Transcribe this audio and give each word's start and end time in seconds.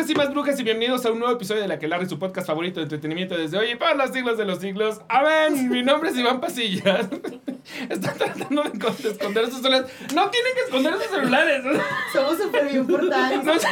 brujas 0.00 0.10
y 0.10 0.14
más 0.14 0.30
brujas 0.32 0.58
y 0.60 0.62
bienvenidos 0.62 1.04
a 1.04 1.10
un 1.10 1.18
nuevo 1.18 1.34
episodio 1.34 1.60
de 1.62 1.68
La 1.68 1.78
que 1.78 1.86
Larry, 1.86 2.08
su 2.08 2.18
podcast 2.18 2.46
favorito 2.46 2.80
de 2.80 2.84
entretenimiento 2.84 3.36
desde 3.36 3.58
hoy 3.58 3.72
y 3.72 3.76
para 3.76 3.94
los 3.94 4.10
siglos 4.12 4.38
de 4.38 4.44
los 4.46 4.58
siglos. 4.58 5.00
Amén. 5.08 5.68
Mi 5.68 5.82
nombre 5.82 6.08
es 6.10 6.16
Iván 6.16 6.40
Pasillas. 6.40 7.06
Están 7.88 8.16
tratando 8.16 8.62
de 8.62 8.78
con- 8.78 8.96
de 8.96 9.10
esconder 9.10 9.46
sus 9.46 9.60
celulares. 9.60 9.92
No 10.14 10.28
tienen 10.30 10.54
que 10.54 10.60
esconder 10.62 10.94
sus 10.94 11.06
celulares. 11.06 11.62
Somos 12.12 12.38
súper 12.38 12.68
bien 12.68 12.86
portados. 12.86 13.44
No 13.44 13.58
sé. 13.58 13.68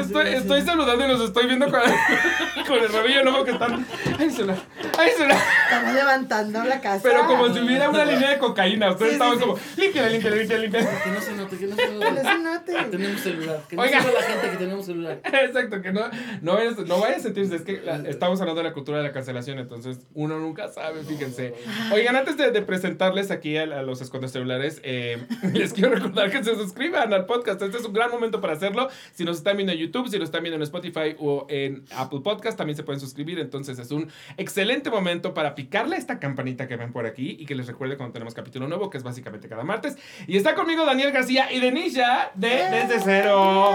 Estoy, 0.00 0.28
estoy 0.34 0.62
saludando 0.62 1.04
y 1.04 1.08
los 1.08 1.20
estoy 1.22 1.46
viendo 1.46 1.70
con, 1.70 1.80
con 2.66 2.78
el 2.78 2.92
rabillo 2.92 3.24
loco 3.24 3.44
que 3.44 3.50
están. 3.52 3.86
Ay, 4.18 4.30
celular. 4.30 4.58
Ay, 4.98 5.10
celular. 5.16 5.38
Estamos 5.64 5.94
levantando 5.94 6.64
la 6.64 6.80
casa. 6.80 7.00
Pero 7.02 7.26
como 7.26 7.52
si 7.52 7.60
hubiera 7.60 7.88
una 7.88 8.04
línea 8.04 8.30
de 8.30 8.38
cocaína. 8.38 8.90
Ustedes 8.90 9.12
Sí, 9.12 9.14
estaban 9.14 9.34
sí, 9.34 9.40
sí. 9.40 9.46
como, 9.48 9.58
límpiala, 9.76 10.08
límpiala, 10.10 10.36
límpiala, 10.36 10.62
límpiala. 10.62 11.02
Que 11.02 11.10
no 11.10 11.20
se 11.20 11.32
note, 11.32 11.56
que 11.56 11.66
no 11.66 11.76
se 11.76 11.82
Que 11.82 11.88
no 11.90 11.98
note. 12.10 12.22
se 12.22 12.38
note. 12.38 12.72
Tenemos 12.90 13.20
celular. 13.22 13.60
Que 13.68 13.76
no 13.76 13.82
Oiga. 13.82 14.02
sepa 14.02 14.12
la 14.20 14.26
gente 14.26 14.50
que 14.50 14.56
tenemos 14.58 14.86
celular. 14.86 15.20
Exacto, 15.24 15.80
que 15.82 15.92
no, 15.92 16.02
no, 16.42 16.54
vayas, 16.54 16.78
no 16.78 17.00
vayas 17.00 17.18
a 17.18 17.22
sentirse. 17.22 17.56
Es 17.56 17.62
que 17.62 17.80
la- 17.80 17.96
estamos 18.08 18.40
hablando 18.40 18.60
de 18.62 18.68
la 18.68 18.74
cultura 18.74 18.98
de 18.98 19.04
la 19.04 19.12
cancelación, 19.12 19.58
entonces 19.58 20.00
uno 20.14 20.38
nunca 20.38 20.68
sabe, 20.68 21.02
fíjense. 21.04 21.54
Oigan, 21.92 22.16
antes 22.16 22.36
de, 22.36 22.50
de 22.50 22.62
presentarles 22.62 23.30
aquí 23.30 23.56
a, 23.56 23.62
a 23.62 23.82
los 23.82 24.00
escondes 24.00 24.32
celulares, 24.32 24.80
eh, 24.84 25.18
les 25.52 25.72
quiero 25.72 25.90
recordar 25.94 26.30
que 26.30 26.42
se 26.44 26.54
suscriban 26.54 27.12
al 27.12 27.26
podcast. 27.26 27.62
Este 27.62 27.78
es 27.78 27.84
un 27.84 27.92
gran 27.92 28.10
momento 28.10 28.40
para 28.40 28.54
hacerlo. 28.54 28.88
Si 29.12 29.24
nos 29.24 29.38
están 29.38 29.56
viendo 29.56 29.72
en 29.72 29.78
YouTube, 29.78 30.08
si 30.08 30.18
nos 30.18 30.26
están 30.28 30.42
viendo 30.42 30.56
en 30.56 30.62
Spotify 30.62 31.14
o 31.18 31.46
en 31.48 31.84
Apple 31.96 32.20
Podcast, 32.22 32.56
también 32.58 32.76
se 32.76 32.82
pueden 32.82 33.00
suscribir. 33.00 33.38
Entonces 33.38 33.78
es 33.78 33.90
un 33.90 34.08
excelente 34.36 34.90
momento 34.90 35.34
para 35.34 35.54
picarle 35.54 35.96
a 35.96 35.98
esta 35.98 36.18
campanita 36.18 36.66
que 36.68 36.76
ven 36.76 36.92
por 36.92 37.06
aquí 37.06 37.36
y 37.38 37.46
que 37.46 37.54
les 37.54 37.66
recuerde 37.66 37.96
cuando 37.96 38.12
tenemos 38.12 38.34
capítulo 38.34 38.68
nuevo, 38.68 38.90
que 38.90 38.98
es 38.98 39.04
básicamente 39.04 39.48
cada 39.48 39.64
martes. 39.64 39.96
Y 40.26 40.36
está 40.36 40.54
conmigo 40.54 40.84
Daniel 40.84 41.12
García 41.12 41.52
y 41.52 41.60
Denisha 41.60 42.30
de 42.34 42.48
Desde 42.48 43.00
Cero. 43.04 43.70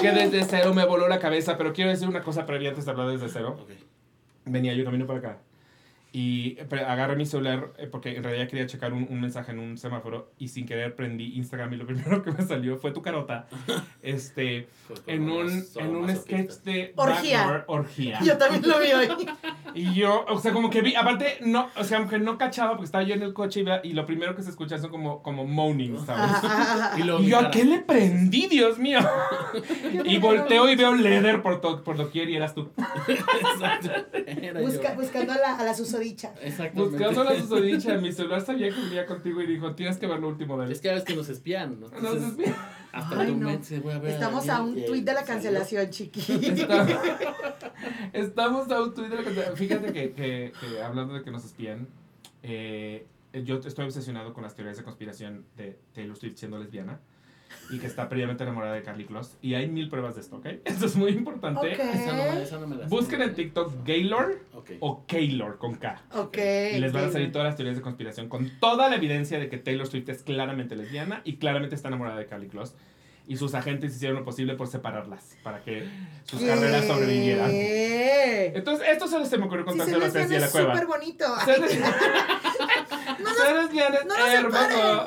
Que 0.00 0.12
desde 0.16 0.44
cero 0.44 0.74
me 0.74 0.84
voló 0.84 1.08
la 1.08 1.18
cabeza, 1.18 1.56
pero 1.56 1.72
quiero 1.72 1.90
decir 1.90 2.08
una 2.08 2.22
cosa 2.22 2.46
previa 2.46 2.70
antes 2.70 2.84
de 2.84 2.90
hablar 2.90 3.08
desde 3.08 3.28
cero. 3.28 3.56
Ok. 3.60 3.70
Venía 4.46 4.74
yo 4.74 4.84
camino 4.84 5.06
para 5.06 5.18
acá 5.18 5.38
y 6.18 6.56
agarré 6.70 7.14
mi 7.14 7.26
celular 7.26 7.72
eh, 7.76 7.88
porque 7.90 8.16
en 8.16 8.24
realidad 8.24 8.48
quería 8.48 8.66
checar 8.66 8.94
un, 8.94 9.06
un 9.10 9.20
mensaje 9.20 9.52
en 9.52 9.58
un 9.58 9.76
semáforo 9.76 10.32
y 10.38 10.48
sin 10.48 10.64
querer 10.64 10.94
prendí 10.94 11.34
Instagram 11.36 11.74
y 11.74 11.76
lo 11.76 11.86
primero 11.90 12.22
que 12.22 12.30
me 12.32 12.42
salió 12.42 12.78
fue 12.78 12.90
tu 12.92 13.02
carota 13.02 13.46
este 14.02 14.68
en 15.06 15.28
un, 15.28 15.62
en 15.76 15.96
un 15.96 16.16
sketch 16.16 16.52
de 16.64 16.94
Orgía. 16.96 17.64
Orgía. 17.66 18.18
Yo 18.24 18.38
también 18.38 18.66
lo 18.66 18.78
vi 18.78 18.92
hoy. 18.92 19.08
Y 19.74 19.92
yo, 19.92 20.24
o 20.26 20.38
sea, 20.40 20.54
como 20.54 20.70
que 20.70 20.80
vi, 20.80 20.94
aparte, 20.94 21.36
no, 21.42 21.68
o 21.76 21.84
sea, 21.84 21.98
aunque 21.98 22.18
no 22.18 22.38
cachaba 22.38 22.70
porque 22.70 22.86
estaba 22.86 23.04
yo 23.04 23.12
en 23.12 23.20
el 23.22 23.34
coche 23.34 23.60
y, 23.60 23.62
vea- 23.62 23.82
y 23.84 23.92
lo 23.92 24.06
primero 24.06 24.34
que 24.34 24.40
se 24.42 24.48
escucha 24.48 24.78
son 24.78 24.88
como, 24.90 25.22
como 25.22 25.44
moaning, 25.44 25.98
¿sabes? 26.06 26.30
Y 26.96 27.02
luego 27.02 27.20
Y 27.20 27.26
yo, 27.26 27.38
¿a 27.40 27.50
qué 27.50 27.62
le 27.66 27.80
prendí, 27.80 28.46
Dios 28.46 28.78
mío? 28.78 29.00
y 30.06 30.16
volteo 30.16 30.70
y 30.70 30.76
veo 30.76 30.94
leather 30.94 31.42
por, 31.42 31.60
to- 31.60 31.84
por 31.84 31.98
doquier 31.98 32.30
y 32.30 32.36
eras 32.36 32.54
tú. 32.54 32.70
Exacto. 33.06 33.90
Era 34.26 34.60
Busca- 34.62 34.94
buscando 34.94 35.34
a 35.34 35.36
la, 35.36 35.58
a 35.58 35.64
la 35.64 35.74
susodicha. 36.08 36.34
Exactamente. 36.42 36.96
Buscando 36.98 37.24
la 37.24 37.38
susodicha, 37.40 37.96
mi 37.98 38.12
celular 38.12 38.40
sabía 38.40 38.68
que 38.74 38.80
venía 38.80 39.06
contigo 39.06 39.40
y 39.42 39.46
dijo, 39.46 39.74
tienes 39.74 39.96
que 39.98 40.06
ver 40.06 40.20
lo 40.20 40.28
último 40.28 40.58
de 40.58 40.66
él. 40.66 40.72
Es 40.72 40.80
que 40.80 40.90
a 40.90 40.92
veces 40.94 41.06
que 41.06 41.16
nos 41.16 41.28
espían. 41.28 41.80
¿no? 41.80 41.86
Entonces, 41.86 42.22
Entonces, 42.22 42.54
hasta 42.92 43.20
Ay, 43.20 43.34
no. 43.34 43.48
mente 43.48 43.80
voy 43.80 43.92
a 43.92 43.98
ver. 43.98 44.12
Estamos 44.12 44.48
a 44.48 44.62
un 44.62 44.74
tuit 44.84 45.04
de 45.04 45.12
la 45.12 45.20
salió. 45.20 45.34
cancelación, 45.34 45.90
chiqui. 45.90 46.20
estamos 48.12 48.70
a 48.70 48.82
un 48.82 48.94
tuit 48.94 49.08
de 49.08 49.16
la 49.16 49.22
cosa- 49.24 49.56
Fíjate 49.56 49.92
que, 49.92 50.12
que- 50.12 50.52
que 50.60 50.82
hablando 50.82 51.14
de 51.14 51.22
que 51.22 51.30
nos 51.30 51.44
espían, 51.44 51.88
eh, 52.42 53.06
yo 53.44 53.56
estoy 53.56 53.84
obsesionado 53.84 54.32
con 54.32 54.42
las 54.42 54.54
teorías 54.54 54.76
de 54.78 54.82
conspiración 54.84 55.44
de 55.56 55.78
Taylor 55.94 56.16
Swift 56.16 56.36
siendo 56.38 56.58
lesbiana 56.58 57.00
y 57.70 57.78
que 57.78 57.86
está 57.86 58.08
previamente 58.08 58.42
enamorada 58.44 58.74
de 58.74 58.82
Carly 58.82 59.04
Kloss. 59.04 59.36
Y 59.42 59.54
hay 59.54 59.68
mil 59.68 59.88
pruebas 59.88 60.14
de 60.14 60.20
esto, 60.20 60.36
¿ok? 60.36 60.46
Eso 60.64 60.86
es 60.86 60.96
muy 60.96 61.10
importante. 61.12 61.72
Esa 61.72 61.84
no, 62.16 62.32
me- 62.34 62.42
esa 62.42 62.58
no 62.58 62.66
me 62.66 62.76
la. 62.76 62.86
Busquen 62.86 63.22
en 63.22 63.34
TikTok 63.34 63.84
Gaylord 63.84 64.34
Ok. 64.54 64.70
o 64.80 65.04
Kaylor 65.06 65.58
con 65.58 65.74
K. 65.76 66.02
Ok. 66.14 66.36
Y 66.74 66.78
les 66.78 66.92
van 66.92 67.04
a 67.04 67.10
salir 67.10 67.32
todas 67.32 67.46
las 67.46 67.56
teorías 67.56 67.76
de 67.76 67.82
conspiración 67.82 68.28
con 68.28 68.50
toda 68.60 68.88
la 68.88 68.96
evidencia 68.96 69.38
de 69.38 69.48
que 69.48 69.58
Taylor 69.58 69.86
Swift 69.86 70.08
es 70.08 70.22
claramente 70.22 70.76
lesbiana 70.76 71.22
y 71.24 71.36
claramente 71.36 71.74
está 71.74 71.88
enamorada 71.88 72.18
de 72.18 72.26
Carly 72.26 72.48
Kloss. 72.48 72.74
Y 73.28 73.36
sus 73.36 73.54
agentes 73.54 73.94
hicieron 73.94 74.18
lo 74.18 74.24
posible 74.24 74.54
por 74.54 74.68
separarlas 74.68 75.36
para 75.42 75.60
que 75.60 75.88
sus 76.24 76.40
carreras 76.42 76.86
sobrevivieran. 76.86 77.50
Entonces, 77.52 78.86
esto 78.88 79.08
solo 79.08 79.26
se 79.26 79.36
me 79.36 79.46
ocurrió 79.46 79.64
Sí, 79.64 79.70
contárselo 79.70 80.04
a 80.04 80.10
se 80.10 80.20
Ceci 80.20 80.34
de 80.34 80.40
la 80.40 80.46
es 80.46 80.52
cueva. 80.52 80.72
súper 80.74 80.86
bonito. 80.86 81.24
Ser 81.44 81.60
lesbiana 83.56 83.96
es 83.96 84.06
no 84.06 84.14
hermoso. 84.26 85.06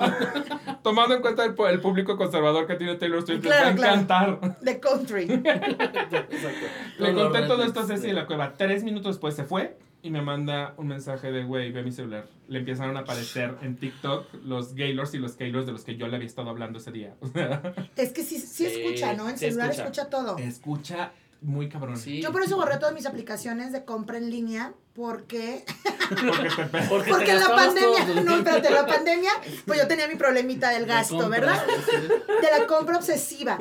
Tomando 0.83 1.15
en 1.15 1.21
cuenta 1.21 1.43
el, 1.45 1.79
público 1.81 2.17
conservador 2.17 2.67
que 2.67 2.75
tiene 2.75 2.95
Taylor 2.95 3.25
Swift, 3.25 3.43
les 3.43 3.51
va 3.51 3.55
a 3.55 3.61
Claro, 3.61 3.75
claro. 3.75 3.93
encantar. 4.01 4.59
De 4.61 4.79
country. 4.79 5.23
Exacto. 5.31 6.65
Le 6.99 7.13
conté 7.13 7.41
todo 7.43 7.63
esto 7.63 7.79
a 7.81 7.85
Ceci 7.87 8.07
de 8.07 8.13
la 8.13 8.25
cueva. 8.25 8.53
Tres 8.57 8.83
minutos 8.83 9.15
después 9.15 9.35
se 9.35 9.43
fue 9.43 9.77
y 10.01 10.09
me 10.11 10.21
manda 10.21 10.73
un 10.77 10.87
mensaje 10.87 11.31
de, 11.31 11.43
güey, 11.43 11.71
ve 11.71 11.83
mi 11.83 11.91
celular. 11.91 12.27
Le 12.47 12.59
empezaron 12.59 12.95
a 12.97 13.01
aparecer 13.01 13.55
en 13.61 13.77
TikTok 13.77 14.27
los 14.45 14.73
Gaylors 14.73 15.13
y 15.13 15.17
los 15.17 15.33
Kaylors 15.33 15.65
de 15.65 15.73
los 15.73 15.83
que 15.83 15.97
yo 15.97 16.07
le 16.07 16.15
había 16.15 16.27
estado 16.27 16.49
hablando 16.49 16.79
ese 16.79 16.91
día. 16.91 17.15
Es 17.95 18.13
que 18.13 18.23
sí, 18.23 18.39
sí 18.39 18.65
escucha, 18.65 19.13
¿no? 19.13 19.29
En 19.29 19.37
sí 19.37 19.45
celular 19.45 19.71
escucha. 19.71 20.03
escucha 20.03 20.09
todo. 20.09 20.37
escucha 20.37 21.11
muy 21.41 21.69
cabrón. 21.69 21.97
Sí. 21.97 22.21
Yo 22.21 22.31
por 22.31 22.41
eso 22.41 22.55
borré 22.57 22.77
todas 22.77 22.93
mis 22.93 23.05
aplicaciones 23.05 23.71
de 23.71 23.85
compra 23.85 24.17
en 24.17 24.29
línea 24.29 24.73
porque 24.93 25.63
Porque 26.09 26.49
te 26.49 26.79
Porque, 26.89 27.11
porque 27.11 27.33
la 27.33 27.47
pandemia, 27.47 28.21
no, 28.23 28.37
espérate, 28.37 28.67
en 28.67 28.73
la 28.73 28.85
pandemia, 28.85 29.31
pues 29.65 29.79
yo 29.79 29.87
tenía 29.87 30.07
mi 30.07 30.15
problemita 30.15 30.69
del 30.69 30.83
De 30.83 30.87
gasto, 30.89 31.29
¿verdad? 31.29 31.61
De 31.65 32.59
la 32.59 32.67
compra 32.67 32.97
obsesiva. 32.97 33.57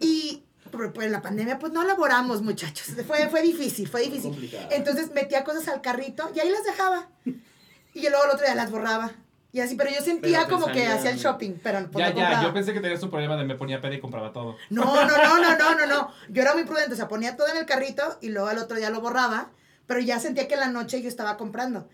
Y 0.00 0.44
pero, 0.70 0.92
pues 0.92 1.06
en 1.06 1.12
la 1.12 1.22
pandemia 1.22 1.58
pues 1.58 1.72
no 1.72 1.82
laboramos, 1.84 2.42
muchachos. 2.42 2.86
Fue 3.06 3.28
fue 3.28 3.42
difícil, 3.42 3.88
fue 3.88 4.02
difícil. 4.02 4.30
Complicado. 4.30 4.68
Entonces 4.70 5.12
metía 5.12 5.44
cosas 5.44 5.68
al 5.68 5.80
carrito 5.80 6.30
y 6.34 6.40
ahí 6.40 6.50
las 6.50 6.64
dejaba. 6.64 7.08
Y 7.24 8.02
luego 8.02 8.24
el 8.24 8.30
otro 8.30 8.44
día 8.46 8.54
las 8.54 8.70
borraba. 8.70 9.12
Y 9.50 9.60
así, 9.60 9.76
pero 9.76 9.90
yo 9.90 10.02
sentía 10.02 10.44
Pero 10.46 10.60
como 10.60 10.72
que 10.72 10.86
hacía 10.86 11.10
el 11.10 11.16
shopping, 11.18 11.54
pero 11.62 11.78
pues 11.90 12.04
Ya, 12.04 12.10
no 12.10 12.16
ya, 12.16 12.22
compraba. 12.26 12.42
yo 12.44 12.52
pensé 12.52 12.72
que 12.74 12.80
tenías 12.80 13.02
un 13.02 13.10
problema 13.10 13.34
de 13.36 13.44
me 13.44 13.54
ponía 13.54 13.80
peda 13.80 13.94
y 13.94 14.00
compraba 14.00 14.30
todo. 14.32 14.56
No, 14.68 14.84
no, 14.84 15.06
no, 15.06 15.38
no, 15.38 15.56
no, 15.56 15.74
no, 15.74 15.86
no. 15.86 16.12
Yo 16.28 16.42
era 16.42 16.52
muy 16.54 16.64
prudente, 16.64 16.92
o 16.92 16.96
sea, 16.96 17.08
ponía 17.08 17.34
todo 17.36 17.48
en 17.48 17.56
el 17.56 17.64
carrito 17.64 18.18
y 18.20 18.28
luego 18.28 18.48
al 18.48 18.58
otro 18.58 18.76
día 18.76 18.90
lo 18.90 19.00
borraba, 19.00 19.48
pero 19.86 20.00
ya 20.00 20.20
sentía 20.20 20.46
que 20.48 20.54
en 20.54 20.60
la 20.60 20.68
noche 20.68 21.00
yo 21.00 21.08
estaba 21.08 21.38
comprando. 21.38 21.88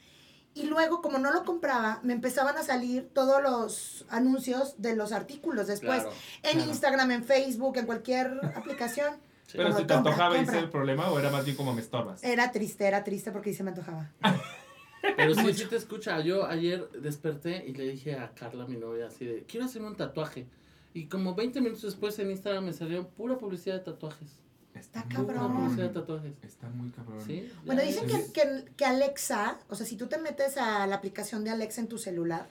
Y 0.55 0.67
luego, 0.67 1.03
como 1.03 1.19
no 1.19 1.33
lo 1.33 1.45
compraba, 1.45 2.01
me 2.05 2.13
empezaban 2.13 2.57
a 2.57 2.63
salir 2.63 3.11
todos 3.13 3.43
los 3.43 4.05
anuncios 4.09 4.81
de 4.81 4.95
los 4.95 5.13
artículos 5.13 5.67
después. 5.67 6.03
Claro. 6.03 6.17
en 6.45 6.53
claro. 6.53 6.71
Instagram, 6.71 7.11
en 7.11 7.25
Facebook, 7.25 7.77
en 7.77 7.87
cualquier 7.87 8.41
aplicación. 8.57 9.15
Sí. 9.47 9.59
Pero 9.59 9.71
si 9.71 9.85
te 9.85 9.95
compra, 9.95 9.97
antojaba 9.97 10.37
ese 10.37 10.45
compra. 10.45 10.61
el 10.61 10.71
problema 10.71 11.11
o 11.11 11.19
era 11.19 11.31
más 11.31 11.45
bien 11.45 11.57
como 11.57 11.75
me 11.75 11.81
estorbas. 11.81 12.23
Era 12.23 12.53
triste, 12.53 12.87
era 12.87 13.03
triste 13.03 13.33
porque 13.33 13.51
sí 13.51 13.57
se 13.57 13.65
me 13.65 13.71
antojaba. 13.71 14.11
Pero 15.17 15.35
sí, 15.35 15.53
sí 15.53 15.67
te 15.67 15.77
escucha. 15.77 16.21
Yo 16.21 16.47
ayer 16.47 16.89
desperté 16.93 17.65
y 17.67 17.75
le 17.75 17.85
dije 17.85 18.15
a 18.19 18.31
Carla, 18.31 18.67
mi 18.67 18.77
novia, 18.77 19.09
así 19.09 19.27
de, 19.27 19.45
quiero 19.45 19.67
hacerme 19.67 19.89
un 19.89 19.97
tatuaje. 19.97 20.47
Y 20.95 21.07
como 21.07 21.35
20 21.35 21.61
minutos 21.61 21.83
después 21.83 22.19
en 22.21 22.31
Instagram 22.31 22.65
me 22.65 22.73
salió 22.73 23.07
pura 23.09 23.37
publicidad 23.37 23.75
de 23.75 23.81
tatuajes. 23.81 24.44
Está 24.75 25.05
cabrón. 25.09 25.77
Tatuajes. 25.93 26.33
Está 26.43 26.69
muy 26.69 26.91
cabrón. 26.91 27.23
¿Sí? 27.27 27.51
Bueno, 27.65 27.83
dicen 27.83 28.07
que, 28.07 28.33
que, 28.33 28.65
que 28.77 28.85
Alexa, 28.85 29.59
o 29.69 29.75
sea, 29.75 29.87
si 29.87 29.97
tú 29.97 30.07
te 30.09 30.19
metes 30.19 30.57
a 30.57 30.87
la 30.87 30.97
aplicación 30.97 31.45
de 31.45 31.51
Alexa 31.51 31.81
en 31.81 31.89
tu 31.89 31.99
celular, 31.99 32.49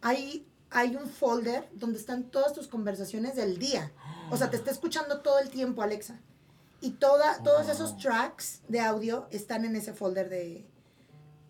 hay, 0.00 0.46
hay 0.70 0.96
un 0.96 1.06
folder 1.08 1.68
donde 1.74 1.98
están 1.98 2.24
todas 2.24 2.52
tus 2.54 2.68
conversaciones 2.68 3.36
del 3.36 3.58
día. 3.58 3.92
O 4.30 4.36
sea, 4.36 4.50
te 4.50 4.56
está 4.56 4.70
escuchando 4.70 5.20
todo 5.20 5.38
el 5.38 5.50
tiempo 5.50 5.82
Alexa. 5.82 6.18
Y 6.80 6.92
toda, 6.92 7.42
todos 7.44 7.68
esos 7.68 7.96
tracks 7.98 8.62
de 8.68 8.80
audio 8.80 9.28
están 9.30 9.64
en 9.64 9.76
ese 9.76 9.92
folder 9.92 10.28
de, 10.28 10.66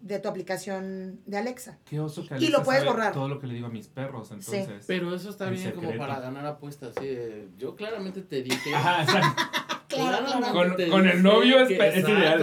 de 0.03 0.19
tu 0.19 0.29
aplicación 0.29 1.21
de 1.25 1.39
Alexa. 1.39 1.79
Qué 1.87 2.01
oso 2.01 2.27
que 2.27 2.35
Y 2.37 2.49
lo 2.49 2.59
Alexa 2.59 2.65
puedes 2.65 2.81
sabe 2.83 2.93
borrar. 2.93 3.13
todo 3.15 3.29
lo 3.29 3.39
que 3.39 3.47
le 3.47 3.55
digo 3.55 3.69
a 3.69 3.71
mis 3.71 3.87
perros, 3.89 4.31
entonces. 4.31 4.85
Pero 4.87 5.15
eso 5.15 5.31
está 5.31 5.49
En 5.49 5.55
bien 5.55 5.71
como 5.71 5.83
secreto. 5.89 5.99
para 6.07 6.21
ganar 6.21 6.45
apuestas. 6.45 6.95
De, 6.97 7.49
yo 7.57 7.75
claramente 7.77 8.21
te 8.21 8.43
dije. 8.43 8.75
Ajá. 8.75 9.35
Con- 10.53 10.77
te 10.77 10.89
con 10.89 11.07
el 11.09 11.23
novio 11.23 11.61
es 11.61 11.69
que- 11.69 11.89
es 11.89 12.09
ideal. 12.09 12.43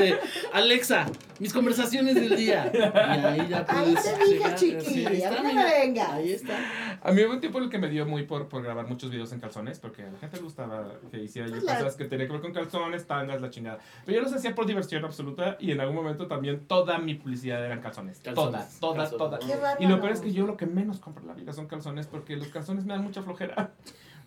es 0.00 0.14
Alexa, 0.52 1.06
mis 1.38 1.52
conversaciones 1.52 2.14
del 2.14 2.36
día. 2.36 2.70
Y 2.74 2.78
ahí 2.78 3.48
ya 3.48 3.64
Ahí 3.68 3.94
puedes 3.94 4.18
te 4.18 4.24
dije, 4.24 4.80
sí, 4.80 5.06
ahí 5.06 5.22
a 5.22 5.28
está, 5.30 5.42
mira, 5.42 5.64
vengas. 5.64 6.10
Ahí 6.10 6.32
está. 6.32 6.54
A 7.02 7.12
mí 7.12 7.22
hubo 7.22 7.34
un 7.34 7.40
tiempo 7.40 7.58
en 7.58 7.64
el 7.64 7.70
que 7.70 7.78
me 7.78 7.88
dio 7.88 8.06
muy 8.06 8.24
por, 8.24 8.48
por 8.48 8.62
grabar 8.62 8.86
muchos 8.88 9.10
videos 9.10 9.32
en 9.32 9.40
calzones, 9.40 9.78
porque 9.78 10.02
a 10.02 10.10
la 10.10 10.18
gente 10.18 10.36
le 10.38 10.42
gustaba 10.42 10.88
que 11.10 11.18
hiciera 11.22 11.46
yo 11.48 11.54
Pues 11.60 11.64
cosas 11.64 11.94
que 11.96 12.04
tenían 12.06 12.26
que 12.28 12.32
ver 12.32 12.42
con 12.42 12.52
calzones, 12.52 13.06
tangas, 13.06 13.40
la 13.40 13.50
chingada. 13.50 13.78
Pero 14.04 14.16
yo 14.18 14.22
los 14.24 14.32
hacía 14.32 14.54
por 14.54 14.66
diversión 14.66 15.04
absoluta 15.04 15.56
y 15.60 15.70
en 15.70 15.80
algún 15.80 15.94
momento 15.96 16.26
también 16.26 16.60
toda 16.66 16.98
mi 16.98 17.14
publicidad 17.14 17.64
eran 17.64 17.80
calzones. 17.80 18.18
Calzones, 18.18 18.50
todas, 18.80 18.80
todas, 18.80 19.10
calzones. 19.10 19.44
todas. 19.48 19.76
Qué. 19.78 19.84
Y 19.84 19.86
lo 19.86 20.00
peor 20.00 20.12
es 20.12 20.20
que 20.20 20.32
yo 20.32 20.46
lo 20.46 20.56
que 20.56 20.66
menos 20.66 20.98
compro 20.98 21.22
en 21.22 21.28
la 21.28 21.34
vida 21.34 21.52
son 21.52 21.66
calzones 21.68 22.06
porque 22.06 22.36
los 22.36 22.48
calzones 22.48 22.84
me 22.84 22.94
dan 22.94 23.04
mucha 23.04 23.22
flojera. 23.22 23.70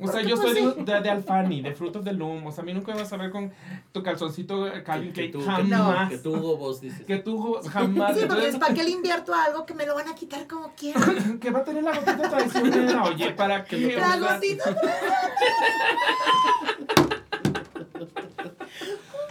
O 0.03 0.11
sea, 0.11 0.21
yo 0.21 0.35
soy 0.37 0.53
de, 0.53 0.83
de, 0.83 1.01
de 1.01 1.09
Alfani, 1.09 1.61
de 1.61 1.73
Fruit 1.73 1.95
of 1.95 2.03
the 2.03 2.11
Loom. 2.13 2.47
O 2.47 2.51
sea, 2.51 2.63
a 2.63 2.65
mí 2.65 2.73
nunca 2.73 2.91
me 2.93 2.99
vas 2.99 3.13
a 3.13 3.17
ver 3.17 3.29
con 3.29 3.51
tu 3.91 4.01
calzoncito 4.01 4.65
Calvin 4.83 5.13
Que, 5.13 5.29
Klein. 5.29 5.31
tú, 5.31 5.39
que, 5.39 5.45
jamás. 5.45 6.09
que 6.09 6.17
tú, 6.17 6.35
vos 6.57 6.81
dices. 6.81 7.05
Que 7.05 7.17
tú 7.17 7.59
jamás. 7.69 8.17
Sí, 8.17 8.25
porque 8.27 8.47
es 8.47 8.57
para 8.57 8.73
qué 8.73 8.83
le 8.83 8.89
invierto 8.91 9.33
a 9.33 9.43
algo 9.45 9.65
que 9.65 9.73
me 9.73 9.85
lo 9.85 9.93
van 9.95 10.07
a 10.09 10.15
quitar 10.15 10.47
como 10.47 10.73
quieran. 10.75 11.39
que 11.41 11.49
va 11.51 11.59
a 11.59 11.63
tener 11.63 11.83
la 11.83 11.91
gotita 11.91 12.29
traicionera. 12.29 13.03
Oye, 13.09 13.31
¿para 13.31 13.63
qué? 13.63 13.77
Que 13.89 13.93
lo 13.95 13.99
La 13.99 14.17
gotita. 14.17 14.75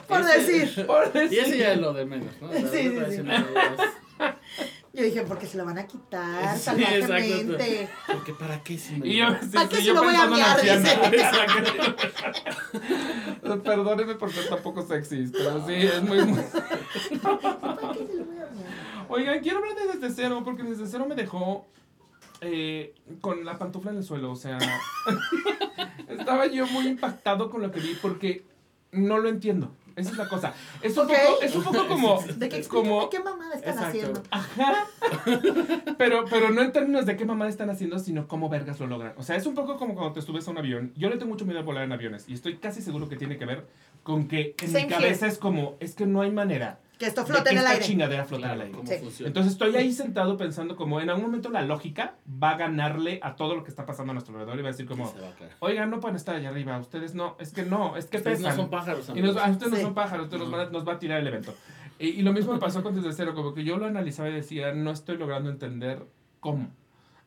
por 0.09 0.25
decir. 0.25 0.87
Por 0.87 1.11
Y 1.15 1.19
ese 1.19 1.37
decir. 1.37 1.57
ya 1.57 1.73
es 1.73 1.81
lo 1.81 1.93
de 1.93 2.05
menos, 2.05 2.33
¿no? 2.41 2.53
Sí, 2.53 2.61
sí, 2.63 2.91
sí. 3.11 3.23
Yo 5.01 5.07
dije, 5.07 5.23
porque 5.23 5.47
se 5.47 5.57
lo 5.57 5.65
van 5.65 5.79
a 5.79 5.87
quitar 5.87 6.59
Sí, 6.59 6.65
salvajemente. 6.65 7.89
Porque 8.07 8.35
para 8.35 8.63
qué 8.63 8.77
si 8.77 8.97
me... 8.97 9.09
Y 9.09 9.17
yo, 9.17 9.29
sí, 9.41 9.49
¿Para 9.55 9.67
qué 9.67 9.77
si 9.77 9.85
yo 9.85 9.95
lo 9.95 10.03
voy 10.03 10.15
a 10.15 10.29
pensando 10.29 10.37
en 10.37 10.43
miar? 10.43 10.77
anciana. 10.77 11.11
Dice. 11.11 11.25
Exacto. 13.47 13.63
Perdóneme 13.63 14.15
por 14.17 14.31
ser 14.31 14.51
tan 14.51 14.63
poco 14.63 14.87
sexy, 14.87 15.31
pero 15.33 15.67
sí, 15.67 15.73
es 15.73 16.03
muy, 16.03 16.23
muy... 16.23 16.43
¿Para 16.43 17.93
qué 17.95 18.07
se 18.07 18.17
lo 18.19 18.27
voy 18.27 18.37
a? 18.41 19.07
Oigan, 19.09 19.41
quiero 19.41 19.61
hablar 19.61 19.75
de 19.75 19.87
desde 19.99 20.15
cero, 20.15 20.43
porque 20.45 20.65
desde 20.65 20.87
cero 20.87 21.07
me 21.09 21.15
dejó 21.15 21.67
eh, 22.43 22.95
con 23.23 23.43
la 23.47 23.57
pantufla 23.57 23.93
en 23.93 23.97
el 23.97 24.05
suelo, 24.05 24.31
o 24.33 24.37
sea... 24.37 24.59
estaba 26.09 26.45
yo 26.45 26.67
muy 26.67 26.89
impactado 26.89 27.49
con 27.49 27.63
lo 27.63 27.71
que 27.71 27.81
vi, 27.81 27.97
porque 28.03 28.45
no 28.93 29.17
lo 29.17 29.31
entiendo. 29.31 29.73
Esa 29.97 30.11
es 30.11 30.17
la 30.17 30.29
cosa. 30.29 30.55
Es 30.83 30.97
un, 30.97 31.07
poco, 31.07 31.43
es 31.43 31.55
un 31.55 31.65
poco 31.65 31.87
como... 31.89 32.23
De 32.23 32.49
que 32.49 32.63
como 32.65 33.03
explícame 33.03 33.11
qué 33.11 33.21
mamada 33.21 33.55
están 33.55 33.75
Exacto. 33.75 33.89
haciendo. 33.89 34.23
Ajá. 34.31 34.87
Pero, 35.99 36.25
pero 36.31 36.51
no 36.51 36.63
en 36.63 36.73
términos 36.73 37.05
de 37.05 37.17
qué 37.17 37.25
mamá 37.25 37.47
están 37.49 37.69
haciendo, 37.69 37.99
sino 37.99 38.27
cómo 38.27 38.49
vergas 38.49 38.81
lo 38.81 38.87
logran. 38.87 39.13
O 39.19 39.23
sea, 39.23 39.37
es 39.37 39.45
un 39.47 39.55
poco 39.55 39.77
como 39.77 39.95
cuando 39.95 40.13
te 40.13 40.23
subes 40.23 40.47
a 40.49 40.51
un 40.51 40.59
avión. 40.59 40.93
Yo 40.97 41.11
le 41.11 41.17
tengo 41.17 41.31
mucho 41.31 41.45
miedo 41.45 41.59
a 41.59 41.63
volar 41.63 41.85
en 41.85 41.93
aviones. 41.93 42.29
Y 42.29 42.33
estoy 42.33 42.57
casi 42.57 42.81
seguro 42.81 43.09
que 43.09 43.17
tiene 43.17 43.37
que 43.37 43.45
ver 43.45 43.67
con 44.03 44.27
que 44.29 44.55
en 44.61 44.69
Same 44.69 44.85
mi 44.85 44.91
cabeza 44.91 45.27
es 45.27 45.37
como, 45.37 45.77
es 45.81 45.95
que 45.95 46.07
no 46.07 46.23
hay 46.23 46.31
manera 46.31 46.79
Que 47.01 47.07
esto 47.07 47.25
que 47.25 47.33
en 47.33 47.39
el 47.49 47.57
esta 47.57 47.71
aire. 47.71 47.85
chingadera 47.85 48.25
flote 48.27 48.45
en 48.45 48.51
el 48.51 48.61
aire. 48.61 48.73
cómo 48.77 48.87
Sí. 48.87 48.95
funciona. 49.01 49.29
Entonces 49.29 49.53
estoy 49.53 49.75
ahí 49.75 49.91
sentado 49.93 50.37
pensando 50.37 50.77
como 50.77 51.01
en 51.01 51.09
algún 51.11 51.25
momento 51.25 51.49
la 51.49 51.63
lógica 51.63 52.15
va 52.31 52.51
a 52.51 52.57
ganarle 52.59 53.19
a 53.23 53.35
todo 53.37 53.57
lo 53.57 53.65
que 53.65 53.71
está 53.71 53.87
pasando 53.87 54.11
a 54.11 54.15
nuestro 54.15 54.35
alrededor 54.35 54.59
y 54.59 54.63
va 54.63 54.69
a 54.69 54.73
decir 54.73 54.87
como, 54.87 55.07
va 55.07 55.33
oigan, 55.61 55.91
no 55.91 55.99
pueden 55.99 56.17
estar 56.17 56.37
allá 56.37 56.51
arriba, 56.51 56.79
ustedes 56.79 57.15
no, 57.15 57.37
es 57.41 57.53
que 57.53 57.63
no, 57.65 57.97
es 57.97 58.05
que 58.05 58.19
Ustedes 58.19 58.39
pesan. 58.39 58.55
no 58.55 58.63
son 58.63 58.71
pájaros, 58.71 59.11
Y 59.15 59.23
nos, 59.23 59.37
ah, 59.39 59.49
ustedes 59.51 59.73
Sí. 59.73 59.79
no 59.79 59.83
son 59.87 59.95
pájaros, 59.95 60.25
ustedes 60.27 60.43
nos, 60.43 60.53
van 60.53 60.61
a- 60.69 60.71
nos 60.71 60.87
va 60.87 60.93
a 60.93 60.99
tirar 60.99 61.21
el 61.21 61.27
evento. 61.27 61.55
Y, 61.99 62.09
y 62.09 62.23
lo 62.23 62.33
mismo 62.35 62.53
me 62.53 62.59
pasó 62.59 62.83
con 62.83 62.95
Desde 62.95 63.13
Cero, 63.15 63.35
como 63.35 63.55
que 63.55 63.65
yo 63.65 63.79
lo 63.79 63.87
analizaba 63.87 64.29
y 64.29 64.33
decía, 64.35 64.73
no 64.73 64.91
estoy 64.91 65.17
logrando 65.17 65.49
entender 65.51 66.05
cómo. 66.39 66.71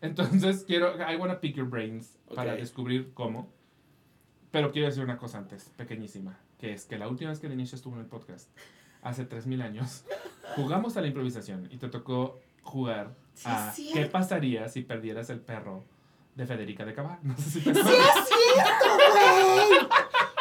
Entonces 0.01 0.63
quiero, 0.67 0.93
I 1.11 1.15
wanna 1.15 1.39
pick 1.39 1.55
your 1.55 1.67
brains 1.67 2.17
para 2.35 2.53
Ok. 2.53 2.59
descubrir 2.59 3.11
cómo. 3.13 3.51
Pero 4.51 4.71
quiero 4.71 4.87
decir 4.87 5.03
una 5.03 5.17
cosa 5.17 5.39
antes, 5.39 5.71
pequeñísima, 5.77 6.37
que 6.59 6.73
es 6.73 6.85
que 6.85 6.97
la 6.99 7.07
última 7.07 7.31
vez 7.31 7.39
que 7.39 7.49
Denisha 7.49 7.75
estuvo 7.75 7.95
en 7.95 8.01
el 8.01 8.07
podcast, 8.07 8.49
hace 9.03 9.25
3000 9.25 9.61
años, 9.61 10.05
jugamos 10.55 10.97
a 10.97 11.01
la 11.01 11.07
improvisación 11.07 11.67
y 11.71 11.77
te 11.77 11.89
tocó 11.89 12.39
jugar 12.61 13.11
Sí, 13.35 13.47
a 13.49 13.73
qué 13.93 14.05
pasaría 14.05 14.69
si 14.69 14.81
perdieras 14.81 15.29
el 15.29 15.39
perro 15.39 15.83
de 16.35 16.45
Federica 16.45 16.85
de 16.85 16.93
Cabá. 16.93 17.19
No 17.23 17.35
sé 17.37 17.49
si 17.49 17.59
te 17.61 17.73
¡Sí 17.73 17.79
es 17.79 17.85
cierto, 18.53 18.97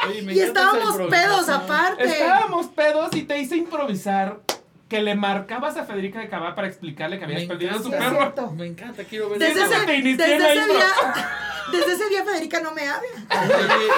güey! 0.04 0.18
Oye, 0.20 0.34
Y 0.34 0.40
estábamos 0.40 0.96
pedos 1.08 1.48
aparte. 1.48 2.04
Estábamos 2.04 2.66
pedos 2.68 3.14
y 3.14 3.22
te 3.22 3.38
hice 3.38 3.56
improvisar 3.56 4.40
que 4.88 5.00
le 5.02 5.14
marcabas 5.14 5.76
a 5.78 5.84
Federica 5.84 6.20
de 6.20 6.28
Cabá 6.28 6.54
para 6.54 6.68
explicarle 6.68 7.18
que 7.18 7.24
habías 7.24 7.42
Me 7.42 7.48
perdido 7.48 7.76
a 7.76 7.82
su 7.82 7.90
perro. 7.90 8.50
Me 8.52 8.66
encanta, 8.66 9.04
quiero 9.04 9.30
ver 9.30 9.38
Desde 9.38 9.62
ese, 9.62 9.86
desde 9.86 10.36
ese 10.36 10.72
día, 10.72 10.86
desde 11.70 11.92
ese 11.92 12.08
día 12.08 12.24
Federica 12.24 12.60
no 12.60 12.72
me 12.72 12.82
habla. 12.88 13.08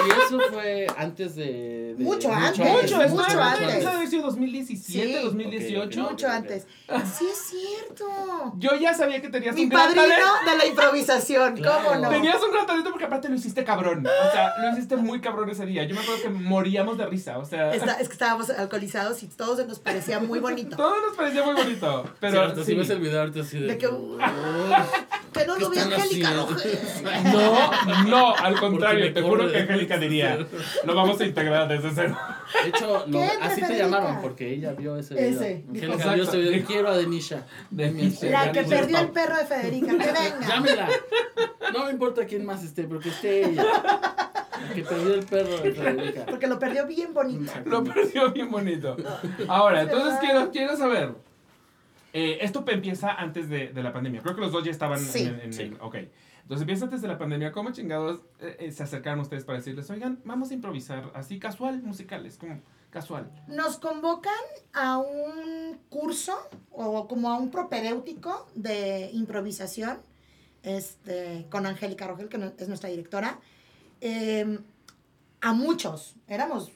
Y 0.05 0.25
eso 0.25 0.39
fue 0.51 0.87
antes 0.97 1.35
de... 1.35 1.95
de- 1.97 2.03
Mucho 2.03 2.31
antes, 2.31 2.59
Mucho, 2.59 3.01
es 3.01 3.11
mucho 3.11 3.41
antes. 3.41 3.75
Eso 3.75 3.89
debe 3.91 4.07
ser 4.07 4.21
2017, 4.21 5.07
Sí. 5.07 5.23
2018. 5.23 6.01
Ok, 6.01 6.05
ok. 6.05 6.11
Mucho 6.11 6.27
antes. 6.29 6.67
Sí 7.17 7.25
es 7.31 7.37
cierto. 7.49 8.05
Yo 8.57 8.75
ya 8.75 8.93
sabía 8.93 9.21
que 9.21 9.29
tenías 9.29 9.55
Mi 9.55 9.63
un 9.63 9.69
gran 9.69 9.85
padrino 9.93 10.03
talento. 10.03 10.51
de 10.51 10.57
la 10.57 10.65
improvisación, 10.65 11.55
Claro. 11.57 11.83
¿cómo 11.87 11.99
no? 12.01 12.09
Tenías 12.09 12.41
un 12.43 12.51
gran 12.51 12.65
talento 12.67 12.89
porque 12.91 13.05
aparte 13.05 13.29
lo 13.29 13.35
hiciste 13.35 13.63
cabrón. 13.63 14.05
O 14.05 14.31
sea, 14.31 14.53
lo 14.61 14.71
hiciste 14.73 14.95
muy 14.97 15.21
cabrón 15.21 15.49
ese 15.49 15.65
día. 15.65 15.83
Yo 15.85 15.95
me 15.95 16.01
acuerdo 16.01 16.21
que 16.23 16.29
moríamos 16.29 16.97
de 16.97 17.05
risa. 17.07 17.37
O 17.39 17.45
sea, 17.45 17.73
Está- 17.73 17.93
es 17.99 18.07
que 18.07 18.13
estábamos 18.13 18.49
alcoholizados 18.49 19.23
y 19.23 19.27
todo 19.27 19.55
se 19.55 19.65
nos 19.65 19.79
parecía 19.79 20.19
muy 20.19 20.39
bonito. 20.39 20.75
todo 20.77 20.99
nos 21.01 21.15
parecía 21.15 21.43
muy 21.43 21.53
bonito. 21.55 22.05
Pero 22.19 22.33
Cierto, 22.53 22.63
sí. 22.63 22.71
el 22.93 22.99
video 22.99 23.19
ahorita 23.21 23.41
así 23.41 23.59
de... 23.59 23.67
De 23.67 23.77
que, 23.77 23.87
Que 25.35 25.45
no 25.45 25.55
¿qué 25.55 25.61
lo 25.61 25.81
Angélica. 25.95 26.31
No, 27.31 28.03
no, 28.07 28.35
al 28.35 28.59
contrario. 28.59 29.13
Te 29.13 29.21
juro 29.21 29.51
que 29.51 29.57
Angélica 29.59 29.97
diría, 29.97 30.37
lo 30.85 30.95
vamos 30.95 31.19
a 31.19 31.25
integrar 31.25 31.67
desde 31.67 31.91
cero. 31.93 32.17
De 32.63 32.69
hecho, 32.69 33.05
lo- 33.07 33.19
¿Qué, 33.19 33.29
así 33.41 33.61
te 33.61 33.77
llamaron 33.77 34.21
porque 34.21 34.53
ella 34.53 34.71
vio 34.73 34.97
ese 34.97 35.13
video. 35.13 35.29
Ese. 35.29 35.63
Angélica 35.67 35.93
Exacto. 35.93 36.13
vio 36.13 36.23
ese 36.23 36.37
video. 36.37 36.51
Dijo- 36.53 36.67
Quiero 36.67 36.89
a 36.89 36.97
Denisha. 36.97 37.45
Denisha. 37.69 38.25
La 38.29 38.51
que 38.51 38.63
perdió 38.63 38.99
el 38.99 39.09
perro 39.09 39.37
de 39.37 39.45
Federica, 39.45 39.87
que 39.87 39.97
venga. 39.97 40.39
Llámela. 40.47 40.89
No 41.73 41.85
me 41.85 41.91
importa 41.91 42.25
quién 42.25 42.45
más 42.45 42.63
esté, 42.63 42.83
pero 42.85 42.99
que 42.99 43.09
esté 43.09 43.49
ella. 43.49 43.65
La 43.65 44.73
que 44.73 44.83
perdió 44.83 45.13
el 45.15 45.25
perro 45.25 45.57
de 45.57 45.71
Federica. 45.73 46.25
Porque 46.25 46.47
lo 46.47 46.57
perdió 46.57 46.87
bien 46.87 47.13
bonito. 47.13 47.51
Lo 47.65 47.83
perdió 47.83 48.31
bien 48.31 48.49
bonito. 48.49 48.95
Ahora, 49.47 49.81
Es 49.81 49.89
entonces 49.89 50.19
quiero, 50.21 50.49
quiero 50.51 50.77
saber. 50.77 51.13
Eh, 52.17 52.37
esto 52.41 52.63
empieza 52.67 53.11
antes 53.13 53.49
de, 53.49 53.73
de 53.73 53.83
la 53.83 53.91
pandemia. 53.91 54.21
Creo 54.21 54.35
que 54.35 54.41
los 54.41 54.51
dos 54.53 54.63
ya 54.63 54.71
estaban 54.71 54.99
Sí. 54.99 55.23
en, 55.23 55.39
en- 55.41 55.53
Sí. 55.53 55.63
en- 55.63 55.77
Ok. 55.81 55.95
Entonces 56.43 56.61
empieza 56.61 56.85
antes 56.85 57.01
de 57.01 57.07
la 57.09 57.17
pandemia. 57.17 57.51
¿Cómo 57.51 57.71
chingados 57.71 58.21
eh, 58.39 58.55
eh, 58.59 58.71
se 58.71 58.83
acercaron 58.83 59.19
ustedes 59.19 59.43
para 59.43 59.57
decirles, 59.57 59.89
oigan, 59.89 60.21
vamos 60.23 60.51
a 60.51 60.53
improvisar 60.53 61.11
así 61.15 61.39
casual, 61.39 61.81
musicales, 61.83 62.37
como 62.37 62.61
casual? 62.91 63.29
Nos 63.47 63.77
convocan 63.79 64.31
a 64.73 64.97
un 64.99 65.77
curso 65.89 66.37
o 66.71 67.07
como 67.07 67.29
a 67.31 67.37
un 67.37 67.49
propedéutico 67.51 68.47
de 68.55 69.09
improvisación 69.11 69.97
este, 70.63 71.47
con 71.51 71.65
Angélica 71.65 72.07
Rogel, 72.07 72.29
que 72.29 72.37
no- 72.37 72.53
es 72.57 72.67
nuestra 72.67 72.89
directora. 72.89 73.39
Eh, 74.01 74.59
a 75.41 75.53
muchos, 75.53 76.15
éramos 76.27 76.71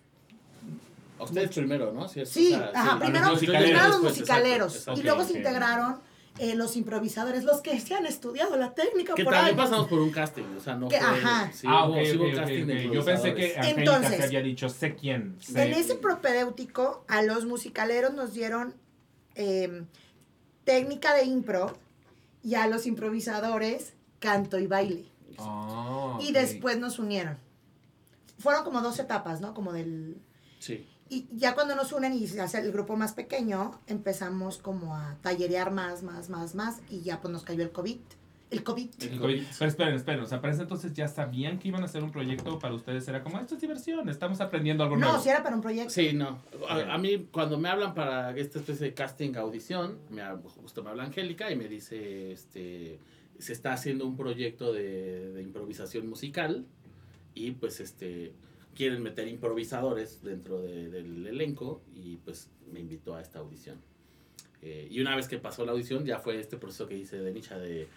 A 1.19 1.24
ustedes 1.24 1.50
primero, 1.56 1.92
¿no? 1.92 2.07
¿Cierto? 2.07 2.31
Sí, 2.31 2.54
O 2.54 2.57
sea, 2.57 2.71
ajá, 2.74 2.92
sí. 2.94 3.00
primero, 3.00 3.25
los 3.25 3.33
musicaleros. 3.33 3.63
primero 3.69 3.83
los 3.88 3.92
Después, 4.01 4.13
musicaleros 4.19 4.75
exacto, 4.75 4.92
exacto. 4.92 5.00
y 5.00 5.04
luego 5.04 5.24
se 5.30 5.38
integraron 5.38 6.00
eh, 6.38 6.56
los 6.56 6.77
improvisadores, 6.77 7.44
los 7.44 7.60
que 7.62 7.77
se 7.81 7.95
han 7.95 8.06
estudiado 8.06 8.56
la 8.56 8.74
técnica 8.74 9.13
Que 9.13 9.25
por 9.25 9.33
también 9.33 9.56
años. 9.60 9.69
pasamos 9.69 9.89
por 9.89 10.00
un 10.00 10.10
casting, 10.12 10.44
o 10.57 10.60
sea, 10.62 10.75
no 10.75 10.88
Que- 10.88 10.98
fue... 10.98 11.06
ajá. 11.07 11.51
Sí, 11.54 11.68
ah, 11.69 11.86
hubo, 11.86 11.95
ok, 12.00 12.06
sí 12.06 12.18
hubo 12.18 12.36
casting 12.36 12.66
de. 12.66 12.89
Yo 12.94 13.04
pensé 13.04 13.33
que 13.36 13.54
Entonces, 13.56 14.21
había 14.24 14.42
dicho, 14.42 14.69
sé 14.69 14.95
quién. 14.95 15.36
sé". 15.42 15.62
En 15.63 15.74
ese 15.74 15.95
propedéutico, 15.95 17.04
a 17.10 17.21
los 17.24 17.45
musicaleros 17.45 18.13
nos 18.13 18.33
dieron 18.33 18.74
eh, 19.36 19.83
técnica 20.63 21.13
de 21.13 21.25
impro 21.25 21.77
y 22.44 22.56
a 22.56 22.68
los 22.68 22.86
improvisadores 22.88 23.94
canto 24.19 24.60
y 24.60 24.68
baile. 24.68 25.06
Ah, 25.38 26.18
Y 26.21 26.31
después 26.31 26.78
nos 26.80 26.99
unieron. 26.99 27.38
Fueron 28.38 28.64
como 28.64 28.81
dos 28.81 28.99
etapas, 28.99 29.42
¿no? 29.42 29.54
Como 29.54 29.73
del... 29.73 30.18
Sí. 30.59 30.88
Y 31.09 31.28
ya 31.31 31.56
cuando 31.56 31.75
nos 31.75 31.92
unen 31.92 32.13
y 32.13 32.28
se 32.28 32.39
hace 32.39 32.59
el 32.59 32.71
grupo 32.71 32.95
más 32.95 33.13
pequeño, 33.13 33.80
empezamos 33.87 34.59
como 34.59 34.95
a 34.95 35.18
tallerear 35.21 35.71
más, 35.71 36.04
más, 36.04 36.30
más, 36.30 36.54
más. 36.54 36.81
Y 36.89 37.01
ya 37.01 37.19
pues 37.19 37.31
nos 37.31 37.44
cayó 37.44 37.63
el 37.63 37.71
COVID. 37.71 37.97
El 38.51 38.63
COVID. 38.63 38.89
El 39.01 39.19
COVID. 39.19 39.44
Pero 39.57 39.69
esperen, 39.69 39.95
esperen. 39.95 40.21
O 40.21 40.25
sea, 40.25 40.42
para 40.42 40.54
ese 40.54 40.63
entonces 40.63 40.94
ya 40.94 41.07
sabían 41.07 41.59
que 41.59 41.68
iban 41.68 41.81
a 41.81 41.85
hacer 41.85 42.04
un 42.04 42.11
proyecto 42.11 42.57
para 42.59 42.73
ustedes. 42.73 43.07
Era 43.07 43.23
como, 43.23 43.39
esto 43.39 43.56
es 43.56 43.61
diversión, 43.61 44.07
estamos 44.09 44.39
aprendiendo 44.42 44.83
algo 44.83 44.97
nuevo. 44.97 45.13
No, 45.13 45.21
si 45.21 45.30
era 45.30 45.44
para 45.44 45.56
un 45.56 45.61
proyecto. 45.61 45.89
Sí, 45.89 46.13
no. 46.13 46.42
A, 46.68 46.94
a 46.94 46.97
mí, 46.97 47.28
cuando 47.31 47.57
me 47.57 47.69
hablan 47.69 47.94
para 47.94 48.35
esta 48.37 48.59
especie 48.59 48.87
de 48.87 48.94
casting 48.94 49.35
audición, 49.35 49.99
me, 50.09 50.23
justo 50.61 50.83
me 50.83 50.92
habla 50.92 51.04
Angélica 51.04 51.51
y 51.51 51.56
me 51.56 51.68
dice, 51.68 52.31
este, 52.31 52.99
se 53.37 53.54
está 53.54 53.73
haciendo 53.73 54.06
un 54.06 54.16
proyecto 54.16 54.73
de, 54.73 55.31
de 55.31 55.42
improvisación 55.42 56.07
musical 56.07 56.66
y 57.35 57.51
pues 57.51 57.80
este 57.80 58.33
quieren 58.76 59.02
meter 59.04 59.28
improvisadores 59.28 60.21
dentro 60.23 60.61
de- 60.61 60.90
del 60.90 61.26
elenco 61.28 61.81
y 61.94 62.18
pues 62.18 62.49
me 62.71 62.80
invitó 62.80 63.16
a 63.16 63.21
esta 63.21 63.40
audición. 63.40 63.81
Eh, 64.61 64.88
y 64.92 64.99
una 64.99 65.16
vez 65.16 65.28
que 65.28 65.38
pasó 65.38 65.66
la 65.66 65.71
audición 65.71 66.06
ya 66.06 66.19
fue 66.19 66.40
este 66.40 66.57
proceso 66.57 66.88
que 66.88 66.97
hice 66.97 67.18
de 67.19 67.31
Nicha 67.31 67.57
de, 67.57 67.88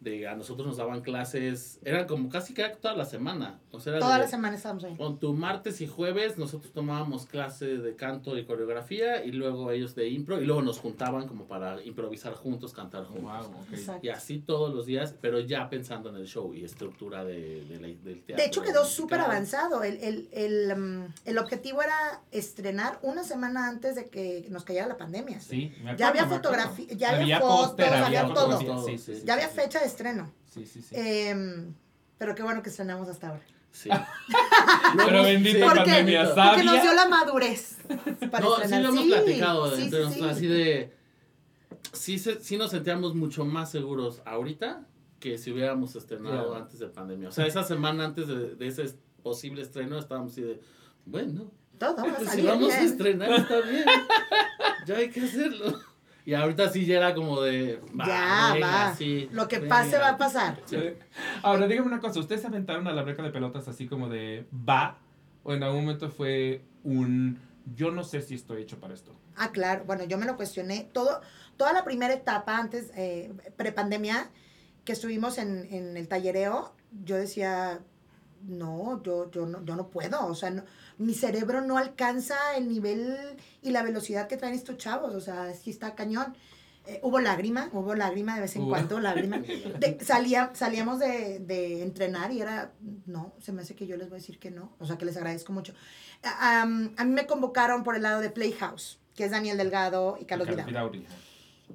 de 0.00 0.28
a 0.28 0.34
nosotros 0.36 0.66
nos 0.66 0.76
daban 0.76 1.00
clases, 1.00 1.80
eran 1.82 2.06
como 2.06 2.28
casi 2.28 2.52
que 2.54 2.62
toda 2.80 2.94
la 2.94 3.04
semana. 3.04 3.58
O 3.72 3.80
sea, 3.80 3.92
era 3.94 4.00
Toda 4.00 4.14
de- 4.16 4.24
la 4.24 4.28
semana 4.28 4.54
estábamos 4.56 4.84
ahí. 4.84 4.96
con 4.96 5.18
tu 5.18 5.32
martes 5.32 5.80
y 5.80 5.86
jueves 5.86 6.38
nosotros 6.38 6.72
tomábamos 6.72 7.26
clase 7.26 7.78
de 7.78 7.96
canto 7.96 8.36
y 8.38 8.44
coreografía 8.44 9.24
y 9.24 9.32
luego 9.32 9.70
ellos 9.70 9.94
de 9.94 10.08
impro 10.08 10.40
y 10.40 10.44
luego 10.44 10.62
nos 10.62 10.78
juntaban 10.78 11.26
como 11.26 11.46
para 11.46 11.82
improvisar 11.82 12.34
juntos, 12.34 12.72
cantar 12.72 13.04
juntos. 13.04 13.48
Wow. 13.48 13.98
Y 14.02 14.08
así 14.10 14.38
todos 14.38 14.72
los 14.74 14.86
días, 14.86 15.14
pero 15.20 15.40
ya 15.40 15.68
pensando 15.70 16.10
en 16.10 16.16
el 16.16 16.26
show 16.26 16.54
y 16.54 16.62
estructura 16.64 17.24
de, 17.24 17.64
de 17.64 17.80
la- 17.80 17.86
del 17.88 18.22
teatro. 18.22 18.36
De 18.36 18.44
hecho, 18.44 18.62
quedó 18.62 18.84
súper 18.84 19.20
avanzado. 19.20 19.82
El, 19.82 19.96
el, 20.02 20.28
el, 20.32 20.76
mm, 20.76 21.14
el 21.24 21.38
objetivo 21.38 21.82
era 21.82 22.22
estrenar 22.30 22.98
una 23.02 23.24
semana 23.24 23.68
antes 23.68 23.94
de 23.96 24.06
que 24.08 24.46
nos 24.50 24.62
cayera 24.64 24.86
la 24.86 24.96
pandemia. 24.98 25.40
Sí, 25.40 25.72
me 25.82 25.90
acuerdo, 25.92 25.96
Ya 25.98 26.08
había 26.08 26.26
fotografía, 26.26 26.86
ya 26.94 27.10
había 27.16 27.40
fotos, 27.40 27.66
póster, 27.68 27.94
había 27.94 28.26
todo. 28.26 28.52
fotografía, 28.58 28.76
Sí, 28.98 28.98
sí, 28.98 29.14
sí, 29.20 29.22
Ya 29.24 29.34
había 29.34 29.48
sí. 29.48 29.54
fecha 29.56 29.80
de 29.80 29.85
estreno. 29.86 30.32
Sí, 30.46 30.66
sí, 30.66 30.82
sí. 30.82 30.94
Em, 30.96 31.74
pero 32.18 32.34
qué 32.34 32.42
bueno 32.42 32.62
que 32.62 32.70
estrenamos 32.70 33.08
hasta 33.08 33.28
ahora. 33.28 33.42
Sí. 33.72 33.90
Pero 34.96 35.22
bendita 35.22 35.66
¿Por 35.66 35.72
qué? 35.74 35.78
pandemia, 35.80 36.24
Porque 36.24 36.40
sabia. 36.40 36.64
nos 36.64 36.82
dio 36.82 36.94
la 36.94 37.08
madurez 37.08 37.76
para 38.30 38.44
No, 38.44 38.56
sí 38.56 38.62
estrenar. 38.62 38.82
lo 38.82 38.88
hemos 38.88 39.04
platicado 39.04 39.76
sí, 39.76 39.82
entre 39.82 39.98
sí, 39.98 40.04
nosotros, 40.04 40.28
sí. 40.28 40.34
así 40.34 40.46
de... 40.46 40.92
Sí, 41.92 42.18
se- 42.18 42.40
sí 42.40 42.56
nos 42.56 42.70
sentíamos 42.70 43.14
mucho 43.14 43.44
más 43.44 43.70
seguros 43.70 44.22
ahorita 44.24 44.86
que 45.20 45.36
si 45.36 45.50
hubiéramos 45.52 45.94
estrenado 45.94 46.36
Claro. 46.48 46.54
antes 46.56 46.78
de 46.78 46.86
pandemia. 46.88 47.28
O 47.28 47.32
sea, 47.32 47.46
esa 47.46 47.64
semana 47.64 48.04
antes 48.06 48.28
de, 48.28 48.54
de 48.54 48.66
ese 48.66 48.94
posible 49.22 49.60
estreno 49.60 49.98
estábamos 49.98 50.32
así 50.32 50.40
de, 50.40 50.60
bueno, 51.04 51.50
Todo 51.78 51.96
va 51.96 52.02
a 52.02 52.14
Pues 52.16 52.20
si 52.20 52.26
salir 52.26 52.46
vamos 52.46 52.72
a 52.72 52.78
bien. 52.78 52.90
estrenar, 52.90 53.30
está 53.32 53.60
bien. 53.60 53.84
Ya 54.86 54.96
hay 54.96 55.10
que 55.10 55.20
hacerlo. 55.20 55.78
Y 56.26 56.34
ahorita 56.34 56.68
sí 56.70 56.84
ya 56.84 56.96
era 56.96 57.14
como 57.14 57.40
de. 57.40 57.80
Ya, 58.04 58.50
venga, 58.52 58.66
va. 58.88 58.94
sí, 58.96 59.28
Lo 59.32 59.46
que 59.48 59.60
venga. 59.60 59.76
pase 59.76 59.96
va 59.96 60.08
a 60.10 60.18
pasar. 60.18 60.60
Sí. 60.66 60.76
Ahora, 61.42 61.66
dígame 61.68 61.86
una 61.86 62.00
cosa, 62.00 62.18
¿ustedes 62.20 62.40
se 62.42 62.48
aventaron 62.48 62.86
a 62.88 62.92
la 62.92 63.02
breca 63.02 63.22
de 63.22 63.30
pelotas 63.30 63.68
así 63.68 63.86
como 63.86 64.08
de 64.08 64.44
va? 64.68 64.98
¿O 65.44 65.54
en 65.54 65.62
algún 65.62 65.82
momento 65.82 66.10
fue 66.10 66.62
un 66.82 67.38
yo 67.74 67.92
no 67.92 68.02
sé 68.04 68.22
si 68.22 68.34
estoy 68.34 68.62
hecho 68.62 68.78
para 68.80 68.92
esto? 68.94 69.12
Ah, 69.36 69.50
claro. 69.52 69.84
Bueno, 69.86 70.04
yo 70.04 70.18
me 70.18 70.26
lo 70.26 70.36
cuestioné. 70.36 70.88
Todo, 70.92 71.20
toda 71.56 71.72
la 71.72 71.84
primera 71.84 72.12
etapa 72.12 72.58
antes, 72.58 72.90
eh, 72.96 73.32
prepandemia, 73.56 74.28
que 74.84 74.92
estuvimos 74.92 75.38
en, 75.38 75.66
en 75.72 75.96
el 75.96 76.08
tallereo, 76.08 76.74
yo 77.04 77.16
decía, 77.16 77.80
no, 78.42 79.02
yo, 79.02 79.30
yo, 79.30 79.46
no, 79.46 79.64
yo 79.64 79.76
no 79.76 79.88
puedo. 79.88 80.26
O 80.26 80.34
sea, 80.34 80.50
no- 80.50 80.64
mi 80.98 81.14
cerebro 81.14 81.60
no 81.60 81.78
alcanza 81.78 82.36
el 82.56 82.68
nivel 82.68 83.36
y 83.62 83.70
la 83.70 83.82
velocidad 83.82 84.28
que 84.28 84.36
traen 84.36 84.54
estos 84.54 84.76
chavos. 84.76 85.14
O 85.14 85.20
sea, 85.20 85.52
sí 85.54 85.70
está 85.70 85.94
cañón. 85.94 86.36
Eh, 86.88 87.00
hubo 87.02 87.18
lágrima, 87.18 87.68
hubo 87.72 87.96
lágrima 87.96 88.36
de 88.36 88.42
vez 88.42 88.54
en 88.54 88.68
cuando, 88.68 89.00
lágrima. 89.00 89.38
De- 89.80 89.98
salía, 90.04 90.52
salíamos 90.54 91.00
de, 91.00 91.40
de 91.40 91.82
entrenar 91.82 92.30
y 92.30 92.40
era, 92.40 92.72
no, 93.06 93.32
se 93.40 93.50
me 93.52 93.62
hace 93.62 93.74
que 93.74 93.88
yo 93.88 93.96
les 93.96 94.08
voy 94.08 94.18
a 94.18 94.20
decir 94.20 94.38
que 94.38 94.52
no. 94.52 94.72
O 94.78 94.86
sea, 94.86 94.96
que 94.96 95.04
les 95.04 95.16
agradezco 95.16 95.52
mucho. 95.52 95.74
A, 96.22 96.62
am, 96.62 96.92
a 96.96 97.04
mí 97.04 97.10
me 97.12 97.26
convocaron 97.26 97.82
por 97.82 97.96
el 97.96 98.02
lado 98.02 98.20
de 98.20 98.30
Playhouse, 98.30 99.00
que 99.16 99.24
es 99.24 99.32
Daniel 99.32 99.58
Delgado 99.58 100.16
y 100.20 100.26
Carlos. 100.26 100.46
Vidauri. 100.48 101.04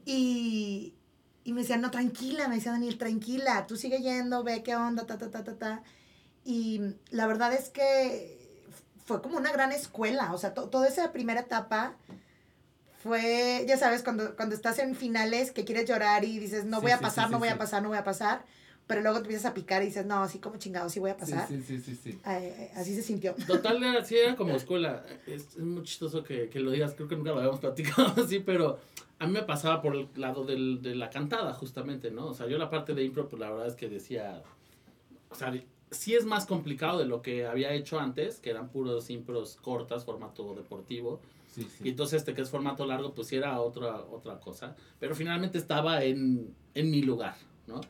Y, 0.06 0.94
y 1.44 1.53
me 1.53 1.62
decían, 1.62 1.82
no, 1.82 1.91
tranquila, 1.91 2.48
me 2.48 2.56
decía 2.56 2.72
Daniel, 2.72 2.98
tranquila, 2.98 3.68
tú 3.68 3.75
sigue 3.75 4.00
yendo, 4.01 4.44
ve 4.44 4.63
qué 4.63 4.75
onda, 4.75 5.06
ta, 5.06 5.18
ta, 5.18 5.30
ta, 5.30 5.44
ta, 5.44 5.56
ta. 5.58 5.84
Y 6.43 6.81
la 7.12 7.27
verdad 7.27 7.53
es 7.53 7.69
que 7.69 8.39
fue 9.05 9.21
como 9.21 9.38
una 9.38 9.51
gran 9.51 9.71
escuela, 9.71 10.33
o 10.33 10.38
sea, 10.38 10.53
to- 10.53 10.69
toda 10.69 10.88
esa 10.88 11.12
primera 11.12 11.41
etapa 11.41 11.95
fue, 13.03 13.65
ya 13.67 13.77
sabes, 13.77 14.03
cuando, 14.03 14.36
cuando 14.36 14.55
estás 14.55 14.77
en 14.79 14.95
finales 14.95 15.51
que 15.51 15.65
quieres 15.65 15.88
llorar 15.89 16.24
y 16.24 16.38
dices, 16.39 16.65
no 16.65 16.77
Sí, 16.77 16.83
voy 16.83 16.91
a 16.91 17.00
pasar, 17.00 17.25
sí, 17.27 17.31
no 17.31 17.38
sí, 17.38 17.39
voy 17.41 17.50
sí. 17.50 17.53
a 17.55 17.57
pasar, 17.57 17.81
no 17.81 17.89
voy 17.89 17.98
a 17.98 18.03
pasar, 18.03 18.43
pero 18.86 19.01
luego 19.01 19.17
te 19.17 19.24
empiezas 19.24 19.51
a 19.51 19.53
picar 19.53 19.81
y 19.81 19.88
dices, 19.88 20.05
no, 20.05 20.21
así 20.21 20.38
como 20.39 20.57
chingado, 20.57 20.89
sí 20.89 21.00
voy 21.00 21.10
a 21.12 21.17
pasar. 21.17 21.48
sí, 21.48 21.62
sí, 21.65 21.79
sí, 21.79 21.95
sí. 21.95 22.19
Ay, 22.24 22.69
así 22.75 22.93
se 22.95 23.01
sintió. 23.01 23.33
Total, 23.48 23.81
era, 23.83 24.05
sí, 24.05 24.17
era 24.17 24.36
como 24.36 24.55
escuela. 24.55 25.03
Es, 25.25 25.48
es 25.55 25.57
muy 25.57 25.83
chistoso 25.83 26.24
que, 26.24 26.50
que 26.50 26.60
lo 26.60 26.71
digas, 26.71 26.93
creo 26.93 27.07
que 27.07 27.15
nunca 27.15 27.31
lo 27.31 27.38
habíamos 27.38 27.60
platicado 27.60 28.13
así, 28.24 28.39
pero 28.39 28.79
a 29.17 29.25
mí 29.25 29.33
me 29.33 29.43
pasaba 29.43 29.81
por 29.81 29.95
el 29.95 30.07
lado 30.15 30.45
del, 30.45 30.81
de 30.83 30.93
la 30.95 31.10
cantada, 31.10 31.53
justamente, 31.53 32.12
¿no? 32.12 32.27
O 32.27 32.33
sea, 32.36 32.48
yo 32.48 32.57
la 32.60 32.69
parte 32.69 32.93
de 32.93 33.03
impro, 33.03 33.27
pues 33.27 33.39
la 33.39 33.50
verdad 33.50 33.67
es 33.67 33.75
que 33.75 33.88
decía, 33.89 34.43
o 35.29 35.36
sea, 35.36 35.51
sí 35.91 36.15
es 36.15 36.25
más 36.25 36.45
complicado 36.45 36.98
de 37.00 37.05
lo 37.05 37.21
que 37.21 37.45
había 37.45 37.74
hecho 37.74 38.00
antes, 38.00 38.39
que 38.39 38.50
eran 38.50 38.69
puros 38.69 39.10
impros 39.10 39.57
cortas, 39.62 40.05
formato 40.05 40.55
deportivo. 40.55 41.21
Sí, 41.48 41.67
Y 41.83 41.89
entonces 41.89 42.19
este 42.19 42.33
que 42.33 42.41
es 42.41 42.50
formato 42.50 42.86
largo, 42.86 43.13
pues 43.13 43.27
sí 43.27 43.36
era 43.36 43.60
otra, 43.60 43.98
otra 43.98 44.39
cosa. 44.39 44.75
Pero 45.00 45.15
finalmente 45.15 45.57
estaba 45.57 46.03
en, 46.03 46.55
en 46.74 46.89
mi 46.89 47.01
lugar, 47.01 47.36
¿no? 47.67 47.81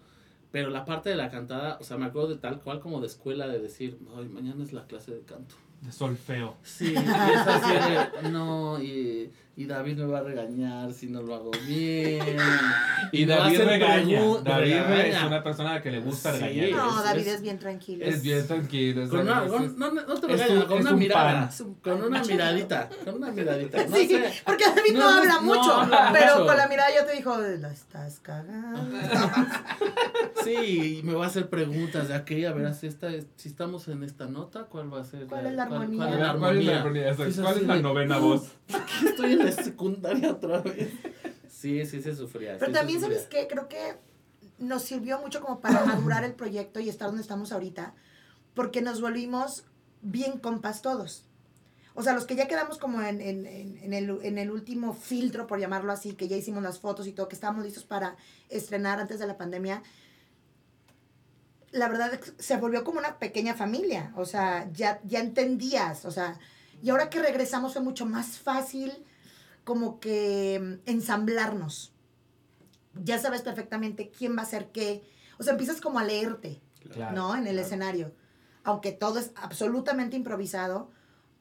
Pero 0.52 0.70
la 0.70 0.84
parte 0.84 1.10
de 1.10 1.16
la 1.16 1.30
cantada, 1.30 1.78
o 1.80 1.84
sea, 1.84 1.98
me 1.98 2.06
acuerdo 2.06 2.30
de 2.30 2.38
tal 2.38 2.60
cual 2.60 2.80
como 2.80 3.00
de 3.00 3.08
escuela, 3.08 3.48
de 3.48 3.60
decir, 3.60 4.00
ay, 4.18 4.28
mañana 4.28 4.64
es 4.64 4.74
la 4.74 4.86
clase 4.86 5.12
de 5.14 5.22
canto. 5.22 5.56
De 5.82 5.92
solfeo. 5.92 6.58
Sí, 6.64 6.94
y 6.94 6.98
es 6.98 7.48
así 7.48 8.24
de, 8.24 8.30
no, 8.30 8.82
y, 8.82 9.32
y 9.58 9.66
David 9.66 9.98
me 9.98 10.06
va 10.06 10.20
a 10.20 10.24
regañar 10.24 10.94
si 10.94 11.08
no 11.08 11.22
lo 11.22 11.36
hago 11.36 11.52
bien. 11.68 12.22
Y 13.14 13.26
David 13.26 13.60
regaña. 13.62 14.22
David 14.44 14.74
regaña. 14.74 15.08
es 15.20 15.24
una 15.24 15.44
persona 15.44 15.72
a 15.72 15.74
la 15.76 15.82
que 15.82 15.92
le 15.92 16.00
gusta 16.00 16.34
Sí. 16.34 16.40
regañar. 16.42 16.72
No, 16.80 17.04
David 17.04 17.22
es- 17.28 17.28
es 17.36 17.42
bien 17.42 17.60
tranquilo. 17.60 18.06
Es 18.06 18.22
bien 18.22 18.48
tranquilo. 18.48 19.10
Con 19.10 19.20
una, 19.22 19.46
con- 19.48 19.78
no, 19.78 19.92
te 20.20 20.28
regaña, 20.28 20.54
un- 20.54 20.62
con 20.66 20.80
una 20.80 20.92
un 20.94 21.00
mirada. 21.00 21.50
Con 21.84 22.02
una 22.04 22.24
miradita. 22.24 22.90
Con 23.04 23.16
una 23.16 23.32
miradita. 23.32 23.86
No 23.86 23.96
sí, 23.98 24.08
sé. 24.08 24.32
porque 24.46 24.64
David 24.64 24.94
no, 24.98 25.10
habla 25.10 25.34
no 25.34 25.42
mucho, 25.42 25.74
habla 25.74 26.10
pero 26.14 26.34
mucho. 26.36 26.46
con 26.48 26.58
la 26.58 26.68
mirada 26.68 26.90
ya 26.94 27.06
te 27.06 27.14
dijo, 27.18 27.38
la 27.38 27.72
estás 27.72 28.20
cagando. 28.22 28.98
Sí, 30.44 31.00
y 31.00 31.04
me 31.04 31.14
va 31.14 31.26
a 31.26 31.28
hacer 31.28 31.50
preguntas 31.50 32.08
de 32.08 32.16
aquella, 32.16 32.50
a 32.52 32.54
ver, 32.54 32.74
si, 32.74 32.88
esta, 32.88 33.10
es- 33.10 33.28
si 33.36 33.50
estamos 33.50 33.88
en 33.90 34.04
esta 34.04 34.26
nota, 34.28 34.64
¿cuál 34.64 34.92
va 34.94 35.02
a 35.02 35.04
ser? 35.04 35.26
¿Cuál 35.28 35.48
es 35.48 35.54
la 35.54 35.64
armonía? 35.64 35.98
¿Cuál, 35.98 36.14
es 36.14 36.20
la 36.20 36.34
¿Cuál 36.38 36.58
es 36.58 36.66
la 36.66 36.78
armonía? 36.80 37.16
¿Cuál 37.16 37.28
es 37.58 37.62
la 37.68 37.76
novena 37.78 38.18
voz? 38.18 38.52
Estoy 39.06 39.34
en 39.34 39.41
la 39.44 39.52
secundaria 39.52 40.32
otra 40.32 40.62
vez. 40.62 40.92
Sí, 41.50 41.86
sí 41.86 42.02
se 42.02 42.16
sufría. 42.16 42.58
Pero 42.58 42.72
sí 42.72 42.74
también, 42.74 43.00
sufría. 43.00 43.20
¿sabes 43.20 43.30
qué? 43.30 43.48
Creo 43.48 43.68
que 43.68 43.96
nos 44.58 44.84
sirvió 44.84 45.20
mucho 45.20 45.42
como 45.42 45.60
para 45.60 45.86
madurar 45.86 46.24
el 46.24 46.34
proyecto 46.34 46.80
y 46.80 46.90
estar 46.90 47.08
donde 47.08 47.22
estamos 47.22 47.52
ahorita, 47.52 47.94
porque 48.54 48.82
nos 48.82 49.02
volvimos 49.02 49.66
bien 50.02 50.40
compas 50.40 50.82
todos. 50.82 51.26
O 51.94 52.04
sea, 52.04 52.14
los 52.14 52.26
que 52.26 52.36
ya 52.36 52.48
quedamos 52.48 52.78
como 52.78 53.02
en, 53.02 53.20
en, 53.20 53.46
en, 53.46 53.78
en 53.84 53.94
el, 53.94 54.20
en 54.24 54.38
el 54.38 54.50
último 54.50 54.94
filtro, 54.94 55.46
por 55.46 55.60
llamarlo 55.60 55.92
así, 55.92 56.14
que 56.14 56.30
ya 56.30 56.38
hicimos 56.38 56.64
las 56.64 56.80
fotos 56.80 57.06
y 57.06 57.12
todo, 57.12 57.28
que 57.28 57.36
estábamos 57.36 57.66
listos 57.66 57.84
para 57.84 58.16
estrenar 58.50 59.00
antes 59.00 59.20
de 59.20 59.28
la 59.28 59.38
pandemia, 59.38 59.84
la 61.72 61.88
verdad 61.88 62.20
se 62.38 62.58
volvió 62.58 62.84
como 62.84 63.00
una 63.00 63.20
pequeña 63.20 63.56
familia. 63.56 64.14
O 64.16 64.26
sea, 64.26 64.70
ya, 64.72 65.02
ya 65.04 65.20
entendías. 65.20 66.06
O 66.06 66.12
sea, 66.12 66.40
y 66.82 66.90
ahora 66.90 67.10
que 67.10 67.22
regresamos 67.22 67.74
fue 67.74 67.82
mucho 67.82 68.06
más 68.06 68.40
fácil 68.40 69.06
como 69.64 70.00
que 70.00 70.60
mm, 70.60 70.90
ensamblarnos. 70.90 71.94
Ya 73.04 73.20
sabes 73.20 73.42
perfectamente 73.42 74.10
quién 74.10 74.36
va 74.36 74.42
a 74.42 74.46
hacer 74.46 74.72
qué. 74.72 75.04
O 75.38 75.44
sea, 75.44 75.54
empiezas 75.54 75.82
como 75.82 76.00
a 76.00 76.04
leerte. 76.04 76.62
Claro, 76.90 77.16
¿no? 77.16 77.36
En 77.36 77.48
el 77.48 77.54
claro. 77.54 77.66
escenario. 77.66 78.16
Aunque 78.64 78.92
todo 78.92 79.20
es 79.20 79.32
absolutamente 79.36 80.16
improvisado, 80.16 80.90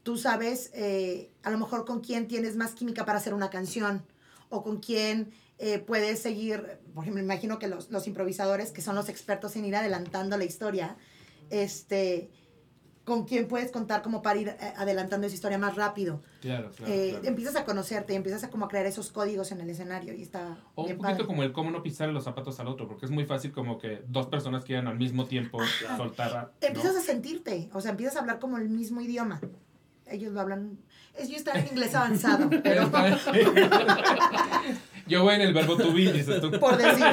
tú 0.02 0.16
sabes 0.16 0.70
eh, 0.74 1.32
a 1.42 1.50
lo 1.50 1.58
mejor 1.58 1.84
con 1.84 2.00
quién 2.00 2.28
tienes 2.28 2.56
más 2.56 2.72
química 2.72 3.04
para 3.04 3.18
hacer 3.18 3.34
una 3.34 3.50
canción 3.50 4.04
o 4.48 4.62
con 4.62 4.78
quién 4.78 5.32
eh, 5.58 5.78
puedes 5.78 6.20
seguir, 6.20 6.78
por 6.94 7.04
ejemplo, 7.04 7.22
me 7.22 7.32
imagino 7.32 7.58
que 7.58 7.68
los, 7.68 7.90
los 7.90 8.06
improvisadores, 8.06 8.72
que 8.72 8.82
son 8.82 8.96
los 8.96 9.08
expertos 9.08 9.56
en 9.56 9.66
ir 9.66 9.76
adelantando 9.76 10.36
la 10.36 10.44
historia, 10.44 10.96
este, 11.50 12.30
con 13.10 13.24
quién 13.24 13.48
puedes 13.48 13.72
contar 13.72 14.02
como 14.02 14.22
para 14.22 14.38
ir 14.38 14.48
eh, 14.48 14.56
adelantando 14.76 15.26
esa 15.26 15.34
historia 15.34 15.58
más 15.58 15.74
rápido. 15.74 16.22
Claro, 16.40 16.70
claro, 16.70 16.92
Eh, 16.92 17.08
claro. 17.10 17.26
Empiezas 17.26 17.56
a 17.56 17.64
conocerte 17.64 18.12
y 18.12 18.16
empiezas 18.16 18.44
a 18.44 18.50
como 18.50 18.66
a 18.66 18.68
crear 18.68 18.86
esos 18.86 19.10
códigos 19.10 19.50
en 19.52 19.60
el 19.60 19.68
escenario 19.68 20.14
y 20.14 20.22
está 20.22 20.56
O 20.76 20.82
un 20.84 20.96
poquito 20.96 21.02
padre. 21.02 21.26
como 21.26 21.42
el 21.42 21.52
cómo 21.52 21.70
no 21.72 21.82
pisar 21.82 22.08
los 22.10 22.22
zapatos 22.24 22.60
al 22.60 22.68
otro, 22.68 22.86
porque 22.86 23.06
es 23.06 23.10
muy 23.10 23.24
fácil 23.26 23.50
como 23.52 23.78
que 23.78 24.02
dos 24.06 24.28
personas 24.28 24.64
quieran 24.64 24.86
al 24.86 24.96
mismo 24.96 25.26
tiempo 25.26 25.58
soltar. 25.96 26.36
a- 26.36 26.42
¿no? 26.42 26.50
empiezas 26.68 26.94
a 26.96 27.00
sentirte, 27.00 27.68
o 27.72 27.80
sea, 27.80 27.90
empiezas 27.90 28.16
a 28.16 28.20
hablar 28.20 28.38
como 28.38 28.58
el 28.58 28.68
mismo 28.68 29.00
idioma. 29.00 29.40
Ellos 30.06 30.32
lo 30.32 30.40
hablan, 30.40 30.78
ellos 31.18 31.36
están 31.36 31.56
en 31.58 31.68
inglés 31.68 31.94
avanzado, 31.94 32.48
pero 32.62 32.90
Yo 35.06 35.24
voy 35.24 35.34
en 35.34 35.40
el 35.40 35.52
verbo 35.54 35.76
to 35.76 35.92
be, 35.92 36.12
dices 36.12 36.40
tú. 36.40 36.50
por 36.60 36.76
decir, 36.76 37.04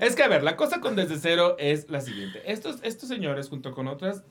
Es 0.00 0.14
que, 0.16 0.22
a 0.22 0.28
ver, 0.28 0.42
la 0.42 0.56
cosa 0.56 0.80
con 0.80 0.96
Desde 0.96 1.18
Cero 1.18 1.56
es 1.58 1.88
la 1.90 2.00
siguiente. 2.00 2.42
Estos, 2.46 2.78
estos 2.82 3.08
señores, 3.08 3.48
junto 3.48 3.72
con 3.72 3.88
otras 3.88 4.22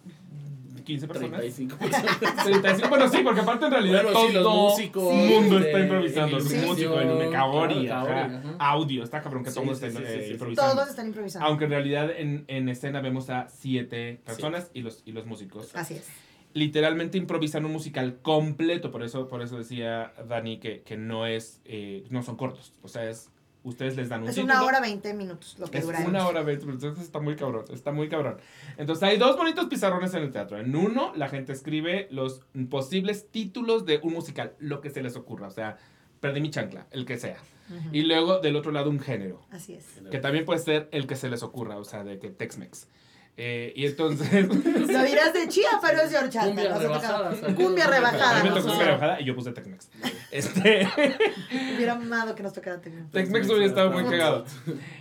15 0.86 1.08
personas. 1.08 1.40
35 1.40 1.78
personas. 1.80 2.20
35, 2.46 2.90
bueno, 2.90 3.10
sí, 3.10 3.18
porque 3.24 3.42
aparte 3.42 3.66
en 3.66 3.72
realidad 3.72 4.04
Bueno, 4.04 4.20
sí, 4.28 4.34
los 4.34 4.44
todo 4.44 4.70
músicos, 4.70 5.14
el 5.14 5.30
mundo 5.30 5.60
está 5.60 5.80
improvisando. 5.80 6.38
El 6.38 6.44
iluminación, 6.44 6.70
músico, 6.70 7.94
ajá. 7.94 8.42
audio. 8.60 9.04
Está 9.04 9.22
cabrón 9.22 9.44
que 9.44 9.50
Sí, 9.52 9.60
todos 9.60 9.80
sí, 9.80 9.86
estén 9.86 10.04
sí, 10.06 10.12
eh, 10.12 10.30
improvisando. 10.32 10.74
todos 10.74 10.90
están 10.90 11.08
improvisando. 11.08 11.48
Aunque 11.48 11.66
en 11.66 11.72
realidad 11.72 12.12
en, 12.16 12.46
en 12.48 12.70
escena 12.70 13.02
vemos 13.02 13.30
a 13.30 13.48
siete 13.50 14.22
personas 14.26 14.70
y, 14.74 14.82
los, 14.82 15.02
y 15.06 15.12
los 15.12 15.26
músicos. 15.26 15.76
Así 15.76 15.96
es. 15.96 16.08
Literalmente 16.54 17.18
improvisan 17.18 17.66
un 17.66 17.74
musical 17.74 18.20
completo, 18.22 18.90
por 18.92 19.04
eso, 19.04 19.28
por 19.28 19.42
eso 19.42 19.58
decía 19.58 20.14
Dani 20.30 20.58
que, 20.60 20.84
que 20.84 20.96
no 20.96 21.26
es, 21.26 21.62
eh, 21.66 22.06
no 22.10 22.24
son 22.24 22.38
cortos. 22.38 22.74
O 22.82 22.88
sea, 22.88 23.10
es, 23.10 23.30
ustedes 23.66 23.98
les 23.98 24.08
dan 24.10 24.22
un 24.24 24.30
Es 24.30 24.36
título. 24.36 24.54
una 24.54 24.64
hora 24.64 24.80
20 24.80 25.14
minutos 25.14 25.58
lo 25.60 25.68
que 25.70 25.80
Es 25.80 25.86
dura. 25.86 26.00
una 26.08 26.26
hora 26.28 26.42
veinte 26.44 26.66
minutos, 26.66 26.84
entonces 26.86 27.06
está 27.06 27.20
muy 27.20 27.36
cabrón, 27.36 27.66
está 27.74 27.92
muy 27.92 28.08
cabrón. 28.08 28.38
Entonces 28.78 29.04
hay 29.04 29.18
dos 29.18 29.36
bonitos 29.36 29.66
pizarrones 29.66 30.14
en 30.14 30.24
el 30.24 30.32
teatro. 30.32 30.58
En 30.58 30.74
uno, 30.76 31.12
la 31.16 31.28
gente 31.28 31.52
escribe 31.52 32.08
los 32.12 32.42
posibles 32.70 33.30
títulos 33.30 33.86
de 33.86 34.00
un 34.04 34.14
musical, 34.14 34.54
lo 34.60 34.80
que 34.82 34.90
se 34.90 35.02
les 35.04 35.16
ocurra. 35.18 35.48
O 35.48 35.52
sea, 35.52 35.78
perdí 36.22 36.40
mi 36.42 36.50
chancla, 36.52 36.88
el 36.92 37.06
que 37.06 37.18
sea. 37.18 37.38
Ujú. 37.70 37.90
Y 37.92 38.04
luego, 38.04 38.40
del 38.40 38.56
otro 38.56 38.72
lado, 38.72 38.90
un 38.90 39.00
género, 39.00 39.42
Así 39.52 39.74
es. 39.74 39.86
que 40.12 40.20
también 40.20 40.46
puede 40.46 40.60
ser 40.60 40.88
el 40.92 41.08
que 41.08 41.16
se 41.16 41.30
les 41.30 41.42
ocurra, 41.44 41.78
o 41.78 41.84
sea, 41.84 42.04
de 42.04 42.20
que 42.20 42.30
Tex-Mex. 42.30 42.88
Eh, 43.38 43.74
y 43.76 43.86
entonces... 43.86 44.48
Lo 44.48 45.04
dirás 45.04 45.34
de 45.34 45.48
chía, 45.50 45.68
pero 45.82 46.02
es 46.02 46.12
de 46.12 46.18
horchata. 46.18 46.46
Cumbia 46.46 46.78
rebajada, 46.78 47.56
Cumbia 47.56 47.88
rebajada. 47.88 48.40
a 48.40 48.44
mí 48.44 48.50
me 48.50 48.56
tocó 48.56 48.70
cumbia 48.70 48.86
rebajada 48.86 49.22
y 49.22 49.26
yo 49.26 49.36
puse 49.36 49.52
Tex-Mex. 49.52 49.90
Este... 50.32 50.88
Hubiera 51.76 51.94
amado 51.94 52.34
que 52.34 52.44
nos 52.44 52.54
tocara 52.54 52.80
Tex-Mex. 52.80 53.12
Tex-Mex 53.12 53.50
hubiera 53.50 53.66
estado 53.66 53.92
muy 53.92 54.06
cagado. 54.06 54.46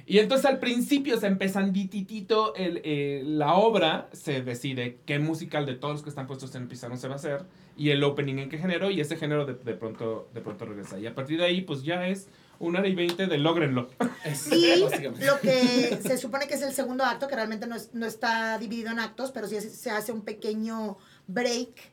Y 0.06 0.18
entonces 0.18 0.46
al 0.46 0.58
principio, 0.58 1.18
se 1.18 1.28
empezandititito 1.28 2.54
el, 2.56 2.80
eh, 2.84 3.22
la 3.24 3.54
obra, 3.54 4.08
se 4.12 4.42
decide 4.42 4.98
qué 5.06 5.18
musical 5.20 5.64
de 5.64 5.74
todos 5.74 5.94
los 5.94 6.02
que 6.02 6.10
están 6.10 6.26
puestos 6.26 6.54
en 6.56 6.62
el 6.62 6.68
pizarrón 6.68 6.98
se 6.98 7.06
va 7.06 7.14
a 7.14 7.16
hacer 7.16 7.44
y 7.76 7.90
el 7.90 8.02
opening 8.02 8.38
en 8.38 8.48
qué 8.48 8.58
género 8.58 8.90
y 8.90 9.00
ese 9.00 9.16
género 9.16 9.46
de, 9.46 9.54
de 9.54 9.74
pronto, 9.74 10.28
de 10.34 10.40
pronto 10.40 10.64
regresa. 10.64 10.98
Y 10.98 11.06
a 11.06 11.14
partir 11.14 11.38
de 11.38 11.46
ahí, 11.46 11.60
pues 11.62 11.82
ya 11.82 12.06
es 12.06 12.28
una 12.58 12.78
hora 12.80 12.88
y 12.88 12.94
veinte 12.94 13.26
de 13.26 13.38
logrenlo. 13.38 13.90
Básicamente. 14.24 15.24
lo 15.26 15.40
que 15.40 15.98
se 16.02 16.18
supone 16.18 16.46
que 16.46 16.54
es 16.54 16.62
el 16.62 16.72
segundo 16.72 17.04
acto, 17.04 17.28
que 17.28 17.34
realmente 17.36 17.66
no, 17.66 17.74
es- 17.76 17.90
no 17.94 18.06
está 18.06 18.58
dividido 18.58 18.90
en 18.90 18.98
actos, 19.00 19.30
pero 19.32 19.46
sí 19.48 19.56
es- 19.56 19.74
se 19.76 19.90
hace 19.90 20.12
un 20.12 20.22
pequeño 20.22 20.96
break 21.26 21.92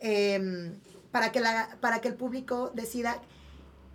em, 0.00 0.74
para, 1.10 1.32
que 1.32 1.40
la, 1.40 1.76
para 1.80 2.00
que 2.00 2.08
el 2.08 2.14
público 2.14 2.70
decida 2.74 3.20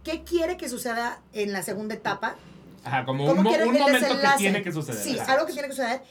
qué 0.04 0.24
quiere 0.24 0.58
que 0.58 0.70
suceda 0.70 1.22
en 1.34 1.52
la 1.54 1.64
segunda 1.64 1.96
etapa. 1.96 2.36
Ajá, 2.84 3.06
como 3.06 3.26
¿Cómo 3.26 3.40
un, 3.40 3.44
mo- 3.44 3.52
momento 3.52 3.68
que 4.22 4.38
tiene 4.38 4.62
que 4.62 4.72
suceder. 4.72 5.02
Sí, 5.02 5.18
Ajá. 5.18 5.34
algo 5.34 5.46
que 5.48 5.54
tiene 5.54 5.68
que 5.68 5.74
suceder. 5.74 6.02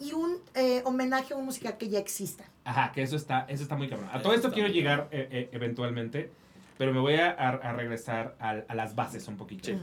Y 0.00 0.12
un 0.14 0.38
eh, 0.54 0.80
homenaje 0.84 1.34
a 1.34 1.36
un 1.36 1.44
musical 1.44 1.76
que 1.76 1.88
ya 1.88 1.98
exista. 1.98 2.44
Ajá, 2.64 2.90
que 2.92 3.02
eso 3.02 3.16
está, 3.16 3.44
eso 3.48 3.62
está 3.62 3.76
muy 3.76 3.88
cabrón. 3.88 4.08
A 4.12 4.22
todo 4.22 4.32
esto 4.34 4.50
quiero 4.52 4.68
llegar 4.68 5.08
eh, 5.12 5.28
eh, 5.30 5.48
eventualmente, 5.52 6.32
pero 6.82 6.92
me 6.92 6.98
voy 6.98 7.14
a, 7.14 7.30
a- 7.30 7.48
a 7.50 7.72
regresar 7.74 8.34
al- 8.40 8.64
a, 8.66 8.74
las 8.74 8.96
bases 8.96 9.28
un 9.28 9.36
poquito. 9.36 9.66
Sí. 9.66 9.76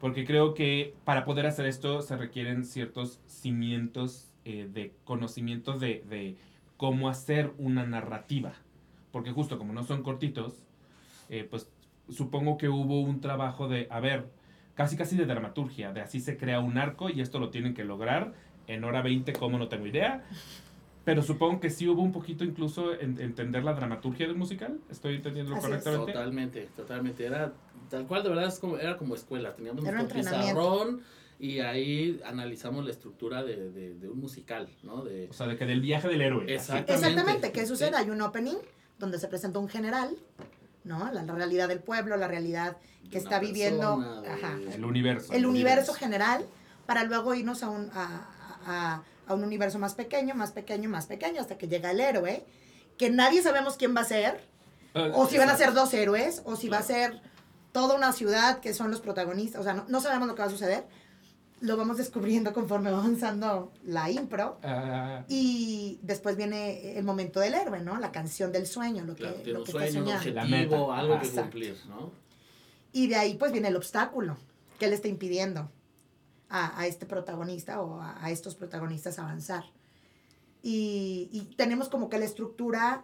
Porque 0.00 0.24
creo 0.24 0.54
que 0.54 0.94
para 1.04 1.26
poder 1.26 1.44
hacer 1.44 1.66
esto 1.66 2.00
se 2.00 2.16
requieren 2.16 2.64
ciertos 2.64 3.20
cimientos 3.26 4.32
eh, 4.46 4.66
de 4.72 4.94
conocimiento 5.04 5.78
de, 5.78 6.02
de 6.08 6.36
cómo 6.78 7.10
hacer 7.10 7.52
una 7.58 7.84
narrativa. 7.84 8.54
Porque 9.12 9.32
justo 9.32 9.58
como 9.58 9.74
no 9.74 9.82
son 9.82 10.02
cortitos, 10.02 10.64
eh, 11.28 11.46
pues 11.50 11.68
supongo 12.08 12.56
que 12.56 12.70
hubo 12.70 13.02
un 13.02 13.20
trabajo 13.20 13.68
de, 13.68 13.86
a 13.90 14.00
ver, 14.00 14.30
casi 14.74 14.96
casi 14.96 15.14
de 15.18 15.26
dramaturgia, 15.26 15.92
de 15.92 16.00
así 16.00 16.20
se 16.20 16.38
crea 16.38 16.60
un 16.60 16.78
arco 16.78 17.10
y 17.10 17.20
esto 17.20 17.38
lo 17.38 17.50
tienen 17.50 17.74
que 17.74 17.84
lograr 17.84 18.32
en 18.66 18.82
hora 18.84 19.02
20, 19.02 19.34
como 19.34 19.58
no 19.58 19.68
tengo 19.68 19.86
idea. 19.86 20.24
Pero 21.10 21.22
supongo 21.24 21.58
que 21.60 21.70
sí 21.70 21.88
hubo 21.88 22.02
un 22.02 22.12
poquito 22.12 22.44
incluso 22.44 22.92
en 22.94 23.20
entender 23.20 23.64
la 23.64 23.74
dramaturgia 23.74 24.28
del 24.28 24.36
musical. 24.36 24.78
¿Estoy 24.88 25.16
entendiendo 25.16 25.52
Así 25.56 25.60
es. 25.64 25.68
correctamente? 25.68 26.12
Totalmente, 26.12 26.68
totalmente. 26.76 27.24
Era 27.26 27.52
tal 27.88 28.06
cual, 28.06 28.22
de 28.22 28.28
verdad, 28.28 28.46
es 28.46 28.60
como, 28.60 28.76
era 28.78 28.96
como 28.96 29.16
escuela. 29.16 29.54
Teníamos 29.54 29.84
Era 29.84 30.00
un 30.00 30.08
nuestro 30.08 30.20
pizarrón 30.20 31.00
y 31.40 31.58
ahí 31.58 32.20
analizamos 32.24 32.84
la 32.84 32.92
estructura 32.92 33.42
de, 33.42 33.70
de, 33.72 33.94
de 33.94 34.08
un 34.08 34.20
musical, 34.20 34.68
¿no? 34.84 35.02
De, 35.02 35.28
O 35.28 35.32
sea, 35.32 35.48
de 35.48 35.56
que 35.56 35.66
del 35.66 35.80
viaje 35.80 36.06
del 36.06 36.20
héroe. 36.20 36.44
Exactamente, 36.54 37.50
¿qué 37.50 37.62
Sí. 37.62 37.66
sucede? 37.66 37.96
Hay 37.96 38.08
un 38.10 38.20
opening 38.22 38.58
donde 39.00 39.18
se 39.18 39.26
presenta 39.26 39.58
un 39.58 39.68
general, 39.68 40.10
¿no? 40.84 41.10
La, 41.12 41.24
la 41.24 41.34
realidad 41.34 41.66
del 41.66 41.80
pueblo, 41.80 42.16
la 42.16 42.28
realidad 42.28 42.76
que 43.10 43.18
está 43.18 43.40
viviendo, 43.40 43.96
persona, 43.96 44.20
de- 44.20 44.28
ajá, 44.28 44.58
El 44.74 44.84
universo. 44.84 45.32
el 45.32 45.44
universo 45.46 45.92
general, 45.92 46.44
para 46.86 47.02
luego 47.02 47.34
irnos 47.34 47.64
a 47.64 47.70
un, 47.70 47.90
a, 47.94 48.28
a- 48.66 49.02
a 49.26 49.34
un 49.34 49.44
universo 49.44 49.78
más 49.78 49.94
pequeño, 49.94 50.34
más 50.34 50.52
pequeño, 50.52 50.88
más 50.88 51.06
pequeño, 51.06 51.40
hasta 51.40 51.56
que 51.58 51.68
llega 51.68 51.90
el 51.92 52.00
héroe, 52.00 52.44
que 52.98 53.10
nadie 53.10 53.42
sabemos 53.42 53.76
quién 53.76 53.94
va 53.96 54.00
a 54.00 54.04
ser, 54.04 54.40
Eh, 54.94 55.12
o 55.14 55.26
si 55.28 55.38
van 55.38 55.48
a 55.48 55.56
ser 55.56 55.72
dos 55.72 55.94
héroes, 55.94 56.42
o 56.44 56.56
si 56.56 56.68
va 56.68 56.78
a 56.78 56.82
ser 56.82 57.20
toda 57.72 57.94
una 57.94 58.12
ciudad 58.12 58.58
que 58.58 58.74
son 58.74 58.90
los 58.90 59.00
protagonistas, 59.00 59.60
o 59.60 59.64
sea, 59.64 59.72
no, 59.74 59.84
no 59.88 60.00
sabemos 60.00 60.26
lo 60.26 60.34
que 60.34 60.42
va 60.42 60.48
a 60.48 60.50
suceder, 60.50 60.84
lo 61.60 61.76
vamos 61.76 61.98
descubriendo 61.98 62.52
conforme 62.52 62.90
va 62.90 62.98
avanzando 62.98 63.70
la 63.84 64.10
impro. 64.10 64.58
ah, 64.64 65.22
Y 65.28 65.98
después 66.02 66.34
viene 66.36 66.98
el 66.98 67.04
momento 67.04 67.38
del 67.38 67.54
héroe, 67.54 67.80
¿no? 67.80 67.98
La 68.00 68.10
canción 68.10 68.50
del 68.50 68.66
sueño, 68.66 69.04
lo 69.04 69.14
que, 69.14 69.22
Claro, 69.24 69.36
tiene 69.36 69.52
lo 69.52 69.58
un 69.60 69.64
que 69.66 69.72
sueño. 69.72 70.04
La 70.06 70.16
objetivo, 70.16 70.46
meta. 70.88 70.98
algo 70.98 71.20
que 71.20 71.28
cumplir, 71.28 71.76
¿no? 71.86 72.10
Y 72.92 73.06
de 73.08 73.16
ahí 73.16 73.34
pues 73.34 73.52
viene 73.52 73.68
el 73.68 73.76
obstáculo 73.76 74.36
que 74.80 74.88
le 74.88 74.94
está 74.96 75.06
impidiendo 75.06 75.70
a, 76.50 76.78
a 76.78 76.86
este 76.86 77.06
protagonista 77.06 77.80
o 77.80 78.00
a, 78.02 78.30
estos 78.30 78.54
protagonistas 78.54 79.18
avanzar. 79.18 79.64
Y, 80.62 81.30
y 81.32 81.54
tenemos 81.56 81.88
como 81.88 82.10
que 82.10 82.18
la 82.18 82.26
estructura 82.26 83.02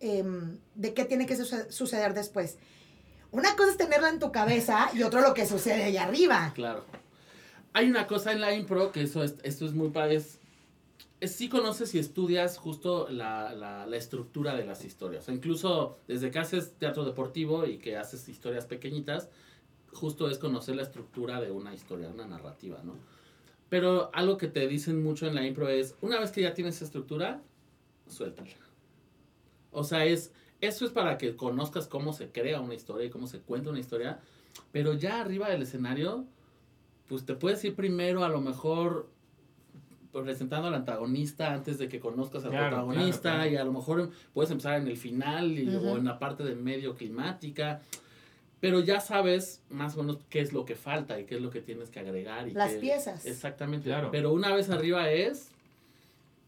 em, 0.00 0.58
de 0.74 0.92
qué 0.92 1.04
tiene 1.04 1.24
que 1.24 1.36
suce- 1.36 1.70
suceder 1.72 2.12
después. 2.12 2.58
Una 3.30 3.56
cosa 3.56 3.70
es 3.72 3.76
tenerla 3.76 4.10
en 4.10 4.18
tu 4.18 4.32
cabeza 4.32 4.90
y 4.94 5.02
otro 5.02 5.20
lo 5.20 5.32
que 5.32 5.46
sucede 5.46 5.84
allá 5.84 6.04
arriba. 6.04 6.52
Claro. 6.54 6.84
Hay 7.72 7.88
una 7.88 8.06
cosa 8.06 8.32
en 8.32 8.40
la 8.40 8.54
impro 8.54 8.90
que 8.92 9.02
eso 9.02 9.22
es, 9.22 9.36
esto 9.42 9.64
es 9.66 9.72
muy 9.74 9.90
padre. 9.90 10.16
Es, 10.16 10.38
es 11.20 11.34
si 11.34 11.48
conoces 11.48 11.94
y 11.94 11.98
estudias 11.98 12.56
justo 12.58 13.08
la, 13.10 13.52
la, 13.52 13.96
estructura 13.96 14.54
de 14.54 14.64
las 14.64 14.84
historias. 14.84 15.28
O 15.28 15.32
incluso 15.32 15.98
desde 16.08 16.30
que 16.30 16.38
haces 16.38 16.74
teatro 16.78 17.04
deportivo 17.04 17.66
y 17.66 17.78
que 17.78 17.96
haces 17.96 18.28
historias 18.28 18.66
pequeñitas, 18.66 19.28
justo 19.98 20.30
es 20.30 20.38
conocer 20.38 20.76
la 20.76 20.82
estructura 20.82 21.40
de 21.40 21.50
una 21.50 21.74
historia, 21.74 22.08
una 22.08 22.26
narrativa, 22.26 22.80
¿no? 22.84 22.94
Pero 23.68 24.10
algo 24.14 24.38
que 24.38 24.48
te 24.48 24.66
dicen 24.66 25.02
mucho 25.02 25.26
en 25.26 25.34
la 25.34 25.46
impro 25.46 25.68
es, 25.68 25.94
una 26.00 26.18
vez 26.18 26.30
que 26.30 26.40
ya 26.42 26.54
tienes 26.54 26.76
esa 26.76 26.86
estructura, 26.86 27.42
suéltala. 28.06 28.48
O 29.72 29.84
sea, 29.84 30.06
es, 30.06 30.32
eso 30.62 30.86
es 30.86 30.92
para 30.92 31.18
que 31.18 31.36
conozcas 31.36 31.86
cómo 31.86 32.12
se 32.14 32.30
crea 32.30 32.60
una 32.60 32.74
historia 32.74 33.06
y 33.06 33.10
cómo 33.10 33.26
se 33.26 33.40
cuenta 33.40 33.68
una 33.70 33.80
historia, 33.80 34.20
pero 34.72 34.94
ya 34.94 35.20
arriba 35.20 35.50
del 35.50 35.62
escenario, 35.62 36.24
pues 37.08 37.26
te 37.26 37.34
puedes 37.34 37.62
ir 37.64 37.74
primero 37.74 38.24
a 38.24 38.28
lo 38.30 38.40
mejor 38.40 39.10
presentando 40.12 40.68
al 40.68 40.74
antagonista 40.74 41.52
antes 41.52 41.76
de 41.78 41.88
que 41.88 42.00
conozcas 42.00 42.42
al 42.44 42.50
Claro, 42.50 42.68
protagonista 42.76 43.20
claro, 43.20 43.36
claro. 43.40 43.52
y 43.52 43.56
a 43.56 43.64
lo 43.64 43.72
mejor 43.72 44.10
puedes 44.32 44.50
empezar 44.50 44.80
en 44.80 44.88
el 44.88 44.96
final 44.96 45.58
y- 45.58 45.68
o 45.76 45.96
en 45.98 46.06
la 46.06 46.18
parte 46.18 46.42
de 46.42 46.54
medio 46.54 46.94
climática, 46.94 47.82
pero 48.60 48.80
ya 48.80 49.00
sabes 49.00 49.62
más 49.70 49.96
o 49.96 50.02
menos 50.02 50.18
qué 50.30 50.40
es 50.40 50.52
lo 50.52 50.64
que 50.64 50.74
falta 50.74 51.18
y 51.20 51.24
qué 51.24 51.36
es 51.36 51.40
lo 51.40 51.50
que 51.50 51.60
tienes 51.60 51.90
que 51.90 52.00
agregar. 52.00 52.48
Y 52.48 52.52
Las 52.52 52.72
qué- 52.72 52.78
piezas. 52.78 53.24
Exactamente. 53.26 53.88
Claro. 53.88 54.10
Pero 54.10 54.32
una 54.32 54.54
vez 54.54 54.68
arriba 54.70 55.10
es, 55.10 55.50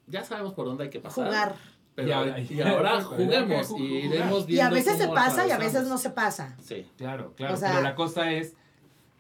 ya 0.07 0.25
sabemos 0.25 0.55
por 0.55 0.66
dónde 0.66 0.85
hay 0.85 0.90
que 0.90 1.01
pasar. 1.01 1.27
Jugar. 1.27 1.55
Pero, 1.94 2.09
Y 2.09 2.12
ahora- 2.12 2.38
y 2.51 2.61
ahora 2.61 3.01
juguemos 3.03 3.70
Ju- 3.70 3.79
y 3.81 4.07
iremos 4.07 4.40
Y 4.49 4.61
a 4.61 4.68
viendo 4.70 4.75
veces 4.77 4.99
se 4.99 5.09
pasa 5.09 5.46
y 5.46 5.51
a 5.51 5.59
veces 5.59 5.87
no 5.87 5.99
se 5.99 6.11
pasa. 6.11 6.57
Sí. 6.62 6.87
Claro, 6.96 7.33
claro. 7.37 7.55
O 7.55 7.57
sea- 7.57 7.70
pero 7.70 7.83
la 7.83 7.94
cosa 7.94 8.33
es, 8.33 8.55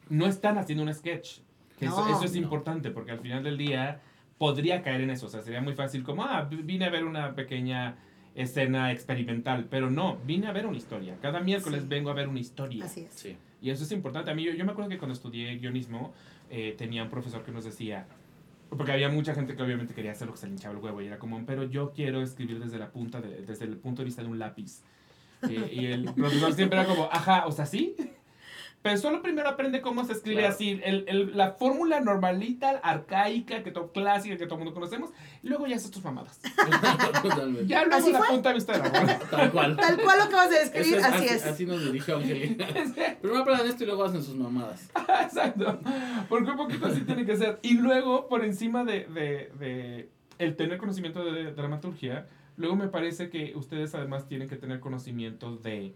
no 0.08 0.26
están 0.26 0.58
haciendo 0.58 0.82
un 0.84 0.92
sketch. 0.94 1.38
Que 1.78 1.86
eso, 1.86 2.04
No. 2.06 2.14
eso 2.16 2.24
es 2.24 2.32
No. 2.32 2.38
importante, 2.38 2.90
porque 2.90 3.12
al 3.12 3.20
final 3.20 3.42
del 3.42 3.56
día 3.56 4.00
podría 4.38 4.82
caer 4.82 5.00
en 5.02 5.10
eso. 5.10 5.26
O 5.26 5.28
sea, 5.28 5.42
sería 5.42 5.60
muy 5.60 5.74
fácil 5.74 6.02
como, 6.02 6.24
ah, 6.24 6.48
vine 6.50 6.84
a 6.86 6.90
ver 6.90 7.04
una 7.04 7.34
pequeña 7.34 7.96
escena 8.34 8.92
experimental. 8.92 9.66
Pero 9.70 9.90
no, 9.90 10.18
vine 10.26 10.46
a 10.46 10.52
ver 10.52 10.66
una 10.66 10.76
historia. 10.76 11.16
Cada 11.20 11.40
miércoles 11.40 11.82
Sí. 11.82 11.88
vengo 11.88 12.10
a 12.10 12.14
ver 12.14 12.28
una 12.28 12.40
historia. 12.40 12.84
Así 12.84 13.02
es. 13.02 13.12
Sí. 13.14 13.36
Y 13.62 13.70
eso 13.70 13.84
es 13.84 13.92
importante. 13.92 14.30
A 14.30 14.34
mí, 14.34 14.42
yo, 14.44 14.52
yo 14.52 14.64
me 14.64 14.72
acuerdo 14.72 14.88
que 14.90 14.98
cuando 14.98 15.14
estudié 15.14 15.56
guionismo, 15.56 16.12
eh, 16.50 16.74
tenía 16.78 17.02
un 17.02 17.10
profesor 17.10 17.42
que 17.44 17.52
nos 17.52 17.64
decía, 17.64 18.06
porque 18.70 18.92
había 18.92 19.08
mucha 19.08 19.34
gente 19.34 19.54
que 19.56 19.62
obviamente 19.62 19.94
quería 19.94 20.12
hacer 20.12 20.26
lo 20.28 20.32
que 20.34 20.38
se 20.40 20.46
le 20.46 20.52
hinchaba 20.52 20.74
el 20.76 20.82
huevo 20.82 21.02
y 21.02 21.06
era 21.06 21.18
como, 21.18 21.44
pero 21.44 21.64
yo 21.64 21.92
quiero 21.92 22.22
escribir 22.22 22.58
desde 22.60 22.78
la 22.78 22.90
punta, 22.90 23.20
de- 23.20 23.42
desde 23.42 23.64
el 23.66 23.76
punto 23.76 24.02
de 24.02 24.06
vista 24.06 24.22
de 24.22 24.28
un 24.28 24.38
lápiz. 24.38 24.82
Eh, 25.48 25.70
y 25.72 25.86
el 25.86 26.04
profesor 26.14 26.52
siempre 26.52 26.78
era 26.78 26.86
como, 26.88 27.08
ajá, 27.12 27.46
o 27.46 27.52
sea, 27.52 27.66
sí. 27.66 27.96
Pero 28.82 28.96
solo 28.96 29.20
primero 29.20 29.46
aprende 29.50 29.82
cómo 29.82 30.04
se 30.06 30.12
escribe 30.12 30.38
Claro. 30.40 30.54
así, 30.54 30.80
el, 30.82 31.04
el- 31.06 31.36
la 31.36 31.52
fórmula 31.52 32.00
normalita, 32.00 32.70
arcaica, 32.82 33.62
que 33.62 33.70
to, 33.70 33.92
clásica, 33.92 34.38
que 34.38 34.46
todo 34.46 34.54
el 34.54 34.60
mundo 34.64 34.72
conocemos, 34.72 35.10
y 35.42 35.48
luego 35.48 35.66
ya 35.66 35.76
haces 35.76 35.90
tus 35.90 36.02
mamadas. 36.02 36.40
Totalmente. 37.22 37.66
Ya 37.66 37.84
luego 37.84 37.96
Así 38.02 38.10
la 38.12 38.18
fue. 38.20 38.28
punta 38.28 38.48
de 38.48 38.54
vista 38.54 38.72
de 38.72 38.78
la 38.78 38.88
bola. 39.00 39.18
Tal 39.30 39.52
cual. 39.52 39.76
Tal 39.76 40.00
cual 40.00 40.18
lo 40.18 40.24
acabas 40.24 40.48
de 40.50 40.58
describir, 40.60 40.94
es- 40.96 41.04
así 41.04 41.24
es. 41.26 41.44
Así 41.44 41.66
nos 41.66 41.84
dirigió 41.84 42.16
Angelina. 42.16 42.66
Primero 43.20 43.40
aprendan 43.42 43.66
esto 43.66 43.82
y 43.84 43.86
luego 43.86 44.04
hacen 44.04 44.22
sus 44.22 44.34
mamadas. 44.36 44.88
Exacto. 45.24 45.78
Porque 46.30 46.50
un 46.50 46.56
poquito 46.56 46.86
así 46.86 47.02
tiene 47.02 47.26
que 47.26 47.36
ser. 47.36 47.58
Y 47.62 47.74
luego, 47.74 48.28
por 48.28 48.44
encima 48.44 48.84
de, 48.84 49.04
de- 49.06 49.52
de 49.58 50.08
el 50.38 50.56
tener 50.56 50.78
conocimiento 50.78 51.22
de 51.30 51.52
dramaturgia, 51.52 52.26
luego 52.56 52.76
me 52.76 52.88
parece 52.88 53.28
que 53.28 53.52
ustedes 53.56 53.94
además 53.94 54.26
tienen 54.26 54.48
que 54.48 54.56
tener 54.56 54.80
conocimiento 54.80 55.56
de 55.58 55.94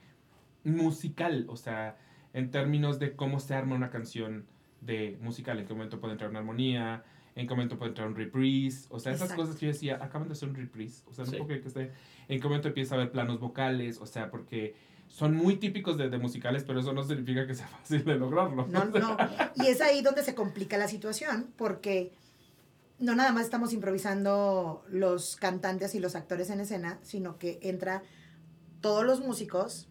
musical, 0.65 1.47
o 1.49 1.57
sea, 1.57 1.97
en 2.35 2.51
términos 2.51 2.99
de 2.99 3.17
cómo 3.17 3.41
se 3.41 3.55
arma 3.55 3.75
una 3.77 3.89
canción 3.91 4.45
de 4.83 5.17
musical, 5.23 5.59
en 5.59 5.67
qué 5.67 5.73
momento 5.73 5.99
puede 6.01 6.13
entrar 6.13 6.29
una 6.31 6.41
armonía, 6.41 7.03
en 7.37 7.47
qué 7.49 7.55
momento 7.55 7.79
puede 7.79 7.89
entrar 7.91 8.07
un 8.07 8.15
reprise, 8.15 8.87
o 8.91 8.99
sea, 9.01 9.13
esas 9.13 9.23
Exacto. 9.31 9.43
cosas 9.43 9.57
que 9.59 9.67
yo 9.67 9.73
decía, 9.73 9.99
acaban 10.03 10.29
de 10.29 10.33
hacer 10.35 10.49
un 10.51 10.55
reprise, 10.55 11.03
o 11.07 11.15
sea, 11.15 11.25
no 11.25 11.31
Sí. 11.31 11.37
puedo 11.39 11.47
creer 11.47 11.63
que 11.63 11.69
esté, 11.69 11.93
en 12.29 12.41
qué 12.41 12.47
momento 12.47 12.69
empieza 12.69 12.95
a 12.95 12.99
haber 12.99 13.11
planos 13.11 13.41
vocales, 13.41 13.99
o 14.01 14.07
sea, 14.07 14.31
porque 14.31 14.75
son 15.09 15.35
muy 15.35 15.57
típicos 15.57 15.97
de, 15.97 16.11
de 16.11 16.19
musicales, 16.19 16.65
pero 16.65 16.81
eso 16.81 16.93
no 16.93 17.03
significa 17.03 17.47
que 17.47 17.55
sea 17.55 17.67
fácil 17.81 18.05
de 18.05 18.17
lograrlo. 18.17 18.67
No, 18.67 18.85
no. 18.85 19.17
Y 19.57 19.67
es 19.67 19.81
ahí 19.81 20.03
donde 20.03 20.23
se 20.23 20.35
complica 20.35 20.77
la 20.77 20.89
situación, 20.89 21.53
porque 21.57 22.13
no 22.99 23.15
nada 23.15 23.33
más 23.33 23.45
estamos 23.45 23.73
improvisando 23.73 24.85
los 24.89 25.37
cantantes 25.37 25.95
y 25.95 26.01
los 26.01 26.15
actores 26.15 26.51
en 26.51 26.61
escena, 26.61 26.99
sino 27.03 27.39
que 27.39 27.59
entra 27.63 28.03
todos 28.81 29.05
los 29.05 29.21
músicos, 29.21 29.89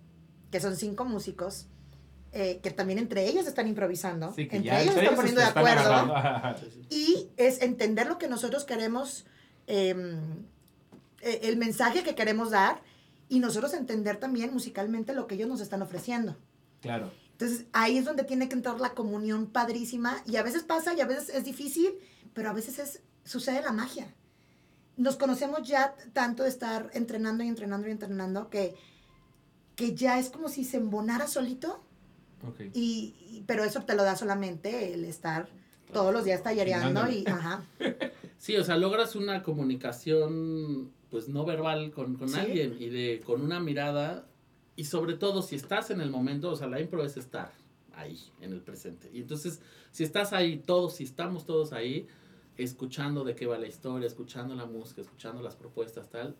que 0.51 0.59
son 0.59 0.75
cinco 0.75 1.03
músicos, 1.05 1.67
eh, 2.35 2.59
que 2.63 2.71
también 2.71 2.97
entre 2.97 3.27
ellos 3.27 3.45
están 3.45 3.67
improvisando, 3.67 4.33
Sí, 4.33 4.47
que 4.47 4.57
entre 4.57 4.71
ya 4.71 4.81
ellos 4.81 4.95
se 4.95 5.01
están 5.01 5.15
poniendo 5.15 5.39
de 5.39 5.47
acuerdo, 5.47 6.15
y 6.89 7.29
es 7.37 7.61
entender 7.61 8.07
lo 8.07 8.17
que 8.17 8.27
nosotros 8.27 8.65
queremos, 8.65 9.25
eh, 9.67 10.19
eh, 11.21 11.39
el 11.43 11.57
mensaje 11.57 12.01
que 12.01 12.15
queremos 12.15 12.49
dar, 12.49 12.81
y 13.29 13.39
nosotros 13.39 13.75
entender 13.75 14.17
también 14.17 14.51
musicalmente 14.51 15.13
lo 15.13 15.27
que 15.27 15.35
ellos 15.35 15.47
nos 15.47 15.61
están 15.61 15.83
ofreciendo. 15.83 16.35
Claro. 16.81 17.11
Entonces 17.33 17.67
ahí 17.71 17.99
es 17.99 18.05
donde 18.05 18.23
tiene 18.23 18.49
que 18.49 18.55
entrar 18.55 18.79
la 18.79 18.95
comunión 18.95 19.45
padrísima 19.45 20.23
y 20.25 20.37
a 20.37 20.43
veces 20.43 20.63
pasa 20.63 20.95
y 20.95 21.01
a 21.01 21.05
veces 21.05 21.29
es 21.29 21.45
difícil, 21.45 21.93
pero 22.33 22.49
a 22.49 22.53
veces 22.53 22.79
es, 22.79 23.01
sucede 23.23 23.61
la 23.61 23.71
magia. 23.71 24.11
Nos 24.97 25.17
conocemos 25.17 25.67
ya 25.67 25.93
tanto 26.13 26.43
de 26.43 26.49
estar 26.49 26.89
entrenando 26.93 27.43
y 27.43 27.47
entrenando 27.47 27.87
y 27.87 27.91
entrenando 27.91 28.49
que, 28.49 28.75
que 29.75 29.93
ya 29.93 30.17
es 30.17 30.29
como 30.29 30.49
si 30.49 30.63
se 30.63 30.77
embonara 30.77 31.27
solito, 31.27 31.83
Ok. 32.47 32.59
y, 32.73 33.15
y- 33.19 33.43
pero 33.47 33.63
eso 33.63 33.81
te 33.83 33.95
lo 33.95 34.03
da 34.03 34.15
solamente 34.15 34.93
el 34.93 35.05
estar 35.05 35.47
todos 35.91 36.13
los 36.13 36.23
días 36.25 36.41
tallereando 36.43 37.09
y, 37.09 37.23
ajá, 37.27 37.63
Sí, 38.37 38.57
o 38.57 38.63
sea, 38.63 38.75
logras 38.77 39.15
una 39.15 39.41
comunicación 39.43 40.91
pues 41.09 41.29
no 41.29 41.45
verbal 41.45 41.91
con, 41.91 42.15
con 42.15 42.27
Sí. 42.29 42.39
alguien 42.39 42.75
y 42.79 42.89
de 42.89 43.21
con 43.25 43.41
una 43.41 43.59
mirada 43.59 44.25
y 44.75 44.85
sobre 44.85 45.13
todo 45.13 45.41
si 45.41 45.55
estás 45.55 45.91
en 45.91 46.01
el 46.01 46.09
momento, 46.09 46.49
o 46.51 46.55
sea, 46.55 46.67
la 46.67 46.81
impro 46.81 47.05
es 47.05 47.15
estar 47.15 47.51
ahí 47.95 48.19
en 48.41 48.51
el 48.53 48.61
presente. 48.61 49.09
Y 49.13 49.19
entonces, 49.19 49.61
si 49.91 50.03
estás 50.03 50.33
ahí 50.33 50.57
todos, 50.57 50.95
si 50.95 51.03
estamos 51.03 51.45
todos 51.45 51.71
ahí 51.73 52.07
escuchando 52.57 53.23
de 53.23 53.35
qué 53.35 53.45
va 53.45 53.57
la 53.59 53.67
historia, 53.67 54.07
escuchando 54.07 54.55
la 54.55 54.65
música, 54.65 55.01
escuchando 55.01 55.41
las 55.43 55.55
propuestas 55.55 56.09
tal, 56.09 56.35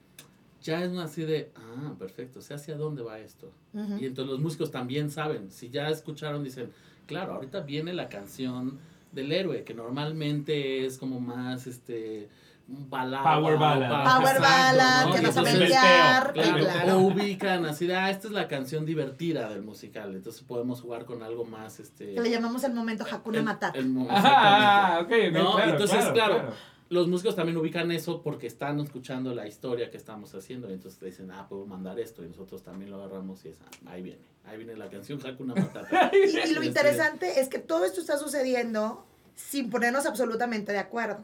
ya 0.64 0.84
es 0.84 0.90
una 0.92 1.04
así 1.04 1.22
de, 1.24 1.52
ah, 1.56 1.94
perfecto, 2.00 2.42
sé 2.42 2.56
hacia 2.56 2.76
dónde 2.76 3.04
va 3.04 3.20
esto. 3.20 3.52
Ujú. 3.74 3.98
Y 4.00 4.06
entonces 4.06 4.32
los 4.32 4.40
músicos 4.42 4.72
también 4.72 5.12
saben, 5.12 5.52
si 5.52 5.70
ya 5.70 5.90
escucharon, 5.90 6.44
dicen, 6.44 6.72
claro, 7.06 7.34
ahorita 7.36 7.60
viene 7.62 7.94
la 7.94 8.10
canción 8.10 8.80
del 9.12 9.32
héroe, 9.32 9.64
que 9.64 9.74
normalmente 9.76 10.86
es 10.86 10.98
como 10.98 11.20
más, 11.20 11.68
este, 11.68 12.30
balada. 12.68 13.24
Power 13.24 13.58
ballad. 13.58 14.04
Power 14.20 14.40
ballad, 14.40 15.06
¿no? 15.08 15.14
que 15.14 15.22
vas 15.22 15.26
a 15.38 15.40
entonces- 15.42 15.60
ventear, 15.60 16.34
Claro, 16.34 16.58
claro. 16.64 16.98
o 16.98 17.00
ubican 17.02 17.66
así 17.66 17.86
de, 17.86 17.96
ah, 17.96 18.10
esta 18.10 18.28
es 18.28 18.34
la 18.34 18.48
canción 18.48 18.86
divertida 18.86 19.50
del 19.50 19.62
musical, 19.64 20.16
entonces 20.16 20.42
podemos 20.44 20.82
jugar 20.82 21.04
con 21.06 21.22
algo 21.24 21.44
más, 21.46 21.80
este... 21.82 22.16
Que 22.16 22.22
le 22.22 22.32
llamamos 22.32 22.64
el 22.64 22.74
momento 22.74 23.06
Hakuna 23.12 23.40
el- 23.40 23.44
Matata. 23.44 23.78
el 23.78 23.90
mo- 23.90 24.08
Ah, 24.10 25.00
ok, 25.04 25.12
No, 25.34 25.56
claro, 25.56 25.72
entonces, 25.72 26.06
claro, 26.14 26.36
claro. 26.36 26.54
Los 26.94 27.08
músicos 27.08 27.36
también 27.36 27.58
ubican 27.58 27.92
eso 27.92 28.22
porque 28.22 28.48
están 28.48 28.80
escuchando 28.80 29.34
la 29.34 29.48
historia 29.48 29.90
que 29.92 29.98
estamos 29.98 30.34
haciendo. 30.36 30.70
Y 30.70 30.74
entonces 30.74 31.00
te 31.00 31.08
dicen, 31.08 31.32
ah, 31.32 31.48
puedo 31.50 31.66
mandar 31.66 32.00
esto. 32.00 32.24
Y 32.24 32.28
nosotros 32.30 32.64
también 32.64 32.92
lo 32.92 32.98
agarramos 33.04 33.44
y 33.46 33.50
es, 33.50 33.58
ah, 33.66 33.92
ahí 33.92 34.02
viene. 34.02 34.22
Ahí 34.46 34.58
viene 34.58 34.76
la 34.76 34.90
canción 34.90 35.20
Hakuna 35.26 35.56
Matata. 35.56 36.12
Y, 36.14 36.50
y 36.50 36.54
lo 36.54 36.62
Sí. 36.62 36.68
interesante 36.68 37.40
es 37.40 37.50
que 37.50 37.60
todo 37.60 37.86
esto 37.86 38.00
está 38.02 38.18
sucediendo 38.18 39.06
sin 39.36 39.70
ponernos 39.70 40.06
absolutamente 40.06 40.72
de 40.72 40.78
acuerdo. 40.80 41.18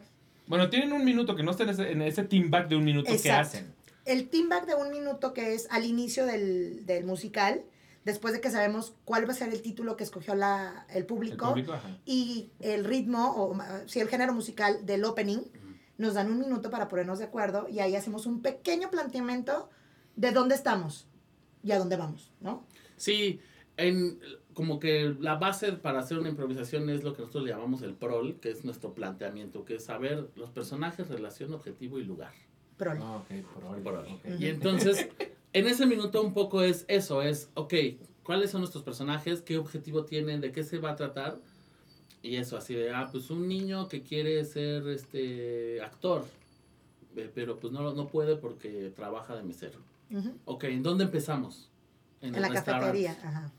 Bueno, 0.48 0.70
tienen 0.70 0.92
un 0.94 1.06
minuto 1.06 1.36
que 1.36 1.44
no 1.44 1.52
estén 1.52 1.70
en 1.70 1.74
ese, 1.76 1.92
en 1.92 2.02
ese 2.02 2.24
team 2.24 2.50
back 2.50 2.68
de 2.68 2.76
un 2.76 2.84
minuto 2.84 3.12
que 3.22 3.32
hacen. 3.32 3.72
El 4.06 4.30
team 4.30 4.50
back 4.50 4.66
de 4.66 4.74
un 4.74 4.90
minuto 4.90 5.34
que 5.34 5.54
es 5.54 5.68
al 5.70 5.86
inicio 5.86 6.26
del, 6.26 6.86
del 6.88 7.06
musical, 7.06 7.62
después 8.06 8.34
de 8.34 8.42
que 8.42 8.50
sabemos 8.50 8.96
cuál 9.06 9.28
va 9.28 9.34
a 9.34 9.36
ser 9.36 9.50
el 9.50 9.62
título 9.62 9.96
que 9.96 10.04
escogió 10.04 10.36
la, 10.36 10.86
el 10.90 10.98
El 11.00 11.06
público, 11.06 11.56
y 12.06 12.52
el 12.60 12.86
ritmo, 12.86 13.34
o 13.36 13.58
si 13.88 14.00
el 14.00 14.08
género 14.08 14.34
musical 14.34 14.86
del 14.86 15.04
opening, 15.06 15.40
nos 15.98 16.14
dan 16.14 16.32
un 16.32 16.40
minuto 16.40 16.70
para 16.70 16.88
ponernos 16.88 17.20
de 17.20 17.26
acuerdo 17.26 17.68
y 17.70 17.80
ahí 17.80 17.96
hacemos 17.96 18.26
un 18.26 18.42
pequeño 18.42 18.90
planteamiento 18.90 19.70
de 20.16 20.32
dónde 20.32 20.56
estamos 20.56 21.08
y 21.62 21.72
a 21.74 21.78
dónde 21.78 21.98
vamos, 21.98 22.32
¿no? 22.40 22.66
Sí, 22.96 23.42
en, 23.76 24.20
como 24.54 24.80
que 24.80 25.16
la 25.20 25.36
base 25.36 25.74
para 25.74 26.00
hacer 26.00 26.18
una 26.18 26.30
improvisación 26.30 26.90
es 26.90 27.04
lo 27.04 27.14
que 27.14 27.22
nosotros 27.22 27.44
le 27.44 27.52
llamamos 27.52 27.82
el 27.82 27.96
prol, 27.96 28.40
que 28.40 28.50
es 28.50 28.64
nuestro 28.64 28.94
planteamiento, 28.94 29.66
que 29.66 29.76
es 29.76 29.86
saber 29.86 30.30
los 30.36 30.50
personajes, 30.52 31.10
relación, 31.10 31.54
objetivo 31.54 32.00
y 32.00 32.04
lugar. 32.04 32.34
Pero 32.78 32.92
Ah, 33.02 33.18
ok, 33.18 33.46
por 33.54 33.64
hoy. 33.66 33.82
Por 33.82 33.94
hoy. 33.96 34.14
ok. 34.14 34.40
Y 34.40 34.48
entonces, 34.48 35.10
en 35.54 35.68
ese 35.68 35.86
minuto 35.86 36.22
un 36.22 36.34
poco 36.34 36.62
es 36.62 36.86
eso, 36.88 37.22
es, 37.22 37.50
ok, 37.56 37.74
¿cuáles 38.24 38.52
son 38.52 38.62
nuestros 38.62 38.84
personajes? 38.84 39.42
¿Qué 39.42 39.58
objetivo 39.58 40.06
tienen? 40.06 40.42
¿De 40.42 40.52
qué 40.52 40.64
se 40.64 40.78
va 40.78 40.92
a 40.92 40.96
tratar? 40.96 41.40
Y 42.22 42.36
eso, 42.36 42.58
así 42.58 42.74
de, 42.74 42.92
ah, 42.92 43.10
pues 43.12 43.30
un 43.30 43.48
niño 43.48 43.88
que 43.88 44.04
quiere 44.04 44.44
ser 44.46 44.88
este 44.88 45.82
actor, 45.82 46.26
eh, 47.16 47.32
pero 47.34 47.60
pues 47.60 47.72
no, 47.72 47.94
no 47.94 48.08
puede 48.08 48.36
porque 48.36 48.92
trabaja 48.96 49.36
de 49.36 49.44
mesero. 49.44 49.80
Ujú. 50.12 50.34
Ok, 50.46 50.66
¿en 50.66 50.84
dónde 50.84 51.06
empezamos? 51.06 51.70
en 52.22 52.42
la 52.42 52.50
cafetería. 52.50 53.18
Ajá. 53.24 53.52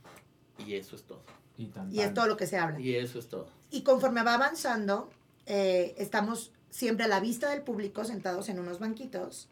Y 0.67 0.75
eso 0.75 0.97
es 0.97 1.03
todo. 1.03 1.23
Y, 1.57 1.67
tan, 1.67 1.93
Y 1.95 2.01
es 2.01 2.15
todo 2.15 2.27
lo 2.27 2.37
que 2.37 2.47
se 2.47 2.59
habla. 2.59 2.81
Y 2.81 2.95
eso 2.95 3.19
es 3.19 3.29
todo. 3.29 3.49
Y 3.71 3.83
conforme 3.83 4.23
va 4.23 4.35
avanzando, 4.35 5.09
eh, 5.47 5.95
estamos 5.99 6.53
siempre 6.71 7.05
a 7.05 7.09
la 7.09 7.21
vista 7.21 7.51
del 7.51 7.63
público, 7.63 8.05
sentados 8.05 8.49
en 8.49 8.59
unos 8.59 8.79
banquitos. 8.79 9.49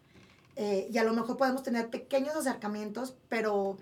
Eh, 0.61 0.89
y 0.93 0.99
a 0.99 1.05
lo 1.05 1.15
mejor 1.15 1.37
podemos 1.37 1.63
tener 1.63 1.89
pequeños 1.89 2.35
acercamientos, 2.37 3.15
pero, 3.29 3.79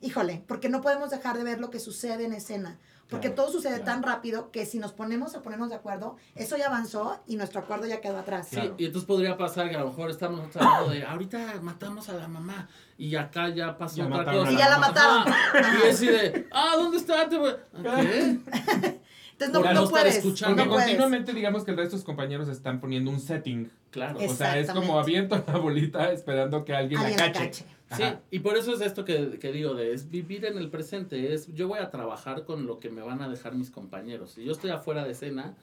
híjole, 0.00 0.42
porque 0.46 0.68
no 0.68 0.80
podemos 0.82 1.08
dejar 1.10 1.38
de 1.38 1.44
ver 1.44 1.60
lo 1.60 1.70
que 1.70 1.78
sucede 1.80 2.24
en 2.24 2.32
escena. 2.34 2.78
Porque 3.08 3.28
Claro, 3.28 3.42
todo 3.44 3.52
sucede 3.52 3.74
claro. 3.82 3.84
tan 3.84 4.02
rápido 4.02 4.50
que 4.50 4.64
si 4.64 4.78
nos 4.78 4.92
ponemos 4.92 5.34
a 5.36 5.42
ponernos 5.42 5.68
de 5.68 5.74
acuerdo, 5.76 6.16
eso 6.34 6.56
ya 6.56 6.66
avanzó 6.68 7.20
y 7.26 7.36
nuestro 7.36 7.60
acuerdo 7.60 7.86
ya 7.86 8.00
quedó 8.00 8.18
atrás. 8.18 8.48
Sí, 8.48 8.56
Claro. 8.56 8.74
y 8.78 8.86
entonces 8.86 9.06
podría 9.06 9.36
pasar 9.36 9.68
que 9.68 9.76
a 9.76 9.80
lo 9.80 9.88
mejor 9.88 10.10
estamos 10.10 10.40
hablando 10.56 10.88
de, 10.90 11.04
ahorita 11.04 11.60
matamos 11.60 12.08
a 12.08 12.14
la 12.14 12.28
mamá, 12.28 12.66
y 12.96 13.14
acá 13.14 13.50
ya 13.50 13.76
pasó 13.76 13.96
Ya 13.98 14.06
otra 14.06 14.32
cosa. 14.32 14.50
Y 14.52 14.56
ya 14.56 14.70
la 14.70 14.78
mamá. 14.78 14.88
mataron. 14.88 15.28
Ajá. 15.28 15.84
Y 15.84 15.90
así 15.90 16.06
de, 16.06 16.48
ah, 16.50 16.72
¿dónde 16.76 16.96
está? 16.96 17.28
¿Qué? 17.28 18.40
Entonces 19.38 19.74
no, 19.74 19.82
no 19.82 19.88
puedes. 19.90 20.16
escuchando. 20.16 20.56
Porque 20.56 20.68
No 20.68 20.74
puedes. 20.74 20.88
continuamente 20.88 21.32
digamos 21.34 21.64
que 21.64 21.70
el 21.72 21.76
resto 21.76 21.96
de 21.96 21.98
sus 21.98 22.04
compañeros 22.06 22.48
están 22.48 22.80
poniendo 22.80 23.10
un 23.10 23.20
setting. 23.20 23.70
Claro. 23.90 24.18
O 24.26 24.34
sea, 24.34 24.58
es 24.58 24.70
como 24.70 24.98
aviento 24.98 25.42
la 25.46 25.58
bolita 25.58 26.12
esperando 26.12 26.64
que 26.64 26.74
alguien, 26.74 27.00
Alguien 27.00 27.18
la 27.18 27.26
la 27.26 27.32
cache. 27.32 27.64
cache. 27.88 28.04
Sí, 28.12 28.18
y 28.30 28.38
por 28.40 28.56
eso 28.56 28.72
es 28.74 28.80
esto 28.80 29.04
que, 29.04 29.38
que 29.38 29.52
digo, 29.52 29.74
de 29.74 29.92
es 29.92 30.10
vivir 30.10 30.44
en 30.46 30.58
el 30.58 30.68
presente, 30.70 31.32
es 31.34 31.52
yo 31.54 31.68
voy 31.68 31.78
a 31.78 31.90
trabajar 31.90 32.44
con 32.44 32.66
lo 32.66 32.80
que 32.80 32.90
me 32.90 33.02
van 33.02 33.22
a 33.22 33.28
dejar 33.28 33.54
mis 33.54 33.70
compañeros. 33.70 34.32
Si 34.32 34.44
yo 34.44 34.52
estoy 34.52 34.70
afuera 34.70 35.04
de 35.04 35.12
escena, 35.12 35.54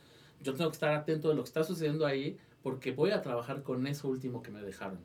yo 0.41 0.53
tengo 0.53 0.69
que 0.69 0.75
estar 0.75 0.93
atento 0.93 1.29
de 1.29 1.35
lo 1.35 1.43
que 1.43 1.47
está 1.47 1.63
sucediendo 1.63 2.05
ahí, 2.05 2.37
porque 2.63 2.91
voy 2.91 3.11
a 3.11 3.21
trabajar 3.21 3.63
con 3.63 3.85
eso 3.87 4.07
último 4.07 4.41
que 4.43 4.51
me 4.51 4.61
dejaron. 4.61 4.99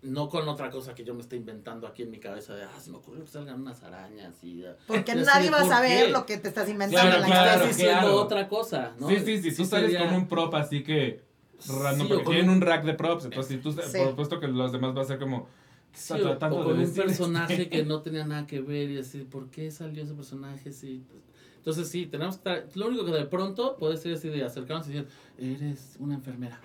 No 0.00 0.28
con 0.28 0.48
otra 0.48 0.70
cosa 0.70 0.94
que 0.94 1.02
yo 1.02 1.12
me 1.12 1.22
esté 1.22 1.34
inventando 1.34 1.86
aquí 1.86 2.02
en 2.04 2.10
mi 2.12 2.20
cabeza 2.20 2.54
de, 2.54 2.62
ah, 2.62 2.80
se 2.80 2.90
me 2.92 2.98
ocurrió 2.98 3.24
que 3.24 3.30
salgan 3.30 3.60
unas 3.60 3.82
arañas 3.82 4.32
y... 4.44 4.62
Porque 4.86 5.16
nadie 5.16 5.46
de, 5.46 5.50
va 5.50 5.56
a 5.58 5.60
¿por 5.62 5.68
saber 5.70 6.06
qué? 6.06 6.12
lo 6.12 6.24
que 6.24 6.36
te 6.38 6.46
estás 6.48 6.68
inventando 6.68 7.00
Claro, 7.10 7.16
en 7.16 7.20
la 7.22 7.26
claro, 7.26 7.50
Estás 7.62 7.76
diciendo 7.76 8.00
claro. 8.02 8.16
otra 8.22 8.48
cosa, 8.48 8.92
¿no? 9.00 9.08
Sí, 9.08 9.18
sí, 9.24 9.42
sí, 9.42 9.56
tú 9.56 9.64
sales 9.64 9.90
sería- 9.90 10.06
con 10.06 10.14
un 10.16 10.28
prop 10.28 10.54
así 10.54 10.84
que 10.84 11.20
random, 11.66 12.06
Sí, 12.06 12.08
porque 12.12 12.24
con 12.24 12.32
tienen 12.32 12.50
un- 12.50 12.56
un 12.58 12.60
rack 12.62 12.84
de 12.84 12.94
props, 12.94 13.24
entonces 13.24 13.56
si 13.56 13.60
tú, 13.60 13.72
Sí. 13.72 13.98
por 13.98 14.10
supuesto 14.10 14.38
que 14.38 14.46
los 14.46 14.70
demás 14.70 14.96
va 14.96 15.02
a 15.02 15.04
ser 15.04 15.18
como, 15.18 15.48
Sí, 15.92 16.12
o, 16.12 16.16
o 16.16 16.18
de 16.34 16.38
con 16.38 16.78
un 16.80 16.94
personaje 16.94 17.54
este, 17.54 17.68
que 17.68 17.82
no 17.84 18.00
tenía 18.02 18.24
nada 18.24 18.46
que 18.46 18.60
ver 18.60 18.90
y 18.92 18.98
así, 18.98 19.24
¿por 19.24 19.50
qué 19.50 19.68
salió 19.72 20.04
ese 20.04 20.14
personaje? 20.14 20.70
Sí, 20.70 21.02
pues, 21.10 21.22
entonces 21.56 21.88
sí, 21.88 22.06
tenemos 22.06 22.36
que 22.36 22.50
estar, 22.50 22.76
lo 22.76 22.86
único 22.86 23.04
que 23.04 23.10
de 23.10 23.24
pronto 23.24 23.76
puede 23.76 23.96
ser 23.96 24.14
así 24.14 24.28
de 24.28 24.44
acercarnos 24.44 24.86
y 24.88 24.92
decir, 24.92 25.08
eres 25.38 25.96
una 25.98 26.14
enfermera. 26.14 26.60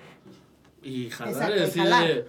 Y 0.83 1.09
jalar 1.09 1.33
Exacto, 1.51 1.55
y 1.55 1.59
decir, 1.59 2.25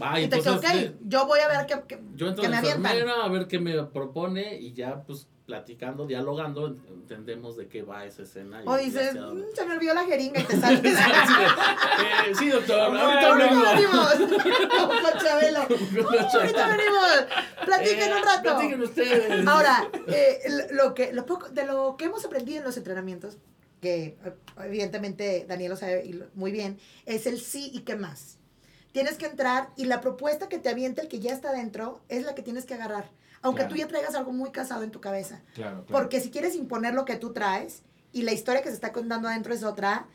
va, 0.00 0.20
Y 0.20 0.28
te 0.28 0.36
dice, 0.36 0.48
entonces, 0.50 0.70
ok, 0.70 0.76
sí, 0.78 0.96
yo 1.06 1.26
voy 1.26 1.40
a 1.40 1.48
ver 1.48 1.66
qué, 1.66 1.80
qué- 1.88 2.00
yo 2.14 2.28
entro 2.28 2.42
que 2.42 2.48
me 2.48 2.56
enfermera 2.58 3.24
a 3.24 3.28
ver 3.28 3.46
qué 3.46 3.58
me 3.58 3.82
propone 3.84 4.58
y 4.58 4.72
ya 4.72 5.02
pues 5.02 5.26
platicando, 5.46 6.06
dialogando, 6.06 6.68
ent- 6.68 6.86
entendemos 6.92 7.56
de 7.56 7.66
qué 7.66 7.82
va 7.82 8.04
esa 8.04 8.22
escena. 8.22 8.62
O 8.66 8.76
dices, 8.76 9.08
hacia 9.08 9.20
dónde. 9.22 9.46
"Mm, 9.46 9.56
se 9.56 9.66
me 9.66 9.74
olvidó 9.74 9.94
la 9.94 10.04
jeringa 10.04 10.40
y 10.40 10.44
te 10.44 10.56
sales. 10.60 10.80
De, 10.82 10.90
"Eh, 10.90 12.34
sí, 12.38 12.48
doctor, 12.50 12.78
ahorita 12.96 13.28
Ahorita 13.28 13.34
vengo". 13.34 13.62
venimos. 13.64 14.14
Con 15.10 15.20
Chabelo. 15.20 15.58
Ahorita 15.60 16.66
venimos. 16.68 17.08
Platiquen 17.64 18.10
Eh, 18.10 18.14
un 18.16 18.22
rato. 18.22 18.42
Platiquen 18.42 18.82
ustedes. 18.82 19.46
Ahora, 19.48 19.88
eh, 20.06 20.38
lo 20.72 20.94
que, 20.94 21.12
lo 21.12 21.26
poco, 21.26 21.48
de 21.48 21.64
lo 21.66 21.96
que 21.96 22.04
hemos 22.04 22.24
aprendido 22.24 22.58
en 22.58 22.64
los 22.64 22.76
entrenamientos, 22.76 23.38
que 23.80 24.18
eh, 24.24 24.34
evidentemente 24.64 25.46
Daniel 25.48 25.70
lo 25.70 25.76
sabe 25.76 26.28
muy 26.34 26.52
bien, 26.52 26.78
es 27.06 27.26
el 27.26 27.40
sí 27.40 27.70
y 27.74 27.80
qué 27.80 27.96
más. 27.96 28.38
Tienes 28.92 29.16
que 29.18 29.26
entrar 29.26 29.70
y 29.76 29.84
la 29.84 30.00
propuesta 30.00 30.48
que 30.48 30.58
te 30.58 30.68
avienta 30.68 31.02
el 31.02 31.08
que 31.08 31.20
ya 31.20 31.32
está 31.32 31.52
dentro 31.52 32.00
es 32.08 32.24
la 32.24 32.34
que 32.34 32.42
tienes 32.42 32.64
que 32.66 32.74
agarrar. 32.74 33.10
Aunque 33.42 33.60
Claro. 33.60 33.74
tú 33.74 33.78
ya 33.80 33.88
traigas 33.88 34.14
algo 34.14 34.32
muy 34.32 34.50
casado 34.50 34.82
en 34.82 34.90
tu 34.90 35.00
cabeza. 35.00 35.40
Claro, 35.54 35.84
claro. 35.84 35.86
Porque 35.90 36.20
si 36.20 36.30
quieres 36.30 36.54
imponer 36.56 36.92
lo 36.94 37.04
que 37.04 37.16
tú 37.16 37.32
traes 37.32 37.82
y 38.12 38.22
la 38.22 38.32
historia 38.32 38.62
que 38.62 38.68
se 38.68 38.74
está 38.74 38.92
contando 38.92 39.28
adentro 39.28 39.54
es 39.54 39.62
otra, 39.64 40.06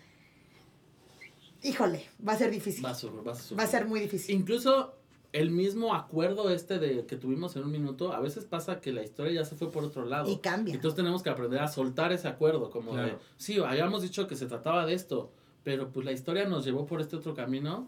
híjole, 1.64 2.06
va 2.26 2.34
a 2.34 2.38
ser 2.38 2.52
difícil. 2.52 2.86
Va 2.86 2.92
a 2.92 2.96
sufrir, 2.96 3.28
va 3.28 3.32
a 3.32 3.36
sufrir. 3.36 3.60
Va 3.60 3.64
a 3.64 3.68
ser 3.68 3.86
muy 3.88 4.00
difícil. 4.00 4.36
Incluso 4.36 4.94
el 5.32 5.50
mismo 5.52 5.94
acuerdo 5.96 6.50
este 6.50 6.80
de 6.80 7.06
que 7.06 7.16
tuvimos 7.18 7.56
en 7.56 7.64
un 7.64 7.72
minuto, 7.72 8.14
a 8.14 8.20
veces 8.20 8.46
pasa 8.46 8.80
que 8.80 8.94
la 8.94 9.04
historia 9.04 9.34
ya 9.34 9.46
se 9.46 9.56
fue 9.56 9.72
por 9.72 9.84
otro 9.84 10.06
lado. 10.06 10.30
Y 10.32 10.38
cambia. 10.38 10.74
Entonces 10.76 10.96
tenemos 10.96 11.24
que 11.24 11.30
aprender 11.30 11.60
a 11.62 11.68
soltar 11.68 12.14
ese 12.14 12.28
acuerdo, 12.28 12.70
como 12.70 12.96
de, 12.96 13.18
sí, 13.38 13.58
habíamos 13.60 14.02
dicho 14.02 14.28
que 14.28 14.36
se 14.36 14.46
trataba 14.46 14.86
de 14.86 14.94
esto, 14.94 15.32
pero 15.64 15.90
pues 15.92 16.06
la 16.06 16.12
historia 16.12 16.46
nos 16.46 16.64
llevó 16.64 16.86
por 16.86 17.02
este 17.02 17.16
otro 17.16 17.34
camino, 17.34 17.88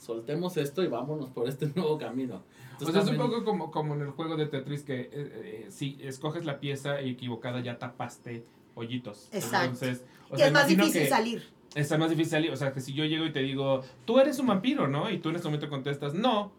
soltemos 0.00 0.56
esto 0.56 0.82
y 0.82 0.88
vámonos 0.88 1.30
por 1.30 1.48
este 1.48 1.66
nuevo 1.74 1.98
camino. 1.98 2.42
Pues 2.78 2.88
Entonces, 2.88 3.04
es 3.04 3.18
un 3.18 3.26
poco 3.26 3.44
como, 3.44 3.70
como 3.70 3.94
en 3.94 4.02
el 4.02 4.10
juego 4.10 4.36
de 4.36 4.46
Tetris 4.46 4.82
que 4.82 5.00
eh, 5.00 5.10
eh, 5.12 5.66
si 5.70 5.98
escoges 6.00 6.44
la 6.44 6.58
pieza 6.58 7.00
equivocada 7.00 7.60
ya 7.60 7.78
tapaste 7.78 8.44
hoyitos. 8.74 9.28
Exacto. 9.32 9.84
Entonces, 9.84 10.04
o 10.28 10.32
que 10.32 10.38
sea, 10.38 10.46
es 10.46 10.52
más 10.52 10.66
difícil 10.66 11.02
que 11.02 11.08
salir. 11.08 11.42
Está 11.74 11.98
más 11.98 12.10
difícil 12.10 12.30
salir. 12.30 12.50
O 12.50 12.56
sea, 12.56 12.72
que 12.72 12.80
si 12.80 12.94
yo 12.94 13.04
llego 13.04 13.26
y 13.26 13.32
te 13.32 13.40
digo, 13.40 13.82
tú 14.06 14.18
eres 14.18 14.38
un 14.38 14.46
vampiro, 14.46 14.88
¿no? 14.88 15.10
Y 15.10 15.18
tú 15.18 15.28
en 15.28 15.36
este 15.36 15.48
momento 15.48 15.68
contestas, 15.68 16.14
no. 16.14 16.52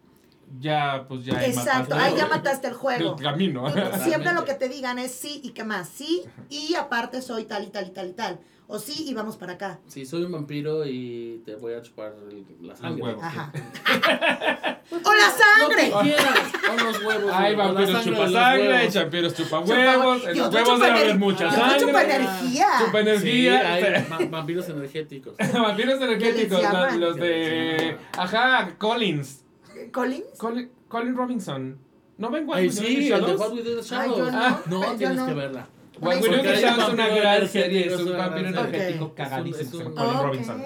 ya, 0.59 1.05
pues 1.07 1.25
ya. 1.25 1.43
Exacto, 1.43 1.95
ahí 1.95 2.13
ya 2.15 2.27
mataste 2.27 2.67
el 2.67 2.73
juego. 2.75 3.15
El 3.17 3.23
camino. 3.23 3.65
Siempre 4.03 4.33
lo 4.33 4.45
que 4.45 4.53
te 4.53 4.69
digan 4.69 4.99
es 4.99 5.11
sí 5.11 5.41
y 5.43 5.49
qué 5.49 5.63
más, 5.63 5.89
sí 5.89 6.23
y 6.49 6.75
aparte 6.75 7.21
soy 7.21 7.45
tal 7.45 7.63
y 7.63 7.71
tal 7.71 7.87
y 7.87 7.91
tal 7.91 8.09
y 8.09 8.13
tal. 8.13 8.39
O 8.73 8.79
sí 8.79 9.05
y 9.09 9.13
vamos 9.13 9.35
para 9.35 9.53
acá. 9.53 9.79
Sí, 9.87 10.05
soy 10.05 10.23
un 10.23 10.31
vampiro 10.31 10.85
y 10.85 11.41
te 11.45 11.55
voy 11.55 11.73
a 11.73 11.81
chupar 11.81 12.13
el- 12.31 12.45
la 12.65 12.75
sangre. 12.75 13.15
Ajá. 13.21 13.51
¡O 14.91 15.13
la 15.13 15.29
sangre! 15.29 15.91
quieras, 16.03 16.51
o 16.69 16.83
los 16.83 17.03
huevos. 17.03 17.31
Hay 17.33 17.55
vampiros 17.55 18.03
chupa 18.03 18.29
sangre, 18.29 18.67
hay 18.73 18.77
huevos. 18.79 18.93
champiros 18.93 19.33
chupa 19.35 19.59
huevos. 19.59 20.23
En 20.25 20.37
los 20.37 20.53
huevos 20.53 20.69
chupa 20.73 20.85
debe 20.85 20.99
haber 21.01 21.19
mucha 21.19 21.51
sangre. 21.51 21.79
chupa 21.79 22.03
energía. 22.03 22.67
Chupa 22.79 22.91
Sí, 23.03 23.09
energía. 23.47 23.73
hay 23.73 24.27
vampiros 24.29 24.69
energéticos. 24.69 25.35
Vampiros 25.53 26.01
energéticos, 26.01 26.61
los 26.97 27.15
de. 27.17 27.97
Ajá, 28.17 28.75
Collins. 28.77 29.43
¿Collins? 29.91 30.25
Colin, 30.37 30.71
Colin 30.87 31.15
Robinson. 31.15 31.77
¿No 32.17 32.29
ven 32.29 32.47
What 32.47 32.57
Ay, 32.57 32.69
sí, 32.69 33.09
the 33.09 33.13
el 33.15 33.25
de? 33.25 33.35
What 33.35 33.51
We 33.53 33.63
the 33.63 33.81
Shadows. 33.81 34.17
yo 34.17 34.31
no, 34.31 34.37
Ah, 34.37 34.61
no, 34.67 34.83
yo 34.91 34.95
tienes 34.97 35.17
no. 35.17 35.25
que 35.27 35.33
verla. 35.33 35.67
Hay 36.03 36.19
Shadows 36.21 36.87
es 36.87 36.93
una 36.93 37.07
gran 37.07 37.47
serie, 37.47 37.87
es 37.87 37.99
un 37.99 38.17
vampiro 38.17 38.47
energético 38.49 39.13
cagadísimo. 39.13 39.93
Colin. 39.93 40.17
Robinson. 40.17 40.61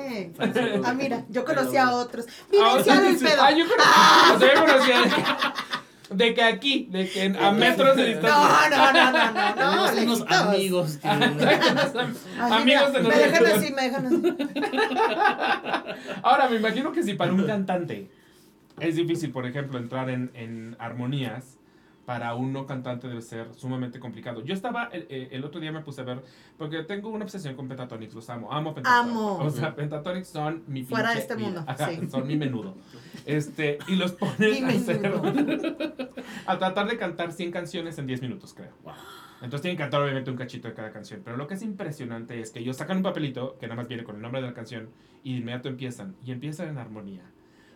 Ah, 0.85 0.93
mira, 0.93 1.25
yo 1.29 1.43
conocía 1.45 1.87
a 1.87 1.95
otros. 1.95 2.25
Vivencial 2.51 2.97
Ahora 2.97 3.09
el 3.09 3.17
sí. 3.19 3.25
pedo. 3.25 3.41
Ah, 3.41 3.51
yo 3.51 3.65
conocí- 3.65 4.35
o 4.35 4.39
sea, 4.39 4.53
yo 4.55 4.65
conocía 4.65 5.01
de, 5.01 5.09
de 6.25 6.33
que 6.33 6.43
aquí, 6.43 6.87
de 6.91 7.09
que 7.09 7.23
a 7.39 7.51
metros 7.63 7.95
de 7.97 8.05
distancia. 8.05 8.69
No, 8.69 8.69
no, 8.69 8.93
no, 8.93 9.11
no, 9.11 9.31
no, 9.31 9.55
no. 9.55 9.89
Tenemos 9.91 10.21
unos 10.21 10.31
amigos 10.31 10.99
Amigos 11.03 12.93
de 12.93 12.99
Me 13.01 13.15
dejan 13.15 13.45
así, 13.47 13.73
me 13.73 13.81
dejan 13.81 14.05
así. 14.05 14.21
Ahora, 16.23 16.49
me 16.49 16.57
imagino 16.57 16.91
que 16.91 17.03
si 17.03 17.13
para 17.13 17.31
un 17.33 17.45
cantante 17.45 18.09
es 18.79 18.95
difícil, 18.95 19.31
por 19.31 19.45
ejemplo, 19.45 19.77
entrar 19.79 20.09
en, 20.09 20.31
en 20.33 20.75
armonías, 20.79 21.57
para 22.05 22.35
un 22.35 22.53
no 22.53 22.65
cantante 22.65 23.07
debe 23.07 23.21
ser 23.21 23.53
sumamente 23.55 23.99
complicado. 23.99 24.43
Yo 24.43 24.53
estaba, 24.53 24.85
el, 24.91 25.07
eh, 25.09 25.29
el 25.31 25.43
otro 25.43 25.59
día 25.59 25.71
me 25.71 25.81
puse 25.81 26.01
a 26.01 26.03
ver, 26.03 26.23
porque 26.57 26.83
tengo 26.83 27.09
una 27.09 27.25
obsesión 27.25 27.55
con 27.55 27.67
Pentatonix, 27.67 28.13
los 28.13 28.29
amo, 28.29 28.51
amo 28.51 28.73
Pentatonix. 28.73 29.11
Amo. 29.11 29.37
O 29.37 29.49
sea, 29.49 29.75
Pentatonix 29.75 30.27
son 30.27 30.63
mi 30.67 30.83
Fuera 30.83 31.13
de 31.13 31.19
este 31.19 31.35
mundo, 31.35 31.63
Ajá, 31.65 31.89
sí. 31.89 32.07
Son 32.09 32.27
mi 32.27 32.35
menudo. 32.35 32.75
Este, 33.25 33.79
y 33.87 33.95
los 33.95 34.11
ponen 34.11 34.65
a 34.65 34.67
hacer, 34.67 35.01
a 36.45 36.59
tratar 36.59 36.87
de 36.87 36.95
cantar 36.95 37.31
100 37.31 37.51
canciones 37.51 37.97
en 37.97 38.05
10 38.05 38.21
minutos, 38.21 38.53
creo. 38.53 38.69
Wow. 38.83 38.93
Entonces 39.41 39.61
tienen 39.61 39.77
que 39.77 39.83
cantar 39.83 40.01
obviamente 40.01 40.29
un 40.29 40.37
cachito 40.37 40.67
de 40.67 40.75
cada 40.75 40.91
canción. 40.91 41.21
Pero 41.23 41.35
lo 41.35 41.47
que 41.47 41.55
es 41.55 41.63
impresionante 41.63 42.39
es 42.39 42.51
que 42.51 42.59
ellos 42.59 42.77
sacan 42.77 42.97
un 42.97 43.03
papelito 43.03 43.57
que 43.59 43.67
nada 43.67 43.77
más 43.77 43.87
viene 43.87 44.03
con 44.03 44.15
el 44.15 44.21
nombre 44.21 44.41
de 44.41 44.47
la 44.47 44.53
canción 44.53 44.89
y 45.23 45.33
de 45.33 45.39
inmediato 45.39 45.69
empiezan. 45.69 46.15
Y 46.23 46.31
empiezan 46.31 46.69
en 46.69 46.77
armonía. 46.77 47.23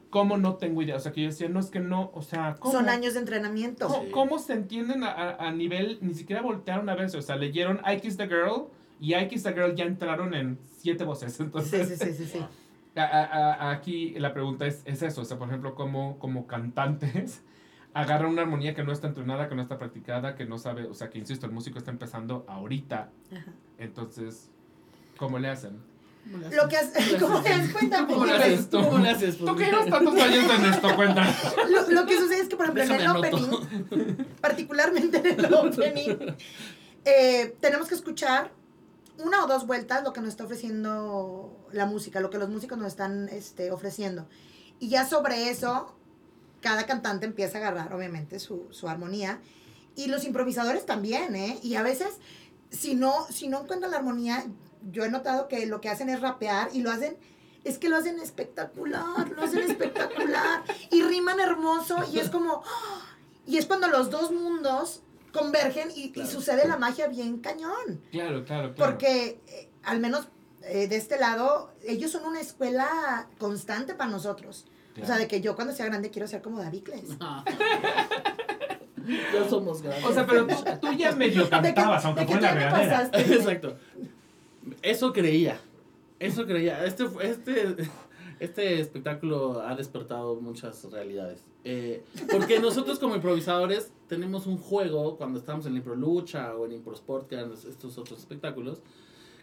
¿Cómo 0.10 0.38
no 0.38 0.56
tengo 0.56 0.82
idea? 0.82 0.96
O 0.96 1.00
sea, 1.00 1.12
que 1.12 1.22
yo 1.22 1.28
decía, 1.28 1.50
no 1.50 1.60
es 1.60 1.68
que 1.70 1.80
no, 1.80 2.10
o 2.16 2.22
sea, 2.24 2.56
¿cómo? 2.60 2.74
Son 2.74 2.90
años 2.90 3.14
de 3.14 3.20
entrenamiento. 3.20 3.88
¿Cómo, 3.88 4.04
Sí. 4.06 4.12
cómo 4.12 4.40
se 4.40 4.54
entienden 4.54 5.04
a, 5.04 5.12
a- 5.12 5.48
a 5.48 5.52
nivel, 5.52 6.00
ni 6.02 6.14
siquiera 6.16 6.42
voltearon 6.42 6.90
a 6.90 6.96
verse? 6.96 7.18
O 7.18 7.22
sea, 7.22 7.36
leyeron 7.36 7.80
I 7.86 8.00
Kiss 8.00 8.18
the 8.18 8.28
Girl 8.28 8.70
y 9.00 9.14
I 9.16 9.28
Kiss 9.28 9.44
the 9.44 9.54
Girl 9.54 9.76
ya 9.76 9.86
entraron 9.86 10.34
en 10.34 10.58
siete 10.80 11.04
voces. 11.04 11.34
Sí, 11.38 11.44
Entonces, 11.44 11.88
sí, 11.90 11.96
sí, 11.98 12.14
sí, 12.14 12.26
sí. 12.26 12.46
a- 12.96 13.04
a- 13.04 13.54
a- 13.54 13.72
aquí 13.72 14.16
la 14.18 14.34
pregunta 14.34 14.66
es, 14.66 14.82
es 14.86 15.04
eso. 15.04 15.22
O 15.22 15.26
sea, 15.26 15.38
por 15.38 15.48
ejemplo, 15.48 15.76
¿cómo 15.76 16.18
como 16.18 16.48
cantantes 16.48 17.44
agarran 17.94 18.32
una 18.32 18.42
armonía 18.42 18.74
que 18.74 18.84
no 18.84 18.92
está 18.92 19.08
entrenada, 19.08 19.48
que 19.48 19.54
no 19.56 19.62
está 19.62 19.78
practicada, 19.78 20.36
que 20.36 20.46
no 20.46 20.58
sabe, 20.58 20.86
o 20.86 20.94
sea, 20.96 21.10
que 21.12 21.20
insisto, 21.20 21.46
el 21.46 21.52
músico 21.52 21.78
está 21.78 21.92
empezando 21.92 22.46
ahorita. 22.48 23.10
Ajá. 23.32 23.52
Entonces, 23.78 24.50
¿cómo 25.18 25.38
le 25.38 25.50
hacen? 25.50 25.78
Lo 26.52 26.68
que 26.68 26.78
haces, 26.78 27.16
¿cómo 27.20 27.42
te 27.42 27.50
das 27.50 27.70
cuenta? 27.72 28.06
¿Cómo 28.06 28.26
le 28.26 28.34
haces 28.34 28.70
tú? 28.70 28.78
¿Cómo 28.84 28.98
le 29.00 29.10
haces? 29.10 29.38
¿Tú 29.38 29.56
que 29.56 29.66
llevas 29.66 29.90
tantos 29.90 30.16
años 30.16 30.46
en 30.54 30.66
esto? 30.66 30.96
Cuenta. 30.96 31.36
Lo, 31.70 31.90
lo 31.90 32.06
que 32.06 32.18
sucede 32.18 32.42
es 32.42 32.50
que, 32.50 32.56
por 32.56 32.66
ejemplo, 32.66 32.84
en 32.84 33.02
el 33.02 33.08
opening, 33.08 34.26
particularmente 34.42 35.18
en 35.18 35.40
el 35.46 35.54
opening, 35.54 36.36
eh, 37.06 37.56
tenemos 37.60 37.88
que 37.88 37.96
escuchar 37.96 38.52
una 39.18 39.44
o 39.44 39.48
dos 39.48 39.66
vueltas 39.66 40.04
lo 40.04 40.14
que 40.14 40.22
nos 40.22 40.30
está 40.30 40.44
ofreciendo 40.44 41.68
la 41.72 41.86
música, 41.86 42.20
lo 42.20 42.30
que 42.30 42.38
los 42.38 42.50
músicos 42.50 42.78
nos 42.78 42.88
están 42.88 43.28
este, 43.30 43.72
ofreciendo. 43.72 44.28
Y 44.80 44.90
ya 44.90 45.08
sobre 45.08 45.50
eso, 45.50 45.96
cada 46.62 46.86
cantante 46.86 47.26
empieza 47.26 47.58
a 47.58 47.62
agarrar, 47.62 47.94
obviamente, 47.94 48.40
su, 48.40 48.68
su 48.70 48.88
armonía. 48.88 49.40
Y 49.96 50.08
los 50.08 50.24
improvisadores 50.24 50.86
también, 50.86 51.36
¿eh? 51.36 51.60
Y 51.64 51.76
a 51.76 51.82
veces, 51.82 52.08
si 52.70 52.96
no, 52.96 53.26
si 53.30 53.48
no 53.48 53.62
encuentran 53.62 53.92
la 53.92 53.98
armonía, 53.98 54.46
yo 54.92 55.04
he 55.06 55.10
notado 55.10 55.48
que 55.48 55.66
lo 55.66 55.82
que 55.82 55.90
hacen 55.90 56.10
es 56.10 56.22
rapear 56.22 56.70
y 56.74 56.82
lo 56.82 56.92
hacen, 56.92 57.18
es 57.64 57.78
que 57.78 57.90
lo 57.90 57.98
hacen 57.98 58.20
espectacular, 58.20 59.30
lo 59.30 59.44
hacen 59.44 59.60
espectacular. 59.70 60.64
Y 60.92 61.02
riman 61.04 61.40
hermoso 61.40 61.98
y 62.14 62.20
es 62.20 62.30
como, 62.30 62.64
¡ah! 62.66 63.02
y 63.46 63.58
es 63.58 63.66
cuando 63.66 63.88
los 63.88 64.10
dos 64.10 64.32
mundos 64.32 65.02
convergen 65.34 65.90
y, 65.96 66.06
y 66.06 66.12
Claro. 66.12 66.30
sucede 66.30 66.68
la 66.68 66.78
magia 66.78 67.08
bien 67.08 67.40
cañón. 67.40 68.02
Claro, 68.12 68.46
claro, 68.46 68.74
claro. 68.74 68.92
Porque, 68.92 69.42
eh, 69.48 69.70
al 69.84 70.00
menos 70.00 70.28
eh, 70.64 70.88
de 70.88 70.96
este 70.96 71.20
lado, 71.20 71.72
ellos 71.84 72.12
son 72.12 72.26
una 72.26 72.40
escuela 72.42 73.28
constante 73.38 73.94
para 73.94 74.10
nosotros. 74.10 74.66
O 75.02 75.06
sea, 75.06 75.18
de 75.18 75.28
que 75.28 75.40
yo 75.40 75.56
cuando 75.56 75.74
sea 75.74 75.86
grande 75.86 76.10
quiero 76.12 76.28
ser 76.28 76.42
como 76.42 76.60
David 76.60 76.84
Clays. 76.84 77.10
Ya 79.34 79.50
somos 79.50 79.82
grandes. 79.82 80.06
O 80.06 80.14
sea, 80.14 80.26
pero 80.26 80.46
tú, 80.46 80.56
tú 80.82 80.92
ya 80.94 81.12
medio 81.14 81.44
¿De 81.44 81.50
qué- 81.50 81.50
cantabas, 81.74 82.04
aunque 82.06 82.26
fue 82.28 82.42
la 82.42 82.52
regadera. 82.54 82.92
pasaste? 83.10 83.34
Exacto. 83.36 83.78
Eso 84.82 85.14
creía. 85.14 85.60
Eso 86.20 86.46
creía. 86.46 86.86
Este, 86.86 87.06
este, 87.22 87.76
este 88.40 88.80
espectáculo 88.80 89.62
ha 89.62 89.76
despertado 89.76 90.40
muchas 90.42 90.84
realidades. 90.92 91.46
Eh, 91.64 92.04
porque 92.32 92.60
nosotros 92.60 93.00
como 93.00 93.16
improvisadores 93.16 93.92
tenemos 94.08 94.48
un 94.48 94.58
juego 94.58 95.18
cuando 95.18 95.40
estamos 95.40 95.66
en 95.66 95.76
Impro 95.76 95.96
Lucha 95.96 96.56
o 96.56 96.66
en 96.66 96.74
Impro 96.74 96.94
Sport, 96.94 97.28
que 97.28 97.36
eran 97.36 97.52
estos 97.54 97.98
otros 97.98 98.20
espectáculos, 98.20 98.82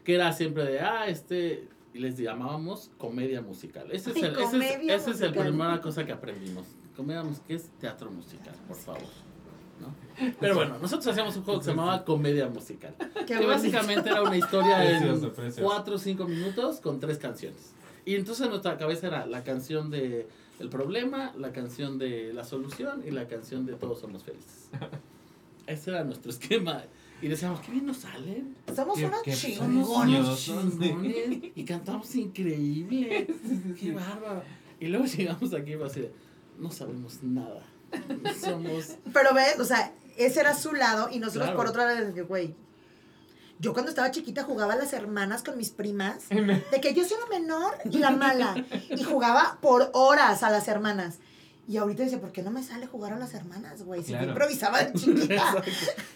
que 0.05 0.15
era 0.15 0.33
siempre 0.33 0.65
de, 0.65 0.81
ah, 0.81 1.09
este, 1.09 1.69
y 1.93 1.99
les 1.99 2.17
llamábamos 2.17 2.91
comedia 2.99 3.43
musical. 3.43 3.91
Ese 3.91 4.11
es 4.11 4.17
el, 4.17 4.37
ese 4.37 4.95
es, 4.95 5.07
musical. 5.07 5.33
primera 5.33 5.81
cosa 5.81 6.05
que 6.05 6.13
aprendimos. 6.13 6.67
Comedia 6.97 7.23
musical, 7.23 7.47
que 7.47 7.55
es 7.55 7.69
teatro 7.79 8.11
musical, 8.11 8.55
por 8.67 8.77
favor. 8.77 9.26
¿No? 9.81 9.95
Pero 10.41 10.55
bueno, 10.55 10.79
nosotros 10.79 11.07
hacíamos 11.07 11.37
un 11.37 11.45
juego 11.45 11.61
que 11.61 11.65
se 11.67 11.71
llamaba 11.71 12.05
comedia 12.05 12.49
musical. 12.49 12.95
Qué 13.27 13.39
que 13.39 13.47
básicamente 13.47 14.11
era 14.11 14.23
una 14.23 14.37
historia 14.37 14.79
Precioso, 14.79 15.27
en 15.27 15.33
precioso. 15.33 15.63
4 15.63 15.95
o 15.95 15.99
5 15.99 16.25
minutos 16.27 16.81
con 16.81 17.01
tres 17.01 17.19
canciones. 17.19 17.73
Y 18.05 18.15
entonces 18.15 18.45
en 18.45 18.51
nuestra 18.51 18.79
cabeza 18.79 19.09
era 19.09 19.27
la 19.27 19.43
canción 19.43 19.91
de 19.91 20.29
el 20.59 20.69
problema, 20.69 21.33
la 21.37 21.53
canción 21.53 21.99
de 21.99 22.33
la 22.33 22.45
solución 22.45 23.03
y 23.07 23.11
la 23.11 23.29
canción 23.29 23.67
de 23.67 23.75
todos 23.75 24.01
somos 24.01 24.23
felices. 24.23 24.71
Ese 25.67 25.91
era 25.91 26.05
nuestro 26.05 26.31
esquema. 26.31 26.85
Y 27.21 27.29
decíamos, 27.29 27.61
qué 27.61 27.73
bien 27.73 27.87
nos 27.87 27.99
salen. 27.99 28.57
Somos 28.75 28.99
unos 28.99 29.23
chingones. 29.23 30.37
chingones 30.37 31.53
y 31.55 31.65
cantamos 31.65 32.15
increíble. 32.15 33.27
Qué 33.81 33.93
bárbaro. 33.93 34.43
Y 34.79 34.89
luego 34.89 35.07
llegamos 35.07 35.55
aquí 35.55 35.73
y 35.73 35.77
fue 35.77 35.87
así 35.87 36.07
no 36.59 36.71
sabemos 36.71 37.23
nada. 37.23 37.63
Somos... 38.41 38.97
Pero 39.13 39.35
ves, 39.35 39.59
o 39.59 39.65
sea, 39.65 39.93
ese 40.17 40.41
era 40.41 40.55
su 40.55 40.73
lado 40.73 41.09
y 41.11 41.19
nosotros 41.19 41.45
Claro. 41.45 41.57
por 41.57 41.67
otra 41.69 41.87
vez, 41.87 42.15
que, 42.15 42.23
güey. 42.23 42.55
Yo 43.59 43.73
cuando 43.73 43.89
estaba 43.91 44.11
chiquita 44.11 44.43
jugaba 44.45 44.75
a 44.75 44.77
las 44.77 44.93
hermanas 44.93 45.43
con 45.43 45.57
mis 45.57 45.71
primas, 45.71 46.29
de 46.29 46.81
que 46.81 46.95
yo 46.95 47.05
soy 47.05 47.17
la 47.21 47.39
menor 47.39 47.75
y 47.91 47.99
la 47.99 48.11
mala. 48.11 48.55
Y 48.91 49.03
jugaba 49.03 49.59
por 49.63 49.91
horas 49.95 50.43
a 50.43 50.51
las 50.51 50.69
hermanas. 50.69 51.19
Y 51.69 51.79
ahorita 51.79 52.05
dice, 52.05 52.19
¿por 52.19 52.31
qué 52.31 52.43
no 52.43 52.51
me 52.53 52.63
sale 52.63 52.87
jugar 52.87 53.13
a 53.13 53.19
las 53.19 53.35
hermanas, 53.35 53.83
güey? 53.83 54.01
Si 54.03 54.13
yo 54.13 54.19
Claro. 54.19 54.33
improvisaba 54.33 54.85
de 54.85 54.93
chiquita. 54.99 55.63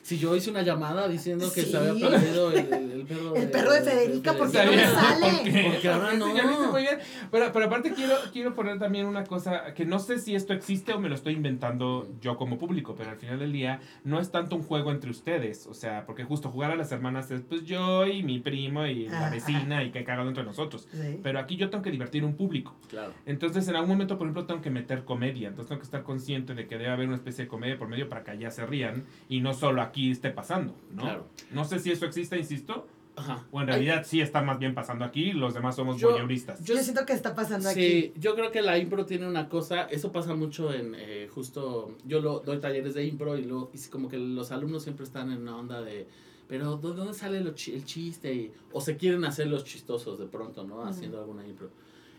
Si 0.03 0.17
yo 0.19 0.37
hice 0.37 0.51
una 0.51 0.63
llamada 0.63 1.09
diciendo 1.09 1.51
que 1.53 1.63
Sí. 1.63 1.71
se 1.73 1.77
había 1.77 2.09
perdido 2.09 2.53
el, 2.53 2.73
el- 2.73 2.91
el 2.93 3.07
perro 3.07 3.35
El 3.37 3.51
perro 3.51 3.73
de 3.73 3.81
Federica, 3.83 4.33
¿por 4.35 4.51
qué 4.53 4.65
no 4.65 4.71
me 4.73 4.85
sale? 4.85 5.27
porque- 5.43 5.71
Porque 5.73 5.89
ahora 5.89 6.13
no. 6.15 6.27
Sí, 6.27 6.33
ya 6.37 6.45
lo 6.45 6.53
hice 6.53 6.67
muy 6.69 6.83
bien. 6.83 6.99
Pero, 7.33 7.53
pero 7.53 7.67
aparte 7.67 7.93
quiero, 7.95 8.15
quiero 8.33 8.55
poner 8.55 8.79
también 8.79 9.07
una 9.07 9.25
cosa 9.25 9.75
que 9.75 9.85
no 9.85 9.99
sé 9.99 10.19
si 10.21 10.35
esto 10.37 10.53
existe 10.53 10.93
o 10.93 11.01
me 11.01 11.09
lo 11.09 11.17
estoy 11.17 11.35
inventando 11.35 12.09
yo 12.21 12.37
como 12.37 12.57
público, 12.59 12.95
pero 12.97 13.11
al 13.11 13.17
final 13.17 13.41
del 13.41 13.53
día 13.53 13.81
no 14.05 14.21
es 14.21 14.31
tanto 14.31 14.55
un 14.55 14.63
juego 14.63 14.93
entre 14.93 15.11
ustedes. 15.11 15.67
O 15.67 15.75
sea, 15.75 16.07
porque 16.07 16.23
justo 16.25 16.51
jugar 16.51 16.71
a 16.71 16.77
las 16.77 16.93
hermanas 16.93 17.31
es 17.33 17.43
pues 17.43 17.65
yo 17.65 18.07
y 18.07 18.23
mi 18.23 18.39
primo 18.39 18.87
y 18.87 19.09
la 19.09 19.19
Ajá, 19.27 19.31
vecina 19.31 19.83
y 19.83 19.91
que 19.91 20.05
cagado 20.05 20.29
entre 20.29 20.45
nosotros. 20.45 20.87
Sí. 20.93 21.19
Pero 21.23 21.41
aquí 21.41 21.57
yo 21.57 21.71
tengo 21.71 21.83
que 21.83 21.91
divertir 21.91 22.25
un 22.25 22.35
público. 22.37 22.77
Claro. 22.89 23.13
Entonces, 23.27 23.67
en 23.67 23.75
algún 23.75 23.91
momento, 23.91 24.17
por 24.17 24.27
ejemplo, 24.29 24.47
tengo 24.47 24.61
que 24.61 24.71
meter 24.71 25.05
comedia. 25.05 25.40
Entonces, 25.49 25.69
tengo 25.69 25.81
que 25.81 25.85
estar 25.87 26.03
consciente 26.03 26.55
de 26.55 26.67
que 26.67 26.77
debe 26.79 26.91
haber 26.91 27.07
una 27.07 27.17
especie 27.17 27.45
de 27.45 27.49
comedia 27.49 27.79
por 27.79 27.89
medio 27.89 28.09
para 28.09 28.23
que 28.23 28.31
allá 28.33 28.51
se 28.51 28.67
rían 28.67 29.05
y 29.29 29.41
no 29.41 29.55
solo 29.55 29.83
aquí 29.83 30.11
esté 30.11 30.31
pasando, 30.31 30.75
¿no? 30.95 31.03
Claro. 31.03 31.27
No 31.53 31.65
sé 31.65 31.79
si 31.79 31.91
eso 31.91 32.07
existe, 32.07 32.39
insisto, 32.39 32.87
Ajá. 33.17 33.45
o 33.51 33.61
en 33.61 33.67
realidad 33.67 34.05
sí 34.07 34.21
está 34.21 34.41
más 34.43 34.59
bien 34.59 34.75
pasando 34.75 35.05
aquí, 35.05 35.33
los 35.33 35.55
demás 35.55 35.77
somos 35.77 35.99
Yo- 36.01 36.11
voyeuristas. 36.13 36.65
Yo, 36.65 36.77
siento 36.79 37.05
que 37.05 37.13
está 37.13 37.35
pasando 37.35 37.69
aquí. 37.69 37.81
Sí, 37.81 38.13
yo 38.17 38.35
creo 38.35 38.51
que 38.51 38.63
la 38.63 38.79
impro 38.79 39.05
tiene 39.07 39.27
una 39.29 39.49
cosa, 39.49 39.85
eso 39.85 40.13
pasa 40.13 40.35
mucho 40.35 40.73
en 40.73 40.95
eh, 40.97 41.29
justo, 41.33 41.97
yo 42.07 42.21
lo, 42.21 42.41
doy 42.41 42.59
talleres 42.61 42.95
de 42.95 43.05
impro 43.05 43.37
y 43.37 43.45
luego 43.45 43.71
y 43.75 43.89
como 43.91 44.09
que 44.09 44.19
los 44.19 44.53
alumnos 44.53 44.83
siempre 44.85 45.05
están 45.05 45.31
en 45.33 45.43
una 45.43 45.57
onda 45.57 45.83
de, 45.83 46.07
pero 46.49 46.77
¿de 46.77 46.89
dónde 46.95 47.15
sale 47.15 47.41
lo 47.41 47.51
el 47.51 47.85
chiste? 47.85 48.33
Y- 48.35 48.53
o 48.73 48.81
se 48.81 48.97
quieren 48.97 49.25
hacer 49.25 49.47
los 49.49 49.65
chistosos 49.65 50.19
de 50.19 50.27
pronto, 50.27 50.65
¿no? 50.65 50.83
Haciendo 50.85 51.19
alguna 51.19 51.47
impro. 51.47 51.71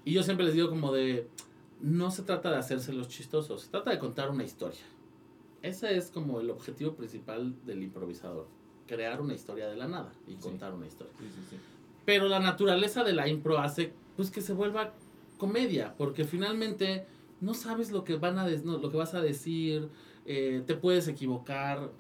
Y 0.06 0.14
yo 0.14 0.24
siempre 0.24 0.46
les 0.46 0.56
digo 0.56 0.70
como 0.70 0.92
de, 0.92 1.28
no 1.82 2.12
se 2.12 2.24
trata 2.24 2.52
de 2.52 2.58
hacerse 2.58 2.94
los 2.94 3.08
chistosos, 3.10 3.62
se 3.64 3.70
trata 3.70 3.92
de 3.92 4.00
contar 4.00 4.30
una 4.30 4.44
historia. 4.44 4.82
Ese 5.62 5.96
es 5.96 6.10
como 6.10 6.40
el 6.40 6.50
objetivo 6.50 6.94
principal 6.96 7.56
del 7.66 7.84
improvisador, 7.84 8.48
crear 8.88 9.22
una 9.22 9.34
historia 9.34 9.68
de 9.68 9.76
la 9.76 9.88
nada 9.88 10.12
y 10.28 10.36
contar 10.36 10.74
una 10.74 10.88
historia. 10.88 11.14
Sí, 11.20 11.26
sí, 11.28 11.42
sí. 11.52 11.56
Pero 12.06 12.28
la 12.28 12.40
naturaleza 12.40 13.04
de 13.04 13.14
la 13.14 13.28
impro 13.28 13.60
hace 13.60 13.94
pues 14.16 14.32
que 14.32 14.42
se 14.42 14.54
vuelva 14.54 14.94
comedia, 15.38 15.96
porque 15.98 16.24
finalmente 16.26 17.06
no 17.40 17.54
sabes 17.54 17.92
lo 17.92 18.04
que 18.04 18.16
van 18.16 18.38
a 18.38 18.48
no, 18.48 18.78
lo 18.78 18.92
que 18.92 18.98
vas 18.98 19.14
a 19.14 19.22
decir, 19.22 19.90
eh, 20.26 20.64
te 20.66 20.76
puedes 20.76 21.08
equivocar. 21.08 21.92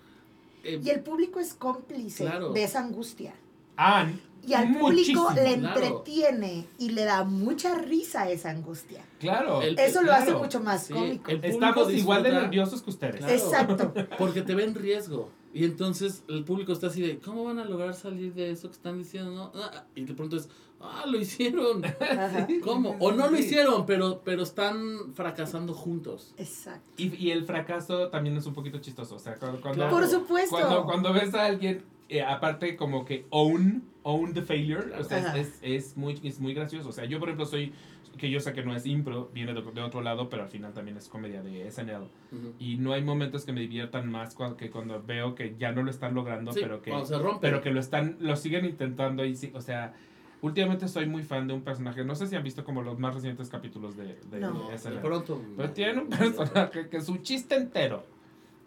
eh, 0.64 0.80
Y 0.84 0.90
el 0.90 1.02
público 1.02 1.40
es 1.40 1.54
cómplice 1.54 2.24
Claro. 2.24 2.52
de 2.52 2.64
esa 2.64 2.80
angustia. 2.84 3.34
Ah, 3.78 4.12
Y 4.48 4.54
al 4.54 4.70
muchísimo. 4.70 5.28
público 5.28 5.42
le 5.44 5.60
claro. 5.60 5.86
entretiene 5.86 6.66
y 6.80 6.90
le 6.92 7.04
da 7.06 7.24
mucha 7.24 7.76
risa 7.76 8.30
esa 8.30 8.50
angustia. 8.50 9.04
Claro. 9.20 9.62
El- 9.62 9.78
Eso 9.78 10.02
lo 10.02 10.12
hace 10.14 10.34
mucho 10.34 10.60
más 10.62 10.86
Sí, 10.88 10.94
cómico. 10.94 11.30
Estamos 11.32 11.94
igual 11.94 12.24
de 12.24 12.30
disfruta- 12.30 12.42
nerviosos 12.42 12.82
que 12.82 12.90
ustedes. 12.90 13.16
Claro. 13.18 13.34
Exacto. 13.34 13.94
Porque 14.18 14.42
te 14.42 14.56
ven 14.56 14.74
riesgo. 14.76 15.30
Y 15.54 15.66
entonces 15.66 16.24
el 16.30 16.44
público 16.46 16.72
está 16.72 16.88
así 16.88 17.02
de, 17.02 17.20
¿cómo 17.20 17.44
van 17.44 17.60
a 17.60 17.66
lograr 17.66 17.94
salir 17.94 18.34
de 18.34 18.52
eso 18.52 18.70
que 18.70 18.76
están 18.76 18.98
diciendo? 18.98 19.32
No? 19.32 19.52
Ah, 19.54 19.84
y 19.96 20.06
de 20.06 20.14
pronto 20.14 20.38
es, 20.38 20.48
ah, 20.80 21.04
lo 21.06 21.20
hicieron. 21.20 21.84
Ajá. 22.00 22.48
¿Cómo? 22.64 22.96
O 23.00 23.12
no 23.12 23.30
lo 23.30 23.38
hicieron, 23.38 23.86
pero, 23.86 24.22
pero 24.24 24.44
están 24.44 25.14
fracasando 25.14 25.74
juntos. 25.74 26.34
Exacto. 26.38 26.90
Y, 26.98 27.14
y 27.16 27.32
el 27.32 27.44
fracaso 27.46 28.08
también 28.08 28.38
es 28.38 28.46
un 28.46 28.54
poquito 28.54 28.80
chistoso. 28.80 29.16
O 29.16 29.20
sea, 29.20 29.36
cuando, 29.36 29.60
cuando. 29.62 29.90
Por 29.90 30.08
supuesto. 30.08 30.56
cuando, 30.56 30.86
cuando 30.86 31.12
ves 31.14 31.34
a 31.36 31.46
alguien, 31.46 31.84
eh, 32.08 32.24
aparte 32.24 32.78
como 32.78 33.04
que 33.04 33.26
own, 33.30 33.84
own 34.04 34.34
the 34.34 34.42
failure, 34.42 34.94
o 34.98 35.04
sea, 35.04 35.36
es, 35.38 35.60
es, 35.62 35.96
muy, 35.98 36.20
es 36.24 36.40
muy 36.40 36.54
gracioso. 36.54 36.90
O 36.90 36.92
sea, 36.92 37.06
yo 37.06 37.20
por 37.20 37.30
ejemplo 37.30 37.46
soy, 37.46 37.72
que 38.18 38.30
yo 38.30 38.40
sé 38.40 38.52
que 38.54 38.64
no 38.64 38.76
es 38.76 38.86
impro, 38.86 39.30
viene 39.34 39.54
de, 39.54 39.62
de 39.62 39.82
otro 39.82 40.02
lado, 40.02 40.28
pero 40.30 40.44
al 40.44 40.50
final 40.50 40.74
también 40.74 40.98
es 40.98 41.08
comedia 41.08 41.42
de 41.44 41.70
SNL. 41.70 42.04
Ujú. 42.32 42.54
Y 42.60 42.78
no 42.78 42.94
hay 42.94 43.04
momentos 43.04 43.46
que 43.46 43.54
me 43.54 43.62
diviertan 43.62 44.10
más 44.10 44.34
cuando, 44.36 44.58
que 44.58 44.70
cuando 44.70 45.02
veo 45.02 45.36
que 45.36 45.56
ya 45.58 45.72
no 45.72 45.84
lo 45.84 45.92
están 45.92 46.14
logrando, 46.16 46.52
Sí, 46.52 46.60
pero 46.62 46.82
que, 46.82 46.92
se 47.06 47.18
rompe. 47.18 47.40
pero 47.42 47.62
que 47.62 47.72
lo 47.72 47.80
están, 47.80 48.18
lo 48.20 48.36
siguen 48.36 48.66
intentando 48.66 49.26
y 49.26 49.36
sí, 49.36 49.52
o 49.54 49.62
sea... 49.62 49.94
Últimamente 50.44 50.88
soy 50.88 51.06
muy 51.06 51.22
fan 51.22 51.48
de 51.48 51.54
un 51.54 51.62
personaje, 51.62 52.04
no 52.04 52.16
sé 52.16 52.26
si 52.26 52.36
han 52.36 52.42
visto 52.44 52.64
como 52.64 52.82
los 52.82 52.98
más 52.98 53.14
recientes 53.14 53.48
capítulos 53.48 53.96
de, 53.96 54.16
de 54.32 54.40
No. 54.40 54.70
De 54.72 54.76
SNL. 54.80 54.98
pronto. 55.00 55.40
Pero 55.56 55.70
tiene 55.70 56.02
un 56.02 56.10
personaje 56.10 56.90
que 56.90 57.00
su 57.00 57.18
chiste 57.18 57.54
entero 57.54 58.04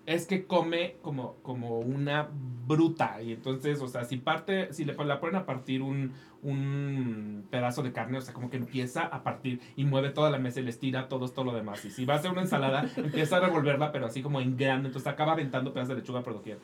es 0.06 0.26
que 0.26 0.46
come 0.46 0.96
como, 1.02 1.36
como 1.42 1.78
una 1.78 2.28
bruta. 2.66 3.20
Y 3.22 3.32
entonces, 3.32 3.80
o 3.80 3.88
sea, 3.88 4.04
si 4.04 4.16
parte, 4.18 4.72
si 4.72 4.84
le 4.84 4.94
la 4.94 5.20
ponen 5.20 5.36
a 5.36 5.46
partir 5.46 5.82
un, 5.82 6.12
un 6.42 7.46
pedazo 7.50 7.82
de 7.82 7.92
carne, 7.92 8.18
o 8.18 8.20
sea, 8.20 8.34
como 8.34 8.50
que 8.50 8.56
empieza 8.56 9.02
a 9.02 9.22
partir 9.22 9.60
y 9.76 9.84
mueve 9.84 10.10
toda 10.10 10.30
la 10.30 10.38
mesa 10.38 10.60
y 10.60 10.64
les 10.64 10.78
tira 10.78 11.08
todos 11.08 11.32
todo 11.34 11.46
lo 11.46 11.52
demás. 11.54 11.84
Y 11.84 11.90
si 11.90 12.04
va 12.04 12.14
a 12.14 12.16
hacer 12.18 12.30
una 12.30 12.42
ensalada, 12.42 12.88
empieza 12.96 13.38
a 13.38 13.40
revolverla, 13.40 13.92
pero 13.92 14.06
así 14.06 14.22
como 14.22 14.40
en 14.40 14.56
grande. 14.56 14.88
Entonces 14.88 15.10
acaba 15.10 15.32
aventando 15.32 15.72
pedazos 15.72 15.90
de 15.90 16.02
lechuga 16.02 16.22
por 16.22 16.34
doquier. 16.34 16.58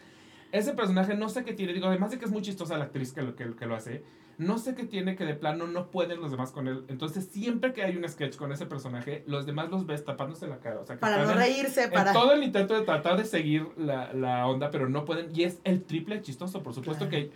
Ese 0.52 0.74
personaje 0.74 1.14
no 1.14 1.28
sé 1.28 1.44
qué 1.44 1.52
tiene, 1.52 1.72
digo, 1.72 1.86
además 1.86 2.10
de 2.10 2.18
que 2.18 2.24
es 2.24 2.30
muy 2.32 2.42
chistosa 2.42 2.76
la 2.76 2.84
actriz 2.84 3.12
que 3.12 3.22
lo, 3.22 3.36
que, 3.36 3.54
que 3.54 3.66
lo 3.66 3.76
hace, 3.76 4.02
no 4.40 4.56
sé 4.56 4.74
qué 4.74 4.84
tiene 4.84 5.16
que 5.16 5.26
de 5.26 5.34
plano 5.34 5.66
no 5.66 5.90
pueden 5.90 6.18
los 6.22 6.30
demás 6.30 6.50
con 6.50 6.66
él. 6.66 6.84
Entonces, 6.88 7.26
siempre 7.26 7.74
que 7.74 7.82
hay 7.82 7.94
un 7.98 8.08
sketch 8.08 8.36
con 8.36 8.52
ese 8.52 8.64
personaje, 8.64 9.22
los 9.26 9.44
demás 9.44 9.68
los 9.70 9.84
ves 9.84 10.02
tapándose 10.02 10.48
la 10.48 10.60
cara. 10.60 10.80
O 10.80 10.86
sea, 10.86 10.96
que 10.96 11.00
Para 11.00 11.24
no 11.26 11.34
reírse, 11.34 11.84
en 11.84 11.90
para... 11.90 12.14
todo 12.14 12.32
el 12.32 12.42
intento 12.42 12.72
de 12.72 12.80
tratar 12.80 13.18
de 13.18 13.26
seguir 13.26 13.66
la, 13.76 14.14
la 14.14 14.46
onda, 14.46 14.70
pero 14.70 14.88
no 14.88 15.04
pueden. 15.04 15.28
Y 15.36 15.42
es 15.42 15.58
el 15.64 15.82
triple 15.84 16.22
chistoso, 16.22 16.62
por 16.62 16.72
supuesto 16.72 17.06
Claro. 17.10 17.28
que 17.28 17.32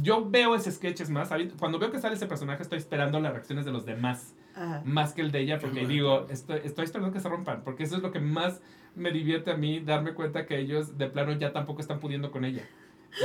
yo 0.00 0.30
veo 0.30 0.54
ese 0.54 0.70
sketch 0.70 1.00
es 1.00 1.10
más. 1.10 1.30
Cuando 1.58 1.80
veo 1.80 1.90
que 1.90 1.98
sale 1.98 2.14
ese 2.14 2.26
personaje, 2.26 2.62
estoy 2.62 2.78
esperando 2.78 3.18
las 3.18 3.32
reacciones 3.32 3.64
de 3.64 3.72
los 3.72 3.84
demás, 3.84 4.34
Ajá. 4.54 4.80
más 4.84 5.12
que 5.12 5.22
el 5.22 5.32
de 5.32 5.40
ella, 5.40 5.58
porque 5.58 5.88
digo, 5.88 6.28
estoy, 6.30 6.60
estoy 6.62 6.84
esperando 6.84 7.12
que 7.12 7.18
se 7.18 7.28
rompan, 7.28 7.62
porque 7.64 7.82
eso 7.82 7.96
es 7.96 8.02
lo 8.02 8.12
que 8.12 8.20
más 8.20 8.60
me 8.94 9.10
divierte 9.10 9.50
a 9.50 9.56
mí, 9.56 9.80
darme 9.80 10.14
cuenta 10.14 10.46
que 10.46 10.60
ellos 10.60 10.96
de 10.98 11.08
plano 11.10 11.32
ya 11.32 11.52
tampoco 11.52 11.80
están 11.80 11.98
pudiendo 11.98 12.30
con 12.30 12.44
ella. 12.44 12.62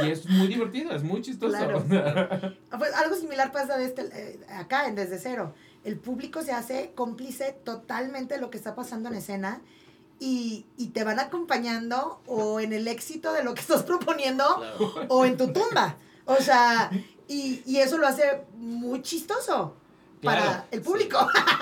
Y 0.04 0.10
es 0.12 0.26
muy 0.28 0.48
divertido, 0.48 0.92
es 0.92 1.04
muy 1.04 1.22
chistoso. 1.22 1.52
Claro. 1.58 1.84
Ah, 2.72 2.78
Pues 2.78 2.94
algo 2.94 3.16
similar 3.16 3.52
pasa 3.52 3.78
de 3.78 3.86
este, 3.86 4.02
eh, 4.14 4.40
acá 4.50 4.88
en 4.88 4.96
Desde 4.96 5.18
Cero. 5.20 5.54
El 5.84 5.98
público 5.98 6.42
se 6.44 6.52
hace 6.52 6.92
cómplice 6.96 7.56
totalmente 7.64 8.36
de 8.36 8.42
lo 8.42 8.50
que 8.50 8.58
está 8.58 8.76
pasando 8.76 9.10
en 9.10 9.16
escena 9.16 9.62
y, 10.20 10.66
y 10.78 10.88
te 10.88 11.04
van 11.04 11.20
acompañando 11.20 12.22
o 12.28 12.60
en 12.60 12.74
el 12.74 12.88
éxito 12.88 13.32
de 13.34 13.44
lo 13.44 13.54
que 13.54 13.62
estás 13.68 13.84
proponiendo 13.84 14.44
Claro. 14.58 15.06
o 15.10 15.26
en 15.26 15.38
tu 15.38 15.52
tumba. 15.54 15.98
O 16.26 16.36
sea, 16.38 16.92
y, 17.28 17.64
y 17.66 17.78
eso 17.78 17.98
lo 17.98 18.08
hace 18.08 18.42
muy 18.58 19.02
chistoso 19.02 19.76
para 20.22 20.42
Claro, 20.42 20.64
el 20.72 20.82
público. 20.82 21.18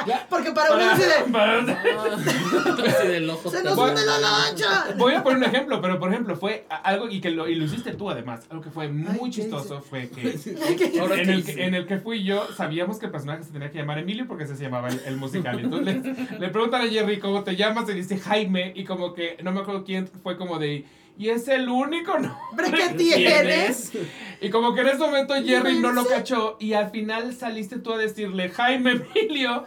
Ya, 0.07 0.25
Porque 0.29 0.51
para 0.51 0.73
uno 0.73 0.89
así 0.89 1.03
de, 1.03 1.31
para- 1.31 1.61
del 3.03 3.29
ojo 3.29 3.49
se 3.49 3.63
nos 3.63 3.75
Voy- 3.75 3.89
hunde 3.89 4.05
la 4.05 4.19
lancha. 4.19 4.87
Voy 4.97 5.13
a 5.13 5.23
poner 5.23 5.37
un 5.37 5.43
ejemplo, 5.43 5.81
pero 5.81 5.99
por 5.99 6.09
ejemplo, 6.11 6.35
fue 6.35 6.65
algo 6.83 7.07
y 7.09 7.21
que 7.21 7.29
lo, 7.31 7.47
y 7.47 7.55
lo 7.55 7.65
hiciste 7.65 7.93
tú 7.93 8.09
además. 8.09 8.45
Algo 8.49 8.63
que 8.63 8.71
fue 8.71 8.87
muy 8.89 9.07
Ay, 9.09 9.19
¿qué 9.25 9.29
chistoso 9.29 9.81
fue 9.81 10.09
que 10.09 10.21
en 10.31 11.29
el, 11.29 11.43
que, 11.45 11.65
en 11.65 11.73
el 11.75 11.85
que 11.85 11.97
fui 11.99 12.23
yo, 12.23 12.47
sabíamos 12.55 12.97
que 12.99 13.05
el 13.07 13.11
personaje 13.11 13.43
se 13.43 13.51
tenía 13.51 13.69
que 13.71 13.77
llamar 13.77 13.99
Emilio 13.99 14.25
porque 14.27 14.45
ese 14.45 14.55
se 14.55 14.63
llamaba 14.63 14.89
el, 14.89 14.99
el 15.05 15.17
musical. 15.17 15.59
Entonces 15.59 16.03
le, 16.03 16.39
le 16.39 16.49
preguntan 16.49 16.81
a 16.81 16.87
Jerry 16.87 17.19
cómo 17.19 17.43
te 17.43 17.55
llamas 17.55 17.87
y 17.89 17.93
dice 17.93 18.17
Jaime. 18.17 18.73
Y 18.75 18.85
como 18.85 19.13
que 19.13 19.37
no 19.43 19.51
me 19.51 19.61
acuerdo 19.61 19.83
quién 19.83 20.07
fue 20.07 20.37
como 20.37 20.57
de 20.59 20.85
y 21.17 21.29
es 21.29 21.47
el 21.47 21.67
único 21.69 22.17
nombre 22.19 22.71
¿Qué 22.71 22.89
tienes? 22.97 23.91
y 24.39 24.49
como 24.49 24.73
que 24.75 24.81
en 24.81 24.87
ese 24.87 24.97
momento 24.99 25.33
Jerry 25.43 25.79
no 25.79 25.91
lo 25.91 26.05
cachó 26.05 26.57
y 26.59 26.73
al 26.73 26.91
final 26.91 27.33
saliste 27.35 27.79
tú 27.79 27.93
a 27.93 27.97
decirle 27.97 28.49
Jaime 28.49 28.91
Emilio 29.15 29.65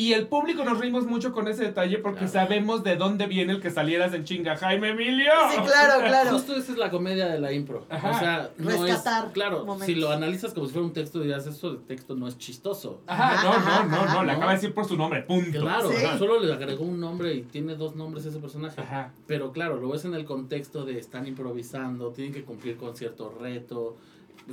y 0.00 0.12
el 0.12 0.28
público 0.28 0.64
nos 0.64 0.78
reímos 0.78 1.06
mucho 1.06 1.32
con 1.32 1.48
ese 1.48 1.64
detalle 1.64 1.98
porque 1.98 2.20
Claro. 2.26 2.32
sabemos 2.32 2.84
de 2.84 2.96
dónde 2.96 3.26
viene 3.26 3.52
el 3.54 3.60
que 3.60 3.70
salieras 3.70 4.14
en 4.14 4.24
chinga 4.24 4.56
Jaime 4.56 4.90
Emilio. 4.90 5.32
Sí, 5.50 5.56
claro, 5.60 6.00
claro. 6.06 6.30
Justo 6.30 6.54
esa 6.54 6.72
es 6.72 6.78
la 6.78 6.90
comedia 6.90 7.26
de 7.26 7.40
la 7.40 7.52
impro. 7.52 7.84
Ajá. 7.90 8.10
O 8.10 8.18
sea, 8.18 8.50
no 8.58 8.70
Rescatar 8.70 9.26
es. 9.26 9.32
Claro, 9.32 9.64
momentos. 9.64 9.86
si 9.86 9.94
lo 9.96 10.10
analizas 10.10 10.54
como 10.54 10.66
si 10.66 10.72
fuera 10.72 10.86
un 10.86 10.92
texto, 10.92 11.20
dirás, 11.20 11.46
eso 11.46 11.72
de 11.72 11.78
texto 11.86 12.14
no 12.14 12.28
es 12.28 12.38
chistoso. 12.38 13.00
Ajá, 13.06 13.42
no, 13.42 13.50
Ajá, 13.50 13.84
no, 13.84 13.90
no, 13.90 13.96
ajá, 14.02 14.14
no, 14.14 14.20
le 14.24 14.26
¿no? 14.32 14.38
acaba 14.38 14.52
de 14.52 14.58
decir 14.58 14.72
por 14.74 14.84
su 14.86 14.96
nombre, 14.96 15.22
punto. 15.22 15.60
Claro, 15.60 15.90
Sí. 15.90 16.06
solo 16.18 16.40
le 16.40 16.52
agregó 16.52 16.84
un 16.84 17.00
nombre 17.00 17.34
y 17.34 17.42
tiene 17.42 17.74
dos 17.74 17.96
nombres 17.96 18.24
ese 18.24 18.38
personaje. 18.38 18.80
Ajá. 18.80 19.12
Pero 19.26 19.52
claro, 19.52 19.76
lo 19.78 19.88
ves 19.88 20.04
en 20.04 20.14
el 20.14 20.24
contexto 20.24 20.84
de 20.84 20.98
están 20.98 21.26
improvisando, 21.26 22.10
tienen 22.12 22.32
que 22.32 22.44
cumplir 22.44 22.76
con 22.76 22.96
cierto 22.96 23.34
reto. 23.40 23.96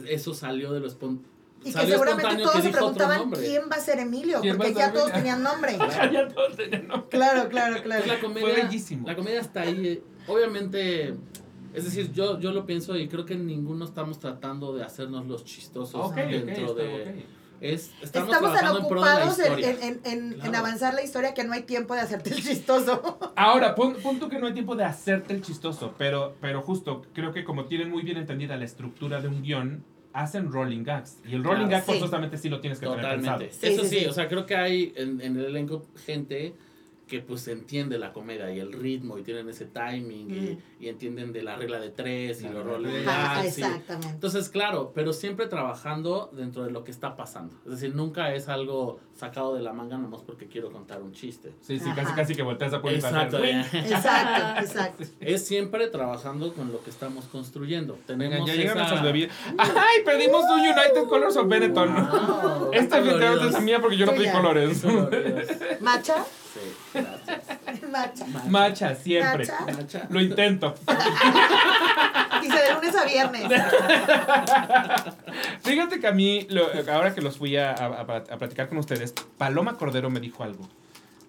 Eso 0.08 0.34
salió 0.34 0.74
de 0.74 0.80
lo 0.82 0.88
espon- 0.88 1.20
Y 1.66 1.74
que 1.74 1.88
seguramente 1.88 2.36
todos 2.38 2.56
que 2.56 2.62
se 2.62 2.70
preguntaban 2.70 3.32
quién 3.32 3.64
va 3.72 3.76
a 3.76 3.80
ser 3.80 4.00
Emilio, 4.00 4.40
¿Quién 4.42 4.56
porque 4.58 4.74
ya 4.74 4.94
todos 4.94 5.12
tenían 5.12 5.42
nombre. 5.44 5.78
Ya 6.12 6.28
todos 6.28 6.56
tenían 6.56 6.88
nombre. 6.88 7.10
Claro, 7.10 7.50
claro, 7.50 7.82
claro. 7.82 8.04
Pues 8.04 8.08
la 8.08 8.18
Fue 8.20 8.28
comedia, 8.28 8.64
bellísimo. 8.64 9.08
la 9.08 9.16
comedia 9.16 9.40
está 9.42 9.62
ahí. 9.62 9.88
eh, 9.88 10.04
Obviamente, 10.28 11.16
es 11.74 11.84
decir, 11.86 12.12
yo, 12.14 12.40
yo 12.40 12.52
lo 12.52 12.66
pienso 12.66 12.96
y 12.96 13.08
creo 13.08 13.26
que 13.26 13.36
ninguno 13.36 13.86
estamos 13.86 14.20
tratando 14.20 14.74
de 14.76 14.84
hacernos 14.84 15.26
los 15.26 15.44
chistosos 15.44 16.14
dentro 16.16 16.74
de... 16.74 17.02
ok. 17.02 17.26
Es, 17.62 17.92
estamos, 18.02 18.36
Estamos, 18.36 18.54
tan 18.60 18.68
ocupados 18.76 19.40
en, 19.40 19.54
en- 19.54 19.64
en- 19.64 19.82
en- 19.82 20.02
en 20.34 20.40
Claro. 20.40 20.58
avanzar 20.58 20.94
la 20.94 21.02
historia 21.04 21.34
que 21.34 21.46
no 21.46 21.54
hay 21.54 21.64
tiempo 21.64 21.94
de 21.96 22.02
hacerte 22.02 22.32
el 22.32 22.44
chistoso. 22.44 23.18
Ahora, 23.38 23.74
pon, 23.76 23.96
pon 24.04 24.20
tú 24.20 24.28
que 24.28 24.38
no 24.40 24.48
hay 24.48 24.54
tiempo 24.54 24.76
de 24.76 24.84
hacerte 24.84 25.34
el 25.34 25.42
chistoso, 25.42 25.94
pero, 25.98 26.36
pero 26.42 26.62
justo 26.62 27.02
creo 27.14 27.32
que 27.32 27.46
como 27.46 27.64
tienen 27.66 27.90
muy 27.90 28.04
bien 28.04 28.18
entendida 28.18 28.58
la 28.58 28.66
estructura 28.66 29.22
de 29.22 29.30
un 29.30 29.42
guion, 29.42 29.86
hacen 30.16 30.52
rolling 30.52 30.84
gags. 30.84 31.20
Y 31.28 31.36
el 31.36 31.44
rolling 31.44 31.68
Claro, 31.68 31.72
gag 31.72 31.86
sí. 31.86 31.92
forzosamente 31.92 32.38
sí 32.38 32.50
lo 32.50 32.62
tienes 32.62 32.80
que 32.80 32.86
tener 32.86 33.02
Totalmente. 33.02 33.46
pensado. 33.46 33.60
Sí, 33.62 33.68
Eso 33.74 33.84
sí, 33.84 33.90
sí, 33.90 34.00
sí. 34.00 34.06
o 34.08 34.14
sea, 34.14 34.28
creo 34.30 34.46
que 34.46 34.56
hay 34.56 34.94
en, 34.96 35.20
en 35.22 35.38
el 35.38 35.46
elenco 35.46 35.86
gente 36.06 36.54
que 37.08 37.20
pues 37.20 37.48
entiende 37.48 38.00
la 38.00 38.14
comedia 38.14 38.52
y 38.52 38.60
el 38.60 38.74
ritmo 38.74 39.18
y 39.18 39.24
tienen 39.24 39.48
ese 39.50 39.66
timing 39.66 40.32
y, 40.80 40.84
y 40.84 40.90
entienden 40.90 41.34
de 41.34 41.44
la 41.44 41.56
regla 41.56 41.80
de 41.80 41.90
tres 41.92 42.42
y 42.42 42.50
los 42.50 42.66
roles 42.66 42.92
de 42.94 43.02
exactamente. 43.48 44.08
Entonces, 44.10 44.50
claro, 44.50 44.92
pero 44.96 45.14
siempre 45.14 45.48
trabajando 45.48 46.32
dentro 46.34 46.64
de 46.64 46.72
lo 46.72 46.84
que 46.84 46.92
está 46.92 47.16
pasando. 47.16 47.56
Es 47.66 47.72
decir, 47.74 47.94
nunca 47.96 48.34
es 48.34 48.50
algo 48.50 49.00
sacado 49.16 49.56
de 49.56 49.62
la 49.62 49.72
manga 49.72 49.98
nomás 49.98 50.22
porque 50.24 50.48
quiero 50.48 50.72
contar 50.72 51.02
un 51.02 51.12
chiste. 51.14 51.54
Sí, 51.62 51.80
sí, 51.80 51.86
Ajá. 51.90 52.04
casi 52.04 52.14
casi 52.16 52.36
que 52.36 52.42
volteas 52.42 52.74
a 52.74 52.82
poner 52.82 52.96
Exacto. 52.98 53.44
Exacto, 53.44 54.60
exacto. 54.62 55.04
Es 55.20 55.46
siempre 55.46 55.88
trabajando 55.88 56.54
con 56.54 56.72
lo 56.72 56.84
que 56.84 56.90
estamos 56.90 57.26
construyendo. 57.26 57.94
Venga, 58.08 58.08
Tenemos 58.08 58.48
ya 58.50 58.56
llegan 58.56 58.78
esa- 58.78 58.80
nuestras 58.80 59.04
bebidas. 59.04 59.32
¡Ay! 59.58 60.04
Perdimos 60.04 60.44
un 60.44 60.60
United 60.60 61.08
Colors 61.08 61.38
of 61.38 61.48
Benetton. 61.48 61.94
Wow, 61.94 62.70
Esta 62.74 63.00
es 63.00 63.62
mía 63.62 63.80
porque 63.80 63.98
yo 63.98 64.06
no 64.06 64.16
ya. 64.16 64.32
colores. 64.34 64.84
Macha, 65.82 66.26
Sí, 66.56 66.62
gracias. 66.94 67.90
macha. 67.92 68.26
Macha, 68.50 68.96
siempre. 68.96 69.46
Macha. 69.46 69.66
Macha. 69.78 70.08
Lo 70.10 70.22
intento. 70.22 70.74
Dice 72.42 72.56
de 72.58 72.74
lunes 72.74 72.96
a 72.96 73.04
viernes. 73.06 73.44
Fíjate 75.64 76.00
que 76.00 76.08
a 76.08 76.12
mí, 76.12 76.48
lo- 76.50 76.68
ahora 76.94 77.14
que 77.14 77.22
los 77.22 77.38
fui 77.38 77.58
a, 77.58 77.72
a- 77.72 78.02
a 78.02 78.38
platicar 78.38 78.70
con 78.70 78.78
ustedes, 78.78 79.14
Paloma 79.38 79.78
Cordero 79.78 80.10
me 80.10 80.20
dijo 80.20 80.44
algo 80.44 80.68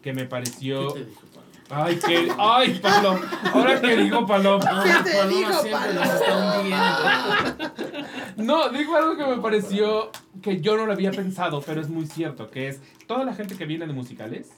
que 0.02 0.12
me 0.12 0.24
pareció... 0.26 0.92
¿Qué 0.94 1.00
te 1.00 1.06
dijo? 1.06 1.20
Ay, 1.68 1.96
que... 1.96 2.32
Ay, 2.38 2.78
Paloma. 2.80 3.20
Ahora 3.52 3.80
que 3.80 3.96
dijo 3.96 4.24
Paloma. 4.26 4.64
¿Qué 4.84 5.10
te 5.10 5.16
Paloma 5.16 5.36
dijo, 5.38 5.52
siempre 5.62 5.88
Paloma? 5.88 6.04
nos 6.04 6.14
está 6.14 6.60
hundiendo. 6.60 7.76
No, 8.36 8.68
dijo 8.68 8.96
algo 8.96 9.16
que 9.16 9.26
me 9.26 9.38
pareció 9.42 10.10
que 10.42 10.60
yo 10.60 10.76
no 10.76 10.86
lo 10.86 10.92
había 10.92 11.10
pensado, 11.10 11.60
pero 11.62 11.80
es 11.80 11.88
muy 11.88 12.06
cierto, 12.06 12.50
que 12.50 12.68
es 12.68 12.80
toda 13.08 13.24
la 13.24 13.34
gente 13.34 13.56
que 13.56 13.64
viene 13.64 13.86
de 13.86 13.92
musicales 13.94 14.50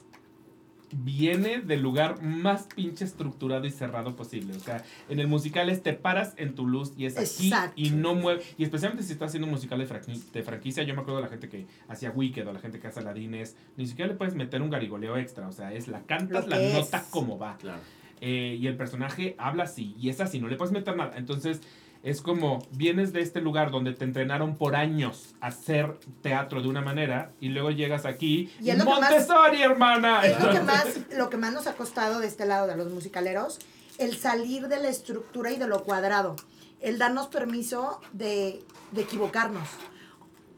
viene 0.91 1.59
del 1.61 1.81
lugar 1.81 2.21
más 2.21 2.67
pinche 2.75 3.05
estructurado 3.05 3.65
y 3.65 3.71
cerrado 3.71 4.15
posible. 4.15 4.55
O 4.55 4.59
sea, 4.59 4.83
en 5.09 5.19
el 5.19 5.27
musical 5.27 5.69
es 5.69 5.83
te 5.83 5.93
paras 5.93 6.33
en 6.37 6.55
tu 6.55 6.67
luz 6.67 6.93
y 6.97 7.05
es 7.05 7.17
aquí 7.17 7.47
Exacto. 7.49 7.73
y 7.75 7.91
no 7.91 8.15
mueve. 8.15 8.41
Y 8.57 8.63
especialmente 8.63 9.03
si 9.05 9.13
estás 9.13 9.27
haciendo 9.29 9.45
un 9.47 9.51
musical 9.53 9.79
de, 9.79 9.87
franqui- 9.87 10.31
de 10.31 10.43
franquicia, 10.43 10.83
yo 10.83 10.93
me 10.95 11.01
acuerdo 11.01 11.17
de 11.17 11.23
la 11.23 11.29
gente 11.29 11.49
que 11.49 11.67
hacía 11.87 12.11
Wicked 12.11 12.47
o 12.47 12.53
la 12.53 12.59
gente 12.59 12.79
que 12.79 12.87
hace 12.87 12.99
Aladines, 12.99 13.55
ni 13.77 13.87
siquiera 13.87 14.11
le 14.11 14.17
puedes 14.17 14.35
meter 14.35 14.61
un 14.61 14.69
garigoleo 14.69 15.17
extra. 15.17 15.47
O 15.47 15.51
sea, 15.51 15.73
es 15.73 15.87
la 15.87 16.01
cantas, 16.03 16.47
la 16.47 16.57
nota 16.73 17.05
como 17.09 17.37
va. 17.37 17.57
Claro. 17.57 17.79
Eh, 18.21 18.57
y 18.59 18.67
el 18.67 18.75
personaje 18.75 19.35
habla 19.37 19.63
así 19.63 19.95
y 19.97 20.09
es 20.09 20.19
así, 20.19 20.39
no 20.41 20.47
le 20.49 20.57
puedes 20.57 20.73
meter 20.73 20.95
nada. 20.97 21.13
Entonces 21.17 21.61
es 22.01 22.21
como 22.21 22.59
vienes 22.71 23.11
de 23.11 23.21
este 23.21 23.41
lugar 23.41 23.71
donde 23.71 23.93
te 23.93 24.05
entrenaron 24.05 24.55
por 24.55 24.75
años 24.75 25.35
a 25.41 25.47
hacer 25.47 25.97
teatro 26.21 26.61
de 26.61 26.67
una 26.69 26.81
manera 26.81 27.31
y 27.41 27.49
luego 27.49 27.71
llegas 27.71 28.05
aquí 28.05 28.49
Y 28.61 28.71
más- 28.71 28.85
Montessori, 28.85 29.61
hermana. 29.61 30.25
Es 30.25 30.41
lo 30.41 30.51
que, 30.51 30.59
más, 30.61 30.85
lo 31.17 31.29
que 31.29 31.37
más 31.37 31.51
nos 31.53 31.67
ha 31.67 31.73
costado 31.73 32.19
de 32.19 32.27
este 32.27 32.45
lado 32.45 32.67
de 32.67 32.77
los 32.77 32.89
musicaleros, 32.91 33.59
el 33.97 34.15
salir 34.15 34.67
de 34.69 34.79
la 34.79 34.87
estructura 34.87 35.51
y 35.51 35.57
de 35.57 35.67
lo 35.67 35.83
cuadrado, 35.83 36.35
el 36.79 36.97
darnos 36.97 37.27
permiso 37.27 37.99
de, 38.13 38.63
de 38.91 39.01
equivocarnos 39.01 39.67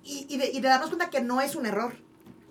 y, 0.03 0.27
y 0.29 0.37
de, 0.37 0.51
y 0.51 0.61
de 0.61 0.67
darnos 0.67 0.89
cuenta 0.89 1.09
que 1.09 1.21
no 1.21 1.41
es 1.41 1.55
un 1.55 1.65
error, 1.65 1.95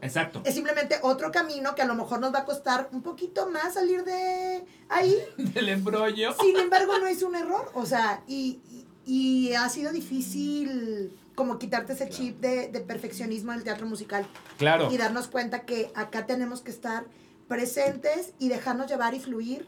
Exacto. 0.03 0.43
es 0.45 0.55
simplemente 0.55 0.97
otro 1.03 1.31
camino 1.31 1.75
que 1.75 1.83
a 1.83 1.87
lo 1.87 1.95
mejor 1.95 2.21
nos 2.21 2.33
va 2.35 2.41
a 2.41 2.45
costar 2.45 2.89
un 2.93 3.03
poquito 3.03 3.49
más 3.51 3.75
salir 3.75 4.05
de 4.05 4.65
ahí, 4.89 5.15
Del 5.37 5.69
embrollo. 5.69 6.35
sin 6.41 6.57
embargo 6.57 6.99
no 6.99 7.07
es 7.07 7.23
un 7.23 7.35
error, 7.37 7.71
o 7.75 7.85
sea, 7.87 8.23
y, 8.27 8.61
y- 9.07 9.53
ha 9.55 9.69
sido 9.69 9.93
difícil 9.93 11.17
como 11.35 11.59
quitarte 11.59 11.93
ese 11.95 12.09
chip 12.09 12.41
de, 12.41 12.69
de 12.69 12.81
perfeccionismo 12.81 13.53
en 13.53 13.59
el 13.59 13.65
teatro 13.65 13.87
musical 13.87 14.27
Claro. 14.59 14.91
y 14.93 14.97
darnos 14.99 15.27
cuenta 15.29 15.61
que 15.67 15.91
acá 15.95 16.27
tenemos 16.27 16.61
que 16.61 16.71
estar 16.71 17.05
presentes 17.49 18.33
y 18.39 18.49
dejarnos 18.49 18.87
llevar 18.89 19.15
y 19.15 19.21
fluir 19.21 19.67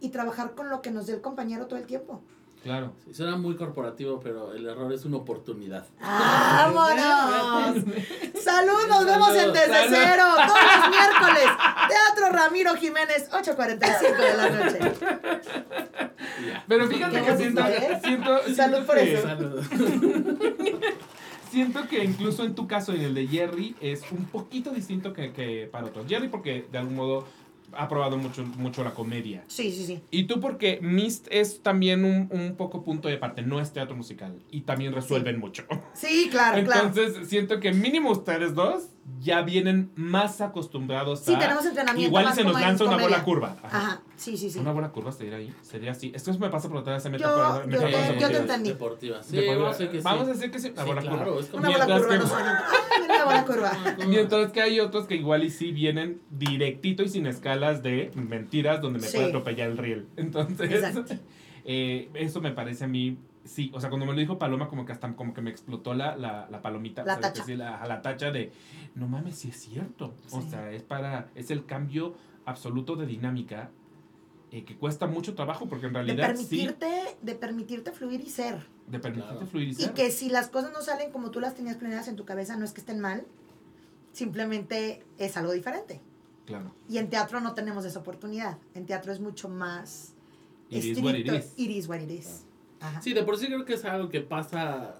y 0.00 0.10
trabajar 0.10 0.54
con 0.54 0.68
lo 0.68 0.82
que 0.82 0.90
nos 0.90 1.06
dé 1.06 1.14
el 1.14 1.20
compañero 1.20 1.66
todo 1.66 1.78
el 1.78 1.86
tiempo. 1.86 2.20
Claro. 2.62 2.92
Sí, 3.04 3.14
suena 3.14 3.36
muy 3.36 3.56
corporativo, 3.56 4.20
pero 4.22 4.52
el 4.52 4.66
error 4.68 4.92
es 4.92 5.04
una 5.04 5.16
oportunidad. 5.18 5.84
¡Vámonos! 6.00 7.76
¡Salud! 8.42 8.86
Nos 8.88 9.04
vemos 9.04 9.34
en 9.36 9.52
Desde 9.52 9.72
Salud. 9.72 9.96
Cero 9.96 10.24
todos 10.46 10.60
los 10.62 10.88
miércoles. 10.90 11.44
Teatro 11.88 12.30
Ramiro 12.30 12.74
Jiménez, 12.76 13.28
8.45 13.32 14.16
de 14.16 14.36
la 14.36 14.48
noche. 14.50 14.78
Pero 16.68 16.86
fíjate 16.88 17.22
que 17.22 17.36
siento, 17.36 17.60
¿eh? 17.66 18.00
siento, 18.04 18.38
Salud 18.54 18.54
siento 18.54 18.86
por 18.86 18.96
que- 18.96 19.14
eso. 19.14 19.22
Saludos. 19.26 19.66
Siento 21.50 21.86
que 21.86 22.02
incluso 22.02 22.44
en 22.44 22.54
tu 22.54 22.66
caso 22.66 22.94
y 22.94 22.96
en 22.96 23.02
el 23.02 23.14
de 23.14 23.26
Jerry 23.26 23.76
es 23.78 24.00
un 24.10 24.24
poquito 24.24 24.70
distinto 24.70 25.12
que, 25.12 25.34
que 25.34 25.68
para 25.70 25.84
otros. 25.88 26.06
Jerry 26.08 26.28
porque 26.28 26.66
de 26.72 26.78
algún 26.78 26.94
modo 26.96 27.26
ha 27.76 27.88
probado 27.88 28.16
mucho, 28.16 28.44
mucho 28.44 28.84
la 28.84 28.94
comedia. 28.94 29.44
Sí, 29.46 29.72
sí, 29.72 29.84
sí. 29.84 30.00
Y 30.10 30.24
tú 30.24 30.40
porque 30.40 30.78
Mist 30.80 31.26
es 31.30 31.62
también 31.62 32.04
un, 32.04 32.28
un 32.30 32.56
poco 32.56 32.84
punto 32.84 33.08
de 33.08 33.16
parte, 33.18 33.42
no 33.42 33.60
es 33.60 33.72
teatro 33.72 33.96
musical. 33.96 34.38
Y 34.50 34.62
también 34.62 34.92
resuelven 34.92 35.38
mucho. 35.38 35.64
Sí, 35.94 36.28
claro, 36.30 36.62
claro. 36.64 36.88
Entonces 36.88 37.28
siento 37.28 37.60
que 37.60 37.72
mínimo 37.72 38.10
ustedes 38.10 38.54
dos 38.54 38.88
ya 39.20 39.42
vienen 39.42 39.90
más 39.96 40.40
acostumbrados 40.40 41.20
Sí, 41.20 41.34
a... 41.34 41.38
tenemos 41.38 41.64
entrenamiento 41.66 42.08
Igual 42.08 42.24
y 42.24 42.26
más 42.26 42.34
se 42.36 42.44
nos 42.44 42.60
lanza 42.60 42.84
una 42.84 42.96
bola 42.98 43.24
curva. 43.24 43.56
Ajá. 43.62 43.78
Ajá, 43.78 44.02
sí, 44.16 44.36
sí, 44.36 44.48
sí. 44.50 44.58
Una 44.60 44.72
buena 44.72 44.90
curva 44.90 45.10
sería 45.12 45.36
ahí, 45.36 45.52
sería 45.62 45.90
así. 45.92 46.12
Esto 46.14 46.32
me 46.38 46.48
pasa 46.50 46.68
por 46.68 46.78
otra 46.78 46.94
vez, 46.94 47.02
se 47.02 47.10
mete 47.10 47.22
Yo- 47.24 47.64
yo 47.68 47.78
te- 47.80 48.18
yo 48.20 48.30
te 48.30 48.36
entendí. 48.38 48.70
Deportiva. 48.70 49.22
Sí, 49.22 49.36
De 49.36 49.42
por- 49.46 49.56
vamos 49.58 49.68
a 49.74 49.78
decir 49.78 49.90
que 49.90 49.98
sí. 49.98 50.04
Vamos 50.04 50.28
a 50.28 50.32
decir 50.32 50.50
que 50.50 50.58
sí, 50.58 50.70
una 50.72 50.82
Sí, 50.82 50.88
bola 50.88 51.00
claro, 51.02 51.24
curva. 51.24 51.40
es 51.40 51.46
como- 51.46 51.60
Una 51.62 51.70
bola 51.70 51.84
curva 51.86 52.08
que- 52.08 52.18
no 52.18 52.26
suena. 52.26 52.64
¡Ay, 52.68 53.02
una 53.04 53.24
bola 53.24 53.44
curva! 53.44 53.72
Mientras 54.08 54.52
que 54.52 54.62
hay 54.62 54.80
otros 54.80 55.06
que 55.06 55.16
igual 55.16 55.44
y 55.44 55.50
sí 55.50 55.72
vienen 55.72 56.20
directito 56.30 57.02
y 57.02 57.08
sin 57.08 57.26
escalas 57.26 57.82
de 57.82 58.10
mentiras 58.14 58.80
donde 58.80 59.00
me 59.00 59.06
Sí. 59.06 59.16
puede 59.16 59.28
atropellar 59.28 59.70
el 59.70 59.78
riel. 59.78 60.06
Entonces, 60.16 60.84
eh, 61.64 62.08
eso 62.14 62.40
me 62.40 62.52
parece 62.52 62.84
a 62.84 62.88
mí, 62.88 63.18
sí, 63.44 63.70
o 63.74 63.80
sea, 63.80 63.88
cuando 63.90 64.06
me 64.06 64.12
lo 64.12 64.18
dijo 64.18 64.38
Paloma, 64.38 64.68
como 64.68 64.84
que 64.84 64.92
hasta 64.92 65.14
como 65.14 65.32
que 65.34 65.40
me 65.42 65.50
explotó 65.50 65.94
la, 65.94 66.16
la, 66.16 66.48
la 66.50 66.62
palomita. 66.62 67.04
La 67.04 67.18
tacha. 67.20 67.44
Sí, 67.44 67.56
la, 67.56 67.84
la 67.86 68.02
tacha 68.02 68.30
de, 68.30 68.52
no 68.94 69.08
mames, 69.08 69.36
sí 69.38 69.48
es 69.48 69.56
cierto. 69.60 70.14
O 70.30 70.42
sea, 70.42 70.70
es 70.72 70.82
para, 70.82 71.30
es 71.34 71.50
el 71.50 71.64
cambio 71.66 72.14
absoluto 72.44 72.96
de 72.96 73.06
dinámica 73.06 73.70
eh, 74.50 74.64
que 74.64 74.76
cuesta 74.76 75.06
mucho 75.06 75.34
trabajo 75.34 75.66
porque 75.68 75.86
en 75.86 75.92
De 75.92 75.98
realidad 76.02 76.34
sí, 76.36 76.44
permitirte, 76.44 77.16
de 77.22 77.34
permitirte 77.34 77.92
fluir 77.92 78.20
y 78.20 78.28
ser. 78.28 78.66
de 78.86 78.98
permitirte 78.98 79.32
Claro. 79.34 79.46
fluir 79.46 79.68
y 79.68 79.70
Y 79.70 79.74
ser. 79.74 79.92
que 79.94 80.10
si 80.10 80.28
las 80.28 80.48
cosas 80.48 80.72
no 80.72 80.82
salen 80.82 81.10
como 81.10 81.30
tú 81.30 81.40
las 81.40 81.54
tenías 81.54 81.76
planeadas 81.76 82.08
en 82.08 82.16
tu 82.16 82.24
cabeza, 82.24 82.56
no 82.56 82.64
es 82.64 82.72
que 82.72 82.80
estén 82.80 83.00
mal, 83.00 83.24
simplemente 84.12 85.02
es 85.18 85.36
algo 85.36 85.52
diferente. 85.52 86.00
Claro. 86.46 86.74
Y 86.88 86.98
en 86.98 87.08
teatro 87.08 87.40
no 87.40 87.54
tenemos 87.54 87.84
esa 87.84 88.00
oportunidad. 88.00 88.58
En 88.74 88.84
teatro 88.86 89.12
es 89.12 89.20
mucho 89.20 89.48
más 89.48 90.14
It 90.68 90.84
is 90.84 90.98
what 91.02 91.14
it 91.14 91.26
estricto. 91.26 91.36
is. 91.38 91.52
It 91.56 91.70
is 91.70 91.88
what 91.88 92.00
it 92.00 92.10
is. 92.10 92.44
Ajá. 92.82 93.00
Sí, 93.00 93.12
de 93.14 93.22
por 93.22 93.36
sí 93.38 93.46
creo 93.46 93.64
que 93.64 93.74
es 93.74 93.84
algo 93.84 94.08
que 94.08 94.20
pasa. 94.20 94.96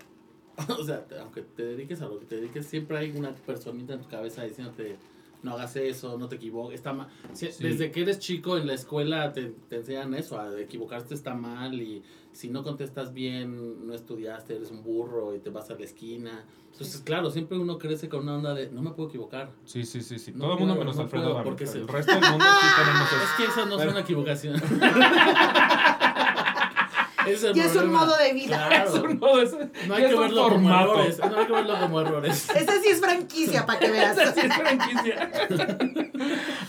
O 0.78 0.84
sea, 0.84 1.04
aunque 1.20 1.42
te 1.42 1.64
dediques 1.64 2.00
a 2.02 2.06
lo 2.06 2.18
que 2.20 2.26
te 2.26 2.36
dediques, 2.36 2.66
siempre 2.66 2.98
hay 2.98 3.10
una 3.16 3.34
personita 3.34 3.94
en 3.94 4.00
tu 4.02 4.08
cabeza 4.08 4.44
diciéndote: 4.44 4.96
no 5.42 5.52
hagas 5.54 5.74
eso, 5.76 6.18
no 6.18 6.28
te 6.28 6.36
equivoques, 6.36 6.74
está 6.76 6.92
mal. 6.92 7.08
Si- 7.32 7.50
Sí. 7.50 7.64
Desde 7.64 7.90
que 7.90 8.02
eres 8.02 8.18
chico 8.18 8.56
en 8.58 8.66
la 8.66 8.74
escuela 8.74 9.32
te, 9.32 9.46
te 9.68 9.76
enseñan 9.76 10.14
eso: 10.14 10.38
a 10.38 10.60
equivocarte 10.60 11.14
está 11.14 11.34
mal 11.34 11.80
y 11.80 12.02
si 12.32 12.48
no 12.50 12.62
contestas 12.62 13.12
bien, 13.14 13.86
no 13.86 13.94
estudiaste, 13.94 14.54
eres 14.56 14.70
un 14.70 14.82
burro 14.84 15.34
y 15.34 15.38
te 15.40 15.48
vas 15.50 15.70
a 15.70 15.74
la 15.74 15.84
esquina. 15.84 16.44
Entonces, 16.70 17.00
claro, 17.02 17.30
siempre 17.30 17.58
uno 17.58 17.78
crece 17.78 18.08
con 18.10 18.22
una 18.24 18.36
onda 18.36 18.52
de: 18.54 18.70
no 18.70 18.82
me 18.82 18.90
puedo 18.90 19.08
equivocar. 19.08 19.50
Sí, 19.64 19.84
sí, 19.84 20.02
sí, 20.02 20.18
sí. 20.18 20.32
No 20.32 20.44
Todo 20.44 20.52
el 20.54 20.58
mundo 20.60 20.74
menos 20.76 20.96
no 20.96 21.02
Alfredo 21.02 21.42
porque 21.44 21.66
se- 21.66 21.78
El 21.78 21.88
resto 21.88 22.12
del 22.12 22.20
mundo 22.30 22.44
sí 22.60 22.66
tenemos 22.78 23.08
eso. 23.10 23.22
Es 23.24 23.30
que 23.38 23.44
esa 23.44 23.64
no 23.64 23.76
Pero- 23.78 23.88
es 23.88 23.94
una 23.96 24.00
equivocación. 24.02 24.60
es 27.28 27.44
el 27.44 27.56
Y 27.56 27.60
es 27.60 27.74
un 27.76 27.92
modo 27.92 28.16
de 28.16 28.32
vida. 28.32 28.66
Claro. 28.68 28.88
Es 28.88 28.94
un 29.02 29.18
modo 29.18 29.36
de 29.38 29.44
eso. 29.44 29.58
No 29.88 29.94
hay 29.94 30.06
que 30.08 30.14
verlo 30.16 30.48
como 30.48 30.70
errores. 30.70 31.18
No 31.18 31.38
hay 31.38 31.46
que 31.46 31.52
verlo 31.52 31.80
como 31.80 32.00
errores. 32.00 32.50
Esa 32.56 32.80
sí 32.80 32.88
es 32.88 33.00
franquicia, 33.00 33.66
para 33.66 33.78
que 33.78 33.90
veas. 33.90 34.16
Esa 34.18 34.32
sí 34.34 34.40
es 34.46 34.54
franquicia. 34.54 35.30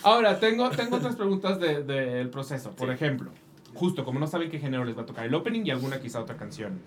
Ahora, 0.03 0.39
tengo, 0.39 0.69
tengo 0.71 0.97
otras 0.97 1.15
preguntas 1.15 1.59
del 1.59 1.85
de, 1.87 2.05
del 2.05 2.29
proceso. 2.29 2.71
Por 2.71 2.87
Sí. 2.89 2.93
ejemplo, 2.93 3.31
justo 3.73 4.03
como 4.05 4.19
no 4.19 4.27
saben 4.27 4.49
qué 4.49 4.59
género 4.59 4.85
les 4.85 4.97
va 4.97 5.01
a 5.03 5.05
tocar 5.05 5.25
el 5.25 5.33
opening 5.33 5.61
y 5.65 5.71
alguna 5.71 5.99
quizá 5.99 6.19
otra 6.19 6.37
canción, 6.37 6.79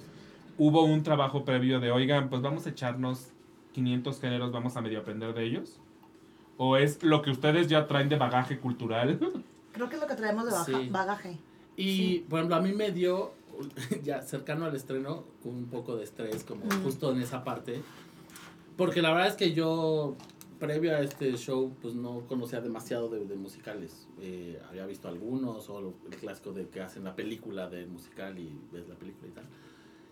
hubo 0.59 0.85
un 0.85 1.03
trabajo 1.03 1.45
previo 1.45 1.81
de, 1.81 1.91
oigan, 1.91 2.29
pues 2.29 2.43
vamos 2.43 2.67
a 2.67 2.71
echarnos 2.71 3.29
500 3.73 4.21
géneros, 4.21 4.53
vamos 4.53 4.77
a 4.77 4.81
medio 4.81 5.01
aprender 5.01 5.35
de 5.35 5.45
ellos. 5.45 5.81
¿O 6.59 6.77
es 6.79 7.03
lo 7.03 7.21
que 7.21 7.31
ustedes 7.31 7.69
ya 7.69 7.87
traen 7.87 8.09
de 8.09 8.17
bagaje 8.17 8.59
cultural? 8.59 9.19
Creo 9.73 9.89
que 9.91 9.97
es 9.97 10.01
lo 10.01 10.07
que 10.07 10.15
traemos 10.15 10.47
de 10.47 10.53
baja- 10.53 10.65
Sí. 10.65 10.89
bagaje. 10.91 11.37
Y, 11.77 11.97
Sí. 11.97 12.27
por 12.31 12.39
ejemplo, 12.39 12.57
a 12.57 12.61
mí 12.61 12.73
me 12.73 12.91
dio, 12.91 13.35
ya 14.03 14.23
cercano 14.23 14.65
al 14.67 14.75
estreno, 14.77 15.25
con 15.43 15.55
un 15.55 15.67
poco 15.67 15.97
de 15.97 16.05
estrés, 16.05 16.45
como 16.45 16.65
Mm. 16.65 16.83
justo 16.85 17.13
en 17.13 17.21
esa 17.21 17.45
parte. 17.45 17.81
Porque 18.77 19.01
la 19.03 19.11
verdad 19.13 19.29
es 19.29 19.35
que 19.35 19.53
yo, 19.55 20.17
previo 20.59 20.95
a 20.95 21.01
este 21.01 21.35
show, 21.37 21.73
pues 21.81 21.95
no 21.95 22.21
conocía 22.27 22.61
demasiado 22.61 23.09
de, 23.09 23.25
de 23.27 23.37
musicales. 23.37 24.07
Eh, 24.21 24.61
había 24.69 24.85
visto 24.87 25.09
algunos, 25.09 25.69
o 25.71 25.95
el 26.11 26.17
clásico 26.17 26.53
de 26.53 26.69
que 26.69 26.81
hacen 26.81 27.05
la 27.05 27.15
película 27.17 27.69
del 27.69 27.89
musical 27.89 28.39
y 28.39 28.55
ves 28.73 28.89
la 28.89 28.95
película 28.95 29.29
y 29.29 29.31
tal. 29.33 29.45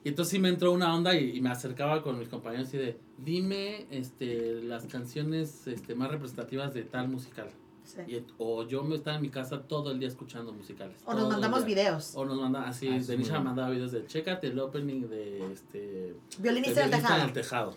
Y 0.03 0.09
entonces 0.11 0.33
sí 0.33 0.39
me 0.39 0.51
entró 0.51 0.73
una 0.73 0.95
onda 0.95 1.15
y, 1.19 1.37
y 1.37 1.41
me 1.41 1.49
acercaba 1.51 2.03
con 2.03 2.19
mis 2.19 2.29
compañeros 2.29 2.73
y 2.75 2.77
de, 2.77 2.99
dime 3.17 3.87
este, 3.91 4.63
las 4.63 4.85
canciones 4.87 5.67
este, 5.67 5.95
más 5.95 6.11
representativas 6.11 6.75
de 6.75 6.83
tal 6.83 7.09
musical. 7.09 7.49
Sí. 7.85 8.01
Y- 8.09 8.25
o 8.39 8.67
yo 8.67 8.83
me 8.83 8.97
estaba 8.97 9.17
en 9.17 9.23
mi 9.23 9.29
casa 9.29 9.61
todo 9.63 9.91
el 9.93 9.99
día 9.99 10.09
escuchando 10.09 10.53
musicales. 10.53 10.97
O 11.05 11.13
nos 11.15 11.29
mandamos 11.29 11.65
videos. 11.65 12.13
O 12.17 12.25
nos 12.25 12.41
manda 12.41 12.67
así, 12.67 12.89
Ah, 12.89 12.99
Denisha 12.99 13.33
bueno. 13.35 13.45
mandaba 13.45 13.71
videos 13.71 13.93
de, 13.93 14.07
chécate 14.07 14.47
el 14.49 14.59
opening 14.59 15.03
de 15.09 15.53
este... 15.53 16.17
Violinista 16.39 16.81
de 16.81 16.87
en 16.87 16.93
el 16.95 17.01
Violinista 17.01 17.03
en 17.03 17.03
tejado. 17.03 17.25
el 17.27 17.33
tejado. 17.33 17.77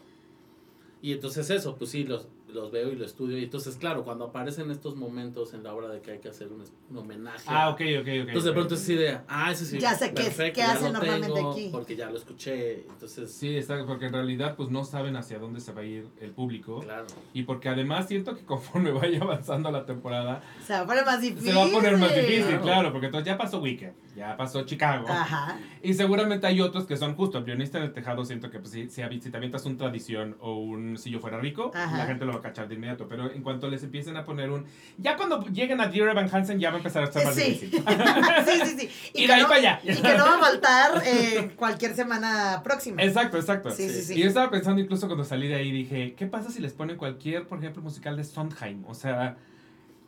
Y 1.01 1.12
entonces 1.14 1.49
eso, 1.49 1.76
pues 1.76 1.91
sí, 1.91 2.03
los, 2.05 2.28
los 2.54 2.72
veo 2.72 2.91
y 2.91 2.95
lo 2.95 3.06
estudio. 3.06 3.38
Y 3.38 3.43
entonces, 3.43 3.76
claro, 3.76 4.04
cuando 4.04 4.26
aparecen 4.26 4.72
estos 4.72 4.95
momentos 4.95 5.54
en 5.54 5.64
la 5.64 5.74
obra 5.74 5.89
de 5.89 6.02
que 6.02 6.12
hay 6.12 6.20
que 6.20 6.30
hacer 6.30 6.50
un, 6.52 6.64
homenaje. 6.98 7.43
ah, 7.48 7.70
ok, 7.70 7.82
ok, 8.00 8.02
ok. 8.02 8.08
Entonces 8.08 8.43
de 8.45 8.54
pronto 8.54 8.76
es 8.76 8.82
esa 8.82 8.93
idea, 8.93 9.26
ah, 9.28 9.52
ese 9.52 9.66
sí. 9.66 9.80
Ya 9.80 9.95
sé 9.95 10.14
qué 10.14 10.24
perfecto, 10.24 10.62
lo 10.82 10.91
normalmente 10.91 11.36
tengo, 11.36 11.52
aquí. 11.52 11.70
Porque 11.72 11.95
ya 11.95 12.10
lo 12.10 12.18
escuché, 12.18 12.86
entonces, 12.88 13.32
Sí, 13.32 13.56
está, 13.58 13.86
porque 13.86 14.06
en 14.06 14.14
realidad 14.14 14.56
pues 14.56 14.70
no 14.70 14.84
saben 14.84 15.16
hacia 15.16 15.39
dónde 15.39 15.60
se 15.60 15.74
va 15.74 15.82
a 15.82 15.86
ir 15.86 16.08
el 16.22 16.32
público. 16.32 16.80
claro. 16.82 17.06
Y 17.34 17.43
porque 17.43 17.70
además 17.70 18.08
siento 18.08 18.36
que 18.36 18.43
conforme 18.43 18.91
vaya 18.91 19.22
avanzando 19.22 19.72
la 19.72 19.86
temporada, 19.86 20.41
Se 20.66 20.74
va 20.74 20.80
a 20.80 20.86
poner 20.86 21.06
más 21.06 21.22
difícil. 21.22 21.50
se 21.52 21.56
va 21.56 21.66
a 21.66 21.70
poner 21.70 21.98
más 21.98 22.16
difícil, 22.16 22.45
Claro. 22.45 22.64
claro, 22.64 22.91
porque 22.91 23.08
entonces 23.08 23.28
ya 23.28 23.38
pasó 23.38 23.60
Weekend, 23.60 23.93
ya 24.16 24.38
pasó 24.38 24.64
Chicago. 24.64 25.06
Ajá. 25.10 25.60
Y 25.84 25.93
seguramente 25.93 26.48
hay 26.48 26.62
otros 26.62 26.86
que 26.86 26.98
son 26.98 27.16
justo, 27.16 27.38
el 27.38 27.43
guionista 27.43 27.78
en 27.78 27.86
el 27.86 27.93
tejado, 27.93 28.26
siento 28.26 28.50
que 28.50 28.60
pues, 28.60 28.72
si, 28.72 28.89
si, 28.89 29.02
te 29.30 29.38
avientas 29.38 29.66
un 29.66 29.78
tradición 29.78 30.38
o 30.39 30.56
un 30.58 30.98
si 30.98 31.12
yo 31.12 31.20
fuera 31.20 31.39
rico, 31.39 31.72
Ajá. 31.74 31.98
la 31.98 32.06
gente 32.06 32.26
lo 32.26 32.34
va 32.34 32.37
a 32.38 32.42
cachar 32.42 32.68
de 32.68 32.76
inmediato. 32.76 33.08
Pero 33.08 33.32
en 33.32 33.42
cuanto 33.44 33.68
les 33.70 33.84
empiecen 33.84 34.18
a 34.18 34.26
poner 34.26 34.50
un... 34.50 34.66
Ya 34.98 35.16
cuando 35.18 35.44
lleguen 35.48 35.82
a 35.82 35.88
Dear 35.88 36.10
Evan 36.10 36.30
Hansen 36.34 36.60
ya 36.60 36.70
va 36.70 36.76
a 36.76 36.78
empezar 36.78 37.04
a 37.04 37.06
estar 37.08 37.24
más 37.26 37.36
Sí. 37.36 37.44
difícil. 37.44 37.84
sí, 38.46 38.62
sí, 38.66 38.78
sí. 38.80 38.90
Y 39.14 39.28
de 39.28 39.34
ahí 39.34 39.42
no- 39.42 39.48
para 39.48 39.60
allá. 39.60 39.80
Y 39.84 39.96
que 39.96 40.18
no 40.18 40.26
va 40.26 40.36
a 40.36 40.40
faltar 40.40 41.04
eh, 41.06 41.52
cualquier 41.56 41.96
semana 41.96 42.62
próxima. 42.64 43.02
Exacto, 43.04 43.38
exacto. 43.38 43.72
Sí, 43.72 43.90
sí, 43.90 44.02
Sí. 44.02 44.14
Y 44.16 44.22
yo 44.24 44.28
estaba 44.28 44.50
pensando 44.50 44.82
incluso 44.82 45.08
cuando 45.08 45.24
salí 45.24 45.48
de 45.48 45.56
ahí, 45.56 45.72
dije, 45.72 46.14
¿qué 46.16 46.26
pasa 46.28 46.52
si 46.52 46.62
les 46.62 46.74
ponen 46.74 46.98
cualquier, 46.98 47.48
por 47.48 47.60
ejemplo, 47.60 47.82
musical 47.82 48.16
de 48.18 48.24
Sondheim? 48.24 48.84
O 48.88 48.94
sea, 48.94 49.36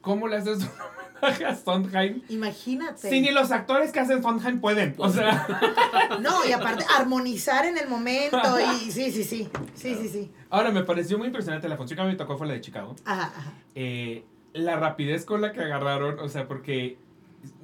¿cómo 0.01 0.27
le 0.27 0.37
haces 0.37 0.59
Sondheim. 1.63 2.21
Imagínate. 2.29 3.09
Sí, 3.09 3.21
ni 3.21 3.31
los 3.31 3.51
actores 3.51 3.91
que 3.91 3.99
hacen 3.99 4.21
Sondheim 4.21 4.59
pueden. 4.61 4.95
O 4.97 5.09
sea, 5.09 5.47
No, 6.21 6.45
y 6.45 6.51
aparte 6.51 6.85
armonizar 6.97 7.65
en 7.65 7.77
el 7.77 7.87
momento 7.87 8.37
y 8.59 8.91
sí, 8.91 9.11
sí, 9.11 9.23
sí. 9.23 9.49
Sí, 9.73 9.95
sí, 9.95 10.09
sí. 10.09 10.31
ahora 10.49 10.71
me 10.71 10.83
pareció 10.83 11.17
muy 11.17 11.27
impresionante 11.27 11.67
la 11.69 11.77
función 11.77 11.97
que 11.97 12.03
me 12.05 12.15
tocó 12.15 12.37
fue 12.37 12.47
la 12.47 12.53
de 12.53 12.61
Chicago. 12.61 12.95
Ajá, 13.05 13.31
ajá. 13.35 13.53
Eh, 13.75 14.23
la 14.53 14.77
rapidez 14.77 15.25
con 15.25 15.41
la 15.41 15.51
que 15.51 15.61
agarraron, 15.61 16.19
o 16.19 16.27
sea, 16.29 16.47
porque 16.47 16.97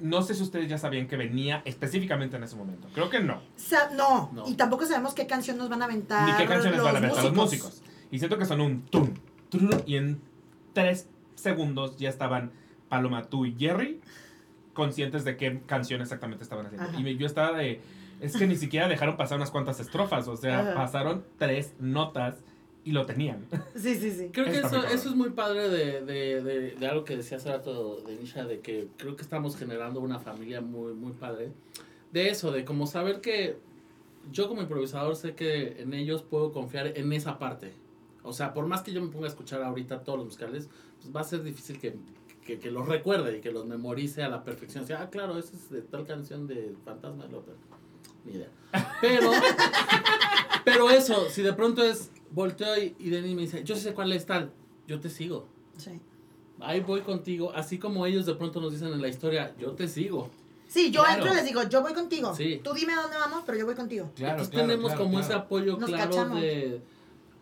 no 0.00 0.22
sé 0.22 0.34
si 0.34 0.42
ustedes 0.42 0.68
ya 0.68 0.78
sabían 0.78 1.06
que 1.08 1.16
venía 1.16 1.60
específicamente 1.64 2.36
en 2.36 2.44
ese 2.44 2.56
momento. 2.56 2.88
Creo 2.94 3.10
que 3.10 3.20
no. 3.20 3.42
Sa- 3.56 3.90
no, 3.90 4.30
No. 4.32 4.48
y 4.48 4.54
tampoco 4.54 4.86
sabemos 4.86 5.12
qué 5.12 5.26
canción 5.26 5.58
nos 5.58 5.68
van 5.68 5.82
a 5.82 5.86
aventar. 5.86 6.26
Ni 6.28 6.34
qué 6.36 6.46
canciones 6.46 6.82
van 6.82 6.96
a 6.96 7.00
meter 7.00 7.22
los 7.24 7.34
músicos. 7.34 7.82
Y 8.10 8.18
siento 8.18 8.38
que 8.38 8.44
son 8.46 8.60
un 8.60 8.82
tum, 8.86 9.10
tum, 9.50 9.68
y 9.84 9.96
en 9.96 10.20
tres 10.72 11.08
segundos 11.34 11.96
ya 11.98 12.08
estaban 12.08 12.52
Paloma, 12.88 13.24
tú 13.24 13.46
y 13.46 13.54
Jerry 13.58 14.00
conscientes 14.74 15.24
de 15.24 15.36
qué 15.36 15.60
canción 15.66 16.00
exactamente 16.02 16.42
estaban 16.44 16.66
haciendo. 16.66 16.88
Ajá. 16.88 17.00
Y 17.00 17.02
me- 17.02 17.16
yo 17.16 17.26
estaba 17.26 17.56
de... 17.56 17.80
Es 18.20 18.36
que 18.36 18.46
ni 18.46 18.56
siquiera 18.56 18.88
dejaron 18.88 19.16
pasar 19.16 19.36
unas 19.36 19.50
cuantas 19.50 19.78
estrofas, 19.80 20.26
o 20.28 20.36
sea, 20.36 20.60
Ajá. 20.60 20.74
pasaron 20.74 21.24
tres 21.38 21.74
notas 21.78 22.36
y 22.84 22.92
lo 22.92 23.04
tenían. 23.04 23.44
Sí, 23.74 23.94
sí, 23.96 24.10
sí. 24.10 24.30
Creo 24.32 24.46
que 24.46 24.58
eso, 24.58 24.84
eso 24.86 25.08
es 25.10 25.14
muy 25.14 25.30
padre 25.30 25.68
de, 25.68 26.02
de, 26.02 26.42
de, 26.42 26.70
de 26.76 26.86
algo 26.86 27.04
que 27.04 27.16
decía 27.16 27.36
hace 27.36 27.50
rato 27.50 27.96
de 28.06 28.16
Nisha, 28.16 28.44
de 28.44 28.60
que 28.60 28.88
creo 28.96 29.16
que 29.16 29.22
estamos 29.22 29.56
generando 29.56 30.00
una 30.00 30.18
familia 30.18 30.60
muy, 30.60 30.94
muy 30.94 31.12
padre. 31.12 31.52
De 32.12 32.28
eso, 32.30 32.52
de 32.52 32.64
como 32.64 32.86
saber 32.86 33.20
que 33.20 33.56
yo 34.32 34.48
como 34.48 34.62
improvisador 34.62 35.14
sé 35.16 35.34
que 35.34 35.80
en 35.82 35.92
ellos 35.94 36.22
puedo 36.22 36.52
confiar 36.52 36.92
en 36.96 37.12
esa 37.12 37.38
parte. 37.38 37.72
O 38.22 38.32
sea, 38.32 38.54
por 38.54 38.66
más 38.66 38.82
que 38.82 38.92
yo 38.92 39.00
me 39.02 39.08
ponga 39.08 39.26
a 39.26 39.28
escuchar 39.30 39.62
ahorita 39.62 40.00
todos 40.04 40.18
los 40.18 40.26
musicales, 40.26 40.68
pues 41.00 41.14
va 41.14 41.20
a 41.20 41.24
ser 41.24 41.42
difícil 41.42 41.78
que, 41.78 41.94
que, 42.46 42.58
que 42.58 42.70
los 42.70 42.86
recuerde 42.86 43.38
y 43.38 43.40
que 43.40 43.50
los 43.50 43.66
memorice 43.66 44.22
a 44.22 44.28
la 44.28 44.44
perfección. 44.44 44.84
O 44.84 44.86
sea, 44.86 45.02
ah, 45.02 45.10
claro, 45.10 45.36
esa 45.38 45.56
es 45.56 45.68
de 45.70 45.82
tal 45.82 46.06
canción 46.06 46.46
de 46.46 46.74
Fantasma 46.84 47.24
de 47.24 47.32
la 47.32 47.38
Ópera. 47.38 47.56
Ni 48.24 48.32
idea. 48.34 48.48
Pero, 49.00 49.30
pero 50.64 50.90
eso, 50.90 51.28
si 51.30 51.42
de 51.42 51.52
pronto 51.52 51.82
es, 51.82 52.10
volteo 52.30 52.76
y, 52.78 52.94
y 52.98 53.10
Denis 53.10 53.34
me 53.34 53.42
dice, 53.42 53.64
yo 53.64 53.76
sé 53.76 53.94
cuál 53.94 54.12
es 54.12 54.26
tal, 54.26 54.52
yo 54.86 55.00
te 55.00 55.08
sigo. 55.10 55.46
Sí. 55.76 56.00
Ahí 56.60 56.80
voy 56.80 57.02
contigo, 57.02 57.52
así 57.54 57.78
como 57.78 58.06
ellos 58.06 58.24
de 58.26 58.34
pronto 58.34 58.60
nos 58.60 58.72
dicen 58.72 58.88
en 58.88 59.02
la 59.02 59.08
historia, 59.08 59.54
yo 59.58 59.72
te 59.72 59.88
sigo. 59.88 60.30
Sí, 60.68 60.90
yo 60.90 61.02
Claro. 61.02 61.18
entro 61.18 61.32
y 61.32 61.36
les 61.36 61.44
digo, 61.44 61.62
yo 61.68 61.82
voy 61.82 61.92
contigo. 61.94 62.34
Sí. 62.34 62.60
Tú 62.64 62.72
dime 62.72 62.94
a 62.94 63.02
dónde 63.02 63.16
vamos, 63.18 63.42
pero 63.46 63.58
yo 63.58 63.66
voy 63.66 63.74
contigo. 63.74 64.10
Claro, 64.16 64.32
Entonces 64.32 64.52
claro, 64.52 64.66
tenemos 64.68 64.90
claro, 64.92 65.04
como 65.04 65.18
claro. 65.18 65.26
ese 65.26 65.34
apoyo 65.34 65.76
Nos 65.76 65.90
claro 65.90 66.10
cachamos. 66.10 66.40
de... 66.40 66.80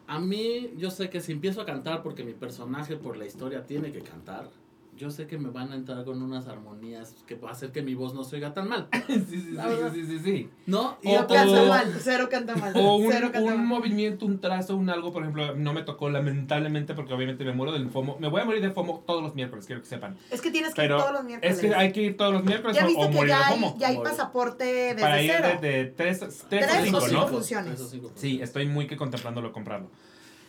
A 0.07 0.19
mí, 0.19 0.73
yo 0.77 0.91
sé 0.91 1.09
que 1.09 1.21
si 1.21 1.33
empiezo 1.33 1.63
a 1.63 1.65
cantar 1.65 2.03
porque 2.03 2.25
mi 2.25 2.35
personaje 2.35 2.97
por 2.97 3.17
la 3.17 3.25
historia 3.25 3.65
tiene 3.67 3.91
que 3.93 4.01
cantar, 4.03 4.51
yo 4.97 5.11
sé 5.11 5.27
que 5.27 5.39
me 5.39 5.51
van 5.51 5.73
a 5.73 5.75
entrar 5.75 6.05
con 6.05 6.23
unas 6.23 6.47
armonías 6.49 7.15
que 7.27 7.35
va 7.35 7.51
a 7.51 7.53
hacer 7.53 7.73
que 7.73 7.83
mi 7.83 7.95
voz 7.95 8.15
no 8.15 8.25
se 8.25 8.37
oiga 8.37 8.55
tan 8.55 8.69
mal. 8.69 8.89
sí, 9.07 9.25
sí, 9.29 9.41
sí, 9.41 9.57
sí, 9.95 10.07
sí, 10.07 10.19
sí. 10.25 10.51
¿No? 10.67 10.99
Y 11.03 11.09
O- 11.15 11.21
No 11.23 11.27
canta 11.27 11.63
o- 11.63 11.67
mal, 11.69 11.95
cero 12.01 12.29
canta 12.31 12.57
mal. 12.57 12.73
O 12.77 12.97
un, 12.97 13.11
cero 13.13 13.31
canta 13.33 13.41
un 13.53 13.57
mal. 13.59 13.67
movimiento, 13.67 14.27
un 14.27 14.41
trazo, 14.41 14.77
un 14.77 14.89
algo, 14.91 15.13
por 15.13 15.23
ejemplo, 15.23 15.55
no 15.55 15.73
me 15.73 15.83
tocó 15.83 16.11
lamentablemente 16.11 16.95
porque 16.95 17.13
obviamente 17.15 17.45
me 17.45 17.53
muero 17.53 17.73
del 17.73 17.89
FOMO. 17.91 18.19
Me 18.21 18.29
voy 18.29 18.41
a 18.41 18.45
morir 18.45 18.63
de 18.63 18.71
FOMO 18.71 19.03
todos 19.07 19.23
los 19.23 19.35
miércoles, 19.35 19.67
quiero 19.67 19.83
que 19.83 19.89
sepan. 19.89 20.17
Es 20.31 20.41
que 20.41 20.51
tienes 20.51 20.75
que 20.75 20.83
ir 20.83 20.89
Pero 20.89 20.99
todos 20.99 21.13
los 21.13 21.25
miércoles. 21.25 21.55
es 21.57 21.61
que 21.61 21.75
hay 21.75 21.93
que 21.93 22.03
ir 22.03 22.17
todos 22.17 22.33
los 22.33 22.45
miércoles 22.45 22.77
ya 22.77 22.85
o, 22.85 22.87
viste 22.89 23.03
o 23.05 23.09
que 23.09 23.15
morir 23.15 23.29
ya 23.31 23.39
de 23.39 23.45
hay, 23.45 23.53
FOMO. 23.55 23.77
ya 23.79 23.89
hay 23.89 23.99
pasaporte 23.99 24.65
desde 24.65 25.01
Para 25.01 25.23
ir 25.23 25.33
de, 25.33 25.69
de 25.69 25.85
tres, 25.87 26.19
tres, 26.21 26.39
Tres 26.49 26.71
o 26.71 26.81
o 26.81 26.85
cinco, 26.85 27.01
cinco 27.01 27.21
¿no? 27.23 27.29
funciones. 27.29 27.89
Cinco 27.91 28.13
Sí, 28.15 28.41
estoy 28.43 28.67
muy 28.67 28.87
que 28.87 28.97
contemplándolo 28.97 29.53
comprarlo. 29.53 29.89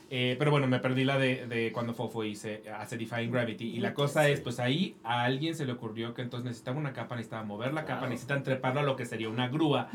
Eh, 0.09 0.35
pero 0.37 0.51
bueno, 0.51 0.67
me 0.67 0.79
perdí 0.79 1.03
la 1.03 1.17
de, 1.17 1.47
de 1.47 1.71
cuando 1.71 1.93
Fofo 1.93 2.23
hice, 2.23 2.63
hace 2.77 2.95
Defying 2.97 3.31
Gravity. 3.31 3.65
Y 3.75 3.79
la 3.79 3.93
cosa 3.93 4.27
es, 4.29 4.39
pues 4.39 4.59
ahí 4.59 4.95
a 5.03 5.23
alguien 5.23 5.55
se 5.55 5.65
le 5.65 5.71
ocurrió 5.73 6.13
que 6.13 6.21
entonces 6.21 6.45
necesitaba 6.45 6.77
una 6.77 6.93
capa, 6.93 7.15
necesitaba 7.15 7.43
mover 7.43 7.73
la 7.73 7.81
capa, 7.81 7.99
Claro. 7.99 8.09
necesitan 8.11 8.43
treparlo 8.43 8.81
a 8.81 8.83
lo 8.83 8.95
que 8.95 9.05
sería 9.05 9.29
una 9.29 9.47
grúa. 9.47 9.89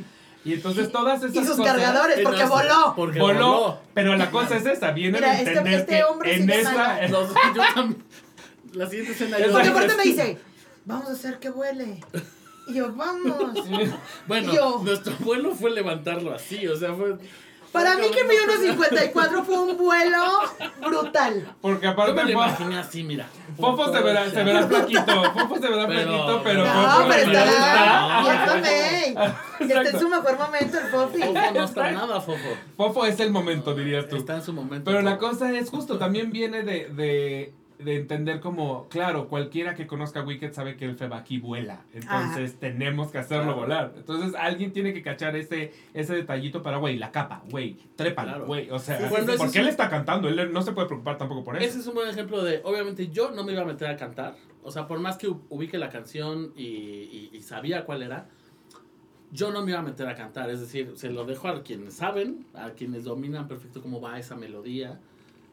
Y 0.45 0.55
entonces 0.55 0.91
todas 0.91 1.23
esas 1.23 1.35
Y 1.37 1.39
sus 1.47 1.57
cosas... 1.57 1.67
cargadores, 1.75 2.21
porque 2.25 2.43
no, 2.45 2.49
voló. 2.49 2.93
Porque 2.97 3.19
Voló, 3.21 3.35
voló. 3.53 3.79
pero 3.95 4.17
la 4.17 4.31
cosa 4.31 4.57
es 4.57 4.67
esa, 4.67 4.91
viene 4.93 5.19
Mira, 5.19 5.33
de 5.33 5.39
este- 5.39 5.51
entender 5.51 5.81
este 5.81 5.97
que 5.97 6.05
hombre 6.05 6.35
en. 6.35 7.13
Los- 7.13 7.29
yo 7.55 7.63
también. 7.75 8.03
La 8.73 8.87
siguiente 8.87 9.13
escena 9.13 9.37
Porque 9.53 9.69
aparte 9.69 9.97
me 9.97 10.03
dice, 10.05 10.39
vamos 10.87 11.09
a 11.09 11.13
hacer 11.13 11.39
que 11.39 11.51
vuele. 11.51 12.01
Y 12.69 12.75
yo, 12.75 12.93
vamos. 12.95 13.55
Bueno, 14.27 14.53
Yo. 14.55 14.81
nuestro 14.85 15.13
vuelo 15.21 15.55
fue 15.55 15.71
levantarlo 15.73 16.33
así, 16.33 16.67
o 16.69 16.77
sea, 16.77 16.95
fue... 16.95 17.17
Para 17.73 17.97
mí 17.97 18.11
que 18.11 18.25
midió 18.25 18.45
unos 18.45 18.59
54 18.61 19.45
fue 19.45 19.59
un 19.59 19.77
vuelo 19.77 20.19
brutal. 20.85 21.55
Porque 21.61 21.85
Yo 21.87 21.91
aparte 21.93 22.13
me 22.15 22.23
lo 22.25 22.29
Fo- 22.41 22.47
imaginé 22.49 22.79
así, 22.79 23.03
mira. 23.05 23.29
Fofo 23.59 23.93
se 23.93 24.01
verá, 24.01 24.29
se 24.29 24.43
verá 24.43 24.67
flaquito, 24.67 25.33
Fofo 25.33 25.55
se 25.57 25.69
verá 25.69 25.87
flaquito, 25.87 26.41
pero 26.43 26.65
No, 26.65 26.73
Fofo 26.73 27.09
pero 27.09 27.33
está. 27.33 28.47
Tomé. 28.47 29.15
Está 29.61 29.91
en 29.91 29.99
su 30.01 30.09
mejor 30.09 30.39
momento 30.39 30.79
el 30.79 30.87
Poppy. 30.89 31.21
Fofo 31.23 31.53
no 31.55 31.65
está 31.65 31.91
nada, 31.93 32.21
Fofo. 32.21 32.49
Fofo 32.77 33.05
es 33.07 33.21
el 33.21 33.31
momento, 33.31 33.75
dirías 33.75 34.09
tú. 34.09 34.17
Está 34.17 34.35
en 34.37 34.43
su 34.43 34.53
momento. 34.53 34.91
Pero 34.91 35.03
la 35.03 35.17
Fofo. 35.17 35.29
cosa 35.31 35.53
es 35.53 35.71
justo, 35.71 35.99
también 35.99 36.33
viene 36.33 36.63
de, 36.63 36.89
de, 36.89 37.55
de 37.85 37.97
entender 37.97 38.41
como, 38.41 38.89
claro, 38.89 39.29
cualquiera 39.29 39.75
que 39.75 39.87
conozca 39.87 40.23
Wicked 40.23 40.53
sabe 40.53 40.77
que 40.77 40.85
el 40.85 40.97
Febaki 40.97 41.39
vuela. 41.39 41.83
Entonces 41.93 42.59
tenemos 42.59 43.11
que 43.11 43.19
hacerlo 43.19 43.45
Claro. 43.55 43.61
volar. 43.61 43.93
Entonces 43.97 44.35
alguien 44.39 44.73
tiene 44.73 44.93
que 44.93 45.03
cachar 45.03 45.37
ese, 45.37 45.73
ese 45.95 46.15
detallito 46.15 46.63
para, 46.63 46.77
güey, 46.79 46.99
la 46.99 47.11
capa, 47.13 47.43
güey, 47.51 47.77
trépala, 47.97 48.33
Claro. 48.33 48.47
güey. 48.47 48.71
O 48.71 48.79
sea, 48.79 48.99
Sí, 48.99 49.05
sí. 49.15 49.33
porque 49.39 49.59
él 49.61 49.69
está 49.69 49.89
cantando, 49.91 50.29
él 50.29 50.53
no 50.53 50.63
se 50.63 50.73
puede 50.73 50.87
preocupar 50.87 51.19
tampoco 51.19 51.43
por 51.45 51.57
eso. 51.57 51.67
Ese 51.67 51.79
es 51.81 51.87
un 51.87 51.95
buen 51.95 52.09
ejemplo 52.09 52.43
de, 52.45 52.61
obviamente, 52.65 53.09
yo 53.09 53.31
no 53.31 53.45
me 53.45 53.53
iba 53.53 53.63
a 53.63 53.67
meter 53.67 53.89
a 53.89 53.97
cantar. 53.97 54.35
O 54.63 54.71
sea, 54.71 54.87
por 54.87 55.01
más 55.01 55.17
que 55.17 55.29
ubique 55.49 55.79
la 55.79 55.89
canción 55.89 56.53
y, 56.57 56.65
y- 56.65 57.31
y 57.33 57.41
sabía 57.43 57.85
cuál 57.87 58.03
era, 58.03 58.29
yo 59.33 59.53
no 59.53 59.63
me 59.65 59.71
iba 59.71 59.81
a 59.81 59.83
meter 59.83 60.09
a 60.09 60.15
cantar. 60.15 60.51
Es 60.51 60.61
decir, 60.61 60.93
se 60.97 61.09
lo 61.11 61.25
dejo 61.25 61.49
a 61.49 61.63
quienes 61.63 61.95
saben, 61.95 62.47
a 62.55 62.71
quienes 62.71 63.05
dominan 63.05 63.47
perfecto 63.49 63.81
cómo 63.81 64.01
va 64.01 64.19
esa 64.19 64.35
melodía. 64.37 64.99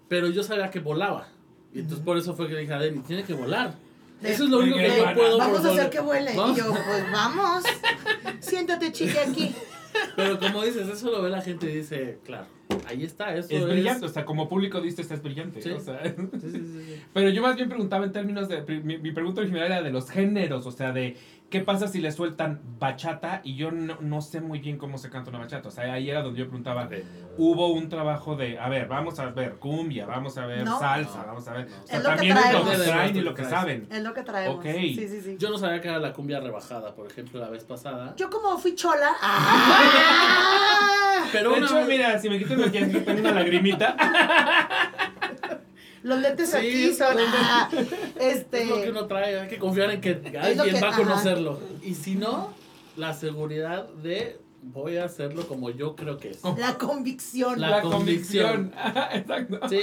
Pero 0.08 0.28
yo 0.30 0.42
sabía 0.44 0.70
que 0.72 0.80
volaba. 0.80 1.28
Y 1.74 1.80
entonces 1.80 2.04
por 2.04 2.18
eso 2.18 2.34
fue 2.36 2.48
que 2.48 2.56
dije 2.56 2.74
a 2.74 2.80
Denny, 2.80 3.00
tiene 3.02 3.24
que 3.24 3.34
volar. 3.34 3.76
De- 4.22 4.32
Eso 4.32 4.46
es 4.46 4.50
lo 4.50 4.60
único 4.60 4.78
que 4.78 4.88
yo 4.98 5.14
puedo 5.14 5.38
Vamos 5.38 5.64
a 5.66 5.72
hacer 5.72 5.90
que 5.90 6.00
vuele. 6.00 6.32
Y 6.34 6.36
yo, 6.36 6.70
pues 6.74 7.12
vamos. 7.12 7.64
Siéntate, 8.40 8.92
chique, 8.92 9.20
aquí. 9.20 9.54
Pero 10.16 10.40
como 10.40 10.64
dices, 10.64 10.88
eso 10.88 11.10
lo 11.12 11.22
ve 11.22 11.30
la 11.30 11.42
gente 11.42 11.72
y 11.72 11.76
dice, 11.78 12.20
claro, 12.24 12.46
ahí 12.88 13.04
está, 13.04 13.36
eso 13.36 13.48
Es 13.50 13.62
es... 13.62 13.66
brillante, 13.68 14.06
o 14.06 14.10
sea, 14.10 14.26
como 14.26 14.48
público 14.48 14.80
diste, 14.82 15.02
es 15.02 15.24
brillante. 15.24 15.62
Sí. 15.62 15.72
O 15.72 15.80
sea, 15.80 16.04
Sí, 16.04 16.14
sí, 16.40 16.50
sí, 16.52 16.84
sí. 16.88 17.04
Pero 17.14 17.30
yo 17.30 17.42
más 17.42 17.56
bien 17.56 17.68
preguntaba 17.70 18.06
en 18.06 18.12
términos 18.12 18.48
de. 18.48 18.62
Mi, 18.84 18.98
mi 19.00 19.12
pregunta 19.12 19.42
original 19.42 19.66
era 19.66 19.82
de 19.82 19.90
los 19.92 20.10
géneros, 20.10 20.66
o 20.68 20.72
sea, 20.72 20.92
de 20.92 21.16
qué 21.50 21.62
pasa 21.62 21.88
si 21.88 22.00
le 22.02 22.12
sueltan 22.12 22.60
bachata 22.80 23.42
y 23.44 23.56
yo 23.56 23.72
no, 23.72 23.98
no 24.02 24.22
sé 24.22 24.42
muy 24.42 24.60
bien 24.60 24.78
cómo 24.78 24.98
se 24.98 25.10
canta 25.10 25.30
una 25.30 25.40
bachata. 25.40 25.70
O 25.70 25.72
sea, 25.72 25.94
ahí 25.94 26.10
era 26.10 26.22
donde 26.22 26.40
yo 26.40 26.46
preguntaba. 26.48 26.86
Ok. 26.86 26.94
Hubo 27.38 27.68
un 27.74 27.88
trabajo 27.90 28.36
de, 28.36 28.60
a 28.60 28.68
ver, 28.68 28.88
vamos 28.88 29.20
a 29.20 29.28
ver 29.28 29.56
cumbia, 29.56 30.06
vamos 30.06 30.38
a 30.38 30.46
ver 30.46 30.66
No. 30.66 30.78
salsa, 30.80 31.20
No. 31.22 31.28
vamos 31.28 31.48
a 31.48 31.54
ver. 31.54 31.70
No. 31.70 31.76
O 31.84 31.88
sea, 31.88 31.98
Es 31.98 32.04
lo 32.04 32.10
que 32.10 32.16
también 32.16 32.38
es 32.38 32.54
lo 32.54 32.66
que 32.66 32.78
traen 32.78 33.16
y 33.16 33.22
lo 33.22 33.34
que 33.34 33.46
saben. 33.46 33.88
Es 33.90 34.04
lo 34.04 34.14
que 34.14 34.24
traemos. 34.24 34.58
Ok. 34.58 34.66
Sí, 34.66 35.08
sí, 35.08 35.22
sí. 35.22 35.36
Yo 35.40 35.50
no 35.50 35.58
sabía 35.58 35.80
que 35.82 35.88
era 35.88 36.00
la 36.00 36.14
cumbia 36.14 36.40
rebajada, 36.40 36.94
por 36.96 37.08
ejemplo, 37.08 37.40
la 37.40 37.50
vez 37.50 37.64
pasada. 37.64 38.14
Yo 38.18 38.30
como 38.30 38.58
fui 38.58 38.76
chola. 38.76 39.12
¡ah! 39.22 41.26
Pero 41.32 41.52
de 41.52 41.60
hecho, 41.60 41.76
vez- 41.76 41.88
mira, 41.88 42.20
si 42.20 42.30
me 42.30 42.38
quito 42.40 42.54
el 42.54 42.60
maquillaje, 42.60 43.00
tengo 43.02 43.20
una 43.22 43.32
lagrimita. 43.32 43.96
Los 46.04 46.20
lentes 46.20 46.50
Sí, 46.52 46.58
aquí 46.58 46.94
son. 46.94 47.16
ah, 47.20 47.70
Es 47.74 47.86
lo 48.20 48.22
este. 48.22 48.68
que 48.84 48.90
uno 48.90 49.06
trae, 49.08 49.40
hay 49.40 49.48
que 49.48 49.58
confiar 49.58 49.92
en 49.92 50.02
que 50.02 50.12
alguien 50.40 50.76
que- 50.76 50.82
va 50.82 50.88
a 50.88 50.92
ajá. 50.92 50.98
conocerlo. 51.04 51.60
Y 51.84 51.94
si 51.96 52.16
no, 52.16 52.54
la 52.96 53.14
seguridad 53.14 53.88
de 53.90 54.40
voy 54.64 54.98
a 54.98 55.06
hacerlo 55.06 55.48
como 55.48 55.70
yo 55.70 55.96
creo 55.96 56.18
que 56.18 56.32
es. 56.32 56.42
La 56.58 56.78
convicción. 56.78 57.62
La 57.62 57.70
La, 57.70 57.76
La, 57.78 57.82
convicción. 57.84 58.72
convicción. 58.72 59.08
Exacto. 59.14 59.60
Sí. 59.70 59.80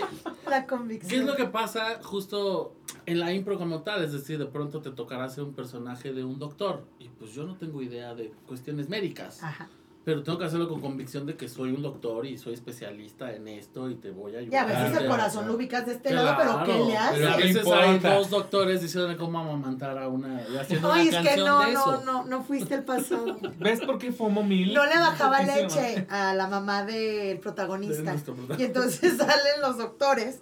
convicción. 0.68 1.10
¿Qué 1.10 1.16
es 1.16 1.24
lo 1.24 1.36
que 1.36 1.46
pasa 1.46 2.00
justo 2.02 2.74
en 3.06 3.20
la 3.20 3.32
impro 3.32 3.56
como 3.56 3.82
tal? 3.82 4.02
Es 4.04 4.12
decir, 4.12 4.38
de 4.38 4.46
pronto 4.46 4.80
te 4.82 4.90
tocará 4.90 5.28
ser 5.28 5.44
un 5.44 5.54
personaje 5.54 6.12
de 6.12 6.24
un 6.24 6.38
doctor. 6.38 6.84
Y 6.98 7.08
pues 7.08 7.32
yo 7.32 7.44
no 7.44 7.56
tengo 7.56 7.80
idea 7.82 8.14
de 8.14 8.32
cuestiones 8.46 8.88
médicas. 8.88 9.42
Ajá. 9.42 9.68
Pero 10.04 10.22
tengo 10.22 10.38
que 10.38 10.44
hacerlo 10.44 10.68
con 10.68 10.80
convicción 10.82 11.24
de 11.24 11.34
que 11.34 11.48
soy 11.48 11.70
un 11.70 11.80
doctor 11.82 12.26
y 12.26 12.36
soy 12.36 12.52
especialista 12.52 13.32
en 13.32 13.48
esto 13.48 13.88
y 13.88 13.94
te 13.94 14.10
voy 14.10 14.36
a 14.36 14.42
Y 14.42 14.54
a 14.54 14.62
ayudar. 14.64 14.82
veces 14.84 15.02
el 15.02 15.08
corazón 15.08 15.46
lo 15.48 15.54
ubicas 15.54 15.86
de 15.86 15.92
este 15.92 16.10
Claro, 16.10 16.24
lado, 16.38 16.62
pero 16.64 16.78
¿qué 16.78 16.84
le 16.84 16.96
haces? 16.98 17.18
Pero 17.18 17.30
a 17.30 17.36
¿Qué 17.36 17.42
veces 17.44 17.56
importa? 17.62 17.84
hay 17.84 17.98
dos 18.00 18.30
doctores 18.30 18.82
diciendo 18.82 19.16
cómo 19.18 19.38
amamantar 19.38 19.96
a 19.96 20.08
una. 20.08 20.44
Haciendo 20.60 20.92
Ay, 20.92 21.08
una 21.08 21.16
es 21.20 21.22
que 21.22 21.28
canción 21.28 21.46
no, 21.46 21.60
de 21.66 21.72
no, 21.72 21.80
eso. 21.80 22.02
no, 22.04 22.24
no 22.26 22.42
fuiste 22.42 22.74
el 22.74 22.84
pasado. 22.84 23.38
¿Ves 23.58 23.80
por 23.80 23.96
qué 23.98 24.12
FOMO 24.12 24.42
mil? 24.42 24.74
No 24.74 24.84
le 24.84 24.98
bajaba 24.98 25.40
leche 25.42 26.06
a 26.10 26.34
la 26.34 26.48
mamá 26.48 26.84
del 26.84 27.36
De 27.36 27.40
protagonista. 27.42 28.12
protagonista. 28.12 28.56
Y 28.58 28.64
entonces 28.64 29.16
salen 29.16 29.60
los 29.62 29.78
doctores 29.78 30.40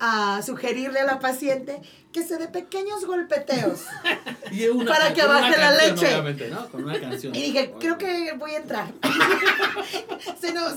a 0.00 0.40
sugerirle 0.42 1.00
a 1.00 1.04
la 1.04 1.18
paciente 1.20 1.80
que 2.12 2.22
se 2.22 2.36
dé 2.38 2.48
pequeños 2.48 3.04
golpeteos. 3.06 3.80
Y 4.52 4.66
una- 4.68 4.92
Para 4.92 5.14
que 5.14 5.24
baje 5.24 5.56
la 5.58 5.78
canción, 5.78 6.26
leche. 6.26 6.50
¿no? 6.50 6.68
Con 6.68 6.84
una 6.84 7.00
canción. 7.00 7.34
Y 7.34 7.40
dije, 7.40 7.72
creo 7.80 7.96
que 7.96 8.34
voy 8.38 8.50
a 8.50 8.58
entrar. 8.58 8.86
Se 10.40 10.52
nos. 10.52 10.74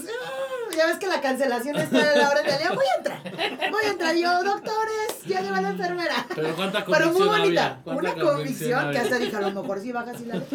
Ya 0.78 0.86
ves 0.88 0.98
que 0.98 1.08
la 1.08 1.20
cancelación 1.20 1.76
está 1.76 2.14
a 2.14 2.18
la 2.18 2.30
hora 2.30 2.42
del 2.42 2.58
día. 2.58 2.72
Voy 2.74 2.86
a 2.86 2.98
entrar. 2.98 3.70
Voy 3.72 3.84
a 3.86 3.90
entrar. 3.92 4.16
Yo, 4.16 4.44
doctores, 4.46 5.26
ya 5.28 5.42
lleva 5.42 5.60
la 5.60 5.70
enfermera. 5.72 6.26
Pero 6.34 6.56
cuánta 6.56 6.86
Pero 6.86 7.12
muy 7.12 7.28
bonita. 7.28 7.82
había, 7.86 7.98
Una 7.98 8.14
convicción 8.16 8.80
que 8.80 8.98
había. 8.98 9.02
hasta 9.02 9.18
dije, 9.18 9.36
a 9.36 9.42
lo 9.42 9.52
mejor 9.62 9.80
sí 9.82 9.92
baja 9.92 10.12
así 10.12 10.26
la 10.26 10.42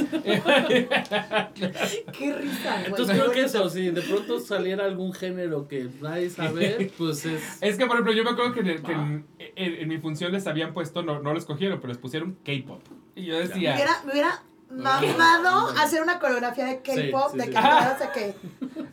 Qué 1.54 2.32
risa, 2.32 2.72
güey. 2.72 2.86
Entonces 2.86 3.18
creo 3.18 3.30
que 3.32 3.42
eso, 3.42 3.68
si 3.68 3.90
de 3.90 4.00
pronto 4.02 4.40
saliera 4.40 4.84
algún 4.84 5.12
género 5.12 5.68
que 5.68 5.88
nadie 6.00 6.30
sabe, 6.30 6.90
pues 6.96 7.24
es... 7.26 7.42
Es 7.60 7.76
que, 7.76 7.86
por 7.86 7.96
ejemplo, 7.96 8.12
yo 8.12 8.24
me 8.24 8.30
acuerdo 8.30 8.52
que, 8.54 8.60
en, 8.60 8.66
el- 8.68 8.82
que 8.82 8.92
en, 8.92 9.26
en- 9.56 9.74
en 9.82 9.88
mi 9.88 9.98
función 9.98 10.32
les 10.32 10.46
habían 10.70 10.74
puesto, 10.74 11.02
no, 11.02 11.20
no 11.20 11.32
lo 11.32 11.38
escogieron, 11.38 11.78
pero 11.80 11.88
les 11.88 11.98
pusieron 11.98 12.36
K-pop. 12.44 12.82
Y 13.14 13.26
yo 13.26 13.34
Me 13.34 13.40
decía, 13.48 13.74
hubiera, 13.74 14.02
me 14.04 14.12
hubiera 14.12 14.42
mamado 14.70 15.68
hacer 15.80 16.00
una 16.02 16.18
coreografía 16.20 16.64
de 16.66 16.76
K-pop, 16.82 17.32
Sí, 17.32 17.32
sí, 17.32 17.38
de 17.38 17.44
sí. 17.44 17.50
que 17.50 17.60
de 18.04 18.12
que, 18.12 18.34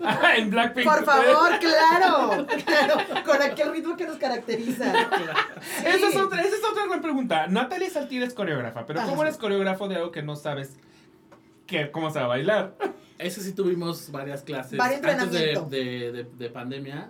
"Ah, 0.04 0.34
en 0.38 0.50
Blackpink. 0.50 0.86
por 0.88 1.06
favor, 1.06 1.52
claro, 1.60 2.48
claro, 2.66 2.96
con 3.26 3.42
aquel 3.42 3.72
ritmo 3.72 3.96
que 3.96 4.08
nos 4.08 4.18
caracteriza. 4.18 4.86
Esa 5.86 6.08
es, 6.08 6.16
otra, 6.16 6.42
esa 6.42 6.56
es 6.56 6.64
otra 6.64 6.86
gran 6.88 7.02
pregunta. 7.02 7.48
Natalia 7.48 7.90
Saltir 7.90 8.24
es 8.24 8.34
coreógrafa, 8.34 8.86
pero 8.86 9.02
¿cómo 9.02 9.14
Ajá. 9.14 9.24
eres 9.24 9.38
coreógrafo 9.38 9.88
de 9.88 9.96
algo 9.98 10.12
que 10.12 10.24
no 10.24 10.36
sabes 10.36 10.78
que, 11.68 11.92
cómo 11.92 12.10
se 12.10 12.20
va 12.20 12.26
a 12.26 12.30
bailar? 12.30 12.76
Ese 13.20 13.42
sí 13.42 13.54
tuvimos 13.54 14.12
varias 14.12 14.44
clases 14.44 14.78
Varios 14.78 15.04
antes 15.04 15.32
de, 15.32 15.52
entrenamiento. 15.54 15.70
de, 15.70 16.12
de, 16.12 16.24
de 16.38 16.50
pandemia, 16.50 17.10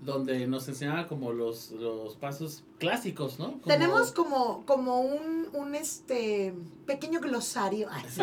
donde 0.00 0.46
nos 0.46 0.68
enseñaba 0.68 1.08
como 1.08 1.32
los, 1.32 1.70
los 1.72 2.16
pasos 2.16 2.62
clásicos, 2.78 3.38
¿no? 3.38 3.52
Como- 3.52 3.64
Tenemos 3.66 4.12
como, 4.12 4.64
como 4.66 5.00
un, 5.00 5.48
un 5.52 5.74
este 5.74 6.54
pequeño 6.86 7.20
glosario 7.20 7.88
sí, 8.08 8.22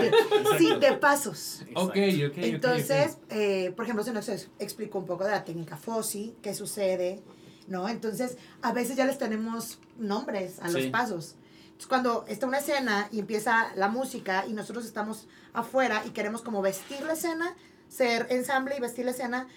sí, 0.59 0.69
de 0.79 0.93
pasos. 0.93 1.61
Exacto. 1.61 1.81
Ok, 1.81 1.95
ok. 2.29 2.37
Entonces, 2.37 3.17
eh, 3.29 3.73
por 3.75 3.85
ejemplo, 3.85 4.03
se 4.03 4.13
nos 4.13 4.29
ex- 4.29 4.49
explicó 4.59 4.99
un 4.99 5.05
poco 5.05 5.23
de 5.25 5.31
la 5.31 5.43
técnica 5.43 5.75
FOSI, 5.75 6.35
qué 6.41 6.53
sucede, 6.53 7.21
¿no? 7.67 7.89
Entonces, 7.89 8.37
a 8.61 8.71
veces 8.71 8.95
ya 8.95 9.05
les 9.05 9.17
tenemos 9.17 9.79
nombres 9.97 10.59
a 10.59 10.69
los 10.69 10.83
Sí. 10.83 10.89
pasos. 10.89 11.35
Entonces, 11.65 11.87
cuando 11.87 12.23
está 12.27 12.45
una 12.45 12.59
escena 12.59 13.09
y 13.11 13.19
empieza 13.19 13.73
la 13.75 13.89
música 13.89 14.45
y 14.47 14.53
nosotros 14.53 14.85
estamos 14.85 15.27
afuera 15.53 16.03
y 16.05 16.11
queremos 16.11 16.41
como 16.43 16.61
vestir 16.61 17.01
la 17.01 17.13
escena, 17.13 17.55
ser 17.89 18.27
ensamble 18.29 18.75
y 18.77 18.79
vestir 18.79 19.05
la 19.05 19.11
escena, 19.11 19.47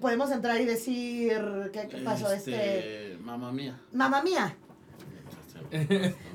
podemos 0.00 0.30
entrar 0.30 0.60
y 0.60 0.64
decir, 0.64 1.70
¿qué, 1.72 1.88
qué 1.88 1.98
pasó? 1.98 2.32
Este, 2.32 3.16
Mamá 3.20 3.52
mía. 3.52 3.80
mamá 3.92 4.22
mía, 4.22 4.56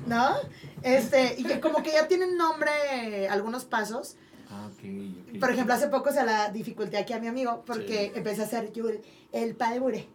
¿no? 0.06 0.34
Este, 0.82 1.34
y 1.38 1.44
que 1.44 1.60
como 1.60 1.82
que 1.82 1.92
ya 1.92 2.08
tienen 2.08 2.36
nombre 2.36 2.70
eh, 2.94 3.28
algunos 3.28 3.64
pasos. 3.64 4.16
Ah. 4.50 4.68
Por 5.38 5.50
ejemplo, 5.50 5.74
hace 5.74 5.88
poco 5.88 6.10
se 6.12 6.24
la 6.24 6.50
dificulté 6.50 6.96
aquí 6.96 7.12
a 7.12 7.20
mi 7.20 7.26
amigo 7.26 7.62
porque 7.66 8.10
Sí. 8.12 8.18
empecé 8.18 8.42
a 8.42 8.44
hacer 8.46 8.72
yo 8.72 8.88
el, 8.88 9.02
el 9.32 9.54
padre. 9.54 10.08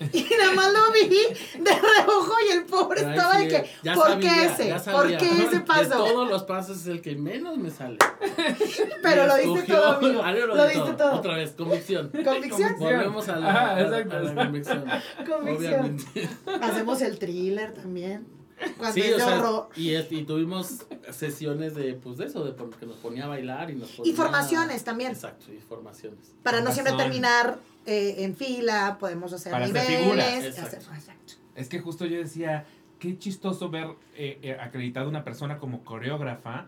Y 0.12 0.26
nada 0.38 0.52
más 0.54 0.72
lo 0.72 0.92
vi 0.92 1.08
de 1.08 1.70
reojo 1.70 2.32
y 2.48 2.52
el 2.56 2.64
pobre 2.64 3.04
Ay, 3.04 3.10
estaba 3.10 3.36
sí, 3.36 3.44
de 3.44 3.48
que, 3.48 3.70
ya 3.82 3.94
¿por 3.94 4.08
sabía, 4.08 4.20
qué 4.30 4.36
ya 4.36 4.44
ese? 4.76 4.78
sabía. 4.78 4.98
¿Por 4.98 5.16
qué 5.16 5.30
ese 5.44 5.58
De 5.58 5.60
paso? 5.60 5.90
todos 5.90 6.30
los 6.30 6.42
pasos 6.44 6.78
es 6.78 6.86
el 6.86 7.00
que 7.00 7.16
menos 7.16 7.56
me 7.58 7.70
sale. 7.70 7.98
Pero 9.02 9.26
lo 9.26 9.36
diste 9.36 9.72
todo, 9.72 9.86
amigo. 9.92 10.22
Lo 10.22 10.66
di 10.68 10.74
diste 10.74 10.92
todo. 10.92 11.12
Otra 11.14 11.34
vez, 11.36 11.50
convicción. 11.52 12.10
Convicción. 12.24 12.76
Volvemos 12.78 13.28
a 13.28 13.36
la, 13.36 13.48
Ajá, 13.50 13.70
a 13.70 13.76
a 13.76 13.80
la 13.84 14.34
convicción. 14.34 14.84
Convicción. 15.26 15.56
Obviamente. 15.56 16.28
Hacemos 16.60 17.02
el 17.02 17.18
thriller 17.18 17.74
también. 17.74 18.37
Cuando 18.76 18.94
Sí, 18.94 19.00
es 19.02 19.14
o 19.14 19.16
de 19.18 19.24
sea, 19.24 19.38
horror. 19.38 19.68
y, 19.76 19.90
es- 19.94 20.10
y 20.12 20.22
tuvimos 20.24 20.84
sesiones 21.10 21.74
de, 21.74 21.94
pues 21.94 22.16
de 22.18 22.26
eso, 22.26 22.44
de 22.44 22.54
que 22.78 22.86
nos 22.86 22.96
ponía 22.96 23.24
a 23.24 23.28
bailar 23.28 23.70
y 23.70 23.74
nos 23.76 23.90
ponía... 23.92 24.12
Y 24.12 24.14
formaciones 24.16 24.84
también. 24.84 25.12
Exacto, 25.12 25.52
y 25.52 25.58
formaciones. 25.58 26.34
Para 26.42 26.60
no 26.60 26.72
siempre 26.72 26.94
terminar 26.94 27.58
eh, 27.86 28.16
en 28.24 28.34
fila, 28.36 28.96
podemos 29.00 29.32
hacer 29.32 29.52
Para 29.52 29.64
hacer 29.66 29.74
niveles. 29.82 30.00
figuras. 30.02 30.44
Exacto. 30.44 30.76
hacer- 30.78 30.94
exacto. 30.94 31.32
Es 31.54 31.68
que 31.68 31.80
justo 31.80 32.04
yo 32.06 32.18
decía, 32.18 32.66
qué 32.98 33.18
chistoso 33.18 33.68
ver 33.70 33.88
eh, 34.16 34.38
eh, 34.42 34.56
acreditado 34.60 35.08
una 35.08 35.24
persona 35.24 35.58
como 35.58 35.84
coreógrafa 35.84 36.66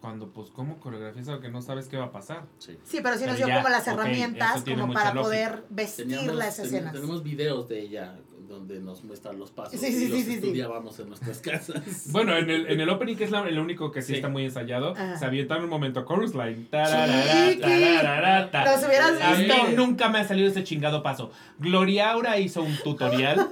cuando, 0.00 0.28
pues, 0.28 0.50
como 0.50 0.78
coreografías 0.80 1.28
algo 1.28 1.40
que 1.40 1.48
no 1.48 1.62
sabes 1.62 1.88
qué 1.88 1.96
va 1.96 2.04
a 2.06 2.12
pasar. 2.12 2.44
Sí. 2.58 2.76
Sí, 2.84 2.98
pero 3.02 3.16
sí 3.16 3.24
nos 3.24 3.36
dio 3.38 3.46
como 3.46 3.68
las 3.70 3.86
herramientas 3.88 4.62
como 4.62 4.92
para 4.92 5.14
lógica. 5.14 5.22
poder 5.22 5.64
vestir 5.70 6.06
Teníamos, 6.08 6.34
las 6.36 6.56
ten- 6.56 6.66
escenas. 6.66 6.92
tenemos 6.92 7.22
videos 7.22 7.68
de 7.68 7.80
ella 7.80 8.14
donde 8.54 8.80
nos 8.80 9.02
muestra 9.04 9.32
los 9.32 9.50
pasos 9.50 9.78
Sí, 9.80 9.92
sí, 9.92 10.04
y 10.04 10.08
los 10.08 10.20
sí, 10.22 10.34
estudiábamos 10.34 10.98
en 11.00 11.08
nuestras 11.08 11.38
casas. 11.40 12.06
Bueno, 12.10 12.36
en 12.36 12.48
el, 12.50 12.66
en 12.70 12.80
el 12.80 12.88
opening, 12.88 13.16
que 13.16 13.24
es 13.24 13.30
la- 13.30 13.46
el 13.48 13.58
único 13.58 13.90
que 13.92 14.00
sí, 14.02 14.08
Sí. 14.08 14.14
está 14.16 14.28
muy 14.28 14.44
ensayado, 14.44 14.92
Ajá. 14.92 15.16
se 15.18 15.24
avienta 15.24 15.56
en 15.56 15.64
un 15.64 15.70
momento 15.70 16.04
chorus 16.06 16.34
line. 16.34 16.66
Los 16.72 16.88
hubieras 18.84 19.20
A 19.22 19.34
mí 19.36 19.46
nunca 19.76 20.08
me 20.08 20.18
ha 20.20 20.24
salido 20.28 20.48
ese 20.48 20.64
chingado 20.64 21.02
paso. 21.02 21.30
Gloria 21.58 22.10
Aura 22.12 22.38
hizo 22.38 22.62
un 22.62 22.76
tutorial 22.78 23.48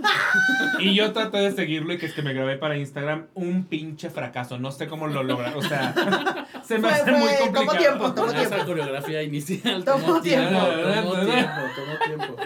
y 0.80 0.94
yo 0.94 1.12
traté 1.12 1.38
de 1.38 1.52
seguirlo 1.52 1.92
y 1.92 1.98
que 1.98 2.06
es 2.06 2.14
que 2.14 2.22
me 2.22 2.32
grabé 2.32 2.56
para 2.56 2.76
Instagram 2.76 3.26
un 3.34 3.64
pinche 3.64 4.10
fracaso. 4.10 4.58
No 4.58 4.70
sé 4.72 4.88
cómo 4.88 5.06
lo 5.06 5.22
logra. 5.22 5.52
O 5.56 5.62
sea, 5.62 6.46
se 6.64 6.78
me 6.78 6.88
Fue- 6.88 6.98
hace 7.00 7.12
muy 7.12 7.28
fue- 7.28 7.36
tomó 7.38 7.52
complicado. 7.52 7.78
tiempo, 7.78 8.12
tomó 8.14 8.30
Esa 8.30 8.48
tiempo. 8.48 8.66
coreografía 8.66 9.22
inicial 9.22 9.84
Tomó 9.84 10.04
tomó, 10.06 10.20
tiempo, 10.20 10.50
tiempo. 10.50 11.12
tomó 11.12 11.24
tiempo, 11.24 11.60
tomó 11.76 11.96
tiempo. 12.26 12.36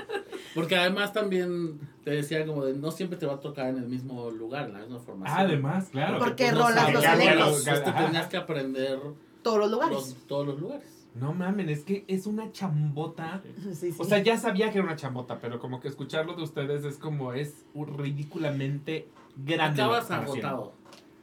Porque 0.56 0.74
además 0.76 1.12
también 1.12 1.78
te 2.02 2.10
decía 2.10 2.44
como 2.44 2.64
de 2.64 2.74
no 2.74 2.90
siempre 2.90 3.16
te 3.16 3.26
va 3.26 3.34
a 3.34 3.40
tocar 3.40 3.68
en 3.68 3.76
el 3.78 3.86
mismo 3.88 4.30
lugar, 4.30 4.66
en 4.66 4.72
la 4.72 4.80
misma 4.80 4.98
formación. 4.98 5.38
Ah, 5.38 5.42
además, 5.42 5.88
claro. 5.92 6.18
Porque 6.18 6.50
no 6.50 6.58
rolas 6.62 6.74
sabes. 6.92 6.94
los 6.94 7.04
elencos. 7.04 7.64
te 7.64 7.92
tenías 7.92 8.26
que 8.26 8.36
aprender 8.36 8.98
Todos 9.42 9.58
los 9.58 9.70
lugares. 9.70 9.92
los- 9.94 10.14
todos 10.26 10.46
los 10.46 10.58
lugares. 10.58 10.86
No 11.14 11.32
mamen, 11.32 11.70
es 11.70 11.82
que 11.84 12.04
es 12.08 12.26
una 12.26 12.52
chambota. 12.52 13.42
Sí, 13.62 13.74
sí. 13.74 13.94
O 13.98 14.04
sea, 14.04 14.18
ya 14.22 14.36
sabía 14.36 14.70
que 14.70 14.78
era 14.78 14.86
una 14.86 14.96
chambota, 14.96 15.38
pero 15.40 15.58
como 15.60 15.80
que 15.80 15.88
escucharlo 15.88 16.34
de 16.34 16.42
ustedes 16.42 16.84
es 16.84 16.98
como 16.98 17.32
es 17.32 17.64
ridículamente 17.74 19.08
grande. 19.36 19.82
Acabas 19.82 20.10
agotado. 20.10 20.72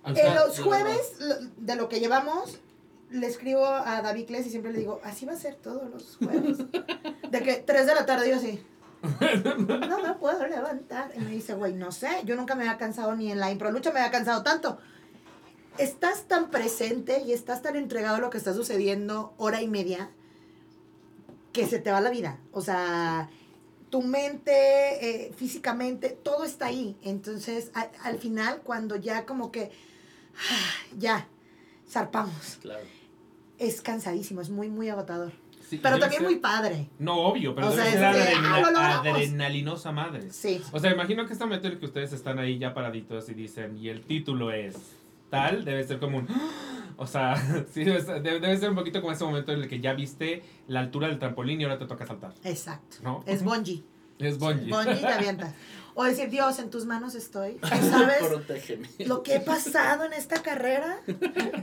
O 0.04 0.10
Eh, 0.10 0.34
los 0.36 0.60
jueves, 0.60 1.18
de 1.58 1.76
lo 1.76 1.88
que 1.90 2.00
llevamos, 2.00 2.60
le 3.10 3.28
escribo 3.28 3.66
a 3.66 4.02
David 4.02 4.26
Kles 4.26 4.48
y 4.48 4.50
siempre 4.50 4.74
le 4.74 4.80
digo, 4.80 5.00
así 5.04 5.26
va 5.26 5.34
a 5.34 5.38
ser 5.38 5.56
todos 5.56 5.90
los 5.90 6.18
jueves. 6.18 6.58
De 7.32 7.42
que 7.42 7.56
3 7.66 7.86
de 7.88 7.96
la 7.96 8.06
tarde 8.06 8.30
yo 8.30 8.36
así. 8.36 8.60
No 9.88 10.02
me 10.02 10.14
puedo 10.16 10.48
levantar. 10.48 11.12
Y 11.16 11.20
me 11.20 11.32
dice, 11.32 11.54
güey, 11.54 11.74
no 11.74 11.92
sé, 11.92 12.10
yo 12.26 12.36
nunca 12.36 12.56
me 12.56 12.64
había 12.64 12.78
cansado 12.78 13.16
ni 13.16 13.32
en 13.32 13.40
la 13.40 13.52
impro 13.52 13.72
lucha 13.72 13.92
me 13.92 14.00
había 14.00 14.12
cansado 14.12 14.44
tanto. 14.44 14.78
Estás 15.78 16.24
tan 16.28 16.50
presente 16.52 17.22
y 17.26 17.34
estás 17.34 17.62
tan 17.62 17.76
entregado 17.76 18.16
a 18.18 18.20
lo 18.20 18.30
que 18.30 18.38
está 18.38 18.54
sucediendo 18.54 19.34
hora 19.38 19.62
y 19.62 19.68
media 19.68 20.10
que 21.52 21.68
se 21.68 21.80
te 21.80 21.92
va 21.92 22.00
la 22.02 22.10
vida. 22.12 22.40
O 22.52 22.62
sea, 22.62 23.30
tu 23.90 24.02
mente, 24.02 24.54
eh, 25.28 25.34
físicamente, 25.36 26.10
todo 26.10 26.44
está 26.46 26.68
ahí. 26.68 26.98
Entonces, 27.04 27.72
a- 27.76 27.90
al 28.04 28.18
final, 28.20 28.62
cuando 28.64 28.96
ya 28.96 29.26
como 29.26 29.52
que, 29.52 29.72
ah, 30.36 30.96
ya, 30.98 31.28
zarpamos, 31.90 32.58
Claro. 32.62 32.86
es 33.60 33.82
cansadísimo, 33.82 34.42
es 34.42 34.50
muy, 34.50 34.70
muy 34.70 34.90
agotador. 34.90 35.32
Sí, 35.74 35.80
Pero 35.84 36.00
también 36.00 36.22
ser- 36.22 36.30
muy 36.30 36.40
padre. 36.40 36.90
No, 37.00 37.16
obvio, 37.18 37.54
pero 37.56 37.68
O 37.68 37.72
debe 37.72 37.84
sea, 37.92 37.92
ser 37.92 38.04
adrenalina- 38.04 38.72
ah, 38.78 39.00
adrenalinosa 39.00 39.92
madre. 39.92 40.32
Sí. 40.32 40.62
O 40.72 40.80
sea, 40.80 40.92
imagino 40.92 41.26
que 41.26 41.34
este 41.34 41.46
momento 41.46 41.68
en 41.68 41.74
el 41.74 41.80
que 41.80 41.86
ustedes 41.86 42.14
están 42.14 42.40
ahí 42.40 42.58
ya 42.58 42.74
paraditos 42.74 43.30
y 43.30 43.34
dicen, 43.34 43.78
y 43.78 43.90
el 43.90 44.02
título 44.02 44.52
es 44.52 44.76
tal, 45.30 45.66
debe 45.66 45.84
ser 45.84 46.00
como 46.00 46.18
un... 46.20 46.28
O 46.96 47.08
sea, 47.08 47.36
sí, 47.74 47.84
debe 47.84 48.02
ser, 48.02 48.22
debe- 48.22 48.40
debe 48.40 48.56
ser 48.56 48.70
un 48.70 48.76
poquito 48.76 49.02
como 49.02 49.12
ese 49.14 49.24
momento 49.24 49.52
en 49.52 49.62
el 49.64 49.68
que 49.68 49.80
ya 49.80 49.94
viste 49.94 50.44
la 50.68 50.80
altura 50.80 51.08
del 51.08 51.18
trampolín 51.18 51.60
y 51.60 51.64
ahora 51.64 51.80
te 51.80 51.88
toca 51.88 52.06
saltar, 52.06 52.34
Exacto. 52.44 52.98
¿no? 53.02 53.24
Es 53.26 53.44
bungee. 53.44 53.84
Es 54.20 54.38
bungee. 54.38 54.70
Bungee 54.70 54.96
te 55.02 55.08
avientas. 55.08 55.56
O 55.96 56.04
decir, 56.04 56.30
Dios, 56.30 56.58
en 56.60 56.70
tus 56.72 56.86
manos 56.86 57.14
estoy. 57.16 57.54
Tú 57.62 57.68
sabes 57.68 58.18
Protégeme. 58.18 58.90
lo 59.00 59.22
que 59.22 59.36
he 59.36 59.40
pasado 59.40 60.06
en 60.06 60.14
esta 60.14 60.42
carrera 60.42 60.98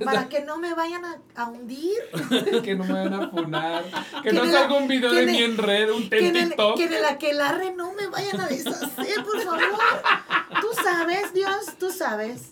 para 0.05 0.29
que 0.29 0.41
no 0.43 0.57
me 0.59 0.73
vayan 0.75 1.05
a, 1.05 1.19
a 1.35 1.49
hundir. 1.49 1.97
que 2.63 2.75
no 2.77 2.85
me 2.85 2.93
van 2.93 3.13
a 3.15 3.29
funar. 3.31 3.85
Que 4.23 4.29
Que 4.31 4.33
no 4.33 4.45
la- 4.45 4.53
salga 4.53 4.75
un 4.77 4.87
video 4.89 5.11
que 5.11 5.27
de 5.27 5.37
el- 5.37 5.43
en 5.53 5.59
red, 5.59 5.91
un 5.91 6.09
Que 6.09 6.29
en, 6.29 6.37
el, 6.37 6.55
que 6.77 6.85
en 6.85 6.93
el 6.93 7.05
aquelarre 7.07 7.73
no 7.75 7.93
me 7.95 8.07
vayan 8.07 8.41
a 8.41 8.47
deshacer, 8.47 9.25
por 9.25 9.41
favor. 9.43 9.69
Tú 10.61 10.69
sabes, 10.83 11.33
Dios, 11.35 11.67
tú 11.79 11.91
sabes. 11.91 12.43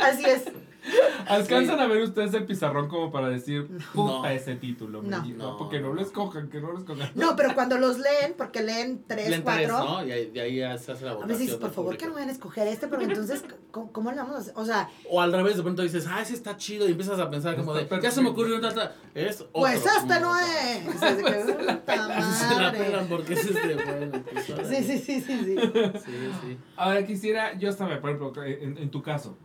Así 0.00 0.24
es. 0.26 0.42
¿Alcanzan 1.26 1.80
a 1.80 1.86
ver 1.86 2.02
ustedes 2.02 2.32
el 2.34 2.44
pizarrón 2.46 2.88
como 2.88 3.10
para 3.10 3.28
decir, 3.28 3.66
puta 3.92 4.12
No. 4.12 4.26
ese 4.26 4.54
título? 4.56 5.02
No. 5.02 5.56
porque 5.56 5.80
no, 5.80 5.92
lo 5.92 6.00
escojan, 6.02 6.48
que 6.48 6.60
no 6.60 6.72
lo 6.72 6.78
escojan. 6.78 7.10
No, 7.14 7.34
pero 7.36 7.54
cuando 7.54 7.78
los 7.78 7.98
leen, 7.98 8.34
porque 8.36 8.62
leen 8.62 9.02
tres, 9.06 9.28
Leen 9.30 9.44
tres, 9.44 9.68
cuatro. 9.70 9.84
¿no? 10.00 10.06
Y 10.06 10.12
ahí- 10.12 10.30
de 10.30 10.40
ahí 10.40 10.56
ya 10.58 10.76
se 10.78 10.92
hace 10.92 11.04
la 11.04 11.12
A 11.12 11.14
votación. 11.14 11.28
veces 11.28 11.40
dices, 11.46 11.56
por 11.60 11.70
favor, 11.72 11.96
que 11.96 12.06
no 12.06 12.14
vayan 12.14 12.28
a 12.28 12.32
escoger 12.32 12.68
este, 12.68 12.88
pero 12.88 13.02
entonces, 13.02 13.44
¿cómo, 13.70 13.92
cómo 13.92 14.10
le 14.12 14.18
vamos 14.18 14.36
a 14.36 14.38
hacer? 14.38 14.52
O 14.56 14.64
sea, 14.64 14.88
O 15.10 15.20
al 15.20 15.32
revés, 15.32 15.56
de 15.56 15.62
pronto 15.62 15.82
dices, 15.82 16.06
ah, 16.08 16.20
ese 16.22 16.34
está 16.34 16.56
chido, 16.56 16.86
y 16.88 16.92
empiezas 16.92 17.18
a 17.18 17.28
pensar 17.30 17.56
como 17.56 17.74
de, 17.74 17.82
ya 17.82 17.88
se 17.88 17.94
me 17.94 17.98
perfecto. 18.00 18.30
ocurrió 18.30 18.54
un 18.56 18.62
tata. 18.62 18.94
Es 19.14 19.40
otro. 19.40 19.50
pues 19.54 19.84
este 19.84 20.20
no 20.20 20.36
es. 20.38 20.46
Así 21.02 21.16
que, 21.22 21.32
puta 21.32 22.32
Se 22.32 22.54
la 22.54 22.60
madre. 22.60 22.78
pelan 22.78 23.06
porque 23.08 23.32
es 23.34 23.44
este 23.46 23.74
bueno. 23.74 24.22
pues. 24.32 24.46
Sí, 24.68 24.82
sí, 24.84 24.98
sí, 24.98 25.20
sí, 25.20 25.38
sí. 25.44 25.56
Sí, 25.56 26.12
sí. 26.42 26.58
Ahora 26.76 27.04
quisiera, 27.06 27.56
yo 27.58 27.70
estaba, 27.70 27.98
por 28.00 28.10
ejemplo, 28.10 28.44
en, 28.44 28.78
en 28.78 28.90
tu 28.90 29.02
caso, 29.02 29.36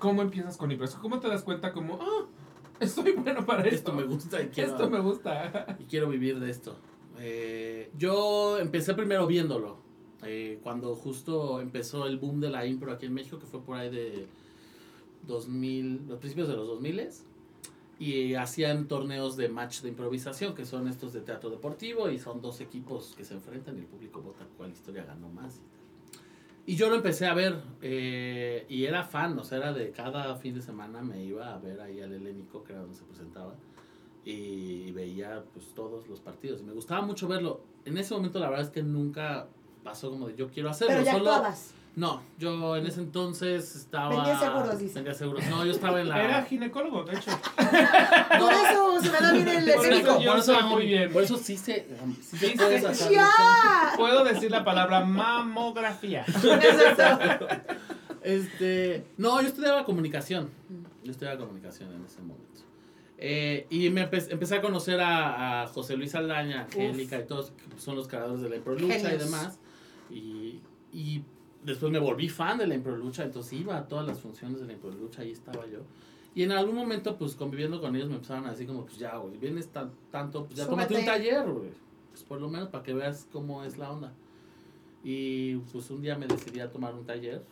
¿cómo 0.00 0.22
empiezas 0.22 0.56
con 0.56 0.72
impresión? 0.72 1.00
¿Cómo 1.00 1.20
te 1.20 1.28
das 1.28 1.44
cuenta 1.44 1.72
como, 1.72 1.98
ah, 2.02 2.26
estoy 2.80 3.12
bueno 3.12 3.46
para 3.46 3.62
esto? 3.62 3.76
Esto 3.76 3.92
me 3.92 4.02
gusta 4.02 4.42
y 4.42 4.48
quiero, 4.48 4.72
Esto 4.72 4.90
me 4.90 4.98
gusta. 4.98 5.76
y 5.78 5.84
quiero 5.84 6.08
vivir 6.08 6.40
de 6.40 6.50
esto. 6.50 6.74
Eh, 7.18 7.90
yo 7.96 8.58
empecé 8.58 8.94
primero 8.94 9.26
viéndolo. 9.28 9.78
eh, 10.24 10.58
cuando 10.62 10.96
justo 10.96 11.60
empezó 11.60 12.06
el 12.06 12.18
boom 12.18 12.40
de 12.40 12.50
la 12.50 12.66
impro 12.66 12.90
aquí 12.92 13.06
en 13.06 13.14
México, 13.14 13.38
que 13.38 13.46
fue 13.46 13.62
por 13.62 13.76
ahí 13.76 13.90
de 13.90 14.26
2000, 15.26 16.06
los 16.08 16.18
principios 16.18 16.48
de 16.48 16.56
los 16.56 16.66
2000 16.66 17.08
y 17.98 18.34
hacían 18.34 18.88
torneos 18.88 19.36
de 19.36 19.50
match 19.50 19.82
de 19.82 19.90
improvisación, 19.90 20.54
que 20.54 20.64
son 20.64 20.88
estos 20.88 21.12
de 21.12 21.20
teatro 21.20 21.50
deportivo, 21.50 22.08
y 22.08 22.18
son 22.18 22.40
dos 22.40 22.62
equipos 22.62 23.14
que 23.14 23.24
se 23.24 23.34
enfrentan 23.34 23.76
y 23.76 23.80
el 23.80 23.86
público 23.86 24.22
vota 24.22 24.46
cuál 24.56 24.70
historia 24.70 25.04
ganó 25.04 25.28
más. 25.28 25.56
Y 25.56 25.60
yo 26.76 26.88
lo 26.88 26.96
empecé 26.96 27.26
a 27.26 27.34
ver, 27.34 27.56
eh, 27.82 28.66
y 28.68 28.84
era 28.84 29.02
fan, 29.04 29.38
o 29.38 29.44
sea, 29.44 29.58
era 29.58 29.72
de 29.72 29.90
cada 29.90 30.36
fin 30.36 30.54
de 30.54 30.62
semana 30.62 31.02
me 31.02 31.22
iba 31.24 31.54
a 31.54 31.58
ver 31.58 31.80
ahí 31.80 32.00
al 32.00 32.12
Helénico, 32.12 32.62
que 32.62 32.72
era 32.72 32.82
donde 32.82 32.96
se 32.96 33.04
presentaba, 33.04 33.54
y 34.24 34.92
veía 34.92 35.44
pues 35.52 35.74
todos 35.74 36.06
los 36.08 36.20
partidos, 36.20 36.60
y 36.60 36.64
me 36.64 36.72
gustaba 36.72 37.02
mucho 37.02 37.26
verlo. 37.28 37.62
En 37.84 37.96
ese 37.98 38.14
momento 38.14 38.38
la 38.38 38.48
verdad 38.50 38.66
es 38.66 38.70
que 38.70 38.82
nunca 38.82 39.48
pasó 39.82 40.10
como 40.10 40.28
de 40.28 40.36
yo 40.36 40.48
quiero 40.48 40.70
hacerlo, 40.70 40.94
Pero 40.94 41.04
ya 41.04 41.12
solo... 41.12 41.30
actuabas. 41.30 41.74
No, 41.96 42.22
yo 42.38 42.76
en 42.76 42.86
ese 42.86 43.00
entonces 43.00 43.74
estaba... 43.76 44.08
Vendía 44.14 44.38
seguros, 44.38 44.78
dice. 44.78 44.94
Vendía 44.94 45.14
seguros. 45.14 45.44
No, 45.50 45.64
yo 45.64 45.72
estaba 45.72 46.00
en 46.00 46.08
la... 46.08 46.22
Era 46.24 46.42
ginecólogo, 46.44 47.02
de 47.04 47.16
hecho. 47.16 47.30
Por 47.56 48.52
eso 48.52 49.00
se 49.02 49.10
me 49.10 49.18
da 49.18 49.32
bien 49.32 49.48
el 49.48 49.64
Por 49.72 49.84
eso 49.86 49.92
escénico. 49.96 50.20
yo 50.20 50.40
sé 50.40 50.62
muy 50.62 50.86
bien. 50.86 51.12
Por 51.12 51.22
eso 51.24 51.36
sí 51.36 51.56
se, 51.56 51.86
sí 52.22 52.36
se 52.36 52.48
Sí 52.50 52.54
puede 52.56 52.80
se- 52.80 52.94
sacar 52.94 53.12
¡Ya! 53.12 53.28
Puedo 53.96 54.24
decir 54.24 54.50
la 54.50 54.64
palabra 54.64 55.00
mamografía. 55.04 56.24
Exacto. 56.28 57.48
Este, 58.22 59.04
no, 59.16 59.40
yo 59.42 59.48
estudiaba 59.48 59.84
comunicación. 59.84 60.50
Yo 61.02 61.10
estudiaba 61.10 61.38
comunicación 61.38 61.92
en 61.92 62.04
ese 62.04 62.20
momento. 62.22 62.46
Eh, 63.18 63.66
y 63.68 63.90
me 63.90 64.08
empe- 64.10 64.28
empecé 64.30 64.56
a 64.56 64.62
conocer 64.62 65.00
a, 65.00 65.62
a 65.62 65.66
José 65.66 65.96
Luis 65.96 66.14
Aldaña, 66.14 66.62
Angélica 66.62 67.18
y 67.18 67.26
todos, 67.26 67.50
que 67.50 67.78
son 67.80 67.96
los 67.96 68.08
creadores 68.08 68.40
de 68.42 68.48
la 68.48 68.56
Lucha 68.56 69.12
y 69.14 69.18
demás. 69.18 69.58
Y, 70.10 70.60
y 70.92 71.22
después 71.64 71.92
me 71.92 71.98
volví 71.98 72.28
fan 72.28 72.58
de 72.58 72.66
la 72.66 72.74
Impro 72.74 72.96
Lucha, 72.96 73.24
entonces 73.24 73.52
iba 73.54 73.76
a 73.76 73.86
todas 73.88 74.06
las 74.06 74.20
funciones 74.20 74.60
de 74.60 74.66
la 74.66 74.72
Impro 74.72 74.90
Lucha, 74.90 75.22
ahí 75.22 75.30
estaba 75.32 75.66
yo. 75.66 75.80
Y 76.34 76.44
en 76.44 76.52
algún 76.52 76.76
momento, 76.76 77.16
pues 77.16 77.34
conviviendo 77.34 77.80
con 77.80 77.96
ellos, 77.96 78.08
me 78.08 78.14
empezaron 78.14 78.46
a 78.46 78.50
decir 78.52 78.66
como, 78.66 78.84
pues 78.84 78.98
ya, 78.98 79.16
güey, 79.16 79.36
vienes 79.36 79.68
tan, 79.68 79.90
tanto, 80.10 80.44
pues 80.44 80.56
ya 80.58 80.66
tómate 80.68 80.94
un 80.94 81.04
taller, 81.04 81.50
güey. 81.50 81.70
Pues 82.10 82.22
por 82.22 82.40
lo 82.40 82.48
menos 82.48 82.68
para 82.68 82.84
que 82.84 82.94
veas 82.94 83.26
cómo 83.32 83.64
es 83.64 83.78
la 83.78 83.90
onda. 83.90 84.12
Y 85.02 85.56
pues 85.72 85.90
un 85.90 86.02
día 86.02 86.16
me 86.16 86.26
decidí 86.26 86.60
a 86.60 86.70
tomar 86.70 86.94
un 86.94 87.04
taller 87.04 87.42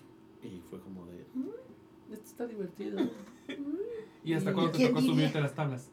y 0.43 0.61
fue 0.69 0.79
como 0.81 1.07
de, 1.07 1.25
"Mm, 1.35 2.13
esto 2.13 2.25
está 2.27 2.47
divertido. 2.47 2.99
¿Y 4.25 4.33
hasta 4.35 4.53
cuándo 4.53 4.73
te 4.73 4.79
¿Quién 4.79 4.91
tocó 4.91 5.01
subirte 5.03 5.39
a 5.39 5.41
las 5.41 5.55
tablas? 5.55 5.91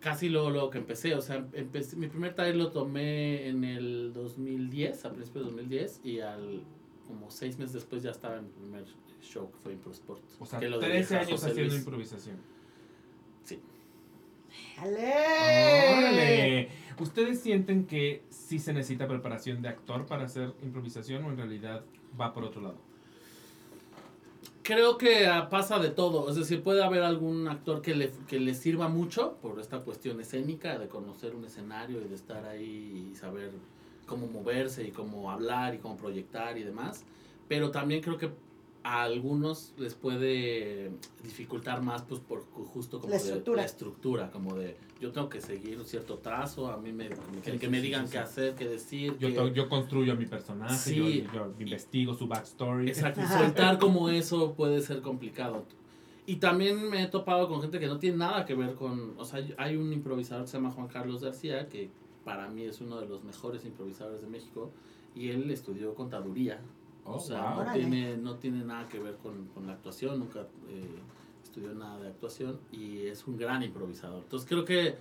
Casi 0.00 0.28
luego, 0.28 0.50
luego 0.50 0.70
que 0.70 0.78
empecé, 0.78 1.14
o 1.14 1.20
sea, 1.22 1.46
empecé, 1.54 1.96
mi 1.96 2.08
primer 2.08 2.34
taller 2.34 2.56
lo 2.56 2.70
tomé 2.70 3.48
en 3.48 3.64
el 3.64 4.12
2010, 4.12 5.04
a 5.06 5.12
principios 5.12 5.44
de 5.46 5.50
2010, 5.52 6.00
y 6.04 6.20
al 6.20 6.62
como 7.06 7.30
seis 7.30 7.58
meses 7.58 7.74
después 7.74 8.02
ya 8.02 8.10
estaba 8.10 8.36
en 8.36 8.44
mi 8.44 8.50
primer 8.50 8.84
show 9.22 9.50
que 9.50 9.58
fue 9.58 9.72
ImproSport. 9.72 10.22
O 10.38 10.46
sea, 10.46 10.58
que 10.58 10.68
lo 10.68 10.78
13 10.78 10.92
dirigía 10.92 11.18
años 11.18 11.30
José 11.30 11.50
haciendo 11.50 11.72
Luis. 11.72 11.84
improvisación. 11.84 12.36
Sí. 13.44 13.60
¡Ale! 14.78 15.98
¡Órale! 15.98 16.68
¿Ustedes 16.98 17.40
sienten 17.40 17.86
que 17.86 18.22
sí 18.30 18.58
se 18.58 18.72
necesita 18.72 19.08
preparación 19.08 19.62
de 19.62 19.68
actor 19.68 20.06
para 20.06 20.24
hacer 20.24 20.52
improvisación 20.62 21.24
o 21.24 21.30
en 21.30 21.36
realidad 21.36 21.84
va 22.18 22.32
por 22.32 22.44
otro 22.44 22.62
lado? 22.62 22.76
Creo 24.62 24.96
que 24.96 25.26
ah, 25.26 25.50
pasa 25.50 25.78
de 25.78 25.90
todo, 25.90 26.30
es 26.30 26.36
decir, 26.36 26.62
puede 26.62 26.82
haber 26.82 27.02
algún 27.02 27.48
actor 27.48 27.82
que 27.82 27.94
le, 27.94 28.10
que 28.26 28.40
le 28.40 28.54
sirva 28.54 28.88
mucho 28.88 29.36
por 29.42 29.60
esta 29.60 29.80
cuestión 29.80 30.20
escénica, 30.20 30.78
de 30.78 30.88
conocer 30.88 31.34
un 31.34 31.44
escenario 31.44 32.00
y 32.00 32.08
de 32.08 32.14
estar 32.14 32.46
ahí 32.46 33.10
y 33.12 33.14
saber 33.14 33.50
cómo 34.06 34.26
moverse 34.26 34.86
y 34.86 34.90
cómo 34.90 35.30
hablar 35.30 35.74
y 35.74 35.78
cómo 35.78 35.96
proyectar 35.96 36.56
y 36.58 36.62
demás, 36.62 37.04
pero 37.48 37.70
también 37.70 38.00
creo 38.02 38.16
que 38.18 38.30
a 38.86 39.02
algunos 39.02 39.72
les 39.78 39.94
puede 39.94 40.90
dificultar 41.22 41.80
más 41.82 42.02
pues 42.02 42.20
por 42.20 42.40
ju- 42.50 42.66
justo 42.66 43.00
como 43.00 43.12
La 43.12 43.16
de- 43.18 43.24
estructura. 43.24 43.56
la 43.62 43.64
estructura, 43.66 44.30
como 44.30 44.54
de 44.56 44.76
yo 45.00 45.10
tengo 45.10 45.28
que 45.30 45.40
seguir 45.40 45.78
un 45.78 45.86
cierto 45.86 46.18
trazo, 46.18 46.70
a 46.70 46.76
mí 46.76 46.92
me 46.92 47.08
como 47.08 47.40
que, 47.42 47.52
Sí, 47.52 47.58
que 47.58 47.68
me 47.68 47.78
sí, 47.78 47.86
digan 47.86 48.06
sí, 48.06 48.12
qué 48.12 48.18
hacer, 48.18 48.54
qué 48.54 48.68
decir, 48.68 49.16
Yo, 49.18 49.32
to- 49.34 49.48
yo 49.48 49.68
construyo 49.70 50.12
a 50.12 50.16
mi 50.16 50.26
personaje, 50.26 50.74
Sí. 50.76 51.22
yo, 51.32 51.46
yo 51.54 51.54
investigo 51.60 52.12
su 52.14 52.26
backstory. 52.26 52.88
Exacto, 52.88 53.22
Ajá. 53.22 53.38
soltar 53.38 53.78
como 53.78 54.10
eso 54.10 54.52
puede 54.52 54.82
ser 54.82 55.00
complicado. 55.00 55.64
Y 56.26 56.36
también 56.36 56.88
me 56.88 57.02
he 57.02 57.06
topado 57.06 57.48
con 57.48 57.60
gente 57.62 57.78
que 57.80 57.86
no 57.86 57.98
tiene 57.98 58.18
nada 58.18 58.44
que 58.46 58.54
ver 58.54 58.74
con, 58.74 59.14
o 59.18 59.24
sea, 59.24 59.42
hay 59.58 59.76
un 59.76 59.92
improvisador 59.92 60.44
que 60.44 60.50
se 60.50 60.56
llama 60.58 60.70
Juan 60.70 60.88
Carlos 60.88 61.22
García, 61.22 61.68
que 61.68 61.90
para 62.24 62.48
mí 62.48 62.62
es 62.64 62.80
uno 62.80 62.98
de 63.00 63.06
los 63.06 63.22
mejores 63.24 63.64
improvisadores 63.64 64.22
de 64.22 64.28
México, 64.28 64.70
y 65.14 65.30
él 65.30 65.50
estudió 65.50 65.94
contaduría. 65.94 66.60
Oh, 67.04 67.16
o 67.16 67.20
sea, 67.20 67.54
wow. 67.54 67.64
no, 67.64 67.72
tiene, 67.72 68.16
no 68.16 68.36
tiene 68.36 68.64
nada 68.64 68.88
que 68.88 68.98
ver 68.98 69.16
con, 69.18 69.46
con 69.48 69.66
la 69.66 69.74
actuación, 69.74 70.18
nunca 70.18 70.40
eh, 70.68 70.88
estudió 71.42 71.74
nada 71.74 72.00
de 72.00 72.08
actuación, 72.08 72.58
y 72.72 73.06
es 73.06 73.26
un 73.26 73.36
gran 73.36 73.62
improvisador. 73.62 74.22
Entonces 74.22 74.48
creo 74.48 74.64
que, 74.64 74.96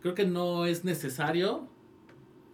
creo 0.00 0.14
que 0.14 0.24
no 0.26 0.64
es 0.64 0.84
necesario, 0.84 1.68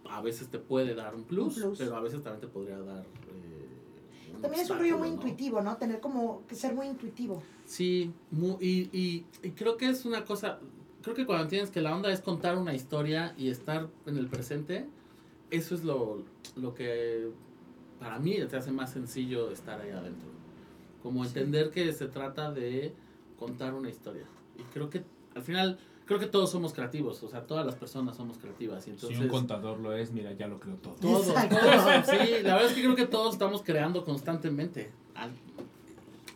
a 0.09 0.21
veces 0.21 0.49
te 0.49 0.59
puede 0.59 0.93
dar 0.93 1.15
un 1.15 1.23
plus, 1.23 1.55
Un 1.57 1.63
plus. 1.63 1.77
pero 1.77 1.95
a 1.95 2.01
veces 2.01 2.21
también 2.21 2.41
te 2.41 2.47
podría 2.47 2.79
dar... 2.79 3.03
eh, 3.03 4.37
También 4.41 4.63
es 4.63 4.69
un 4.69 4.79
rollo 4.79 4.97
muy 4.97 5.07
intuitivo, 5.07 5.61
¿no? 5.61 5.77
Tener 5.77 6.01
como 6.01 6.45
que 6.47 6.55
ser 6.55 6.75
muy 6.75 6.87
intuitivo. 6.87 7.41
Sí, 7.65 8.11
mu- 8.31 8.57
y, 8.59 8.89
y, 8.91 9.25
y 9.41 9.51
creo 9.51 9.77
que 9.77 9.87
es 9.87 10.03
una 10.03 10.25
cosa, 10.25 10.59
creo 11.01 11.15
que 11.15 11.25
cuando 11.25 11.47
tienes 11.47 11.69
que 11.69 11.81
la 11.81 11.95
onda 11.95 12.11
es 12.11 12.21
contar 12.21 12.57
una 12.57 12.73
historia 12.73 13.33
y 13.37 13.49
estar 13.49 13.87
en 14.05 14.17
el 14.17 14.27
presente, 14.27 14.85
eso 15.49 15.75
es 15.75 15.83
lo, 15.83 16.23
lo 16.55 16.73
que 16.73 17.29
para 17.99 18.19
mí 18.19 18.37
te 18.49 18.55
hace 18.57 18.71
más 18.71 18.91
sencillo 18.91 19.51
estar 19.51 19.81
ahí 19.81 19.91
adentro. 19.91 20.29
Como 21.03 21.25
entender 21.25 21.71
que 21.71 21.91
se 21.93 22.07
trata 22.07 22.51
de 22.51 22.93
contar 23.37 23.73
una 23.73 23.89
historia. 23.89 24.23
Y 24.59 24.63
creo 24.73 24.89
que 24.89 25.03
al 25.35 25.41
final, 25.41 25.79
creo 26.05 26.19
que 26.19 26.27
todos 26.27 26.51
somos 26.51 26.73
creativos, 26.73 27.23
o 27.23 27.27
sea, 27.29 27.45
todas 27.47 27.65
las 27.65 27.75
personas 27.75 28.15
somos 28.17 28.37
creativas. 28.37 28.85
Y 28.87 28.91
entonces, 28.91 29.17
si 29.17 29.23
un 29.23 29.29
contador 29.29 29.79
lo 29.79 29.93
es, 29.93 30.11
mira, 30.11 30.31
ya 30.33 30.47
lo 30.47 30.59
creo 30.59 30.75
todo. 30.75 30.93
todos, 30.95 31.25
todos, 31.27 31.35
sí, 32.05 32.17
la 32.43 32.53
verdad 32.55 32.65
es 32.65 32.73
que 32.73 32.81
creo 32.81 32.95
que 32.95 33.07
todos 33.07 33.33
estamos 33.33 33.61
creando 33.63 34.03
constantemente. 34.05 34.91
Al- 35.15 35.31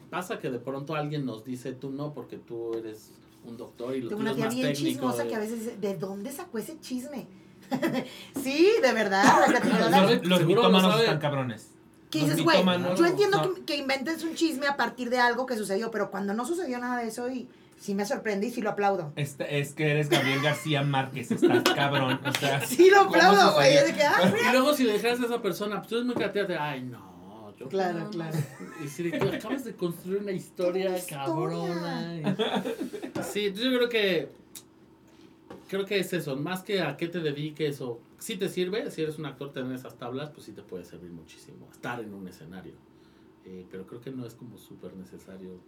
Pasa 0.09 0.39
que 0.39 0.49
de 0.49 0.59
pronto 0.59 0.95
alguien 0.95 1.25
nos 1.25 1.43
dice 1.43 1.73
tú 1.73 1.89
no 1.91 2.13
porque 2.13 2.37
tú 2.37 2.73
eres 2.75 3.11
un 3.47 3.57
doctor 3.57 3.95
y 3.95 4.01
lo 4.01 4.09
Tengo 4.09 4.21
una 4.21 4.33
tía 4.35 4.45
más 4.45 4.53
bien 4.55 4.67
técnico. 4.67 4.89
chismosa 4.89 5.23
de- 5.23 5.29
que 5.29 5.35
a 5.35 5.39
veces 5.39 5.59
dice, 5.59 5.77
¿de 5.77 5.95
dónde 5.97 6.31
sacó 6.31 6.57
ese 6.57 6.79
chisme? 6.79 7.27
sí, 8.43 8.69
de 8.81 8.93
verdad. 8.93 9.23
Los 10.23 10.39
Seguro 10.39 10.39
lo 10.39 10.45
mitómanos 10.45 10.91
sabe. 10.91 11.03
están 11.03 11.19
cabrones. 11.19 11.71
Que 12.09 12.19
Los 12.19 12.29
dices, 12.29 12.43
güey, 12.43 12.63
yo 12.97 13.05
entiendo 13.05 13.41
no. 13.41 13.53
que, 13.55 13.63
que 13.65 13.77
inventes 13.77 14.23
un 14.23 14.35
chisme 14.35 14.67
a 14.67 14.77
partir 14.77 15.09
de 15.09 15.17
algo 15.19 15.45
que 15.45 15.57
sucedió, 15.57 15.91
pero 15.91 16.11
cuando 16.11 16.33
no 16.33 16.45
sucedió 16.45 16.77
nada 16.79 17.01
de 17.01 17.07
eso 17.07 17.29
y 17.29 17.49
sí 17.79 17.93
me 17.95 18.05
sorprende 18.05 18.47
y 18.47 18.51
sí 18.51 18.61
lo 18.61 18.69
aplaudo. 18.69 19.11
Este, 19.15 19.59
es 19.59 19.73
que 19.73 19.89
eres 19.91 20.09
Gabriel 20.09 20.41
García 20.41 20.81
Márquez, 20.83 21.31
estás 21.31 21.63
cabrón. 21.75 22.19
O 22.25 22.31
sea, 22.39 22.61
Sí 22.65 22.89
lo 22.89 23.05
¿cómo 23.07 23.15
aplaudo, 23.15 23.53
güey. 23.55 23.77
ah, 23.77 24.31
Y 24.47 24.51
luego 24.51 24.73
si 24.75 24.83
le 24.83 24.93
dijeras 24.93 25.19
a 25.19 25.25
esa 25.25 25.41
persona, 25.41 25.77
pues 25.77 25.87
tú 25.89 25.95
eres 25.95 26.05
muy 26.05 26.15
creativa, 26.15 26.45
te 26.47 26.57
ay 26.57 26.83
no, 26.83 27.14
yo 27.57 27.67
Claro, 27.69 27.99
no, 27.99 28.09
claro. 28.09 28.37
Y 28.83 28.87
si 28.87 29.11
tú 29.11 29.27
acabas 29.27 29.63
de 29.65 29.73
construir 29.75 30.21
una 30.21 30.31
historia 30.31 30.95
cabrona. 31.07 32.17
y- 32.17 32.23
Sí, 33.23 33.45
entonces 33.47 33.71
yo 33.71 33.77
creo 33.77 33.89
que 33.89 34.29
creo 35.67 35.85
que 35.85 35.99
es 35.99 36.13
eso, 36.13 36.35
más 36.35 36.63
que 36.63 36.81
a 36.81 36.95
qué 36.97 37.07
te 37.07 37.19
dediques 37.19 37.81
o 37.81 37.99
si 38.19 38.37
te 38.37 38.49
sirve, 38.49 38.89
si 38.91 39.01
eres 39.01 39.17
un 39.19 39.25
actor 39.25 39.51
tener 39.51 39.73
esas 39.73 39.97
tablas, 39.97 40.29
pues 40.29 40.45
sí 40.45 40.51
te 40.51 40.61
puede 40.61 40.83
servir 40.85 41.11
muchísimo 41.11 41.67
estar 41.71 41.99
en 41.99 42.13
un 42.13 42.27
escenario. 42.27 42.73
Eh, 43.45 43.65
pero 43.69 43.85
creo 43.85 44.01
que 44.01 44.11
no 44.11 44.25
es 44.25 44.33
como 44.33 44.57
súper 44.57 44.95
necesario 44.95 45.59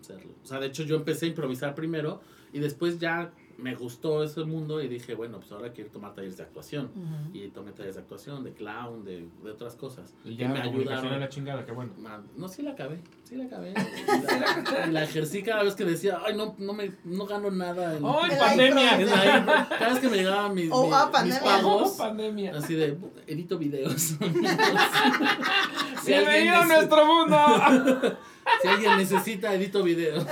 serlo. 0.00 0.32
O 0.42 0.46
sea, 0.46 0.60
de 0.60 0.66
hecho 0.66 0.82
yo 0.82 0.96
empecé 0.96 1.26
a 1.26 1.28
improvisar 1.30 1.74
primero 1.74 2.20
y 2.52 2.58
después 2.58 2.98
ya 2.98 3.32
me 3.58 3.74
gustó 3.74 4.22
ese 4.24 4.44
mundo 4.44 4.82
y 4.82 4.88
dije, 4.88 5.14
bueno, 5.14 5.38
pues 5.38 5.50
ahora 5.52 5.72
quiero 5.72 5.90
tomar 5.90 6.14
talleres 6.14 6.36
de 6.36 6.42
actuación. 6.42 6.90
Y 7.32 7.48
tomé 7.48 7.72
talleres 7.72 7.94
de 7.96 8.00
actuación, 8.02 8.44
de 8.44 8.52
clown, 8.52 9.04
de, 9.04 9.26
de 9.42 9.50
otras 9.50 9.76
cosas. 9.76 10.14
Y 10.24 10.30
que 10.30 10.42
ya 10.42 10.48
me 10.48 10.58
la 10.58 10.64
comunicación 10.64 10.98
ayudaron. 10.98 11.22
a 11.22 11.24
la 11.26 11.28
chingada, 11.28 11.64
qué 11.64 11.72
bueno. 11.72 11.92
Man, 11.98 12.26
no, 12.36 12.48
sí 12.48 12.62
la 12.62 12.72
acabé, 12.72 13.00
sí 13.24 13.36
la 13.36 13.44
acabé. 13.44 13.74
La, 14.90 15.04
ejercí 15.04 15.42
cada 15.42 15.62
vez 15.62 15.74
que 15.74 15.84
decía, 15.84 16.18
ay, 16.24 16.36
no, 16.36 16.54
no, 16.58 16.72
me, 16.72 16.92
no 17.04 17.26
gano 17.26 17.50
nada. 17.50 17.96
En, 17.96 18.04
¡Ay, 18.04 18.30
En 18.32 18.38
pandemia! 18.38 19.00
en 19.00 19.06
la 19.10 19.36
impro". 19.38 19.54
Cada 19.78 19.90
vez 19.90 19.98
que 20.00 20.08
me 20.08 20.16
llegaban 20.16 20.54
mis, 20.54 20.68
Oh, 20.72 20.84
mis- 20.86 20.92
ah, 20.94 21.04
mis 21.06 21.12
pandemia. 21.12 21.40
pagos, 21.42 21.92
¡Oh, 21.92 21.96
pandemia! 21.96 22.52
así 22.56 22.74
de, 22.74 22.96
edito 23.26 23.58
videos. 23.58 23.94
si, 26.02 26.06
¡Bienvenido 26.06 26.56
a 26.56 26.66
nuestro 26.66 27.06
mundo! 27.06 28.16
si 28.62 28.68
alguien 28.68 28.96
necesita, 28.98 29.54
edito 29.54 29.82
videos. 29.82 30.24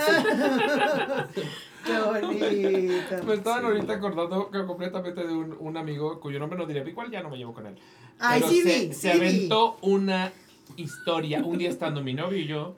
Qué 1.85 1.99
bonito. 1.99 3.25
Me 3.27 3.35
estaban 3.35 3.61
Sí. 3.61 3.67
ahorita 3.67 3.93
acordando 3.95 4.51
que 4.51 4.65
completamente 4.65 5.25
de 5.27 5.33
un, 5.33 5.57
un 5.59 5.77
amigo 5.77 6.21
cuyo 6.21 6.39
nombre 6.39 6.59
no 6.59 6.67
diré, 6.67 6.89
igual 6.89 7.11
ya 7.11 7.23
no 7.23 7.31
me 7.31 7.37
llevo 7.39 7.53
con 7.53 7.67
él. 7.67 7.75
Ay, 8.19 8.41
Pero 8.41 8.53
sí 8.53 8.63
se, 8.63 8.69
vi, 8.87 8.93
se 8.93 9.13
sí 9.13 9.19
vi. 9.21 9.27
aventó 9.27 9.79
una 9.83 10.33
historia, 10.77 11.43
un 11.45 11.59
día 11.59 11.69
estando 11.71 12.03
mi 12.03 12.15
novio 12.15 12.39
y 12.39 12.47
yo, 12.47 12.77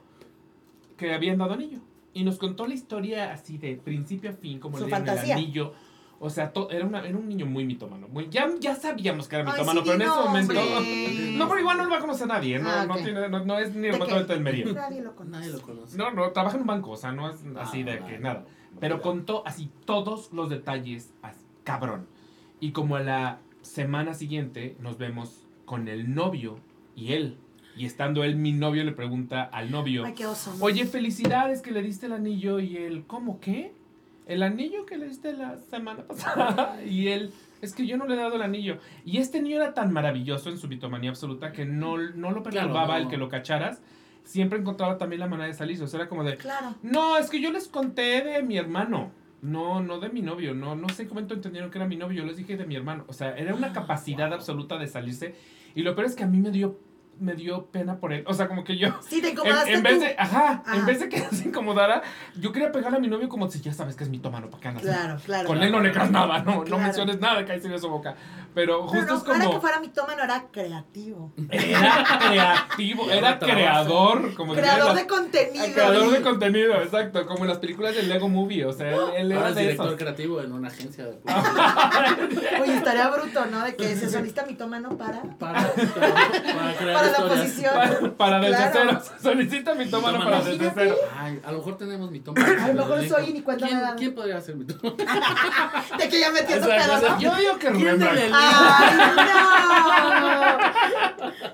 que 0.97 1.13
habían 1.13 1.37
dado 1.37 1.53
anillo. 1.53 1.79
Y 2.13 2.23
nos 2.23 2.37
contó 2.37 2.65
la 2.65 2.73
historia 2.73 3.33
así 3.33 3.57
de 3.57 3.75
principio 3.75 4.29
a 4.29 4.33
fin, 4.33 4.59
como 4.59 4.77
Su 4.77 4.85
le 4.87 4.89
dieron 4.95 5.07
el 5.19 5.31
anillo. 5.31 5.73
O 6.17 6.29
sea, 6.29 6.53
to- 6.53 6.71
era, 6.71 6.85
una- 6.85 7.05
era 7.05 7.17
un 7.17 7.27
niño 7.27 7.45
muy 7.45 7.65
mitómano. 7.65 8.07
Muy, 8.07 8.29
ya, 8.29 8.49
ya 8.61 8.73
sabíamos 8.73 9.27
que 9.27 9.35
era 9.35 9.43
Ay, 9.45 9.51
mitómano, 9.51 9.81
sí, 9.81 9.83
pero 9.85 9.93
en 9.93 9.99
di 9.99 10.05
ese 10.05 10.15
momento... 10.15 10.53
nombre. 10.53 11.31
No, 11.35 11.47
pero 11.49 11.59
igual 11.59 11.77
no 11.77 11.83
lo 11.83 11.89
va 11.89 11.97
a 11.97 11.99
conocer 11.99 12.27
nadie. 12.27 12.57
No, 12.57 12.69
Ah, 12.69 12.85
no, 12.87 12.93
ok. 12.93 13.03
tiene, 13.03 13.27
no, 13.27 13.43
no 13.43 13.59
es 13.59 13.75
ni 13.75 13.81
¿De 13.87 13.91
remotamente 13.91 14.27
qué? 14.27 14.33
del 14.35 14.43
medio. 14.43 14.73
Nadie 14.73 15.01
lo 15.01 15.13
conoce. 15.13 15.31
Nadie 15.37 15.51
lo 15.51 15.61
conoce. 15.61 15.97
No, 15.97 16.11
no, 16.11 16.31
trabaja 16.31 16.55
en 16.55 16.61
un 16.61 16.67
banco, 16.67 16.91
o 16.91 16.95
sea, 16.95 17.11
no 17.11 17.29
es 17.29 17.35
así 17.59 17.81
Ah, 17.81 17.85
de 17.85 17.99
vale. 17.99 18.13
que 18.13 18.19
nada. 18.19 18.45
Pero 18.79 19.01
contó 19.01 19.43
así 19.45 19.69
todos 19.85 20.31
los 20.33 20.49
detalles, 20.49 21.13
así, 21.21 21.39
cabrón. 21.63 22.07
Y 22.59 22.71
como 22.71 22.95
a 22.95 22.99
la 23.01 23.39
semana 23.61 24.13
siguiente 24.13 24.75
nos 24.79 24.97
vemos 24.97 25.45
con 25.65 25.87
el 25.87 26.13
novio 26.13 26.59
y 26.95 27.13
él. 27.13 27.37
Y 27.77 27.85
estando 27.85 28.23
él, 28.23 28.35
mi 28.37 28.53
novio 28.53 28.83
le 28.83 28.91
pregunta 28.93 29.43
al 29.43 29.69
novio, 29.71 30.05
Ay, 30.05 30.13
qué 30.13 30.25
oso. 30.25 30.53
¿no? 30.57 30.63
oye, 30.63 30.85
felicidades 30.85 31.61
que 31.61 31.71
le 31.71 31.81
diste 31.81 32.05
el 32.05 32.13
anillo. 32.13 32.59
Y 32.59 32.77
él, 32.77 33.03
¿cómo 33.05 33.39
qué? 33.41 33.73
El 34.27 34.43
anillo 34.43 34.85
que 34.85 34.97
le 34.97 35.07
diste 35.07 35.33
la 35.33 35.57
semana 35.57 36.03
pasada. 36.03 36.81
Y 36.85 37.07
él, 37.09 37.31
es 37.61 37.73
que 37.73 37.85
yo 37.85 37.97
no 37.97 38.05
le 38.07 38.13
he 38.13 38.17
dado 38.17 38.35
el 38.35 38.41
anillo. 38.43 38.77
Y 39.03 39.17
este 39.17 39.41
niño 39.41 39.57
era 39.57 39.73
tan 39.73 39.91
maravilloso 39.91 40.49
en 40.49 40.57
su 40.57 40.67
bitomanía 40.67 41.09
absoluta 41.09 41.51
que 41.51 41.65
no, 41.65 41.97
no 41.97 42.31
lo 42.31 42.43
Claro, 42.43 42.67
perturbaba 42.67 42.97
no. 42.97 43.03
el 43.03 43.07
que 43.09 43.17
lo 43.17 43.27
cacharas. 43.29 43.81
Siempre 44.25 44.59
encontraba 44.59 44.97
también 44.97 45.19
la 45.21 45.27
manera 45.27 45.47
de 45.47 45.53
salirse. 45.53 45.83
O 45.83 45.87
sea, 45.87 46.01
era 46.01 46.09
como 46.09 46.23
de, 46.23 46.35
Claro. 46.37 46.75
no, 46.83 47.17
es 47.17 47.29
que 47.29 47.39
yo 47.39 47.51
les 47.51 47.67
conté 47.69 48.21
de 48.23 48.43
mi 48.43 48.57
hermano. 48.57 49.11
No, 49.41 49.79
no 49.81 49.99
de 49.99 50.09
mi 50.09 50.21
novio. 50.21 50.53
No, 50.55 50.75
no 50.75 50.89
sé 50.89 51.03
en 51.03 51.07
qué 51.07 51.13
momento 51.13 51.35
entendieron 51.35 51.69
que 51.69 51.77
era 51.77 51.87
mi 51.87 51.95
novio. 51.95 52.21
Yo 52.23 52.25
les 52.27 52.35
dije 52.37 52.57
de 52.57 52.65
mi 52.65 52.75
hermano. 52.75 53.05
O 53.07 53.13
sea, 53.13 53.37
era 53.37 53.53
una 53.53 53.67
Ah, 53.67 53.73
capacidad 53.73 54.25
wow. 54.27 54.35
absoluta 54.35 54.77
de 54.77 54.87
salirse. 54.87 55.35
Y 55.75 55.83
lo 55.83 55.93
peor 55.95 56.07
es 56.07 56.15
que 56.15 56.23
a 56.23 56.27
mí 56.27 56.39
me 56.39 56.49
dio, 56.49 56.79
me 57.19 57.35
dio 57.35 57.67
pena 57.67 57.99
por 57.99 58.11
él. 58.11 58.23
O 58.27 58.33
sea, 58.33 58.47
como 58.47 58.63
que 58.63 58.75
yo. 58.77 58.89
Sí, 59.07 59.21
te 59.21 59.27
En, 59.27 59.33
incomodaste 59.33 59.73
en 59.73 59.83
vez 59.83 59.93
tú. 59.99 59.99
de, 60.05 60.15
ajá, 60.17 60.63
en 60.73 60.85
vez 60.87 60.99
de 61.01 61.09
que 61.09 61.19
se 61.31 61.47
incomodara, 61.49 62.01
yo 62.39 62.51
quería 62.51 62.71
pegarle 62.71 62.97
a 62.97 63.01
mi 63.01 63.07
novio 63.07 63.29
como 63.29 63.47
si 63.51 63.61
ya 63.61 63.71
sabes 63.73 63.95
que 63.95 64.03
es 64.05 64.09
mitómano, 64.09 64.49
¿para 64.49 64.61
qué 64.61 64.67
andas? 64.69 64.83
Claro, 64.83 65.17
claro. 65.23 65.47
Con 65.47 65.61
él 65.61 65.71
no 65.71 65.79
le 65.79 65.91
creas 65.91 66.09
nada, 66.09 66.41
no, 66.41 66.63
no 66.65 66.77
menciones 66.79 67.19
nada 67.19 67.45
que 67.45 67.51
hay 67.51 67.61
en 67.63 67.79
su 67.79 67.89
boca. 67.89 68.15
Pero 68.55 68.87
Pero 68.89 69.05
justo 69.05 69.05
no, 69.05 69.17
es 69.17 69.23
ahora 69.27 69.39
que 69.41 69.45
como, 69.47 69.61
fuera 69.61 69.79
mitómano 69.81 70.23
era 70.23 70.45
creativo. 70.51 71.33
era 71.51 72.05
creativo, 72.29 73.11
era 73.11 73.37
creador, 73.37 74.33
como 74.35 74.53
Creador 74.55 74.95
de 74.95 75.05
contenido. 75.07 75.65
Creador 75.73 76.09
de 76.11 76.21
contenido, 76.21 76.73
exacto, 76.81 77.25
como 77.27 77.43
en 77.43 77.49
las 77.49 77.57
películas 77.59 77.93
del 77.95 78.07
Lego 78.09 78.29
Movie, 78.29 78.65
o 78.65 78.71
sea, 78.73 78.89
él, 78.89 78.97
él 79.17 79.31
Ahora 79.33 79.39
era 79.39 79.49
es 79.49 79.55
de 79.55 79.61
director 79.61 79.85
esos. 79.87 79.97
creativo 79.99 80.41
en 80.41 80.51
una 80.53 80.69
agencia 80.69 81.05
de 81.05 81.19
Oye, 82.61 82.75
estaría 82.77 83.09
bruto, 83.09 83.45
¿no? 83.47 83.63
De 83.63 83.75
que 83.75 83.95
se 83.95 84.09
solista 84.09 84.45
mitómano 84.45 84.97
para. 84.97 85.21
para, 85.37 85.61
para 85.61 86.73
crear 86.77 86.93
Para 86.95 87.01
la 87.01 87.07
historias. 87.09 87.39
posición. 87.39 87.73
Para, 87.75 88.13
para 88.17 88.39
desde 88.39 88.55
Claro. 88.71 88.99
cero, 89.03 89.17
solicita 89.21 89.75
mi 89.75 89.85
tómano 89.89 90.23
para 90.23 90.41
desde 90.41 90.71
cero. 90.73 90.95
Ay, 91.17 91.41
a 91.45 91.51
lo 91.51 91.57
mejor 91.59 91.77
tenemos 91.77 92.09
mi 92.09 92.19
toma. 92.21 92.41
A 92.63 92.67
lo 92.69 92.73
mejor 92.73 93.07
soy 93.07 93.29
y 93.29 93.33
ni 93.33 93.41
cuenta 93.41 93.65
me 93.65 93.71
¿Quién, 93.71 93.81
dan. 93.81 93.97
¿Quién 93.97 94.15
podría 94.15 94.39
ser 94.41 94.55
mi 94.55 94.65
toma? 94.65 94.95
De 95.99 96.09
que 96.09 96.19
ya 96.19 96.31
metiendo 96.31 96.67
pedo. 96.67 97.19
Yo 97.19 97.35
digo 97.35 97.53
que 97.59 97.67
¿Quién 97.71 97.73
Rubén 97.73 97.97
Blanco. 97.99 98.15
¡Ay, 98.45 98.97
no! 99.17 100.45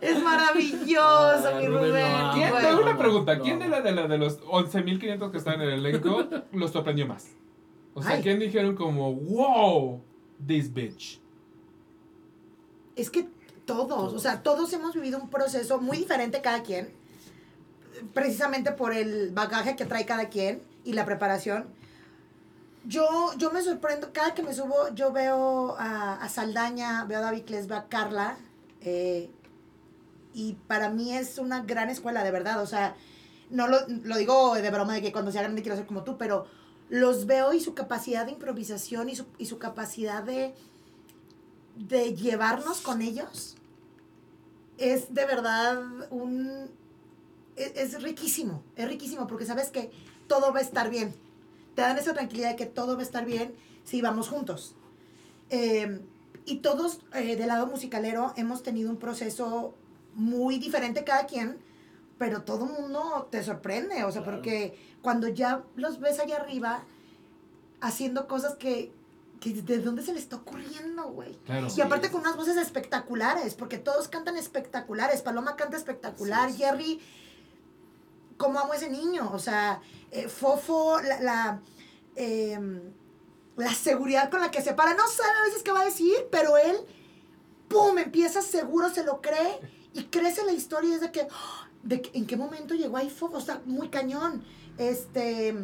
Es 0.01 0.23
maravilloso, 0.23 1.47
Ah, 1.47 1.59
mi 1.59 1.67
Rubén. 1.67 2.29
¿Quién, 2.33 2.51
tengo 2.61 2.81
una 2.81 2.97
pregunta. 2.97 3.39
¿quién 3.39 3.59
de, 3.59 3.67
la, 3.67 3.81
de, 3.81 3.91
la, 3.91 4.07
de 4.07 4.17
los 4.17 4.41
11.500 4.41 5.31
que 5.31 5.37
están 5.37 5.61
en 5.61 5.69
el 5.69 5.85
elenco 5.85 6.27
los 6.51 6.71
sorprendió 6.71 7.07
más? 7.07 7.27
O 7.93 8.01
sea, 8.01 8.13
Ay. 8.13 8.21
¿quién 8.21 8.39
dijeron 8.39 8.75
como, 8.75 9.13
wow, 9.13 10.01
this 10.45 10.73
bitch? 10.73 11.19
Es 12.95 13.09
que 13.09 13.27
todos, 13.65 14.13
o 14.13 14.19
sea, 14.19 14.43
todos 14.43 14.71
hemos 14.73 14.93
vivido 14.95 15.19
un 15.19 15.29
proceso 15.29 15.79
muy 15.79 15.97
diferente 15.97 16.41
cada 16.41 16.63
quien, 16.63 16.89
precisamente 18.13 18.71
por 18.71 18.93
el 18.93 19.31
bagaje 19.31 19.75
que 19.75 19.85
trae 19.85 20.05
cada 20.05 20.29
quien 20.29 20.61
y 20.83 20.93
la 20.93 21.05
preparación. 21.05 21.67
Yo, 22.83 23.33
yo 23.37 23.51
me 23.51 23.61
sorprendo, 23.61 24.11
cada 24.11 24.33
que 24.33 24.41
me 24.41 24.53
subo, 24.53 24.93
yo 24.95 25.11
veo 25.11 25.75
a, 25.77 26.15
a 26.15 26.29
Saldaña, 26.29 27.05
veo 27.05 27.19
a 27.19 27.21
David 27.21 27.43
veo 27.67 27.77
a 27.77 27.87
Carla, 27.87 28.37
eh, 28.81 29.29
y 30.33 30.53
para 30.67 30.89
mí 30.89 31.15
es 31.15 31.37
una 31.37 31.61
gran 31.61 31.89
escuela, 31.89 32.23
de 32.23 32.31
verdad, 32.31 32.61
o 32.61 32.65
sea, 32.65 32.95
no 33.51 33.67
lo, 33.67 33.77
lo 33.87 34.17
digo 34.17 34.55
de 34.55 34.71
broma 34.71 34.95
de 34.95 35.01
que 35.01 35.11
cuando 35.11 35.31
sea 35.31 35.43
grande 35.43 35.61
quiero 35.61 35.77
ser 35.77 35.85
como 35.85 36.03
tú, 36.03 36.17
pero 36.17 36.47
los 36.89 37.27
veo 37.27 37.53
y 37.53 37.61
su 37.61 37.73
capacidad 37.75 38.25
de 38.25 38.31
improvisación 38.31 39.09
y 39.09 39.15
su, 39.15 39.25
y 39.37 39.45
su 39.45 39.59
capacidad 39.59 40.23
de, 40.23 40.55
de 41.75 42.15
llevarnos 42.15 42.81
con 42.81 43.01
ellos 43.01 43.55
es 44.77 45.13
de 45.13 45.25
verdad 45.25 45.79
un... 46.09 46.69
Es, 47.55 47.75
es 47.75 48.01
riquísimo, 48.01 48.63
es 48.75 48.87
riquísimo 48.87 49.27
porque 49.27 49.45
sabes 49.45 49.69
que 49.69 49.91
todo 50.27 50.51
va 50.51 50.59
a 50.59 50.63
estar 50.63 50.89
bien. 50.89 51.13
Te 51.81 51.87
dan 51.87 51.97
esa 51.97 52.13
tranquilidad 52.13 52.49
de 52.51 52.55
que 52.57 52.67
todo 52.67 52.93
va 52.95 52.99
a 53.01 53.03
estar 53.03 53.25
bien 53.25 53.55
si 53.83 54.03
vamos 54.03 54.29
juntos. 54.29 54.75
Eh, 55.49 55.99
y 56.45 56.57
todos 56.57 56.99
eh, 57.15 57.35
del 57.35 57.47
lado 57.47 57.65
musicalero 57.65 58.33
hemos 58.37 58.61
tenido 58.61 58.91
un 58.91 58.97
proceso 58.97 59.73
muy 60.13 60.59
diferente 60.59 61.03
cada 61.03 61.25
quien, 61.25 61.57
pero 62.19 62.43
todo 62.43 62.67
mundo 62.67 63.27
te 63.31 63.43
sorprende, 63.43 64.03
o 64.03 64.11
sea, 64.11 64.21
Claro. 64.21 64.37
porque 64.37 64.77
cuando 65.01 65.27
ya 65.27 65.63
los 65.75 65.99
ves 65.99 66.19
allá 66.19 66.35
arriba 66.37 66.83
haciendo 67.79 68.27
cosas 68.27 68.55
que, 68.57 68.93
que 69.39 69.49
de 69.53 69.79
dónde 69.79 70.03
se 70.03 70.13
les 70.13 70.21
está 70.23 70.35
ocurriendo, 70.35 71.09
güey. 71.09 71.33
Claro. 71.45 71.67
Y 71.75 71.81
aparte 71.81 72.11
con 72.11 72.21
unas 72.21 72.35
voces 72.37 72.57
espectaculares, 72.57 73.55
porque 73.55 73.79
todos 73.79 74.07
cantan 74.07 74.37
espectaculares. 74.37 75.23
Paloma 75.23 75.55
canta 75.55 75.77
espectacular, 75.77 76.49
Sí, 76.51 76.57
sí. 76.57 76.63
Jerry, 76.63 76.99
como 78.41 78.59
amo 78.59 78.73
a 78.73 78.75
ese 78.75 78.89
niño. 78.89 79.29
O 79.33 79.39
sea, 79.39 79.81
eh, 80.09 80.27
Fofo, 80.27 80.99
la, 80.99 81.61
em, 82.15 82.81
la 83.55 83.73
seguridad 83.73 84.29
con 84.31 84.41
la 84.41 84.49
que 84.51 84.61
se 84.61 84.73
para, 84.73 84.95
no 84.95 85.07
sabe 85.07 85.29
a 85.41 85.45
veces 85.45 85.61
qué 85.63 85.71
va 85.71 85.81
a 85.81 85.85
decir, 85.85 86.15
pero 86.31 86.57
él, 86.57 86.77
¡pum!, 87.67 87.97
empieza 87.99 88.41
seguro, 88.41 88.89
se 88.89 89.03
lo 89.03 89.21
cree 89.21 89.59
y 89.93 90.05
crece 90.05 90.43
la 90.43 90.51
historia. 90.53 90.95
Es 90.95 91.01
de 91.01 91.11
que, 91.11 91.27
de 91.83 92.01
que- 92.01 92.17
¿en 92.17 92.25
qué 92.25 92.35
momento 92.35 92.73
llegó 92.73 92.97
ahí 92.97 93.09
Fofo? 93.09 93.37
O 93.37 93.41
sea, 93.41 93.61
muy 93.65 93.89
cañón. 93.89 94.43
Este, 94.77 95.55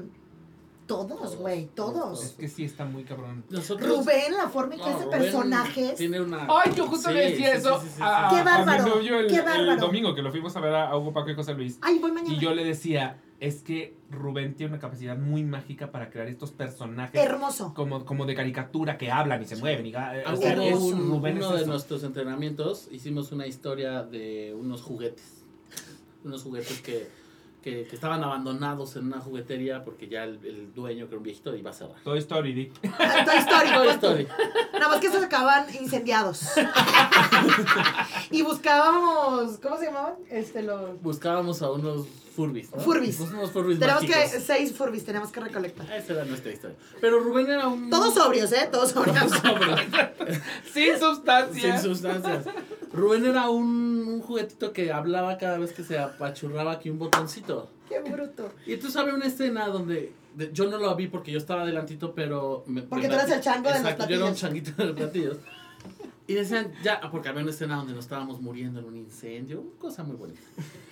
todos, 0.88 1.36
güey, 1.36 1.64
Es 1.66 1.76
todos. 1.76 2.20
que 2.40 2.48
sí 2.48 2.64
está 2.64 2.86
muy 2.86 3.04
cabrón. 3.04 3.44
Nosotros. 3.50 3.88
Rubén, 4.00 4.34
la 4.36 4.50
forma 4.50 4.76
en 4.76 4.82
que 4.82 4.88
hace 4.90 5.06
personajes. 5.08 5.96
Tiene 5.96 6.20
una. 6.22 6.48
Ay, 6.50 6.72
yo 6.76 6.88
justo 6.88 7.10
Sí, 7.10 7.14
le 7.16 7.32
decía 7.32 7.52
sí, 7.52 7.58
eso 7.58 7.80
sí, 7.82 7.88
sí, 7.88 7.94
sí, 7.98 8.02
a, 8.04 8.30
sí. 8.30 8.36
Qué 8.36 8.42
a 8.42 8.44
bárbaro, 8.44 8.84
mi 8.86 8.90
novio 8.90 9.20
el, 9.20 9.28
qué 9.28 9.36
el 9.36 9.42
bárbaro. 9.44 9.82
domingo, 9.82 10.16
que 10.16 10.22
lo 10.22 10.32
fuimos 10.32 10.56
a 10.56 10.60
ver 10.62 10.74
a 10.74 10.98
Hugo 10.98 11.14
Paco 11.14 11.30
y 11.30 11.36
José 11.36 11.54
Luis. 11.54 11.78
Ay, 11.82 12.00
voy 12.00 12.12
mañana. 12.12 12.34
Y 12.34 12.40
yo 12.40 12.54
le 12.56 12.64
decía, 12.64 13.20
es 13.40 13.62
que 13.62 13.96
Rubén 14.10 14.56
tiene 14.56 14.72
una 14.74 14.80
capacidad 14.82 15.18
muy 15.18 15.44
mágica 15.44 15.92
para 15.92 16.10
crear 16.10 16.28
estos 16.28 16.52
personajes 16.52 17.22
Hermoso. 17.22 17.74
como, 17.76 18.06
como 18.06 18.26
de 18.26 18.34
caricatura 18.34 18.98
que 18.98 19.12
hablan 19.12 19.42
y 19.44 19.46
se 19.46 19.58
mueven. 19.58 19.86
Y, 19.86 19.90
o 19.90 20.36
sea, 20.38 20.64
es- 20.64 20.76
un- 20.80 21.10
Rubén 21.12 21.38
uno 21.38 21.48
es 21.50 21.54
de 21.56 21.62
eso. 21.64 21.70
nuestros 21.72 22.04
entrenamientos 22.04 22.88
hicimos 22.92 23.32
una 23.32 23.46
historia 23.46 24.04
de 24.04 24.56
unos 24.58 24.82
juguetes. 24.82 25.44
Unos 26.24 26.44
juguetes 26.44 26.82
que, 26.82 27.08
que, 27.62 27.86
que 27.86 27.96
estaban 27.96 28.24
abandonados 28.24 28.96
en 28.96 29.06
una 29.06 29.20
juguetería 29.20 29.84
porque 29.84 30.08
ya 30.08 30.24
el, 30.24 30.40
el 30.46 30.74
dueño, 30.74 31.06
que 31.06 31.12
era 31.12 31.18
un 31.18 31.24
viejito, 31.24 31.56
iba 31.56 31.72
a 31.72 31.74
cerrar. 31.74 32.02
Toy 32.04 32.20
Story, 32.20 32.54
di. 32.54 32.72
Ah, 33.00 33.26
Toy 33.26 33.38
Story. 33.38 33.70
Toy. 33.74 33.88
Story. 33.90 34.28
Nada 34.74 34.88
más 34.90 35.00
que 35.00 35.08
esos 35.08 35.24
acaban 35.24 35.66
incendiados. 35.76 36.44
y 38.32 38.42
buscábamos, 38.42 39.58
¿cómo 39.60 39.78
se 39.78 39.86
llamaban? 39.86 40.16
Este, 40.30 40.62
los... 40.64 41.02
Buscábamos 41.02 41.62
a 41.62 41.72
unos 41.72 42.08
Furbis. 42.38 42.72
¿no? 42.72 42.80
Furbis. 42.80 43.20
Unos 43.20 43.50
Furbis 43.50 43.80
Tenemos 43.80 44.04
que, 44.04 44.28
seis 44.40 44.72
Furbis 44.72 45.04
tenemos 45.04 45.32
que 45.32 45.40
recolectar. 45.40 45.92
Esa 45.92 46.14
era 46.14 46.24
nuestra 46.26 46.52
historia. 46.52 46.78
Pero 47.02 47.20
Rubén 47.20 47.50
era 47.50 47.68
un. 47.68 47.90
Todos 47.90 48.14
sobrios, 48.14 48.52
¿eh? 48.52 48.70
Todos 48.72 48.92
sobrios. 48.92 49.32
Sin 50.72 51.00
sustancia. 51.00 51.80
Sin 51.80 51.90
sustancias. 51.90 52.46
Rubén 52.98 53.26
era 53.26 53.50
un, 53.50 53.66
un 54.08 54.22
juguetito 54.22 54.74
que 54.74 54.92
hablaba 54.92 55.38
cada 55.38 55.58
vez 55.58 55.72
que 55.72 55.84
se 55.84 55.98
apachurraba 55.98 56.74
aquí 56.74 56.90
un 56.90 57.00
botoncito. 57.00 57.70
Qué 57.88 58.00
bruto. 58.00 58.52
Y 58.66 58.78
tú 58.78 58.90
sabes 58.90 59.14
una 59.14 59.26
escena 59.28 59.68
donde 59.68 60.12
de- 60.36 60.52
yo 60.52 60.70
no 60.70 60.78
lo 60.78 60.94
vi 60.96 61.08
porque 61.08 61.32
yo 61.32 61.38
estaba 61.38 61.62
adelantito, 61.64 62.14
pero... 62.14 62.64
Me, 62.68 62.82
Porque 62.82 63.08
me 63.08 63.14
tú 63.14 63.20
eras 63.20 63.32
el 63.32 63.42
chango 63.42 63.70
de 63.70 63.76
los 63.76 63.82
Exacto, 63.82 64.08
yo 64.10 64.16
era 64.16 64.26
un 64.26 64.32
platillos. 64.32 64.40
changuito 64.42 64.72
de 64.82 64.86
los 64.86 64.96
platillos. 64.96 65.38
Y 66.30 66.34
decían, 66.34 66.74
ya, 66.84 67.00
porque 67.10 67.30
había 67.30 67.42
una 67.42 67.52
escena 67.52 67.78
donde 67.78 67.94
nos 67.94 68.04
estábamos 68.04 68.42
muriendo 68.42 68.80
en 68.82 68.86
un 68.86 68.98
incendio, 68.98 69.62
una 69.62 69.80
cosa 69.80 70.04
muy 70.04 70.16
bonita. 70.18 70.42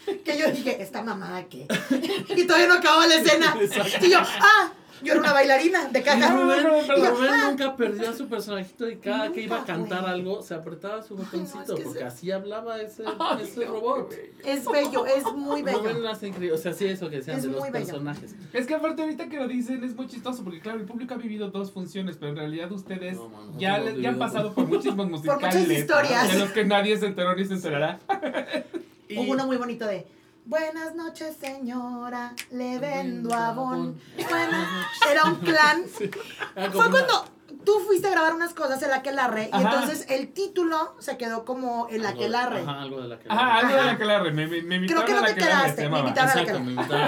Que 0.24 0.38
yo 0.38 0.50
dije, 0.52 0.82
esta 0.82 1.02
mamada 1.04 1.44
que. 1.46 1.68
Y 2.38 2.46
todavía 2.48 2.68
no 2.68 2.76
acababa 2.76 3.06
la 3.08 3.16
escena. 3.22 3.56
Exacto. 3.60 4.06
Y 4.06 4.12
yo, 4.12 4.20
ah, 4.22 4.72
yo 5.04 5.12
era 5.14 5.22
una 5.22 5.34
bailarina 5.34 5.86
de 5.90 6.02
caja. 6.04 6.36
Rubén, 6.36 6.60
Y 6.60 6.88
yo, 6.88 6.96
Rubén 7.16 7.30
ah, 7.32 7.48
nunca 7.52 7.76
perdió 7.76 8.10
a 8.10 8.14
su 8.14 8.28
personajito 8.28 8.90
y 8.90 8.98
cada 8.98 9.32
que 9.32 9.42
iba 9.42 9.62
a 9.62 9.66
cantar 9.66 10.02
güey. 10.02 10.14
algo 10.14 10.42
se 10.42 10.54
apretaba 10.54 11.02
su 11.04 11.16
no, 11.16 11.24
botoncito 11.24 11.74
es 11.74 11.80
que 11.80 11.84
porque 11.84 12.00
se- 12.00 12.06
así 12.06 12.32
hablaba 12.32 12.82
ese, 12.82 13.04
Ay, 13.20 13.44
ese 13.44 13.66
no, 13.66 13.72
robot. 13.74 14.14
es 14.44 14.66
bello, 14.66 15.06
es 15.06 15.24
muy 15.34 15.62
Rubén 15.64 15.84
bello. 15.84 16.00
lo 16.00 16.10
hace 16.10 16.28
increíble. 16.28 16.56
O 16.56 16.58
sea, 16.58 16.74
sí, 16.74 16.86
eso 16.86 17.10
que 17.10 17.18
decían 17.18 17.38
Es 17.38 17.44
de 17.44 17.50
los 17.50 17.62
bello. 17.62 17.74
personajes. 17.74 18.36
Es 18.54 18.66
que 18.68 18.76
aparte 18.76 19.02
ahorita 19.02 19.28
que 19.30 19.38
lo 19.38 19.48
dicen 19.48 19.84
es 19.84 19.96
muy 19.96 20.08
chistoso 20.08 20.44
porque 20.44 20.60
claro, 20.60 20.80
el 20.80 20.86
público 20.86 21.14
ha 21.14 21.18
vivido 21.18 21.50
dos 21.50 21.72
funciones, 21.72 22.18
pero 22.18 22.32
en 22.32 22.38
realidad 22.38 22.72
ustedes 22.72 23.16
No, 23.18 23.30
man, 23.30 23.60
ya, 23.60 23.84
ya 23.94 24.10
han 24.10 24.20
pasado 24.20 24.54
por 24.54 24.68
muchísimos 24.68 25.08
musicales. 25.10 25.56
muchas 25.62 25.78
historias. 25.78 26.32
De 26.32 26.40
los 26.40 26.50
que 26.52 26.64
nadie 26.66 26.98
se 26.98 27.08
enteró 27.08 27.36
ni 27.36 27.46
se 27.46 27.54
enterará. 27.56 28.00
Y- 29.08 29.20
Hubo 29.20 29.34
uno 29.34 29.46
muy 29.46 29.58
bonito 29.58 29.86
de. 29.86 30.08
Buenas 30.46 30.94
noches, 30.94 31.36
señora, 31.42 32.34
le 32.52 32.78
vendo 32.78 33.34
abón. 33.34 34.00
Buenas 34.30 34.68
Era 35.10 35.24
un 35.26 35.36
clan. 35.38 35.84
Era 36.56 36.72
como 36.72 36.84
Fue 36.84 36.88
una- 36.88 36.92
cuando 36.92 37.26
tú 37.66 37.80
fuiste 37.88 38.08
a 38.08 38.12
grabar 38.12 38.36
unas 38.36 38.54
cosas 38.54 38.80
en 38.84 38.90
la 38.92 38.98
Aquelarre 38.98 39.50
y 39.52 39.56
entonces 39.58 40.06
el 40.10 40.32
título 40.34 40.96
se 41.00 41.18
quedó 41.18 41.46
como 41.46 41.88
el 41.88 42.06
algo- 42.06 42.20
Aquelarre. 42.22 42.62
Ajá, 42.62 42.82
algo 42.84 43.02
de 43.02 43.08
la 43.08 43.20
que 43.20 43.28
Ajá, 43.30 43.56
algo 43.58 43.76
de 43.76 43.84
la 43.86 43.98
que 43.98 44.06
la 44.06 44.20
re. 44.20 44.32
Me, 44.34 44.46
me, 44.48 44.62
me 44.62 44.76
invitaron 44.76 45.04
Creo 45.04 45.06
que 45.06 45.12
a 45.14 45.16
no 45.16 45.22
la 45.22 45.28
te 45.28 45.34
que 45.34 45.40
la 45.42 45.48
quedaste, 45.48 45.90
me 45.90 46.00
invitaron 46.00 46.30
a 46.30 46.36
la 46.36 46.46
que 46.46 46.52
a 46.52 46.54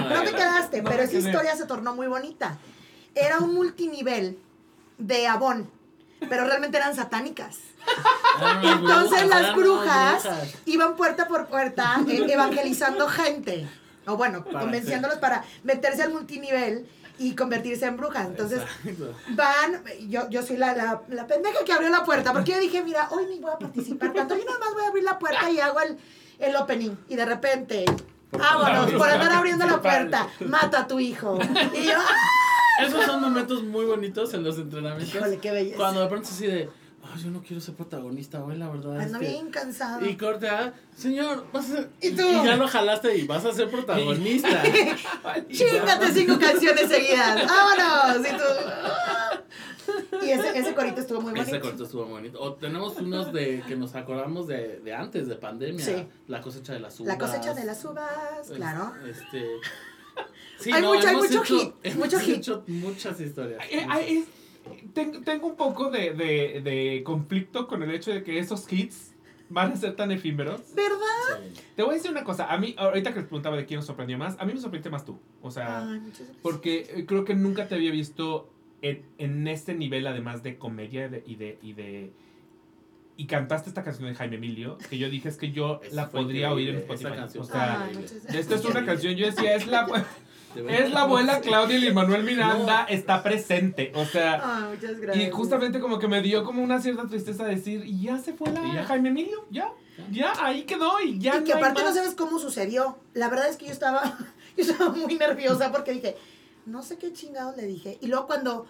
No 0.14 0.20
te 0.22 0.30
que- 0.30 0.36
quedaste, 0.36 0.82
pero 0.82 1.02
esa 1.04 1.16
historia 1.16 1.56
se 1.56 1.66
tornó 1.66 1.94
muy 1.94 2.08
bonita. 2.08 2.58
Era 3.14 3.38
un 3.38 3.54
multinivel 3.54 4.36
de 4.98 5.28
abón, 5.28 5.70
pero 6.28 6.44
realmente 6.44 6.76
eran 6.76 6.96
satánicas. 6.96 7.58
Unas 8.40 8.64
Entonces 8.78 9.22
brujas, 9.22 9.28
las 9.42 9.54
brujas 9.56 10.22
brujas. 10.24 10.54
iban 10.66 10.96
puerta 10.96 11.26
por 11.28 11.46
puerta 11.46 12.00
eh, 12.08 12.26
evangelizando 12.30 13.08
gente. 13.08 13.68
O 14.06 14.16
bueno, 14.16 14.44
Para 14.44 14.60
convenciéndolos 14.60 15.18
para 15.18 15.44
meterse 15.64 16.02
al 16.02 16.12
multinivel 16.12 16.86
y 17.18 17.34
convertirse 17.34 17.86
en 17.86 17.96
brujas. 17.96 18.26
Entonces 18.26 18.62
Exacto. 18.84 19.14
van, 19.30 19.82
yo, 20.08 20.28
yo 20.30 20.42
soy 20.42 20.56
la, 20.56 20.74
la, 20.74 21.02
la 21.08 21.26
pendeja 21.26 21.64
que 21.64 21.72
abrió 21.72 21.90
la 21.90 22.04
puerta, 22.04 22.32
porque 22.32 22.52
yo 22.52 22.60
dije, 22.60 22.82
mira, 22.82 23.08
hoy 23.10 23.26
ni 23.26 23.38
voy 23.40 23.50
a 23.52 23.58
participar 23.58 24.12
tanto, 24.12 24.36
yo 24.36 24.44
nada 24.44 24.58
más 24.60 24.72
voy 24.72 24.84
a 24.84 24.88
abrir 24.88 25.04
la 25.04 25.18
puerta 25.18 25.50
y 25.50 25.58
hago 25.60 25.80
el, 25.80 25.98
el 26.38 26.56
opening. 26.56 26.92
Y 27.08 27.16
de 27.16 27.24
repente, 27.24 27.84
vámonos, 28.30 28.92
por 28.92 29.08
andar 29.10 29.32
abriendo 29.32 29.66
la 29.66 29.80
puerta, 29.82 30.28
mata 30.46 30.80
a 30.80 30.86
tu 30.86 31.00
hijo. 31.00 31.38
Y 31.74 31.86
yo, 31.86 31.92
¡ah! 31.96 32.06
Esos 32.86 33.04
son 33.04 33.20
momentos 33.20 33.64
muy 33.64 33.84
bonitos 33.84 34.32
en 34.34 34.44
los 34.44 34.56
entrenamientos. 34.56 35.12
Híjole, 35.16 35.38
qué 35.38 35.50
belleza. 35.50 35.76
Cuando 35.76 36.00
de 36.00 36.06
pronto 36.06 36.28
así 36.30 36.46
de, 36.46 36.70
"Ay, 37.14 37.22
yo 37.22 37.30
no 37.30 37.42
quiero 37.42 37.60
ser 37.60 37.74
protagonista 37.74 38.44
hoy, 38.44 38.56
la 38.56 38.68
verdad. 38.68 38.98
es 39.00 39.06
Ando 39.06 39.18
que-". 39.20 39.28
bien 39.28 39.50
cansado. 39.50 40.04
Y 40.06 40.16
corte 40.16 40.48
a, 40.48 40.74
señor, 40.96 41.46
vas 41.52 41.70
a 41.70 41.76
ser. 41.76 41.90
¿Y 42.00 42.10
tú? 42.10 42.22
ya 42.44 42.56
lo 42.56 42.68
jalaste 42.68 43.16
y 43.16 43.26
vas 43.26 43.44
a 43.44 43.52
ser 43.52 43.70
protagonista. 43.70 44.62
Chíngate 45.50 46.12
cinco 46.12 46.38
canciones 46.38 46.88
seguidas. 46.88 47.46
¡Vámonos! 47.46 48.26
Y 48.26 48.30
tú. 48.36 48.42
¡ah! 48.84 49.40
Y 50.22 50.30
ese, 50.30 50.58
ese 50.58 50.74
corito 50.74 51.00
estuvo 51.00 51.20
muy 51.20 51.30
bonito. 51.30 51.48
Ese 51.50 51.60
corto 51.60 51.84
estuvo 51.84 52.04
muy 52.04 52.12
bonito. 52.20 52.40
O 52.40 52.54
tenemos 52.54 52.96
unos 52.98 53.32
de 53.32 53.62
que 53.66 53.74
nos 53.76 53.94
acordamos 53.94 54.46
de, 54.46 54.80
de 54.80 54.94
antes, 54.94 55.28
de 55.28 55.36
pandemia. 55.36 55.84
Sí. 55.84 56.06
La 56.26 56.42
cosecha 56.42 56.74
de 56.74 56.80
las 56.80 56.98
uvas. 57.00 57.08
La 57.08 57.18
cosecha 57.18 57.54
de 57.54 57.64
las 57.64 57.84
uvas, 57.84 58.10
Es- 58.50 58.50
claro. 58.56 58.92
Este. 59.06 59.46
Sí, 60.60 60.72
Hay 60.72 60.82
mucho- 60.82 61.06
hay 61.06 61.14
mucho 61.14 61.28
hecho- 61.28 61.44
hit, 61.44 61.72
hemos 61.84 61.98
mucho 61.98 62.18
hit. 62.18 62.36
hecho 62.38 62.64
muchas 62.66 63.20
historias. 63.20 63.62
Es- 63.70 63.86
ten- 63.86 64.26
tengo 65.24 65.46
un 65.46 65.56
poco 65.56 65.90
de, 65.90 66.12
de, 66.14 66.60
de 66.62 67.02
conflicto 67.04 67.66
con 67.66 67.82
el 67.82 67.90
hecho 67.92 68.12
de 68.12 68.22
que 68.22 68.38
esos 68.38 68.70
hits 68.72 69.14
van 69.50 69.72
a 69.72 69.76
ser 69.76 69.96
tan 69.96 70.10
efímeros. 70.10 70.60
¿Verdad? 70.74 71.42
Sí. 71.54 71.60
Te 71.76 71.82
voy 71.82 71.92
a 71.92 71.94
decir 71.94 72.10
una 72.10 72.24
cosa. 72.24 72.52
A 72.52 72.58
mí, 72.58 72.74
ahorita 72.78 73.10
que 73.12 73.20
les 73.20 73.26
preguntaba 73.26 73.56
de 73.56 73.64
quién 73.66 73.78
nos 73.78 73.86
sorprendió 73.86 74.18
más, 74.18 74.36
a 74.38 74.44
mí 74.44 74.52
me 74.52 74.60
sorprendiste 74.60 74.90
más 74.90 75.04
tú. 75.04 75.18
O 75.42 75.50
sea, 75.50 75.88
Ay, 75.88 76.00
muchas 76.00 76.18
gracias. 76.20 76.38
porque 76.42 76.86
eh, 76.94 77.04
creo 77.06 77.24
que 77.24 77.34
nunca 77.34 77.66
te 77.68 77.74
había 77.74 77.90
visto 77.90 78.50
en, 78.82 79.02
en 79.18 79.48
este 79.48 79.74
nivel, 79.74 80.06
además 80.06 80.42
de 80.42 80.56
comedia 80.58 81.06
y 81.06 81.08
de, 81.10 81.22
y 81.26 81.34
de, 81.36 81.58
y 81.62 81.72
de- 81.72 82.12
y 83.16 83.26
cantaste 83.26 83.68
esta 83.68 83.82
canción 83.82 84.08
de 84.08 84.14
Jaime 84.14 84.36
Emilio, 84.36 84.78
que 84.88 84.96
yo 84.96 85.10
dije 85.10 85.28
es 85.28 85.36
que 85.36 85.50
yo 85.50 85.80
Eso 85.82 85.96
la 85.96 86.08
podría 86.08 86.52
oír 86.52 86.68
en 86.68 86.76
Spotify. 86.76 87.10
canción 87.16 87.42
O 87.42 87.46
sea, 87.48 87.90
muchas 87.92 88.32
esta 88.32 88.54
es 88.54 88.64
una 88.64 88.84
canción, 88.86 89.14
yo 89.16 89.26
decía, 89.26 89.56
es 89.56 89.66
la. 89.66 89.86
es 90.56 90.90
la 90.90 91.02
abuela 91.02 91.40
Claudia 91.42 91.78
y 91.78 91.92
Manuel 91.92 92.24
Miranda, 92.24 92.84
está 92.88 93.22
presente. 93.22 93.92
O 93.94 94.04
sea, 94.04 94.40
Ay, 94.42 94.74
muchas 94.74 95.00
gracias. 95.00 95.28
y 95.28 95.30
justamente 95.30 95.80
como 95.80 95.98
que 95.98 96.08
me 96.08 96.22
dio 96.22 96.44
como 96.44 96.62
una 96.62 96.80
cierta 96.80 97.06
tristeza 97.06 97.44
decir, 97.44 97.84
y 97.84 98.02
ya 98.02 98.18
se 98.18 98.32
fue 98.32 98.50
la. 98.50 98.84
Jaime 98.84 99.10
Emilio, 99.10 99.44
ya, 99.50 99.72
ya, 100.10 100.32
ahí 100.40 100.62
quedó 100.64 101.00
y 101.00 101.18
ya 101.18 101.36
y 101.36 101.44
que 101.44 101.50
no 101.50 101.56
hay 101.56 101.62
aparte 101.62 101.82
no 101.82 101.94
sabes 101.94 102.14
cómo 102.14 102.38
sucedió. 102.38 102.98
La 103.14 103.28
verdad 103.28 103.48
es 103.48 103.56
que 103.56 103.66
yo 103.66 103.72
estaba, 103.72 104.02
yo 104.56 104.64
estaba 104.64 104.90
muy 104.90 105.14
nerviosa 105.16 105.72
porque 105.72 105.92
dije, 105.92 106.16
no 106.66 106.82
sé 106.82 106.98
qué 106.98 107.12
chingados 107.12 107.56
le 107.56 107.66
dije. 107.66 107.98
Y 108.00 108.06
luego 108.06 108.26
cuando 108.26 108.66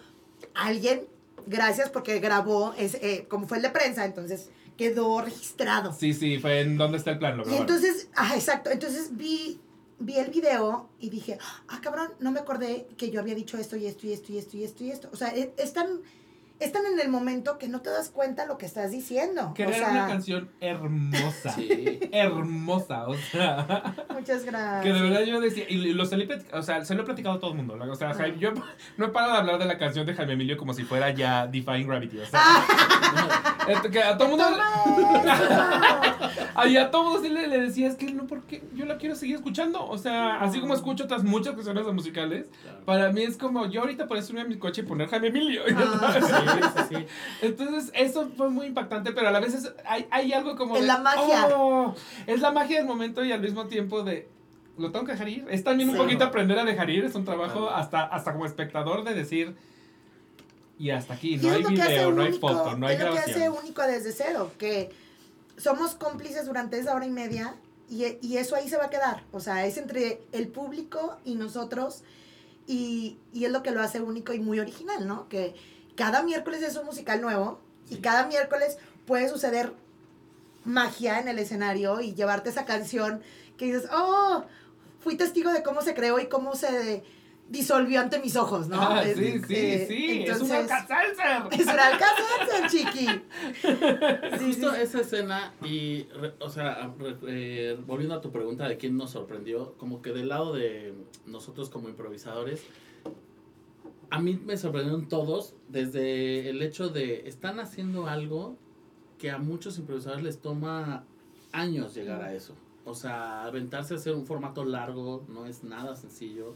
alguien, 0.53 1.05
gracias 1.45 1.89
porque 1.89 2.19
grabó, 2.19 2.73
es, 2.77 2.95
eh, 2.95 3.25
como 3.29 3.47
fue 3.47 3.57
el 3.57 3.63
de 3.63 3.69
prensa, 3.69 4.05
entonces 4.05 4.49
quedó 4.77 5.21
registrado. 5.21 5.91
Sí, 5.93 6.13
sí, 6.13 6.39
fue 6.39 6.61
en 6.61 6.77
dónde 6.77 6.97
está 6.97 7.11
el 7.11 7.19
plan, 7.19 7.37
lo 7.37 7.49
Y 7.49 7.55
entonces, 7.55 8.09
ah, 8.15 8.31
exacto, 8.35 8.69
entonces 8.69 9.17
vi, 9.17 9.59
vi 9.99 10.17
el 10.17 10.31
video 10.31 10.89
y 10.99 11.09
dije, 11.09 11.37
ah, 11.67 11.79
cabrón, 11.81 12.13
no 12.19 12.31
me 12.31 12.39
acordé 12.39 12.87
que 12.97 13.09
yo 13.11 13.19
había 13.19 13.35
dicho 13.35 13.57
esto 13.57 13.75
y 13.75 13.85
esto 13.85 14.07
y 14.07 14.13
esto 14.13 14.31
y 14.31 14.37
esto 14.37 14.57
y 14.57 14.63
esto 14.63 14.83
y 14.83 14.91
esto. 14.91 15.09
O 15.11 15.15
sea, 15.15 15.29
e- 15.35 15.53
están, 16.59 16.85
en 16.85 16.99
el 16.99 17.09
momento 17.09 17.57
que 17.57 17.67
no 17.69 17.81
te 17.81 17.89
das 17.89 18.09
cuenta 18.09 18.45
lo 18.45 18.57
que 18.57 18.65
estás 18.65 18.91
diciendo. 18.91 19.53
Que 19.55 19.65
o 19.65 19.69
era 19.69 19.77
sea, 19.77 19.89
una 19.91 20.07
canción 20.07 20.49
hermosa. 20.59 21.51
Sí. 21.53 21.99
Hermosa, 22.11 23.07
o 23.07 23.15
sea. 23.15 23.95
Muchas 24.13 24.43
gracias. 24.45 24.83
Que 24.83 24.93
de 24.93 25.01
verdad 25.09 25.21
yo 25.25 25.39
decía, 25.39 25.65
y 25.69 25.93
lo 25.93 26.05
salí, 26.05 26.27
o 26.53 26.61
sea, 26.61 26.83
se 26.85 26.95
lo 26.95 27.01
he 27.01 27.05
platicado 27.05 27.35
a 27.35 27.39
todo 27.39 27.51
el 27.51 27.57
mundo. 27.57 27.77
O 27.89 27.95
sea, 27.95 28.13
Jaime- 28.13 28.39
yo 28.39 28.51
no 28.97 29.05
he 29.05 29.09
parado 29.09 29.33
de 29.33 29.39
hablar 29.39 29.59
de 29.59 29.65
la 29.65 29.77
canción 29.77 30.05
de 30.05 30.13
Jaime 30.13 30.33
Emilio 30.33 30.57
como 30.57 30.73
si 30.73 30.83
fuera 30.83 31.09
ya 31.11 31.47
Defying 31.47 31.87
Gravity. 31.87 32.19
O 32.19 32.25
sea, 32.25 32.41
esto 33.67 33.89
que 33.89 34.01
a 34.03 34.17
todo 34.17 34.25
el 34.25 34.37
mundo. 34.37 34.45
Ay, 36.55 36.77
a 36.77 36.91
todo 36.91 37.03
mundo 37.05 37.21
sí 37.21 37.29
le, 37.29 37.47
le 37.47 37.59
decía, 37.61 37.87
es 37.87 37.95
que 37.95 38.11
no, 38.11 38.27
porque 38.27 38.63
yo 38.73 38.85
la 38.85 38.97
quiero 38.97 39.15
seguir 39.15 39.35
escuchando. 39.37 39.85
O 39.87 39.97
sea, 39.97 40.41
así 40.41 40.59
como 40.59 40.73
escucho 40.73 41.05
otras 41.05 41.23
muchas 41.23 41.53
canciones 41.55 41.85
musicales, 41.85 42.47
Claro. 42.61 42.85
para 42.85 43.11
mí 43.11 43.21
es 43.23 43.37
como, 43.37 43.65
yo 43.67 43.81
ahorita 43.81 44.07
podría 44.07 44.23
subirme 44.23 44.41
a 44.41 44.45
mi 44.49 44.57
coche 44.57 44.81
y 44.81 44.85
poner 44.85 45.07
Jaime 45.07 45.27
Emilio. 45.27 45.61
Ah. 45.75 46.45
Sí, 46.53 46.59
sí, 46.89 46.95
sí. 46.95 47.05
Entonces, 47.41 47.91
eso 47.93 48.29
fue 48.37 48.49
muy 48.49 48.67
impactante, 48.67 49.11
pero 49.11 49.27
a 49.27 49.31
la 49.31 49.39
vez 49.39 49.53
es- 49.53 49.73
hay, 49.85 50.07
hay 50.11 50.33
algo 50.33 50.55
como. 50.55 50.75
Es 50.75 50.81
de, 50.81 50.87
la 50.87 50.97
magia. 50.99 51.47
"Oh", 51.55 51.93
es 52.27 52.39
la 52.41 52.51
magia 52.51 52.77
del 52.77 52.85
momento 52.87 53.23
y 53.23 53.31
al 53.31 53.41
mismo 53.41 53.67
tiempo 53.67 54.03
de. 54.03 54.27
Lo 54.77 54.91
tengo 54.91 55.05
que 55.05 55.11
dejar 55.11 55.27
ir. 55.27 55.45
Es 55.49 55.63
también 55.63 55.89
un 55.89 55.97
poquito 55.97 56.23
aprender 56.23 56.57
a 56.57 56.63
dejar 56.63 56.89
ir. 56.89 57.03
Es 57.03 57.13
un 57.15 57.25
trabajo 57.25 57.59
Claro. 57.67 57.75
hasta, 57.75 58.01
hasta 58.05 58.31
como 58.31 58.45
espectador 58.45 59.03
de 59.03 59.13
decir. 59.13 59.55
Y 60.77 60.91
hasta 60.91 61.13
aquí. 61.15 61.35
No 61.37 61.51
hay 61.51 61.63
video, 61.63 62.11
no 62.13 62.21
hay 62.21 62.31
foto, 62.33 62.77
no 62.77 62.87
hay 62.87 62.95
es 62.95 63.03
lo 63.03 63.11
que 63.11 63.19
hace 63.19 63.31
grabación. 63.39 63.63
único 63.63 63.81
desde 63.81 64.13
cero, 64.13 64.51
que 64.57 64.89
somos 65.57 65.95
cómplices 65.95 66.45
durante 66.45 66.79
esa 66.79 66.95
hora 66.95 67.05
y 67.05 67.09
media 67.09 67.55
y, 67.89 68.05
y 68.21 68.37
eso 68.37 68.55
ahí 68.55 68.69
se 68.69 68.77
va 68.77 68.85
a 68.85 68.89
quedar. 68.89 69.23
O 69.33 69.41
sea, 69.41 69.65
es 69.65 69.75
entre 69.77 70.21
el 70.31 70.47
público 70.47 71.17
y 71.25 71.35
nosotros 71.35 72.03
y, 72.65 73.17
y 73.33 73.43
es 73.43 73.51
lo 73.51 73.61
que 73.63 73.71
lo 73.71 73.81
hace 73.81 73.99
único 73.99 74.31
y 74.31 74.39
muy 74.39 74.59
original, 74.61 75.05
¿no? 75.05 75.27
Que 75.27 75.53
cada 75.99 76.23
miércoles 76.23 76.63
es 76.63 76.77
un 76.77 76.85
musical 76.85 77.19
nuevo 77.19 77.59
y 77.89 77.97
cada 77.97 78.25
miércoles 78.25 78.77
puede 79.05 79.27
suceder 79.27 79.73
magia 80.63 81.19
en 81.19 81.27
el 81.27 81.37
escenario 81.39 81.99
y 81.99 82.13
llevarte 82.13 82.49
esa 82.49 82.63
canción 82.63 83.21
que 83.57 83.65
dices, 83.65 83.89
oh, 83.91 84.45
fui 85.01 85.15
testigo 85.17 85.51
de 85.51 85.61
cómo 85.61 85.81
se 85.81 85.93
creó 85.93 86.17
y 86.19 86.27
cómo 86.27 86.55
se 86.55 87.03
disolvió 87.49 87.99
ante 87.99 88.19
mis 88.19 88.35
ojos, 88.35 88.69
¿no? 88.69 88.79
Ah, 88.79 89.03
Es- 89.03 89.17
sí, 89.17 89.41
sí, 89.47 89.55
eh, 89.55 89.85
sí. 89.89 90.23
es 90.27 90.39
un 90.39 90.51
Alka-Seltzer. 90.51 91.41
es 91.59 91.65
un 91.67 91.79
alcance, 91.79 92.67
chiqui. 92.69 93.07
Sí, 94.39 94.45
Justo 94.45 94.73
sí. 94.75 94.81
esa 94.81 95.01
escena 95.01 95.53
y, 95.63 96.03
re- 96.13 96.33
o 96.39 96.49
sea, 96.49 96.93
re- 96.99 97.17
eh, 97.27 97.77
volviendo 97.87 98.15
a 98.15 98.21
tu 98.21 98.31
pregunta 98.31 98.67
de 98.69 98.77
quién 98.77 98.95
nos 98.95 99.11
sorprendió, 99.11 99.73
como 99.77 100.01
que 100.01 100.11
del 100.11 100.29
lado 100.29 100.53
de 100.53 100.93
nosotros 101.25 101.69
como 101.69 101.89
improvisadores, 101.89 102.61
a 104.11 104.19
mí 104.19 104.39
me 104.43 104.57
sorprendieron 104.57 105.07
todos 105.07 105.55
desde 105.67 106.49
el 106.49 106.61
hecho 106.61 106.89
de 106.89 107.27
están 107.27 107.59
haciendo 107.59 108.07
algo 108.07 108.57
que 109.17 109.31
a 109.31 109.37
muchos 109.37 109.77
improvisadores 109.77 110.23
les 110.23 110.39
toma 110.39 111.03
años 111.51 111.93
llegar 111.93 112.21
a 112.21 112.33
eso. 112.33 112.55
O 112.85 112.93
sea, 112.95 113.43
aventarse 113.43 113.93
a 113.93 113.97
hacer 113.97 114.15
un 114.15 114.25
formato 114.25 114.63
largo 114.65 115.25
no 115.27 115.45
es 115.45 115.63
nada 115.63 115.95
sencillo. 115.95 116.55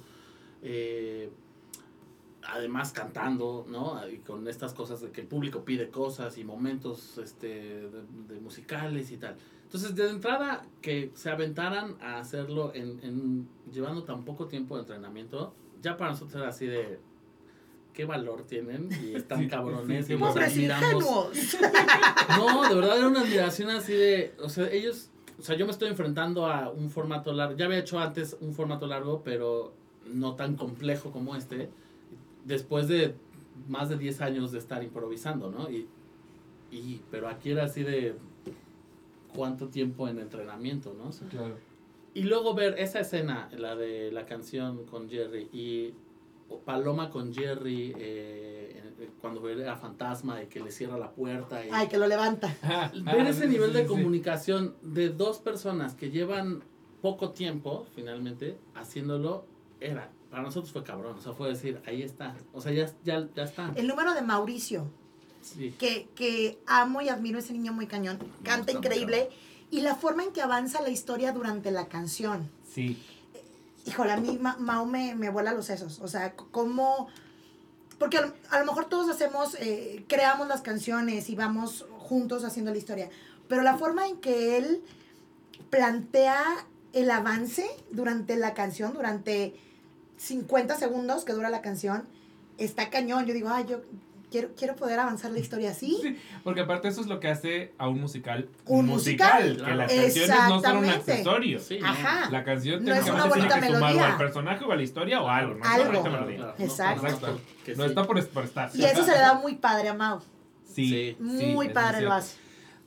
Eh, 0.62 1.30
además 2.46 2.92
cantando, 2.92 3.66
¿no? 3.70 4.08
Y 4.10 4.18
con 4.20 4.48
estas 4.48 4.74
cosas 4.74 5.02
de 5.02 5.12
que 5.12 5.22
el 5.22 5.28
público 5.28 5.64
pide 5.64 5.90
cosas 5.90 6.38
y 6.38 6.44
momentos 6.44 7.18
este, 7.18 7.90
de, 8.28 8.40
musicales 8.42 9.12
y 9.12 9.18
tal. 9.18 9.36
Entonces, 9.64 9.96
de 9.96 10.10
entrada, 10.10 10.66
que 10.82 11.12
se 11.14 11.30
aventaran 11.30 11.96
a 12.02 12.20
hacerlo 12.20 12.72
en, 12.74 13.00
en 13.04 13.48
llevando 13.72 14.04
tan 14.04 14.24
poco 14.24 14.48
tiempo 14.48 14.76
de 14.76 14.82
entrenamiento, 14.82 15.54
ya 15.82 15.98
para 15.98 16.12
nosotros 16.12 16.36
era 16.36 16.50
así 16.50 16.68
de 16.68 17.00
qué 17.94 18.06
valor 18.06 18.44
tienen 18.44 18.90
y 19.04 19.16
están 19.16 19.40
Sí, 19.40 19.48
cabrones 19.48 20.06
sí, 20.08 20.14
y 20.14 20.16
sí, 20.16 20.22
los 20.22 20.30
Pobres 20.32 20.52
admiramos. 20.52 21.28
No, 22.38 22.70
de 22.70 22.76
verdad 22.76 22.98
era 22.98 23.08
una 23.08 23.22
admiración 23.22 23.70
así 23.70 23.94
de, 23.94 24.34
o 24.40 24.50
sea, 24.50 24.70
ellos, 24.72 25.10
o 25.40 25.44
sea, 25.44 25.56
yo 25.56 25.66
me 25.66 25.72
estoy 25.72 25.90
enfrentando 25.90 26.46
a 26.48 26.70
un 26.72 26.90
formato 26.90 27.32
largo, 27.34 27.56
ya 27.58 27.66
había 27.66 27.80
hecho 27.80 28.00
antes 28.00 28.36
un 28.42 28.54
formato 28.54 28.88
largo, 28.88 29.22
pero 29.24 29.74
no 30.08 30.36
tan 30.36 30.56
complejo 30.56 31.12
como 31.12 31.36
este, 31.36 31.70
después 32.46 32.88
de 32.88 33.16
más 33.68 33.90
de 33.90 33.98
10 33.98 34.22
años 34.22 34.52
de 34.52 34.60
estar 34.60 34.84
improvisando, 34.84 35.50
¿no? 35.52 35.70
Y, 35.70 35.88
y 36.72 37.02
pero 37.12 37.28
aquí 37.28 37.52
era 37.52 37.66
así 37.66 37.84
de 37.84 38.16
cuánto 39.36 39.68
tiempo 39.68 40.08
en 40.08 40.20
entrenamiento, 40.20 40.94
¿no? 40.98 41.10
O 41.10 41.12
sea, 41.12 41.28
Claro. 41.30 41.56
y 42.14 42.24
luego 42.24 42.54
ver 42.54 42.76
esa 42.80 43.00
escena, 43.00 43.50
la 43.58 43.76
de 43.76 44.12
la 44.12 44.26
canción 44.26 44.86
con 44.86 45.10
Jerry 45.10 45.50
y 45.54 45.94
Paloma 46.60 47.10
con 47.10 47.34
Jerry 47.34 47.94
eh, 47.98 48.82
cuando 49.22 49.42
ve 49.42 49.68
a 49.68 49.76
Fantasma 49.76 50.42
y 50.44 50.48
que 50.48 50.60
le 50.60 50.72
cierra 50.72 50.98
la 50.98 51.12
puerta 51.12 51.66
y 51.66 51.70
Ay, 51.72 51.88
que 51.88 51.98
lo 51.98 52.08
levanta. 52.08 52.56
ver 53.04 53.28
ese 53.28 53.48
nivel 53.48 53.72
Sí, 53.72 53.78
de 53.78 53.82
sí. 53.84 53.88
comunicación 53.88 54.76
de 54.82 55.10
dos 55.10 55.40
personas 55.40 55.96
que 55.96 56.10
llevan 56.12 56.64
poco 57.02 57.32
tiempo 57.32 57.86
finalmente 57.96 58.58
haciéndolo 58.76 59.46
era 59.80 60.10
para 60.30 60.44
nosotros 60.44 60.72
fue 60.72 60.84
cabrón, 60.84 61.16
o 61.18 61.22
sea, 61.22 61.34
fue 61.34 61.50
decir, 61.50 61.80
ahí 61.86 62.02
está, 62.02 62.36
o 62.54 62.60
sea, 62.62 62.72
ya, 62.72 62.90
ya, 63.04 63.28
ya 63.36 63.44
está. 63.44 63.72
El 63.76 63.88
número 63.88 64.14
de 64.16 64.22
Mauricio, 64.24 64.88
Sí. 65.42 65.76
que, 65.78 66.08
que 66.16 66.58
amo 66.66 67.02
y 67.02 67.10
admiro 67.10 67.38
a 67.38 67.42
ese 67.42 67.54
niño 67.54 67.72
muy 67.74 67.86
cañón. 67.86 68.18
Canta 68.44 68.72
increíble. 68.72 69.30
Y 69.70 69.82
la 69.82 69.94
forma 69.96 70.24
en 70.24 70.32
que 70.32 70.42
avanza 70.42 70.82
la 70.82 70.90
historia 70.90 71.34
durante 71.34 71.70
la 71.70 71.88
canción. 71.88 72.50
Sí. 72.64 72.98
Híjole, 73.86 74.12
a 74.14 74.18
mí 74.18 74.38
Ma- 74.42 74.58
Mau 74.60 74.86
me, 74.86 75.16
me 75.16 75.30
vuela 75.30 75.54
los 75.54 75.66
sesos. 75.66 76.00
O 76.00 76.08
sea, 76.08 76.34
cómo... 76.36 77.08
Porque 78.00 78.18
a 78.18 78.22
lo, 78.22 78.34
a 78.50 78.60
lo 78.60 78.66
mejor 78.66 78.86
todos 78.86 79.10
hacemos, 79.10 79.56
eh, 79.60 80.04
creamos 80.08 80.48
las 80.48 80.62
canciones 80.62 81.30
y 81.30 81.36
vamos 81.36 81.86
juntos 82.00 82.44
haciendo 82.44 82.72
la 82.72 82.78
historia. 82.78 83.10
Pero 83.48 83.62
la 83.62 83.78
forma 83.78 84.08
en 84.08 84.18
que 84.18 84.58
él 84.58 84.84
plantea 85.70 86.44
el 86.94 87.10
avance 87.12 87.66
durante 87.92 88.36
la 88.36 88.54
canción, 88.54 88.94
durante 88.94 89.56
50 90.18 90.78
segundos 90.78 91.26
que 91.26 91.34
dura 91.34 91.50
la 91.50 91.62
canción, 91.62 92.06
está 92.58 92.90
cañón. 92.90 93.26
Yo 93.26 93.34
digo, 93.34 93.50
ay, 93.50 93.66
yo 93.68 93.82
quiero, 94.34 94.50
quiero 94.58 94.76
poder 94.76 95.00
avanzar 95.00 95.30
la 95.32 95.38
historia 95.38 95.70
así. 95.70 95.96
Sí, 96.02 96.18
porque 96.44 96.62
aparte 96.62 96.88
eso 96.88 97.02
es 97.02 97.08
lo 97.08 97.20
que 97.20 97.28
hace 97.28 97.72
a 97.78 97.88
un 97.88 98.02
musical 98.02 98.50
Un 98.66 98.88
musical, 98.88 99.62
que 99.64 99.76
las 99.76 99.92
canciones 99.94 100.38
no 100.50 100.60
son 100.62 100.78
un 100.78 100.86
accesorio. 100.86 101.60
Sí, 101.60 101.78
¿no? 101.80 101.88
Ajá. 101.88 102.30
La 102.32 102.44
canción 102.44 102.84
No 102.84 102.94
es 102.96 103.04
una 103.08 103.24
técnicamente 103.30 103.30
tiene 103.30 103.48
bonita 103.48 103.60
que 103.60 103.66
sumar 103.68 103.82
o 103.84 103.86
melodía. 103.94 104.12
al 104.12 104.18
personaje 104.18 104.66
o 104.66 104.72
a 104.72 104.76
la 104.76 104.82
historia 104.84 105.22
o 105.22 105.30
algo, 105.30 105.54
no 105.54 105.64
Algo. 105.66 105.86
bonita 105.92 106.10
melodía. 106.10 106.56
Exacto. 106.58 107.40
No 107.78 107.86
está 107.86 108.04
por, 108.06 108.28
por 108.30 108.44
estar. 108.44 108.72
Y 108.74 108.84
eso 108.84 109.04
se 109.04 109.12
le 109.12 109.20
da 109.20 109.36
muy 109.36 109.56
padre 109.56 109.90
a 109.90 109.94
Mau. 109.94 110.20
Sí, 110.66 111.16
Sí. 111.16 111.18
Muy 111.20 111.70
padre 111.70 112.02
lo 112.02 112.12
hace. 112.14 112.38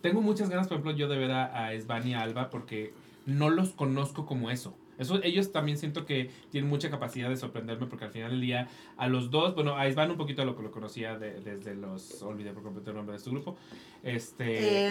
Tengo 0.01 0.21
muchas 0.21 0.49
ganas, 0.51 0.67
por 0.67 0.75
ejemplo, 0.79 0.93
yo 0.97 1.07
de 1.09 1.17
ver 1.17 1.31
a, 1.31 1.67
a 1.67 1.73
Esván 1.73 2.07
y 2.09 2.15
a 2.15 2.23
Alba 2.23 2.51
porque 2.51 2.93
no 3.25 3.51
los 3.51 3.71
conozco 3.71 4.27
como 4.27 4.51
eso. 4.51 4.77
Eso, 4.99 5.21
ellos 5.23 5.53
también 5.53 5.79
siento 5.79 6.07
que 6.07 6.31
tienen 6.51 6.69
mucha 6.71 6.91
capacidad 6.91 7.29
de 7.29 7.37
sorprenderme 7.37 7.87
porque 7.87 8.05
al 8.07 8.11
final 8.11 8.31
del 8.31 8.41
día 8.41 8.69
a 8.97 9.09
los 9.09 9.31
dos, 9.31 9.55
bueno, 9.55 9.77
a 9.77 9.89
Isvan 9.89 10.11
un 10.11 10.17
poquito 10.17 10.45
lo 10.45 10.57
que 10.57 10.63
lo 10.63 10.71
conocía 10.71 11.19
de- 11.19 11.41
desde 11.41 11.75
los, 11.75 12.23
olvidé 12.23 12.53
por 12.53 12.63
completo 12.63 12.91
el 12.91 12.97
nombre 12.97 13.15
de 13.15 13.19
su 13.23 13.31
grupo, 13.31 13.57
este, 14.03 14.87
Eh, 14.87 14.91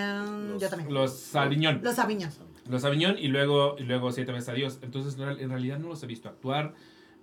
los- 0.50 0.62
yo 0.62 0.70
también. 0.70 0.94
los 0.94 1.36
Aviñón, 1.36 1.82
Los 1.84 2.00
Aviñón. 2.00 2.32
los 2.70 2.84
Aviñón 2.84 3.16
y 3.18 3.28
luego, 3.28 3.76
y 3.80 3.84
luego 3.84 4.12
Siete 4.12 4.32
veces 4.32 4.50
Adiós. 4.50 4.80
Entonces, 4.82 5.18
en 5.20 5.50
realidad 5.50 5.80
no 5.80 5.88
los 5.90 6.04
he 6.04 6.08
visto 6.08 6.30
actuar, 6.30 6.74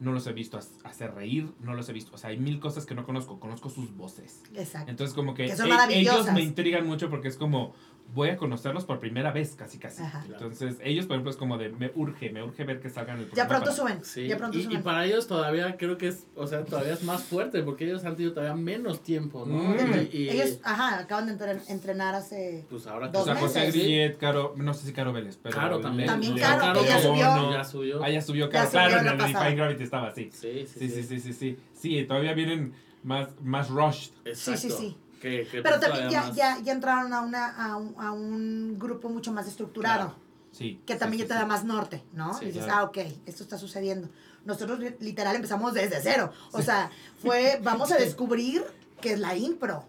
no 0.01 0.13
los 0.13 0.27
he 0.27 0.33
visto 0.33 0.59
ha- 0.59 0.89
hacer 0.89 1.15
reír, 1.15 1.47
no 1.61 1.75
los 1.75 1.89
he 1.89 1.93
visto, 1.93 2.11
o 2.15 2.19
sea, 2.19 2.31
hay 2.31 2.39
mil 2.39 2.59
cosas 2.59 2.87
que 2.87 2.95
no 2.97 3.05
conozco, 3.05 3.39
conozco 3.39 3.71
sus 3.71 3.95
voces. 3.97 4.43
Exacto. 4.57 4.91
Entonces 4.91 5.15
como 5.15 5.35
que, 5.35 5.47
Que 5.47 5.57
son 5.57 5.71
e- 5.71 6.01
ellos 6.01 6.33
me 6.33 6.43
intrigan 6.43 6.85
mucho 6.87 7.09
porque 7.09 7.29
es 7.29 7.37
como 7.37 7.75
voy 8.15 8.29
a 8.29 8.37
conocerlos 8.37 8.85
por 8.85 8.99
primera 9.01 9.33
vez 9.33 9.55
casi 9.57 9.79
casi. 9.79 10.03
Ajá. 10.03 10.25
Entonces 10.29 10.77
ellos 10.83 11.07
por 11.07 11.15
ejemplo 11.17 11.31
es 11.31 11.37
como 11.37 11.57
de 11.59 11.71
me 11.71 11.91
urge, 11.95 12.31
me 12.31 12.43
urge 12.43 12.65
ver 12.65 12.81
que 12.81 12.91
salgan 12.91 13.19
el 13.19 13.25
Ya 13.25 13.31
programa 13.47 13.49
pronto 13.65 13.65
para- 13.67 13.77
suben. 13.95 14.05
Sí, 14.05 14.27
Ya 14.29 14.37
pronto 14.37 14.59
y, 14.59 14.61
y 14.61 14.65
suben. 14.65 14.83
para 14.83 15.05
ellos 15.07 15.27
todavía 15.27 15.77
creo 15.77 15.97
que 15.97 16.09
es, 16.09 16.27
o 16.37 16.47
sea, 16.47 16.65
todavía 16.65 16.93
es 16.93 17.03
más 17.05 17.23
fuerte 17.23 17.63
porque 17.63 17.85
ellos 17.87 18.05
han 18.05 18.15
tenido 18.17 18.35
todavía 18.35 18.55
menos 18.55 19.03
tiempo, 19.03 19.47
¿no? 19.47 19.55
Mm. 19.55 20.09
Y, 20.13 20.17
y- 20.17 20.29
Ellos, 20.29 20.59
ajá, 20.63 20.99
acaban 20.99 21.27
de 21.27 21.33
entren- 21.39 21.63
entrenar 21.69 22.15
hace. 22.15 22.65
pues 22.69 22.87
ahora 22.87 23.09
dos 23.09 23.23
O 23.23 23.25
sea, 23.25 23.35
José 23.37 23.61
meses. 23.61 23.75
Grillet, 23.75 24.17
Caro, 24.19 24.55
no 24.57 24.75
sé 24.75 24.87
si 24.87 24.93
Caro 24.93 25.13
Vélez, 25.13 25.39
pero 25.43 25.57
Caro 25.57 25.81
también. 25.81 26.09
También 26.09 26.35
le- 26.35 26.41
Caro, 26.41 26.81
que 26.81 26.87
ya 26.89 26.99
subió. 27.01 27.35
no. 27.37 27.53
Ya 27.53 27.65
subió. 27.65 28.03
Ah, 28.05 28.11
ya 28.11 28.21
subió 28.21 28.47
Ya 28.47 28.51
Caro. 28.53 28.67
subió 28.71 28.87
claro, 28.89 29.01
en 29.01 29.07
el. 29.09 29.19
Define 29.27 29.55
Gravity 29.57 29.83
estaba 29.85 30.09
así. 30.09 30.31
Sí, 30.33 30.67
sí, 30.67 30.79
Sí, 30.81 30.89
sí, 30.91 31.03
sí, 31.05 31.21
sí, 31.21 31.33
sí. 31.33 31.59
Sí, 31.73 32.05
todavía 32.05 32.35
vienen 32.35 32.75
más, 33.03 33.29
más 33.43 33.69
rushed. 33.71 34.13
Exacto. 34.25 34.61
Sí, 34.61 34.71
sí, 34.71 34.77
sí. 34.77 34.97
Que, 35.23 35.47
que 35.47 35.63
Pero 35.63 35.79
también 35.81 36.11
ya, 36.11 36.31
ya, 36.33 36.59
ya 36.63 36.73
entraron 36.73 37.13
a, 37.15 37.21
una, 37.23 37.47
a, 37.49 37.77
un, 37.77 37.95
a 37.97 38.11
un 38.13 38.77
grupo 38.79 39.09
mucho 39.09 39.33
más 39.33 39.47
estructurado. 39.47 40.07
Claro. 40.09 40.17
Sí. 40.51 40.81
Que 40.85 40.97
también 40.97 41.23
sí, 41.23 41.29
ya 41.29 41.35
te 41.35 41.41
da 41.41 41.47
más 41.47 41.65
norte, 41.65 42.03
¿no? 42.13 42.35
Sí, 42.39 42.45
y 42.45 42.49
dices, 42.49 42.65
claro. 42.65 42.81
ah, 42.81 42.85
ok, 42.85 42.99
esto 43.25 43.43
está 43.45 43.57
sucediendo. 43.57 44.09
Nosotros 44.45 44.79
li- 44.81 44.97
literal 45.01 45.35
empezamos 45.37 45.73
desde 45.73 46.01
cero. 46.03 46.33
O 46.53 46.61
sea, 46.61 46.91
fue, 47.23 47.59
vamos 47.63 47.91
a 47.93 47.97
descubrir 47.97 48.65
qué 49.01 49.13
es 49.13 49.21
la 49.21 49.35
impro. 49.37 49.85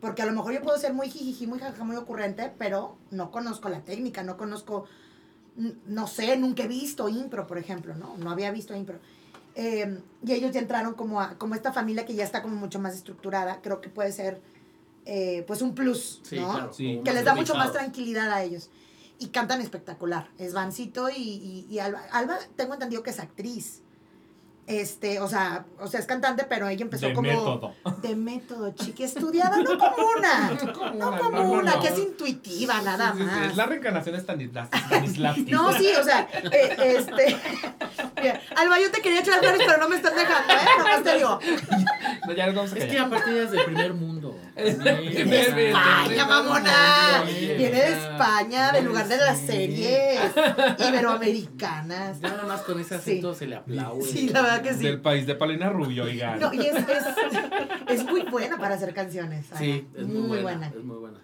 Porque 0.00 0.20
a 0.20 0.26
lo 0.26 0.32
mejor 0.32 0.52
yo 0.52 0.60
puedo 0.62 0.76
ser 0.78 0.92
muy 0.92 1.08
jijiji, 1.08 1.46
muy 1.46 1.58
jajaja, 1.58 1.82
muy 1.82 1.96
ocurrente, 1.96 2.52
pero 2.58 2.96
no 3.10 3.30
conozco 3.30 3.70
la 3.70 3.80
técnica, 3.80 4.22
no 4.22 4.36
conozco, 4.36 4.84
no 5.86 6.06
sé, 6.06 6.36
nunca 6.36 6.64
he 6.64 6.68
visto 6.68 7.08
impro, 7.08 7.46
por 7.46 7.56
ejemplo, 7.58 7.94
¿no? 7.94 8.14
No 8.18 8.30
había 8.30 8.50
visto 8.50 8.74
impro. 8.76 8.98
Eh, 9.54 9.98
y 10.26 10.32
ellos 10.32 10.52
ya 10.52 10.60
entraron 10.60 10.94
como, 10.94 11.20
a, 11.22 11.38
como 11.38 11.54
esta 11.54 11.72
familia 11.72 12.04
que 12.04 12.14
ya 12.14 12.24
está 12.24 12.42
como 12.42 12.54
mucho 12.56 12.78
más 12.80 12.94
estructurada. 12.94 13.60
Creo 13.62 13.80
que 13.80 13.88
puede 13.88 14.12
ser, 14.12 14.40
eh, 15.06 15.44
pues, 15.46 15.62
un 15.62 15.74
plus, 15.74 16.20
Sí, 16.22 16.36
¿no? 16.38 16.50
claro. 16.52 16.72
Sí. 16.72 16.92
como 16.94 17.04
que 17.04 17.12
les 17.12 17.24
da 17.24 17.34
mucho 17.34 17.54
más 17.54 17.72
tranquilidad 17.72 18.30
a 18.32 18.42
ellos. 18.42 18.70
Y 19.18 19.28
cantan 19.28 19.60
espectacular. 19.60 20.28
Es 20.38 20.52
Vancito 20.54 21.08
y, 21.08 21.14
y, 21.16 21.66
y 21.70 21.78
Alba. 21.78 22.02
Alba, 22.12 22.38
tengo 22.56 22.74
entendido 22.74 23.02
que 23.02 23.10
es 23.10 23.20
actriz. 23.20 23.80
Este, 24.66 25.20
o 25.20 25.28
sea, 25.28 25.66
o 25.78 25.86
sea, 25.88 26.00
es 26.00 26.06
cantante, 26.06 26.46
pero 26.48 26.66
ella 26.68 26.82
empezó 26.82 27.06
De 27.06 27.12
como. 27.12 27.28
método. 27.28 27.74
De 28.00 28.16
método, 28.16 28.72
chiqui, 28.72 29.04
estudiada, 29.04 29.58
no 29.58 29.78
como 29.78 29.96
una. 30.16 30.58
No 30.94 31.18
como 31.18 31.38
no, 31.38 31.50
una, 31.50 31.74
no. 31.74 31.80
que 31.82 31.88
es 31.88 31.98
intuitiva, 31.98 32.80
nada 32.80 33.12
Sí, 33.12 33.18
sí, 33.18 33.24
sí, 33.24 33.30
más. 33.30 33.50
Es 33.50 33.56
la 33.58 33.66
reencarnación 33.66 34.16
de. 34.16 35.50
No, 35.50 35.72
sí, 35.74 35.88
o 36.00 36.02
sea, 36.02 36.26
eh, 36.50 36.94
este. 36.96 37.36
mira, 38.22 38.40
Alba, 38.56 38.80
yo 38.80 38.90
te 38.90 39.02
quería 39.02 39.20
echar 39.20 39.38
flores, 39.40 39.60
pero 39.66 39.78
no 39.78 39.88
me 39.88 39.96
están 39.96 40.14
dejando, 40.14 40.52
¿eh? 40.54 40.66
Nomás 40.78 41.02
te 41.02 41.14
digo. 41.16 41.38
No, 42.26 42.32
ya 42.32 42.46
nos 42.46 42.54
vamos 42.54 42.72
a 42.72 42.78
Es 42.78 42.84
que 42.86 42.98
aparte 42.98 43.30
ella 43.32 43.42
es 43.42 43.50
del 43.50 43.64
primer 43.66 43.92
mundo. 43.92 44.23
Es 44.56 44.78
de 44.78 45.68
España, 45.68 46.26
mamona. 46.26 47.24
Viene 47.26 47.70
de. 47.70 47.92
España, 47.92 48.72
del 48.72 48.84
lugar 48.84 49.08
de 49.08 49.16
las 49.16 49.38
series 49.40 50.20
iberoamericanas. 50.78 52.20
Ya 52.20 52.28
nada 52.28 52.44
más 52.44 52.62
con 52.62 52.78
ese 52.78 52.94
acento 52.94 53.34
se 53.34 53.46
le 53.46 53.56
aplaude. 53.56 54.04
Sí, 54.04 54.28
la 54.28 54.42
verdad 54.42 54.62
que 54.62 54.74
sí. 54.74 54.84
Del 54.84 55.00
país 55.00 55.26
de 55.26 55.34
Palena 55.34 55.70
Rubio, 55.70 56.04
oigan. 56.04 56.38
No, 56.38 56.52
y 56.52 56.60
es, 56.60 56.76
es, 56.76 57.04
es 57.88 58.04
muy 58.04 58.22
buena 58.22 58.56
para 58.58 58.76
hacer 58.76 58.94
canciones. 58.94 59.50
Ana. 59.50 59.60
Sí, 59.60 59.88
es 59.96 60.06
muy, 60.06 60.18
muy 60.18 60.40
buena, 60.40 60.42
buena. 60.42 60.66
Es 60.66 60.84
muy 60.84 60.96
buena. 60.96 61.18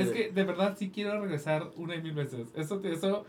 Es 0.00 0.10
que 0.10 0.30
de 0.30 0.44
verdad 0.44 0.76
sí 0.78 0.90
quiero 0.90 1.20
regresar 1.20 1.70
una 1.76 1.96
y 1.96 2.02
mil 2.02 2.12
veces. 2.12 2.48
Eso, 2.54 2.80
eso, 2.84 3.26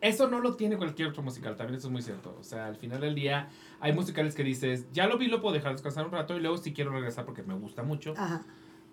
eso 0.00 0.28
no 0.28 0.40
lo 0.40 0.54
tiene 0.56 0.76
cualquier 0.76 1.08
otro 1.08 1.22
musical, 1.22 1.56
también 1.56 1.78
eso 1.78 1.88
es 1.88 1.92
muy 1.92 2.02
cierto. 2.02 2.36
O 2.38 2.44
sea, 2.44 2.66
al 2.66 2.76
final 2.76 3.00
del 3.00 3.14
día 3.14 3.48
hay 3.80 3.92
musicales 3.92 4.34
que 4.34 4.44
dices, 4.44 4.86
ya 4.92 5.06
lo 5.06 5.18
vi, 5.18 5.26
lo 5.28 5.40
puedo 5.40 5.54
dejar 5.54 5.72
descansar 5.72 6.04
un 6.06 6.12
rato 6.12 6.36
y 6.36 6.40
luego 6.40 6.56
sí 6.58 6.72
quiero 6.72 6.90
regresar 6.92 7.24
porque 7.24 7.42
me 7.42 7.54
gusta 7.54 7.82
mucho. 7.82 8.14
Ajá. 8.16 8.42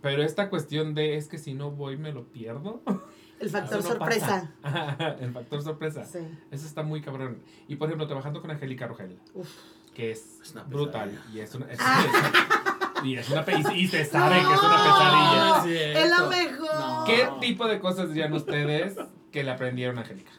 Pero 0.01 0.21
esta 0.23 0.49
cuestión 0.49 0.93
de 0.95 1.15
es 1.17 1.27
que 1.27 1.37
si 1.37 1.53
no 1.53 1.71
voy 1.71 1.97
me 1.97 2.11
lo 2.11 2.25
pierdo. 2.25 2.81
El 3.39 3.49
factor 3.49 3.77
no 3.83 3.89
sorpresa. 3.89 4.51
pasa. 4.61 5.17
El 5.19 5.31
factor 5.33 5.61
sorpresa. 5.61 6.05
Sí. 6.05 6.19
Eso 6.51 6.65
está 6.65 6.83
muy 6.83 7.01
cabrón. 7.01 7.39
Y 7.67 7.75
por 7.75 7.87
ejemplo, 7.89 8.07
trabajando 8.07 8.41
con 8.41 8.51
Angélica 8.51 8.87
Rogel, 8.87 9.17
Uf. 9.33 9.49
que 9.93 10.11
es, 10.11 10.39
Es 10.41 10.51
una 10.53 10.63
brutal. 10.63 11.21
Y 11.33 11.39
es 11.39 11.53
una. 11.55 11.65
es- 11.71 11.79
Ah. 11.81 13.01
y 13.03 13.15
es 13.17 13.29
una 13.29 13.43
pe- 13.43 13.55
y, 13.73 13.79
y 13.81 13.87
se 13.87 14.05
sabe 14.05 14.41
No. 14.41 14.47
que 14.49 14.55
es 14.55 14.61
una 14.63 14.83
pesadilla. 14.83 16.03
Es 16.03 16.09
la 16.09 16.27
mejor. 16.27 16.75
No. 16.79 17.03
¿Qué 17.05 17.29
tipo 17.41 17.67
de 17.67 17.79
cosas 17.79 18.07
dirían 18.09 18.31
ustedes 18.33 18.95
que 19.31 19.43
le 19.43 19.51
aprendieron 19.51 19.97
a 19.97 20.01
Angélica? 20.01 20.31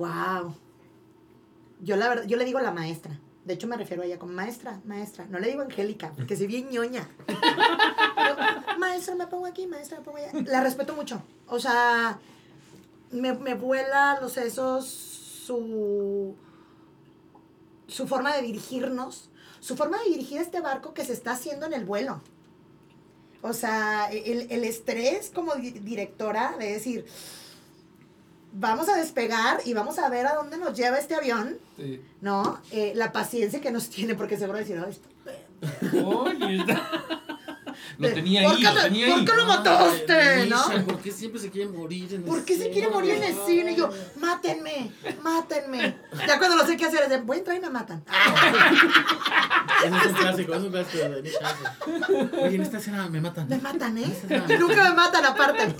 Wow. 0.00 0.54
Yo 1.82 1.96
la 1.96 2.08
verdad, 2.08 2.24
yo 2.26 2.36
le 2.38 2.44
digo 2.46 2.58
la 2.60 2.72
maestra. 2.72 3.18
De 3.44 3.54
hecho, 3.54 3.66
me 3.66 3.76
refiero 3.76 4.02
a 4.02 4.06
ella 4.06 4.18
como 4.18 4.32
maestra, 4.32 4.80
maestra. 4.84 5.26
No 5.26 5.38
le 5.38 5.48
digo 5.48 5.62
Angélica, 5.62 6.12
porque 6.16 6.36
soy 6.36 6.46
bien 6.46 6.70
ñoña. 6.70 7.06
Yo, 7.28 8.76
maestra, 8.78 9.14
me 9.14 9.26
pongo 9.26 9.46
aquí, 9.46 9.66
maestra, 9.66 9.98
me 9.98 10.04
pongo 10.04 10.18
allá. 10.18 10.30
La 10.46 10.62
respeto 10.62 10.94
mucho. 10.94 11.22
O 11.48 11.58
sea, 11.58 12.18
me, 13.10 13.34
me 13.34 13.54
vuela 13.54 14.18
los 14.20 14.32
sesos 14.32 14.86
su, 14.86 16.34
su 17.88 18.06
forma 18.08 18.34
de 18.36 18.42
dirigirnos, 18.42 19.30
su 19.60 19.76
forma 19.76 19.98
de 20.02 20.10
dirigir 20.10 20.40
este 20.40 20.60
barco 20.60 20.94
que 20.94 21.04
se 21.04 21.12
está 21.12 21.32
haciendo 21.32 21.66
en 21.66 21.72
el 21.74 21.84
vuelo. 21.84 22.22
O 23.42 23.52
sea, 23.54 24.10
el, 24.12 24.50
el 24.50 24.64
estrés 24.64 25.30
como 25.34 25.54
di- 25.56 25.70
directora 25.70 26.56
de 26.58 26.72
decir, 26.72 27.06
vamos 28.52 28.88
a 28.88 28.96
despegar 28.96 29.60
y 29.64 29.74
vamos 29.74 29.98
a 29.98 30.08
ver 30.08 30.26
a 30.26 30.34
dónde 30.34 30.56
nos 30.58 30.76
lleva 30.76 30.98
este 30.98 31.14
avión, 31.14 31.56
Sí. 31.76 32.00
¿no? 32.20 32.60
Eh, 32.72 32.92
la 32.94 33.12
paciencia 33.12 33.60
que 33.60 33.70
nos 33.70 33.88
tiene, 33.90 34.14
porque 34.14 34.36
seguro 34.36 34.58
decir, 34.58 34.80
"Ay, 34.84 34.92
esto- 34.92 35.08
Oye, 36.08 36.64
lo 37.98 38.08
tenía 38.12 38.42
¿por 38.44 38.54
ahí, 38.56 38.62
lo 38.62 38.72
te- 38.74 38.80
tenía 38.82 39.06
por 39.08 39.18
ahí. 39.18 39.24
qué 39.26 39.32
lo 39.36 39.44
mataste, 39.46 40.12
Ay, 40.12 40.48
no? 40.50 40.62
¿Por 40.86 40.98
qué 41.00 41.10
siempre 41.12 41.40
se 41.40 41.50
quiere 41.50 41.68
morir 41.70 42.08
en 42.14 42.22
el 42.22 42.26
¿Por 42.26 42.44
qué 42.44 42.54
se 42.56 42.64
quiere 42.70 42.86
cine? 42.88 42.90
morir 42.90 43.10
en 43.14 43.24
el 43.24 43.34
cine? 43.46 43.72
Y 43.72 43.76
yo, 43.76 43.90
mátenme, 44.20 44.90
mátenme. 45.22 45.96
Ya 46.26 46.38
cuando 46.38 46.56
lo 46.56 46.64
sé 46.66 46.76
qué 46.78 46.86
hacer 46.86 47.02
es 47.04 47.08
de, 47.10 47.18
voy 47.18 47.36
a 47.36 47.38
entrar 47.40 47.56
y 47.56 47.60
me 47.60 47.70
matan. 47.70 48.02
Ese 49.84 49.96
es 49.96 50.06
un 50.06 50.12
clásico, 50.14 50.54
es 50.54 50.62
un 50.62 50.70
clásico 50.70 51.04
de. 51.08 51.32
Oye, 52.42 52.56
en 52.56 52.62
esta 52.62 52.78
escena 52.78 53.08
me 53.08 53.20
matan. 53.20 53.48
Me 53.48 53.58
matan, 53.58 53.96
¿eh? 53.98 54.12
Nunca 54.58 54.84
me 54.90 54.94
matan 54.94 55.24
aparte. 55.24 55.74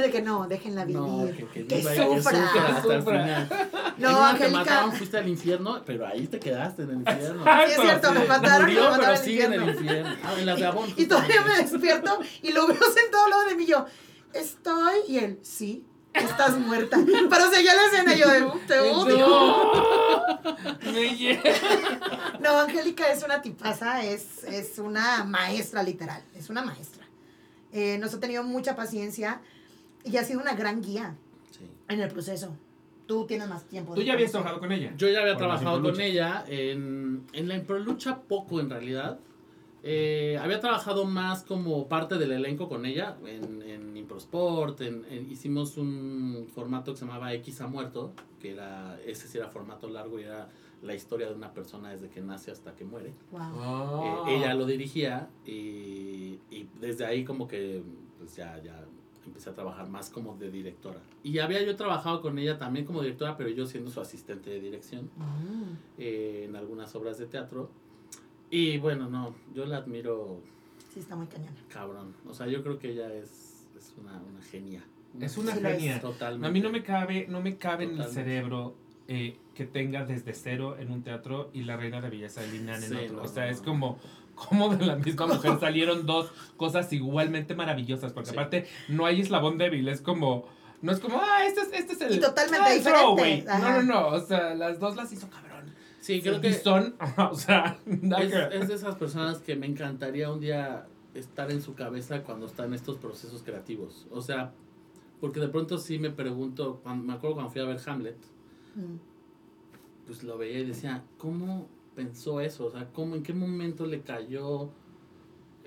De 0.00 0.10
que 0.10 0.22
no, 0.22 0.46
déjenla 0.48 0.84
vivir. 0.84 1.00
No, 1.02 1.26
que, 1.26 1.46
que, 1.46 1.66
que 1.66 1.78
y 1.78 1.82
que 1.82 1.96
sufra. 1.96 2.44
hasta 2.76 2.94
el 2.94 3.00
Sufra. 3.02 3.22
final. 3.22 3.48
No, 3.98 4.08
En 4.10 4.14
una 4.14 4.28
te 4.28 4.44
Angélica. 4.44 4.58
mataron, 4.58 4.92
fuiste 4.92 5.18
al 5.18 5.28
infierno, 5.28 5.82
pero 5.84 6.06
ahí 6.06 6.28
te 6.28 6.38
quedaste 6.38 6.82
en 6.82 6.90
el 6.90 6.96
infierno. 6.98 7.42
Sí, 7.44 7.72
es 7.72 7.80
cierto, 7.80 8.12
me 8.12 8.24
mataron 8.26 8.70
y 8.70 8.74
me 8.74 8.78
Murió, 8.80 8.90
mataron 8.92 9.14
pero 9.14 9.24
sigue 9.24 9.44
en 9.44 9.52
el 9.54 9.68
infierno. 9.70 10.16
Ah, 10.22 10.34
en 10.38 10.46
las 10.46 10.58
de 10.60 10.66
Avon. 10.66 10.92
Y 10.96 11.06
todavía 11.06 11.42
me 11.42 11.56
despierto 11.62 12.20
y 12.42 12.52
lo 12.52 12.66
veo 12.68 12.76
sentado 12.94 13.24
al 13.24 13.30
lado 13.30 13.44
de 13.48 13.56
mí. 13.56 13.64
y 13.64 13.66
Yo, 13.66 13.86
estoy. 14.34 14.94
Y 15.08 15.18
él, 15.18 15.40
sí, 15.42 15.84
estás 16.14 16.56
muerta. 16.58 16.96
Pero 17.28 17.50
seguía 17.50 17.74
la 17.74 17.86
escena 17.86 18.14
y 18.14 18.18
yo, 18.20 18.28
de, 18.28 18.42
"Uh, 18.44 18.58
te 18.68 18.78
odio. 18.80 19.18
No. 19.18 20.56
Me. 20.92 21.42
No, 22.40 22.60
Angélica 22.60 23.10
es 23.10 23.24
una 23.24 23.42
tipaza, 23.42 24.04
es, 24.04 24.44
es 24.44 24.78
una 24.78 25.24
maestra 25.24 25.82
literal, 25.82 26.22
es 26.36 26.48
una 26.50 26.62
maestra. 26.62 27.04
Eh, 27.72 27.98
nos 27.98 28.14
ha 28.14 28.20
tenido 28.20 28.44
mucha 28.44 28.76
paciencia 28.76 29.40
y 30.10 30.16
ha 30.16 30.24
sido 30.24 30.40
una 30.40 30.54
gran 30.54 30.80
guía 30.82 31.16
Sí. 31.50 31.64
en 31.88 32.00
el 32.00 32.10
proceso. 32.10 32.56
Tú 33.06 33.24
tienes 33.26 33.48
más 33.48 33.64
tiempo. 33.64 33.94
Tú 33.94 34.02
ya 34.02 34.12
habías 34.12 34.30
trabajado 34.32 34.60
con 34.60 34.70
ella. 34.72 34.92
Yo 34.96 35.08
ya 35.08 35.20
había 35.20 35.36
trabajado 35.36 35.80
con 35.82 35.98
ella 36.00 36.44
en, 36.46 37.24
en 37.32 37.48
la 37.48 37.56
Improlucha 37.56 38.20
poco 38.20 38.60
en 38.60 38.68
realidad. 38.70 39.18
Eh, 39.82 40.36
había 40.42 40.60
trabajado 40.60 41.04
más 41.04 41.42
como 41.44 41.88
parte 41.88 42.18
del 42.18 42.32
elenco 42.32 42.68
con 42.68 42.84
ella 42.84 43.16
en, 43.24 43.62
en 43.62 43.96
Improsport. 43.96 44.80
En, 44.82 45.04
en- 45.08 45.30
hicimos 45.30 45.76
un 45.78 46.46
formato 46.52 46.92
que 46.92 46.98
se 46.98 47.06
llamaba 47.06 47.32
X 47.34 47.60
ha 47.62 47.66
muerto, 47.68 48.12
que 48.40 48.50
era 48.52 48.98
ese 49.06 49.26
sí 49.28 49.38
era 49.38 49.48
formato 49.48 49.88
largo 49.88 50.18
y 50.20 50.24
era 50.24 50.48
la 50.82 50.94
historia 50.94 51.28
de 51.28 51.34
una 51.34 51.52
persona 51.54 51.90
desde 51.90 52.08
que 52.08 52.20
nace 52.20 52.50
hasta 52.50 52.74
que 52.74 52.84
muere. 52.84 53.12
Wow. 53.30 53.40
Ah. 53.40 54.24
Eh, 54.28 54.36
ella 54.36 54.52
lo 54.54 54.66
dirigía 54.66 55.28
y, 55.46 56.40
y 56.50 56.68
desde 56.80 57.06
ahí 57.06 57.24
como 57.24 57.48
que 57.48 57.82
pues 58.18 58.34
ya, 58.36 58.60
ya 58.62 58.84
empecé 59.28 59.50
a 59.50 59.54
trabajar 59.54 59.88
más 59.88 60.10
como 60.10 60.36
de 60.36 60.50
directora. 60.50 61.00
Y 61.22 61.38
había 61.38 61.62
yo 61.62 61.76
trabajado 61.76 62.20
con 62.20 62.38
ella 62.38 62.58
también 62.58 62.84
como 62.84 63.00
directora, 63.02 63.36
pero 63.36 63.48
yo 63.50 63.66
siendo 63.66 63.90
su 63.90 64.00
asistente 64.00 64.50
de 64.50 64.60
dirección 64.60 65.10
Mm. 65.16 65.72
eh, 65.98 66.44
en 66.48 66.56
algunas 66.56 66.94
obras 66.94 67.18
de 67.18 67.26
teatro. 67.26 67.70
Y 68.50 68.78
bueno, 68.78 69.08
no, 69.08 69.34
yo 69.54 69.66
la 69.66 69.78
admiro 69.78 70.40
Sí, 70.92 71.00
está 71.00 71.14
muy 71.16 71.26
cañona. 71.26 71.52
cabrón. 71.68 72.14
O 72.26 72.32
sea, 72.34 72.46
yo 72.46 72.62
creo 72.62 72.78
que 72.78 72.90
ella 72.92 73.12
es, 73.14 73.66
es 73.76 73.94
una, 74.00 74.12
una 74.22 74.42
genia. 74.42 74.82
Es 75.20 75.36
una 75.38 75.54
Sí 75.54 75.60
lo 75.60 75.68
es. 75.68 75.76
genia. 75.78 76.00
Totalmente. 76.00 76.46
A 76.46 76.50
mí 76.50 76.60
no 76.60 76.70
me 76.70 76.82
cabe, 76.82 77.26
no 77.28 77.40
me 77.40 77.56
cabe 77.56 77.84
en 77.84 77.98
el 78.00 78.04
cerebro 78.08 78.74
eh, 79.06 79.36
que 79.54 79.64
tenga 79.66 80.04
desde 80.04 80.34
cero 80.34 80.76
en 80.78 80.90
un 80.90 81.02
teatro 81.02 81.50
y 81.54 81.62
la 81.62 81.76
reina 81.76 82.00
de 82.00 82.10
belleza 82.10 82.40
de 82.42 82.48
Linan 82.52 82.82
en 82.82 82.88
Sí, 82.90 82.94
otro. 83.04 83.16
no, 83.16 83.22
o 83.22 83.28
sea, 83.28 83.44
no, 83.46 83.50
es 83.50 83.60
como, 83.62 83.98
como 84.48 84.74
de 84.74 84.84
la 84.86 84.96
misma 84.96 85.26
mujer 85.26 85.58
salieron 85.60 86.06
dos 86.06 86.30
cosas 86.56 86.92
igualmente 86.92 87.54
maravillosas. 87.54 88.12
Porque 88.12 88.30
Sí. 88.30 88.36
aparte 88.36 88.66
no 88.88 89.06
hay 89.06 89.20
eslabón 89.20 89.58
débil, 89.58 89.88
es 89.88 90.00
como. 90.00 90.46
No 90.80 90.92
es 90.92 91.00
como, 91.00 91.18
ah, 91.20 91.44
este 91.44 91.62
es, 91.62 91.72
este 91.72 91.92
es 91.94 92.00
el. 92.02 92.14
Y 92.16 92.20
totalmente 92.20 92.66
ah, 92.68 92.72
diferente. 92.72 93.00
throwaway". 93.00 93.42
No, 93.42 93.58
no, 93.58 93.82
no. 93.82 94.06
O 94.08 94.20
sea, 94.20 94.54
las 94.54 94.78
dos 94.78 94.94
las 94.96 95.12
hizo 95.12 95.28
cabrón. 95.28 95.48
Sí, 96.00 96.22
creo 96.22 96.40
que 96.40 96.52
son, 96.52 96.94
o 97.30 97.34
sea, 97.34 97.78
es, 97.86 98.32
es 98.52 98.68
de 98.68 98.74
esas 98.74 98.94
personas 98.94 99.38
que 99.38 99.56
me 99.56 99.66
encantaría 99.66 100.30
un 100.30 100.38
día 100.40 100.86
estar 101.14 101.50
en 101.50 101.60
su 101.60 101.74
cabeza 101.74 102.22
cuando 102.22 102.46
está 102.46 102.64
en 102.64 102.74
estos 102.74 102.96
procesos 102.98 103.42
creativos. 103.42 104.06
O 104.12 104.22
sea, 104.22 104.52
porque 105.20 105.40
de 105.40 105.48
pronto 105.48 105.76
sí 105.78 105.98
me 105.98 106.10
pregunto, 106.10 106.78
cuando, 106.84 107.04
me 107.04 107.12
acuerdo 107.14 107.34
cuando 107.34 107.50
fui 107.52 107.60
a 107.60 107.64
ver 107.64 107.80
Hamlet, 107.84 108.16
Mm. 108.76 108.96
pues 110.06 110.22
lo 110.22 110.38
veía 110.38 110.60
y 110.60 110.66
decía, 110.66 111.02
¿cómo 111.18 111.66
pensó 111.98 112.40
eso? 112.40 112.66
O 112.66 112.70
sea, 112.70 112.86
¿cómo, 112.92 113.16
¿en 113.16 113.24
qué 113.24 113.32
momento 113.32 113.84
le 113.84 114.02
cayó 114.02 114.70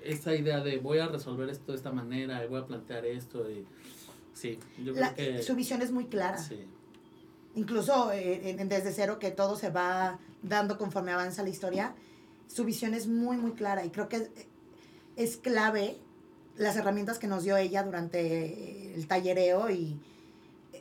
esa 0.02 0.34
idea 0.34 0.60
de 0.60 0.78
voy 0.78 0.98
a 0.98 1.06
resolver 1.06 1.46
esto 1.50 1.72
de 1.72 1.76
esta 1.76 1.92
manera 1.92 2.42
y 2.42 2.48
voy 2.48 2.58
a 2.58 2.64
plantear 2.64 3.04
esto? 3.04 3.50
Y, 3.50 3.66
sí, 4.32 4.58
yo 4.82 4.94
creo 4.94 5.14
que... 5.14 5.42
Su 5.42 5.54
visión 5.54 5.82
es 5.82 5.92
muy 5.92 6.06
clara. 6.06 6.38
Sí, 6.38 6.64
Incluso 7.54 8.12
eh, 8.12 8.48
en- 8.58 8.66
desde 8.70 8.92
cero, 8.92 9.18
que 9.18 9.30
todo 9.30 9.56
se 9.56 9.68
va 9.68 10.18
dando 10.42 10.78
conforme 10.78 11.12
avanza 11.12 11.42
la 11.42 11.50
historia, 11.50 11.94
su 12.48 12.64
visión 12.64 12.94
es 12.94 13.06
muy, 13.06 13.36
muy 13.36 13.52
clara. 13.52 13.84
Y 13.84 13.90
creo 13.90 14.08
que 14.08 14.16
es, 14.16 14.30
es 15.16 15.36
clave 15.36 15.98
las 16.56 16.76
herramientas 16.76 17.18
que 17.18 17.26
nos 17.26 17.44
dio 17.44 17.58
ella 17.58 17.82
durante 17.82 18.94
el 18.94 19.06
tallereo 19.06 19.68
y 19.68 20.00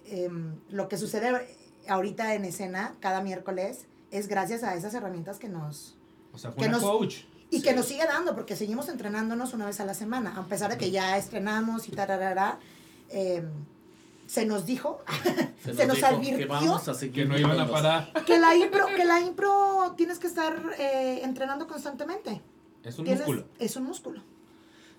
em, 0.06 0.56
lo 0.70 0.88
que 0.88 0.96
sucede 0.96 1.58
ahorita 1.90 2.36
en 2.36 2.46
escena 2.46 2.96
cada 3.02 3.22
miércoles 3.22 3.86
es 4.12 4.28
gracias 4.28 4.64
a 4.64 4.76
esas 4.76 4.94
herramientas 4.94 5.40
que 5.40 5.50
nos, 5.50 5.96
O 6.34 6.38
sea, 6.38 6.52
fue 6.52 6.64
que 6.64 6.70
una 6.70 6.78
nos- 6.80 6.84
coach. 6.90 7.16
y 7.50 7.58
Sí. 7.58 7.64
que 7.64 7.74
nos 7.74 7.86
sigue 7.86 8.06
dando, 8.06 8.36
porque 8.36 8.56
seguimos 8.56 8.88
entrenándonos 8.90 9.54
una 9.54 9.66
vez 9.66 9.80
a 9.80 9.86
la 9.86 9.94
semana, 9.94 10.34
a 10.38 10.46
pesar 10.46 10.70
de 10.72 10.78
que 10.78 10.92
ya 10.92 11.18
estrenamos 11.18 11.88
y 11.88 11.92
tararara, 11.92 12.60
eh, 13.10 13.44
se 14.28 14.46
nos 14.46 14.66
dijo 14.66 15.02
Se 15.66 15.86
nos 15.86 15.98
dijo 15.98 16.08
advirtió 16.08 16.38
que 16.38 16.46
vamos 16.46 16.88
a 16.88 16.98
Que 17.12 17.26
no 17.26 17.38
iban 17.38 17.60
a 17.60 17.68
parar. 17.70 18.12
que 18.26 18.40
la 18.40 18.56
impro, 18.56 18.86
que 18.88 19.04
la 19.06 19.20
impro 19.20 19.94
tienes 19.98 20.18
que 20.20 20.28
estar 20.28 20.56
eh, 20.80 21.20
entrenando 21.24 21.68
constantemente. 21.68 22.42
Es 22.84 22.98
un 22.98 23.06
Tienes- 23.06 23.20
músculo. 23.20 23.46
Es 23.60 23.76
un 23.76 23.84
músculo. 23.84 24.22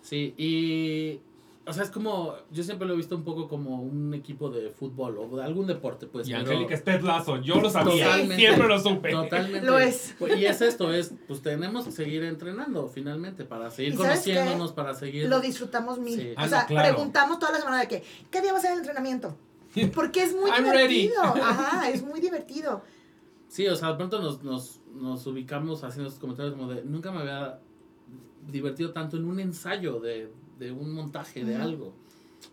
Sí, 0.03 0.35
y. 0.37 1.21
O 1.65 1.73
sea, 1.73 1.85
es 1.85 1.91
como. 1.91 2.35
Yo 2.51 2.65
siempre 2.65 2.89
lo 2.89 2.95
he 2.95 2.97
visto 2.97 3.15
un 3.15 3.23
poco 3.23 3.47
como 3.49 3.81
un 3.83 4.13
equipo 4.15 4.51
de 4.51 4.71
fútbol 4.71 5.17
o 5.19 5.37
de 5.37 5.45
algún 5.45 5.69
deporte, 5.69 6.07
pues. 6.09 6.29
y 6.29 6.33
Angélica 6.35 6.75
es 6.75 6.83
Ted 6.83 7.03
Lasso, 7.03 7.37
yo 7.41 7.61
lo 7.61 7.71
sabía, 7.71 8.05
Totalmente. 8.07 8.37
siempre 8.37 8.67
lo 8.69 8.79
supe. 8.81 9.11
Totalmente. 9.13 9.67
Lo 9.67 9.79
es. 9.79 10.15
Pues, 10.19 10.39
Y 10.41 10.47
es 10.47 10.61
esto, 10.61 10.93
es, 10.93 11.15
pues 11.29 11.41
tenemos 11.41 11.85
que 11.85 11.93
seguir 11.93 12.25
entrenando 12.25 12.89
finalmente 12.89 13.45
para 13.45 13.71
seguir 13.71 13.93
¿Y 13.95 13.97
sabes 13.97 14.11
conociéndonos, 14.23 14.73
para 14.73 14.95
seguir... 14.95 15.29
Lo 15.29 15.41
disfrutamos 15.41 16.01
mil. 16.01 16.19
Sí. 16.21 16.31
O 16.31 16.35
Ah, 16.37 16.49
sea, 16.49 16.61
no, 16.63 16.67
claro. 16.67 16.95
preguntamos 16.95 17.39
toda 17.39 17.53
la 17.53 17.59
semana 17.59 17.79
de 17.81 17.87
que, 17.87 18.03
¿qué 18.31 18.41
día 18.41 18.53
va 18.53 18.59
a 18.59 18.63
ser 18.63 18.73
el 18.73 18.79
entrenamiento? 18.79 19.37
Porque 19.95 20.25
es 20.25 20.35
muy 20.35 20.51
I'm 20.51 20.65
ready. 20.69 21.03
divertido. 21.03 21.23
Ajá, 21.23 21.91
es 21.91 22.03
muy 22.03 22.19
divertido. 22.21 22.83
Sí, 23.47 23.69
o 23.69 23.77
sea, 23.77 23.91
de 23.91 23.95
pronto 23.97 24.21
nos, 24.21 24.43
nos, 24.43 24.81
nos 24.95 25.25
ubicamos 25.29 25.85
haciendo 25.85 26.09
estos 26.09 26.21
comentarios 26.21 26.55
como 26.57 26.73
de, 26.73 26.83
nunca 26.83 27.13
me 27.13 27.21
había 27.21 27.61
divertido 28.49 28.93
tanto 28.93 29.17
en 29.17 29.27
un 29.27 29.39
ensayo 29.39 30.01
de, 30.01 30.29
de 30.63 30.73
un 30.73 30.93
montaje, 30.95 31.45
de 31.45 31.57
algo. 31.57 31.93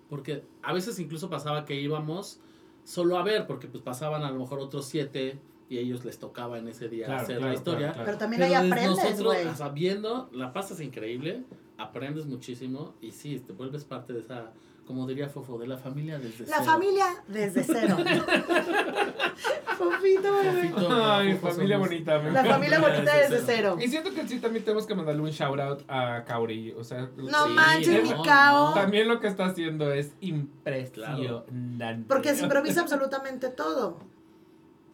Porque 0.10 0.44
a 0.64 0.74
veces 0.74 1.00
incluso 1.00 1.30
pasaba 1.30 1.66
que 1.66 1.80
íbamos 1.80 2.40
solo 2.84 3.18
a 3.18 3.24
ver, 3.24 3.46
porque 3.48 3.68
pues 3.68 3.84
pasaban 3.84 4.24
a 4.24 4.32
lo 4.32 4.40
mejor 4.40 4.60
otros 4.60 4.86
siete 4.86 5.40
y 5.70 5.78
a 5.78 5.82
ellos 5.82 6.04
les 6.04 6.18
tocaba 6.18 6.58
en 6.58 6.68
ese 6.68 6.90
día 6.90 7.06
Claro, 7.06 7.22
hacer 7.22 7.38
claro, 7.38 7.52
la 7.52 7.58
historia. 7.58 7.92
claro, 7.92 8.06
Pero 8.06 8.18
también 8.18 8.42
Pero 8.42 8.58
ahí 8.60 8.68
aprendes, 8.72 8.90
nosotros, 8.98 9.24
güey. 9.24 9.48
o 9.48 9.56
sea, 9.56 9.70
viendo, 9.70 10.30
la 10.34 10.52
pasas 10.52 10.82
increíble, 10.82 11.44
aprendes 11.78 12.26
muchísimo 12.26 12.96
y 13.02 13.12
sí, 13.12 13.40
te 13.40 13.54
vuelves 13.54 13.84
parte 13.86 14.14
de 14.14 14.20
esa, 14.22 14.52
como 14.90 15.06
diría 15.06 15.30
Fofo, 15.30 15.60
de 15.60 15.68
la 15.68 15.78
familia 15.78 16.18
desde 16.18 16.48
La 16.48 16.58
cero. 16.58 16.72
familia 16.72 17.06
desde 17.28 17.64
cero. 17.64 17.96
Fofito, 19.78 20.34
bebé. 20.36 20.70
Fofito, 20.70 21.06
Ay, 21.06 21.34
Fofo 21.36 21.54
familia 21.54 21.76
somos- 21.78 21.90
bonita. 21.90 22.18
me 22.20 22.32
La 22.32 22.44
familia 22.44 22.80
bonita 22.80 23.16
Desde 23.16 23.36
desde 23.36 23.46
cero. 23.46 23.78
Y 23.80 23.88
siento 23.88 24.12
que 24.16 24.28
sí, 24.28 24.40
también 24.40 24.66
tenemos 24.66 24.88
que 24.88 24.96
mandarle 24.96 25.22
un 25.22 25.30
shout 25.30 25.60
out 25.60 25.84
a 25.88 26.24
Kauri. 26.26 26.72
O 26.72 26.84
sea, 26.84 27.08
No 27.18 27.46
Sí, 27.46 27.54
manches, 27.54 28.04
mi 28.04 28.10
no, 28.10 28.24
no. 28.26 28.74
también 28.74 29.08
lo 29.08 29.20
que 29.20 29.28
está 29.28 29.46
haciendo 29.46 29.94
es 29.94 30.12
impresionante. 30.22 32.06
Porque 32.08 32.34
se 32.34 32.42
improvisa 32.46 32.82
absolutamente 32.82 33.50
todo. 33.50 34.00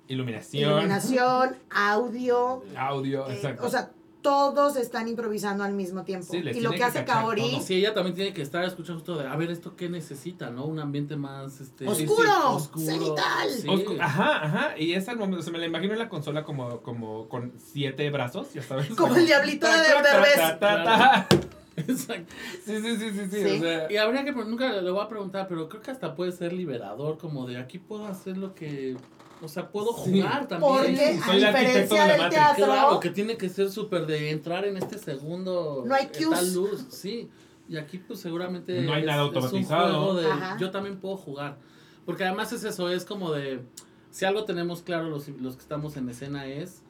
Iluminación, 0.10 0.72
Iluminación, 0.72 1.56
audio. 1.72 2.64
audio, 2.78 3.28
eh, 3.30 3.34
exacto. 3.34 3.66
o 3.66 3.70
sea, 3.70 3.92
todos 4.26 4.76
están 4.76 5.08
improvisando 5.08 5.64
al 5.64 5.74
mismo 5.74 6.04
tiempo. 6.04 6.26
Sí, 6.32 6.38
y 6.38 6.60
lo 6.62 6.72
que 6.72 6.78
que 6.78 6.84
hace 6.84 7.06
Kaori, 7.06 7.52
todo. 7.52 7.62
Sí, 7.62 7.76
ella 7.76 7.94
también 7.94 8.16
tiene 8.16 8.34
que 8.34 8.42
estar 8.42 8.64
escuchando 8.64 9.04
todo 9.04 9.20
de, 9.20 9.28
a 9.28 9.36
ver, 9.36 9.52
¿esto 9.52 9.76
qué 9.76 9.88
necesita, 9.88 10.50
no? 10.50 10.66
Un 10.66 10.80
ambiente 10.80 11.16
más, 11.16 11.62
este... 11.62 11.88
Oscuro, 11.88 12.56
oscuro. 12.56 12.86
cenital. 12.86 13.50
Sí. 13.52 13.68
Oscu- 13.68 13.98
Ajá, 14.02 14.44
ajá. 14.46 14.78
Y 14.80 14.94
es 14.94 15.08
al 15.08 15.18
momento, 15.18 15.44
se 15.44 15.52
me 15.52 15.60
la 15.60 15.68
imagino 15.68 15.94
en 15.94 16.00
la 16.00 16.10
consola 16.10 16.44
como, 16.44 16.82
como 16.82 17.30
con 17.30 17.54
siete 17.72 18.10
brazos, 18.10 18.52
ya 18.54 18.64
sabes. 18.64 18.88
como 18.96 19.16
el 19.16 19.28
diablito 19.28 19.68
de 19.68 19.84
Ta, 20.60 20.82
Derbez. 20.82 21.46
Exacto. 21.78 22.34
Sí, 22.66 22.82
sí, 22.82 22.98
sí, 22.98 23.10
sí, 23.12 23.28
sí. 23.30 23.44
Sí. 23.44 23.56
O 23.58 23.60
sea, 23.60 23.92
Y 23.92 23.98
habría 23.98 24.24
que, 24.24 24.32
nunca 24.32 24.72
le 24.82 24.90
voy 24.90 25.04
a 25.04 25.08
preguntar, 25.08 25.48
pero 25.48 25.70
creo 25.70 25.82
que 25.82 25.92
hasta 25.92 26.16
puede 26.16 26.32
ser 26.32 26.54
liberador, 26.54 27.18
como 27.18 27.46
de 27.46 27.58
aquí 27.58 27.80
puedo 27.80 28.08
hacer 28.08 28.38
lo 28.38 28.56
que... 28.56 28.96
O 29.46 29.50
sea, 29.50 29.70
puedo 29.72 29.94
Sí. 29.98 30.20
jugar 30.22 30.48
también. 30.48 30.72
Porque 30.74 31.20
Soy 31.24 31.36
a 31.36 31.50
el 31.50 31.56
arquitecto 31.56 31.96
diferencia 31.96 32.02
de 32.04 32.08
la 32.18 32.24
del 32.24 32.30
teatro, 32.34 32.66
Claro, 32.66 33.00
que 33.00 33.10
tiene 33.12 33.38
que 33.38 33.50
ser 33.50 33.72
súper 33.72 34.06
de 34.06 34.32
entrar 34.32 34.66
en 34.66 34.78
este 34.78 34.98
segundo. 34.98 35.84
No 35.86 35.96
hay 35.96 36.10
esta 36.12 36.28
cues. 36.28 36.54
luz, 36.54 36.86
sí. 36.90 37.30
Y 37.70 37.78
aquí, 37.78 37.98
pues 38.00 38.20
seguramente. 38.20 38.82
No 38.82 38.94
hay 38.94 39.04
nada 39.06 39.24
un 39.26 39.36
automatizado. 39.36 39.88
juego 40.06 40.14
de, 40.22 40.28
Ajá. 40.32 40.58
yo 40.60 40.70
también 40.72 40.98
puedo 41.00 41.18
jugar. 41.18 41.58
Porque 42.06 42.24
además 42.24 42.52
es 42.54 42.64
eso, 42.64 42.90
es 42.90 43.06
como 43.06 43.32
de. 43.32 43.62
Si 44.12 44.24
algo 44.26 44.46
tenemos 44.46 44.82
claro 44.84 45.10
los, 45.10 45.28
los 45.30 45.56
que 45.56 45.62
estamos 45.62 45.98
en 45.98 46.10
escena 46.10 46.46
es. 46.48 46.82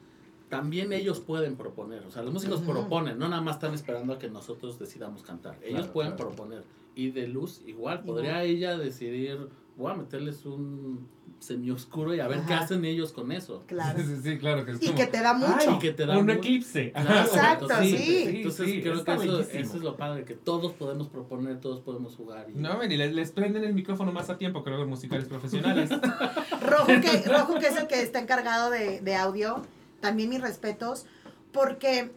También 0.48 0.92
ellos 0.92 1.18
pueden 1.18 1.56
proponer. 1.56 2.04
O 2.06 2.10
sea, 2.12 2.22
los 2.22 2.32
músicos 2.32 2.60
proponen, 2.60 3.18
no 3.18 3.28
nada 3.28 3.42
más 3.42 3.56
están 3.56 3.74
esperando 3.74 4.12
a 4.12 4.18
que 4.20 4.28
nosotros 4.30 4.78
decidamos 4.78 5.22
cantar. 5.24 5.56
Ellos 5.60 5.78
Claro, 5.80 5.92
pueden 5.92 6.12
claro. 6.12 6.30
proponer. 6.30 6.62
Y 6.94 7.10
de 7.10 7.26
luz, 7.26 7.62
igual. 7.66 7.98
Igual. 7.98 8.02
Podría 8.04 8.44
ella 8.44 8.78
decidir. 8.78 9.48
Voy 9.76 9.90
a 9.90 9.94
meterles 9.96 10.46
un 10.46 11.08
semioscuro 11.46 12.14
y 12.14 12.20
a 12.20 12.28
ver 12.28 12.40
qué 12.46 12.54
hacen 12.54 12.84
ellos 12.84 13.12
con 13.12 13.32
eso. 13.32 13.64
claro. 13.66 13.98
Sí, 14.22 14.38
claro 14.38 14.64
que 14.64 14.72
es 14.72 14.82
Y 14.82 14.86
como, 14.86 14.98
que 14.98 15.06
te 15.06 15.20
da 15.20 15.32
mucho. 15.32 15.54
Ay, 15.58 15.78
que 15.78 15.92
te 15.92 16.06
da 16.06 16.18
un 16.18 16.28
eclipse. 16.30 16.92
Claro, 16.92 17.20
Exacto, 17.20 17.70
entonces, 17.70 18.00
sí. 18.00 18.24
Entonces 18.26 18.66
sí, 18.66 18.82
creo 18.82 19.04
que 19.04 19.12
eso, 19.12 19.40
eso 19.40 19.76
es 19.76 19.82
lo 19.82 19.96
padre, 19.96 20.24
que 20.24 20.34
todos 20.34 20.72
podemos 20.72 21.08
proponer, 21.08 21.60
todos 21.60 21.80
podemos 21.80 22.14
jugar. 22.16 22.46
Y... 22.50 22.58
No, 22.58 22.78
ven, 22.78 22.90
y 22.92 22.96
les, 22.96 23.12
les 23.12 23.30
prenden 23.30 23.64
el 23.64 23.74
micrófono 23.74 24.12
más 24.12 24.28
a 24.30 24.38
tiempo, 24.38 24.62
creo 24.64 24.76
que 24.76 24.82
en 24.82 24.88
musicales 24.88 25.26
profesionales. 25.26 25.90
Rojo 26.60 26.86
que, 26.86 27.22
Rojo, 27.26 27.58
que 27.58 27.68
es 27.68 27.76
el 27.76 27.86
que 27.86 28.02
está 28.02 28.18
encargado 28.18 28.70
de, 28.70 29.00
de 29.00 29.14
audio, 29.16 29.62
también 30.00 30.28
mis 30.28 30.40
respetos, 30.40 31.06
porque 31.52 32.10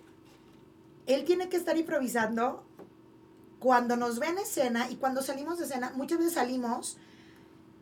él 1.07 1.23
tiene 1.25 1.49
que 1.49 1.57
estar 1.57 1.77
improvisando 1.77 2.63
cuando 3.59 3.97
nos 3.97 4.19
ve 4.19 4.27
en 4.27 4.37
escena 4.37 4.89
y 4.89 4.95
cuando 4.95 5.21
salimos 5.21 5.59
de 5.59 5.65
escena, 5.65 5.91
muchas 5.95 6.17
veces 6.17 6.33
salimos, 6.33 6.97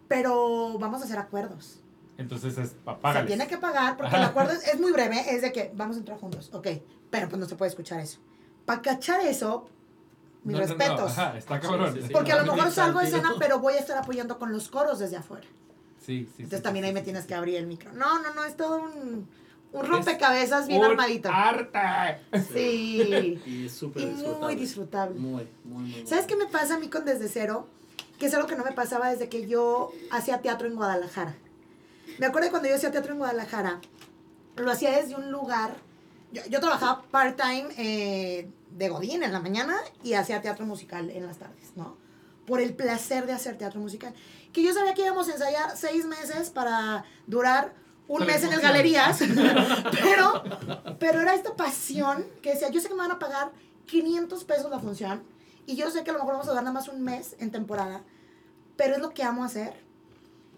pero 0.07 0.77
vamos 0.79 1.01
a 1.01 1.05
hacer 1.05 1.17
acuerdos. 1.19 1.79
Entonces 2.17 2.57
es 2.57 2.69
Se 2.69 2.75
papágales. 2.77 3.27
tiene 3.27 3.47
que 3.47 3.57
pagar 3.57 3.95
porque 3.97 4.15
el 4.15 4.23
acuerdo 4.23 4.51
es, 4.53 4.67
es 4.67 4.79
muy 4.79 4.91
breve, 4.91 5.23
es 5.35 5.41
de 5.43 5.51
que 5.51 5.71
vamos 5.75 5.97
a 5.97 5.99
entrar 5.99 6.17
juntos, 6.19 6.49
ok, 6.53 6.67
pero 7.11 7.29
pues 7.29 7.39
no 7.39 7.47
se 7.47 7.55
puede 7.55 7.69
escuchar 7.69 7.99
eso. 7.99 8.19
Para 8.65 8.81
cachar 8.81 9.21
eso, 9.21 9.69
mis 10.43 10.55
No, 10.55 10.61
no, 10.61 10.67
no, 10.67 10.75
respetos. 10.75 11.11
ajá, 11.17 11.38
está 11.38 11.59
cabrón. 11.59 11.93
Sí, 11.93 12.01
sí, 12.01 12.07
sí. 12.07 12.13
Porque 12.13 12.31
a 12.31 12.38
lo 12.38 12.45
No, 12.45 12.53
mejor 12.53 12.69
no, 12.69 12.73
salgo 12.75 12.99
de 12.99 13.05
escena, 13.07 13.34
pero 13.38 13.59
voy 13.59 13.75
a 13.75 13.79
estar 13.79 13.97
apoyando 13.97 14.39
con 14.39 14.51
los 14.51 14.67
coros 14.69 14.97
desde 14.99 15.17
afuera. 15.17 15.45
Sí, 15.99 16.23
sí, 16.35 16.43
Entonces 16.43 16.59
sí, 16.59 16.63
también 16.63 16.84
sí, 16.85 16.88
ahí 16.88 16.93
me 16.93 16.99
sí, 17.01 17.03
tienes 17.05 17.23
sí. 17.23 17.27
que 17.27 17.35
abrir 17.35 17.55
el 17.57 17.67
micro. 17.67 17.91
No, 17.93 18.21
no, 18.21 18.34
no, 18.34 18.43
es 18.45 18.55
todo 18.57 18.79
un, 18.81 19.27
un 19.73 19.85
rompecabezas 19.85 20.67
bien 20.67 20.79
Un 20.79 20.85
armadito. 20.91 21.29
arte. 21.31 21.79
Sí. 22.53 23.39
Y 23.45 23.65
es 23.67 23.73
súper 23.73 24.01
y 24.03 24.05
disfrutable. 24.07 24.39
muy 24.45 24.55
disfrutable. 24.55 25.19
Muy, 25.19 25.47
muy, 25.65 25.84
muy. 25.91 26.07
¿Sabes 26.07 26.25
muy. 26.25 26.27
qué 26.27 26.35
me 26.45 26.49
pasa 26.51 26.75
a 26.75 26.79
mí 26.79 26.89
con 26.89 27.05
Desde 27.05 27.27
Cero? 27.29 27.67
Que 28.18 28.26
es 28.26 28.34
algo 28.34 28.48
que 28.48 28.56
no 28.56 28.64
me 28.64 28.72
pasaba 28.72 29.10
desde 29.10 29.30
que 29.30 29.48
yo 29.48 29.91
hacía 30.11 30.41
teatro 30.41 30.68
en 30.68 30.76
Guadalajara. 30.76 31.35
Me 32.18 32.26
acuerdo 32.26 32.45
de 32.45 32.52
cuando 32.52 32.69
yo 32.69 32.76
hacía 32.76 32.91
teatro 32.91 33.14
en 33.14 33.19
Guadalajara, 33.19 33.80
lo 34.56 34.72
hacía 34.72 34.91
desde 34.91 35.15
un 35.15 35.31
lugar. 35.31 35.76
Yo, 36.31 36.41
yo 36.49 36.60
trabajaba 36.60 37.03
part-time 37.11 37.68
eh, 37.77 38.49
de 38.72 38.89
Godín 38.89 39.23
en 39.23 39.31
la 39.31 39.39
mañana 39.39 39.77
y 40.03 40.14
hacía 40.14 40.41
teatro 40.41 40.65
musical 40.65 41.10
en 41.10 41.26
las 41.26 41.38
tardes, 41.38 41.73
¿no? 41.76 41.98
Por 42.45 42.61
el 42.61 42.73
placer 42.73 43.26
de 43.26 43.34
hacer 43.34 43.57
teatro 43.57 43.80
musical. 43.80 44.14
Que 44.52 44.64
yo 44.64 44.73
sabía 44.73 44.94
que 44.94 45.02
íbamos 45.02 45.27
a 45.30 45.34
ensayar 45.34 45.77
seis 45.77 46.06
meses 46.06 46.49
para 46.49 47.06
durar 47.27 47.73
un 48.07 48.26
mes 48.26 48.44
en 48.44 48.53
el. 48.53 48.61
Galerías, 48.61 49.19
pero, 50.03 50.44
pero 50.99 51.22
era 51.22 51.35
esta 51.35 51.56
pasión 51.56 52.26
que 52.41 52.53
decía, 52.53 52.69
yo 52.69 52.80
sé 52.80 52.88
que 52.88 52.94
me 52.94 53.02
van 53.02 53.11
a 53.11 53.19
pagar 53.19 53.52
500 53.85 54.44
pesos 54.45 54.72
la 54.72 54.80
función 54.80 55.23
y 55.68 55.76
yo 55.76 55.91
sé 55.91 56.03
que 56.03 56.10
a 56.10 56.14
lo 56.14 56.19
mejor 56.19 56.34
vamos 56.34 56.49
a 56.49 56.53
dar 56.53 56.64
nada 56.64 56.73
más 56.73 56.88
un 56.88 57.03
mes 57.03 57.35
en 57.39 57.52
temporada, 57.52 58.02
pero 58.76 58.95
es 58.95 59.02
lo 59.02 59.14
que 59.14 59.23
amo 59.23 59.44
hacer. 59.44 59.73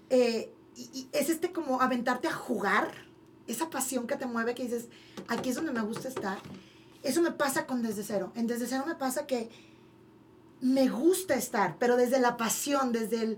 Eh, 0.10 0.53
y 0.77 1.10
es 1.11 1.30
este 1.30 1.52
como 1.52 1.81
aventarte 1.81 2.30
a 2.30 2.34
jugar, 2.34 2.91
esa 3.48 3.69
pasión 3.69 4.06
que 4.07 4.15
te 4.15 4.27
mueve, 4.27 4.53
que 4.53 4.64
dices, 4.64 4.88
aquí 5.27 5.49
es 5.49 5.56
donde 5.56 5.72
me 5.72 5.81
gusta 5.81 6.07
estar. 6.07 6.38
Eso 7.02 7.22
me 7.22 7.31
pasa 7.31 7.65
con 7.65 7.81
Desde 7.81 8.03
Cero. 8.03 8.31
En 8.36 8.45
Desde 8.45 8.68
Cero 8.68 8.84
me 8.88 8.95
pasa 8.95 9.26
que 9.26 9.49
me 10.61 10.88
gusta 10.88 11.34
estar, 11.34 11.77
pero 11.80 11.98
desde 11.98 12.19
la 12.19 12.38
pasión, 12.38 12.91
desde 12.91 13.22
el... 13.22 13.38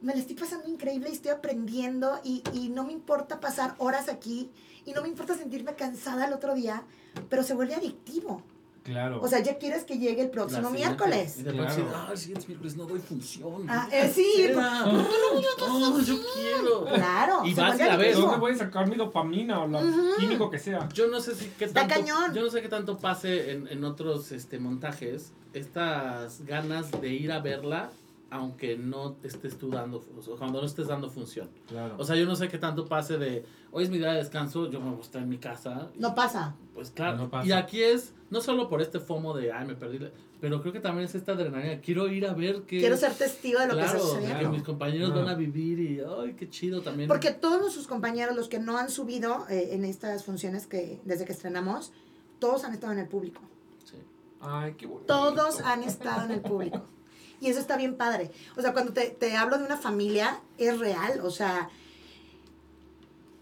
Me 0.00 0.14
la 0.14 0.20
estoy 0.20 0.34
pasando 0.34 0.66
increíble 0.66 1.10
y 1.10 1.12
estoy 1.12 1.30
aprendiendo 1.30 2.20
y, 2.24 2.42
y 2.54 2.70
no 2.70 2.84
me 2.84 2.92
importa 2.92 3.38
pasar 3.38 3.74
horas 3.78 4.08
aquí 4.08 4.50
y 4.86 4.92
no 4.92 5.02
me 5.02 5.08
importa 5.08 5.36
sentirme 5.36 5.74
cansada 5.74 6.26
el 6.26 6.32
otro 6.32 6.54
día, 6.54 6.84
pero 7.28 7.42
se 7.42 7.54
vuelve 7.54 7.74
adictivo. 7.74 8.42
Claro. 8.82 9.20
O 9.22 9.28
sea, 9.28 9.40
ya 9.40 9.58
quieres 9.58 9.84
que 9.84 9.98
llegue 9.98 10.22
el 10.22 10.30
próximo 10.30 10.70
miércoles. 10.70 11.38
Y 11.38 11.42
de 11.42 11.52
Claro. 11.52 11.86
ah, 11.94 12.08
el 12.12 12.18
siguiente 12.18 12.46
miércoles 12.48 12.76
no 12.76 12.84
doy 12.86 13.00
función. 13.00 13.66
Ah, 13.68 13.88
eh, 13.92 14.10
sí, 14.12 14.24
Quisiera. 14.36 14.84
Oh, 14.86 16.00
yo 16.00 16.16
quiero. 16.34 16.84
Claro. 16.86 17.42
Y 17.44 17.54
vas 17.54 17.78
y 17.78 17.82
la 17.84 17.96
ves. 17.96 18.16
¿Dónde 18.16 18.38
voy 18.38 18.52
a 18.52 18.56
sacar 18.56 18.88
mi 18.88 18.96
dopamina 18.96 19.60
o 19.62 19.66
lo 19.66 19.80
Ujú. 19.80 20.16
químico 20.18 20.50
que 20.50 20.58
sea? 20.58 20.88
Yo 20.94 21.08
no 21.08 21.20
sé 21.20 21.34
si 21.34 21.46
qué 21.58 21.66
Está 21.66 21.80
tanto, 21.86 21.94
cañón. 21.94 22.34
yo 22.34 22.42
no 22.42 22.50
sé 22.50 22.62
qué 22.62 22.68
tanto 22.68 22.96
pase 22.98 23.52
en, 23.52 23.68
en 23.68 23.84
otros 23.84 24.32
este 24.32 24.58
montajes, 24.58 25.32
estas 25.52 26.44
ganas 26.46 26.90
de 27.00 27.08
ir 27.08 27.32
a 27.32 27.40
verla 27.40 27.90
aunque 28.30 28.76
no 28.78 29.12
te 29.14 29.26
estés 29.28 29.58
tú 29.58 29.70
dando, 29.70 30.04
o 30.16 30.22
sea, 30.22 30.34
cuando 30.36 30.60
no 30.60 30.66
estés 30.66 30.86
dando 30.86 31.10
función. 31.10 31.48
Claro. 31.66 31.96
O 31.98 32.04
sea, 32.04 32.14
yo 32.16 32.26
no 32.26 32.36
sé 32.36 32.48
qué 32.48 32.58
tanto 32.58 32.86
pase 32.86 33.18
de, 33.18 33.44
hoy 33.72 33.84
es 33.84 33.90
mi 33.90 33.98
día 33.98 34.12
de 34.12 34.18
descanso, 34.18 34.70
yo 34.70 34.80
me 34.80 34.90
voy 34.90 34.98
a 34.98 35.02
estar 35.02 35.20
en 35.22 35.28
mi 35.28 35.38
casa. 35.38 35.90
No 35.96 36.14
pasa. 36.14 36.54
Pues 36.72 36.90
claro. 36.90 37.16
No 37.16 37.28
pasa. 37.28 37.46
y 37.48 37.52
aquí 37.52 37.82
es, 37.82 38.14
no 38.30 38.40
solo 38.40 38.68
por 38.68 38.80
este 38.80 39.00
fomo 39.00 39.34
de, 39.36 39.52
ay, 39.52 39.66
me 39.66 39.74
perdí, 39.74 39.98
la-", 39.98 40.10
pero 40.40 40.60
creo 40.60 40.72
que 40.72 40.78
también 40.80 41.06
es 41.08 41.14
esta 41.16 41.32
adrenalina. 41.32 41.80
Quiero 41.80 42.08
ir 42.08 42.24
a 42.24 42.32
ver 42.32 42.62
qué... 42.62 42.78
Quiero 42.78 42.96
ser 42.96 43.12
testigo 43.14 43.58
de 43.58 43.66
lo 43.66 43.72
que 43.74 43.80
claro, 43.80 43.98
está 43.98 44.08
sucediendo. 44.08 44.38
que 44.38 44.48
mis 44.48 44.62
compañeros 44.62 45.10
Claro. 45.10 45.24
van 45.26 45.34
a 45.34 45.36
vivir 45.36 45.80
y, 45.80 46.00
ay, 46.00 46.34
qué 46.34 46.48
chido 46.48 46.82
también. 46.82 47.08
Porque 47.08 47.32
todos 47.32 47.60
nuestros 47.60 47.88
compañeros, 47.88 48.36
los 48.36 48.48
que 48.48 48.60
no 48.60 48.78
han 48.78 48.90
subido 48.90 49.46
eh, 49.50 49.70
en 49.72 49.84
estas 49.84 50.24
funciones 50.24 50.68
que 50.68 51.00
desde 51.04 51.24
que 51.24 51.32
estrenamos, 51.32 51.92
todos 52.38 52.62
han 52.64 52.72
estado 52.74 52.92
en 52.92 53.00
el 53.00 53.08
público. 53.08 53.40
Sí. 53.84 53.96
Ay, 54.40 54.74
qué 54.78 54.86
bonito. 54.86 55.06
Todos 55.06 55.60
han 55.60 55.82
estado 55.82 56.26
en 56.26 56.30
el 56.30 56.40
público. 56.40 56.80
Y 57.40 57.48
eso 57.48 57.58
está 57.58 57.76
bien 57.76 57.96
padre. 57.96 58.30
O 58.56 58.60
sea, 58.62 58.72
cuando 58.72 58.92
te, 58.92 59.08
te 59.10 59.36
hablo 59.36 59.58
de 59.58 59.64
una 59.64 59.76
familia, 59.78 60.40
es 60.58 60.78
real. 60.78 61.20
O 61.22 61.30
sea, 61.30 61.70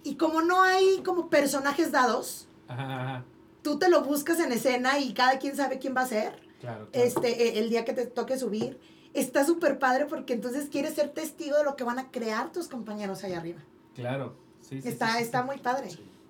y 0.05 0.15
como 0.16 0.43
no 0.43 0.62
hay 0.62 1.03
como 1.05 1.29
personajes 1.29 1.91
dados, 1.93 2.47
Ajá, 2.69 3.03
ajá. 3.03 3.25
tú 3.62 3.79
te 3.79 3.89
lo 3.89 4.03
buscas 4.03 4.41
en 4.41 4.53
escena 4.53 4.99
y 5.01 5.12
cada 5.15 5.39
quien 5.39 5.57
sabe 5.57 5.79
quién 5.79 5.97
va 5.97 6.03
a 6.03 6.07
ser. 6.07 6.41
Claro, 6.61 6.89
claro. 6.91 7.07
Este, 7.07 7.49
eh, 7.49 7.59
el 7.59 7.70
día 7.70 7.85
que 7.85 7.93
te 7.93 8.07
toque 8.07 8.39
subir, 8.39 8.79
está 9.15 9.45
súper 9.45 9.79
padre 9.79 10.07
porque 10.07 10.33
entonces 10.33 10.69
quieres 10.70 10.95
ser 10.95 11.11
testigo 11.11 11.57
de 11.57 11.65
lo 11.65 11.77
que 11.77 11.85
van 11.85 11.99
a 11.99 12.11
crear 12.11 12.53
tus 12.53 12.69
compañeros 12.69 13.25
allá 13.25 13.39
arriba. 13.39 13.61
Claro. 13.95 14.37
Sí, 14.61 14.81
sí, 14.83 14.89
está, 14.89 15.12
sí, 15.12 15.19
sí, 15.19 15.23
está 15.25 15.41
sí. 15.41 15.47
muy 15.47 15.59
padre. 15.59 15.89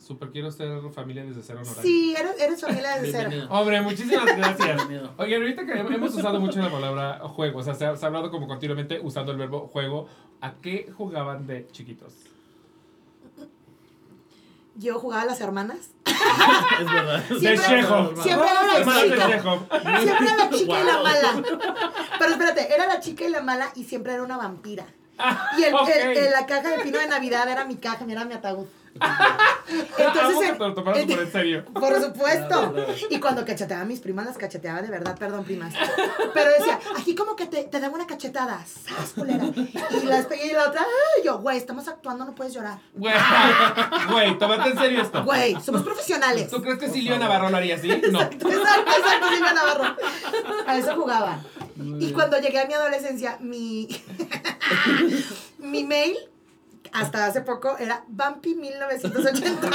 Sí. 0.08 0.14
Súper 0.14 0.30
quiero 0.30 0.50
ser 0.50 0.80
familia 0.94 1.24
desde 1.24 1.42
cero 1.42 1.58
honorario. 1.62 1.82
Sí, 1.82 2.14
eres, 2.18 2.40
eres 2.40 2.60
familia 2.60 2.96
desde 3.00 3.12
cero. 3.30 3.46
Hombre, 3.50 3.80
muchísimas 3.82 4.24
gracias. 4.36 4.82
Oigan, 5.18 5.42
ahorita 5.42 5.66
que 5.66 5.72
hemos 5.94 6.14
usado 6.14 6.40
mucho 6.40 6.60
la 6.60 6.70
palabra 6.70 7.20
juego, 7.28 7.58
o 7.58 7.62
sea, 7.62 7.74
se 7.74 7.84
ha, 7.86 7.96
se 7.96 8.04
ha 8.04 8.08
hablado 8.08 8.30
como 8.30 8.46
continuamente 8.48 9.00
usando 9.02 9.32
el 9.32 9.38
verbo 9.38 9.68
juego. 9.68 10.08
¿A 10.40 10.54
qué 10.62 10.90
jugaban 10.96 11.46
de 11.46 11.66
chiquitos? 11.72 12.12
Yo 14.76 14.98
jugaba 15.00 15.22
a 15.22 15.26
las 15.26 15.40
hermanas. 15.40 15.90
Es 16.80 16.86
verdad. 16.92 17.24
Siempre- 17.26 17.50
de 17.50 17.58
Chekhov. 17.58 18.22
siempre 18.22 18.48
era 18.50 18.62
la 18.64 18.78
Hermanas 18.78 19.02
chica. 19.02 19.26
Siempre 20.00 20.26
era 20.26 20.36
la 20.36 20.50
chica 20.50 20.80
y 20.80 20.84
la 20.86 21.02
mala. 21.02 21.42
Pero 22.18 22.30
espérate, 22.30 22.74
era 22.74 22.86
la 22.86 23.00
chica 23.00 23.24
y 23.24 23.30
la 23.30 23.42
mala 23.42 23.70
y 23.74 23.84
siempre 23.84 24.12
era 24.14 24.22
una 24.22 24.36
vampira. 24.36 24.86
Y 25.58 25.64
el, 25.64 25.74
ok. 25.74 25.88
el- 25.88 26.16
el- 26.16 26.30
la 26.30 26.46
caja 26.46 26.70
de 26.76 26.78
pino 26.84 26.98
de 26.98 27.08
Navidad 27.08 27.48
era 27.48 27.64
mi 27.64 27.76
caja, 27.76 28.04
era 28.08 28.24
mi 28.24 28.34
ataúd. 28.34 28.66
Entonces, 29.98 30.50
en- 30.50 30.56
por 30.58 30.96
en 30.98 31.32
serio. 31.32 31.64
Por 31.72 32.00
supuesto. 32.02 32.74
Y 33.10 33.20
cuando 33.20 33.44
cacheteaba 33.44 33.82
a 33.82 33.86
mis 33.86 34.00
primas, 34.00 34.26
las 34.26 34.36
cacheteaba 34.38 34.82
de 34.82 34.88
verdad, 34.88 35.16
perdón, 35.18 35.44
primas. 35.44 35.74
Pero 36.34 36.50
decía, 36.58 36.78
aquí 36.98 37.14
como 37.14 37.36
que 37.36 37.46
te, 37.46 37.64
te 37.64 37.80
daba 37.80 37.94
una 37.94 38.06
cachetada, 38.06 38.64
¡sas, 38.66 39.10
culera! 39.14 39.44
Y 39.44 40.06
la 40.06 40.26
y 40.42 40.52
la 40.52 40.68
otra, 40.68 40.82
¡ay! 40.82 41.24
yo, 41.24 41.38
güey, 41.38 41.56
estamos 41.56 41.86
actuando, 41.88 42.24
no 42.24 42.34
puedes 42.34 42.54
llorar. 42.54 42.78
Güey, 42.94 43.14
güey, 44.10 44.38
tómate 44.38 44.70
en 44.70 44.78
serio 44.78 45.02
esto. 45.02 45.24
Güey, 45.24 45.56
somos 45.60 45.82
profesionales. 45.82 46.50
¿Tú 46.50 46.60
crees 46.62 46.78
que 46.78 46.88
Silvia. 46.88 47.18
Navarro 47.18 47.50
lo 47.50 47.56
haría 47.56 47.76
así? 47.76 47.88
No. 47.88 48.20
Exacto, 48.20 48.48
exacto, 48.48 49.28
Silvia 49.30 49.52
Navarro. 49.52 49.96
A 50.66 50.76
eso 50.76 50.94
jugaba. 50.94 51.40
Y 52.00 52.12
cuando 52.12 52.38
llegué 52.38 52.60
a 52.60 52.66
mi 52.66 52.74
adolescencia, 52.74 53.38
mi, 53.40 53.88
mi 55.58 55.84
mail, 55.84 56.16
hasta 57.00 57.26
hace 57.26 57.40
poco, 57.42 57.76
era 57.78 58.04
Bumpy 58.08 58.54
1980. 58.54 59.70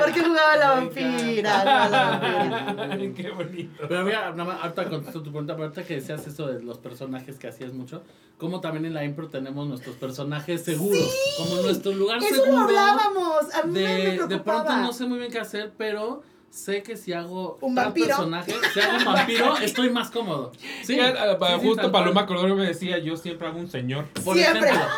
Porque 0.00 0.22
jugaba 0.22 0.56
la 0.56 0.70
vampira. 0.72 1.60
jugaba 1.60 1.88
la 1.88 2.18
vampira. 2.18 3.14
Qué 3.14 3.30
bonito. 3.30 3.84
Pero 3.88 4.04
mira, 4.04 4.30
nada 4.32 4.44
más, 4.44 4.62
ahorita 4.62 4.88
contesto 4.88 5.22
tu 5.22 5.30
pregunta, 5.30 5.54
pero 5.54 5.64
ahorita 5.68 5.84
que 5.84 5.94
decías 5.96 6.26
eso 6.26 6.46
de 6.46 6.62
los 6.62 6.78
personajes 6.78 7.38
que 7.38 7.48
hacías 7.48 7.72
mucho, 7.72 8.02
como 8.38 8.60
también 8.60 8.84
en 8.86 8.94
la 8.94 9.04
impro 9.04 9.28
tenemos 9.28 9.66
nuestros 9.68 9.96
personajes 9.96 10.62
seguros, 10.64 11.14
como 11.38 11.62
nuestro 11.62 11.92
lugar 11.92 12.18
Eso 12.22 12.42
seguro. 12.44 12.52
lo 12.52 12.58
hablábamos. 12.60 13.54
A 13.54 13.62
mí 13.64 13.72
me, 13.72 13.80
me 13.82 14.10
de, 14.18 14.26
de 14.26 14.38
pronto 14.38 14.76
no 14.76 14.92
sé 14.92 15.06
muy 15.06 15.18
bien 15.18 15.30
qué 15.30 15.38
hacer, 15.38 15.72
pero 15.76 16.22
sé 16.54 16.82
que 16.82 16.96
si 16.96 17.12
hago 17.12 17.58
¿Un 17.60 17.74
tal 17.74 17.86
vampiro? 17.86 18.06
personaje, 18.06 18.52
si 18.72 18.80
hago 18.80 18.96
un 18.98 19.04
vampiro, 19.04 19.56
estoy 19.58 19.90
más 19.90 20.10
cómodo. 20.10 20.52
Sí, 20.82 20.94
Sí, 20.94 21.00
ah, 21.00 21.36
sí, 21.60 21.66
justo 21.66 21.90
Paloma. 21.90 22.26
Cordero 22.26 22.54
me 22.54 22.66
decía, 22.66 22.98
yo 22.98 23.16
siempre 23.16 23.48
hago 23.48 23.58
un 23.58 23.68
señor. 23.68 24.06
Por 24.24 24.36
Siempre. 24.36 24.68
ejemplo. 24.70 24.88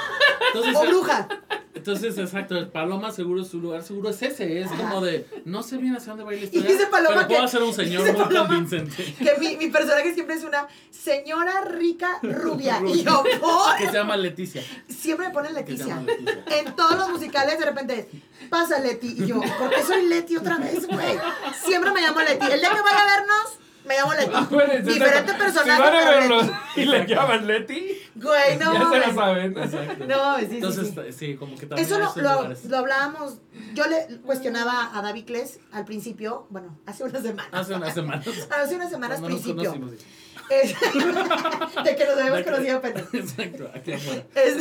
Entonces, 0.53 0.77
O 0.77 0.87
bruja. 0.87 1.29
Entonces, 1.77 2.17
exacto, 2.19 2.57
el 2.57 2.69
Paloma 2.69 3.13
seguro, 3.13 3.45
su 3.45 3.61
lugar 3.61 3.83
seguro 3.83 4.11
es 4.11 4.21
ese. 4.23 4.61
Es 4.61 4.69
como 4.71 5.01
de, 5.03 5.27
no 5.45 5.63
sé 5.63 5.77
bien 5.77 5.95
hacia 5.95 6.09
dónde 6.13 6.25
va 6.25 6.31
a 6.31 6.35
ir 6.35 6.41
la 6.41 6.45
historia. 6.47 6.71
dice 6.71 6.87
Paloma 6.87 7.15
pero 7.17 7.27
puedo 7.29 7.41
que- 7.41 7.45
hacer 7.47 7.63
un 7.63 7.75
señor 7.75 8.03
muy 8.05 8.13
Paloma- 8.25 8.49
convincente. 8.49 9.15
Que 9.19 9.35
mi, 9.39 9.57
mi 9.57 9.69
personaje 9.69 10.15
siempre 10.15 10.37
es 10.37 10.45
una 10.45 10.67
señora 10.91 11.61
rica 11.63 12.19
rubia. 12.23 12.81
Y 12.87 13.03
yo, 13.05 13.23
¿por? 13.41 13.77
Que 13.77 13.87
se 13.87 13.93
llama 13.93 14.17
Leticia. 14.17 14.63
Siempre 14.89 15.29
me 15.29 15.33
ponen 15.33 15.55
Leticia. 15.55 16.03
En 16.47 16.75
todos 16.75 16.97
los 16.97 17.11
musicales, 17.11 17.59
de 17.59 17.65
repente, 17.67 18.09
pasa 18.49 18.79
Leti. 18.81 19.15
Y 19.19 19.27
yo, 19.27 19.41
¿por 19.59 19.71
qué 19.71 19.83
soy 19.83 20.07
Leti 20.07 20.37
otra 20.37 20.57
vez, 20.59 20.87
güey? 20.87 21.19
Siempre 21.65 21.91
me 21.93 22.01
llamo 22.01 22.21
Leti. 22.21 22.47
El 22.51 22.61
día 22.61 22.71
que 22.71 22.81
vaya 22.83 23.03
a 23.03 23.19
vernos, 23.19 23.59
me 23.87 23.95
llamo 23.97 24.13
Leti. 24.15 24.31
Acuérdense, 24.35 24.93
Diferente 24.93 25.33
si 25.33 25.39
personaje. 25.39 25.81
van 25.83 25.95
a 25.95 26.11
verlos 26.11 26.47
Leti. 26.47 26.81
y 26.81 26.85
le 26.87 27.07
llaman 27.07 27.47
Leti, 27.47 27.99
Güey, 28.17 28.57
no. 28.59 28.73
ya 28.79 28.91
se 28.91 28.99
la 28.99 29.15
saben. 29.15 29.59
Exacto. 29.59 30.07
No, 30.07 30.39
sí, 30.39 30.47
sí, 30.49 30.55
Entonces, 30.57 30.89
sí. 30.89 31.13
sí, 31.13 31.37
como 31.37 31.55
que 31.57 31.67
también 31.67 31.87
Eso 31.87 31.99
lo, 31.99 32.13
lo, 32.17 32.49
lo 32.69 32.77
hablábamos. 32.79 33.39
Yo 33.75 33.87
le 33.87 34.19
cuestionaba 34.25 34.91
a 34.97 35.03
David 35.03 35.25
Kles 35.27 35.61
al 35.73 35.85
principio, 35.85 36.47
bueno, 36.51 36.77
hace 36.87 37.05
unas 37.05 37.23
semanas. 37.23 37.49
Hace 37.53 37.75
unas 37.75 37.95
semanas. 37.95 38.27
Hace 38.51 38.75
unas 38.77 38.91
semanas 38.91 39.21
nos 39.21 39.29
principio. 39.31 39.73
de 40.49 41.97
que 41.97 42.05
nos 42.05 42.19
habíamos 42.19 42.43
conocido 42.43 42.77
apenas. 42.79 43.03
Exacto, 43.13 43.71
aquí 43.75 43.93
afuera. 43.93 44.23
Es- 44.35 44.57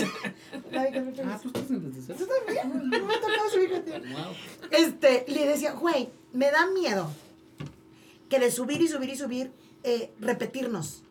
David, 0.71 0.91
¿qué 0.93 1.01
me 1.01 1.11
Ah, 1.11 1.13
crees? 1.13 1.41
tú 1.41 1.47
estás 1.49 1.69
en 1.69 1.93
desde 1.93 2.13
¿Tú 2.15 2.25
también? 2.27 2.89
No 2.89 3.05
me 3.05 3.13
ha 3.13 3.19
tocado 3.21 3.49
subir 3.51 3.71
contigo. 3.71 3.97
Wow. 3.99 4.35
Este, 4.71 5.25
le 5.27 5.45
decía, 5.47 5.73
güey, 5.73 6.09
me 6.33 6.49
da 6.51 6.65
miedo 6.67 7.09
que 8.29 8.39
de 8.39 8.51
subir 8.51 8.81
y 8.81 8.87
subir 8.87 9.09
y 9.09 9.15
subir, 9.15 9.51
eh, 9.83 10.11
repetirnos. 10.19 11.03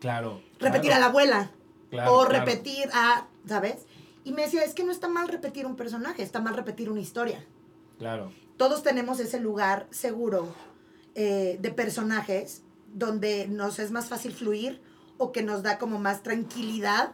Claro. 0.00 0.42
Repetir 0.58 0.92
a 0.92 0.98
la 0.98 1.06
abuela. 1.06 1.50
Claro, 1.90 2.14
o 2.14 2.26
claro. 2.26 2.44
repetir 2.44 2.88
a, 2.92 3.26
¿sabes? 3.46 3.86
Y 4.24 4.32
me 4.32 4.42
decía, 4.42 4.62
es 4.62 4.74
que 4.74 4.84
no 4.84 4.92
está 4.92 5.08
mal 5.08 5.28
repetir 5.28 5.64
un 5.64 5.76
personaje, 5.76 6.22
está 6.22 6.40
mal 6.40 6.54
repetir 6.54 6.90
una 6.90 7.00
historia. 7.00 7.44
Claro. 7.98 8.30
Todos 8.58 8.82
tenemos 8.82 9.20
ese 9.20 9.40
lugar 9.40 9.86
seguro 9.90 10.54
eh, 11.14 11.58
de 11.60 11.70
personajes 11.70 12.62
donde 12.92 13.48
nos 13.48 13.78
es 13.78 13.90
más 13.90 14.08
fácil 14.08 14.32
fluir 14.32 14.82
o 15.16 15.32
que 15.32 15.42
nos 15.42 15.62
da 15.62 15.78
como 15.78 15.98
más 15.98 16.22
tranquilidad 16.22 17.12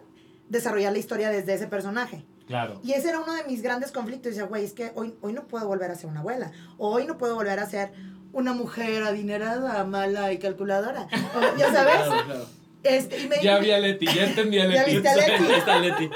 desarrollar 0.49 0.93
la 0.93 0.99
historia 0.99 1.31
desde 1.31 1.55
ese 1.55 1.67
personaje. 1.67 2.25
Claro. 2.47 2.81
Y 2.83 2.93
ese 2.93 3.09
era 3.09 3.21
uno 3.21 3.33
de 3.33 3.45
mis 3.45 3.63
grandes 3.63 3.93
conflictos. 3.93 4.33
Decía, 4.33 4.47
güey, 4.47 4.65
es 4.65 4.73
que 4.73 4.93
hoy, 4.95 5.15
hoy 5.23 5.33
no 5.33 5.47
puedo 5.47 5.67
volver 5.67 5.91
a 5.91 5.95
ser 5.95 6.11
una 6.11 6.21
abuela. 6.21 6.53
O 6.77 6.91
hoy 6.91 7.07
no 7.07 7.17
puedo 7.17 7.35
volver 7.35 7.59
a 7.59 7.67
ser 7.67 7.93
una 8.35 8.53
mujer 8.53 9.03
adinerada, 9.05 9.83
mala 9.85 10.33
y 10.33 10.39
calculadora. 10.39 11.09
O, 11.35 11.57
ya 11.59 11.73
sabes. 11.73 11.97
Claro, 11.97 12.25
claro. 12.27 12.47
Este, 12.83 13.19
y 13.23 13.29
me, 13.29 13.43
Ya 13.43 13.59
vi 13.59 13.71
a 13.71 13.79
Leti, 13.79 14.05
ya 14.07 14.27
entendí 14.27 14.59
a 14.59 14.67
Ya 14.69 14.83
Leti. 14.87 14.93
viste 14.93 15.09
a 15.09 15.17
Leti. 15.17 15.31
Ahí 15.45 15.53
está 15.59 15.79
Leti. 15.81 16.11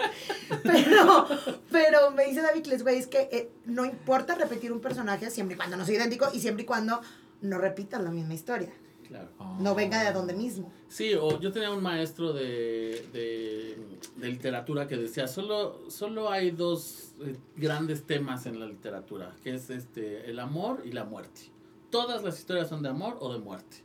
pero, 0.62 1.27
pero 1.70 2.11
me 2.11 2.27
dice 2.27 2.43
David 2.43 2.62
Kles, 2.62 2.82
güey, 2.82 2.99
es 2.99 3.07
que 3.07 3.28
eh, 3.32 3.51
no 3.65 3.85
importa 3.85 4.35
repetir 4.35 4.70
un 4.73 4.81
personaje 4.81 5.31
siempre 5.31 5.55
y 5.55 5.57
cuando 5.57 5.77
no 5.77 5.85
sea 5.86 5.95
idéntico 5.97 6.28
y 6.32 6.40
siempre 6.40 6.65
y 6.65 6.66
cuando 6.66 7.01
no 7.40 7.59
repitas 7.59 8.03
la 8.03 8.11
misma 8.11 8.35
historia. 8.35 8.70
Claro. 9.07 9.31
No 9.61 9.74
venga 9.74 10.05
de 10.05 10.12
donde 10.12 10.35
mismo. 10.35 10.70
Sí, 10.89 11.15
o 11.15 11.40
yo 11.40 11.51
tenía 11.51 11.70
un 11.70 11.82
maestro 11.82 12.35
de, 12.35 13.07
de, 13.15 13.78
de 14.16 14.28
literatura 14.28 14.86
que 14.86 14.99
decía, 14.99 15.27
solo, 15.27 15.89
solo 15.90 16.31
hay 16.31 16.51
dos 16.51 17.15
eh, 17.24 17.35
grandes 17.57 18.05
temas 18.05 18.45
en 18.45 18.61
la 18.61 18.66
literatura, 18.66 19.35
que 19.43 19.55
es 19.55 19.70
este 19.70 20.28
el 20.31 20.39
amor 20.39 20.82
y 20.85 20.93
la 20.93 21.05
muerte. 21.05 21.51
Todas 21.90 22.23
las 22.23 22.39
historias 22.39 22.69
son 22.69 22.82
de 22.82 22.89
amor 22.89 23.16
o 23.20 23.32
de 23.32 23.39
muerte. 23.39 23.78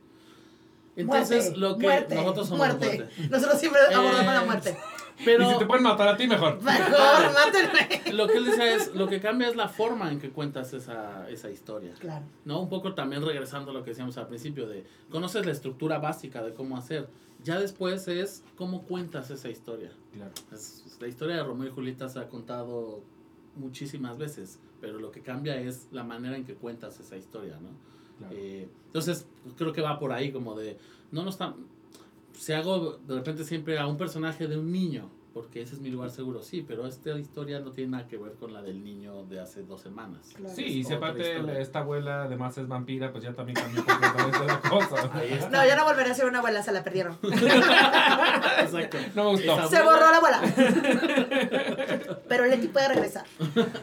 Entonces, 0.96 1.44
Muerte, 1.46 1.58
lo 1.60 1.76
que 1.76 1.82
muerte, 1.86 2.14
nosotros 2.14 2.48
somos 2.48 2.66
muerte. 2.68 2.86
muerte. 2.86 3.28
Nosotros 3.28 3.58
siempre 3.60 3.80
Eh, 3.90 3.94
abordamos 3.94 4.34
la 4.34 4.44
muerte. 4.44 4.76
Pero 5.24 5.48
Y 5.48 5.52
si 5.52 5.58
te 5.58 5.66
pueden 5.66 5.82
matar 5.82 6.08
a 6.08 6.16
ti, 6.16 6.26
mejor. 6.28 6.60
Mejor, 6.62 7.32
mátenme. 7.34 8.12
lo 8.12 8.26
que 8.28 8.36
él 8.36 8.44
decía 8.46 8.74
es, 8.74 8.94
lo 8.94 9.08
que 9.08 9.20
cambia 9.20 9.48
es 9.48 9.56
la 9.56 9.68
forma 9.68 10.10
en 10.12 10.20
que 10.20 10.30
cuentas 10.30 10.72
esa, 10.72 11.28
esa 11.30 11.50
historia. 11.50 11.94
Claro. 11.98 12.24
¿no? 12.44 12.60
Un 12.60 12.68
poco 12.68 12.94
también 12.94 13.24
regresando 13.24 13.70
a 13.70 13.74
lo 13.74 13.82
que 13.82 13.90
decíamos 13.90 14.16
al 14.18 14.28
principio 14.28 14.66
de 14.68 14.84
conoces 15.10 15.46
la 15.46 15.52
estructura 15.52 15.98
básica 15.98 16.42
de 16.42 16.52
cómo 16.54 16.76
hacer. 16.76 17.08
Ya 17.42 17.58
después 17.60 18.06
es 18.08 18.42
cómo 18.56 18.82
cuentas 18.82 19.30
esa 19.30 19.48
historia. 19.48 19.90
Claro. 20.12 20.32
Es- 20.52 20.96
la 21.00 21.08
historia 21.08 21.36
de 21.36 21.42
Romeo 21.44 21.68
y 21.68 21.72
Julieta 21.72 22.08
se 22.08 22.18
ha 22.20 22.28
contado 22.28 23.00
muchísimas 23.56 24.16
veces, 24.18 24.58
pero 24.80 24.98
lo 24.98 25.10
que 25.12 25.20
cambia 25.22 25.56
es 25.56 25.88
la 25.92 26.02
manera 26.04 26.36
en 26.36 26.44
que 26.44 26.54
cuentas 26.54 26.98
esa 27.00 27.16
historia, 27.16 27.54
¿no? 27.60 27.68
Eh, 28.30 28.68
entonces, 28.86 29.26
pues, 29.42 29.54
creo 29.56 29.72
que 29.72 29.80
va 29.80 29.98
por 29.98 30.12
ahí 30.12 30.32
como 30.32 30.54
de, 30.54 30.78
no 31.12 31.24
nos 31.24 31.34
está, 31.34 31.54
si 32.32 32.52
hago 32.52 32.98
de 33.06 33.14
repente 33.14 33.44
siempre 33.44 33.78
a 33.78 33.86
un 33.86 33.96
personaje 33.96 34.46
de 34.46 34.58
un 34.58 34.70
niño, 34.70 35.08
porque 35.34 35.62
ese 35.62 35.74
es 35.74 35.80
mi 35.80 35.90
lugar 35.90 36.10
seguro, 36.10 36.42
sí, 36.44 36.64
pero 36.66 36.86
esta 36.86 37.10
historia 37.18 37.58
no 37.58 37.72
tiene 37.72 37.90
nada 37.90 38.06
que 38.06 38.16
ver 38.16 38.34
con 38.34 38.52
la 38.52 38.62
del 38.62 38.84
niño 38.84 39.24
de 39.24 39.40
hace 39.40 39.64
dos 39.64 39.80
semanas. 39.80 40.32
Claro. 40.36 40.54
Sí, 40.54 40.62
y 40.62 40.84
si 40.84 40.94
aparte 40.94 41.60
esta 41.60 41.80
abuela 41.80 42.22
además 42.22 42.56
es 42.56 42.68
vampira, 42.68 43.10
pues 43.10 43.24
ya 43.24 43.32
también 43.32 43.56
cambió 43.56 43.84
completamente 43.84 44.46
la 44.46 44.60
cosa. 44.60 45.10
No, 45.50 45.66
ya 45.66 45.74
no 45.74 45.84
volveré 45.84 46.10
a 46.10 46.14
ser 46.14 46.26
una 46.26 46.38
abuela, 46.38 46.62
se 46.62 46.70
la 46.70 46.84
perdieron. 46.84 47.18
Exacto. 47.22 48.98
No 49.16 49.24
me 49.24 49.30
gustó. 49.30 49.68
Se 49.68 49.82
borró 49.82 50.10
la 50.10 50.16
abuela. 50.18 50.40
Pero 52.28 52.46
Leti 52.46 52.68
puede 52.68 52.88
regresar. 52.88 53.24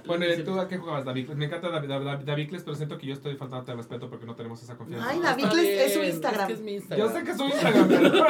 Bueno, 0.05 0.25
¿y 0.25 0.43
¿tú 0.43 0.57
a 0.59 0.67
qué 0.67 0.77
jugabas, 0.77 1.03
David? 1.03 1.29
Me 1.31 1.45
encanta 1.45 1.69
David, 1.69 1.89
David, 1.89 2.25
David 2.25 2.49
Kles, 2.49 2.63
pero 2.63 2.75
siento 2.75 2.97
que 2.97 3.07
yo 3.07 3.13
estoy 3.13 3.35
faltando 3.35 3.65
de 3.65 3.75
respeto 3.75 4.09
porque 4.09 4.25
no 4.25 4.35
tenemos 4.35 4.61
esa 4.63 4.77
confianza. 4.77 5.09
Ay, 5.09 5.19
David 5.19 5.45
es 5.53 5.93
su 5.93 6.03
Instagram. 6.03 6.47
que 6.47 6.53
es 6.53 6.61
mi 6.61 6.73
Instagram. 6.75 7.07
Yo 7.07 7.13
sé 7.13 7.23
que 7.23 7.31
es 7.31 7.37
su 7.37 7.45
Instagram, 7.45 7.87
pero, 7.87 8.25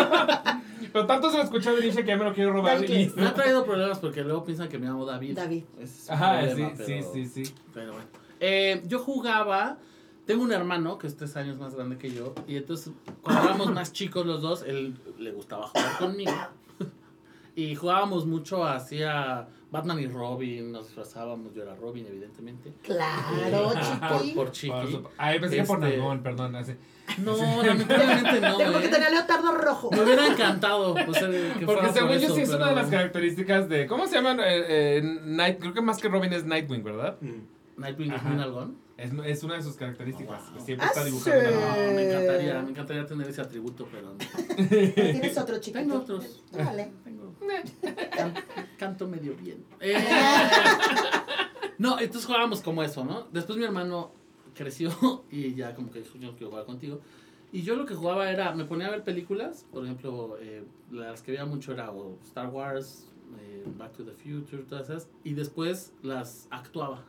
pero 0.92 1.06
tanto 1.06 1.32
se 1.32 1.38
lo 1.38 1.44
escuché 1.44 1.72
de 1.72 1.82
Nietzsche 1.82 2.02
que 2.02 2.08
ya 2.08 2.18
me 2.18 2.26
lo 2.26 2.34
quiero 2.34 2.52
robar. 2.54 2.76
David 2.76 2.90
y-. 2.90 3.11
Me 3.16 3.26
ha 3.26 3.34
traído 3.34 3.64
problemas 3.66 4.00
porque 4.00 4.24
luego 4.24 4.44
piensan 4.44 4.70
que 4.70 4.78
me 4.80 4.86
llamo 4.88 5.06
David. 5.06 5.36
David. 5.36 5.64
Es 5.80 6.10
Ajá, 6.10 6.42
sí, 6.42 6.48
problema, 6.48 6.70
sí, 6.70 6.84
pero- 6.88 7.14
sí, 7.14 7.26
sí. 7.28 7.54
Pero 7.74 7.92
bueno. 7.94 8.08
Eh, 8.40 8.82
yo 8.88 9.00
jugaba. 9.00 9.78
Tengo 10.26 10.44
un 10.44 10.52
hermano 10.54 10.98
que 10.98 11.08
es 11.08 11.18
tres 11.18 11.36
años 11.36 11.58
más 11.58 11.74
grande 11.76 11.98
que 11.98 12.12
yo. 12.12 12.34
Y 12.48 12.56
entonces, 12.56 12.94
cuando 13.24 13.44
éramos 13.44 13.72
más 13.74 13.92
chicos 13.92 14.26
los 14.26 14.42
dos, 14.42 14.62
él 14.64 14.96
le 15.18 15.32
gustaba 15.32 15.68
jugar 15.68 15.98
conmigo. 15.98 16.32
Y 17.56 17.76
jugábamos 17.76 18.26
mucho 18.26 18.64
hacia 18.64 19.48
Batman 19.72 20.00
y 20.00 20.08
Robin. 20.08 20.72
Nos 20.72 20.86
disfrazábamos. 20.88 21.54
Yo 21.54 21.64
era 21.64 21.76
Robin, 21.76 22.06
evidentemente. 22.06 22.74
Claro, 22.84 23.72
Por, 23.72 23.80
chiqui. 24.22 24.36
por 24.36 24.52
chiqui. 24.52 24.72
Por 24.74 24.92
su- 24.92 25.08
Ay, 25.18 25.40
pensé 25.40 25.56
que 25.58 25.64
por 25.64 25.84
Este- 25.84 25.98
Nalgón, 25.98 26.22
perdón. 26.24 26.56
así. 26.58 26.74
No, 27.18 27.36
lamentablemente 27.64 28.40
no. 28.42 28.58
Tengo 28.58 28.80
que 28.80 28.86
¿eh? 28.86 28.90
tener 28.90 29.12
leotardo 29.12 29.52
rojo. 29.54 29.90
Me 29.92 30.02
hubiera 30.04 30.28
encantado. 30.28 30.94
o 30.94 31.14
sea, 31.14 31.30
que 31.30 31.66
Porque 31.66 31.66
fuera 31.66 31.94
según 31.94 32.10
por 32.10 32.18
yo 32.20 32.26
eso, 32.28 32.36
sí 32.36 32.42
es 32.42 32.50
una 32.50 32.70
de 32.70 32.76
las 32.76 32.88
características 32.90 33.68
de... 33.70 33.88
¿Cómo 33.88 34.08
se 34.08 34.16
llaman? 34.16 34.40
Eh, 34.40 34.44
eh, 34.68 35.20
Night, 35.24 35.60
creo 35.60 35.74
que 35.74 35.82
más 35.82 35.98
que 36.02 36.08
Robin 36.10 36.32
es 36.34 36.46
Nightwing, 36.46 36.84
¿verdad? 36.84 37.18
Nightwing 37.78 38.12
es 38.12 38.18
Ajá. 38.20 38.30
un 38.30 38.40
algón. 38.40 38.78
Es, 39.02 39.12
es 39.26 39.44
una 39.44 39.56
de 39.56 39.64
sus 39.64 39.76
características. 39.76 40.52
Wow. 40.52 40.66
siempre 40.66 40.86
Ah, 40.86 40.90
está 40.90 41.04
dibujando. 41.06 41.52
No, 41.52 41.60
mano. 41.62 41.94
me 41.94 42.08
encantaría, 42.10 42.62
me 42.62 42.70
encantaría 42.70 43.06
tener 43.06 43.28
ese 43.28 43.42
atributo, 43.42 43.88
pero 43.92 44.14
no. 44.14 44.68
Tienes 44.68 45.38
otro 45.38 45.58
chiquito. 45.60 45.80
Tengo 45.80 45.96
otros. 45.98 46.44
Dale. 46.52 46.92
Tengo. 47.04 47.36
Can- 48.16 48.34
canto 48.78 49.08
medio 49.08 49.36
bien. 49.36 49.64
Eh, 49.82 49.96
no, 51.78 52.00
entonces 52.00 52.26
jugábamos 52.26 52.62
como 52.62 52.84
eso, 52.84 53.04
¿no? 53.04 53.24
Después 53.32 53.58
mi 53.58 53.66
hermano 53.66 54.12
creció 54.54 54.92
y 55.32 55.56
ya 55.56 55.74
como 55.74 55.90
que 55.92 56.00
dijo, 56.02 56.18
yo 56.20 56.28
no 56.32 56.38
quiero 56.38 56.52
jugar 56.52 56.66
contigo. 56.66 57.00
Y 57.52 57.64
yo 57.64 57.76
lo 57.76 57.86
que 57.86 57.96
jugaba 57.96 58.30
era, 58.32 58.54
me 58.54 58.66
ponía 58.66 58.88
a 58.88 58.92
ver 58.92 59.04
películas, 59.04 59.66
por 59.72 59.84
ejemplo, 59.84 60.38
eh, 60.40 60.64
las 60.92 61.22
que 61.22 61.32
veía 61.32 61.46
mucho 61.46 61.74
era 61.74 61.92
o 61.92 62.18
Star 62.24 62.48
Wars, 62.50 63.08
eh, 63.42 63.64
Back 63.78 63.94
to 63.98 64.06
the 64.06 64.14
Future, 64.14 64.64
todas 64.64 64.90
esas, 64.90 65.10
y 65.24 65.34
después 65.34 65.92
las 66.02 66.48
actuaba. 66.52 67.04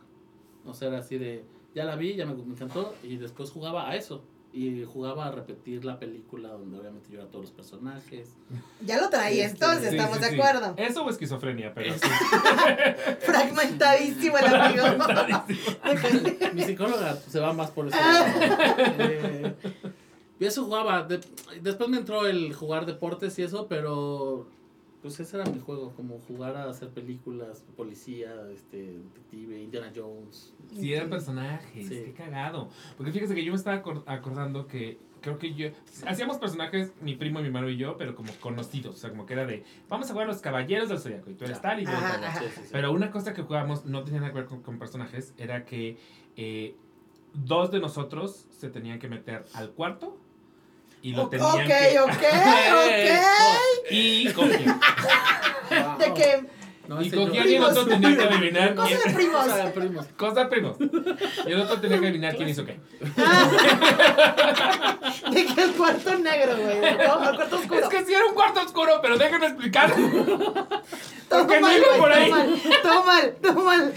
O 0.64 0.74
sea, 0.74 0.88
era 0.88 0.98
así 0.98 1.18
de, 1.18 1.44
ya 1.74 1.84
la 1.84 1.96
vi, 1.96 2.14
ya 2.16 2.26
me, 2.26 2.34
me 2.34 2.54
encantó, 2.54 2.94
y 3.02 3.16
después 3.16 3.50
jugaba 3.50 3.88
a 3.90 3.96
eso. 3.96 4.22
Y 4.54 4.84
jugaba 4.84 5.28
a 5.28 5.30
repetir 5.30 5.82
la 5.82 5.98
película 5.98 6.50
donde 6.50 6.78
obviamente 6.78 7.08
yo 7.10 7.20
era 7.20 7.26
todos 7.30 7.46
los 7.46 7.50
personajes. 7.52 8.28
Ya 8.84 9.00
lo 9.00 9.08
traes, 9.08 9.38
Este, 9.38 9.50
entonces 9.52 9.88
Sí, 9.88 9.96
estamos 9.96 10.18
sí, 10.18 10.24
de 10.24 10.28
sí. 10.28 10.34
acuerdo. 10.34 10.74
Eso 10.76 11.04
o 11.06 11.08
esquizofrenia, 11.08 11.72
pero 11.72 11.94
sí. 11.94 12.00
Fragmentadísimo 13.20 14.36
el 14.36 14.54
amigo. 14.54 14.84
Mi 16.54 16.62
psicóloga 16.64 17.16
se 17.16 17.40
va 17.40 17.52
más 17.54 17.70
por 17.70 17.88
eso. 17.88 17.96
Ah. 17.98 18.26
Eh, 18.98 19.54
y 20.38 20.44
eso 20.44 20.64
jugaba. 20.64 21.02
de- 21.04 21.20
después 21.62 21.88
me 21.88 21.96
entró 21.98 22.26
el 22.26 22.52
jugar 22.52 22.84
deportes 22.86 23.38
y 23.38 23.42
eso, 23.44 23.66
pero 23.68 24.46
pues 25.02 25.18
ese 25.20 25.36
era 25.36 25.50
mi 25.50 25.58
juego, 25.60 25.92
como 25.94 26.18
jugar 26.20 26.56
a 26.56 26.70
hacer 26.70 26.90
películas, 26.90 27.64
policía, 27.76 28.30
este, 28.52 28.98
detective, 28.98 29.60
Indiana 29.60 29.92
Jones. 29.94 30.54
Sí, 30.74 30.94
eran 30.94 31.10
personajes, 31.10 31.88
Sí. 31.88 32.02
qué 32.06 32.12
cagado. 32.12 32.68
Porque 32.96 33.12
fíjese 33.12 33.34
que 33.34 33.44
yo 33.44 33.52
me 33.52 33.56
estaba 33.58 33.82
acor- 33.82 34.04
acordando 34.06 34.66
que 34.66 34.98
creo 35.20 35.38
que 35.38 35.54
yo. 35.54 35.68
Hacíamos 36.06 36.38
personajes, 36.38 36.92
mi 37.00 37.14
primo, 37.16 37.40
mi 37.40 37.46
hermano 37.46 37.68
y 37.68 37.76
yo, 37.76 37.96
pero 37.96 38.14
como 38.14 38.32
conocidos. 38.40 38.94
O 38.94 38.98
sea, 38.98 39.10
como 39.10 39.26
que 39.26 39.32
era 39.34 39.44
de. 39.44 39.64
Vamos 39.88 40.08
a 40.08 40.12
jugar 40.12 40.28
a 40.28 40.32
los 40.32 40.40
caballeros 40.40 40.88
del 40.88 40.98
zodiaco. 40.98 41.30
Y 41.30 41.34
tú 41.34 41.44
eres 41.44 41.58
Ya. 41.58 41.62
tal 41.62 41.80
y 41.82 41.84
yo 41.84 41.90
tal. 41.92 42.24
ajá. 42.24 42.38
Sí, 42.40 42.46
sí, 42.54 42.60
sí. 42.62 42.68
Pero 42.72 42.92
una 42.92 43.10
cosa 43.10 43.34
que 43.34 43.42
jugábamos 43.42 43.84
no 43.84 44.04
tenía 44.04 44.20
nada 44.20 44.32
que 44.32 44.38
ver 44.38 44.46
con, 44.46 44.62
con 44.62 44.78
personajes. 44.78 45.34
Era 45.36 45.64
que 45.64 45.96
eh, 46.36 46.74
dos 47.34 47.70
de 47.70 47.80
nosotros 47.80 48.46
se 48.50 48.68
tenían 48.70 48.98
que 48.98 49.08
meter 49.08 49.44
al 49.54 49.70
cuarto. 49.72 50.18
Y 51.02 51.12
lo 51.12 51.28
tenían 51.28 51.50
ok, 51.50 51.66
que. 51.66 52.00
ok, 52.00 52.10
ok. 52.10 52.22
Y. 53.90 54.28
Wow. 54.32 54.48
De 55.98 56.14
que 56.14 56.44
No, 56.88 57.00
Y 57.02 57.08
ese 57.08 57.16
cogían 57.16 57.44
yo- 57.44 57.50
y 57.50 57.54
el 57.56 57.62
otro 57.64 57.84
Primos. 57.84 58.00
tenía 58.02 58.16
que 58.16 58.24
adivinar 58.34 58.74
Cosa 58.74 58.88
quién. 58.88 59.00
de 59.04 59.10
primos. 59.14 59.44
Cosa 59.44 59.56
de 59.64 59.70
primos. 59.70 60.06
Cosa 60.16 60.48
primos. 60.48 60.76
Y 61.46 61.52
el 61.52 61.60
otro 61.60 61.80
tenía 61.80 62.00
que 62.00 62.06
adivinar 62.06 62.36
quién 62.36 62.48
hizo 62.48 62.64
qué. 62.64 62.80
De 65.30 65.46
que 65.46 65.62
el 65.62 65.72
cuarto 65.72 66.18
negro, 66.18 66.56
güey. 66.56 66.80
¿no? 66.80 67.28
El 67.30 67.36
cuarto 67.36 67.56
oscuro. 67.56 67.80
Es 67.80 67.88
que 67.88 68.04
sí 68.04 68.14
era 68.14 68.26
un 68.26 68.34
cuarto 68.34 68.60
oscuro, 68.60 68.98
pero 69.02 69.16
déjenme 69.18 69.46
explicar. 69.46 69.92
todo 69.94 71.46
porque 71.46 71.60
mal, 71.60 71.72
negro 71.72 71.88
güey, 71.88 72.00
por 72.00 72.12
ahí. 72.12 72.30
Todo 72.82 73.04
mal, 73.04 73.34
todo 73.42 73.54
mal, 73.54 73.54
todo 73.54 73.64
mal. 73.64 73.92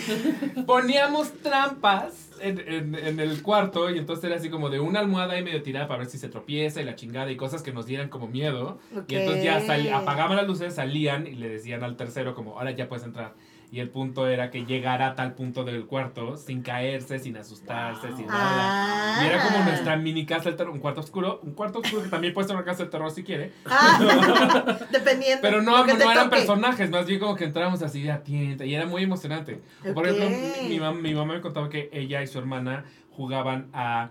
Poníamos 0.66 1.32
trampas 1.42 2.25
en, 2.46 2.96
en- 2.96 3.20
el 3.20 3.42
cuarto 3.42 3.90
y 3.90 3.98
entonces 3.98 4.24
era 4.26 4.36
así 4.36 4.50
como 4.50 4.70
de 4.70 4.80
una 4.80 5.00
almohada 5.00 5.34
ahí 5.34 5.44
medio 5.44 5.62
tirada 5.64 5.88
para 5.88 6.00
ver 6.00 6.08
si 6.10 6.18
se 6.18 6.30
tropieza 6.30 6.82
y 6.82 6.86
la 6.86 6.96
chingada 6.96 7.32
y 7.32 7.36
cosas 7.38 7.62
que 7.64 7.72
nos 7.74 7.86
dieran 7.86 8.10
como 8.10 8.28
miedo. 8.28 8.80
Y 9.08 9.16
entonces 9.16 9.44
ya 9.44 9.60
apagaban 9.92 10.38
las 10.38 10.48
luces, 10.48 10.74
salían 10.76 11.28
y 11.28 11.36
le 11.36 11.50
decían 11.50 11.84
al 11.84 11.96
tercero 11.98 12.36
como, 12.36 12.58
ahora 12.58 12.72
ya 12.72 12.88
puedes 12.88 13.06
entrar. 13.06 13.34
Y 13.72 13.80
el 13.80 13.90
punto 13.90 14.28
era 14.28 14.52
que 14.52 14.66
llegara 14.66 15.08
a 15.08 15.16
tal 15.16 15.34
punto 15.34 15.64
del 15.64 15.86
cuarto 15.86 16.38
sin 16.38 16.62
caerse, 16.62 17.20
sin 17.20 17.36
asustarse, 17.36 18.08
sin 18.16 18.28
nada. 18.28 19.20
Ah. 19.20 19.24
Y 19.24 19.28
era 19.28 19.44
como 19.44 19.64
nuestra 19.64 19.98
mini 19.98 20.26
casa 20.26 20.46
del 20.46 20.56
terror, 20.56 20.72
un 20.74 20.80
cuarto 20.80 21.02
oscuro, 21.02 21.40
un 21.44 21.54
cuarto 21.54 21.80
oscuro 21.80 22.04
que 22.04 22.10
también 22.10 22.34
puede 22.34 22.48
ser 22.48 22.56
una 22.56 22.64
casa 22.66 22.84
del 22.84 22.90
terror 22.92 23.12
si 23.12 23.24
quiere. 23.24 23.52
Ah, 23.66 24.78
dependiendo. 24.92 25.42
Pero 25.42 25.62
no, 25.62 25.86
no 25.86 26.12
eran 26.12 26.30
personajes, 26.30 26.90
más 26.90 27.06
bien 27.06 27.20
como 27.20 27.36
que 27.36 27.46
entrábamos 27.46 27.82
así 27.82 28.02
de 28.04 28.12
atienta 28.12 28.66
y 28.66 28.76
era 28.76 28.86
muy 28.86 29.04
emocionante. 29.04 29.62
Por 29.94 30.08
ejemplo, 30.08 30.30
mi, 30.30 30.70
mi 30.70 30.80
mam- 30.80 31.02
mi 31.02 31.14
mamá 31.14 31.34
me 31.34 31.42
contaba 31.42 31.70
que 31.70 31.90
ella 31.92 32.22
y 32.22 32.28
su 32.28 32.40
hermana 32.40 32.86
jugaban 33.12 33.68
a... 33.74 34.10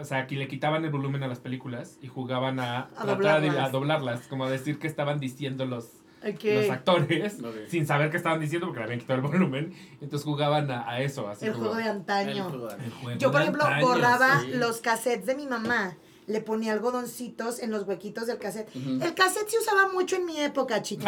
o 0.00 0.04
sea, 0.04 0.26
que 0.26 0.36
le 0.36 0.48
quitaban 0.48 0.84
el 0.84 0.90
volumen 0.90 1.22
a 1.22 1.28
las 1.28 1.40
películas 1.40 1.98
y 2.02 2.08
jugaban 2.08 2.60
a, 2.60 2.88
A 2.96 3.04
tratar 3.04 3.40
de- 3.40 3.50
a 3.58 3.68
doblarlas, 3.70 4.28
como 4.28 4.44
a 4.44 4.50
decir 4.50 4.78
que 4.78 4.86
estaban 4.86 5.18
diciendo 5.20 5.66
los, 5.66 5.88
Los 6.32 6.70
actores 6.70 7.36
sin 7.68 7.86
saber 7.86 8.10
qué 8.10 8.16
estaban 8.16 8.40
diciendo 8.40 8.66
porque 8.66 8.80
le 8.80 8.84
habían 8.84 9.00
quitado 9.00 9.20
el 9.20 9.26
volumen. 9.26 9.74
Entonces 10.00 10.24
jugaban 10.24 10.70
a, 10.70 10.88
a 10.88 11.00
eso, 11.00 11.28
así 11.28 11.46
El 11.46 11.54
juego 11.54 11.74
de 11.74 11.82
El 11.82 11.88
antaño. 11.88 12.46
el 12.48 12.92
juego 12.92 13.18
Yo, 13.18 13.30
por 13.32 13.40
ejemplo, 13.42 13.64
antaño, 13.64 13.86
borraba 13.86 14.40
sí. 14.42 14.52
los 14.54 14.78
cassettes 14.78 15.26
de 15.26 15.34
mi 15.34 15.46
mamá. 15.46 15.96
Le 16.28 16.40
ponía 16.40 16.72
algodoncitos 16.72 17.60
en 17.60 17.70
los 17.70 17.86
huequitos 17.86 18.26
del 18.26 18.38
cassette. 18.38 18.68
El 18.74 19.14
cassette 19.14 19.48
se 19.48 19.58
usaba 19.60 19.88
mucho 19.92 20.16
en 20.16 20.24
mi 20.26 20.40
época, 20.40 20.82
chicos. 20.82 21.04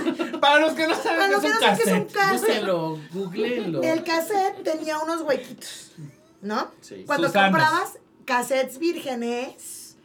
Para 0.40 0.60
los 0.60 0.72
que 0.72 0.88
no 0.88 0.94
saben 0.94 1.18
Para 1.18 1.40
qué 1.40 1.46
es 1.46 1.52
no 1.52 1.60
saben 1.60 1.76
qué 1.76 1.82
es 1.82 1.88
un 1.92 2.04
cassette. 2.04 2.12
cassette. 2.12 2.40
Búsquenlo, 2.40 2.98
googleenlo. 3.12 3.82
El 3.82 4.02
cassette 4.02 4.62
tenía 4.62 4.98
unos 5.00 5.20
huequitos, 5.20 5.92
¿no? 6.40 6.70
Sí. 6.80 7.04
Cuando 7.06 7.26
Susanas. 7.26 7.50
comprabas 7.50 7.98
cassettes 8.24 8.78
vírgenes, 8.78 9.96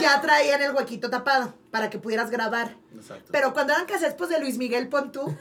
ya 0.00 0.20
traían 0.22 0.62
el 0.62 0.74
huequito 0.74 1.10
tapado 1.10 1.52
para 1.74 1.90
que 1.90 1.98
pudieras 1.98 2.30
grabar. 2.30 2.76
Exacto. 2.94 3.30
Pero 3.32 3.52
cuando 3.52 3.72
eran 3.72 3.84
cassettes 3.86 4.14
pues, 4.14 4.30
de 4.30 4.38
Luis 4.38 4.58
Miguel 4.58 4.86
Pontú, 4.88 5.36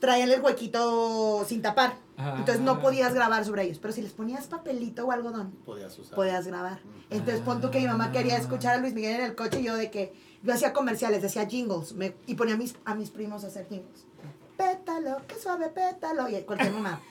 traían 0.00 0.30
el 0.30 0.40
huequito 0.40 1.44
sin 1.46 1.60
tapar. 1.60 1.92
Entonces 2.16 2.60
no 2.60 2.72
Ah. 2.72 2.80
podías 2.80 3.12
grabar 3.12 3.44
sobre 3.44 3.64
ellos. 3.64 3.78
Pero 3.78 3.92
si 3.92 4.00
les 4.00 4.12
ponías 4.12 4.46
papelito 4.46 5.04
o 5.06 5.12
algodón, 5.12 5.50
podías 5.66 5.98
usar. 5.98 6.14
podías 6.14 6.46
grabar. 6.46 6.80
Entonces 7.10 7.42
pon 7.42 7.60
tú 7.60 7.70
que 7.70 7.78
mi 7.80 7.86
mamá 7.86 8.10
quería 8.10 8.38
escuchar 8.38 8.76
a 8.76 8.78
Luis 8.78 8.94
Miguel 8.94 9.16
en 9.16 9.26
el 9.26 9.34
coche 9.34 9.60
y 9.60 9.64
yo 9.64 9.76
de 9.76 9.90
que 9.90 10.14
yo 10.42 10.54
hacía 10.54 10.72
comerciales, 10.72 11.20
decía 11.20 11.46
jingles 11.46 11.92
me- 11.92 12.14
y 12.26 12.36
ponía 12.36 12.54
a 12.54 12.56
mis, 12.56 12.74
a 12.86 12.94
mis 12.94 13.10
primos 13.10 13.44
a 13.44 13.48
hacer 13.48 13.66
jingles. 13.68 14.06
Pétalo, 14.56 15.18
qué 15.28 15.34
suave 15.38 15.68
pétalo. 15.68 16.26
Y 16.30 16.40
cualquier 16.42 16.72
mamá. 16.72 17.00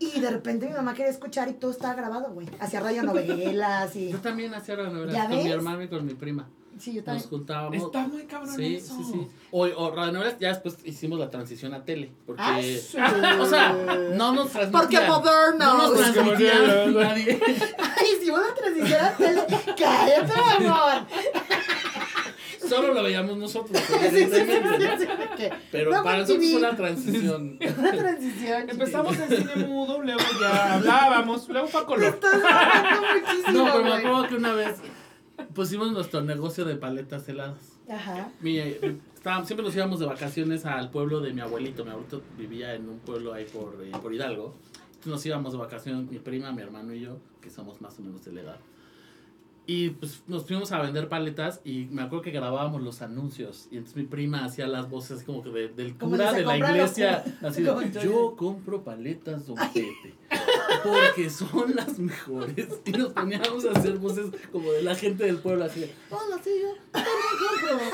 Y 0.00 0.18
de 0.18 0.28
repente 0.30 0.66
mi 0.66 0.72
mamá 0.72 0.94
quería 0.94 1.12
escuchar 1.12 1.48
y 1.48 1.52
todo 1.52 1.70
estaba 1.70 1.94
grabado, 1.94 2.32
güey. 2.32 2.48
Hacía 2.58 2.80
radionovelas 2.80 3.94
y... 3.94 4.08
Yo 4.10 4.18
también 4.18 4.52
hacía 4.52 4.74
radionovelas 4.74 5.14
¿Ya 5.14 5.28
con 5.28 5.36
mi 5.36 5.44
ves? 5.44 5.52
hermano 5.52 5.82
y 5.84 5.88
con 5.88 6.04
mi 6.06 6.14
prima. 6.14 6.48
Sí, 6.78 6.92
yo 6.94 6.98
Nos 7.00 7.04
también. 7.04 7.28
juntábamos. 7.28 7.76
Está 7.82 8.06
muy 8.08 8.22
cabrón 8.24 8.54
Sí, 8.56 8.76
eso. 8.76 8.96
sí, 8.96 9.04
sí. 9.12 9.28
O, 9.50 9.64
o 9.64 9.94
radionovelas, 9.94 10.38
ya 10.38 10.48
después 10.48 10.76
hicimos 10.84 11.18
la 11.18 11.28
transición 11.28 11.74
a 11.74 11.84
tele. 11.84 12.10
Porque. 12.26 12.42
Ah, 12.42 12.58
sí. 12.62 12.96
o 13.40 13.46
sea, 13.46 13.72
no 14.14 14.32
nos 14.32 14.50
transmitían. 14.50 14.80
Porque 14.80 15.00
modernos. 15.00 15.58
No 15.58 15.78
nos 15.94 16.12
transmitían 16.12 16.94
nadie. 17.00 17.40
Ay, 17.78 18.06
si 18.22 18.30
vos 18.30 18.40
la 18.40 18.54
transición 18.54 19.04
a 19.04 19.10
tele, 19.16 19.42
cállate, 19.76 20.32
amor. 20.66 21.06
Solo 22.68 22.94
lo 22.94 23.02
veíamos 23.02 23.36
nosotros, 23.36 23.76
Sí, 23.84 23.94
sí, 23.94 24.08
sí, 24.10 24.16
evidentemente, 24.16 24.78
sí, 24.78 24.84
¿no? 24.84 24.98
sí, 24.98 25.06
sí, 25.28 25.36
que- 25.36 25.52
Pero 25.72 25.90
para 26.04 26.18
nosotros 26.18 26.46
fue 26.50 26.58
una 26.58 26.76
transición. 26.76 27.58
Una 27.78 27.92
transición. 27.92 28.70
Empezamos 28.70 29.18
en 29.18 29.28
cine 29.28 29.56
mudo, 29.66 30.00
luego 30.02 30.20
ya 30.40 30.74
hablábamos, 30.74 31.48
luego 31.48 31.66
fue 31.66 31.80
a 31.80 31.84
color. 31.84 32.04
estás 32.04 32.34
hablando 32.34 33.08
muchísimo, 33.20 33.52
No, 33.52 33.72
pero 33.72 33.84
me 33.84 33.92
acuerdo 33.94 34.28
que 34.28 34.34
una 34.36 34.52
vez 34.52 34.76
pusimos 35.54 35.92
nuestro 35.92 36.20
negocio 36.22 36.64
de 36.64 36.76
paletas 36.76 37.28
heladas. 37.28 37.78
Ajá. 37.88 38.30
Mi, 38.40 38.58
estábamos- 38.58 39.46
siempre 39.46 39.64
nos 39.66 39.74
íbamos 39.74 39.98
de 40.00 40.06
vacaciones 40.06 40.64
al 40.66 40.90
pueblo 40.90 41.20
de 41.20 41.32
mi 41.32 41.40
abuelito. 41.40 41.84
Mi 41.84 41.90
abuelito 41.90 42.22
vivía 42.38 42.74
en 42.74 42.88
un 42.88 42.98
pueblo 43.00 43.32
ahí 43.32 43.44
por, 43.46 43.76
eh, 43.84 43.90
por 44.00 44.14
Hidalgo. 44.14 44.54
Entonces 44.86 45.06
nos 45.12 45.26
íbamos 45.26 45.52
de 45.52 45.58
vacaciones, 45.58 46.10
mi 46.10 46.18
prima, 46.18 46.52
mi 46.52 46.62
hermano 46.62 46.94
y 46.94 47.00
yo, 47.00 47.18
que 47.40 47.50
somos 47.50 47.80
más 47.80 47.98
o 47.98 48.02
menos 48.02 48.24
de 48.24 48.32
la 48.32 48.40
edad. 48.42 48.56
Y 49.66 49.90
pues 49.90 50.22
nos 50.26 50.46
fuimos 50.46 50.72
a 50.72 50.80
vender 50.82 51.08
paletas 51.08 51.60
y 51.64 51.86
me 51.92 52.02
acuerdo 52.02 52.22
que 52.22 52.30
grabábamos 52.32 52.82
los 52.82 53.02
anuncios. 53.02 53.68
Y 53.70 53.76
entonces 53.76 53.96
mi 53.96 54.02
prima 54.04 54.44
hacía 54.44 54.66
las 54.66 54.90
voces 54.90 55.22
como 55.22 55.42
que 55.44 55.50
de- 55.50 55.68
del 55.68 55.96
cura 55.96 56.32
de 56.32 56.44
la 56.44 56.56
iglesia. 56.56 57.22
Así 57.40 57.62
de, 57.62 58.00
yo 58.02 58.34
compro 58.36 58.82
paletas 58.82 59.46
Don 59.46 59.56
Pepe. 59.72 60.14
Porque 60.82 61.30
son 61.30 61.76
las 61.76 61.98
mejores. 61.98 62.68
Y 62.84 62.92
nos 62.92 63.12
poníamos 63.12 63.64
a 63.66 63.72
hacer 63.72 63.98
voces 63.98 64.26
como 64.50 64.72
de 64.72 64.82
la 64.82 64.94
gente 64.96 65.24
del 65.24 65.38
pueblo 65.38 65.64
así 65.64 65.80
de, 65.80 65.94
Hola, 66.10 66.40
sí, 66.42 66.50
yo 66.60 66.74
compro. 66.92 67.86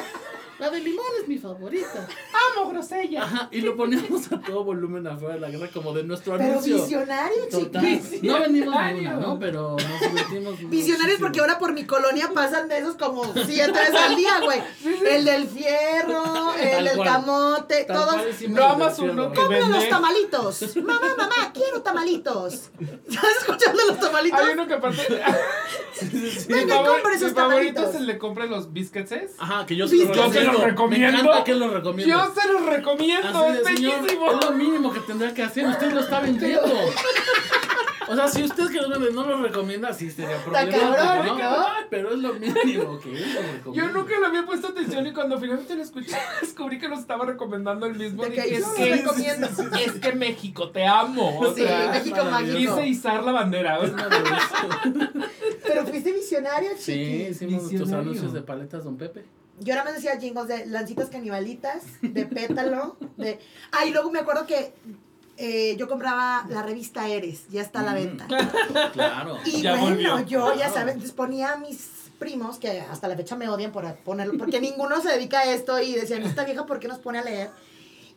La 0.58 0.70
de 0.70 0.80
limón 0.80 1.04
es 1.20 1.28
mi 1.28 1.36
favorita. 1.36 2.08
¡Amo, 2.56 2.70
grosella! 2.70 3.24
Ajá, 3.24 3.48
y 3.52 3.60
lo 3.60 3.76
poníamos 3.76 4.32
a 4.32 4.40
todo 4.40 4.64
volumen 4.64 5.06
afuera 5.06 5.34
de 5.34 5.40
la 5.40 5.50
guerra 5.50 5.68
como 5.72 5.92
de 5.92 6.02
nuestro 6.02 6.36
Pero 6.38 6.50
anuncio. 6.52 6.76
visionario, 6.76 7.48
Total. 7.50 7.82
chiquis. 7.84 8.22
No 8.22 8.40
vendimos 8.40 8.48
ni 8.48 8.60
Visionario. 8.60 9.00
una, 9.10 9.12
¿no? 9.20 9.38
Pero 9.38 9.76
nos 9.76 10.00
divertimos. 10.00 10.58
Visionarios 10.70 10.96
muchísimo. 11.20 11.26
porque 11.26 11.40
ahora 11.40 11.58
por 11.58 11.72
mi 11.74 11.84
colonia 11.84 12.30
pasan 12.32 12.68
de 12.68 12.78
esos 12.78 12.96
como 12.96 13.24
siete 13.34 13.70
veces 13.72 13.94
al 13.94 14.16
día, 14.16 14.40
güey. 14.40 14.60
El 15.06 15.24
del 15.26 15.46
fierro, 15.46 16.54
el 16.54 16.84
del 16.86 17.02
camote, 17.04 17.84
Tal 17.84 17.96
todos. 17.96 18.16
No 18.48 18.64
amas 18.64 18.98
uno 18.98 19.30
que 19.32 19.38
¡Compra 19.38 19.68
los 19.68 19.88
tamalitos! 19.90 20.76
Mamá, 20.76 21.14
mamá, 21.18 21.52
quiero 21.52 21.82
tamalitos. 21.82 22.70
¿Estás 23.06 23.24
escuchando 23.40 23.82
los 23.88 24.00
tamalitos? 24.00 24.40
Hay 24.40 24.54
uno 24.54 24.66
que 24.66 24.74
aparte. 24.74 25.02
Venga, 26.48 26.76
compre 26.84 27.14
esos 27.14 27.30
mi 27.30 27.34
favorito 27.34 27.74
tamalitos. 27.74 27.88
es 27.90 27.94
el 27.96 28.06
de 28.06 28.18
compra 28.18 28.46
los 28.46 28.72
biscuits. 28.72 29.12
Ajá, 29.38 29.66
que 29.66 29.76
yo 29.76 29.88
se 29.88 29.96
los 30.52 30.62
recomiendo. 30.62 31.12
Me 31.12 31.18
encanta 31.20 31.44
que 31.44 31.54
lo 31.54 31.68
recomiendo. 31.70 32.14
Yo 32.14 32.34
se 32.34 32.52
los 32.52 32.66
recomiendo, 32.66 33.38
Así 33.44 33.58
es 33.58 33.66
señor, 33.76 33.94
bellísimo. 34.02 34.30
es 34.32 34.44
lo 34.44 34.52
mínimo 34.52 34.92
que 34.92 35.00
tendrá 35.00 35.32
que 35.34 35.42
hacer. 35.42 35.66
Usted 35.66 35.92
lo 35.92 36.00
está 36.00 36.20
vendiendo. 36.20 36.72
O 38.08 38.14
sea, 38.14 38.28
si 38.28 38.44
usted 38.44 38.68
que 38.70 38.80
no, 38.80 38.98
no 39.10 39.26
lo 39.26 39.42
recomienda, 39.42 39.92
sí 39.92 40.08
sería 40.12 40.36
problema. 40.44 40.70
cabrón, 40.70 41.26
¿no? 41.26 41.50
¿no? 41.58 41.66
Pero 41.90 42.10
es 42.12 42.18
lo 42.20 42.34
mínimo 42.34 43.00
que 43.00 43.10
él 43.10 43.34
lo 43.34 43.42
recomienda. 43.42 43.72
Yo 43.72 43.88
nunca 43.92 44.20
le 44.20 44.26
había 44.26 44.46
puesto 44.46 44.68
atención 44.68 45.08
y 45.08 45.12
cuando 45.12 45.40
finalmente 45.40 45.74
lo 45.74 45.82
escuché 45.82 46.16
descubrí 46.40 46.78
que 46.78 46.86
los 46.88 47.00
estaba 47.00 47.26
recomendando 47.26 47.84
el 47.86 47.96
mismo. 47.96 48.22
De 48.22 48.30
que 48.30 48.42
es, 48.58 48.60
lo 48.60 48.74
que, 48.74 48.94
recomiendo. 48.94 49.48
es 49.84 49.92
que 50.00 50.12
México, 50.12 50.70
te 50.70 50.86
amo. 50.86 51.36
O 51.40 51.52
Sí, 51.52 51.62
sea, 51.62 51.90
México 51.90 52.24
mágico. 52.30 52.56
quise 52.76 52.86
izar 52.86 53.24
la 53.24 53.32
bandera. 53.32 53.80
Pero 55.66 55.84
fuiste 55.86 56.12
visionario, 56.12 56.70
Sí, 56.76 56.92
chiqui. 56.92 57.22
hicimos 57.30 57.62
nuestros 57.64 57.92
anuncios 57.92 58.32
de 58.32 58.40
paletas 58.42 58.84
Don 58.84 58.96
Pepe. 58.96 59.24
Yo 59.60 59.74
ahora 59.74 59.84
me 59.84 59.92
decía 59.92 60.18
jingles 60.20 60.48
de 60.48 60.66
lancitas 60.66 61.08
canibalitas, 61.08 61.82
de 62.02 62.26
pétalo, 62.26 62.96
de... 63.16 63.38
Ah, 63.72 63.86
y 63.86 63.90
luego 63.90 64.10
me 64.10 64.18
acuerdo 64.18 64.46
que 64.46 64.74
eh, 65.38 65.76
yo 65.78 65.88
compraba 65.88 66.46
la 66.48 66.62
revista 66.62 67.08
Eres, 67.08 67.48
ya 67.50 67.62
está 67.62 67.80
a 67.80 67.82
la 67.84 67.92
Mm. 67.92 67.94
venta. 67.94 68.26
Claro. 68.92 69.38
Y 69.44 69.62
Ya 69.62 69.72
bueno, 69.76 69.96
volvió. 69.96 70.20
yo 70.26 70.54
ya 70.54 70.68
sabes, 70.70 70.94
entonces 70.94 71.12
ponía 71.12 71.52
a 71.52 71.56
mis 71.56 71.90
primos, 72.18 72.58
que 72.58 72.80
hasta 72.80 73.08
la 73.08 73.16
fecha 73.16 73.36
me 73.36 73.48
odian 73.48 73.72
por 73.72 73.94
ponerlo, 73.96 74.38
porque 74.38 74.60
ninguno 74.60 75.00
se 75.02 75.10
dedica 75.10 75.40
a 75.40 75.44
esto 75.52 75.78
y 75.80 75.94
decían, 75.94 76.22
esta 76.22 76.44
vieja, 76.44 76.64
¿por 76.64 76.78
qué 76.80 76.88
nos 76.88 76.98
pone 76.98 77.18
a 77.18 77.22
leer? 77.22 77.50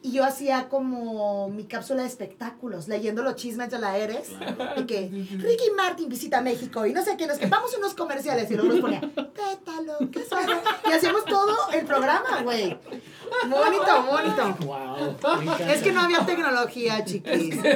Y 0.01 0.13
yo 0.13 0.23
hacía 0.23 0.69
como 0.69 1.49
mi 1.49 1.65
cápsula 1.65 2.03
de 2.03 2.07
espectáculos, 2.07 2.88
leyendo 2.88 3.21
los 3.21 3.35
chismes 3.35 3.69
de 3.69 3.80
la 3.80 3.97
Eres. 3.97 4.30
Claro. 4.30 4.81
Y 4.81 4.85
que 4.85 5.09
Ricky 5.31 5.71
Martin 5.76 6.07
visita 6.07 6.41
México 6.41 6.85
y 6.85 6.93
no 6.93 7.03
sé 7.03 7.17
qué, 7.17 7.27
nos 7.27 7.38
que 7.38 7.47
vamos 7.47 7.73
a 7.73 7.77
unos 7.77 7.93
comerciales 7.95 8.49
y 8.49 8.55
luego 8.55 8.71
nos 8.71 8.81
ponía, 8.81 9.01
pétalo, 9.01 9.97
qué 10.11 10.26
suave. 10.26 10.53
Y 10.88 10.91
hacíamos 10.93 11.26
todo 11.26 11.71
el 11.73 11.85
programa, 11.85 12.41
güey. 12.43 12.77
Bonito, 13.47 14.03
bonito. 14.03 14.65
Wow. 14.65 15.15
Es 15.69 15.81
que 15.81 15.91
no 15.91 16.01
había 16.01 16.26
tecnología, 16.26 17.03
chiquis. 17.03 17.57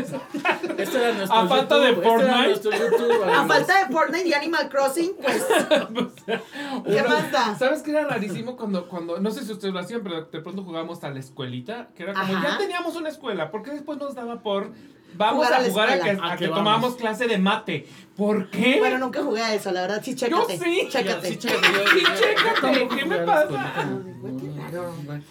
Este 0.77 0.97
era 0.97 1.13
nuestro 1.13 1.37
A 1.37 1.47
falta 1.47 1.77
de 1.77 1.89
YouTube, 1.89 2.03
este 2.03 2.25
era 2.25 2.33
Fortnite. 2.33 2.47
nuestro 2.47 2.71
YouTube, 2.71 3.23
A 3.23 3.47
falta 3.47 3.85
de 3.85 3.93
Fortnite 3.93 4.27
y 4.27 4.33
Animal 4.33 4.69
Crossing, 4.69 5.13
pues, 5.21 5.45
¿qué 6.25 7.03
más 7.03 7.31
da? 7.31 7.55
¿Sabes 7.57 7.81
qué 7.83 7.91
era 7.91 8.05
rarísimo 8.05 8.57
cuando, 8.57 8.87
cuando, 8.89 9.19
no 9.19 9.31
sé 9.31 9.45
si 9.45 9.51
ustedes 9.51 9.73
lo 9.73 9.79
hacían, 9.79 10.01
pero 10.03 10.25
de 10.25 10.41
pronto 10.41 10.63
jugábamos 10.63 11.03
a 11.03 11.09
la 11.11 11.19
escuelita? 11.19 11.89
Que 11.95 12.03
era 12.03 12.12
como, 12.13 12.37
Ajá. 12.37 12.49
ya 12.51 12.57
teníamos 12.57 12.95
una 12.95 13.09
escuela, 13.09 13.51
¿por 13.51 13.63
qué 13.63 13.71
después 13.71 13.97
nos 13.99 14.15
daba 14.15 14.41
por, 14.41 14.71
vamos 15.15 15.45
Jugar 15.45 15.53
a 15.53 15.57
a 15.65 15.69
jugar 15.69 15.89
a 15.89 15.99
que, 15.99 16.09
a 16.11 16.31
¿A 16.33 16.37
que 16.37 16.47
vamos? 16.47 16.95
clase 16.95 17.27
de 17.27 17.37
mate? 17.37 17.87
¿Por 18.17 18.49
qué? 18.49 18.77
Bueno, 18.79 18.97
nunca 18.99 19.21
jugué 19.23 19.41
a 19.41 19.53
eso, 19.55 19.71
la 19.71 19.81
verdad, 19.81 20.01
sí, 20.03 20.15
chécate. 20.15 20.57
sí. 20.57 20.87
Chécate. 20.89 21.27
Sí, 21.29 21.37
chécate, 21.37 21.67
yo- 21.71 21.87
Sí, 21.91 22.03
yo- 22.03 22.09
chécate, 22.19 22.79
yo 22.79 22.89
¿qué 22.89 23.05
me 23.05 23.17
pasa? 23.19 23.47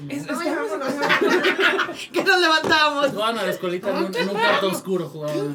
Es- 0.09 0.27
No, 0.27 0.39
que 2.13 2.25
nos 2.25 2.41
levantábamos. 2.41 3.11
Jugaban 3.11 3.39
a 3.39 3.43
la 3.45 3.51
escuelita 3.51 3.91
en 3.91 3.97
un, 3.97 4.15
en 4.17 4.29
un 4.29 4.35
cuarto 4.37 4.69
oscuro. 4.69 5.09
Jugaban. 5.09 5.55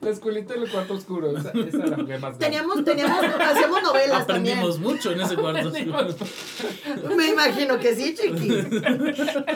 La 0.00 0.10
escuelita 0.10 0.54
en 0.54 0.62
el 0.62 0.70
cuarto 0.70 0.94
oscuro. 0.94 1.36
Esa, 1.36 1.50
esa 1.50 1.86
la 1.86 1.96
jugué 1.96 2.18
más. 2.18 2.38
Teníamos, 2.38 2.82
teníamos, 2.84 3.22
hacíamos 3.22 3.82
novelas 3.82 4.22
Aprendimos 4.22 4.74
también. 4.76 4.94
mucho 4.94 5.12
en 5.12 5.20
ese 5.20 5.36
cuarto 5.36 5.68
oscuro. 5.74 6.08
Me 7.16 7.28
imagino 7.28 7.78
que 7.78 7.94
sí, 7.94 8.14
chiqui. 8.14 8.48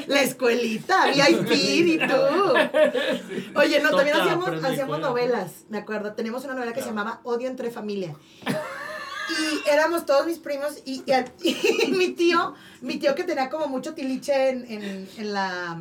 La 0.06 0.20
escuelita, 0.22 1.06
VIP 1.06 1.50
y 1.52 1.98
tú. 1.98 3.58
Oye, 3.58 3.80
no, 3.80 3.90
también 3.96 4.16
hacíamos, 4.18 4.62
hacíamos 4.64 5.00
novelas, 5.00 5.64
me 5.70 5.78
acuerdo. 5.78 6.12
Teníamos 6.12 6.44
una 6.44 6.54
novela 6.54 6.72
que 6.74 6.80
se 6.82 6.88
llamaba 6.88 7.20
Odio 7.24 7.48
entre 7.48 7.70
familia. 7.70 8.14
Y 8.46 9.70
éramos 9.70 10.04
todos 10.04 10.26
mis 10.26 10.38
primos 10.38 10.76
y, 10.84 11.02
y 11.06 11.12
al- 11.12 11.32
y 11.42 11.56
mi 11.96 12.08
tío, 12.10 12.52
mi 12.82 12.98
tío 12.98 13.14
que 13.14 13.24
tenía 13.24 13.48
como 13.48 13.66
mucho 13.68 13.94
tiliche 13.94 14.50
en, 14.50 14.70
en, 14.70 15.08
en 15.16 15.32
la... 15.32 15.80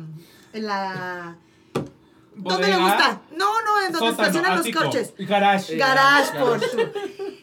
En 0.54 0.66
la 0.66 1.36
¿Dónde 2.36 2.68
le 2.68 2.76
gusta? 2.76 3.20
No, 3.36 3.62
no, 3.62 3.86
en 3.86 3.92
donde 3.92 4.10
sótano, 4.10 4.28
estacionan 4.28 4.56
los 4.58 4.70
coches. 4.74 5.14
Garage. 5.18 5.76
Garage, 5.76 6.32
Garage. 6.32 6.38
por 6.38 6.60
su. 6.60 6.78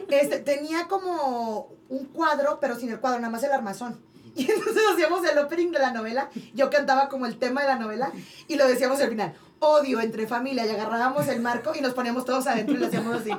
Este, 0.10 0.40
tenía 0.40 0.88
como 0.88 1.74
un 1.90 2.06
cuadro, 2.06 2.60
pero 2.60 2.76
sin 2.76 2.90
el 2.90 3.00
cuadro, 3.00 3.20
nada 3.20 3.32
más 3.32 3.44
el 3.44 3.52
armazón. 3.52 4.00
Y 4.34 4.50
entonces 4.50 4.82
hacíamos 4.94 5.26
el 5.26 5.38
opening 5.40 5.72
de 5.72 5.80
la 5.80 5.92
novela. 5.92 6.30
Yo 6.54 6.70
cantaba 6.70 7.10
como 7.10 7.26
el 7.26 7.38
tema 7.38 7.62
de 7.62 7.68
la 7.68 7.76
novela 7.76 8.12
y 8.48 8.56
lo 8.56 8.66
decíamos 8.66 9.02
al 9.02 9.10
final. 9.10 9.34
Odio 9.60 10.00
entre 10.00 10.26
familia. 10.26 10.66
Y 10.66 10.70
agarrábamos 10.70 11.28
el 11.28 11.42
marco 11.42 11.74
y 11.78 11.82
nos 11.82 11.94
poníamos 11.94 12.24
todos 12.24 12.48
adentro 12.48 12.76
y 12.76 12.78
lo 12.78 12.88
hacíamos 12.88 13.14
así. 13.18 13.30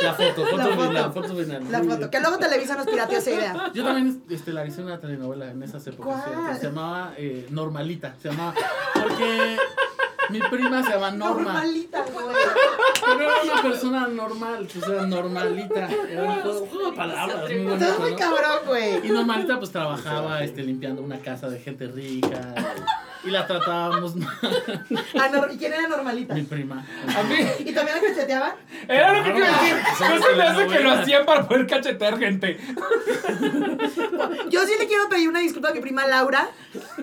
La 0.00 0.14
foto, 0.14 0.46
foto 0.46 0.56
La 0.56 0.64
foto. 0.68 0.88
final, 0.88 1.12
foto 1.12 1.36
final. 1.36 1.70
La 1.70 1.82
foto. 1.84 2.10
Que 2.10 2.20
luego 2.20 2.38
Televisa 2.38 2.76
nos 2.76 2.86
pirateó 2.86 3.18
esa 3.18 3.30
idea. 3.30 3.70
Yo 3.74 3.84
también 3.84 4.24
estelaricé 4.30 4.82
una 4.82 4.98
telenovela 4.98 5.50
en 5.50 5.62
esas 5.62 5.86
épocas. 5.86 6.22
¿Cuál? 6.24 6.56
Se 6.58 6.64
llamaba 6.68 7.12
eh, 7.18 7.46
Normalita. 7.50 8.16
Se 8.20 8.30
llamaba. 8.30 8.54
Porque 8.94 9.58
mi 10.30 10.40
prima 10.40 10.82
se 10.82 10.90
llama 10.90 11.10
Norma. 11.10 11.52
Normalita, 11.54 12.04
güey. 12.12 12.26
Pero 13.04 13.20
era 13.20 13.42
una 13.42 13.62
persona 13.62 14.06
normal. 14.08 14.68
Pues 14.72 14.88
era 14.88 15.06
normalita. 15.06 15.88
Era 16.10 16.22
un 16.22 16.42
juego, 16.42 16.66
juego 16.66 16.90
de 16.90 16.96
palabras. 16.96 17.42
Muy 17.44 17.64
bonito, 17.64 17.74
Estás 17.74 17.98
muy 17.98 18.10
¿no? 18.12 18.16
cabrón, 18.16 18.58
güey. 18.66 19.06
Y 19.06 19.10
Normalita 19.10 19.58
pues 19.58 19.70
trabajaba 19.70 20.42
este, 20.42 20.62
limpiando 20.62 21.02
una 21.02 21.18
casa 21.20 21.48
de 21.48 21.58
gente 21.58 21.86
rica. 21.86 22.54
Y 23.24 23.30
la 23.30 23.46
tratábamos 23.46 24.16
mal. 24.16 24.28
Ah, 25.20 25.30
¿Y 25.52 25.56
quién 25.58 25.72
era 25.72 25.88
Normalita? 25.88 26.34
Mi 26.34 26.42
prima. 26.42 26.84
A 27.16 27.22
mí, 27.24 27.34
¿Y 27.60 27.72
también 27.72 27.96
la 27.96 28.08
cacheteaban? 28.08 28.52
era 28.88 29.12
lo 29.12 29.24
que 29.24 29.36
iba 29.38 29.46
a 29.48 29.62
decir. 29.62 29.76
No 30.00 30.22
se 30.26 30.34
me 30.34 30.42
hace 30.42 30.66
que 30.68 30.80
lo 30.80 30.90
hacían 30.92 31.26
para 31.26 31.46
poder 31.48 31.66
cachetear 31.66 32.18
gente. 32.18 32.58
Yo 34.50 34.64
sí 34.64 34.72
le 34.78 34.86
quiero 34.86 35.08
pedir 35.08 35.28
una 35.28 35.40
disculpa 35.40 35.68
a 35.70 35.72
mi 35.74 35.80
prima 35.80 36.06
Laura, 36.06 36.48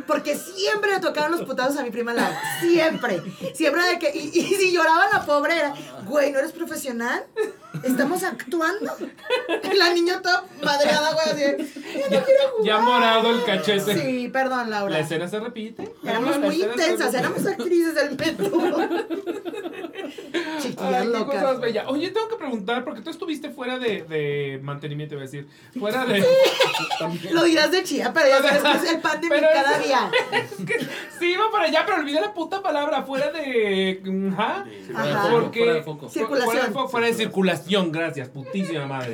porque 0.07 0.35
siempre 0.35 0.91
le 0.91 0.99
tocaron 0.99 1.31
los 1.31 1.41
putados 1.43 1.77
a 1.77 1.83
mi 1.83 1.89
prima 1.91 2.13
Laura. 2.13 2.39
Siempre. 2.61 3.21
Siempre 3.53 3.83
de 3.83 3.99
que. 3.99 4.11
Y, 4.15 4.31
y 4.39 4.41
si 4.55 4.71
lloraba 4.73 5.07
la 5.11 5.25
pobre 5.25 5.57
era, 5.57 5.73
güey, 6.05 6.31
¿no 6.31 6.39
eres 6.39 6.51
profesional? 6.53 7.23
Estamos 7.83 8.23
actuando. 8.23 8.95
La 9.77 9.93
niña 9.93 10.21
toda 10.21 10.45
madreada, 10.63 11.11
güey, 11.13 11.27
así. 11.27 11.41
de, 11.41 11.57
"Ya 12.09 12.19
no 12.19 12.25
quiero 12.25 12.49
jugar". 12.57 12.65
Ya 12.65 12.77
morado 12.79 13.31
el 13.31 13.43
cachete. 13.43 13.95
Sí, 14.01 14.29
perdón, 14.29 14.69
La 14.69 14.79
Laura. 14.79 14.99
escena 14.99 15.27
se 15.27 15.39
repite. 15.39 15.91
Éramos 16.05 16.39
muy 16.39 16.61
intensas, 16.61 17.13
éramos 17.13 17.45
actrices 17.47 17.95
del 17.95 18.17
metro. 18.17 18.51
Chiquillas 20.61 21.01
Ay, 21.01 21.07
qué 21.11 21.25
cosas 21.25 21.55
locas. 21.57 21.83
Oye, 21.87 22.11
tengo 22.11 22.27
que 22.27 22.35
preguntar, 22.35 22.83
porque 22.83 23.01
tú 23.01 23.09
estuviste 23.09 23.49
fuera 23.49 23.77
de, 23.79 24.03
de 24.03 24.59
mantenimiento, 24.63 25.15
iba 25.15 25.21
a 25.23 25.25
decir. 25.25 25.47
Fuera 25.79 26.05
de. 26.05 26.23
Lo 27.31 27.43
dirás 27.43 27.71
de 27.71 27.83
chía, 27.83 28.11
pero 28.13 28.27
ya 28.29 28.41
sabes 28.41 28.61
que 28.81 28.87
es 28.87 28.93
el 28.93 29.01
pan 29.01 29.21
de 29.21 29.29
mi 29.29 29.35
es- 29.35 29.41
cada 29.41 29.79
día. 29.79 30.11
Sí, 31.19 31.31
iba 31.31 31.49
para 31.49 31.65
allá, 31.65 31.83
pero 31.85 31.99
olvidé 31.99 32.19
la 32.19 32.33
puta 32.33 32.61
palabra. 32.61 33.03
Fuera 33.03 33.31
de. 33.31 34.01
Ajá. 34.33 34.65
Fuera 34.91 35.03
de 35.05 35.11
Ajá. 35.13 35.21
foco, 35.23 35.39
Porque- 35.41 35.59
fuera 35.59 35.73
de 35.75 35.83
foco. 35.83 36.09
Circulación. 36.09 36.51
Fuera 36.51 36.67
de, 36.67 36.73
fo- 36.73 36.89
fuera 36.89 37.07
de 37.07 37.13
circulación, 37.13 37.91
gracias, 37.91 38.29
putísima 38.29 38.85
madre. 38.85 39.13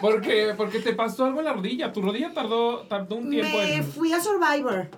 Porque, 0.00 0.54
porque 0.56 0.80
te 0.80 0.92
pasó 0.92 1.24
algo 1.24 1.38
en 1.40 1.46
la 1.46 1.52
rodilla. 1.54 1.92
Tu 1.92 2.02
rodilla 2.02 2.32
tardó, 2.34 2.80
tardó 2.86 3.16
un 3.16 3.30
tiempo 3.30 3.56
Me 3.56 3.76
en. 3.76 3.84
fui 3.84 4.12
a 4.12 4.20
Survivor. 4.20 4.88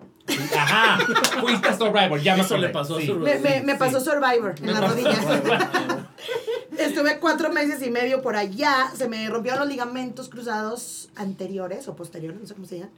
Ajá. 0.56 0.98
Fuiste 1.40 1.68
a 1.68 1.76
Survivor, 1.76 2.20
ya 2.20 2.34
me 2.36 2.42
Eso 2.42 2.56
le 2.56 2.68
acordé, 2.68 2.72
pasó 2.72 2.96
a. 2.96 3.00
Survivor. 3.00 3.22
Me, 3.22 3.38
me, 3.38 3.60
me 3.62 3.72
sí. 3.72 3.78
pasó 3.78 4.00
Survivor 4.00 4.54
en 4.58 4.66
Me 4.66 4.72
la 4.72 4.80
pasó 4.80 4.94
rodilla. 4.94 6.08
Estuve 6.78 7.18
cuatro 7.18 7.50
meses 7.50 7.82
y 7.86 7.90
medio 7.90 8.22
por 8.22 8.36
allá. 8.36 8.90
Se 8.94 9.08
me 9.08 9.28
rompieron 9.28 9.60
los 9.60 9.68
ligamentos 9.68 10.28
cruzados 10.28 11.10
anteriores 11.16 11.88
o 11.88 11.96
posteriores, 11.96 12.40
no 12.40 12.46
sé 12.46 12.54
cómo 12.54 12.66
se 12.66 12.76
llaman. 12.78 12.92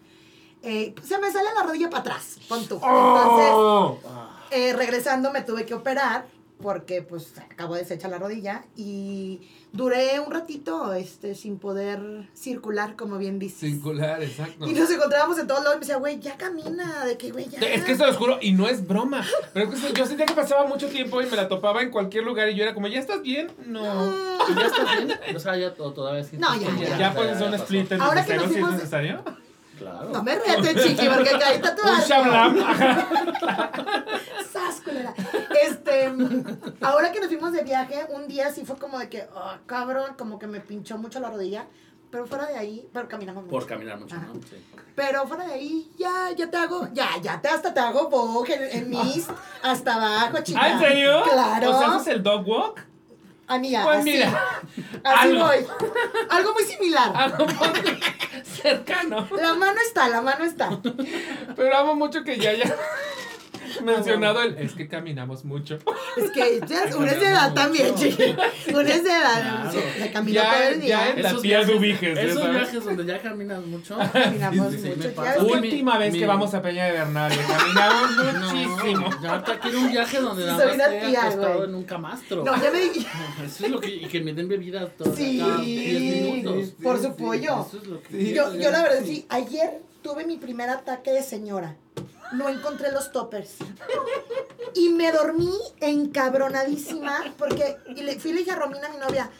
Eh, 0.62 0.94
se 1.02 1.18
me 1.18 1.30
sale 1.32 1.48
la 1.56 1.64
rodilla 1.64 1.90
para 1.90 2.00
atrás, 2.02 2.38
pon 2.48 2.64
tú. 2.66 2.74
Entonces, 2.74 3.50
¡Oh! 3.52 3.98
Ah, 4.06 4.38
eh, 4.50 4.72
regresando 4.74 5.32
me 5.32 5.42
tuve 5.42 5.66
que 5.66 5.74
operar 5.74 6.26
porque 6.62 7.02
pues 7.02 7.24
se 7.34 7.40
acabó 7.40 7.74
deshecha 7.74 8.08
la 8.08 8.18
rodilla 8.18 8.64
y 8.76 9.40
duré 9.72 10.20
un 10.20 10.32
ratito 10.32 10.94
este, 10.94 11.34
sin 11.34 11.58
poder 11.58 12.28
circular, 12.34 12.96
como 12.96 13.18
bien 13.18 13.38
dices. 13.38 13.58
Circular, 13.60 14.22
exacto. 14.22 14.66
Y 14.66 14.72
nos 14.72 14.90
encontrábamos 14.90 15.38
en 15.38 15.46
todos 15.46 15.60
lados 15.64 15.76
y 15.76 15.78
me 15.78 15.80
decía, 15.80 15.96
güey, 15.96 16.20
ya 16.20 16.36
camina, 16.36 17.04
de 17.04 17.16
que, 17.18 17.30
güey, 17.32 17.48
ya. 17.48 17.58
Es 17.60 17.84
que 17.84 17.96
se 17.96 18.06
los 18.06 18.16
juro, 18.16 18.38
y 18.40 18.52
no 18.52 18.68
es 18.68 18.86
broma. 18.86 19.24
Pero 19.52 19.70
es 19.72 19.80
que 19.82 19.92
yo 19.92 20.06
sentía 20.06 20.26
que 20.26 20.34
pasaba 20.34 20.66
mucho 20.66 20.88
tiempo 20.88 21.20
y 21.20 21.26
me 21.26 21.36
la 21.36 21.48
topaba 21.48 21.82
en 21.82 21.90
cualquier 21.90 22.24
lugar 22.24 22.48
y 22.48 22.54
yo 22.54 22.62
era 22.62 22.72
como, 22.74 22.86
¿ya 22.88 23.00
estás 23.00 23.20
bien? 23.22 23.50
No. 23.66 24.12
¿y 24.48 24.54
¿Ya 24.54 24.66
estás 24.66 24.96
bien? 24.96 25.12
O 25.36 25.38
sea, 25.38 25.56
ya 25.56 25.74
to- 25.74 25.92
todavía 25.92 26.22
sí. 26.24 26.36
No, 26.38 26.54
ya, 26.60 26.68
Ya, 26.80 26.98
ya. 26.98 27.14
puedes 27.14 27.32
hacer 27.36 27.48
un 27.48 27.54
split 27.54 27.92
Ahora 27.92 28.24
que 28.24 28.34
necesario 28.34 28.42
nos 28.42 28.52
si 28.52 28.54
es 28.58 28.60
fuimos- 28.64 28.74
necesario. 28.74 29.24
Claro. 29.82 30.10
No 30.10 30.22
me 30.22 30.34
retes, 30.36 30.84
chiqui, 30.84 31.08
porque 31.08 31.30
caí 31.38 31.60
tatuado. 31.60 31.96
Un 31.96 32.02
shablam. 32.02 32.56
Sas, 34.52 34.80
culera. 34.84 35.12
Este, 35.62 36.12
ahora 36.80 37.10
que 37.12 37.20
nos 37.20 37.28
fuimos 37.28 37.52
de 37.52 37.62
viaje, 37.62 38.06
un 38.10 38.28
día 38.28 38.52
sí 38.52 38.64
fue 38.64 38.76
como 38.76 38.98
de 38.98 39.08
que, 39.08 39.26
oh, 39.34 39.54
cabrón, 39.66 40.14
como 40.16 40.38
que 40.38 40.46
me 40.46 40.60
pinchó 40.60 40.98
mucho 40.98 41.20
la 41.20 41.30
rodilla. 41.30 41.66
Pero 42.10 42.26
fuera 42.26 42.44
de 42.44 42.58
ahí, 42.58 42.86
pero 42.92 43.08
caminamos 43.08 43.44
mucho. 43.44 43.56
Por 43.56 43.66
caminar 43.66 43.98
mucho, 43.98 44.14
Ajá. 44.14 44.26
¿no? 44.26 44.34
Sí. 44.34 44.62
Pero 44.94 45.26
fuera 45.26 45.46
de 45.46 45.54
ahí, 45.54 45.90
ya, 45.96 46.30
ya 46.36 46.50
te 46.50 46.58
hago, 46.58 46.86
ya, 46.92 47.08
ya 47.22 47.40
te 47.40 47.48
hasta 47.48 47.72
te 47.72 47.80
hago 47.80 48.10
bog 48.10 48.50
en, 48.50 48.62
en 48.64 48.90
mis, 48.90 49.26
hasta 49.62 49.94
abajo, 49.94 50.42
chica. 50.42 50.60
¿Ah, 50.62 50.72
en 50.72 50.78
serio? 50.78 51.22
Claro. 51.24 51.70
O 51.70 51.78
sea, 51.78 51.94
haces 51.94 52.08
el 52.08 52.22
dog 52.22 52.46
walk. 52.46 52.91
Amiga, 53.48 53.82
Pues 53.84 53.98
así, 53.98 54.10
mira, 54.12 54.28
así 55.04 55.28
algo. 55.28 55.44
voy. 55.46 55.66
Algo 56.30 56.52
muy 56.54 56.62
similar. 56.64 57.12
Algo 57.14 57.46
muy 57.46 58.00
cercano. 58.44 59.28
La 59.36 59.54
mano 59.54 59.78
está, 59.86 60.08
la 60.08 60.22
mano 60.22 60.44
está. 60.44 60.78
Pero 61.56 61.76
amo 61.76 61.94
mucho 61.94 62.22
que 62.24 62.38
ya 62.38 62.50
haya 62.50 62.64
mencionado 63.84 64.42
el. 64.42 64.56
Es 64.58 64.72
que 64.74 64.88
caminamos 64.88 65.44
mucho. 65.44 65.78
Es 66.16 66.30
que 66.30 66.60
ya, 66.66 66.84
es 66.84 66.94
de 67.20 67.26
edad 67.26 67.54
también, 67.54 67.94
chiqui. 67.94 68.34
Uno 68.68 68.80
es 68.80 69.02
de 69.04 69.10
edad. 69.10 69.62
Claro. 69.62 69.72
Se, 69.72 70.02
se 70.02 70.10
caminó 70.12 70.42
todo 70.42 70.62
el 70.68 70.80
día. 70.80 70.88
ya 70.88 71.10
en 71.10 71.22
la 71.22 71.40
tía 71.40 71.64
de 71.64 71.74
ubiges. 71.74 72.14
¿ya 72.14 72.20
esos 72.22 72.50
viajes 72.50 72.84
donde 72.84 73.04
ya 73.06 73.22
caminas 73.22 73.64
mucho. 73.64 73.96
Caminamos 74.12 74.72
Sí, 74.74 74.78
sí, 74.82 74.88
mucho. 74.94 75.46
Última 75.46 75.98
vez 75.98 76.12
mi- 76.12 76.18
que 76.18 76.26
vamos 76.26 76.52
a 76.54 76.60
Peña 76.60 76.84
de 76.86 76.92
Bernal. 76.92 77.32
Caminamos 77.48 78.10
No, 78.34 78.40
muchísimo. 78.52 79.10
ya 79.22 79.32
ahorita 79.32 79.60
quiero 79.60 79.78
un 79.80 79.90
viaje 79.90 80.20
donde 80.20 80.46
nada 80.46 80.66
más 80.66 80.74
una 80.74 80.88
tía, 81.00 81.22
acostado 81.22 81.64
en 81.64 81.74
un 81.74 81.84
camastro. 81.84 82.44
No, 82.44 82.62
ya 82.62 82.70
me 82.70 82.80
di. 82.80 83.06
Eso 83.44 83.64
es 83.64 83.70
lo 83.70 83.80
que, 83.80 83.88
y 83.94 84.04
que 84.06 84.20
me 84.20 84.32
den 84.34 84.48
bebidas 84.48 84.88
todas 84.98 85.16
Sí, 85.16 85.38
cada 85.38 85.56
10 85.58 86.02
minutos. 86.22 86.68
por 86.82 87.00
su 87.00 87.16
pollo. 87.16 87.66
Eso 87.66 87.78
es 87.82 87.86
lo 87.86 88.02
que 88.02 88.08
Sí. 88.10 88.34
Yo, 88.34 88.54
yo 88.54 88.70
la 88.70 88.82
verdad 88.82 89.00
sí, 89.04 89.24
ayer 89.30 89.80
tuve 90.02 90.26
mi 90.26 90.36
primer 90.36 90.68
ataque 90.68 91.10
de 91.12 91.22
señora. 91.22 91.76
No 92.34 92.48
encontré 92.48 92.92
los 92.92 93.12
toppers. 93.12 93.56
Y 94.74 94.88
me 94.90 95.12
dormí 95.12 95.52
encabronadísima 95.80 97.34
porque 97.38 97.76
y 97.94 98.02
le, 98.02 98.18
fui 98.18 98.30
y 98.30 98.34
le 98.34 98.40
dije 98.40 98.52
a 98.52 98.56
Romina, 98.56 98.88
mi 98.88 98.98
novia, 98.98 99.30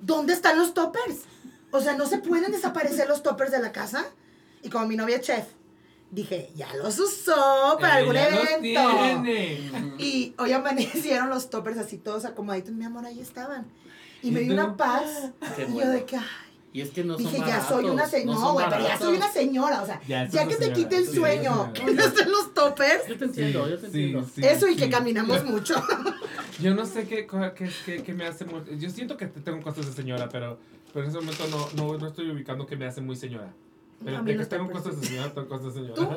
¿dónde 0.00 0.32
están 0.32 0.58
los 0.58 0.74
toppers? 0.74 1.22
O 1.70 1.80
sea, 1.80 1.94
¿no 1.94 2.06
se 2.06 2.18
pueden 2.18 2.52
desaparecer 2.52 3.08
los 3.08 3.22
toppers 3.22 3.52
de 3.52 3.60
la 3.60 3.72
casa? 3.72 4.06
Y 4.62 4.70
como 4.70 4.86
mi 4.86 4.96
novia 4.96 5.16
es 5.16 5.22
chef, 5.22 5.44
dije, 6.10 6.50
ya 6.54 6.72
los 6.74 6.98
usó 6.98 7.76
para 7.80 7.96
algún 7.96 8.16
evento. 8.16 8.80
Y 9.98 10.34
hoy 10.38 10.52
amanecieron 10.52 11.28
los 11.28 11.50
toppers 11.50 11.78
así 11.78 11.98
todos 11.98 12.24
acomodaditos, 12.24 12.72
mi 12.74 12.84
amor, 12.84 13.04
ahí 13.04 13.20
estaban. 13.20 13.66
Y 14.22 14.30
me 14.30 14.42
¿Y 14.42 14.44
dio 14.44 14.54
una 14.54 14.76
paz. 14.76 15.30
Qué 15.56 15.64
y 15.64 15.78
yo 15.78 15.88
de 15.88 16.04
que, 16.04 16.16
ay, 16.16 16.47
Y 16.72 16.82
es 16.82 16.90
que 16.90 17.02
no 17.02 17.14
son 17.14 17.24
Dije, 17.24 17.38
ya 17.38 17.44
baratos, 17.46 17.68
soy 17.68 17.84
una 17.86 18.02
no 18.04 18.08
señora. 18.08 18.36
son 18.38 18.44
No, 18.44 18.52
güey, 18.52 18.66
pero 18.68 18.82
ya 18.82 18.98
soy 18.98 19.16
una 19.16 19.32
señora. 19.32 19.82
O 19.82 19.86
sea, 19.86 20.00
Ya 20.06 20.28
ya, 20.28 20.46
que 20.46 20.56
te 20.56 20.72
quite 20.72 20.96
el 20.98 21.06
sueño, 21.08 21.72
sí, 21.74 21.82
¿dónde 21.86 22.04
están 22.04 22.30
los 22.30 22.52
toppers? 22.54 23.08
Yo 23.08 23.16
te 23.18 23.24
entiendo, 23.24 23.64
Sí, 23.64 23.70
yo 23.70 23.78
te 23.78 23.90
sí, 23.90 24.02
entiendo. 24.02 24.28
sí, 24.34 24.40
Eso 24.44 24.68
y 24.68 24.76
que 24.76 24.90
caminamos 24.90 25.44
mucho. 25.50 25.74
Yo 26.60 26.74
no 26.74 26.84
sé 26.84 27.06
qué, 27.08 27.26
qué, 27.56 27.70
qué, 27.86 28.02
qué 28.02 28.12
me 28.14 28.26
hace 28.26 28.44
muy... 28.44 28.60
Yo 28.78 28.90
siento 28.90 29.16
que 29.16 29.26
tengo 29.26 29.62
cosas 29.62 29.86
de 29.86 29.92
señora, 29.92 30.28
pero, 30.28 30.58
pero 30.92 31.04
en 31.04 31.10
ese 31.10 31.18
momento 31.20 31.44
no, 31.48 31.68
no, 31.92 31.98
no 31.98 32.06
estoy 32.08 32.30
ubicando 32.30 32.66
que 32.66 32.76
me 32.76 32.86
hace 32.86 33.00
muy 33.00 33.16
señora. 33.16 33.52
Pero 34.04 34.22
de 34.22 34.36
que 34.36 34.44
tengo 34.46 34.70
cosas 34.70 35.00
de 35.00 35.06
señora, 35.06 35.32
tengo 35.32 35.48
cosas 35.48 35.74
de 35.74 35.80
señora. 35.80 35.94
¿Tú? 35.94 36.08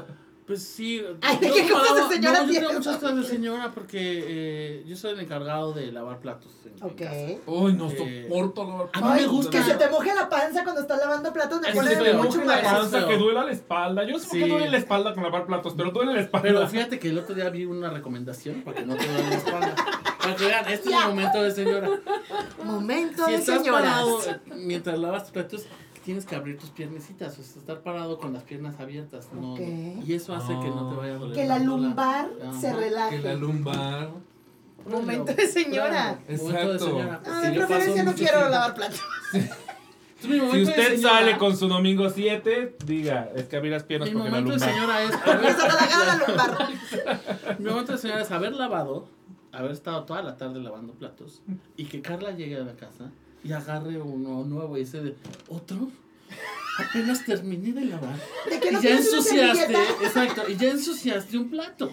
Pues 0.47 0.63
sí. 0.63 1.01
Ay, 1.21 1.37
yo 1.41 1.53
¿qué 1.53 1.69
cosas 1.71 1.95
de 1.95 2.01
no, 2.01 2.09
señora 2.09 2.39
yo 2.39 2.45
tienes? 2.49 2.59
tengo 2.67 2.73
muchas 2.79 2.97
cosas 2.97 3.15
de 3.17 3.23
señora 3.23 3.71
porque 3.73 3.99
eh, 4.27 4.83
yo 4.87 4.95
soy 4.97 5.11
el 5.11 5.19
encargado 5.21 5.71
de 5.71 5.91
lavar 5.91 6.19
platos. 6.19 6.51
en- 6.65 6.71
en 6.77 6.83
Ok. 6.83 6.95
casa. 6.97 7.41
Uy, 7.45 7.73
no 7.73 7.89
Eh, 7.91 8.25
soporto 8.27 8.65
lavar 8.65 8.89
a 8.93 8.99
mí 9.01 9.07
me 9.07 9.13
Ay, 9.13 9.25
gusta. 9.27 9.51
Que 9.51 9.63
se 9.63 9.73
te 9.75 9.89
moje 9.89 10.13
la 10.15 10.27
panza 10.27 10.63
cuando 10.63 10.81
estás 10.81 10.99
lavando 10.99 11.31
platos 11.31 11.61
me 11.61 11.71
pone 11.73 11.95
de 11.95 12.13
mucho 12.15 12.39
moje 12.39 12.45
la 12.47 12.61
panza, 12.63 13.07
que 13.07 13.17
duele 13.17 13.39
la 13.45 13.51
espalda. 13.51 14.03
Yo 14.03 14.13
no 14.13 14.19
sé 14.19 14.27
por 14.27 14.37
qué 14.39 14.47
duele 14.47 14.69
la 14.71 14.77
espalda 14.77 15.13
con 15.13 15.23
lavar 15.23 15.45
platos, 15.45 15.73
pero 15.77 15.91
duele 15.91 16.13
la 16.15 16.21
espalda. 16.21 16.47
Pero 16.47 16.67
fíjate 16.67 16.99
que 16.99 17.09
el 17.09 17.19
otro 17.19 17.35
día 17.35 17.49
vi 17.49 17.65
una 17.65 17.89
recomendación 17.89 18.61
para 18.63 18.77
que 18.77 18.85
no 18.85 18.95
te 18.95 19.05
duele 19.07 19.29
la 19.29 19.35
espalda. 19.35 19.75
Para 20.21 20.35
que 20.35 20.45
vean, 20.45 20.67
este 20.67 20.89
es 20.89 20.95
el 20.95 21.07
momento 21.09 21.41
de 21.41 21.51
señora. 21.51 21.89
Momento 22.63 23.25
Si 23.25 23.31
de 23.37 23.71
parado 23.71 24.21
eh, 24.23 24.39
mientras 24.55 24.99
lavas 24.99 25.23
tus 25.23 25.31
platos, 25.31 25.65
tienes 26.03 26.25
que 26.25 26.35
abrir 26.35 26.57
tus 26.57 26.69
piernecitas, 26.69 27.37
o 27.37 27.43
sea, 27.43 27.61
estar 27.61 27.81
parado 27.81 28.17
con 28.17 28.33
las 28.33 28.43
piernas 28.43 28.79
abiertas. 28.79 29.29
No. 29.33 29.55
Y 29.57 30.13
eso 30.13 30.33
hace 30.33 30.53
que 30.53 30.67
no 30.67 30.89
te 30.89 30.95
vaya 30.95 31.15
a 31.15 31.17
doler. 31.17 31.35
Que 31.35 31.45
la 31.47 31.59
lumbar 31.59 32.29
se 32.59 32.73
relaje. 32.73 33.17
Que 33.17 33.23
la 33.23 33.33
lumbar. 33.35 34.09
Momento 34.85 35.33
de 35.33 35.47
señora. 35.47 36.19
Claro, 36.25 36.43
momento 36.43 36.73
de 36.73 36.79
señora. 36.79 37.21
Ah, 37.25 37.41
de 37.41 37.51
preferencia 37.51 38.03
no 38.03 38.13
quiero 38.13 38.31
tiempo. 38.31 38.49
lavar 38.49 38.73
platos. 38.73 39.01
Si 40.21 40.39
usted 40.39 41.01
sale 41.01 41.37
con 41.37 41.57
su 41.57 41.67
domingo 41.67 42.09
7, 42.09 42.77
diga, 42.85 43.29
es 43.35 43.45
que 43.45 43.57
abrí 43.57 43.69
las 43.69 43.83
piernas 43.83 44.09
Mi 44.09 44.15
porque 44.15 44.29
la 44.29 44.41
momento 44.41 44.59
de 44.59 44.59
lumbar. 44.59 44.75
señora 44.75 45.03
es 45.03 45.15
haber, 45.25 46.35
la 46.35 47.55
mi 47.59 47.65
momento 47.65 47.91
de 47.93 47.97
señora 47.97 48.21
es 48.21 48.31
haber 48.31 48.53
lavado, 48.53 49.07
haber 49.51 49.71
estado 49.71 50.03
toda 50.03 50.21
la 50.21 50.37
tarde 50.37 50.59
lavando 50.59 50.93
platos 50.93 51.41
y 51.75 51.85
que 51.85 52.01
Carla 52.01 52.31
llegue 52.31 52.57
a 52.57 52.63
la 52.63 52.73
casa 52.73 53.11
y 53.43 53.51
agarre 53.51 54.01
uno 54.01 54.43
nuevo 54.43 54.77
y 54.77 54.81
dice, 54.81 55.15
¿otro? 55.49 55.89
Apenas 56.77 57.25
terminé 57.25 57.73
de 57.73 57.85
lavar. 57.85 58.15
¿De 58.49 58.59
qué 58.59 58.69
Y 58.71 58.81
ya 58.81 58.97
ensuciaste, 58.97 59.75
exacto, 60.03 60.43
y 60.47 60.55
ya 60.55 60.71
ensuciaste 60.71 61.37
un 61.37 61.49
plato. 61.49 61.91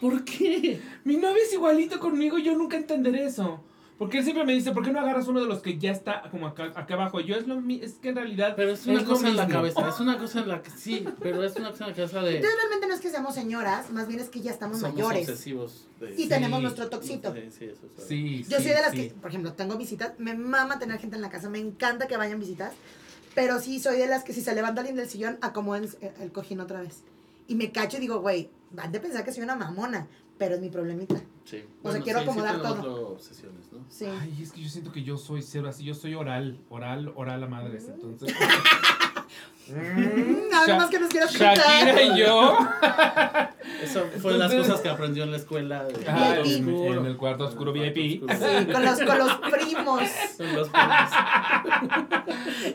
¿Por 0.00 0.24
qué? 0.24 0.80
Mi 1.04 1.16
novio 1.16 1.42
es 1.42 1.52
igualito 1.52 1.98
conmigo 1.98 2.38
yo 2.38 2.54
nunca 2.56 2.76
entenderé 2.76 3.26
eso. 3.26 3.62
Porque 3.98 4.18
él 4.18 4.24
siempre 4.24 4.44
me 4.44 4.52
dice, 4.52 4.72
¿por 4.72 4.84
qué 4.84 4.90
no 4.90 4.98
agarras 4.98 5.28
uno 5.28 5.40
de 5.40 5.46
los 5.46 5.60
que 5.60 5.78
ya 5.78 5.92
está 5.92 6.22
como 6.32 6.48
acá, 6.48 6.72
acá 6.74 6.94
abajo? 6.94 7.20
Yo 7.20 7.36
es 7.36 7.46
lo 7.46 7.60
mi- 7.60 7.80
es 7.80 7.94
que 7.94 8.08
en 8.08 8.16
realidad 8.16 8.54
Pero 8.56 8.72
es 8.72 8.84
una 8.86 9.00
lo 9.00 9.06
cosa 9.08 9.28
en 9.28 9.36
la 9.36 9.46
cabeza, 9.46 9.88
es 9.88 10.00
una 10.00 10.18
cosa 10.18 10.40
en 10.40 10.48
la 10.48 10.62
que 10.62 10.70
sí, 10.70 11.04
pero 11.20 11.44
es 11.44 11.54
una 11.54 11.70
cosa 11.70 11.84
en 11.84 11.90
la 11.90 11.96
cabeza 11.96 12.20
de 12.22 12.36
Entonces 12.36 12.58
realmente 12.58 12.86
no 12.88 12.94
es 12.94 13.00
que 13.00 13.10
seamos 13.10 13.34
señoras, 13.36 13.90
más 13.92 14.08
bien 14.08 14.18
es 14.18 14.30
que 14.30 14.40
ya 14.40 14.50
estamos 14.50 14.80
somos 14.80 14.94
mayores. 14.94 15.28
obsesivos. 15.28 15.86
De, 16.00 16.12
Y 16.12 16.24
Sí. 16.24 16.28
tenemos 16.28 16.60
nuestro 16.60 16.90
toxito. 16.90 17.32
Sí, 17.32 17.40
sí, 17.56 17.64
eso 17.66 17.86
es- 17.96 18.04
Sí, 18.04 18.42
Yo 18.48 18.56
sí, 18.58 18.64
soy 18.64 18.72
de 18.72 18.82
las 18.82 18.90
sí. 18.90 18.96
que, 19.10 19.14
por 19.14 19.30
ejemplo, 19.30 19.52
tengo 19.52 19.76
visitas, 19.76 20.12
me 20.18 20.34
mama 20.34 20.80
tener 20.80 20.98
gente 20.98 21.14
en 21.14 21.22
la 21.22 21.30
casa, 21.30 21.48
me 21.48 21.60
encanta 21.60 22.08
que 22.08 22.16
vayan 22.16 22.40
visitas, 22.40 22.72
pero 23.36 23.60
sí 23.60 23.78
soy 23.78 23.96
de 23.98 24.08
las 24.08 24.24
que 24.24 24.32
si 24.32 24.40
se 24.40 24.54
levanta 24.56 24.80
alguien 24.80 24.96
del 24.96 25.08
sillón, 25.08 25.38
acomoden 25.40 25.88
el, 26.00 26.10
el 26.20 26.32
cojín 26.32 26.58
otra 26.60 26.80
vez. 26.80 27.04
Y 27.46 27.54
me 27.54 27.70
cacho 27.70 27.98
y 27.98 28.00
digo, 28.00 28.18
güey, 28.20 28.50
van 28.72 28.90
de 28.90 28.98
pensar 28.98 29.24
que 29.24 29.30
soy 29.32 29.44
una 29.44 29.54
mamona, 29.54 30.08
pero 30.38 30.54
es 30.56 30.60
mi 30.60 30.68
problemita. 30.70 31.16
Sí. 31.44 31.62
O 31.82 31.92
sea, 31.92 32.00
quiero 32.00 32.20
acomodar 32.20 32.60
todo. 32.62 32.82
lo- 32.82 33.08
obsesiones, 33.10 33.70
¿no? 33.72 33.78
Sí. 33.88 34.06
Ay, 34.06 34.38
es 34.42 34.50
que 34.52 34.62
yo 34.62 34.68
siento 34.68 34.92
que 34.92 35.02
yo 35.02 35.16
soy 35.18 35.42
cero 35.42 35.68
así, 35.68 35.84
yo 35.84 35.94
soy 35.94 36.14
oral, 36.14 36.58
oral, 36.70 37.12
oral 37.16 37.42
a 37.42 37.46
madres, 37.46 37.86
entonces. 37.88 38.34
Mm, 39.66 40.50
Nada 40.50 40.76
más 40.76 40.90
que 40.90 40.98
nos 41.00 41.08
quieras 41.08 41.30
escuchar. 41.30 41.56
Shakira 41.56 42.02
y 42.02 42.18
yo. 42.18 42.58
Eso 43.82 44.06
fue 44.20 44.32
de 44.32 44.38
las 44.38 44.52
cosas 44.52 44.80
que 44.82 44.88
aprendió 44.90 45.24
en 45.24 45.30
la 45.30 45.38
escuela. 45.38 45.84
De 45.84 46.04
Ah, 46.06 46.36
en, 46.44 46.68
en 46.68 47.06
el 47.06 47.16
cuarto 47.16 47.44
oscuro 47.46 47.72
VIP. 47.72 48.22
Oscuro. 48.22 48.34
Sí, 48.38 48.66
con 48.72 48.84
los, 48.84 49.00
con 49.00 49.18
los 49.18 49.34
primos. 49.50 50.02
Son 50.36 50.54
los 50.54 50.68
primos. 50.68 51.10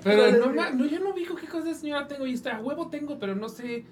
Pero 0.04 0.32
no, 0.52 0.72
no, 0.72 0.86
yo 0.86 1.00
no 1.00 1.14
digo 1.14 1.36
qué 1.36 1.48
cosas 1.48 1.66
de 1.66 1.76
señora 1.76 2.08
tengo 2.08 2.26
y 2.26 2.34
está, 2.34 2.58
a 2.58 2.60
huevo 2.60 2.88
tengo, 2.90 3.20
pero 3.20 3.36
no 3.36 3.50
sé. 3.50 3.86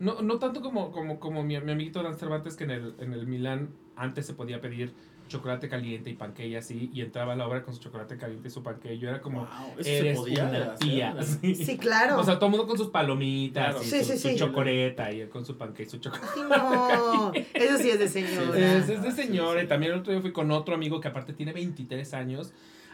No, 0.00 0.20
no 0.22 0.38
tanto 0.38 0.60
como, 0.62 0.90
como, 0.90 1.20
como 1.20 1.42
mi, 1.44 1.60
mi 1.60 1.72
amiguito 1.72 2.02
Dan 2.02 2.16
Cervantes, 2.16 2.56
que 2.56 2.64
en 2.64 2.70
el, 2.72 2.94
en 2.98 3.12
el 3.12 3.26
Milán 3.26 3.68
antes 3.96 4.26
se 4.26 4.34
podía 4.34 4.60
pedir 4.60 4.92
chocolate 5.28 5.68
caliente 5.68 6.10
y 6.10 6.14
panque 6.14 6.48
y 6.48 6.56
así, 6.56 6.90
y 6.92 7.02
entraba 7.02 7.34
a 7.34 7.36
la 7.36 7.46
obra 7.46 7.62
con 7.62 7.72
su 7.72 7.80
chocolate 7.80 8.16
caliente 8.16 8.48
y 8.48 8.50
su 8.50 8.64
panque. 8.64 8.98
Yo 8.98 9.08
era 9.10 9.20
como, 9.20 9.40
Wow, 9.42 9.74
eso 9.78 9.84
se 9.84 9.98
eres 10.00 10.18
podía 10.18 10.44
una 10.44 10.58
hacer, 10.72 10.78
tía. 10.78 11.16
Sí. 11.22 11.54
Sí, 11.54 11.78
claro. 11.78 12.18
O 12.18 12.24
sea, 12.24 12.34
todo 12.36 12.46
el 12.46 12.50
mundo 12.50 12.66
con 12.66 12.76
sus 12.76 12.88
palomitas, 12.88 13.66
Claro. 13.76 13.82
y 13.82 13.86
Sí, 13.86 13.98
su, 14.04 14.12
sí, 14.14 14.18
su 14.18 14.28
sí. 14.30 14.36
chocoleta, 14.36 15.12
y 15.12 15.20
él 15.20 15.28
con 15.28 15.44
su 15.46 15.56
panque 15.56 15.84
y 15.84 15.86
su 15.86 15.98
chocolate. 15.98 16.26
Ay, 16.36 16.48
no, 16.48 17.32
eso 17.34 17.78
sí 17.78 17.90
es 17.90 17.98
de 18.00 18.08
señora. 18.08 18.58
Es, 18.78 18.88
es 18.88 19.02
de 19.02 19.12
señora. 19.12 19.62
Y 19.62 19.68
también 19.68 19.92
el 19.92 20.00
otro 20.00 20.12
día 20.12 20.20
fui 20.20 20.32
con 20.32 20.50
otro 20.50 20.74
amigo 20.74 21.00
que 21.00 21.06
aparte 21.08 21.32
tiene 21.32 21.52
23 21.52 22.12
años 22.14 22.52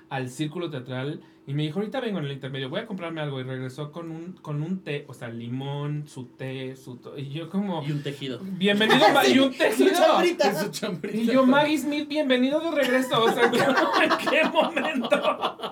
al 0.08 0.30
círculo 0.30 0.70
teatral 0.70 1.20
y 1.48 1.54
me 1.54 1.62
dijo, 1.62 1.78
ahorita 1.78 2.00
vengo 2.00 2.18
en 2.18 2.24
el 2.24 2.32
intermedio, 2.32 2.68
voy 2.68 2.80
a 2.80 2.86
comprarme 2.86 3.20
algo. 3.20 3.38
Y 3.40 3.44
regresó 3.44 3.92
con 3.92 4.10
un, 4.10 4.32
con 4.42 4.62
un 4.62 4.80
té, 4.82 5.04
o 5.06 5.14
sea, 5.14 5.28
limón, 5.28 6.08
su 6.08 6.24
té, 6.26 6.74
su... 6.74 6.98
Y 7.16 7.28
yo 7.28 7.48
como, 7.48 7.84
Y 7.86 7.92
un 7.92 8.02
tejido. 8.02 8.40
bienvenido, 8.42 9.08
Ma- 9.14 9.24
y 9.26 9.38
un 9.38 9.52
Su 9.52 9.58
tejido. 9.58 9.90
chambrita. 9.92 10.60
Su 10.60 10.70
chambrita. 10.70 11.16
Y 11.16 11.26
yo, 11.26 11.46
Maggie 11.46 11.78
Smith, 11.78 12.08
bienvenido 12.08 12.58
de 12.58 12.70
regreso. 12.72 13.22
O 13.22 13.30
sea, 13.32 13.44
¿en 14.02 14.28
qué 14.28 14.42
momento? 14.52 15.70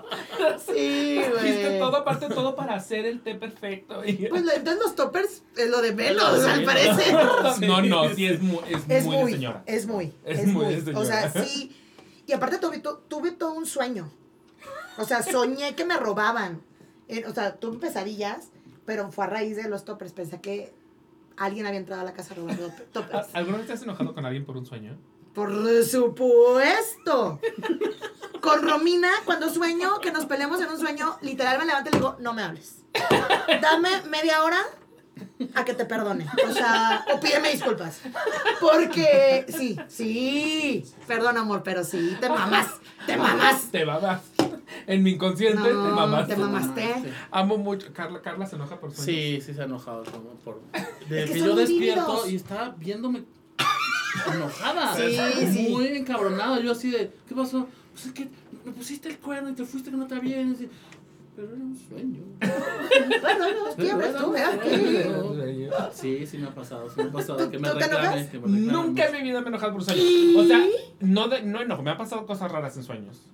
Sí, 0.64 1.18
Hiciste 1.18 1.64
güey. 1.68 1.78
todo, 1.80 1.96
aparte 1.96 2.28
todo 2.28 2.54
para 2.54 2.74
hacer 2.76 3.04
el 3.06 3.20
té 3.20 3.34
perfecto. 3.34 4.04
Y- 4.04 4.26
Pues 4.28 4.44
lo- 4.44 4.52
entonces 4.52 4.80
los 4.80 4.94
toppers 4.94 5.42
es 5.56 5.70
lo 5.70 5.82
de 5.82 5.92
menos, 5.92 6.44
al 6.44 6.62
parecer. 6.64 7.14
no, 7.66 7.82
no, 7.82 8.08
sí 8.14 8.26
es 8.26 8.40
muy, 8.40 8.58
es 8.68 8.82
Es 8.88 9.04
muy, 9.06 9.16
muy, 9.16 9.24
de 9.32 9.38
señora. 9.38 9.62
es 9.66 9.86
muy, 9.86 10.12
Es 10.24 10.38
es, 10.38 10.46
muy 10.46 10.64
muy. 10.66 10.74
de 10.74 10.80
señora. 10.82 10.98
O 11.00 11.04
sea, 11.04 11.30
sí. 11.30 11.74
Y 12.28 12.32
aparte 12.32 12.58
tuve, 12.58 12.78
tu- 12.78 13.00
tuve 13.08 13.32
todo 13.32 13.54
un 13.54 13.66
sueño. 13.66 14.08
O 14.98 15.04
sea, 15.04 15.22
soñé 15.22 15.74
que 15.74 15.84
me 15.84 15.96
robaban. 15.96 16.62
Eh, 17.08 17.24
o 17.26 17.34
sea, 17.34 17.56
tuve 17.56 17.78
pesadillas, 17.78 18.48
pero 18.86 19.10
fue 19.12 19.24
a 19.24 19.28
raíz 19.28 19.56
de 19.56 19.68
los 19.68 19.84
toppers. 19.84 20.12
Pensé 20.12 20.40
que 20.40 20.72
alguien 21.36 21.66
había 21.66 21.80
entrado 21.80 22.02
a 22.02 22.04
la 22.04 22.12
casa 22.12 22.34
robando 22.34 22.70
toppers. 22.92 23.28
¿Alguna 23.32 23.58
vez 23.58 23.66
te 23.66 23.72
has 23.74 23.82
enojado 23.82 24.14
con 24.14 24.24
alguien 24.24 24.44
por 24.44 24.56
un 24.56 24.66
sueño? 24.66 24.96
Por 25.34 25.84
supuesto. 25.84 27.40
Con 28.40 28.62
Romina, 28.62 29.10
cuando 29.24 29.50
sueño, 29.50 29.98
que 30.00 30.12
nos 30.12 30.26
peleamos 30.26 30.60
en 30.60 30.68
un 30.68 30.78
sueño, 30.78 31.18
literal 31.22 31.58
me 31.58 31.64
levanto 31.64 31.90
y 31.90 31.92
le 31.92 31.98
digo, 31.98 32.16
no 32.20 32.34
me 32.34 32.42
hables. 32.42 32.82
Dame 33.60 34.02
media 34.02 34.44
hora 34.44 34.60
a 35.54 35.64
que 35.64 35.74
te 35.74 35.84
perdone. 35.84 36.26
O 36.48 36.52
sea, 36.52 37.04
o 37.12 37.20
pídeme 37.20 37.50
disculpas. 37.50 38.00
Porque, 38.60 39.46
sí, 39.48 39.76
sí. 39.88 40.84
Perdón, 41.06 41.38
amor, 41.38 41.62
pero 41.64 41.82
sí, 41.84 42.16
te 42.20 42.28
mamás. 42.28 42.68
Te 43.06 43.16
mamás. 43.16 43.70
Te 43.72 43.84
mamas. 43.84 44.20
En 44.86 45.02
mi 45.02 45.12
inconsciente 45.12 45.62
te 45.62 45.72
No, 45.72 45.94
mamas. 45.94 46.28
te 46.28 46.36
mamaste. 46.36 46.94
Sí. 47.02 47.08
Amo 47.30 47.56
mucho. 47.58 47.92
Carla, 47.92 48.20
Carla 48.22 48.46
se 48.46 48.56
enoja 48.56 48.78
por 48.80 48.90
sueños. 48.92 49.04
Sí, 49.06 49.40
sí 49.40 49.54
se 49.54 49.62
ha 49.62 49.64
enojado 49.64 50.04
como 50.04 50.30
por 50.44 50.60
de 51.08 51.22
Es 51.24 51.30
que 51.30 51.34
que 51.34 51.38
son 51.40 51.48
yo 51.48 51.56
despierto 51.56 52.28
y 52.28 52.36
está 52.36 52.74
viéndome 52.78 53.24
enojada, 54.32 54.94
Sí, 54.96 55.16
sí. 55.52 55.68
muy 55.70 55.86
encabronada, 55.88 56.60
yo 56.60 56.72
así 56.72 56.90
de, 56.90 57.12
¿qué 57.28 57.34
pasó? 57.34 57.66
Pues 57.92 58.06
es 58.06 58.12
que 58.12 58.28
me 58.64 58.72
pusiste 58.72 59.08
el 59.08 59.18
cuerno 59.18 59.50
y 59.50 59.54
te 59.54 59.64
fuiste 59.64 59.90
que 59.90 59.96
no 59.96 60.04
está 60.04 60.20
bien, 60.20 60.52
así, 60.54 60.68
pero 61.34 61.48
era 61.48 61.56
un 61.64 61.76
sueño. 61.76 62.20
Bueno, 63.20 63.44
no. 63.76 63.82
Sí, 65.92 66.26
sí 66.26 66.38
me 66.38 66.46
ha 66.46 66.54
pasado, 66.54 66.88
sí 66.88 66.94
me 66.96 67.04
ha 67.08 67.12
pasado 67.12 67.50
Nunca 68.46 69.06
en 69.06 69.12
mi 69.12 69.22
vida 69.22 69.40
me 69.40 69.46
he 69.46 69.48
enojado 69.48 69.72
por 69.72 69.82
sueños. 69.84 70.04
O 70.36 70.44
sea, 70.46 70.60
no, 71.00 71.28
de, 71.28 71.42
no 71.42 71.60
enojo. 71.60 71.82
Me 71.82 71.90
han 71.90 71.98
pasado 71.98 72.24
cosas 72.26 72.50
raras 72.52 72.76
en 72.76 72.84
sueños. 72.84 73.26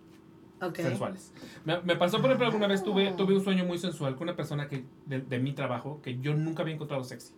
Ok. 0.62 0.77
sensuales. 0.77 1.32
Me, 1.65 1.81
me 1.82 1.97
pasó, 1.97 2.19
por 2.19 2.27
ejemplo, 2.27 2.47
alguna 2.47 2.66
vez 2.66 2.82
tuve, 2.85 3.12
tuve 3.12 3.35
un 3.35 3.43
sueño 3.45 3.65
muy 3.65 3.78
sensual 3.78 4.15
con 4.16 4.24
una 4.28 4.37
persona 4.37 4.69
que, 4.69 4.85
de, 5.07 5.20
de 5.20 5.39
mi 5.39 5.53
trabajo 5.53 6.01
que 6.03 6.19
yo 6.20 6.35
nunca 6.35 6.62
había 6.62 6.74
encontrado 6.74 7.03
sexy. 7.05 7.32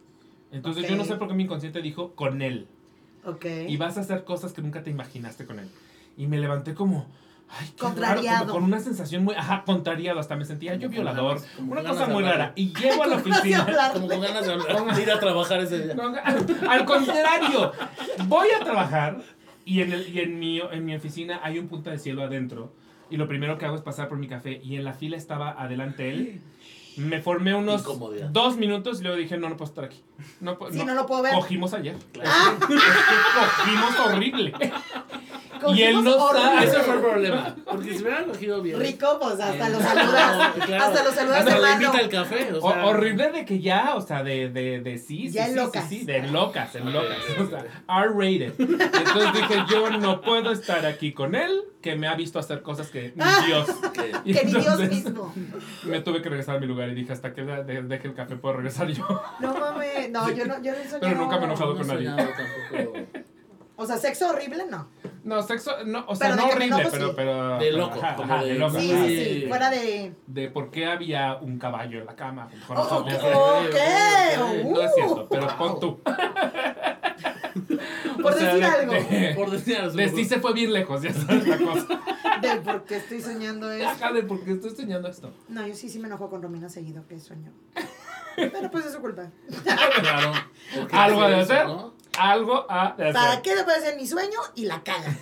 Entonces 0.51 0.89
yo 0.89 0.97
no 0.97 1.05
sé 1.05 1.15
por 1.16 1.28
qué 1.28 1.35
mi 1.35 1.44
inconsciente 1.44 1.81
dijo 1.81 2.12
con 2.15 2.43
él. 2.43 2.66
Ok. 3.24 3.47
Y 3.69 3.77
vas 3.77 3.97
a 3.97 4.01
hacer 4.03 4.24
cosas 4.24 4.53
que 4.53 4.61
nunca 4.62 4.82
te 4.82 4.90
imaginaste 4.90 5.47
con 5.47 5.59
él. 5.59 5.69
Y 6.16 6.27
me 6.27 6.39
levanté 6.39 6.74
como... 6.74 7.07
Ay, 7.55 7.66
qué 7.77 7.82
raro, 7.82 7.94
Contrariado. 7.94 8.40
como 8.47 8.53
con 8.55 8.65
una 8.65 8.81
sensación 8.81 9.24
muy... 9.24 9.35
Ajá, 9.35 9.62
contrariado. 9.65 10.19
Hasta 10.19 10.36
me 10.36 10.44
sentía 10.44 10.74
yo 10.74 10.89
violador. 10.89 11.36
ganas- 11.39 11.59
Una 11.59 11.82
cosa 11.85 12.07
muy 12.07 12.23
rara. 12.23 12.53
Y 12.57 12.73
llego 12.74 13.03
a 13.03 13.07
la 13.07 13.16
oficina... 13.19 13.66
Como 13.93 14.09
con 14.09 14.20
ganas 14.20 14.47
de 14.47 14.53
hablar, 14.53 15.01
ir 15.01 15.11
a 15.11 15.20
trabajar 15.20 15.61
ese 15.61 15.78
día. 15.85 15.94
No, 15.94 16.12
al 16.69 16.85
contrario, 16.85 17.73
voy 18.27 18.49
a 18.59 18.65
trabajar 18.65 19.23
y 19.65 19.81
en, 19.82 19.93
el, 19.93 20.09
y 20.09 20.20
en, 20.20 20.39
mi, 20.39 20.61
en 20.61 20.85
mi 20.85 20.94
oficina 20.94 21.40
hay 21.43 21.59
un 21.59 21.69
punta 21.69 21.90
de 21.90 21.99
cielo 21.99 22.23
adentro. 22.23 22.73
Y 23.12 23.16
lo 23.18 23.28
primero 23.28 23.59
que 23.59 23.66
hago 23.66 23.76
es 23.76 23.82
pasar 23.82 24.09
por 24.09 24.16
mi 24.18 24.26
café. 24.26 24.60
Y 24.64 24.76
en 24.76 24.84
la 24.84 24.94
fila 24.94 25.16
estaba 25.18 25.51
adelante 25.51 26.09
él. 26.10 26.40
Me 26.97 27.20
formé 27.22 27.55
unos 27.55 27.82
Incomodidad. 27.82 28.28
dos 28.30 28.56
minutos 28.56 29.01
y 29.01 29.02
luego 29.05 29.16
dije, 29.18 29.36
no, 29.39 29.48
no 29.48 29.56
puedo 29.56 29.68
estar 29.70 29.84
aquí. 29.84 30.02
No, 30.40 30.59
Sí, 30.70 30.78
no. 30.78 30.84
no 30.86 30.94
lo 30.94 31.06
puedo 31.06 31.22
ver. 31.22 31.32
Cogimos 31.34 31.72
ayer. 31.74 31.97
Claro. 32.12 32.30
Es 32.59 32.66
que 32.66 32.74
cogimos 33.39 33.98
horrible. 34.01 34.52
Y 35.74 35.82
él 35.82 36.02
no 36.05 36.28
sabe. 36.32 36.64
Ese 36.66 36.80
fue 36.80 36.94
el 36.94 37.01
problema. 37.01 37.56
Porque 37.64 37.84
si 37.90 37.94
me 37.97 38.01
hubieran 38.10 38.24
cogido 38.26 38.62
bien. 38.62 38.80
Rico, 38.80 39.18
pues 39.20 39.40
hasta 39.40 39.66
Eh, 39.68 39.70
lo 39.70 39.80
saludas. 39.80 40.52
Hasta 40.82 41.05
lo 41.05 41.12
saludas 41.12 41.39
Hasta 41.40 41.51
de 41.55 41.56
le 41.56 41.62
mano. 41.62 41.82
invita 41.86 42.01
el 42.01 42.09
café. 42.09 42.52
O 42.55 42.59
O- 42.66 42.72
sea, 42.72 42.86
horrible 42.86 43.30
de 43.32 43.44
que 43.44 43.60
ya, 43.60 43.94
o 43.94 44.01
sea, 44.01 44.22
de, 44.22 44.48
de, 44.51 44.80
de 44.80 44.98
sí, 44.98 45.28
sí, 45.28 45.32
Ya 45.34 45.47
sí, 45.48 45.55
locas. 45.55 45.89
sí, 45.89 46.01
sí, 46.01 46.05
de 46.06 46.22
locas, 46.28 46.74
en 46.74 46.93
locas. 46.93 47.16
O 47.40 47.47
sea, 47.48 47.64
R-rated. 48.05 48.52
Entonces 48.59 49.32
dije, 49.34 49.64
yo 49.70 49.90
no 49.90 50.20
puedo 50.20 50.52
estar 50.52 50.84
aquí 50.86 51.12
con 51.12 51.34
él 51.34 51.60
que 51.80 51.97
me 51.97 52.06
ha 52.06 52.14
visto 52.14 52.39
hacer 52.39 52.62
cosas 52.62 52.89
que 52.90 53.12
ni 53.14 53.22
Ah. 53.22 53.43
Dios. 53.47 53.66
Que- 53.93 54.44
ni 54.44 54.52
Dios 54.52 54.78
mismo. 54.89 55.34
Me 55.84 56.01
tuve 56.01 56.22
que 56.22 56.28
regresar 56.28 56.56
a 56.56 56.60
mi 56.60 56.66
lugar 56.66 56.89
y 56.90 56.94
dije, 56.94 57.12
hasta 57.12 57.32
que 57.34 57.43
de- 57.43 57.64
de- 57.64 57.82
deje 57.82 58.09
el 58.09 58.14
café 58.14 58.36
puedo 58.36 58.56
regresar 58.56 58.86
yo. 58.89 59.05
No 59.40 59.55
mames, 59.59 60.10
no, 60.10 60.30
yo 60.30 60.47
no, 60.47 60.62
yo 60.62 60.72
no 60.72 60.78
he 60.78 61.01
Pero 61.01 61.16
nunca 61.16 61.36
me 61.36 61.43
he 61.43 61.47
enojado 61.47 61.72
no 61.74 61.78
con 61.78 61.86
nadie. 61.89 62.10
O 63.83 63.87
sea, 63.87 63.97
sexo 63.97 64.29
horrible, 64.31 64.65
no. 64.71 64.89
No, 65.25 65.43
sexo, 65.43 65.73
no, 65.85 66.05
o 66.07 66.15
sea, 66.15 66.31
Pero 66.31 66.43
no 66.43 66.49
horrible, 66.49 66.89
pero, 66.91 67.07
sí. 67.09 67.13
pero... 67.17 67.59
De 67.59 67.73
loco, 67.73 67.99
ajá, 68.03 68.15
como 68.17 68.35
ajá, 68.35 68.45
de 68.45 68.53
de- 68.53 68.59
loco. 68.59 68.79
Sí, 68.81 68.93
ajá. 68.93 69.05
sí, 69.07 69.45
fuera 69.49 69.71
de... 69.71 70.15
De 70.27 70.49
por 70.51 70.71
qué 70.71 70.87
había 70.87 71.37
un 71.37 71.59
caballo 71.59 71.99
en 72.01 72.07
la 72.07 72.15
cama. 72.17 72.49
Mejor 72.53 72.77
Oh, 72.79 73.01
no 73.05 74.83
es 74.83 74.95
cierto, 74.95 75.27
pero 75.31 75.47
wow. 75.47 75.57
pon 75.59 75.81
tú. 75.81 76.01
Por 78.23 78.33
O 78.33 78.37
sea, 78.39 78.55
decir 78.55 78.61
de- 78.61 78.67
algo. 78.67 78.93
De, 78.93 79.33
Por 79.37 79.51
decir 79.51 79.77
algo. 79.77 79.97
de 79.97 80.09
sí 80.11 80.25
se 80.25 80.39
fue 80.41 80.53
bien 80.53 80.73
lejos, 80.73 81.03
ya 81.03 81.13
sabes 81.13 81.47
la 81.47 81.59
cosa. 81.59 81.87
De 82.43 82.57
por 82.61 82.83
qué 82.85 82.97
estoy 82.97 83.21
soñando 83.21 83.71
eso. 83.71 83.89
Ajá, 83.89 84.11
de 84.13 84.25
por 84.25 84.43
qué 84.43 84.53
estoy 84.53 84.71
enseñando 84.71 85.07
esto. 85.09 85.33
No, 85.49 85.65
yo 85.65 85.75
sí, 85.77 85.89
sí 85.89 86.01
me 86.01 86.09
enojo 86.09 86.29
con 86.29 86.43
Romina 86.43 86.69
seguido 86.69 87.07
que 87.07 87.21
sueño. 87.21 87.53
Pero 88.35 88.69
pues 88.69 88.87
es 88.87 88.93
su 88.95 89.01
culpa. 89.01 89.31
Claro. 89.63 90.33
¿Por 90.75 90.89
qué 90.89 90.97
Algo 90.97 91.21
hacer 91.23 91.37
de 91.37 91.43
eso, 91.43 91.53
hacer. 91.53 91.67
no? 91.69 91.95
Algo 92.18 92.66
a 92.70 92.94
de 92.97 93.12
¿Para 93.12 93.30
hacer. 93.32 93.43
qué 93.43 93.55
le 93.56 93.64
puede 93.64 93.80
ser 93.80 93.97
mi 93.97 94.06
sueño 94.06 94.39
y 94.55 94.66
la 94.66 94.82
caga? 94.82 95.16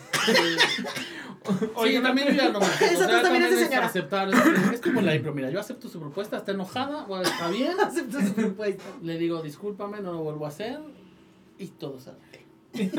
Oye, 1.75 1.97
sí, 1.97 2.03
también 2.03 2.29
yo 2.29 2.35
ya 2.35 2.49
no 2.51 2.61
me 2.61 2.67
Eso 2.67 3.05
o 3.05 3.09
sea, 3.09 3.23
también 3.23 3.45
es 3.45 3.51
de 3.51 3.63
es 3.63 3.69
señora. 3.69 3.87
aceptar. 3.87 4.29
Es, 4.29 4.73
es 4.75 4.81
como 4.81 5.01
la 5.01 5.15
impro. 5.15 5.33
Mira, 5.33 5.51
yo 5.51 5.59
acepto 5.61 5.89
su 5.89 5.99
propuesta, 5.99 6.37
está 6.37 6.53
enojada, 6.53 7.05
bueno, 7.05 7.25
está 7.25 7.49
bien. 7.49 7.79
Acepto 7.85 8.21
su 8.21 8.35
propuesta. 8.35 8.85
Le 9.03 9.17
digo, 9.19 9.41
discúlpame, 9.43 10.01
no 10.01 10.13
lo 10.13 10.19
vuelvo 10.19 10.45
a 10.45 10.49
hacer. 10.49 10.79
Y 11.59 11.67
todo 11.69 11.99
sale. 11.99 12.19
¿Sí 12.75 12.91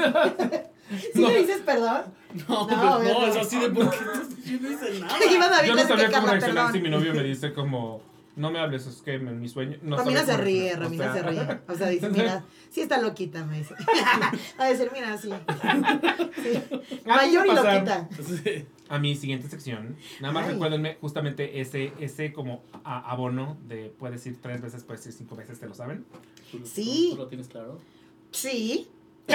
No. 1.21 1.29
le 1.29 1.37
dices 1.39 1.61
perdón? 1.65 2.01
No, 2.49 2.67
No, 2.67 2.67
pues 2.67 2.77
no, 3.13 3.25
es 3.27 3.35
no. 3.35 3.41
así 3.41 3.59
de 3.59 3.69
porque 3.69 3.97
yo 4.45 4.59
no 4.59 4.71
hice 4.71 4.99
nada. 4.99 5.65
Yo 5.65 5.75
no 5.75 5.83
sabía 5.87 6.11
cómo 6.11 6.27
reaccionar 6.27 6.71
si 6.71 6.79
mi 6.81 6.89
novio 6.89 7.13
me 7.13 7.23
dice 7.23 7.53
como, 7.53 8.01
no 8.35 8.51
me 8.51 8.59
hables, 8.59 8.85
es 8.87 9.01
que 9.01 9.15
en 9.15 9.39
mi 9.39 9.47
sueño... 9.49 9.77
No 9.81 9.97
Romina 9.97 10.25
se 10.25 10.37
ríe, 10.37 10.75
reaccionar". 10.75 10.81
Romina 10.83 11.11
O 11.11 11.13
se 11.13 11.23
ríe. 11.23 11.59
O 11.67 11.75
sea, 11.75 11.87
dice, 11.89 12.09
mira, 12.09 12.43
sí 12.69 12.81
está 12.81 12.99
loquita, 13.01 13.45
me 13.45 13.57
dice. 13.59 13.75
A 14.57 14.65
decir, 14.67 14.89
mira, 14.93 15.17
sí. 15.17 15.29
sí. 16.35 17.01
Mayor 17.05 17.45
y 17.47 17.53
loquita. 17.53 18.09
Sí. 18.23 18.65
A 18.89 18.99
mi 18.99 19.15
siguiente 19.15 19.47
sección, 19.47 19.95
nada 20.19 20.33
más 20.33 20.45
Ay. 20.47 20.53
recuérdenme 20.53 20.97
justamente 20.99 21.61
ese, 21.61 21.93
ese 22.01 22.33
como 22.33 22.61
a- 22.83 23.09
abono 23.11 23.57
de 23.67 23.93
puedes 23.97 24.25
ir 24.27 24.37
tres 24.41 24.61
veces, 24.61 24.83
puedes 24.83 25.05
ir 25.07 25.13
cinco 25.13 25.35
veces, 25.37 25.59
¿te 25.61 25.65
lo 25.67 25.73
saben? 25.73 26.03
¿Tú- 26.51 26.59
tú- 26.59 26.65
Sí. 26.67 27.09
¿Tú 27.11 27.17
lo 27.17 27.27
tienes 27.27 27.47
claro? 27.47 27.79
Sí. 28.31 28.89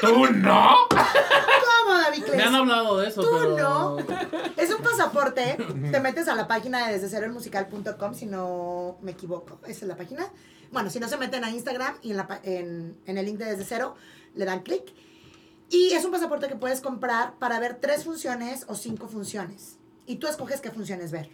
¿Tú 0.00 0.26
no? 0.32 0.76
¿Cómo, 0.88 1.98
David 1.98 2.24
Me 2.34 2.42
han 2.42 2.54
hablado 2.54 2.98
de 2.98 3.08
eso, 3.08 3.22
Tú 3.22 3.28
pero. 3.32 3.56
no. 3.56 3.98
Es 4.56 4.70
un 4.72 4.82
pasaporte. 4.82 5.56
Te 5.90 6.00
metes 6.00 6.28
a 6.28 6.34
la 6.34 6.46
página 6.48 6.86
de 6.86 6.94
desde 6.94 7.08
cero 7.08 7.26
el 7.26 7.32
musical.com, 7.32 8.14
si 8.14 8.26
no 8.26 8.98
me 9.02 9.12
equivoco. 9.12 9.58
Esa 9.64 9.80
es 9.84 9.88
la 9.88 9.96
página. 9.96 10.26
Bueno, 10.72 10.90
si 10.90 11.00
no 11.00 11.08
se 11.08 11.16
meten 11.16 11.44
a 11.44 11.50
Instagram 11.50 11.96
y 12.02 12.12
en, 12.12 12.16
la, 12.16 12.40
en, 12.44 12.96
en 13.06 13.18
el 13.18 13.26
link 13.26 13.38
de 13.38 13.44
desde 13.46 13.64
cero, 13.64 13.96
le 14.34 14.44
dan 14.44 14.60
clic. 14.60 14.84
Y 15.68 15.92
es 15.92 16.04
un 16.04 16.10
pasaporte 16.12 16.48
que 16.48 16.56
puedes 16.56 16.80
comprar 16.80 17.34
para 17.38 17.60
ver 17.60 17.76
tres 17.80 18.04
funciones 18.04 18.64
o 18.68 18.74
cinco 18.74 19.08
funciones. 19.08 19.76
Y 20.06 20.16
tú 20.16 20.26
escoges 20.26 20.60
qué 20.60 20.70
funciones 20.70 21.10
ver. 21.12 21.30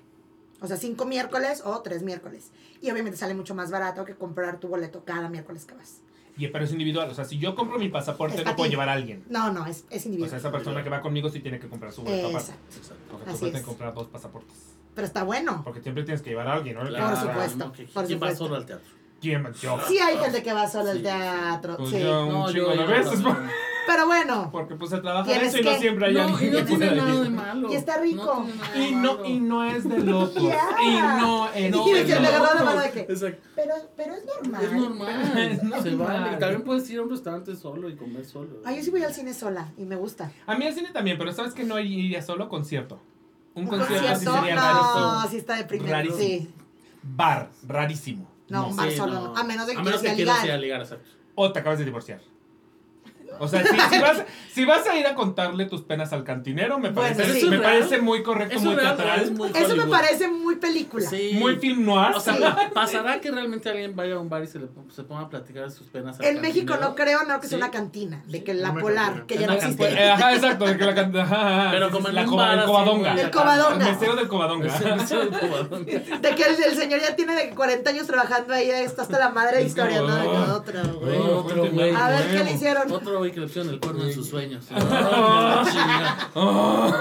O 0.60 0.66
sea, 0.66 0.76
cinco 0.76 1.04
miércoles 1.04 1.62
o 1.64 1.80
tres 1.82 2.02
miércoles. 2.02 2.50
Y 2.80 2.90
obviamente 2.90 3.18
sale 3.18 3.34
mucho 3.34 3.54
más 3.54 3.70
barato 3.70 4.04
que 4.04 4.14
comprar 4.14 4.58
tu 4.58 4.68
boleto 4.68 5.04
cada 5.04 5.28
miércoles 5.28 5.64
que 5.66 5.74
vas. 5.74 6.00
Y, 6.38 6.48
pero 6.48 6.64
es 6.64 6.72
individual, 6.72 7.08
o 7.10 7.14
sea, 7.14 7.24
si 7.24 7.38
yo 7.38 7.54
compro 7.54 7.78
mi 7.78 7.88
pasaporte 7.88 8.44
no 8.44 8.54
puedo 8.56 8.68
llevar 8.70 8.88
a 8.90 8.92
alguien. 8.92 9.24
No, 9.30 9.52
no, 9.52 9.64
es, 9.66 9.84
es 9.90 10.02
O 10.04 10.08
individual. 10.08 10.28
sea, 10.30 10.38
esa 10.38 10.52
persona 10.52 10.82
que 10.84 10.90
va 10.90 11.00
conmigo 11.00 11.30
sí 11.30 11.40
tiene 11.40 11.58
que 11.58 11.66
comprar 11.68 11.92
su 11.92 12.02
boleto 12.02 12.28
aparte. 12.28 12.52
Exacto. 12.76 12.94
Porque 13.10 13.30
tú 13.30 13.38
puedes 13.38 13.54
es. 13.56 13.62
comprar 13.62 13.94
dos 13.94 14.06
pasaportes. 14.08 14.54
Pero 14.94 15.06
está 15.06 15.22
bueno. 15.24 15.62
Porque 15.64 15.80
siempre 15.80 16.04
tienes 16.04 16.20
que 16.22 16.30
llevar 16.30 16.48
a 16.48 16.54
alguien, 16.54 16.76
¿no? 16.76 16.86
Claro, 16.86 17.16
supuesto, 17.16 17.56
¿no? 17.58 17.72
Por 17.72 17.74
¿Quién 17.76 17.88
va 17.96 18.06
supuesto. 18.28 18.36
solo 18.44 18.56
al 18.56 18.66
teatro? 18.66 18.86
¿Quién 19.20 19.42
más? 19.42 19.60
Yo. 19.62 19.78
Sí 19.88 19.98
hay 19.98 20.18
gente 20.18 20.42
que 20.42 20.52
va 20.52 20.68
solo 20.68 20.90
al 20.90 21.02
teatro, 21.02 21.76
Pues 21.78 21.90
sí. 21.90 22.00
yo 22.00 22.26
un 22.26 22.32
No, 22.32 22.52
chingo 22.52 22.66
yo- 22.66 22.70
de 22.72 22.76
yo 22.76 22.86
veces. 22.86 23.22
también. 23.22 23.50
Pero 23.86 24.06
bueno, 24.06 24.48
Porque 24.52 24.74
pues 24.74 24.90
se 24.90 24.98
trabaja 24.98 25.24
Tienes 25.30 25.48
eso 25.54 25.58
y 25.58 25.64
no 25.64 25.78
siempre 25.78 26.06
hay 26.06 26.14
No, 26.14 26.22
alguien 26.22 26.54
y 26.54 26.56
no 26.58 26.64
tiene 26.64 26.90
nada 26.94 27.20
de 27.22 27.30
malo. 27.30 27.72
Y 27.72 27.74
está 27.76 27.98
rico. 27.98 28.24
No 28.24 28.42
tiene 28.44 28.56
nada 28.56 28.72
de 28.74 28.80
Y 28.88 28.92
no, 28.94 29.12
malo. 29.14 29.24
y 29.26 29.40
no 29.40 29.64
es 29.64 29.88
de 29.88 29.98
locos. 30.00 30.42
Ya. 30.42 30.68
Y 30.82 30.96
no 30.96 31.48
es 31.52 31.56
Y 31.56 31.92
de 31.92 32.04
de 32.04 32.04
de 32.04 32.20
locos. 32.38 33.22
de 33.22 33.38
pero, 33.54 33.74
pero 33.96 34.14
es 34.14 34.24
normal. 34.26 34.64
Es 34.64 34.72
normal. 34.72 35.32
Es 35.76 35.82
Se 35.82 35.90
normal. 35.92 36.20
vale. 36.22 36.36
También 36.38 36.62
puedes 36.62 36.88
ir 36.90 36.98
a 36.98 37.02
un 37.02 37.10
restaurante 37.10 37.54
solo 37.56 37.88
y 37.88 37.96
comer 37.96 38.24
solo. 38.24 38.60
Ay, 38.64 38.76
yo 38.78 38.82
sí 38.82 38.90
voy 38.90 39.02
al 39.02 39.14
cine 39.14 39.32
sola 39.34 39.72
y 39.76 39.84
me 39.84 39.96
gusta. 39.96 40.32
A 40.46 40.56
mí 40.56 40.66
al 40.66 40.74
cine 40.74 40.90
también, 40.92 41.16
pero 41.18 41.32
¿sabes 41.32 41.54
que 41.54 41.64
no 41.64 41.78
iría 41.78 42.22
solo? 42.22 42.48
Concierto. 42.48 43.00
Un 43.54 43.62
¿Un 43.64 43.68
concierto 43.70 44.08
así 44.08 44.24
concierto? 44.26 44.40
sería 44.40 44.54
No, 44.56 44.62
rarísimo. 45.14 45.30
sí 45.30 45.36
está 45.38 45.56
deprimente. 45.56 45.92
Rarísimo. 45.92 46.18
Sí. 46.18 46.50
Bar, 47.02 47.50
rarísimo. 47.66 48.28
No, 48.48 48.68
un 48.68 48.76
bar 48.76 48.90
Sí, 48.90 48.96
solo 48.96 49.14
no. 49.14 49.20
no. 49.28 49.36
A 49.36 49.44
menos 49.44 49.66
de 49.66 49.72
que 49.74 49.78
A 49.80 49.82
menos 49.82 50.00
quieras 50.00 50.16
que 50.16 50.22
ir 50.22 50.28
a 50.28 50.32
quieras 50.34 50.44
ir 50.44 50.50
a 50.52 50.56
ligar. 50.58 50.80
ligar, 50.80 50.80
exacto. 50.82 51.08
O 51.34 51.52
te 51.52 51.58
acabas 51.60 51.78
de 51.78 51.84
divorciar. 51.84 52.20
O 53.38 53.48
sea, 53.48 53.62
si, 53.64 53.68
si 53.94 53.98
vas, 54.00 54.22
si 54.52 54.64
vas 54.64 54.86
a 54.86 54.96
ir 54.96 55.06
a 55.06 55.14
contarle 55.14 55.66
tus 55.66 55.82
penas 55.82 56.12
al 56.12 56.24
cantinero, 56.24 56.78
me 56.78 56.90
Bueno, 56.90 57.16
parece, 57.16 57.40
sí. 57.40 57.46
me 57.48 57.56
¿Eso 57.56 57.64
es 57.64 57.70
parece 57.70 57.98
muy 58.00 58.22
correcto, 58.22 58.56
¿Eso 58.56 58.64
muy 58.64 58.74
es 58.74 58.80
real 58.80 58.96
teatral. 58.96 59.20
es 59.20 59.30
muy 59.30 59.50
Eso 59.54 59.76
me 59.76 59.86
parece 59.86 60.28
muy 60.28 60.56
película. 60.56 61.08
Sí. 61.08 61.32
Muy 61.38 61.56
film 61.56 61.84
noir. 61.84 62.14
O 62.16 62.20
sea, 62.20 62.34
Sí. 62.34 62.42
¿pasará 62.74 63.20
que 63.20 63.30
realmente 63.30 63.68
alguien 63.68 63.94
vaya 63.96 64.14
a 64.14 64.18
un 64.18 64.28
bar 64.28 64.42
y 64.42 64.46
se, 64.46 64.58
le, 64.58 64.66
se 64.94 65.02
ponga 65.04 65.22
a 65.22 65.28
platicar 65.28 65.64
de 65.64 65.70
sus 65.70 65.86
penas? 65.88 66.18
al 66.20 66.26
En 66.26 66.40
México 66.40 66.76
no 66.80 66.94
creo, 66.94 67.24
no, 67.24 67.40
que 67.40 67.48
sea 67.48 67.58
Sí. 67.58 67.62
una 67.62 67.70
cantina. 67.70 68.22
De 68.26 68.38
Sí. 68.38 68.44
que 68.44 68.54
la 68.54 68.72
polar, 68.74 69.06
cantina. 69.06 69.26
que 69.26 69.34
ya 69.38 69.46
no 69.46 69.58
cantina. 69.58 69.84
existe. 69.86 70.04
Eh, 70.04 70.10
Ajá, 70.10 70.34
exacto, 70.34 70.64
de 70.66 70.76
que 70.76 70.84
la 70.84 70.94
can- 70.94 71.16
ajá, 71.16 71.60
ajá, 71.62 71.70
Pero 71.72 71.90
como 71.90 72.08
en 72.08 72.14
la 72.14 72.24
bar 72.26 72.58
el 72.58 72.64
cobadonga. 72.64 73.14
El 73.14 73.30
cobadonga. 73.30 73.86
El 73.88 73.92
mesero 73.94 74.16
del 74.16 74.28
cobadonga. 74.28 74.76
El 74.76 74.96
mesero 74.96 75.20
del 75.26 75.30
cobadonga. 75.40 75.84
De 75.84 76.34
que 76.34 76.42
el, 76.42 76.62
el 76.62 76.76
señor 76.76 77.00
ya 77.00 77.16
tiene 77.16 77.34
de 77.34 77.48
que 77.48 77.54
40 77.54 77.90
años 77.90 78.06
trabajando 78.06 78.54
ahí, 78.54 78.70
está 78.70 79.02
hasta 79.02 79.18
la 79.18 79.30
madre 79.30 79.56
de 79.58 79.62
Es 79.62 79.68
historia, 79.68 79.98
como, 79.98 80.08
¿no? 80.10 80.16
De 80.16 80.22
que 80.22 80.28
otro, 80.52 80.98
güey. 81.00 81.16
otro 81.18 81.42
cuénteme 81.60 81.90
güey. 81.90 81.94
A 81.94 82.08
ver, 82.08 82.30
¿qué 82.30 82.44
le 82.44 82.52
hicieron? 82.52 82.90
Otro 82.92 83.18
güey 83.26 83.32
que 83.34 83.40
le 83.40 83.46
pusieron 83.46 83.72
el 83.72 83.80
cuerno 83.80 84.04
en 84.04 84.12
sus 84.12 84.28
sueños. 84.28 84.66
Ah. 84.78 85.64
Ah. 85.64 86.28
Oh. 86.34 86.92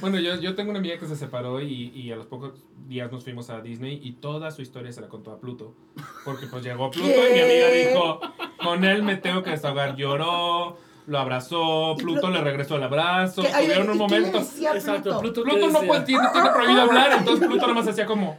Bueno, 0.00 0.18
yo, 0.18 0.34
yo 0.36 0.54
tengo 0.54 0.70
una 0.70 0.78
amiga 0.80 0.98
que 0.98 1.06
se 1.06 1.16
separó 1.16 1.60
y, 1.60 1.90
y 1.94 2.10
a 2.12 2.16
los 2.16 2.26
pocos 2.26 2.52
días 2.88 3.10
nos 3.12 3.22
fuimos 3.24 3.50
a 3.50 3.60
Disney 3.60 4.00
y 4.02 4.12
toda 4.12 4.50
su 4.50 4.60
historia 4.62 4.92
se 4.92 5.00
la 5.00 5.08
contó 5.08 5.30
a 5.32 5.38
Pluto. 5.40 5.74
Porque 6.24 6.46
pues 6.46 6.64
llegó 6.64 6.90
Pluto 6.90 7.08
y 7.08 7.32
mi 7.34 7.40
amiga 7.40 7.68
dijo, 7.68 8.20
con 8.62 8.84
él 8.84 9.02
me 9.02 9.16
tengo 9.16 9.42
que 9.42 9.50
desahogar. 9.50 9.94
Lloró, 9.96 10.76
lo 11.06 11.18
abrazó, 11.18 11.94
Pluto 11.96 12.28
Plu- 12.28 12.32
le 12.32 12.40
regresó 12.40 12.76
el 12.76 12.82
abrazo, 12.82 13.42
¿Qué- 13.42 13.48
ay, 13.52 13.64
tuvieron 13.66 13.90
un 13.90 14.02
¿y 14.02 14.06
qué 14.06 14.20
le 14.20 14.26
momento. 14.32 14.38
Pluto? 15.02 15.20
Pluto, 15.20 15.44
¿qué 15.44 15.50
Pluto 15.50 15.68
no 15.70 15.80
puede, 15.86 16.00
tiene, 16.02 16.24
tiene 16.32 16.50
prohibido 16.50 16.82
hablar, 16.82 17.12
entonces 17.18 17.46
Pluto 17.48 17.62
nada 17.62 17.74
más 17.74 17.88
hacía 17.88 18.06
como... 18.06 18.38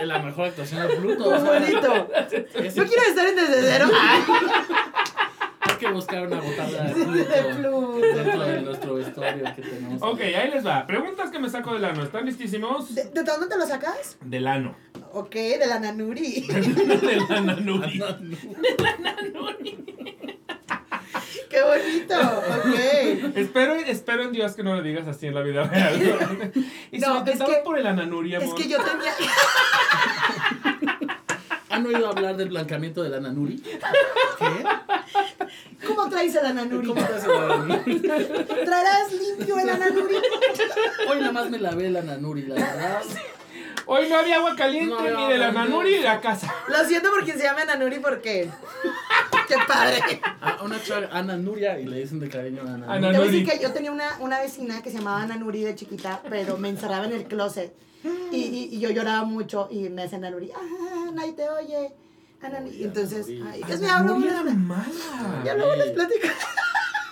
Es 0.00 0.06
la 0.06 0.18
mejor 0.20 0.46
actuación 0.48 0.86
de 0.88 0.96
Pluto. 0.96 1.24
Sea, 1.38 1.38
bonito. 1.60 2.08
es- 2.54 2.74
Yo 2.74 2.86
quiero 2.86 3.02
estar 3.08 3.26
en 3.26 3.36
desde 3.36 3.62
cero. 3.62 3.88
Hay 5.60 5.76
que 5.78 5.88
buscar 5.92 6.26
una 6.26 6.40
botarga 6.40 6.84
de 6.84 6.94
De 6.94 7.04
Pluto 7.54 7.98
dentro 8.00 8.40
de 8.44 8.60
nuestro 8.62 8.94
vestuario 8.94 9.44
que 9.56 9.62
tenemos. 9.62 10.02
Ok, 10.02 10.20
ahí 10.20 10.50
les 10.50 10.66
va. 10.66 10.86
Preguntas 10.86 11.30
que 11.30 11.38
me 11.38 11.48
saco 11.48 11.74
del 11.74 11.84
ano. 11.84 12.02
¿Están 12.02 12.24
listísimos? 12.26 12.94
¿De, 12.94 13.04
de 13.04 13.22
dónde 13.22 13.46
te 13.48 13.56
lo 13.58 13.66
sacas? 13.66 14.16
Del 14.22 14.46
ano. 14.46 14.74
Ok, 15.12 15.34
de 15.34 15.66
la 15.66 15.78
Nanuri. 15.80 16.40
Del 16.48 17.26
ananuri. 17.30 18.02
Qué 21.50 21.60
bonito. 21.62 22.14
Ok. 22.14 23.36
Espero, 23.36 23.74
espero 23.74 24.22
en 24.22 24.32
Dios 24.32 24.52
que 24.54 24.62
no 24.62 24.74
le 24.76 24.82
digas 24.88 25.06
así 25.08 25.26
en 25.26 25.34
la 25.34 25.42
vida 25.42 25.64
real. 25.64 26.00
y 26.92 27.00
si 27.00 27.04
No, 27.04 27.22
lo 27.24 27.32
es 27.32 27.38
que- 27.38 27.60
por 27.64 27.78
el 27.78 27.86
ananuri, 27.86 28.36
amor. 28.36 28.48
Es 28.48 28.54
que 28.54 28.68
yo 28.70 28.78
tenía. 28.78 29.12
¿Han 31.70 31.86
oído 31.86 32.08
hablar 32.08 32.36
del 32.36 32.48
blancamiento 32.48 33.02
de 33.02 33.10
la 33.10 33.20
nanuri? 33.20 33.56
¿Qué? 34.38 35.86
¿Cómo 35.86 36.08
traes 36.08 36.34
el 36.36 36.54
Nanuri? 36.54 36.86
¿Cómo 36.86 37.04
te 37.04 37.14
hace 37.14 37.28
la 37.28 37.56
nanuri? 37.56 38.00
¿Traerás 38.00 39.12
limpio 39.12 39.58
el 39.58 39.66
Nanuri? 39.66 40.16
Hoy 41.08 41.18
nada 41.20 41.32
más 41.32 41.50
me 41.50 41.58
lavé 41.58 41.90
la 41.90 42.02
nanuri, 42.02 42.42
la 42.42 42.54
verdad. 42.56 43.02
Hoy 43.92 44.08
no 44.08 44.18
había 44.18 44.36
agua 44.36 44.54
caliente 44.54 44.94
No 44.94 45.00
ni 45.02 45.32
de 45.32 45.36
la 45.38 45.48
agua 45.48 45.62
ananuri 45.62 45.90
ni 45.90 45.96
de 45.96 46.04
la 46.04 46.20
casa. 46.20 46.54
Lo 46.68 46.84
siento 46.84 47.10
por 47.10 47.24
quien 47.24 47.36
se 47.36 47.42
llama 47.42 47.64
Nanuri 47.64 47.98
porque. 47.98 48.48
Qué 49.48 49.56
padre. 49.66 50.20
A 50.40 50.62
una 50.62 50.80
chava, 50.80 51.08
Ana 51.10 51.36
Nuria, 51.36 51.76
y 51.80 51.86
le 51.86 51.98
dicen 51.98 52.20
de 52.20 52.28
cariño 52.28 52.62
a 52.62 52.74
Ana. 52.74 52.86
Ana 52.92 53.10
Te 53.10 53.16
voy 53.18 53.26
a 53.26 53.30
Nuri. 53.30 53.40
decir 53.40 53.58
que 53.58 53.60
yo 53.64 53.72
tenía 53.72 53.90
una, 53.90 54.16
una 54.20 54.38
vecina 54.38 54.80
que 54.80 54.90
se 54.92 54.98
llamaba 54.98 55.26
Nanuri 55.26 55.64
de 55.64 55.74
chiquita, 55.74 56.22
pero 56.30 56.56
me 56.56 56.68
encerraba 56.68 57.06
en 57.06 57.12
el 57.14 57.24
closet. 57.24 57.74
Y, 58.30 58.36
y, 58.36 58.68
y 58.76 58.78
yo 58.78 58.90
lloraba 58.90 59.24
mucho 59.24 59.66
y 59.72 59.88
me 59.88 60.02
decían 60.02 60.20
Nanuri, 60.20 60.52
ah, 60.54 61.10
nadie 61.12 61.32
te 61.32 61.48
oye. 61.48 61.92
Ana 62.42 62.60
Nuri". 62.60 62.84
Entonces, 62.84 63.26
ay, 63.44 63.60
Ananuri 63.64 64.20
no, 64.26 64.30
era 64.30 64.42
no. 64.44 64.52
mala. 64.54 65.42
Ya 65.44 65.54
luego 65.56 65.74
les 65.74 65.90
platico. 65.90 66.28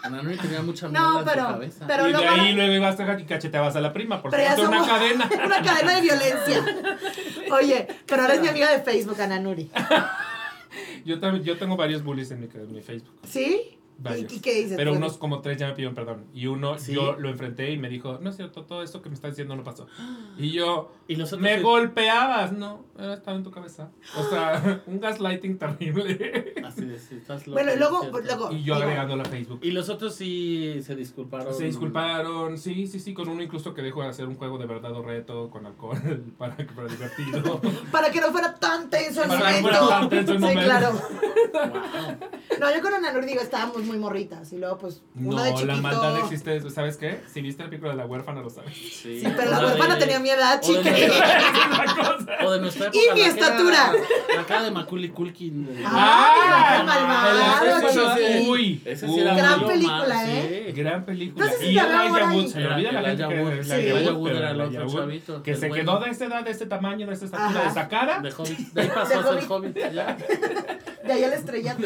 Ana 0.03 0.23
Nuria 0.23 0.41
tenía 0.41 0.63
mucha 0.63 0.89
mierda 0.89 1.07
No, 1.07 1.13
en 1.21 1.25
su 1.25 1.31
pero, 1.33 1.47
cabeza. 1.47 1.85
pero 1.87 2.03
y 2.09 2.13
de 2.13 2.19
luego. 2.19 2.31
ahí 2.43 2.53
luego 2.55 2.73
ibas 2.75 3.01
a 3.01 3.21
y 3.21 3.25
cacheteabas 3.25 3.77
a 3.77 3.81
la 3.81 3.93
prima, 3.93 4.23
por 4.23 4.31
pero 4.31 4.43
supuesto, 4.51 4.69
una 4.69 4.87
cadena. 4.87 5.31
Una 5.47 5.63
cadena 5.63 5.95
de 5.97 6.01
violencia. 6.03 6.65
Oye, 7.53 7.89
pero 8.07 8.23
ahora 8.23 8.35
es 8.35 8.41
mi 8.41 8.49
amiga 8.49 8.71
de 8.71 8.81
Facebook, 8.81 9.21
Ana 9.21 9.39
Nuri. 9.39 9.71
Yo, 11.05 11.19
también, 11.19 11.45
yo 11.45 11.57
tengo 11.59 11.77
varios 11.77 12.05
bullies 12.05 12.31
en 12.31 12.41
mi, 12.41 12.47
en 12.53 12.73
mi 12.73 12.83
Facebook. 12.83 13.15
¿Sí? 13.27 13.78
Varios. 14.01 14.33
¿Y, 14.33 14.37
y 14.37 14.41
qué 14.41 14.55
dices? 14.55 14.77
Pero 14.77 14.93
Pues, 14.93 14.99
unos 14.99 15.19
como 15.19 15.41
tres 15.41 15.59
ya 15.59 15.67
me 15.67 15.73
pidieron 15.75 15.95
perdón. 15.95 16.27
Y 16.33 16.47
uno, 16.47 16.79
¿Sí? 16.79 16.93
yo 16.95 17.17
lo 17.19 17.29
enfrenté 17.29 17.73
y 17.73 17.79
me 17.79 17.89
dijo, 17.89 18.19
no 18.23 18.31
es 18.31 18.37
cierto, 18.37 18.63
todo 18.65 18.83
esto 18.83 19.03
que 19.03 19.09
me 19.09 19.15
estás 19.17 19.33
diciendo 19.33 19.57
no 19.57 19.65
pasó. 19.65 19.87
Y 20.39 20.53
yo, 20.53 20.93
Y 21.09 21.17
los 21.17 21.29
otros 21.33 21.41
me 21.43 21.57
sí- 21.57 21.63
golpeabas. 21.63 22.53
No, 22.53 22.85
estaba 22.97 23.37
en 23.37 23.43
tu 23.43 23.51
cabeza. 23.51 23.91
O 24.17 24.23
sea, 24.31 24.83
un 24.87 25.01
gaslighting 25.01 25.59
terrible. 25.59 26.55
Así 26.65 26.85
de, 26.85 26.99
sí, 26.99 27.17
estás 27.17 27.47
loco, 27.47 27.55
Bueno, 27.55 27.75
y 27.75 27.79
luego, 27.79 28.05
es 28.19 28.25
luego 28.25 28.53
Y 28.53 28.63
yo 28.63 28.75
digo, 28.75 28.87
agregándola 28.87 29.23
a 29.25 29.27
Facebook. 29.27 29.59
Y 29.63 29.73
los 29.73 29.89
otros 29.89 30.15
sí 30.15 30.81
se 30.85 30.95
disculparon. 30.95 31.53
Se 31.55 31.65
disculparon, 31.65 32.57
sí, 32.57 32.87
sí, 32.87 33.01
sí, 33.01 33.15
con 33.15 33.29
uno 33.29 33.43
incluso 33.43 33.75
que 33.75 33.83
dejó 33.83 34.03
de 34.03 34.09
hacer 34.09 34.27
un 34.29 34.37
juego 34.37 34.59
de 34.59 34.67
verdad 34.67 34.93
o 34.93 35.03
reto 35.03 35.51
con 35.51 35.67
alcohol 35.67 35.99
para, 36.39 36.57
para 36.57 36.89
divertido. 36.89 37.61
Para 37.91 38.11
que 38.13 38.21
no 38.21 38.29
fuera 38.31 38.55
tan 38.55 38.89
tenso 38.91 39.23
el 39.25 39.29
Para 39.29 39.53
que 39.57 39.63
no 39.63 39.69
momento. 39.69 39.79
fuera 39.87 40.01
tan 40.01 40.09
tenso 40.09 40.33
el 40.33 40.39
sí, 40.39 40.43
momento. 40.45 40.63
claro. 40.65 40.93
Wow. 40.93 42.19
No, 42.61 42.75
yo 42.75 42.83
con 42.83 42.93
Ananur 42.93 43.25
digo, 43.25 43.41
estábamos 43.41 43.85
muy 43.89 43.99
morritas. 43.99 44.53
Y 44.53 44.59
luego, 44.59 44.79
pues, 44.79 45.03
uno 45.17 45.37
No, 45.39 45.43
de 45.43 45.51
chiquito. 45.51 45.67
la 45.67 45.77
maldad 45.77 46.19
existe, 46.21 46.71
¿sabes 46.71 46.97
qué? 46.97 47.21
Si 47.33 47.41
viste 47.43 47.63
la 47.65 47.69
película 47.71 47.91
de 47.93 47.99
la 47.99 48.07
huérfana 48.07 48.41
lo 48.43 48.51
sabes. 48.51 48.73
Sí, 48.75 49.21
Sí, 49.21 49.27
pero 49.37 49.51
la 49.51 49.61
huérfana 49.61 49.95
de- 49.97 50.01
tenía 50.01 50.21
mi 50.21 50.31
edad, 50.31 50.61
o 50.63 50.67
de 50.73 50.79
chica. 50.79 50.91
nuestra- 50.91 52.39
O 52.47 52.51
de 52.53 52.61
nuestra 52.61 52.87
época. 52.87 52.99
Y 52.99 53.01
mi 53.01 53.09
la 53.09 53.15
que 53.15 53.21
era- 53.21 53.29
estatura. 53.49 53.93
La 54.37 54.45
cara 54.47 54.63
de 54.63 54.71
Macaulay 54.71 55.09
Culkin. 55.09 55.67
de- 55.67 55.85
Ah, 55.85 56.83
malvado. 56.87 58.49
Uy, 58.49 58.49
uy. 58.49 58.83
sí 58.97 59.19
era 59.21 59.35
Gran 59.35 59.67
película, 59.67 60.25
¿eh? 60.31 60.73
Gran 60.77 61.05
película. 61.05 61.45
No 61.47 61.51
sé 61.53 61.59
si 61.59 61.67
y 61.67 61.79
Elijah 61.79 62.31
Wood, 62.33 62.47
se 62.49 62.61
le 62.61 62.67
olvida 62.69 62.93
la 62.93 63.03
gente 63.09 63.25
que 63.29 63.91
Elijah 63.91 64.13
Wood. 64.13 64.29
Era 64.31 64.51
el 64.51 64.61
otro 64.61 64.89
chavito, 64.89 65.43
Que 65.43 65.55
se 65.55 65.71
quedó 65.71 65.99
de 65.99 66.11
esa 66.11 66.25
edad, 66.27 66.45
de 66.45 66.51
este 66.51 66.67
tamaño, 66.67 67.07
de 67.07 67.13
esta 67.15 67.25
estatura, 67.27 67.63
de 67.63 67.69
esa 67.69 67.89
cara. 67.89 68.21
De 68.21 68.31
Hobbit. 68.31 68.59
De 68.73 68.83
ahí 68.83 68.89
pasó 68.95 69.21
a 69.21 69.23
ser 69.41 69.45
Hobbit. 69.51 69.77
Ya. 69.93 70.17
De 71.09 71.15
ahí 71.15 71.25
al 71.25 71.33
estrellato. 71.33 71.83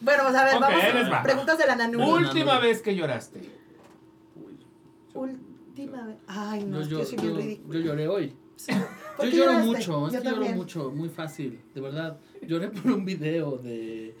Bueno, 0.00 0.22
pues 0.22 0.34
a 0.34 0.44
ver, 0.44 0.60
vamos 0.60 0.82
a 0.82 1.10
va. 1.10 1.22
preguntas 1.22 1.58
de 1.58 1.66
la 1.66 1.76
Nanur. 1.76 2.22
Última 2.22 2.58
vez 2.58 2.80
que 2.80 2.96
lloraste. 2.96 3.40
Última 5.12 6.06
vez. 6.06 6.16
Ay, 6.26 6.64
no, 6.64 6.82
Yo, 6.82 7.00
es 7.00 7.10
que 7.10 7.16
yo, 7.16 7.34
soy 7.34 7.82
lloré 7.82 8.08
hoy. 8.08 8.32
¿Por 9.16 9.26
Yo 9.26 9.36
lloro 9.36 9.52
lloraste? 9.52 9.66
mucho, 9.66 10.06
es 10.06 10.12
Yo 10.14 10.22
que 10.22 10.28
lloro 10.28 10.46
mucho, 10.54 10.90
muy 10.90 11.08
fácil, 11.10 11.60
de 11.74 11.80
verdad. 11.80 12.18
Lloré 12.40 12.68
por 12.68 12.90
un 12.90 13.04
video 13.04 13.58
de, 13.58 14.14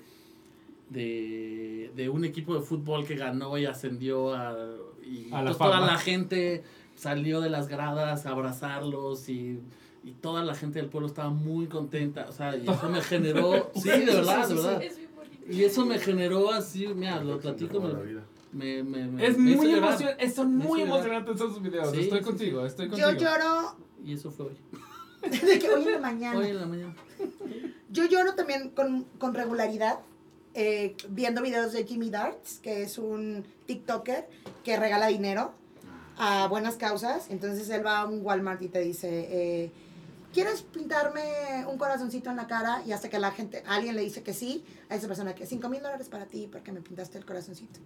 de, 0.90 1.90
de 1.96 2.08
un 2.08 2.24
equipo 2.24 2.54
de 2.54 2.60
fútbol 2.60 3.06
que 3.06 3.14
ganó 3.16 3.56
y 3.56 3.64
ascendió 3.64 4.34
a, 4.34 4.54
y 5.02 5.32
A 5.32 5.42
la 5.42 5.54
toda 5.54 5.80
la 5.80 5.96
gente 5.96 6.62
salió 6.96 7.40
de 7.40 7.48
las 7.50 7.68
gradas 7.68 8.26
a 8.26 8.30
abrazarlos 8.30 9.28
y, 9.28 9.60
y 10.04 10.12
toda 10.12 10.42
la 10.44 10.54
gente 10.54 10.78
del 10.78 10.88
pueblo 10.90 11.08
estaba 11.08 11.30
muy 11.30 11.66
contenta, 11.66 12.26
o 12.28 12.32
sea, 12.32 12.54
y 12.56 12.68
eso 12.68 12.88
me 12.90 13.00
generó, 13.02 13.70
sí, 13.74 13.88
de 13.88 14.04
verdad, 14.04 14.48
de 14.48 14.54
verdad. 14.54 14.82
Y 15.48 15.64
eso 15.64 15.84
me 15.84 15.98
generó 15.98 16.52
así, 16.52 16.86
mira, 16.88 17.22
lo 17.22 17.38
platico, 17.40 17.80
me, 17.80 17.92
me, 18.52 18.82
me, 18.82 19.06
me- 19.06 19.26
Es 19.26 19.36
muy 19.38 19.72
emocionante, 19.72 20.30
son 20.30 20.56
muy 20.56 20.82
emocionantes 20.82 21.36
esos 21.36 21.60
videos. 21.60 21.90
Sí, 21.90 22.00
estoy 22.00 22.18
sí, 22.20 22.24
contigo, 22.24 22.64
estoy 22.66 22.88
contigo. 22.88 23.10
Yo 23.10 23.18
lloro 23.18 23.76
Y 24.04 24.12
eso 24.14 24.30
fue 24.30 24.46
hoy. 24.46 24.56
de 25.30 25.58
que 25.58 25.70
hoy 25.70 25.84
en 25.84 25.92
la 25.92 25.98
mañana. 25.98 26.38
Hoy 26.38 26.46
en 26.48 26.60
la 26.60 26.66
mañana. 26.66 26.94
Yo 27.90 28.04
lloro 28.06 28.34
también 28.34 28.70
con, 28.70 29.04
con 29.18 29.34
regularidad 29.34 30.00
eh, 30.54 30.94
viendo 31.08 31.42
videos 31.42 31.72
de 31.72 31.84
Jimmy 31.84 32.10
Darts, 32.10 32.58
que 32.60 32.82
es 32.82 32.98
un 32.98 33.44
TikToker 33.66 34.28
que 34.62 34.76
regala 34.76 35.06
dinero 35.08 35.52
a 36.16 36.46
buenas 36.48 36.76
causas. 36.76 37.28
Entonces 37.30 37.68
él 37.70 37.84
va 37.84 38.00
a 38.00 38.06
un 38.06 38.20
Walmart 38.24 38.62
y 38.62 38.68
te 38.68 38.80
dice, 38.80 39.08
eh, 39.30 39.72
¿quieres 40.34 40.60
pintarme 40.62 41.64
un 41.66 41.78
corazoncito 41.78 42.28
en 42.28 42.36
la 42.36 42.46
cara? 42.46 42.82
Y 42.84 42.92
hasta 42.92 43.08
que 43.08 43.18
la 43.18 43.30
gente, 43.30 43.62
alguien 43.66 43.96
le 43.96 44.02
dice 44.02 44.22
que 44.22 44.34
sí, 44.34 44.64
a 44.90 44.96
esa 44.96 45.06
persona 45.06 45.34
que 45.34 45.46
5 45.46 45.66
mil 45.70 45.80
dólares 45.80 46.08
para 46.10 46.26
ti 46.26 46.46
porque 46.50 46.72
me 46.72 46.82
pintaste 46.82 47.16
el 47.16 47.24
corazoncito. 47.24 47.80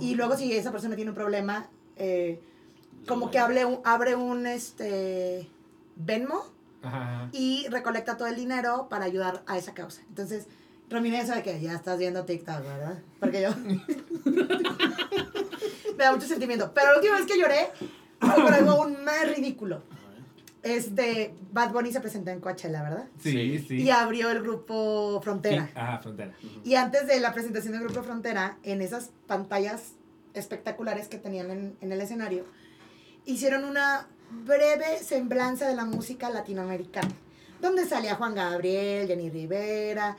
Y 0.00 0.14
luego 0.14 0.36
si 0.36 0.52
esa 0.52 0.70
persona 0.72 0.96
tiene 0.96 1.10
un 1.12 1.14
problema, 1.14 1.68
eh, 1.96 2.40
como 3.06 3.30
que 3.30 3.38
hable 3.38 3.64
un- 3.64 3.80
abre 3.84 4.14
un 4.16 4.46
este 4.46 5.48
Venmo 5.96 6.44
Ajá. 6.82 7.28
y 7.32 7.66
recolecta 7.68 8.16
todo 8.16 8.28
el 8.28 8.36
dinero 8.36 8.88
para 8.90 9.04
ayudar 9.04 9.42
a 9.46 9.56
esa 9.58 9.74
causa. 9.74 10.02
Entonces, 10.08 10.46
Romina 10.90 11.24
sabe 11.24 11.42
que 11.42 11.60
ya 11.60 11.74
estás 11.74 11.98
viendo 11.98 12.24
TikTok, 12.24 12.62
¿verdad? 12.62 12.98
Porque 13.20 13.42
yo... 13.42 13.50
Me 15.96 16.04
da 16.04 16.12
mucho 16.12 16.26
sentimiento. 16.26 16.72
Pero 16.74 16.90
la 16.90 16.96
última 16.96 17.16
vez 17.16 17.26
que 17.26 17.38
lloré 17.38 17.70
fue 18.20 18.42
por 18.42 18.52
algo 18.52 18.70
aún 18.72 19.04
más 19.04 19.28
ridículo. 19.34 19.82
Este, 20.62 21.34
Bad 21.50 21.72
Bunny 21.72 21.92
se 21.92 22.00
presentó 22.00 22.30
en 22.30 22.40
Coachella, 22.40 22.82
¿verdad? 22.82 23.06
Sí, 23.18 23.58
sí. 23.58 23.82
Y 23.82 23.90
abrió 23.90 24.30
el 24.30 24.42
grupo 24.42 25.20
Frontera. 25.22 25.66
Sí, 25.66 25.72
Ajá, 25.74 25.98
frontera. 25.98 26.32
Y 26.64 26.74
antes 26.76 27.06
de 27.06 27.18
la 27.18 27.32
presentación 27.32 27.72
del 27.72 27.82
Grupo 27.82 28.02
Frontera, 28.02 28.58
en 28.62 28.80
esas 28.80 29.10
pantallas 29.26 29.94
espectaculares 30.34 31.08
que 31.08 31.18
tenían 31.18 31.50
en, 31.50 31.76
en 31.80 31.92
el 31.92 32.00
escenario, 32.00 32.44
hicieron 33.24 33.64
una 33.64 34.06
breve 34.44 34.98
semblanza 34.98 35.68
de 35.68 35.74
la 35.74 35.84
música 35.84 36.30
latinoamericana, 36.30 37.10
donde 37.60 37.84
salía 37.84 38.14
Juan 38.14 38.34
Gabriel, 38.34 39.08
Jenny 39.08 39.30
Rivera, 39.30 40.16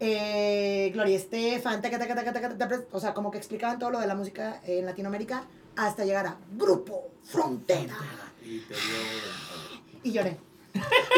eh, 0.00 0.90
Gloria 0.92 1.16
Estefan, 1.16 1.80
taca, 1.80 1.98
taca, 1.98 2.14
taca, 2.14 2.32
taca, 2.32 2.58
taca, 2.58 2.84
o 2.92 3.00
sea, 3.00 3.14
como 3.14 3.30
que 3.30 3.38
explicaban 3.38 3.78
todo 3.78 3.90
lo 3.90 4.00
de 4.00 4.06
la 4.06 4.14
música 4.14 4.60
en 4.64 4.84
Latinoamérica, 4.84 5.44
hasta 5.76 6.04
llegar 6.04 6.26
a 6.26 6.38
Grupo 6.52 7.12
Frontera. 7.22 7.96
Y 8.46 8.58
te 8.60 8.74
dio. 8.74 10.02
Y 10.04 10.12
lloré. 10.12 10.36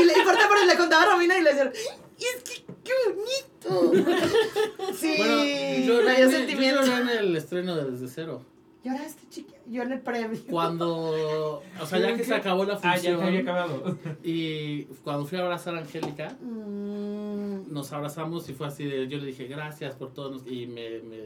Y 0.01 0.05
le, 0.05 0.13
y 0.13 0.23
por 0.25 0.35
por- 0.49 0.67
le 0.67 0.77
contaba 0.77 1.03
a 1.03 1.07
Romina 1.13 1.37
y 1.37 1.43
le 1.43 1.53
decía, 1.53 1.73
"Y 2.19 2.23
es 2.25 2.43
que 2.43 2.65
qué 2.85 2.93
bonito. 3.07 3.93
Sí, 4.95 5.15
Bueno, 5.19 5.37
me 5.37 5.85
yo, 5.87 5.93
dio 5.93 6.01
lloré, 6.03 6.21
yo 6.23 6.31
sentimiento. 6.31 6.83
lloré 6.85 7.03
en 7.03 7.09
el 7.11 7.37
estreno 7.37 7.77
de 7.77 7.91
Desde 7.91 8.09
Cero. 8.09 8.43
Lloraste, 8.85 9.29
chica. 9.29 9.55
Yo 9.67 9.83
en 9.83 9.93
el 9.93 10.01
previo. 10.01 10.41
Cuando. 10.49 11.63
O 11.81 11.87
sea, 11.87 11.99
ya 11.99 12.17
que 12.17 12.25
se 12.25 12.35
acabó 12.35 12.65
la 12.65 12.75
Ah, 12.83 12.97
ya 12.97 13.11
función. 13.13 13.23
había 13.23 13.41
acabado. 13.41 13.99
Y 14.23 14.85
cuando 15.05 15.27
fui 15.27 15.37
a 15.39 15.43
abrazar 15.43 15.75
a 15.75 15.81
Angélica, 15.81 16.37
Mm, 16.41 17.73
nos 17.73 17.93
abrazamos 17.93 18.49
y 18.49 18.55
fue 18.55 18.67
así 18.69 18.85
de. 18.85 19.09
Yo 19.09 19.19
le 19.19 19.27
dije 19.27 19.47
gracias 19.47 19.95
por 19.97 20.13
todo. 20.15 20.41
Y 20.49 20.67
me, 20.69 21.01
me, 21.01 21.19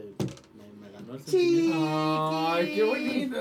el 1.11 1.19
sentimiento. 1.19 2.53
Ay, 2.53 2.75
qué 2.75 2.83
bonito. 2.83 3.37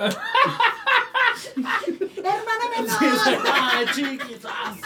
Hermana 2.16 2.64
menor. 2.76 2.96
¡Ay, 3.52 3.86
chiquitas! 3.94 4.76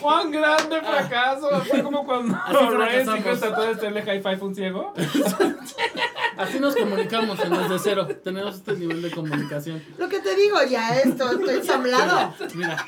Cuán 0.00 0.30
grande 0.30 0.80
fracaso. 0.80 1.48
Fue 1.62 1.82
como 1.82 2.04
cuando 2.04 2.34
fracasamos. 2.34 3.14
Seacrest 3.14 3.40
trató 3.42 3.62
de 3.62 3.70
hacerle 3.70 4.02
high 4.02 4.22
five 4.22 4.38
a 4.40 4.44
un 4.44 4.54
ciego. 4.54 4.94
Así 6.36 6.60
nos 6.60 6.76
comunicamos 6.76 7.40
en 7.40 7.50
Desde 7.50 7.78
Cero. 7.78 8.06
Tenemos 8.22 8.56
este 8.56 8.74
nivel 8.74 9.02
de 9.02 9.10
comunicación. 9.10 9.82
Lo 9.98 10.08
que 10.08 10.20
te 10.20 10.36
digo, 10.36 10.62
ya 10.68 10.96
esto, 11.00 11.30
estoy 11.30 11.56
ensamblado. 11.56 12.34
Mira, 12.54 12.86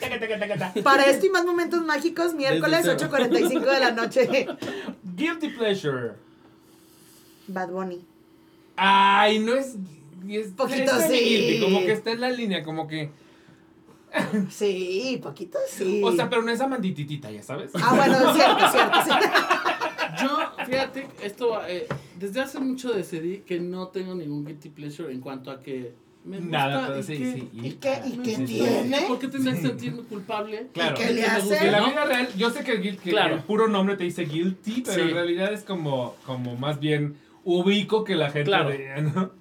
taca. 0.00 0.72
Para 0.82 1.06
esto 1.06 1.26
y 1.26 1.30
más 1.30 1.44
momentos 1.44 1.82
mágicos, 1.82 2.34
miércoles 2.34 2.84
Desde 2.84 2.98
cero. 2.98 3.16
8.45 3.18 3.60
de 3.60 3.80
la 3.80 3.90
noche. 3.92 4.48
Guilty 5.16 5.50
pleasure. 5.50 6.12
Bad 7.46 7.68
Bunny. 7.68 8.11
Ay, 8.76 9.38
no 9.38 9.54
es. 9.54 9.76
es 10.28 10.48
Poquito 10.52 10.96
es 10.98 11.06
sí. 11.06 11.18
guilty, 11.18 11.60
Como 11.60 11.80
que 11.80 11.92
está 11.92 12.10
en 12.12 12.20
la 12.20 12.30
línea, 12.30 12.62
como 12.62 12.86
que. 12.86 13.10
Sí, 14.50 15.18
poquito 15.22 15.58
sí. 15.68 16.02
O 16.04 16.12
sea, 16.12 16.28
pero 16.28 16.42
no 16.42 16.50
es 16.50 16.60
amandititita, 16.60 17.30
ya 17.30 17.42
sabes. 17.42 17.70
Ah, 17.74 17.94
bueno, 17.96 18.14
es 18.30 18.36
cierto, 18.36 18.64
es 18.66 18.72
cierto. 18.72 18.98
sí. 19.04 20.22
yo, 20.22 20.64
fíjate, 20.66 21.06
esto. 21.22 21.66
eh, 21.66 21.86
desde 22.18 22.40
hace 22.42 22.60
mucho 22.60 22.92
decidí 22.92 23.38
que 23.38 23.58
no 23.58 23.88
tengo 23.88 24.14
ningún 24.14 24.44
guilty 24.44 24.68
pleasure 24.68 25.12
en 25.12 25.20
cuanto 25.20 25.50
a 25.50 25.60
que. 25.60 25.94
Me 26.24 26.36
gusta 26.38 26.52
Nada, 26.52 26.86
pero 26.86 27.00
y 27.00 27.02
sí, 27.02 27.16
que- 27.18 27.32
sí. 27.32 27.48
¿Y 27.52 27.70
qué, 27.72 28.00
y 28.06 28.16
qué 28.18 28.36
tiene? 28.44 29.00
¿Por 29.08 29.18
qué 29.18 29.26
tendría 29.26 29.54
que 29.54 29.62
sentirme 29.62 30.02
culpable? 30.02 30.68
Claro. 30.72 30.94
¿Y 30.94 31.02
qué 31.04 31.14
le 31.14 31.24
hace? 31.26 31.56
En 31.66 31.72
la 31.72 31.80
vida 31.84 32.04
real, 32.04 32.28
yo 32.36 32.50
sé 32.50 32.62
que, 32.62 32.72
el, 32.72 32.82
guil- 32.82 32.98
que 33.00 33.10
Claro. 33.10 33.34
el 33.34 33.40
puro 33.42 33.66
nombre 33.66 33.96
te 33.96 34.04
dice 34.04 34.22
guilty, 34.26 34.82
pero 34.82 34.94
Sí. 35.02 35.08
en 35.08 35.14
realidad 35.14 35.52
es 35.52 35.64
como, 35.64 36.14
como 36.24 36.54
más 36.54 36.78
bien 36.78 37.16
ubico 37.44 38.04
que 38.04 38.14
la 38.14 38.30
gente 38.30 38.44
Claro. 38.50 38.70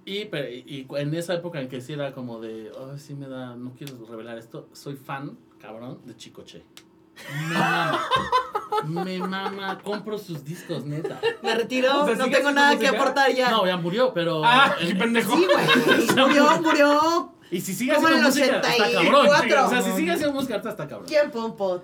Y, 0.05 0.25
pero- 0.25 0.49
y, 0.49 0.63
y 0.67 0.87
en 0.97 1.13
esa 1.13 1.33
época 1.35 1.61
en 1.61 1.67
que 1.69 1.81
sí 1.81 1.93
era 1.93 2.13
como 2.13 2.39
de, 2.39 2.71
oh, 2.71 2.97
sí 2.97 3.13
me 3.15 3.27
da, 3.27 3.55
no 3.55 3.73
quiero 3.77 3.93
revelar 4.09 4.37
esto, 4.37 4.67
soy 4.73 4.95
fan, 4.95 5.37
cabrón, 5.59 5.99
de 6.05 6.15
Chicoche. 6.15 6.63
Me 7.49 7.53
mama. 7.53 7.99
me 8.87 9.19
mama, 9.19 9.79
compro 9.83 10.17
sus 10.17 10.43
discos, 10.43 10.85
neta. 10.85 11.19
Me 11.43 11.53
retiro, 11.55 12.01
O 12.01 12.05
sea, 12.05 12.15
no 12.15 12.23
¿sigue 12.23 12.37
tengo 12.37 12.51
nada 12.51 12.77
que 12.79 12.87
aportar 12.87 13.31
ya. 13.33 13.51
No, 13.51 13.65
ya 13.67 13.77
murió, 13.77 14.11
pero... 14.13 14.41
Ah, 14.43 14.75
en- 14.79 14.87
qué 14.87 14.95
pendejo. 14.95 15.35
Sí, 15.37 15.45
güey. 15.45 16.07
Murió, 16.27 16.61
murió. 16.61 17.33
Y 17.51 17.61
si 17.61 17.73
sigue 17.73 17.91
haciendo 17.91 18.17
música, 18.27 18.45
está 18.45 18.69
84. 18.69 19.49
cabrón. 19.49 19.65
O 19.65 19.69
sea, 19.69 19.81
si 19.81 19.91
sigue 19.91 20.11
haciendo 20.11 20.33
música, 20.33 20.55
está 20.55 20.75
cabrón. 20.75 21.03
¿Quién 21.07 21.29
pompo? 21.31 21.81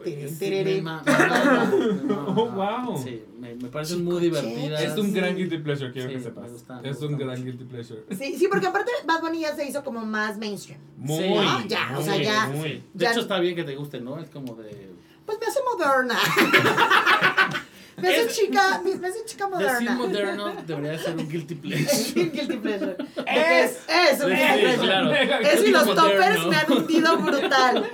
Oh, 2.36 2.46
wow. 2.52 2.98
Sí, 3.04 3.24
me, 3.40 3.54
me 3.56 3.68
parecen 3.70 4.04
muy 4.04 4.20
divertidas. 4.22 4.82
Es 4.82 4.98
un 4.98 5.08
Sí. 5.08 5.12
gran 5.14 5.36
guilty 5.36 5.58
pleasure, 5.60 5.92
quiero 5.92 6.08
Sí, 6.10 6.14
que 6.14 6.20
me 6.20 6.24
sepas. 6.26 6.52
gusta, 6.52 6.80
es 6.84 7.02
un 7.02 7.18
gran 7.18 7.30
mucho. 7.32 7.44
guilty 7.44 7.64
pleasure. 7.66 8.04
Sí, 8.18 8.36
sí, 8.38 8.48
porque 8.50 8.68
aparte 8.68 8.92
Bad 9.06 9.22
Bunny 9.22 9.42
ya 9.42 9.56
se 9.56 9.68
hizo 9.68 9.84
como 9.84 10.06
más 10.06 10.38
mainstream. 10.38 10.80
Muy. 10.98 11.26
Ah, 11.38 11.64
ya, 11.68 11.96
o 11.98 12.02
sea, 12.02 12.18
ya. 12.18 12.48
muy. 12.48 12.70
De 12.94 13.06
Ya- 13.06 13.12
hecho, 13.12 13.22
está 13.22 13.40
bien 13.40 13.56
que 13.56 13.64
te 13.64 13.76
guste, 13.76 14.00
¿no? 14.00 14.20
Es 14.20 14.30
como 14.30 14.56
de... 14.56 14.92
Pues 15.26 15.38
me 15.42 15.48
hace 15.48 15.60
moderna. 15.64 16.18
Me 17.98 18.10
hace 18.10 18.28
chica, 18.28 18.82
me 18.84 19.08
hace 19.08 19.26
chica 19.26 19.48
Decir 19.48 19.90
moderna. 19.90 19.96
moderno 19.96 20.54
debería 20.68 21.00
ser 21.00 21.16
un 21.16 21.28
guilty 21.28 21.56
pleasure. 21.56 22.24
Guilty 22.32 22.58
pleasure. 22.58 22.96
Es- 23.26 23.80
es 23.90 24.22
un 24.24 24.30
guilty 24.30 24.60
pleasure. 24.60 24.78
claro. 24.88 25.12
Eso 25.14 25.66
y 25.66 25.72
los 25.72 25.96
toppers 25.96 26.46
me 26.46 26.56
han 26.58 26.72
hundido 26.72 27.18
brutal. 27.18 27.90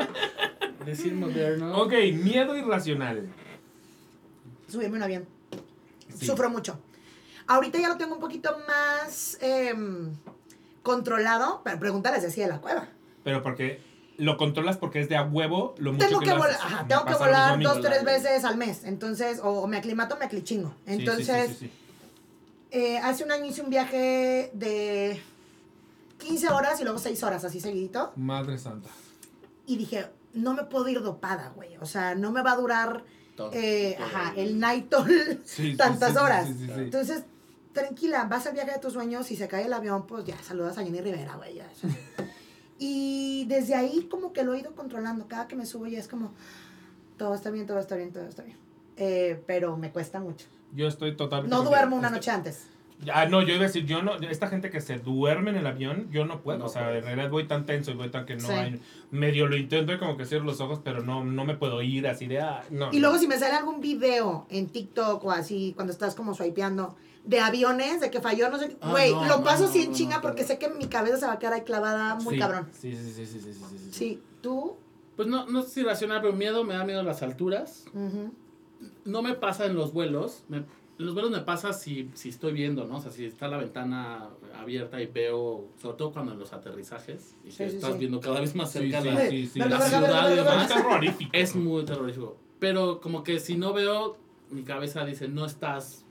Decir 0.86 1.14
moderno. 1.14 1.78
Ok, 1.82 1.94
miedo 2.14 2.58
irracional. 2.58 3.30
Subirme 4.68 4.98
un 4.98 5.04
avión. 5.04 5.26
Sí. 6.14 6.26
Sufro 6.26 6.50
mucho. 6.50 6.80
Ahorita 7.48 7.80
ya 7.80 7.88
lo 7.88 7.98
tengo 7.98 8.16
un 8.16 8.20
poquito 8.20 8.58
más 8.68 9.38
em, 9.42 10.14
controlado, 10.82 11.62
pero 11.64 11.80
pregúntales 11.80 12.22
si 12.22 12.28
así 12.28 12.42
de 12.42 12.48
la 12.48 12.60
cueva. 12.60 12.88
Pero 13.24 13.42
porque 13.42 13.80
lo 14.24 14.38
controlas 14.38 14.78
porque 14.78 15.00
es 15.00 15.10
de 15.10 15.16
a 15.16 15.24
huevo 15.24 15.76
lo 15.78 15.94
mucho 15.94 16.08
Tengo 16.08 16.20
que, 16.20 16.26
que 16.28 16.34
volar, 16.34 16.52
ajá, 16.52 16.88
tengo 16.88 17.06
que 17.06 17.14
volar 17.16 17.58
mí. 17.58 17.64
dos, 17.64 17.82
tres 17.82 18.04
veces 18.04 18.44
al 18.46 18.58
mes. 18.58 18.84
Entonces, 18.86 19.40
o 19.44 19.68
me 19.68 19.78
aclimato 19.78 20.16
o 20.16 20.18
me 20.20 20.26
aclichingo. 20.26 20.70
Sí, 20.70 20.76
sí, 20.76 20.84
sí, 20.86 20.94
Entonces, 21.00 21.48
sí, 21.50 21.56
sí, 21.56 21.66
sí. 21.68 21.72
eh, 22.72 22.98
hace 23.00 23.24
un 23.24 23.32
año 23.32 23.46
hice 23.46 23.62
un 23.62 23.70
viaje 23.70 24.50
de 24.54 25.22
15 26.20 26.50
horas 26.50 26.80
y 26.80 26.84
luego 26.84 27.00
6 27.00 27.22
horas, 27.24 27.44
así 27.44 27.60
seguidito. 27.60 28.14
Madre 28.16 28.58
santa. 28.58 28.90
Y 29.66 29.78
dije, 29.78 30.08
no 30.34 30.54
me 30.54 30.64
puedo 30.64 30.88
ir 30.90 31.02
dopada, 31.02 31.52
güey. 31.56 31.78
O 31.78 31.86
sea, 31.86 32.16
no 32.16 32.32
me 32.32 32.42
va 32.42 32.54
a 32.54 32.56
durar 32.58 33.04
Todo. 33.36 33.52
eh, 33.54 33.96
Todo 33.98 34.06
ajá, 34.08 34.34
el- 34.36 34.60
sí, 35.46 35.76
tantas 35.76 36.16
horas. 36.18 36.48
sí, 36.48 36.54
sí, 36.54 36.66
sí. 36.68 36.72
Entonces, 36.82 37.24
tranquila, 37.74 38.26
vas 38.26 38.46
al 38.48 38.54
viaje 38.54 38.72
de 38.72 38.80
tus 38.80 38.94
sueños, 38.94 39.26
si 39.26 39.36
se 39.36 39.48
cae 39.48 39.66
el 39.66 39.74
avión, 39.74 40.06
pues 40.08 40.26
ya, 40.26 40.38
saludas 40.44 40.78
a 40.78 40.84
Jenny 40.84 41.02
Rivera, 41.02 41.36
güey. 41.36 41.56
ya, 41.56 41.66
eso. 41.72 41.88
Y 42.86 43.46
desde 43.46 43.76
ahí 43.76 44.08
como 44.12 44.34
que 44.34 44.44
lo 44.44 44.54
he 44.54 44.60
ido 44.60 44.76
controlando. 44.76 45.28
Cada 45.28 45.48
que 45.48 45.56
me 45.56 45.66
subo 45.66 45.88
ya 45.88 46.00
es 46.00 46.08
como, 46.10 46.34
todo 47.18 47.34
está 47.34 47.50
bien, 47.50 47.66
todo 47.66 47.80
está 47.80 47.96
bien, 47.96 48.12
todo 48.12 48.26
está 48.28 48.44
bien. 48.44 48.58
Eh, 48.98 49.42
pero 49.48 49.78
me 49.78 49.92
cuesta 49.92 50.20
mucho. 50.20 50.46
Yo 50.76 50.88
estoy 50.88 51.16
totalmente. 51.16 51.56
No 51.56 51.64
duermo 51.64 51.96
una 51.96 52.08
Estoy- 52.10 52.18
noche 52.18 52.32
antes. 52.32 52.68
Ah, 53.14 53.26
no, 53.26 53.42
yo 53.42 53.50
iba 53.54 53.64
a 53.64 53.68
decir, 53.68 53.86
yo 53.86 54.02
no, 54.02 54.16
esta 54.16 54.48
gente 54.48 54.70
que 54.70 54.80
se 54.80 54.98
duerme 54.98 55.50
en 55.52 55.58
el 55.58 55.68
avión, 55.68 56.08
yo 56.12 56.26
no 56.26 56.42
puedo. 56.42 56.60
No 56.60 56.66
o 56.66 56.70
sea, 56.70 56.96
en 56.96 57.04
realidad 57.04 57.30
voy 57.30 57.46
tan 57.48 57.66
tenso 57.66 57.92
y 57.92 57.96
voy 57.96 58.10
tan 58.10 58.26
que 58.26 58.36
no 58.36 58.48
Sí. 58.48 58.54
hay. 58.54 58.82
Medio 59.12 59.48
lo 59.48 59.58
intento 59.58 59.94
y 59.94 59.98
como 59.98 60.16
que 60.18 60.26
cierro 60.26 60.46
los 60.46 60.62
ojos, 60.62 60.80
pero 60.84 61.02
no, 61.04 61.24
no 61.24 61.44
me 61.46 61.56
puedo 61.56 61.82
ir 61.82 62.08
así 62.08 62.28
de. 62.28 62.40
Ah, 62.42 62.64
no. 62.70 62.90
Y 62.92 62.98
no. 62.98 63.02
luego 63.02 63.18
si 63.18 63.28
me 63.28 63.38
sale 63.38 63.56
algún 63.56 63.80
video 63.82 64.46
en 64.50 64.68
TikTok 64.68 65.24
o 65.24 65.32
así, 65.32 65.74
cuando 65.76 65.92
estás 65.94 66.16
como 66.16 66.34
swipeando, 66.34 66.96
de 67.26 67.40
aviones, 67.40 68.02
de 68.02 68.12
que 68.12 68.20
falló, 68.22 68.50
no 68.50 68.60
sé 68.60 68.76
Ah, 68.82 68.92
güey, 68.92 69.12
no, 69.14 69.24
lo 69.26 69.38
no, 69.40 69.44
paso 69.44 69.64
no, 69.64 69.70
así 69.70 69.82
en 69.84 69.92
no, 69.92 69.96
chinga 69.98 70.16
no, 70.18 70.22
porque 70.22 70.42
no. 70.42 70.48
sé 70.48 70.58
que 70.60 70.70
mi 70.70 70.86
cabeza 70.88 71.18
se 71.18 71.26
va 71.26 71.34
a 71.34 71.40
quedar 71.40 71.54
ahí 71.54 71.62
clavada 71.62 72.16
muy 72.16 72.34
Sí, 72.36 72.40
cabrón. 72.40 72.68
Sí, 72.74 72.92
sí, 72.96 73.12
sí, 73.14 73.26
sí, 73.26 73.40
sí, 73.40 73.54
sí, 73.54 73.64
sí, 73.70 73.90
sí. 73.92 74.22
Tú, 74.42 74.76
Pues 75.16 75.28
no, 75.28 75.46
no 75.48 75.60
es 75.62 75.78
irracional, 75.78 76.22
pero 76.22 76.34
miedo, 76.34 76.64
me 76.64 76.74
da 76.74 76.84
miedo 76.84 77.02
las 77.04 77.22
alturas. 77.24 77.86
ujú, 77.94 78.32
No 79.06 79.22
me 79.22 79.36
pasa 79.36 79.66
en 79.66 79.76
los 79.76 79.94
vuelos. 79.94 80.44
me- 80.50 80.66
en 81.00 81.06
los 81.08 81.16
vuelos 81.16 81.32
me 81.32 81.40
pasa 81.40 81.74
si, 81.74 82.12
si 82.14 82.30
estoy 82.30 82.54
viendo, 82.54 82.86
¿no? 82.86 82.98
O 82.98 83.02
sea, 83.02 83.10
si 83.12 83.26
está 83.26 83.48
la 83.48 83.58
ventana 83.58 84.30
abierta 84.56 85.02
y 85.02 85.08
veo, 85.08 85.70
sobre 85.82 85.98
todo 85.98 86.12
cuando 86.12 86.34
en 86.34 86.40
los 86.40 86.54
aterrizajes, 86.54 87.36
y 87.44 87.50
que 87.50 87.66
estás 87.66 87.94
sí. 87.94 88.00
viendo 88.00 88.20
cada 88.20 88.40
vez 88.42 88.54
más 88.54 88.72
cerca 88.72 89.02
sí, 89.02 89.08
la, 89.08 89.28
sí, 89.30 89.48
sí. 89.48 89.60
Verga, 89.60 89.80
la 89.80 89.90
ciudad 89.90 90.32
y 90.32 90.36
demás. 90.36 90.68
terrorífico. 90.68 91.32
Es 91.34 91.56
muy 91.56 91.84
terrorífico. 91.86 92.38
Pero 92.60 93.02
como 93.02 93.24
que 93.24 93.40
si 93.40 93.58
no 93.58 93.74
veo, 93.74 94.18
mi 94.52 94.64
cabeza 94.64 95.04
dice, 95.04 95.28
no 95.28 95.46
estás, 95.46 96.03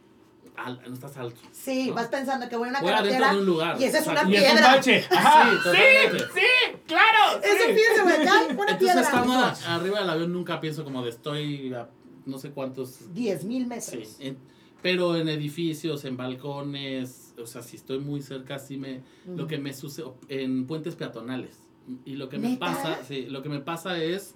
al- 0.64 0.80
no 0.88 0.94
estás 0.94 1.16
alto. 1.16 1.40
sí, 1.52 1.88
¿No? 1.88 1.94
vas 1.94 2.08
pensando 2.08 2.48
que 2.48 2.56
voy 2.56 2.68
a 2.68 2.70
una 2.70 2.80
Voy 2.80 2.90
adentro 2.90 3.10
carretera 3.12 3.32
de 3.34 3.38
un 3.40 3.46
lugar. 3.46 3.80
y 3.80 3.84
esa 3.84 3.98
es 3.98 4.06
una. 4.06 4.30
Y 4.30 4.34
es 4.36 4.52
un 4.54 4.60
bache. 4.60 5.04
Ajá, 5.10 5.50
Sí, 5.62 6.18
sí, 6.34 6.76
claro. 6.86 7.40
Eso 7.42 7.64
sí. 7.66 7.72
fíjense, 7.74 8.02
güey, 8.02 8.14
acá 8.22 8.34
una 8.42 8.50
Entonces 8.50 8.76
piedra. 8.78 9.00
estando 9.02 9.34
arriba 9.68 10.00
del 10.00 10.10
avión 10.10 10.32
nunca 10.32 10.60
pienso 10.60 10.84
como 10.84 11.02
de 11.02 11.10
estoy 11.10 11.72
a 11.74 11.88
no 12.26 12.38
sé 12.38 12.50
cuántos 12.50 13.12
10 13.14 13.44
mil 13.44 13.62
Sí, 13.64 13.68
metros. 13.68 14.16
en- 14.20 14.38
pero 14.82 15.16
en 15.16 15.28
edificios, 15.28 16.04
en 16.04 16.16
balcones, 16.16 17.34
o 17.40 17.46
sea, 17.46 17.62
si 17.62 17.76
estoy 17.76 17.98
muy 18.00 18.20
cerca, 18.22 18.58
sí 18.58 18.76
me, 18.76 19.02
lo 19.26 19.46
que 19.46 19.58
me 19.58 19.72
sucede, 19.74 20.06
en 20.28 20.66
puentes 20.66 20.96
peatonales. 20.96 21.56
Y 22.04 22.14
lo 22.16 22.28
que 22.28 22.38
me 22.38 22.56
pasa, 22.56 22.98
sí, 23.06 23.26
lo 23.26 23.42
que 23.42 23.48
me 23.48 23.60
pasa 23.60 23.98
es, 24.02 24.34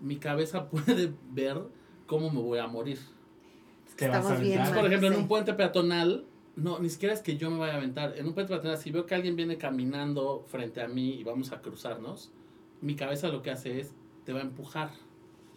mi 0.00 0.16
cabeza 0.16 0.68
puede 0.70 1.12
ver 1.30 1.58
cómo 2.06 2.30
me 2.30 2.40
voy 2.40 2.58
a 2.58 2.66
morir. 2.66 2.98
Te 3.96 4.08
vas 4.08 4.16
a 4.16 4.20
Estamos 4.20 4.40
bien 4.40 4.58
mal. 4.60 4.74
Por 4.74 4.86
ejemplo, 4.86 5.08
en 5.08 5.14
un 5.16 5.28
puente 5.28 5.54
peatonal, 5.54 6.24
no, 6.56 6.78
ni 6.78 6.88
siquiera 6.90 7.14
es 7.14 7.20
que 7.20 7.36
yo 7.36 7.50
me 7.50 7.58
vaya 7.58 7.74
a 7.74 7.76
aventar. 7.76 8.14
En 8.16 8.26
un 8.26 8.34
puente 8.34 8.52
peatonal, 8.52 8.78
si 8.78 8.90
veo 8.90 9.06
que 9.06 9.14
alguien 9.14 9.36
viene 9.36 9.56
caminando 9.58 10.44
frente 10.48 10.80
a 10.82 10.88
mí 10.88 11.14
y 11.14 11.24
vamos 11.24 11.52
a 11.52 11.60
cruzarnos, 11.60 12.30
mi 12.80 12.94
cabeza 12.94 13.28
lo 13.28 13.42
que 13.42 13.50
hace 13.50 13.80
es, 13.80 13.92
te 14.24 14.32
va 14.32 14.40
a 14.40 14.42
empujar, 14.42 14.90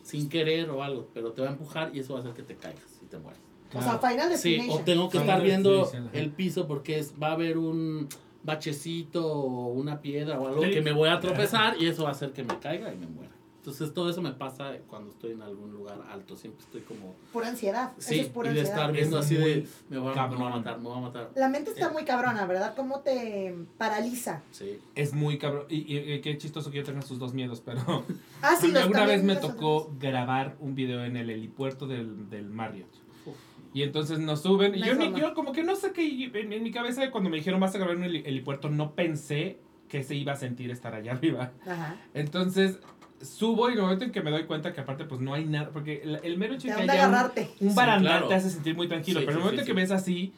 sin 0.03 0.29
querer 0.29 0.69
o 0.69 0.83
algo, 0.83 1.09
pero 1.13 1.31
te 1.33 1.41
va 1.41 1.49
a 1.49 1.51
empujar 1.51 1.91
y 1.93 1.99
eso 1.99 2.13
va 2.13 2.19
a 2.19 2.21
hacer 2.23 2.33
que 2.33 2.43
te 2.43 2.55
caigas 2.55 2.99
y 3.01 3.05
te 3.05 3.17
mueras. 3.17 3.41
O 3.73 3.81
sea, 3.81 3.99
Final 3.99 4.35
Sí, 4.35 4.67
o 4.69 4.79
tengo 4.79 5.09
que 5.09 5.19
estar 5.19 5.41
viendo 5.43 5.91
el 6.13 6.31
piso 6.31 6.65
porque 6.67 6.97
es, 6.97 7.13
va 7.21 7.27
a 7.29 7.31
haber 7.33 7.57
un 7.57 8.07
bachecito 8.43 9.25
o 9.27 9.67
una 9.67 10.01
piedra 10.01 10.39
o 10.39 10.47
algo 10.47 10.63
Sí. 10.63 10.71
que 10.71 10.81
me 10.81 10.91
voy 10.91 11.09
a 11.09 11.19
tropezar 11.19 11.75
y 11.79 11.87
eso 11.87 12.03
va 12.03 12.09
a 12.09 12.11
hacer 12.13 12.31
que 12.31 12.43
me 12.43 12.57
caiga 12.59 12.91
y 12.91 12.97
me 12.97 13.05
muera. 13.05 13.31
Entonces 13.59 13.93
todo 13.93 14.09
eso 14.09 14.21
me 14.21 14.31
pasa 14.31 14.71
cuando 14.87 15.11
estoy 15.11 15.33
en 15.33 15.41
algún 15.41 15.71
lugar 15.73 15.99
alto, 16.09 16.37
siempre 16.37 16.63
estoy 16.63 16.79
como... 16.81 17.13
Pura 17.33 17.49
ansiedad. 17.49 17.91
Sí, 17.97 18.15
Eso 18.15 18.23
es 18.23 18.27
pura 18.29 18.51
y 18.51 18.53
de 18.53 18.59
ansiedad. 18.61 18.79
estar 18.79 18.93
viendo 18.93 19.19
Es 19.19 19.25
así 19.25 19.35
de, 19.35 19.67
me 19.89 19.97
voy, 19.97 20.13
a, 20.17 20.27
me 20.27 20.35
voy 20.37 20.45
a 20.47 20.49
matar, 20.49 20.77
me 20.77 20.83
voy 20.85 20.97
a 20.97 21.01
matar. 21.01 21.31
La 21.35 21.49
mente 21.49 21.71
está 21.71 21.89
muy 21.89 22.05
cabrona, 22.05 22.45
¿verdad? 22.45 22.73
¿Cómo 22.75 23.01
te 23.01 23.53
paraliza? 23.77 24.41
Sí. 24.51 24.79
Es 24.95 25.13
muy 25.13 25.37
cabrón. 25.37 25.65
Y, 25.69 25.93
y- 25.93 26.13
y 26.13 26.21
qué 26.21 26.37
chistoso 26.37 26.71
que 26.71 26.77
yo 26.77 26.83
tenga 26.85 27.01
sus 27.01 27.19
dos 27.19 27.33
miedos, 27.33 27.61
pero. 27.63 28.05
Ah, 28.41 28.55
sí, 28.59 28.67
los 28.71 28.83
alguna 28.83 29.05
vez 29.05 29.23
me 29.23 29.35
tocó 29.35 29.75
otros. 29.83 29.99
grabar 29.99 30.55
un 30.61 30.73
video 30.73 31.03
en 31.03 31.17
el 31.17 31.29
helipuerto 31.29 31.85
del, 31.85 32.29
del 32.29 32.45
Marriott. 32.49 32.89
Uf. 33.25 33.35
Y 33.73 33.83
entonces 33.83 34.19
nos 34.19 34.41
suben. 34.41 34.73
Y 34.75 34.83
yo, 34.83 34.95
ni- 34.95 35.19
yo 35.19 35.33
como 35.33 35.51
que 35.51 35.63
no 35.63 35.75
sé 35.75 35.91
qué. 35.91 36.31
En, 36.33 36.53
en 36.53 36.63
mi 36.63 36.71
cabeza, 36.71 37.11
cuando 37.11 37.29
me 37.29 37.35
dijeron 37.35 37.59
vas 37.59 37.75
a 37.75 37.77
grabar 37.77 37.97
en 37.97 38.03
el 38.05 38.15
helipuerto, 38.25 38.69
no 38.69 38.95
pensé 38.95 39.59
que 39.89 40.03
se 40.03 40.15
iba 40.15 40.31
a 40.31 40.35
sentir 40.37 40.71
estar 40.71 40.93
allá 40.95 41.11
arriba. 41.15 41.51
Ajá. 41.67 41.97
Entonces 42.13 42.79
subo 43.21 43.69
y 43.69 43.73
en 43.73 43.77
el 43.79 43.83
momento 43.83 44.05
en 44.05 44.11
que 44.11 44.21
me 44.21 44.31
doy 44.31 44.43
cuenta 44.43 44.73
que 44.73 44.81
aparte 44.81 45.05
pues 45.05 45.21
no 45.21 45.33
hay 45.33 45.45
nada. 45.45 45.69
Porque 45.71 46.01
el, 46.03 46.19
el 46.23 46.37
mero 46.37 46.53
hecho 46.55 46.67
de 46.67 46.75
que 46.75 46.81
haya 46.81 46.93
un- 47.07 47.13
agarrarte. 47.13 47.49
un 47.59 47.69
Sí, 47.69 47.75
barandal 47.75 48.11
claro. 48.13 48.27
te 48.27 48.35
hace 48.35 48.49
sentir 48.49 48.75
muy 48.75 48.87
tranquilo. 48.87 49.19
Sí, 49.19 49.25
pero 49.25 49.37
en 49.37 49.37
el 49.37 49.41
sí, 49.41 49.45
momento 49.45 49.61
sí, 49.63 49.67
que 49.67 49.73
sí. 49.73 49.81
ves 49.81 49.91
así, 49.91 50.33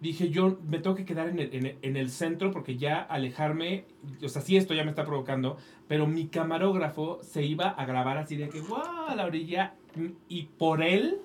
dije 0.00 0.30
yo 0.30 0.58
me 0.68 0.78
tengo 0.78 0.94
que 0.94 1.04
quedar 1.04 1.28
en 1.28 1.38
el, 1.40 1.54
en, 1.54 1.66
el, 1.66 1.76
en 1.82 1.96
el 1.96 2.10
centro 2.10 2.50
porque 2.52 2.76
ya 2.76 3.00
alejarme, 3.00 3.84
o 4.22 4.28
sea, 4.28 4.42
sí 4.42 4.56
esto 4.56 4.72
ya 4.74 4.84
me 4.84 4.90
está 4.90 5.04
provocando, 5.04 5.56
pero 5.88 6.06
mi 6.06 6.26
camarógrafo 6.28 7.18
se 7.22 7.42
iba 7.44 7.68
a 7.70 7.84
grabar 7.84 8.16
así 8.18 8.36
de 8.36 8.48
que, 8.48 8.60
wow, 8.60 9.06
a 9.08 9.14
la 9.16 9.24
orilla, 9.26 9.74
y 10.28 10.42
por 10.44 10.82
él 10.82 11.16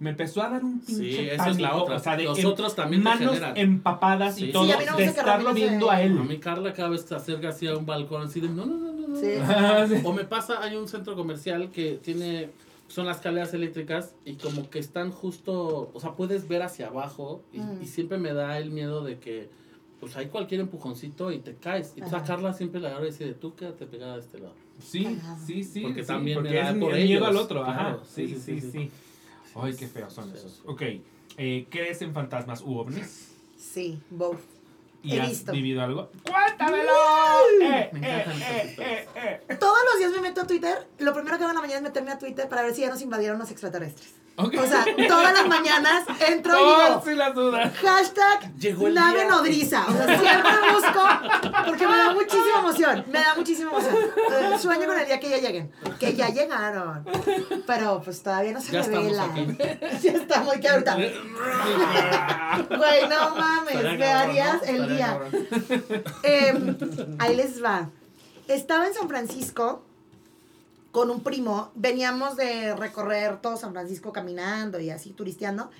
me 0.00 0.10
empezó 0.10 0.42
a 0.42 0.48
dar 0.48 0.64
un 0.64 0.80
pinche 0.80 1.12
Sí, 1.12 1.28
esa 1.30 1.50
es 1.50 1.60
la 1.60 1.76
otra. 1.76 1.96
o 1.96 1.98
sea, 1.98 2.16
de 2.16 2.24
Los 2.24 2.42
otros 2.44 2.74
también 2.74 3.02
te 3.02 3.08
manos 3.10 3.38
empapadas 3.54 4.36
Sí. 4.36 4.46
y 4.46 4.52
todo, 4.52 4.64
Sí, 4.64 4.72
a 4.72 4.96
de 4.96 5.04
estarlo 5.04 5.52
viendo 5.54 5.90
a 5.90 5.96
A 5.96 6.02
él. 6.02 6.14
mí 6.14 6.38
Carla 6.38 6.72
cada 6.72 6.88
vez 6.88 7.02
que 7.02 7.08
se 7.08 7.14
acerca 7.16 7.50
así 7.50 7.66
a 7.66 7.76
un 7.76 7.84
balcón 7.86 8.22
así 8.22 8.40
de, 8.40 8.48
no, 8.48 8.64
no, 8.64 8.76
no. 8.78 8.99
Sí. 9.18 9.32
Ah, 9.42 9.86
sí. 9.88 9.94
O 10.04 10.12
me 10.12 10.24
pasa, 10.24 10.62
hay 10.62 10.76
un 10.76 10.88
centro 10.88 11.16
comercial 11.16 11.70
que 11.70 11.94
tiene, 12.02 12.50
son 12.88 13.06
las 13.06 13.16
escaleras 13.18 13.52
eléctricas 13.54 14.14
y 14.24 14.34
como 14.34 14.68
que 14.70 14.78
están 14.78 15.10
justo, 15.10 15.90
o 15.94 16.00
sea, 16.00 16.12
puedes 16.12 16.46
ver 16.48 16.62
hacia 16.62 16.88
abajo 16.88 17.42
y, 17.52 17.58
Mm. 17.60 17.82
y 17.82 17.86
siempre 17.86 18.18
me 18.18 18.32
da 18.32 18.58
el 18.58 18.70
miedo 18.70 19.02
de 19.04 19.18
que, 19.18 19.48
pues 20.00 20.16
hay 20.16 20.26
cualquier 20.26 20.60
empujoncito 20.62 21.30
y 21.30 21.38
te 21.40 21.54
caes. 21.56 21.88
Y 21.94 22.00
entonces 22.00 22.14
a 22.14 22.16
Ajá. 22.18 22.26
Carla 22.26 22.54
siempre 22.54 22.80
le 22.80 22.86
agarra 22.88 23.04
y 23.06 23.10
dice, 23.10 23.32
tú 23.34 23.54
quédate 23.54 23.86
pegada 23.86 24.14
de 24.14 24.20
este 24.20 24.38
lado. 24.38 24.54
Sí, 24.82 25.04
Ajá. 25.06 25.38
sí, 25.46 25.62
sí. 25.62 25.82
Porque 25.82 26.00
sí, 26.02 26.06
también 26.08 26.38
me 26.38 26.44
porque 26.48 26.56
da 26.58 26.70
es 26.70 26.76
por 26.78 26.94
el 26.94 27.04
miedo 27.04 27.26
al 27.26 27.36
otro. 27.36 27.62
Ajá. 27.64 27.72
claro. 27.78 28.02
Sí, 28.06 28.26
Sí, 28.28 28.34
sí, 28.36 28.40
sí, 28.40 28.60
sí. 28.60 28.70
sí. 28.72 28.90
Ay, 29.54 29.74
qué 29.74 29.86
feos 29.88 30.12
son 30.12 30.30
Sí, 30.30 30.36
esos. 30.36 30.52
sí. 30.52 30.62
Ok. 30.66 30.82
Eh, 31.36 31.66
¿Crees 31.68 32.00
en 32.02 32.12
fantasmas 32.14 32.62
u 32.62 32.78
ovnis? 32.78 33.34
Sí, 33.58 34.00
both. 34.10 34.38
¿Y 35.02 35.16
He 35.16 35.20
has 35.20 35.28
visto. 35.30 35.52
vivido 35.52 35.82
algo? 35.82 36.10
¡Cuéntamelo! 36.24 36.92
Eh, 37.62 37.90
Me 37.92 38.18
eh, 38.20 38.24
eh, 38.78 39.08
eh, 39.14 39.40
eh. 39.48 39.56
Todos 39.58 39.78
los 39.90 39.98
días 39.98 40.12
me 40.12 40.20
meto 40.20 40.42
a 40.42 40.46
Twitter. 40.46 40.86
Lo 40.98 41.12
primero 41.14 41.38
que 41.38 41.44
hago 41.44 41.50
en 41.52 41.56
la 41.56 41.60
mañana 41.62 41.78
es 41.78 41.82
meterme 41.82 42.10
a 42.12 42.18
Twitter 42.18 42.48
para 42.48 42.62
ver 42.62 42.74
si 42.74 42.82
ya 42.82 42.90
nos 42.90 43.00
invadieron 43.00 43.38
los 43.38 43.50
extraterrestres. 43.50 44.14
O 44.44 44.66
sea, 44.66 44.84
todas 45.08 45.32
las 45.34 45.46
mañanas 45.48 46.04
entro 46.28 46.52
y 46.54 46.62
Oh, 46.62 46.84
digo, 46.86 47.02
sí 47.04 47.14
las 47.14 47.34
dudas. 47.34 47.72
hashtag 47.76 48.54
Llegó 48.56 48.86
el 48.88 48.94
nave 48.94 49.20
día. 49.20 49.28
nodriza. 49.30 49.84
O 49.88 49.92
sea, 49.92 50.06
siempre 50.06 50.52
busco 50.72 51.00
porque 51.66 51.86
me 51.86 51.96
da 51.96 52.12
muchísima 52.14 52.58
emoción. 52.60 53.04
Me 53.08 53.18
da 53.20 53.34
muchísima 53.36 53.70
emoción. 53.70 53.94
Eh, 53.96 54.58
Sueño 54.58 54.86
con 54.86 54.98
el 54.98 55.06
día 55.06 55.18
que 55.20 55.28
ya 55.30 55.38
lleguen. 55.38 55.72
Que 55.98 56.14
ya 56.14 56.28
llegaron. 56.28 57.04
Pero 57.66 58.00
pues 58.04 58.22
todavía 58.22 58.52
no 58.52 58.60
se 58.60 58.72
Ya 58.72 58.82
revela. 58.82 59.26
ya 60.02 60.12
está 60.12 60.40
muy 60.42 60.58
que 60.60 60.68
ahorita. 60.68 60.94
Güey, 62.68 63.08
no 63.08 63.34
mames. 63.36 63.98
Me 63.98 64.06
harías 64.06 64.62
el 64.66 64.88
día. 64.88 65.18
Em, 66.22 66.76
ahí 67.18 67.36
les 67.36 67.62
va. 67.62 67.88
Estaba 68.48 68.86
en 68.86 68.94
San 68.94 69.08
Francisco 69.08 69.84
con 70.92 71.10
un 71.10 71.22
primo. 71.22 71.70
Veníamos 71.74 72.36
de 72.36 72.74
recorrer 72.76 73.40
todo 73.40 73.56
San 73.56 73.72
Francisco 73.72 74.12
caminando 74.12 74.80
y 74.80 74.90
así 74.90 75.10
turisteando. 75.12 75.70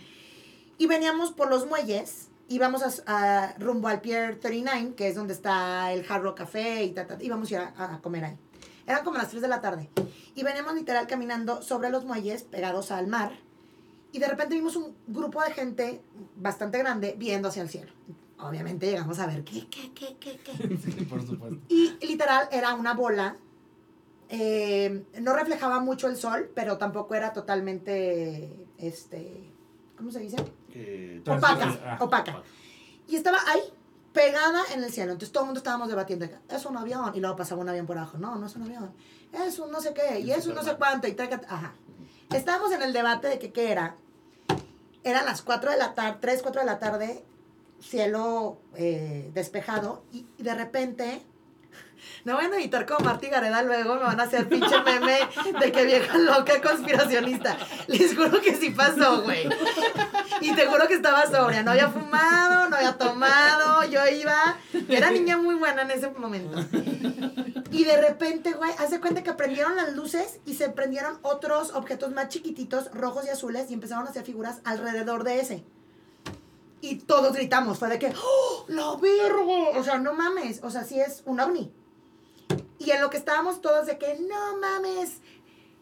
Y 0.79 0.87
veníamos 0.87 1.33
por 1.33 1.51
los 1.51 1.67
muelles. 1.67 2.29
Íbamos 2.49 2.83
a, 2.83 2.91
a- 3.07 3.55
rumbo 3.59 3.89
al 3.89 4.01
Pier 4.01 4.41
39, 4.41 4.95
que 4.97 5.09
es 5.09 5.15
donde 5.15 5.35
está 5.35 5.93
el 5.93 6.05
Hard 6.09 6.23
Rock 6.23 6.39
Café 6.39 6.83
y 6.85 6.91
ta, 6.93 7.07
ta, 7.07 7.17
íbamos 7.23 7.51
a 7.51 7.55
ir 7.55 7.61
a, 7.61 7.95
a 7.95 8.01
comer 8.01 8.25
ahí. 8.25 8.37
Eran 8.87 9.05
como 9.05 9.19
las 9.19 9.29
3 9.29 9.41
de 9.43 9.49
la 9.49 9.61
tarde. 9.61 9.89
Y 10.35 10.43
veníamos 10.43 10.75
literal 10.75 11.07
caminando 11.07 11.63
sobre 11.63 11.91
los 11.91 12.05
muelles 12.05 12.43
pegados 12.43 12.91
al 12.91 13.07
mar. 13.07 13.33
Y 14.11 14.19
de 14.19 14.27
repente 14.27 14.57
vimos 14.57 14.75
un 14.75 14.97
grupo 15.07 15.41
de 15.45 15.53
gente 15.53 16.01
bastante 16.35 16.79
grande 16.79 17.15
viendo 17.17 17.49
hacia 17.49 17.63
el 17.63 17.69
cielo. 17.69 17.93
Obviamente 18.41 18.87
llegamos 18.91 19.21
a 19.21 19.27
ver 19.27 19.45
qué, 19.45 19.69
qué, 19.69 19.93
qué, 19.95 20.17
qué, 20.19 20.41
qué. 20.43 20.77
Sí, 20.83 21.05
por 21.05 21.25
supuesto. 21.25 21.61
Y 21.69 21.93
literal 22.05 22.49
era 22.51 22.75
una 22.75 22.95
bola. 22.95 23.37
Eh, 24.31 25.05
no 25.21 25.35
reflejaba 25.35 25.81
mucho 25.81 26.07
el 26.09 26.17
sol, 26.17 26.51
pero 26.55 26.79
tampoco 26.79 27.15
era 27.15 27.33
totalmente, 27.33 28.67
este, 28.79 29.53
¿cómo 29.97 30.11
se 30.11 30.21
dice? 30.21 30.37
Eh, 30.73 31.21
Opaca, 31.27 31.79
Ah. 31.85 31.99
opaca. 32.01 32.43
Y 33.09 33.17
estaba 33.17 33.39
ahí, 33.49 33.61
pegada 34.13 34.63
en 34.73 34.85
el 34.85 34.93
cielo. 34.93 35.13
Entonces 35.13 35.33
todo 35.33 35.45
el 35.45 35.47
mundo 35.49 35.59
estábamos 35.59 35.89
debatiendo, 35.89 36.27
es 36.49 36.65
un 36.65 36.77
avión. 36.77 37.11
Y 37.15 37.21
luego 37.21 37.37
pasaba 37.37 37.61
un 37.61 37.69
avión 37.69 37.87
por 37.87 37.99
abajo. 37.99 38.19
No, 38.19 38.37
no 38.37 38.47
es 38.47 38.55
un 38.55 38.63
avión. 38.63 38.93
Es 39.33 39.59
un 39.59 39.71
no 39.71 39.81
sé 39.81 39.93
qué. 39.95 40.21
Y 40.21 40.31
es 40.31 40.47
un 40.47 40.55
no 40.55 40.63
sé 40.63 40.77
cuánto. 40.77 41.09
Y 41.09 41.17
Ajá. 41.49 41.75
Estábamos 42.33 42.71
en 42.73 42.83
el 42.83 42.93
debate 42.93 43.27
de 43.29 43.39
que 43.41 43.53
qué 43.53 43.73
era. 43.73 43.97
Eran 45.03 45.25
las 45.25 45.43
4 45.43 45.71
de 45.73 45.77
la 45.77 45.95
tarde, 45.95 46.19
3, 46.21 46.43
4 46.43 46.61
de 46.61 46.67
la 46.67 46.79
tarde, 46.79 47.25
cielo 47.81 48.61
eh, 48.77 49.31
despejado. 49.35 50.05
Y, 50.13 50.27
y 50.39 50.43
de 50.43 50.55
repente... 50.55 51.23
No 52.25 52.37
van 52.37 52.53
a 52.53 52.57
editar 52.57 52.87
como 52.87 53.05
Marty 53.05 53.29
Gareda 53.29 53.63
luego, 53.63 53.95
me 53.95 54.03
van 54.03 54.21
a 54.21 54.25
hacer 54.25 54.49
pinche 54.49 54.81
meme 54.83 55.19
de 55.61 55.73
que 55.73 55.85
vieja 55.85 56.19
loca 56.19 56.61
conspiracionista. 56.61 57.57
Les 57.87 58.15
juro 58.17 58.41
que 58.41 58.55
sí 58.57 58.71
pasó, 58.71 59.23
güey. 59.23 59.49
Y 60.41 60.53
te 60.55 60.67
juro 60.67 60.87
que 60.89 60.95
estaba 60.95 61.27
sobria, 61.27 61.63
no 61.63 61.73
había 61.73 61.89
fumado, 61.89 62.69
no 62.69 62.77
había 62.77 62.97
tomado, 62.97 63.85
yo 63.85 64.07
iba, 64.07 64.57
era 64.89 65.11
niña 65.11 65.37
muy 65.37 65.55
buena 65.55 65.83
en 65.83 65.91
ese 65.91 66.11
momento. 66.11 66.59
Y 67.71 67.85
de 67.85 68.01
repente, 68.01 68.53
güey, 68.53 68.71
hace 68.79 69.01
cuenta 69.01 69.23
que 69.23 69.33
prendieron 69.33 69.77
las 69.77 69.95
luces 69.95 70.41
y 70.45 70.55
se 70.55 70.69
prendieron 70.71 71.19
otros 71.23 71.73
objetos 71.73 72.13
más 72.13 72.29
chiquititos, 72.29 72.91
rojos 72.93 73.27
y 73.27 73.31
azules, 73.31 73.71
y 73.71 73.75
empezaron 73.75 74.07
a 74.07 74.11
hacer 74.11 74.25
figuras 74.25 74.61
alrededor 74.65 75.25
de 75.25 75.41
ese. 75.41 75.65
Y 76.81 76.97
todos 76.97 77.35
gritamos, 77.35 77.79
fue 77.79 77.89
de 77.89 77.99
que, 77.99 78.13
¡Oh, 78.17 78.65
la 78.69 78.97
verga! 78.97 79.79
O 79.79 79.85
sea, 79.85 79.99
no 79.99 80.15
mames, 80.15 80.61
o 80.63 80.71
sea, 80.71 80.85
sí 80.85 80.99
es 80.99 81.23
un 81.27 81.39
ovni. 81.39 81.73
Y 82.81 82.91
en 82.91 83.01
lo 83.01 83.11
que 83.11 83.19
estábamos 83.19 83.61
todos 83.61 83.87
de 83.87 83.97
que, 83.99 84.19
no 84.19 84.57
mames, 84.59 85.19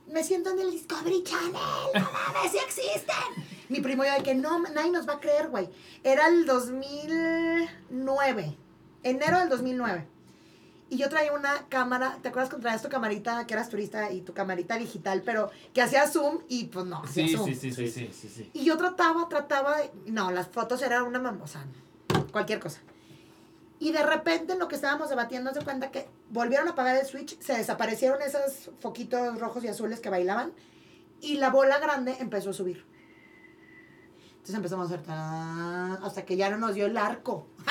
me 0.09 0.23
siento 0.25 0.51
en 0.51 0.59
el 0.59 0.70
Discovery 0.73 1.23
Channel, 1.23 1.53
no 1.53 2.01
mames, 2.35 2.51
sí 2.53 2.59
existen. 2.59 3.15
Mi 3.70 3.81
primo 3.81 4.05
yo 4.05 4.12
de 4.12 4.23
que 4.23 4.35
no, 4.35 4.59
nadie 4.61 4.91
nos 4.91 5.09
va 5.09 5.15
a 5.15 5.20
creer, 5.20 5.49
güey. 5.49 5.69
Era 6.03 6.27
el 6.29 6.45
2009, 6.47 8.57
enero 9.03 9.39
del 9.39 9.49
2009. 9.49 10.07
Y 10.91 10.97
yo 10.97 11.09
traía 11.11 11.33
una 11.35 11.69
cámara, 11.69 12.19
¿te 12.23 12.29
acuerdas 12.29 12.49
cuando 12.49 12.65
traías 12.65 12.81
tu 12.83 12.89
camarita, 12.89 13.47
que 13.47 13.53
eras 13.55 13.69
turista, 13.69 14.11
y 14.11 14.23
tu 14.23 14.33
camarita 14.33 14.77
digital, 14.77 15.23
pero 15.25 15.51
que 15.75 15.83
hacía 15.83 16.09
zoom 16.09 16.41
y 16.49 16.65
pues 16.65 16.87
no, 16.87 17.07
Sí, 17.07 17.29
zoom. 17.29 17.45
sí, 17.47 17.55
sí, 17.55 17.73
sí, 17.73 17.89
sí, 17.91 18.11
sí, 18.12 18.29
sí. 18.29 18.51
Y 18.55 18.65
yo 18.65 18.77
trataba, 18.79 19.29
trataba. 19.29 19.77
No, 20.07 20.31
las 20.33 20.49
fotos 20.49 20.81
eran 20.83 21.03
una 21.05 21.20
mam- 21.20 21.43
o 21.43 21.47
sea, 21.47 21.65
cualquier 22.33 22.59
cosa. 22.59 22.81
Y 23.81 23.93
de 23.93 24.03
repente 24.03 24.55
en 24.55 24.59
lo 24.59 24.67
que 24.69 24.75
estábamos 24.75 25.09
debatiendo, 25.09 25.53
se 25.55 25.63
cuenta 25.63 25.91
que 25.91 26.09
volvieron 26.31 26.67
a 26.69 26.73
apagar 26.73 26.97
el 26.97 27.07
switch, 27.07 27.39
se 27.41 27.55
desaparecieron 27.57 28.21
esos 28.23 28.71
foquitos 28.81 29.39
rojos 29.39 29.63
y 29.65 29.69
azules 29.69 30.01
que 30.01 30.11
bailaban, 30.11 30.53
y 31.21 31.37
la 31.37 31.51
bola 31.51 31.79
grande 31.79 32.17
empezó 32.19 32.51
a 32.51 32.53
subir. 32.53 32.85
Entonces 34.33 34.55
empezamos 34.55 34.91
a 34.91 34.95
hacer... 34.95 35.07
tan- 35.07 36.03
hasta 36.05 36.25
que 36.25 36.37
ya 36.37 36.49
no 36.51 36.57
nos 36.59 36.75
dio 36.75 36.87
el 36.87 36.97
arco. 36.97 37.47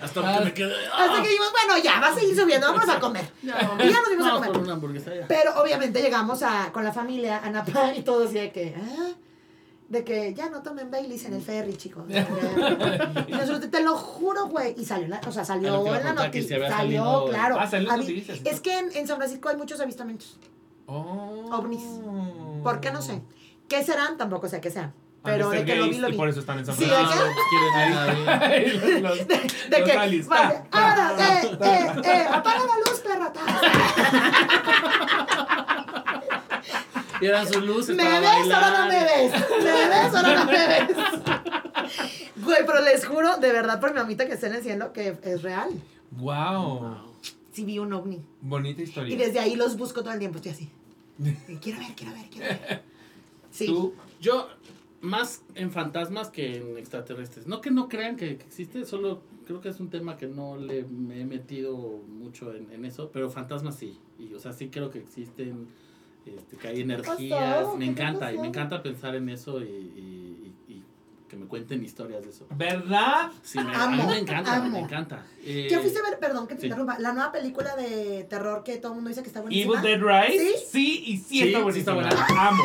Hasta 0.00 0.38
que 0.38 0.44
me 0.44 0.54
quedé. 0.54 0.74
Hasta 0.86 1.22
que 1.22 1.28
dijimos, 1.28 1.52
bueno, 1.52 1.82
ya, 1.82 2.00
va 2.00 2.08
a 2.08 2.14
seguir 2.14 2.34
subiendo, 2.38 2.66
vámonos 2.68 2.88
a 2.96 2.98
comer. 3.00 3.30
Ya, 3.42 3.58
Y 3.80 3.90
ya 3.90 4.00
nos 4.00 4.08
dimos 4.10 4.26
a 4.26 4.30
vamos 4.30 4.38
comer. 4.38 4.52
por 4.52 4.62
una 4.62 4.72
hamburguesa 4.72 5.14
ya. 5.14 5.26
Pero 5.28 5.60
obviamente 5.60 6.00
llegamos 6.00 6.42
a, 6.42 6.72
con 6.72 6.82
la 6.84 6.92
familia 6.92 7.40
a 7.44 7.50
Napa 7.50 7.94
y 7.94 8.02
todo 8.02 8.24
así 8.24 8.34
de 8.34 8.52
que, 8.52 8.74
¿ah? 8.76 9.08
De 9.88 10.02
que 10.02 10.34
ya 10.34 10.50
no 10.50 10.62
tomen 10.62 10.90
Baileys 10.90 11.24
en 11.26 11.34
el 11.34 11.42
ferry, 11.42 11.76
chicos. 11.76 12.02
y 12.08 13.32
nosotros, 13.32 13.70
te 13.70 13.84
lo 13.84 13.94
juro, 13.96 14.46
güey. 14.48 14.74
Y 14.76 14.84
salió, 14.84 15.06
la, 15.06 15.20
o 15.26 15.30
sea, 15.30 15.44
salió 15.44 15.86
en 15.94 16.02
la 16.04 16.12
noticia. 16.12 16.68
Salió, 16.68 17.26
claro. 17.28 17.56
Ah, 17.60 17.68
salió 17.68 17.96
noticias. 17.96 18.40
es 18.44 18.60
que 18.60 18.76
en, 18.78 18.90
en 18.96 19.06
San 19.06 19.16
Francisco 19.16 19.48
hay 19.48 19.56
muchos 19.56 19.80
avistamientos. 19.80 20.38
Oh. 20.86 21.48
ovnis. 21.52 21.84
¿Por 22.62 22.80
qué? 22.80 22.90
No 22.90 23.00
sé. 23.02 23.22
¿Qué 23.68 23.84
serán? 23.84 24.16
Tampoco 24.16 24.48
sé 24.48 24.60
qué 24.60 24.70
sean. 24.70 24.86
Han 24.86 24.92
Pero 25.32 25.50
de 25.50 25.64
que 25.64 25.74
lo 25.76 25.88
vi, 25.88 25.98
lo 25.98 26.08
y 26.08 26.12
vi. 26.12 26.16
por 26.16 26.28
eso 26.28 26.38
están 26.40 26.58
en 26.60 26.66
San 26.66 26.76
Sí, 26.76 26.84
Francisco. 26.84 27.24
¿de 29.70 29.84
qué? 29.84 29.92
Ah, 29.92 30.06
De 30.06 30.12
los 30.12 30.28
que, 30.28 30.34
ahora, 30.70 31.16
eh, 31.18 31.58
eh, 31.60 31.86
eh, 32.04 32.26
apaga 32.30 32.60
la 32.60 32.78
luz, 32.78 33.00
perra. 33.00 33.32
Y 37.20 37.26
eran 37.26 37.46
sus 37.46 37.64
luces 37.64 37.96
¿Me 37.96 38.04
ves 38.04 38.50
ahora 38.52 38.80
no 38.80 38.88
me 38.88 39.04
ves? 39.04 39.32
¿Me 39.32 39.88
ves 39.88 40.14
ahora 40.14 40.44
no 40.44 40.46
me 40.46 40.52
ves? 40.52 40.96
Güey, 42.36 42.58
pero 42.66 42.80
les 42.82 43.04
juro, 43.06 43.36
de 43.38 43.52
verdad, 43.52 43.80
por 43.80 43.90
mi 43.92 43.98
mamita 43.98 44.26
que 44.26 44.32
está 44.34 44.46
en 44.48 44.54
el 44.54 44.62
cielo, 44.62 44.92
que 44.92 45.16
es 45.22 45.42
real. 45.42 45.70
Wow. 46.12 46.96
Sí 47.52 47.64
vi 47.64 47.78
un 47.78 47.92
ovni. 47.92 48.22
Bonita 48.40 48.80
Y 48.80 48.84
historia. 48.84 49.16
desde 49.16 49.38
ahí 49.40 49.56
los 49.56 49.76
busco 49.76 50.02
todo 50.02 50.12
el 50.12 50.18
tiempo, 50.18 50.36
estoy 50.38 50.52
así. 50.52 50.70
Quiero 51.62 51.78
ver, 51.78 51.94
quiero 51.96 52.12
ver, 52.12 52.26
quiero 52.30 52.46
ver. 52.48 52.82
Sí. 53.50 53.66
Tú, 53.66 53.94
Yo, 54.20 54.48
más 55.00 55.42
en 55.54 55.70
fantasmas 55.70 56.28
que 56.28 56.56
en 56.58 56.76
extraterrestres. 56.78 57.46
No 57.46 57.60
que 57.60 57.70
no 57.70 57.88
crean 57.88 58.16
que, 58.16 58.36
que 58.36 58.44
existe, 58.44 58.84
solo 58.84 59.22
creo 59.46 59.60
que 59.60 59.68
es 59.70 59.80
un 59.80 59.88
tema 59.88 60.16
que 60.16 60.26
no 60.26 60.56
le 60.56 60.84
me 60.84 61.20
he 61.20 61.24
metido 61.24 61.76
mucho 62.08 62.52
en, 62.54 62.70
en 62.72 62.84
eso, 62.84 63.10
pero 63.12 63.30
fantasmas 63.30 63.76
sí. 63.76 63.98
Y, 64.18 64.34
o 64.34 64.38
sea, 64.40 64.52
sí 64.52 64.68
creo 64.68 64.90
que 64.90 64.98
existen, 64.98 65.68
este, 66.26 66.56
que 66.56 66.68
hay 66.68 66.80
energías. 66.80 67.66
Me 67.76 67.84
¿Qué 67.84 67.90
encanta, 67.90 68.32
y 68.32 68.38
me 68.38 68.48
encanta 68.48 68.82
pensar 68.82 69.14
en 69.14 69.28
eso 69.28 69.60
y, 69.60 69.64
y- 69.64 70.54
y- 70.68 70.72
y 70.74 70.84
que 71.28 71.36
me 71.36 71.46
cuenten 71.46 71.82
historias 71.82 72.22
de 72.22 72.30
eso. 72.30 72.46
¿verdad? 72.54 73.30
Sí, 73.42 73.58
me, 73.58 73.74
a 73.74 73.88
mí 73.88 74.00
Amo, 74.00 74.10
me 74.10 74.18
encanta, 74.18 74.56
amo. 74.56 74.70
me 74.70 74.78
encanta. 74.80 75.24
Eh, 75.44 75.66
¿Qué 75.68 75.78
fuiste 75.78 75.98
a 75.98 76.02
ver? 76.08 76.18
Perdón 76.20 76.46
que 76.46 76.54
te 76.54 76.60
sí. 76.62 76.66
interrumpa. 76.68 76.98
La 77.00 77.12
nueva 77.12 77.32
película 77.32 77.74
de 77.74 78.24
terror 78.30 78.62
que 78.62 78.76
todo 78.76 78.92
el 78.92 78.96
mundo 78.96 79.08
dice 79.08 79.22
que 79.22 79.28
está 79.28 79.40
Evil 79.40 79.66
buenísima. 79.66 79.82
Dead 79.82 80.28
Rise. 80.28 80.58
¿Sí? 80.58 80.64
Sí, 80.70 81.02
y 81.06 81.16
sí, 81.16 81.24
Sí, 81.28 81.42
está 81.42 81.58
sí 81.58 81.62
buenísima. 81.64 82.00
está 82.02 82.16
buena. 82.16 82.34
La 82.34 82.48
amo. 82.48 82.62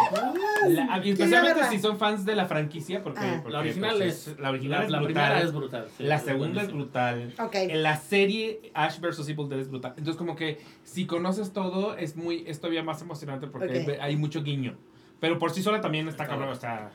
La- 0.69 1.01
Quiero 1.01 1.13
especialmente 1.23 1.69
si 1.69 1.79
son 1.79 1.97
fans 1.97 2.23
de 2.25 2.35
la 2.35 2.45
franquicia, 2.45 3.01
porque, 3.01 3.19
Ah. 3.21 3.39
porque, 3.41 3.53
La 3.53 3.59
original 3.59 3.95
pues, 3.97 4.27
es, 4.27 4.39
la 4.39 4.49
original 4.51 4.83
es 4.83 4.89
la 4.91 4.97
brutal. 4.99 5.13
primera 5.25 5.41
es 5.41 5.53
brutal. 5.53 5.87
sí, 5.97 6.03
la 6.03 6.19
segunda 6.19 6.61
es 6.61 6.71
brutal. 6.71 7.33
Ok. 7.39 7.55
En 7.55 7.81
la 7.83 7.97
serie 7.97 8.71
Ash 8.75 8.99
vs 8.99 9.27
Evil 9.27 9.49
Dead 9.49 9.59
es 9.59 9.69
brutal. 9.69 9.93
Entonces 9.97 10.17
como 10.17 10.35
que 10.35 10.59
si 10.83 11.05
conoces 11.07 11.51
todo 11.51 11.97
es 11.97 12.15
muy 12.15 12.43
es 12.47 12.59
todavía 12.59 12.83
más 12.83 13.01
emocionante 13.01 13.47
porque 13.47 13.81
Ok. 13.81 13.89
hay, 13.89 13.97
hay 14.01 14.15
mucho 14.17 14.43
guiño. 14.43 14.77
Pero 15.19 15.37
por 15.39 15.51
sí 15.51 15.61
sola 15.63 15.81
también 15.81 16.07
está 16.07 16.25
cabrón, 16.27 16.49
o 16.49 16.55
sea, 16.55 16.91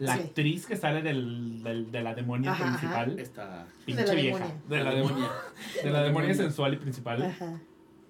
la 0.00 0.16
Sí. 0.16 0.22
actriz 0.22 0.66
que 0.66 0.76
sale 0.76 1.02
del, 1.02 1.62
del- 1.62 1.92
de 1.92 2.02
la 2.02 2.14
demonia 2.14 2.50
Ajá, 2.52 2.64
ajá. 2.64 2.78
principal, 2.78 3.18
Está 3.20 3.66
pinche 3.84 4.02
De 4.02 4.08
la 4.08 4.14
vieja, 4.14 4.38
demonia. 4.38 4.62
de 4.68 4.84
la 4.84 4.90
demonia, 4.94 5.30
de 5.84 5.90
la 5.90 6.02
demonia 6.02 6.34
sensual 6.34 6.74
y 6.74 6.76
principal. 6.78 7.22
Ajá. 7.22 7.60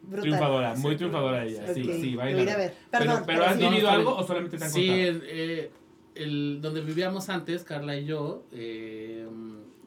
Brutal. 0.03 0.21
Triunfadora, 0.23 0.75
muy 0.77 0.93
Sí, 0.93 0.97
triunfadora 0.97 1.45
ella, 1.45 1.75
sí, 1.75 1.85
sí, 1.85 2.17
a 2.19 2.25
ver. 2.25 2.37
Pero, 2.37 2.75
Perdón, 2.91 3.23
pero, 3.27 3.27
pero 3.27 3.45
¿has 3.45 3.57
sí. 3.59 3.69
vivido 3.69 3.83
No, 3.83 3.91
algo 3.91 4.17
o 4.17 4.27
solamente 4.27 4.57
te 4.57 4.65
han 4.65 4.71
Sí, 4.71 4.87
contado? 4.87 5.09
el, 5.09 5.23
eh, 5.27 5.71
el- 6.15 6.59
donde 6.63 6.81
vivíamos 6.81 7.29
antes, 7.29 7.65
Carla 7.65 7.97
y 7.99 8.07
yo, 8.07 8.45
eh, 8.53 9.27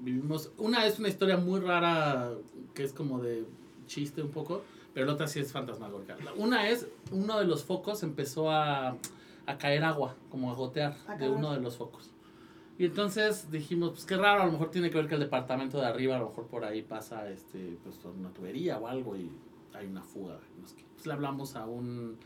vivimos. 0.01 0.51
Una 0.57 0.85
es 0.85 0.99
una 0.99 1.07
historia 1.07 1.37
muy 1.37 1.61
rara 1.61 2.31
que 2.75 2.83
es 2.83 2.93
como 2.93 3.19
de 3.21 3.43
chiste 3.87 4.21
un 4.21 4.29
poco, 4.29 4.63
pero 4.93 5.05
la 5.07 5.13
otra 5.13 5.27
sí 5.27 5.39
es 5.39 5.51
fantasmagórica. 5.51 6.15
Una 6.37 6.69
es, 6.69 6.85
uno 7.11 7.39
de 7.39 7.45
los 7.45 7.63
focos 7.63 8.03
empezó 8.03 8.51
a, 8.51 8.95
a 9.45 9.57
caer 9.57 9.83
agua, 9.83 10.15
como 10.29 10.51
a 10.51 10.55
gotear 10.55 10.95
Ah, 11.07 11.15
de 11.15 11.29
uno 11.29 11.53
de 11.53 11.59
los 11.59 11.77
focos. 11.77 12.11
Y 12.77 12.85
entonces 12.85 13.51
dijimos, 13.51 13.91
pues 13.91 14.05
qué 14.05 14.17
raro, 14.17 14.41
a 14.41 14.45
lo 14.45 14.51
mejor 14.51 14.71
tiene 14.71 14.89
que 14.89 14.97
ver 14.97 15.07
que 15.07 15.13
el 15.15 15.19
departamento 15.19 15.79
de 15.79 15.85
arriba, 15.85 16.15
a 16.15 16.19
lo 16.19 16.29
mejor 16.29 16.47
por 16.47 16.65
ahí 16.65 16.81
pasa 16.81 17.29
este, 17.29 17.77
pues, 17.83 17.99
una 18.05 18.29
tubería 18.33 18.79
o 18.79 18.87
algo 18.87 19.15
y 19.15 19.29
hay 19.73 19.87
una 19.87 20.01
fuga. 20.01 20.39
Pues 20.95 21.05
le 21.05 21.13
hablamos 21.13 21.55
a 21.55 21.65
un... 21.65 22.17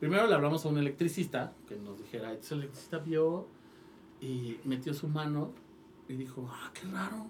Primero 0.00 0.26
le 0.26 0.34
hablamos 0.34 0.64
a 0.64 0.68
un 0.68 0.78
electricista 0.78 1.52
que 1.68 1.76
nos 1.76 1.98
dijera, 1.98 2.30
entonces 2.30 2.52
el 2.52 2.58
electricista 2.58 2.98
vio 2.98 3.46
y 4.20 4.58
metió 4.64 4.92
su 4.94 5.06
mano 5.06 5.52
y 6.08 6.14
dijo, 6.14 6.48
ah, 6.50 6.70
qué 6.74 6.88
raro. 6.88 7.26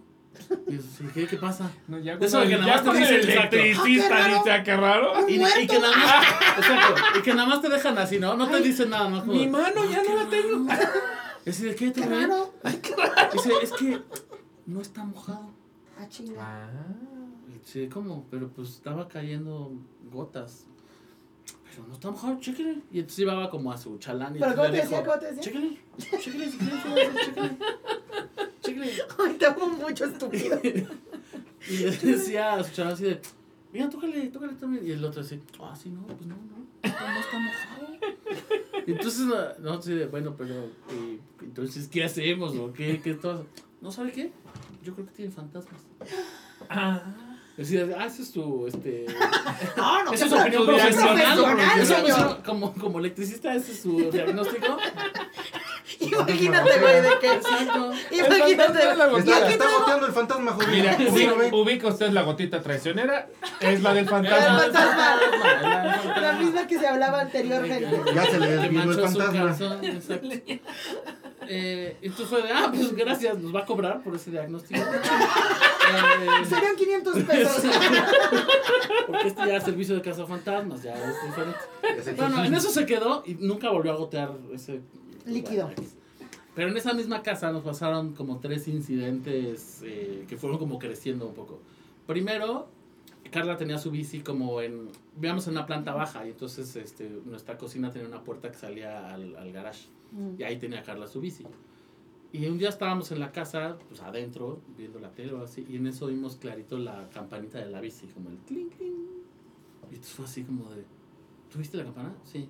Y 0.68 0.76
yo, 0.76 0.82
"Sí, 0.82 1.04
¿qué, 1.14 1.26
¿qué 1.26 1.36
pasa? 1.36 1.70
No, 1.88 1.98
ya 1.98 2.14
Eso 2.14 2.42
que 2.42 2.56
nada 2.56 2.66
ya 2.66 2.72
más 2.72 2.82
te 2.82 2.88
cuando 2.90 3.06
el 3.08 3.14
electricista 3.14 3.42
Ah, 3.42 3.50
qué 4.28 4.34
dice, 4.34 4.50
"Ah, 4.52 4.62
qué 4.62 4.76
raro. 4.76 5.12
Un 5.24 5.30
Y, 5.30 5.34
y 5.34 5.66
que 5.66 5.78
nada 5.78 5.96
más, 5.96 6.24
exacto, 6.58 7.02
y 7.18 7.22
que 7.22 7.34
nada 7.34 7.48
más 7.48 7.60
te 7.62 7.68
dejan 7.68 7.98
así, 7.98 8.18
¿no? 8.18 8.36
No 8.36 8.48
te 8.48 8.56
Ay, 8.56 8.62
dicen 8.62 8.90
nada 8.90 9.08
más. 9.08 9.20
como, 9.20 9.32
Mi 9.32 9.46
mano 9.48 9.84
ya 9.90 9.98
"Ah, 9.98 10.02
no 10.02 10.08
qué 10.08 10.14
la 10.14 10.28
tengo. 10.28 10.68
raro". 10.68 10.88
Y 11.44 11.50
así 11.50 11.64
de, 11.64 11.74
¿qué? 11.74 11.90
¿Todo 11.90 12.04
Qué 12.04 12.10
bien? 12.10 12.30
raro. 12.30 12.54
Dice, 13.32 13.50
es 13.62 13.72
que 13.72 14.00
no 14.66 14.80
está 14.80 15.04
mojado. 15.04 15.50
Ah, 15.98 16.06
chinga. 16.08 16.40
Ah. 16.40 16.68
Sí, 17.64 17.88
¿cómo? 17.88 18.26
Pero 18.30 18.48
pues 18.48 18.70
estaba 18.70 19.08
cayendo 19.08 19.72
gotas. 20.10 20.66
Pero 21.74 21.88
no 21.88 21.94
está 21.94 22.10
mojado, 22.10 22.38
chéquele. 22.38 22.82
Y 22.92 22.98
entonces 22.98 23.18
iba 23.20 23.48
como 23.50 23.72
a 23.72 23.78
su 23.78 23.96
chalán 23.98 24.36
y 24.36 24.40
¿Pero 24.40 24.54
cómo 24.54 24.64
le 24.68 24.70
te 24.70 24.76
decía? 24.82 24.98
dijo, 24.98 25.10
¿Cómo 25.10 25.20
te 25.20 25.26
decía? 25.26 25.42
Chéquele, 25.42 25.78
chéquele, 26.20 26.50
chéquele. 26.50 27.56
Chéquele. 28.60 28.92
Ay, 29.18 29.32
te 29.38 29.46
amo 29.46 29.68
mucho, 29.68 30.04
estúpido. 30.04 30.60
Y 31.70 31.76
le 31.76 31.90
decía 31.92 32.54
a 32.54 32.64
su 32.64 32.72
chalán 32.74 32.94
así 32.94 33.04
de, 33.04 33.20
mira, 33.72 33.88
tócale, 33.88 34.26
tócale 34.30 34.54
también. 34.54 34.84
Y 34.84 34.90
el 34.90 35.04
otro 35.04 35.20
así, 35.22 35.40
ah, 35.60 35.76
sí, 35.80 35.90
no, 35.90 36.04
pues 36.04 36.26
no, 36.26 36.34
no, 36.34 36.58
no, 36.58 36.88
está 36.88 37.38
mojado. 37.38 37.92
Entonces, 38.84 39.20
no, 39.20 39.36
no 39.60 39.80
sé, 39.80 40.06
bueno, 40.06 40.34
pero, 40.36 40.64
eh, 40.90 41.20
entonces, 41.40 41.86
¿qué 41.86 42.02
hacemos? 42.02 42.56
¿O 42.56 42.72
qué, 42.72 43.00
qué 43.00 43.14
todo? 43.14 43.46
¿No 43.80 43.92
sabe 43.92 44.10
qué? 44.10 44.32
Yo 44.82 44.92
creo 44.92 45.06
que 45.06 45.12
tiene 45.12 45.30
fantasmas. 45.30 45.82
Ah. 46.68 47.31
Decía, 47.56 47.86
ah, 47.98 48.06
eso 48.06 48.22
es 48.22 48.32
tu, 48.32 48.66
este... 48.66 49.06
No, 49.76 50.04
no, 50.04 50.12
Esa 50.12 50.26
es 50.26 50.32
opinión 50.32 50.64
pro- 50.64 50.74
profesional. 50.76 51.14
profesional, 51.14 51.80
Eso- 51.80 51.96
eso, 52.06 52.38
como, 52.44 52.72
como 52.74 52.98
electricista, 52.98 53.54
ese 53.54 53.72
es 53.72 53.82
su 53.82 54.10
diagnóstico. 54.10 54.78
Imagínate, 56.00 56.80
güey, 56.80 57.00
de 57.02 57.10
que. 57.20 57.32
Exacto. 57.32 57.92
Imagínate. 58.10 58.78
Es 58.78 58.88
Está 58.88 59.58
traigo- 59.58 59.78
goteando 59.80 60.06
el 60.06 60.12
fantasma, 60.12 60.52
joven. 60.52 60.70
Mira, 60.70 60.96
¿Sí 60.96 61.28
ubica 61.52 61.88
usted 61.88 62.10
la 62.10 62.22
gotita 62.22 62.60
traicionera, 62.62 63.28
es 63.60 63.82
la 63.82 63.90
del 63.94 64.04
El 64.04 64.10
fantasma. 64.10 64.58
fantasma. 64.58 65.20
La 66.20 66.32
misma 66.32 66.66
que 66.66 66.78
se 66.78 66.86
hablaba 66.88 67.20
anteriormente. 67.20 68.00
Ya 68.14 68.24
se 68.26 68.38
le 68.40 68.56
desvió 68.56 68.82
el 68.82 68.94
fantasma. 69.00 69.56
Eh, 71.48 71.96
entonces 72.00 72.28
fue 72.28 72.42
de, 72.42 72.50
ah, 72.52 72.70
pues 72.72 72.94
gracias, 72.94 73.38
nos 73.38 73.54
va 73.54 73.60
a 73.60 73.66
cobrar 73.66 74.02
por 74.02 74.14
ese 74.14 74.30
diagnóstico. 74.30 74.80
Eh, 75.92 76.46
Serían 76.46 76.76
500 76.76 77.24
pesos. 77.24 77.64
porque 79.06 79.28
este 79.28 79.46
ya 79.46 79.56
es 79.56 79.64
servicio 79.64 79.96
de 79.96 80.00
cazafantasmas, 80.00 80.82
ya 80.82 80.94
es 80.94 81.16
diferente. 81.26 82.16
Bueno, 82.16 82.42
en 82.44 82.54
eso 82.54 82.70
se 82.70 82.86
quedó 82.86 83.22
y 83.26 83.34
nunca 83.34 83.68
volvió 83.68 83.92
a 83.92 83.96
gotear 83.96 84.32
ese 84.54 84.80
Líquido. 85.26 85.70
Pero 86.54 86.68
en 86.68 86.76
esa 86.76 86.92
misma 86.92 87.22
casa 87.22 87.50
nos 87.50 87.62
pasaron 87.62 88.14
como 88.14 88.38
tres 88.38 88.68
incidentes 88.68 89.82
eh, 89.84 90.24
que 90.28 90.36
fueron 90.36 90.58
como 90.58 90.78
creciendo 90.78 91.26
un 91.26 91.34
poco. 91.34 91.60
Primero, 92.06 92.68
Carla 93.30 93.56
tenía 93.56 93.78
su 93.78 93.90
bici 93.90 94.20
como 94.20 94.60
en, 94.60 94.90
vivíamos 95.14 95.46
en 95.46 95.54
una 95.54 95.66
planta 95.66 95.94
baja 95.94 96.26
y 96.26 96.30
entonces 96.30 96.76
este, 96.76 97.08
nuestra 97.24 97.56
cocina 97.56 97.90
tenía 97.90 98.08
una 98.08 98.22
puerta 98.22 98.50
que 98.50 98.58
salía 98.58 99.12
al, 99.12 99.36
al 99.36 99.52
garage 99.52 99.86
y 100.38 100.42
ahí 100.42 100.58
tenía 100.58 100.82
Carla 100.82 101.06
su 101.06 101.20
bici. 101.20 101.44
Y 102.32 102.46
un 102.46 102.56
día 102.56 102.70
estábamos 102.70 103.12
en 103.12 103.20
la 103.20 103.30
casa, 103.30 103.78
pues 103.88 104.00
adentro, 104.00 104.62
viendo 104.76 104.98
la 104.98 105.10
tele 105.12 105.34
o 105.34 105.42
así, 105.42 105.66
y 105.68 105.76
en 105.76 105.86
eso 105.86 106.06
oímos 106.06 106.36
clarito 106.36 106.78
la 106.78 107.08
campanita 107.10 107.58
de 107.58 107.70
la 107.70 107.80
bici, 107.80 108.06
como 108.06 108.30
el 108.30 108.38
clink, 108.38 108.74
clink. 108.76 108.94
Y 109.90 109.94
entonces 109.96 110.14
fue 110.14 110.24
así 110.24 110.42
como 110.42 110.70
de, 110.70 110.84
¿tú 111.50 111.58
viste 111.58 111.76
la 111.76 111.84
campana? 111.84 112.14
Sí. 112.24 112.48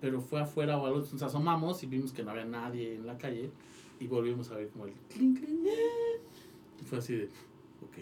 Pero 0.00 0.20
fue 0.20 0.40
afuera 0.40 0.76
o 0.76 0.84
algo, 0.84 0.98
entonces 0.98 1.22
asomamos 1.22 1.82
y 1.82 1.86
vimos 1.86 2.12
que 2.12 2.22
no 2.22 2.30
había 2.30 2.44
nadie 2.44 2.96
en 2.96 3.06
la 3.06 3.16
calle 3.16 3.50
y 3.98 4.06
volvimos 4.06 4.50
a 4.50 4.56
ver 4.56 4.68
como 4.68 4.84
el 4.84 4.92
clink, 5.08 5.40
clink. 5.40 5.66
Y 6.80 6.84
fue 6.84 6.98
así 6.98 7.14
de, 7.16 7.24
ok. 7.24 7.98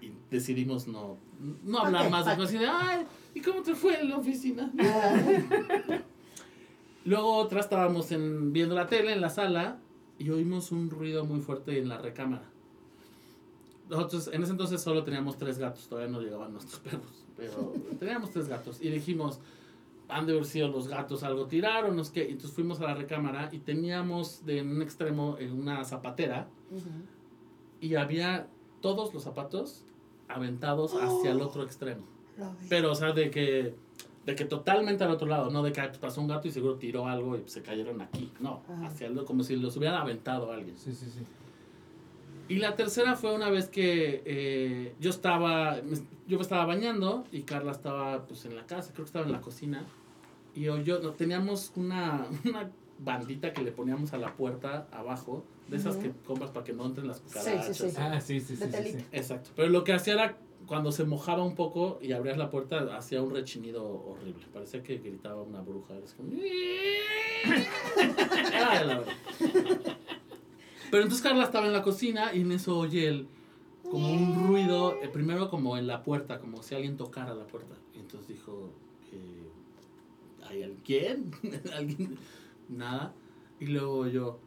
Y, 0.00 0.06
y 0.06 0.16
decidimos 0.30 0.88
no, 0.88 1.18
no 1.62 1.78
hablar 1.80 2.06
Ok, 2.06 2.12
más, 2.12 2.26
así 2.26 2.56
de, 2.56 2.66
ay, 2.66 3.04
¿y 3.34 3.42
cómo 3.42 3.62
te 3.62 3.74
fue 3.74 4.00
en 4.00 4.08
la 4.08 4.16
oficina? 4.16 4.72
Luego 7.04 7.36
otra 7.36 7.60
estábamos 7.60 8.10
en, 8.12 8.52
viendo 8.52 8.74
la 8.74 8.86
tele 8.86 9.12
en 9.12 9.20
la 9.20 9.30
sala 9.30 9.78
y 10.18 10.30
oímos 10.30 10.72
un 10.72 10.90
ruido 10.90 11.24
muy 11.24 11.40
fuerte 11.40 11.78
en 11.78 11.88
la 11.88 11.98
recámara. 11.98 12.48
Nosotros 13.88 14.30
en 14.32 14.42
ese 14.42 14.52
entonces 14.52 14.80
solo 14.80 15.04
teníamos 15.04 15.36
tres 15.36 15.58
gatos, 15.58 15.86
todavía 15.88 16.10
no 16.10 16.20
llegaban 16.20 16.52
nuestros 16.52 16.80
perros, 16.84 17.24
pero 17.36 17.74
teníamos 17.98 18.30
tres 18.30 18.48
gatos 18.48 18.80
y 18.80 18.88
dijimos, 18.88 19.40
han 20.08 20.26
de 20.26 20.32
haber 20.32 20.44
sido 20.44 20.68
los 20.68 20.88
gatos, 20.88 21.22
algo 21.22 21.46
tiraron, 21.46 22.00
qué. 22.12 22.24
Y 22.24 22.32
Entonces 22.32 22.52
fuimos 22.52 22.80
a 22.80 22.84
la 22.84 22.94
recámara 22.94 23.48
y 23.52 23.58
teníamos 23.58 24.44
de 24.44 24.58
en 24.58 24.70
un 24.70 24.82
extremo 24.82 25.36
eh, 25.38 25.50
una 25.50 25.84
zapatera 25.84 26.48
y 27.80 27.94
había 27.96 28.48
todos 28.80 29.12
los 29.12 29.22
zapatos 29.22 29.84
aventados 30.28 30.94
hacia 30.94 31.32
el 31.32 31.40
otro 31.40 31.62
extremo. 31.62 32.04
Pero, 32.68 32.92
o 32.92 32.94
sea, 32.94 33.12
de 33.12 33.30
que, 33.30 33.74
de 34.26 34.34
que 34.34 34.44
totalmente 34.44 35.04
al 35.04 35.10
otro 35.10 35.26
lado, 35.26 35.50
no 35.50 35.62
de 35.62 35.72
que 35.72 35.82
pues, 35.82 35.98
pasó 35.98 36.20
un 36.20 36.28
gato 36.28 36.48
y 36.48 36.50
seguro 36.50 36.76
tiró 36.76 37.06
algo 37.06 37.36
y 37.36 37.42
se 37.46 37.62
cayeron 37.62 38.00
aquí. 38.00 38.32
No, 38.40 38.62
Ajá. 38.68 38.86
hacia 38.86 39.06
el, 39.08 39.22
como 39.24 39.42
si 39.42 39.56
los 39.56 39.76
hubiera 39.76 40.00
aventado 40.00 40.50
alguien. 40.52 40.76
Sí, 40.76 40.92
sí, 40.92 41.06
sí. 41.10 41.20
Y 42.48 42.56
la 42.56 42.76
tercera 42.76 43.16
fue 43.16 43.34
una 43.34 43.48
vez 43.48 43.68
que 43.68 44.22
eh, 44.26 44.94
yo 45.00 45.10
estaba, 45.10 45.76
yo 46.26 46.36
me 46.36 46.42
estaba 46.42 46.66
bañando 46.66 47.24
y 47.32 47.42
Carla 47.42 47.72
estaba 47.72 48.26
pues 48.26 48.44
en 48.44 48.54
la 48.56 48.66
casa, 48.66 48.92
creo 48.92 49.04
que 49.04 49.08
estaba 49.08 49.24
en 49.26 49.32
la 49.32 49.40
cocina. 49.40 49.84
Y 50.54 50.62
yo, 50.62 50.78
yo 50.78 51.00
no, 51.00 51.12
teníamos 51.12 51.72
una, 51.74 52.26
una 52.44 52.70
bandita 52.98 53.52
que 53.52 53.62
le 53.62 53.72
poníamos 53.72 54.12
a 54.12 54.18
la 54.18 54.34
puerta 54.34 54.86
abajo, 54.92 55.44
de 55.68 55.78
esas 55.78 55.94
Ujú. 55.96 56.02
que 56.04 56.10
compras 56.26 56.50
para 56.50 56.64
que 56.64 56.74
no 56.74 56.84
entren 56.84 57.08
las 57.08 57.16
Sí, 57.18 57.22
cucarachas. 57.24 57.76
sí, 57.76 57.88
sí. 57.90 57.96
Ah, 57.98 58.20
sí, 58.20 58.40
sí, 58.40 58.56
sí. 58.56 58.64
Sí, 58.64 58.70
telita. 58.70 58.98
sí. 58.98 59.04
Exacto. 59.12 59.50
Pero 59.56 59.68
lo 59.70 59.82
que 59.82 59.94
hacía 59.94 60.12
era, 60.12 60.36
cuando 60.66 60.92
se 60.92 61.04
mojaba 61.04 61.42
un 61.42 61.54
poco 61.54 61.98
y 62.00 62.12
abrías 62.12 62.38
la 62.38 62.50
puerta, 62.50 62.96
hacía 62.96 63.22
un 63.22 63.34
rechinido 63.34 63.84
horrible. 63.84 64.46
Parecía 64.52 64.82
que 64.82 64.98
gritaba 64.98 65.42
una 65.42 65.60
bruja. 65.60 65.94
Pero 70.90 71.02
entonces 71.02 71.22
Carla 71.22 71.44
estaba 71.44 71.66
en 71.66 71.72
la 71.72 71.82
cocina 71.82 72.34
y 72.34 72.42
en 72.42 72.52
eso 72.52 72.78
oye 72.78 73.08
el, 73.08 73.28
como 73.82 74.12
un 74.12 74.46
ruido, 74.46 74.94
eh, 75.02 75.08
primero 75.08 75.50
como 75.50 75.76
en 75.76 75.86
la 75.86 76.02
puerta, 76.02 76.38
como 76.38 76.62
si 76.62 76.74
alguien 76.74 76.96
tocara 76.96 77.34
la 77.34 77.46
puerta. 77.46 77.74
Y 77.94 77.98
entonces 78.00 78.28
dijo, 78.28 78.70
eh, 79.12 79.48
¿hay 80.48 80.62
alguien? 80.62 81.30
¿Alguien? 81.74 82.16
Nada. 82.68 83.14
Y 83.60 83.66
luego 83.66 84.06
yo... 84.08 84.38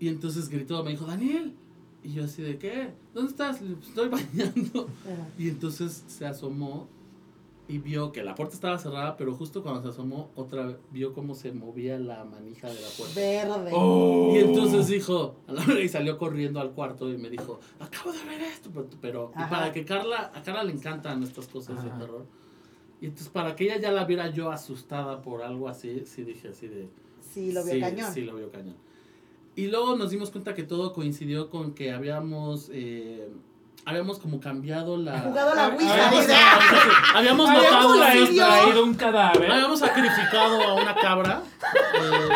Y 0.00 0.08
entonces 0.08 0.48
gritó, 0.48 0.82
me 0.84 0.90
dijo, 0.90 1.06
Daniel. 1.06 1.54
Y 2.04 2.12
yo 2.12 2.24
así 2.24 2.42
de, 2.42 2.58
¿qué? 2.58 2.90
¿Dónde 3.14 3.30
estás? 3.30 3.60
Le 3.62 3.68
digo, 3.68 3.80
"Pues 3.80 3.88
Estoy 3.88 4.08
bañando. 4.10 4.88
Ajá. 5.04 5.28
Y 5.38 5.48
entonces 5.48 6.04
se 6.06 6.26
asomó 6.26 6.86
y 7.66 7.78
vio 7.78 8.12
que 8.12 8.22
la 8.22 8.34
puerta 8.34 8.54
estaba 8.54 8.76
cerrada, 8.78 9.16
pero 9.16 9.34
justo 9.34 9.62
cuando 9.62 9.80
se 9.82 9.88
asomó, 9.88 10.30
otra 10.36 10.66
vez 10.66 10.76
vio 10.90 11.14
cómo 11.14 11.34
se 11.34 11.50
movía 11.52 11.98
la 11.98 12.22
manija 12.24 12.68
de 12.68 12.74
la 12.78 12.88
puerta. 12.88 13.14
Verde. 13.18 13.70
Oh. 13.74 14.34
Y 14.36 14.38
entonces 14.40 14.86
dijo, 14.88 15.36
a 15.46 15.52
la 15.54 15.62
hora 15.62 15.80
y 15.80 15.88
salió 15.88 16.18
corriendo 16.18 16.60
al 16.60 16.72
cuarto 16.72 17.10
y 17.10 17.16
me 17.16 17.30
dijo, 17.30 17.58
acabo 17.80 18.12
de 18.12 18.22
ver 18.26 18.42
esto, 18.42 18.70
pero, 18.70 18.88
pero 19.00 19.32
y 19.34 19.48
para 19.50 19.72
que 19.72 19.86
Carla, 19.86 20.30
a 20.34 20.42
Carla 20.42 20.62
le 20.64 20.72
encantan 20.72 21.22
estas 21.22 21.48
cosas 21.48 21.78
Ajá. 21.78 21.88
de 21.88 21.98
terror. 22.04 22.26
Y 23.00 23.06
entonces 23.06 23.28
para 23.30 23.56
que 23.56 23.64
ella 23.64 23.78
ya 23.80 23.92
la 23.92 24.04
viera 24.04 24.28
yo 24.30 24.50
asustada 24.50 25.22
por 25.22 25.42
algo 25.42 25.66
así, 25.66 26.02
sí 26.04 26.22
dije 26.22 26.48
así 26.48 26.68
de, 26.68 26.90
Sí, 27.32 27.50
lo 27.52 27.64
vio 27.64 27.74
sí, 27.74 27.80
cañón. 27.80 28.12
Sí, 28.12 28.20
lo 28.20 28.36
vio 28.36 28.50
cañón. 28.50 28.76
Y 29.56 29.68
luego 29.68 29.96
nos 29.96 30.10
dimos 30.10 30.30
cuenta 30.30 30.54
que 30.54 30.62
todo 30.64 30.92
coincidió 30.92 31.48
con 31.50 31.74
que 31.74 31.92
habíamos, 31.92 32.70
eh, 32.72 33.28
habíamos 33.84 34.18
como 34.18 34.40
cambiado 34.40 34.96
la... 34.96 35.20
Jugado 35.20 35.52
a 35.52 35.54
la 35.54 35.68
Ouija. 35.68 35.92
habíamos- 36.08 36.26
dice. 36.26 36.34
habíamos 37.14 37.48
Habíamos 37.48 37.72
matado 37.72 37.92
a 37.92 37.96
traído 38.06 38.84
un 38.84 38.94
cadáver. 38.94 39.50
Habíamos 39.52 39.78
sacrificado 39.78 40.60
a 40.60 40.74
una 40.74 40.94
cabra. 40.96 41.42
eh, 41.94 42.28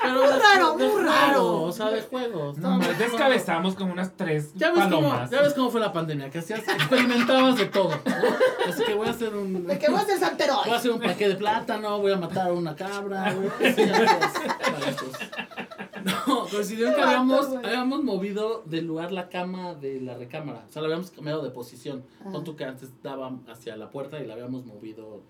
pero 0.00 0.20
Muy 0.22 0.28
raro, 0.40 0.76
de 0.76 0.88
muy 0.88 1.02
raro. 1.04 1.62
O 1.64 1.72
sea, 1.72 1.90
de 1.90 2.00
juego. 2.00 2.44
No, 2.44 2.52
estábamos 2.52 2.78
más 2.78 2.86
jugando. 2.88 3.04
descabezamos 3.04 3.74
como 3.74 3.92
unas 3.92 4.16
tres 4.16 4.52
Ya 4.54 4.70
ves, 4.70 4.84
cómo, 4.84 5.08
palomas. 5.10 5.30
ya 5.30 5.42
ves 5.42 5.52
cómo 5.54 5.70
fue 5.70 5.80
la 5.80 5.92
pandemia, 5.92 6.30
que 6.30 6.38
hacías, 6.38 6.60
experimentabas 6.66 7.56
de 7.58 7.66
todo. 7.66 7.90
¿no? 7.90 8.70
Así 8.70 8.84
que 8.84 8.94
voy 8.94 9.06
a 9.06 9.10
hacer 9.10 9.34
un. 9.36 9.66
De 9.66 9.78
que 9.78 9.90
vos 9.90 10.06
del 10.06 10.18
Santeroy. 10.18 10.64
Voy 10.64 10.72
a 10.72 10.76
hacer 10.76 10.90
un 10.92 10.98
paquete 11.00 11.28
de 11.28 11.34
plátano, 11.36 11.98
voy 11.98 12.12
a 12.12 12.16
matar 12.16 12.48
a 12.48 12.52
una 12.54 12.74
cabra, 12.74 13.34
voy 13.34 13.48
a 13.66 13.70
hacer 13.70 13.90
varias 13.92 14.96
cosas. 15.02 15.28
No, 16.26 16.46
coincidió 16.50 16.88
en 16.88 16.94
que 16.94 17.00
habíamos, 17.00 17.46
habíamos 17.48 18.02
movido 18.04 18.62
del 18.66 18.86
lugar 18.86 19.12
la 19.12 19.28
cama 19.28 19.74
de 19.74 20.00
la 20.00 20.16
recámara. 20.16 20.64
O 20.68 20.72
sea, 20.72 20.82
la 20.82 20.88
habíamos 20.88 21.10
cambiado 21.10 21.42
de 21.42 21.50
posición. 21.50 22.02
Ah. 22.24 22.30
Pon 22.32 22.44
tú 22.44 22.56
que 22.56 22.64
antes 22.64 22.90
daba 23.02 23.36
hacia 23.48 23.76
la 23.76 23.90
puerta 23.90 24.20
y 24.22 24.26
la 24.26 24.34
habíamos 24.34 24.64
movido. 24.66 25.20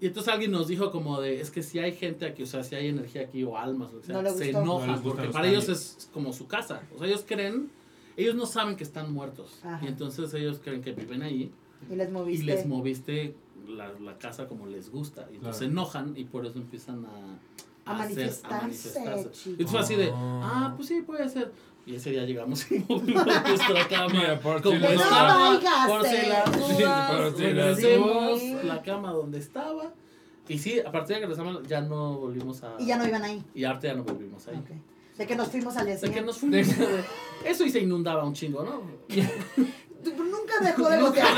Y 0.00 0.06
entonces 0.06 0.32
alguien 0.32 0.52
nos 0.52 0.68
dijo 0.68 0.90
como 0.92 1.20
de, 1.20 1.40
es 1.40 1.50
que 1.50 1.62
si 1.62 1.80
hay 1.80 1.92
gente 1.92 2.24
aquí, 2.26 2.44
o 2.44 2.46
sea, 2.46 2.62
si 2.62 2.76
hay 2.76 2.86
energía 2.88 3.22
aquí 3.22 3.42
o 3.42 3.56
almas, 3.56 3.90
que 3.90 4.02
sea, 4.06 4.22
No 4.22 4.30
se. 4.30 4.52
No 4.52 4.60
enojan 4.62 5.02
porque 5.02 5.28
para 5.28 5.48
ellos 5.48 5.68
es 5.68 6.08
como 6.12 6.32
su 6.32 6.46
casa. 6.46 6.82
O 6.94 6.98
sea, 6.98 7.08
ellos 7.08 7.24
creen, 7.26 7.68
ellos 8.16 8.34
no 8.36 8.46
saben 8.46 8.76
que 8.76 8.84
están 8.84 9.12
muertos. 9.12 9.58
Ajá. 9.64 9.84
Y 9.84 9.88
entonces 9.88 10.32
ellos 10.34 10.60
creen 10.62 10.82
que 10.82 10.92
viven 10.92 11.22
ahí 11.22 11.50
Y 11.90 11.96
les 11.96 12.08
y 12.08 12.12
moviste. 12.12 12.44
les 12.46 12.66
moviste 12.66 13.34
la, 13.66 13.92
la 14.00 14.16
casa 14.18 14.46
como 14.46 14.66
les 14.66 14.88
gusta. 14.90 15.22
Y 15.32 15.36
entonces 15.36 15.40
Claro. 15.40 15.58
se 15.58 15.64
enojan 15.64 16.16
y 16.16 16.24
por 16.24 16.46
eso 16.46 16.58
empiezan 16.58 17.04
a, 17.04 17.38
A 17.90 17.94
manifestarse, 17.94 19.30
chico. 19.32 19.50
Y 19.58 19.62
entonces 19.62 19.70
fue 19.70 19.80
así 19.80 19.94
de, 19.96 20.10
Ah. 20.14 20.40
ah, 20.42 20.72
pues 20.76 20.88
sí, 20.88 21.02
puede 21.02 21.28
ser. 21.28 21.52
Y 21.86 21.94
ese 21.94 22.10
día 22.10 22.24
llegamos 22.24 22.70
y 22.70 22.78
movimos 22.88 23.24
nuestra 23.26 23.88
cama. 23.88 24.12
Mira, 24.12 24.38
por 24.40 24.60
como 24.62 24.76
si 24.76 24.82
las 24.82 24.92
estaba, 24.92 25.58
por 25.88 26.06
si 26.06 26.16
las 26.28 26.44
Sí, 26.54 26.58
dudas, 26.74 27.10
por 27.10 27.36
si 27.36 27.42
las 27.42 27.54
regresemos 27.54 28.40
dudas. 28.42 28.64
la 28.64 28.82
cama 28.82 29.12
donde 29.12 29.38
estaba. 29.38 29.92
Y 30.48 30.58
sí, 30.58 30.80
a 30.80 30.90
partir 30.92 31.16
de 31.16 31.20
que 31.22 31.26
regresamos 31.28 31.62
ya 31.66 31.80
no 31.80 32.18
volvimos 32.18 32.62
a... 32.62 32.76
Y 32.78 32.86
ya 32.86 32.96
no 32.96 33.06
iban 33.06 33.22
ahí. 33.24 33.42
Y 33.54 33.64
arte 33.64 33.86
ya 33.88 33.94
no 33.94 34.02
volvimos 34.04 34.46
ahí. 34.48 34.56
Ok. 34.56 34.70
De 35.18 35.26
que 35.26 35.34
nos 35.36 35.48
fuimos 35.48 35.76
al 35.76 35.86
día 35.86 35.96
De 35.96 36.10
que 36.10 36.20
nos 36.22 36.38
fuimos. 36.38 36.66
Eso 37.44 37.64
y 37.64 37.70
se 37.70 37.80
inundaba 37.80 38.24
un 38.24 38.34
chingo, 38.34 38.62
¿no? 38.64 38.82
Nunca 40.60 40.70
dejó 40.76 40.88
de 40.90 40.98
gotear. 41.00 41.28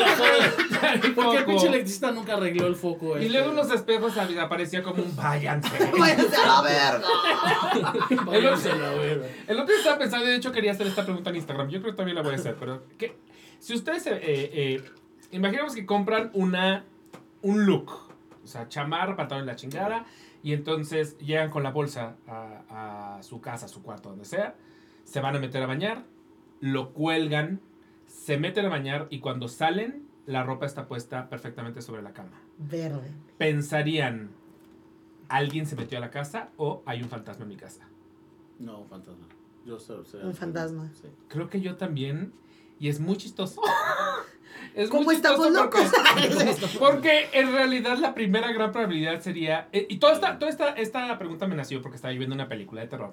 Porque 1.14 1.36
el 1.38 1.44
pinche 1.44 1.66
electricista 1.68 2.10
nunca 2.12 2.34
arregló 2.34 2.66
el 2.66 2.74
foco. 2.76 3.18
Y 3.18 3.22
este. 3.26 3.32
luego 3.32 3.50
unos 3.52 3.70
espejos 3.70 4.14
sab- 4.16 4.38
aparecía 4.38 4.82
como 4.82 5.02
un 5.02 5.14
váyanse. 5.16 5.68
Váyanse 5.98 6.36
a 6.36 6.46
la 6.46 6.62
verga. 6.62 7.08
Váyanse 8.26 8.70
a 8.70 8.76
la 8.76 8.90
verga. 8.90 9.26
El 9.46 9.56
otro 9.56 9.66
día 9.68 9.76
estaba 9.78 9.98
pensando, 9.98 10.26
y 10.26 10.30
de 10.30 10.36
hecho 10.36 10.52
quería 10.52 10.72
hacer 10.72 10.86
esta 10.86 11.04
pregunta 11.04 11.30
en 11.30 11.36
Instagram. 11.36 11.68
Yo 11.68 11.80
creo 11.80 11.92
que 11.92 11.96
también 11.96 12.16
la 12.16 12.22
voy 12.22 12.32
a 12.32 12.36
hacer, 12.36 12.56
pero 12.58 12.82
¿qué? 12.98 13.16
si 13.58 13.74
ustedes, 13.74 14.06
eh, 14.06 14.18
eh, 14.22 14.84
imaginemos 15.32 15.74
que 15.74 15.84
compran 15.86 16.30
una 16.34 16.84
un 17.42 17.66
look. 17.66 17.90
O 18.42 18.46
sea, 18.46 18.68
chamarra, 18.68 19.16
pantalón 19.16 19.42
en 19.42 19.46
la 19.46 19.56
chingada. 19.56 20.04
Y 20.42 20.54
entonces 20.54 21.18
llegan 21.18 21.50
con 21.50 21.62
la 21.62 21.70
bolsa 21.70 22.16
a, 22.26 23.16
a 23.18 23.22
su 23.22 23.40
casa, 23.42 23.66
a 23.66 23.68
su 23.68 23.82
cuarto, 23.82 24.08
donde 24.08 24.24
sea. 24.24 24.54
Se 25.04 25.20
van 25.20 25.36
a 25.36 25.38
meter 25.38 25.62
a 25.62 25.66
bañar. 25.66 26.04
Lo 26.60 26.92
cuelgan. 26.92 27.60
Se 28.10 28.36
meten 28.36 28.66
a 28.66 28.68
bañar. 28.68 29.06
Y 29.10 29.20
cuando 29.20 29.46
salen, 29.48 30.06
la 30.26 30.42
ropa 30.42 30.66
está 30.66 30.86
puesta 30.88 31.28
perfectamente 31.28 31.80
sobre 31.80 32.02
la 32.02 32.12
cama. 32.12 32.40
Verde. 32.58 33.10
Pensarían, 33.38 34.30
¿alguien 35.28 35.66
se 35.66 35.76
metió 35.76 35.98
a 35.98 36.00
la 36.00 36.10
casa 36.10 36.48
o 36.56 36.82
hay 36.86 37.02
un 37.02 37.08
fantasma 37.08 37.44
en 37.44 37.48
mi 37.48 37.56
casa? 37.56 37.86
No, 38.58 38.80
un 38.80 38.88
fantasma. 38.88 39.26
Yo 39.64 39.78
sé, 39.78 39.94
sé- 40.04 40.18
Un 40.18 40.34
fantasma. 40.34 40.90
Sí. 41.00 41.08
Creo 41.28 41.48
que 41.48 41.60
yo 41.60 41.76
también. 41.76 42.32
Y 42.78 42.88
es 42.88 42.98
muy 42.98 43.16
chistoso. 43.16 43.60
es 44.74 44.88
¿Cómo 44.90 45.02
muy 45.04 45.14
chistoso 45.14 45.44
estamos 45.48 45.68
porque- 45.70 46.44
locos? 46.44 46.76
Porque 46.78 47.28
en 47.32 47.52
realidad 47.52 47.96
la 47.98 48.12
primera 48.14 48.52
gran 48.52 48.72
probabilidad 48.72 49.20
sería. 49.20 49.68
eh, 49.72 49.86
y 49.88 49.98
toda 49.98 50.14
esta, 50.14 50.38
toda 50.38 50.50
esta, 50.50 50.70
esta 50.70 51.16
pregunta 51.18 51.46
me 51.46 51.54
nació 51.56 51.80
porque 51.82 51.96
estaba 51.96 52.12
yo 52.12 52.18
viendo 52.18 52.34
una 52.34 52.48
película 52.48 52.80
de 52.80 52.88
terror 52.88 53.12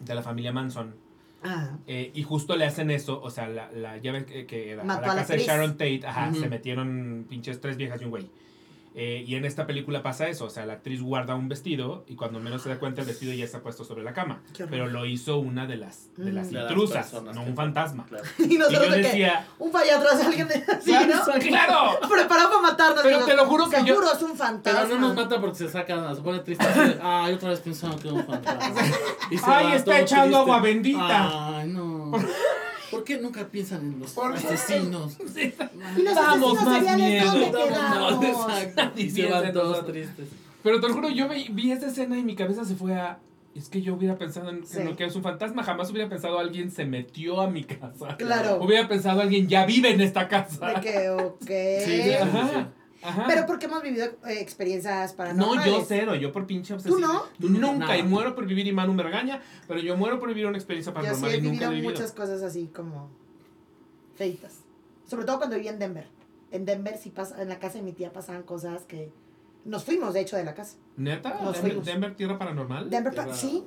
de 0.00 0.14
la 0.14 0.22
familia 0.22 0.52
Manson. 0.52 0.94
Ah, 1.44 1.76
eh, 1.86 2.10
y 2.14 2.22
justo 2.22 2.56
le 2.56 2.64
hacen 2.64 2.90
eso. 2.90 3.20
O 3.22 3.30
sea, 3.30 3.48
la, 3.48 3.70
la 3.70 3.98
ven 3.98 4.24
que, 4.24 4.46
que 4.46 4.72
a 4.72 4.76
la 4.76 4.82
a 4.82 5.00
la 5.00 5.14
casa 5.14 5.34
de. 5.34 5.40
Sharon 5.40 5.72
Tate, 5.72 6.00
ajá, 6.06 6.32
se 6.32 6.48
metieron 6.48 7.26
pinches 7.28 7.60
tres 7.60 7.76
viejas 7.76 8.00
y 8.00 8.04
un 8.04 8.10
güey. 8.10 8.30
Eh, 8.96 9.24
y 9.26 9.34
en 9.34 9.44
esta 9.44 9.66
película 9.66 10.02
pasa 10.04 10.28
eso. 10.28 10.44
O 10.44 10.50
sea, 10.50 10.66
la 10.66 10.74
actriz 10.74 11.02
guarda 11.02 11.34
un 11.34 11.48
vestido 11.48 12.04
y 12.06 12.14
cuando 12.14 12.38
menos 12.38 12.62
se 12.62 12.68
da 12.68 12.78
cuenta, 12.78 13.00
el 13.00 13.08
vestido 13.08 13.32
ya 13.32 13.44
está 13.44 13.60
puesto 13.60 13.84
sobre 13.84 14.04
la 14.04 14.12
cama. 14.12 14.40
Pero 14.70 14.86
lo 14.86 15.04
hizo 15.04 15.38
una 15.38 15.66
de 15.66 15.76
las, 15.76 16.14
de 16.16 16.30
las 16.32 16.46
Mm. 16.46 16.50
De 16.50 16.52
las 16.60 16.70
intrusas, 16.70 17.12
no 17.12 17.32
que- 17.32 17.38
un 17.40 17.56
fantasma. 17.56 18.06
Claro. 18.06 18.24
y 18.38 18.54
Y 18.54 18.58
nosotros 18.58 18.84
yo 18.86 18.90
de 18.92 18.96
que 19.02 19.08
decía, 19.08 19.46
un 19.58 19.72
fallo 19.72 19.96
atrás 19.96 20.18
de 20.20 20.24
alguien 20.26 20.46
de 20.46 20.54
así, 20.54 20.92
¿no? 20.92 21.38
claro. 21.48 21.98
Preparado 22.08 22.48
para 22.50 22.60
matarnos. 22.62 23.00
Pero 23.02 23.24
te 23.24 23.34
lo 23.34 23.46
juro 23.46 23.68
que 23.68 23.78
yo- 23.80 23.86
Seguro 23.96 24.12
es 24.12 24.22
un 24.22 24.36
fantasma. 24.36 24.82
Pero 24.84 24.94
no 25.00 25.08
nos 25.08 25.16
mata 25.16 25.40
porque 25.40 25.56
se 25.58 25.68
sacan, 25.68 26.14
se 26.14 26.22
pone 26.22 26.38
triste. 26.40 26.64
Ay, 27.02 27.34
otra 27.34 27.48
vez 27.50 27.60
pensaba 27.60 27.96
que 27.96 28.06
era 28.08 28.16
un 28.16 28.24
fantasma. 28.24 28.80
Y 29.30 29.38
se 29.38 29.44
Ay, 29.46 29.64
va 29.66 29.74
está 29.74 29.98
echando 30.00 30.24
triste. 30.24 30.36
agua 30.42 30.60
bendita. 30.60 31.58
Ay, 31.58 31.68
no. 31.68 32.12
¿Por 32.94 33.04
qué 33.04 33.18
nunca 33.18 33.46
piensan 33.48 33.80
en 33.92 33.98
los 34.00 34.16
asesinos? 34.18 35.16
Y 35.96 36.02
los 36.02 36.14
Damos 36.14 36.58
asesinos 36.58 36.64
más 36.64 36.78
seriales, 36.78 37.34
miedo. 37.34 37.52
¿dónde 37.52 37.70
Damos 37.70 38.12
más, 38.12 38.18
quedamos? 38.20 38.58
exacto. 38.62 38.92
Y 39.00 39.10
se 39.10 39.14
Fíjense 39.16 39.32
van 39.32 39.52
todos 39.52 39.86
tristes. 39.86 40.28
Pero 40.62 40.80
te 40.80 40.88
lo 40.88 40.94
juro, 40.94 41.10
yo 41.10 41.28
vi, 41.28 41.48
vi 41.50 41.72
esa 41.72 41.86
escena 41.88 42.18
y 42.18 42.22
mi 42.22 42.34
cabeza 42.34 42.64
se 42.64 42.74
fue 42.74 42.94
a... 42.94 43.18
Es 43.54 43.68
que 43.68 43.82
yo 43.82 43.94
hubiera 43.94 44.16
pensado 44.18 44.48
en, 44.50 44.56
en 44.56 44.66
Sí. 44.66 44.82
lo 44.82 44.96
que 44.96 45.04
es 45.04 45.14
un 45.14 45.22
fantasma. 45.22 45.62
Jamás 45.62 45.90
hubiera 45.90 46.08
pensado 46.08 46.38
alguien 46.40 46.70
se 46.72 46.84
metió 46.86 47.40
a 47.40 47.48
mi 47.48 47.62
casa. 47.64 48.16
Claro. 48.16 48.58
Hubiera 48.62 48.88
pensado 48.88 49.20
alguien 49.20 49.46
ya 49.46 49.64
vive 49.64 49.90
en 49.92 50.00
esta 50.00 50.26
casa. 50.26 50.66
De 50.66 50.80
que, 50.80 51.10
ok. 51.10 51.46
Sí, 51.84 52.02
sí, 52.02 52.12
Ajá. 52.14 52.68
Ajá. 53.04 53.24
Pero 53.28 53.46
porque 53.46 53.66
hemos 53.66 53.82
vivido 53.82 54.06
eh, 54.26 54.40
experiencias 54.40 55.10
no, 55.12 55.16
paranormales. 55.18 55.66
yo 55.66 55.84
cero, 55.86 56.14
yo 56.14 56.32
por 56.32 56.46
pinche 56.46 56.72
obsesivo. 56.74 56.96
¿Tú 56.96 57.02
no? 57.02 57.22
Tú 57.38 57.48
Nunca, 57.50 57.78
nada. 57.86 57.98
y 57.98 58.02
muero 58.02 58.34
por 58.34 58.46
vivir 58.46 58.66
y 58.66 58.72
Manu 58.72 58.94
me 58.94 59.02
regaña, 59.02 59.42
pero 59.68 59.78
yo 59.80 59.96
muero 59.96 60.18
por 60.18 60.28
vivir 60.30 60.46
una 60.46 60.56
experiencia 60.56 60.92
Yo 60.92 61.00
sí 61.00 61.02
paranormal 61.02 61.30
he 61.32 61.36
y 61.36 61.40
nunca 61.42 61.50
vivido 61.52 61.70
he 61.70 61.74
vivido. 61.74 61.90
muchas 61.92 62.12
cosas 62.12 62.42
así 62.42 62.68
como 62.74 63.10
feitas. 64.16 64.60
Sobre 65.06 65.24
todo 65.26 65.36
cuando 65.38 65.56
vivía 65.56 65.70
en 65.72 65.78
Denver. 65.78 66.06
En 66.50 66.64
Denver 66.64 66.96
sí 66.96 67.10
pasa, 67.10 67.42
en 67.42 67.48
la 67.48 67.58
casa 67.58 67.78
de 67.78 67.82
mi 67.84 67.92
tía 67.92 68.12
pasaban 68.12 68.42
cosas 68.44 68.82
que 68.84 69.12
nos 69.64 69.84
fuimos 69.84 70.14
de 70.14 70.20
hecho 70.20 70.36
de 70.36 70.44
la 70.44 70.54
casa. 70.54 70.76
¿Neta? 70.96 71.30
Nos 71.30 71.54
¿Denver, 71.54 71.60
fuimos. 71.60 71.84
Denver, 71.84 72.14
tierra 72.16 72.38
paranormal? 72.38 72.88
Denver, 72.90 73.14
pa- 73.14 73.34
sí. 73.34 73.64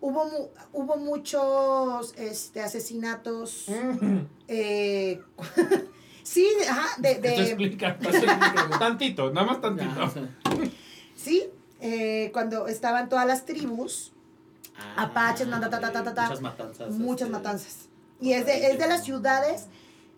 Hubo, 0.00 0.24
mu- 0.26 0.48
hubo 0.74 0.96
muchos 0.98 2.14
este, 2.18 2.60
asesinatos. 2.60 3.66
Mm. 3.68 4.18
eh, 4.48 5.20
sí, 6.24 6.48
ajá, 6.68 6.88
de, 6.98 7.12
Esto 7.12 7.28
de, 7.28 7.42
explica, 7.42 7.88
esto 8.00 8.08
explica. 8.08 8.78
tantito, 8.80 9.30
nada 9.30 9.46
más 9.46 9.60
tantito. 9.60 9.94
Ya, 9.96 10.04
o 10.04 10.10
sea, 10.10 10.28
sí, 11.14 11.44
eh, 11.80 12.30
cuando 12.32 12.66
estaban 12.66 13.08
todas 13.08 13.26
las 13.26 13.46
tribus, 13.46 14.12
ah, 14.76 15.04
Apaches, 15.04 15.48
ta, 15.48 15.60
ta, 15.60 15.70
ta, 15.70 15.92
ta, 15.92 16.02
ta, 16.02 16.14
ta. 16.14 16.22
Muchas 16.24 16.40
matanzas. 16.40 16.90
muchas 16.90 17.28
este, 17.28 17.32
matanzas. 17.32 17.88
Y 18.20 18.32
es 18.32 18.44
de, 18.46 18.72
es 18.72 18.78
de 18.78 18.88
las 18.88 19.04
ciudades. 19.04 19.66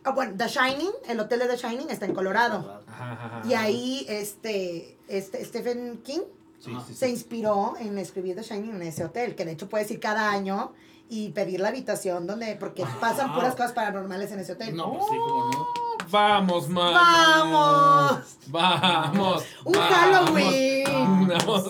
Ah, 0.04 0.12
bueno, 0.12 0.34
The 0.38 0.48
Shining, 0.48 0.92
el 1.08 1.20
hotel 1.20 1.40
de 1.40 1.48
The 1.48 1.56
Shining 1.56 1.90
está 1.90 2.06
en 2.06 2.14
Colorado. 2.14 2.82
Ajá, 2.86 3.12
ajá, 3.12 3.26
ajá. 3.38 3.42
Y 3.46 3.52
ahí 3.54 4.06
este, 4.08 4.96
este 5.08 5.44
Stephen 5.44 5.98
King 6.04 6.20
Sí, 6.58 6.70
sí, 6.70 6.76
sí. 6.88 6.94
se 6.94 7.08
inspiró 7.10 7.74
en 7.78 7.98
escribir 7.98 8.34
The 8.34 8.42
Shining 8.42 8.76
en 8.76 8.82
ese 8.82 9.04
hotel, 9.04 9.34
que 9.34 9.44
de 9.44 9.52
hecho 9.52 9.68
puedes 9.68 9.90
ir 9.90 10.00
cada 10.00 10.30
año 10.30 10.72
y 11.08 11.30
pedir 11.30 11.60
la 11.60 11.68
habitación 11.68 12.26
donde, 12.26 12.56
porque 12.56 12.84
pasan 13.00 13.34
puras 13.34 13.54
cosas 13.54 13.72
paranormales 13.72 14.32
en 14.32 14.40
ese 14.40 14.52
hotel. 14.52 14.74
No, 14.74 14.92
pues 14.92 15.04
sí, 15.10 15.16
como 15.16 15.50
no. 15.52 15.66
Vamos, 16.10 16.68
Manu. 16.68 16.92
¡Vamos! 16.94 18.20
Vamos. 18.48 19.44
Un 19.64 19.72
vamos, 19.72 19.88
Halloween. 19.94 21.28
Vamos. 21.28 21.64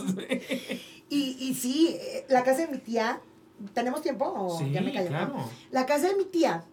Y, 1.08 1.36
y 1.40 1.54
sí, 1.54 1.96
la 2.28 2.42
casa 2.42 2.62
de 2.62 2.68
mi 2.68 2.78
tía, 2.78 3.20
¿tenemos 3.74 4.02
tiempo 4.02 4.24
o 4.36 4.58
Sí, 4.58 4.70
ya 4.72 4.80
me 4.80 4.92
callo? 4.92 5.08
claro. 5.08 5.34
La 5.70 5.86
casa 5.86 6.08
de 6.08 6.16
mi 6.16 6.24
tía 6.24 6.64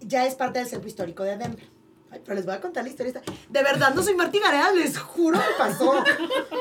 ya 0.00 0.26
es 0.26 0.34
parte 0.34 0.58
del 0.60 0.68
centro 0.68 0.88
histórico 0.88 1.22
de 1.24 1.36
Denver. 1.36 1.68
Ay, 2.12 2.20
pero 2.24 2.36
les 2.36 2.46
voy 2.46 2.54
a 2.54 2.60
contar 2.60 2.84
la 2.84 2.90
historia. 2.90 3.20
De 3.48 3.62
verdad, 3.64 3.92
no 3.94 4.02
soy 4.02 4.14
Martí 4.14 4.38
Gareda, 4.38 4.70
les 4.72 4.96
juro 4.98 5.38
que 5.38 5.54
pasó. 5.58 5.94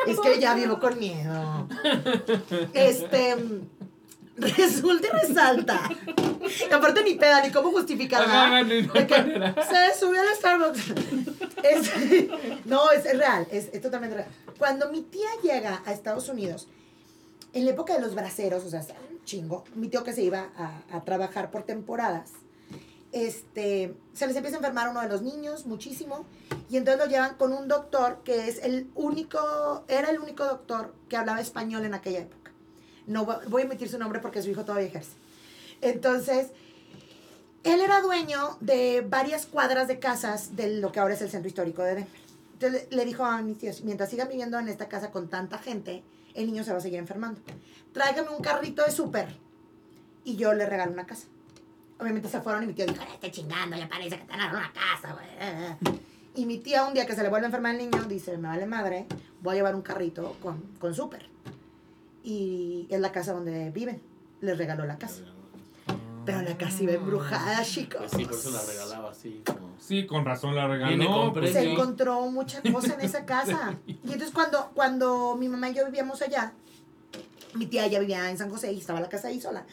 Es 0.08 0.20
que 0.20 0.40
ya 0.40 0.56
vivo 0.56 0.80
con 0.80 0.98
miedo. 0.98 1.68
Este. 2.74 3.36
Resulta 4.36 5.08
y 5.08 5.28
resalta. 5.28 5.90
Y 6.70 6.74
aparte 6.74 7.04
ni 7.04 7.16
peda, 7.16 7.42
ni 7.46 7.52
cómo 7.52 7.72
justificarla. 7.72 8.28
De 8.94 9.08
que 9.08 9.18
manera. 9.18 9.56
se 9.64 10.00
subió 10.00 10.22
al 10.22 10.36
Starbucks. 10.36 10.90
Es- 11.64 12.66
no, 12.66 12.92
es, 12.92 13.06
es 13.06 13.18
real, 13.18 13.48
es, 13.52 13.70
es 13.72 13.82
totalmente 13.82 14.16
real. 14.18 14.28
Cuando 14.58 14.90
mi 14.92 15.02
tía 15.02 15.30
llega 15.42 15.82
a 15.86 15.94
Estados 15.94 16.28
Unidos, 16.30 16.68
en 17.54 17.66
la 17.66 17.72
época 17.72 17.94
de 17.94 18.02
los 18.02 18.16
braceros, 18.16 18.64
o 18.66 18.70
sea, 18.70 18.84
chingo, 19.24 19.64
mi 19.76 19.88
tío 19.88 20.04
que 20.04 20.12
se 20.14 20.24
iba 20.24 20.50
a, 20.58 20.82
a 20.92 21.02
trabajar 21.04 21.52
por 21.52 21.64
temporadas, 21.64 22.32
este, 23.12 23.94
se 24.14 24.28
les 24.28 24.36
empieza 24.36 24.58
a 24.58 24.60
enfermar 24.60 24.90
uno 24.90 25.02
de 25.02 25.08
los 25.08 25.22
niños 25.22 25.66
muchísimo, 25.68 26.26
y 26.70 26.78
entonces 26.78 27.00
lo 27.06 27.10
llevan 27.10 27.36
con 27.36 27.54
un 27.54 27.68
doctor 27.68 28.22
que 28.26 28.48
es 28.48 28.64
el 28.64 28.90
único, 28.96 29.84
era 29.88 30.10
el 30.10 30.20
único 30.20 30.44
doctor 30.46 30.94
que 31.10 31.16
hablaba 31.18 31.40
español 31.40 31.86
en 31.86 31.94
aquella 31.94 32.20
época. 32.20 32.43
No 33.08 33.26
vo- 33.26 33.42
voy 33.50 33.64
a 33.64 33.66
emitir 33.66 33.90
su 33.90 33.98
nombre 33.98 34.20
porque 34.20 34.42
su 34.42 34.50
hijo 34.50 34.64
todavía 34.66 34.88
ejerce. 34.88 35.12
Entonces, 35.82 36.52
él 37.64 37.80
era 37.82 38.02
dueño 38.02 38.58
de 38.62 39.02
varias 39.08 39.46
cuadras 39.46 39.88
de 39.88 40.00
casas 40.00 40.56
de 40.56 40.80
lo 40.80 40.92
que 40.92 41.00
ahora 41.00 41.14
es 41.14 41.22
el 41.22 41.30
centro 41.30 41.48
histórico 41.48 41.82
de 41.84 41.96
Denver. 41.96 42.22
Entonces 42.54 42.88
le 42.92 43.06
dijo 43.06 43.26
a 43.26 43.42
mis 43.42 43.58
tíos, 43.58 43.82
mientras 43.84 44.10
sigan 44.10 44.30
viviendo 44.30 44.58
en 44.60 44.68
esta 44.70 44.88
casa 44.88 45.12
con 45.12 45.28
tanta 45.30 45.58
gente, 45.58 46.04
el 46.34 46.46
niño 46.46 46.64
se 46.64 46.72
va 46.72 46.78
a 46.78 46.82
seguir 46.82 47.00
enfermando. 47.00 47.42
Tráigame 47.94 48.30
un 48.30 48.42
carrito 48.42 48.84
de 48.86 48.92
súper 48.92 49.28
y 50.24 50.36
yo 50.38 50.54
le 50.54 50.66
regalo 50.66 50.92
una 50.94 51.06
casa. 51.06 51.28
Obviamente 52.00 52.28
se 52.30 52.42
fueron 52.42 52.64
y 52.64 52.68
mi 52.68 52.74
tío 52.74 52.86
dijo, 52.86 53.02
"Ay, 53.02 53.14
estoy 53.16 53.32
chingando, 53.32 53.76
ya 53.78 53.88
parece 53.88 54.18
que 54.18 54.24
te 54.26 54.32
dan 54.38 54.56
una 54.56 54.72
casa, 54.74 55.14
güey. 55.14 55.94
Y 56.36 56.46
mi 56.46 56.58
tía 56.60 56.86
un 56.86 56.94
día 56.94 57.06
que 57.06 57.16
se 57.16 57.22
le 57.24 57.30
vuelve 57.30 57.46
a 57.46 57.50
enfermar 57.50 57.76
el 57.76 57.78
niño 57.90 58.04
dice, 58.06 58.38
me 58.38 58.48
vale 58.48 58.66
madre, 58.66 59.06
voy 59.42 59.54
a 59.54 59.56
llevar 59.58 59.76
un 59.76 59.82
carrito 59.84 60.36
con, 60.42 60.60
con 60.80 60.96
súper. 60.96 61.30
Y 62.24 62.88
es 62.90 63.00
la 63.00 63.12
casa 63.12 63.34
donde 63.34 63.70
viven. 63.72 64.02
Les 64.42 64.58
regaló 64.58 64.86
la 64.86 64.98
casa. 64.98 65.24
Pero 66.26 66.42
la 66.42 66.58
casa 66.58 66.84
iba 66.84 66.94
embrujada, 66.94 67.64
chicos. 67.64 68.00
Pues 68.00 68.12
sí, 68.12 68.26
por 68.26 68.34
eso 68.36 68.52
la 68.52 68.62
regalaba 68.62 69.12
así 69.12 69.44
como. 69.46 69.74
Sí, 69.78 70.06
con 70.06 70.24
razón 70.24 70.56
la 70.56 70.68
regaló. 70.68 71.34
Pues 71.34 71.52
se 71.52 71.72
encontró 71.72 72.22
mucha 72.32 72.62
cosa 72.72 72.94
en 72.94 73.02
esa 73.02 73.26
casa. 73.26 73.78
Y 73.86 73.98
entonces 74.04 74.32
cuando, 74.32 74.72
cuando 74.74 75.36
mi 75.36 75.50
mamá 75.50 75.70
y 75.70 75.74
yo 75.74 75.86
vivíamos 75.86 76.22
allá, 76.22 76.54
mi 77.56 77.66
tía 77.66 77.88
ya 77.88 78.00
vivía 78.00 78.30
en 78.30 78.38
San 78.38 78.50
José 78.50 78.72
y 78.72 78.80
estaba 78.80 79.02
la 79.02 79.10
casa 79.10 79.28
ahí 79.28 79.42
sola. 79.42 79.66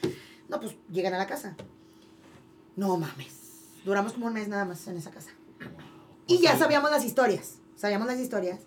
No, 0.48 0.58
pues 0.58 0.74
llegan 0.90 1.14
a 1.14 1.18
la 1.18 1.28
casa. 1.28 1.54
No 2.74 2.96
mames. 2.96 3.38
Duramos 3.84 4.12
como 4.12 4.26
un 4.26 4.32
mes 4.32 4.48
nada 4.48 4.64
más 4.64 4.86
en 4.88 4.96
esa 4.96 5.10
casa. 5.10 5.30
Y 6.26 6.38
ya 6.38 6.58
sabíamos 6.58 6.90
las 6.90 7.04
historias. 7.04 7.58
Sabíamos 7.76 8.08
las 8.08 8.18
historias. 8.18 8.60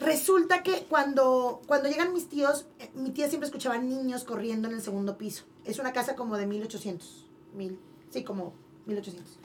Resulta 0.00 0.62
que 0.62 0.84
cuando, 0.88 1.60
cuando 1.66 1.88
llegan 1.88 2.12
mis 2.12 2.28
tíos, 2.28 2.66
eh, 2.78 2.90
mi 2.94 3.10
tía 3.10 3.28
siempre 3.28 3.46
escuchaba 3.46 3.78
niños 3.78 4.24
corriendo 4.24 4.68
en 4.68 4.74
el 4.74 4.82
segundo 4.82 5.18
piso. 5.18 5.44
Es 5.64 5.78
una 5.78 5.92
casa 5.92 6.14
como 6.16 6.36
de 6.36 6.46
1800. 6.46 7.26
Mil, 7.54 7.78
sí, 8.10 8.24
como 8.24 8.54
1800. 8.86 9.38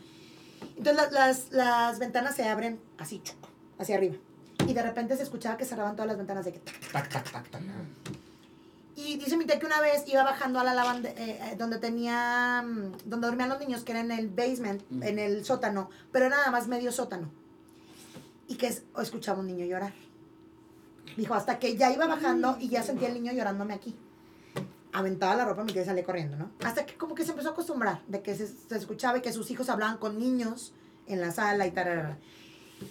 Entonces 0.77 0.95
la- 0.95 1.11
las, 1.11 1.51
las 1.51 1.99
ventanas 1.99 2.35
se 2.35 2.47
abren 2.47 2.79
así, 2.97 3.21
hacia 3.77 3.95
arriba. 3.97 4.15
Y 4.67 4.73
de 4.73 4.81
repente 4.81 5.17
se 5.17 5.23
escuchaba 5.23 5.57
que 5.57 5.65
cerraban 5.65 5.95
todas 5.95 6.07
las 6.07 6.17
ventanas 6.17 6.45
de 6.45 6.53
que... 6.53 6.59
tac. 6.59 6.91
Tac, 6.91 7.09
tac, 7.11 7.31
tac, 7.31 7.49
tac. 7.49 7.61
Y 8.95 9.17
dice 9.17 9.35
mi 9.35 9.45
tía 9.45 9.59
que 9.59 9.65
una 9.65 9.81
vez 9.81 10.03
iba 10.07 10.23
bajando 10.23 10.59
a 10.59 10.63
la 10.63 10.73
lavanda, 10.73 11.09
eh, 11.09 11.15
eh, 11.51 11.55
donde 11.57 11.79
tenía, 11.79 12.63
mm, 12.65 12.93
donde 13.09 13.27
dormían 13.27 13.49
los 13.49 13.59
niños, 13.59 13.83
que 13.83 13.91
era 13.91 13.99
en 13.99 14.11
el 14.11 14.29
basement, 14.29 14.81
Mm. 14.89 15.03
en 15.03 15.19
el 15.19 15.43
sótano, 15.43 15.89
pero 16.13 16.27
era 16.27 16.37
nada 16.37 16.49
más 16.51 16.67
medio 16.67 16.93
sótano. 16.93 17.29
Y 18.47 18.55
que 18.55 18.67
es- 18.67 18.83
o 18.93 19.01
escuchaba 19.01 19.41
un 19.41 19.47
niño 19.47 19.65
llorar. 19.65 19.93
Dijo, 21.17 21.33
hasta 21.33 21.59
que 21.59 21.77
ya 21.77 21.91
iba 21.91 22.07
bajando 22.07 22.57
y 22.59 22.69
ya 22.69 22.83
sentía 22.83 23.07
el 23.07 23.13
niño 23.15 23.31
llorándome 23.33 23.73
aquí. 23.73 23.95
Aventaba 24.91 25.35
la 25.35 25.45
ropa, 25.45 25.63
mi 25.63 25.73
tía 25.73 25.83
salía 25.85 26.03
corriendo, 26.03 26.37
¿no? 26.37 26.51
Hasta 26.63 26.85
que 26.85 26.95
como 26.95 27.15
que 27.15 27.25
se 27.25 27.31
empezó 27.31 27.49
a 27.49 27.51
acostumbrar 27.51 28.01
de 28.07 28.21
que 28.21 28.35
se, 28.35 28.47
se 28.47 28.77
escuchaba 28.77 29.17
y 29.17 29.21
que 29.21 29.33
sus 29.33 29.51
hijos 29.51 29.69
hablaban 29.69 29.97
con 29.97 30.19
niños 30.19 30.73
en 31.07 31.21
la 31.21 31.31
sala 31.31 31.67
y 31.67 31.71
tal. 31.71 32.17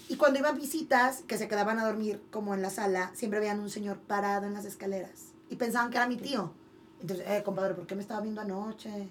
Y 0.08 0.16
cuando 0.16 0.38
iban 0.38 0.56
visitas, 0.56 1.22
que 1.26 1.38
se 1.38 1.48
quedaban 1.48 1.78
a 1.78 1.86
dormir 1.86 2.22
como 2.30 2.54
en 2.54 2.62
la 2.62 2.70
sala, 2.70 3.10
siempre 3.14 3.40
veían 3.40 3.60
un 3.60 3.70
señor 3.70 3.98
parado 3.98 4.46
en 4.46 4.54
las 4.54 4.64
escaleras. 4.64 5.32
Y 5.50 5.56
pensaban 5.56 5.90
que 5.90 5.96
era 5.96 6.06
mi 6.06 6.16
tío. 6.16 6.52
Entonces, 7.00 7.26
eh, 7.28 7.42
compadre, 7.42 7.74
¿por 7.74 7.86
qué 7.86 7.94
me 7.94 8.02
estaba 8.02 8.20
viendo 8.20 8.40
anoche? 8.40 9.08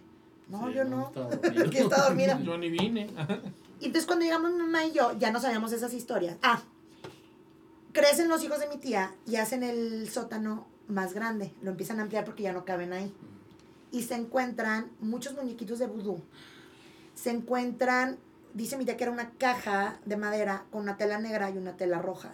No, 0.49 0.67
Sí, 0.67 0.73
yo 0.73 0.83
no, 0.83 1.11
que 1.71 1.79
estaba 1.79 2.03
dormida. 2.07 2.39
Yo 2.43 2.57
ni 2.57 2.69
vine. 2.69 3.09
Y 3.79 3.87
entonces 3.87 4.05
cuando 4.05 4.25
llegamos 4.25 4.51
mi 4.51 4.57
mamá 4.59 4.85
y 4.85 4.91
yo, 4.93 5.17
ya 5.17 5.31
no 5.31 5.39
sabíamos 5.39 5.71
esas 5.73 5.93
historias. 5.93 6.37
Ah, 6.41 6.61
crecen 7.93 8.27
los 8.27 8.43
hijos 8.43 8.59
de 8.59 8.67
mi 8.67 8.77
tía 8.77 9.15
y 9.25 9.37
hacen 9.37 9.63
el 9.63 10.09
sótano 10.09 10.67
más 10.87 11.13
grande. 11.13 11.53
Lo 11.61 11.71
empiezan 11.71 11.99
a 11.99 12.03
ampliar 12.03 12.25
porque 12.25 12.43
ya 12.43 12.51
no 12.51 12.65
caben 12.65 12.91
ahí. 12.91 13.13
Y 13.91 14.03
se 14.03 14.15
encuentran 14.15 14.91
muchos 14.99 15.35
muñequitos 15.35 15.79
de 15.79 15.87
vudú. 15.87 16.21
Se 17.15 17.29
encuentran, 17.29 18.17
dice 18.53 18.77
mi 18.77 18.85
tía 18.85 18.97
que 18.97 19.03
era 19.03 19.13
una 19.13 19.29
caja 19.31 19.99
de 20.05 20.17
madera 20.17 20.65
con 20.71 20.81
una 20.81 20.97
tela 20.97 21.19
negra 21.19 21.51
y 21.51 21.57
una 21.57 21.77
tela 21.77 21.99
roja. 21.99 22.33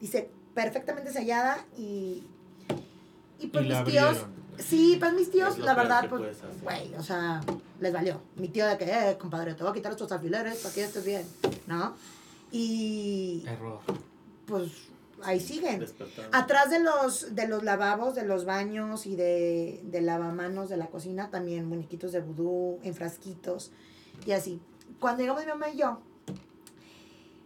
Dice, 0.00 0.30
perfectamente 0.54 1.12
sellada 1.12 1.66
y... 1.76 2.24
Y 3.40 3.48
pues 3.48 3.66
Y 3.66 3.68
mis 3.68 3.84
tíos... 3.84 4.26
Sí, 4.58 4.96
pues 5.00 5.14
mis 5.14 5.30
tíos, 5.30 5.58
la 5.58 5.74
verdad, 5.74 6.08
pues, 6.10 6.36
güey, 6.62 6.94
o 6.94 7.02
sea, 7.02 7.40
les 7.80 7.92
valió. 7.92 8.20
Mi 8.36 8.48
tío 8.48 8.66
de 8.66 8.76
que, 8.76 8.84
eh, 8.84 9.16
compadre, 9.18 9.54
te 9.54 9.62
voy 9.62 9.70
a 9.70 9.74
quitar 9.74 9.92
estos 9.92 10.12
alfileres 10.12 10.58
para 10.58 10.74
que 10.74 10.84
estés 10.84 11.04
bien, 11.04 11.26
¿no? 11.66 11.94
Y 12.52 13.42
Error. 13.46 13.80
pues 14.46 14.91
ahí 15.24 15.40
siguen. 15.40 15.84
Atrás 16.32 16.70
de 16.70 16.80
los, 16.80 17.34
de 17.34 17.48
los 17.48 17.62
lavabos, 17.62 18.14
de 18.14 18.24
los 18.24 18.44
baños 18.44 19.06
y 19.06 19.16
de, 19.16 19.80
de 19.84 20.00
lavamanos 20.00 20.68
de 20.68 20.76
la 20.76 20.86
cocina, 20.86 21.30
también 21.30 21.66
muñequitos 21.66 22.12
de 22.12 22.20
vudú, 22.20 22.78
en 22.82 22.94
frasquitos 22.94 23.72
y 24.26 24.32
así. 24.32 24.60
Cuando 25.00 25.22
llegamos 25.22 25.44
mi 25.44 25.48
mamá 25.48 25.70
y 25.70 25.78
yo, 25.78 26.00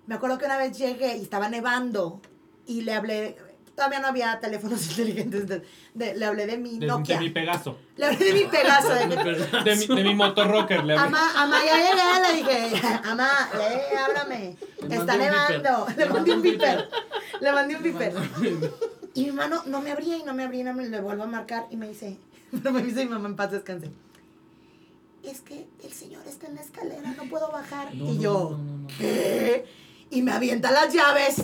me 0.06 0.14
acuerdo 0.14 0.38
que 0.38 0.44
una 0.44 0.58
vez 0.58 0.76
llegué 0.76 1.16
y 1.16 1.22
estaba 1.22 1.48
nevando 1.48 2.20
y 2.66 2.82
le 2.82 2.92
hablé, 2.92 3.36
todavía 3.76 4.00
no 4.00 4.08
había 4.08 4.40
teléfonos 4.40 4.84
inteligentes, 4.90 5.46
de- 5.94 6.14
le 6.16 6.24
hablé 6.24 6.46
de 6.46 6.56
mi 6.58 6.78
De, 6.80 6.86
Nokia. 6.86 7.18
de 7.18 7.24
mi 7.24 7.30
Pegaso. 7.30 7.78
Le 7.96 8.06
hablé 8.06 8.24
de 8.24 8.32
mi 8.32 8.44
Pegaso, 8.46 8.88
de 8.88 9.08
que, 9.08 9.16
De 9.64 9.76
mi, 9.76 9.86
de 9.86 10.02
mi 10.04 10.14
motorrocker. 10.16 10.84
Le 10.84 10.94
hablé. 10.94 11.06
Amá, 11.06 11.42
amá, 11.42 11.58
ya 11.64 11.76
llegué, 11.76 12.42
le 12.42 12.42
dije, 12.70 13.00
amá, 13.04 13.28
eh, 13.54 13.96
háblame, 13.98 14.56
Le 14.88 14.96
está 14.96 15.16
nevando. 15.16 15.86
Le 15.96 16.06
mandé 16.06 16.32
un 16.32 16.42
viper. 16.42 16.88
Le 17.40 17.52
mandé 17.52 17.76
un 17.76 17.82
viper. 17.82 18.14
Y 19.14 19.22
mi 19.22 19.28
hermano 19.28 19.62
no 19.66 19.80
me 19.80 19.92
abría 19.92 20.16
y 20.18 20.22
no 20.24 20.34
me 20.34 20.42
abría 20.44 20.60
y 20.60 20.64
no 20.64 20.74
me 20.74 20.88
le 20.88 21.00
vuelvo 21.00 21.22
a 21.22 21.26
marcar 21.26 21.66
y 21.70 21.76
me 21.76 21.88
dice, 21.88 22.16
pero 22.50 22.72
me 22.72 22.82
dice 22.82 23.04
mi 23.04 23.10
mamá 23.10 23.28
en 23.28 23.36
paz 23.36 23.50
descanse. 23.52 23.90
Es 25.22 25.40
que 25.40 25.66
el 25.82 25.92
señor 25.92 26.22
está 26.26 26.46
en 26.46 26.54
la 26.54 26.60
escalera, 26.60 27.12
no 27.16 27.24
puedo 27.24 27.50
bajar. 27.50 27.94
No, 27.94 28.04
y 28.12 28.16
no, 28.16 28.22
yo, 28.22 28.32
no, 28.52 28.58
no, 28.58 28.76
no. 28.82 28.86
¿qué? 28.98 29.64
Y 30.10 30.22
me 30.22 30.32
avienta 30.32 30.70
las 30.70 30.92
llaves. 30.94 31.36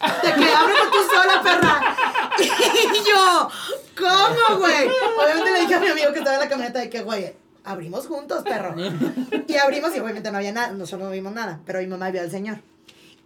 De 0.00 0.34
que 0.34 0.52
ábreme 0.52 0.80
tú 0.90 0.98
sola, 1.14 1.42
perra. 1.42 1.96
Y 2.40 3.08
yo, 3.08 3.50
¿cómo, 3.98 4.58
güey? 4.58 4.88
Obviamente 5.22 5.52
le 5.52 5.60
dije 5.60 5.74
a 5.74 5.80
mi 5.80 5.88
amigo 5.88 6.12
que 6.12 6.18
estaba 6.20 6.36
en 6.36 6.42
la 6.42 6.48
camioneta 6.48 6.78
de 6.78 6.88
que, 6.88 7.02
güey, 7.02 7.34
abrimos 7.64 8.06
juntos, 8.06 8.42
perro. 8.42 8.74
Y 9.46 9.56
abrimos 9.56 9.94
y 9.94 10.00
obviamente 10.00 10.30
no 10.30 10.38
había 10.38 10.52
nada, 10.52 10.72
nosotros 10.72 11.08
no 11.08 11.12
vimos 11.12 11.34
nada, 11.34 11.60
pero 11.66 11.80
mi 11.80 11.86
mamá 11.86 12.10
vio 12.10 12.22
al 12.22 12.30
señor. 12.30 12.58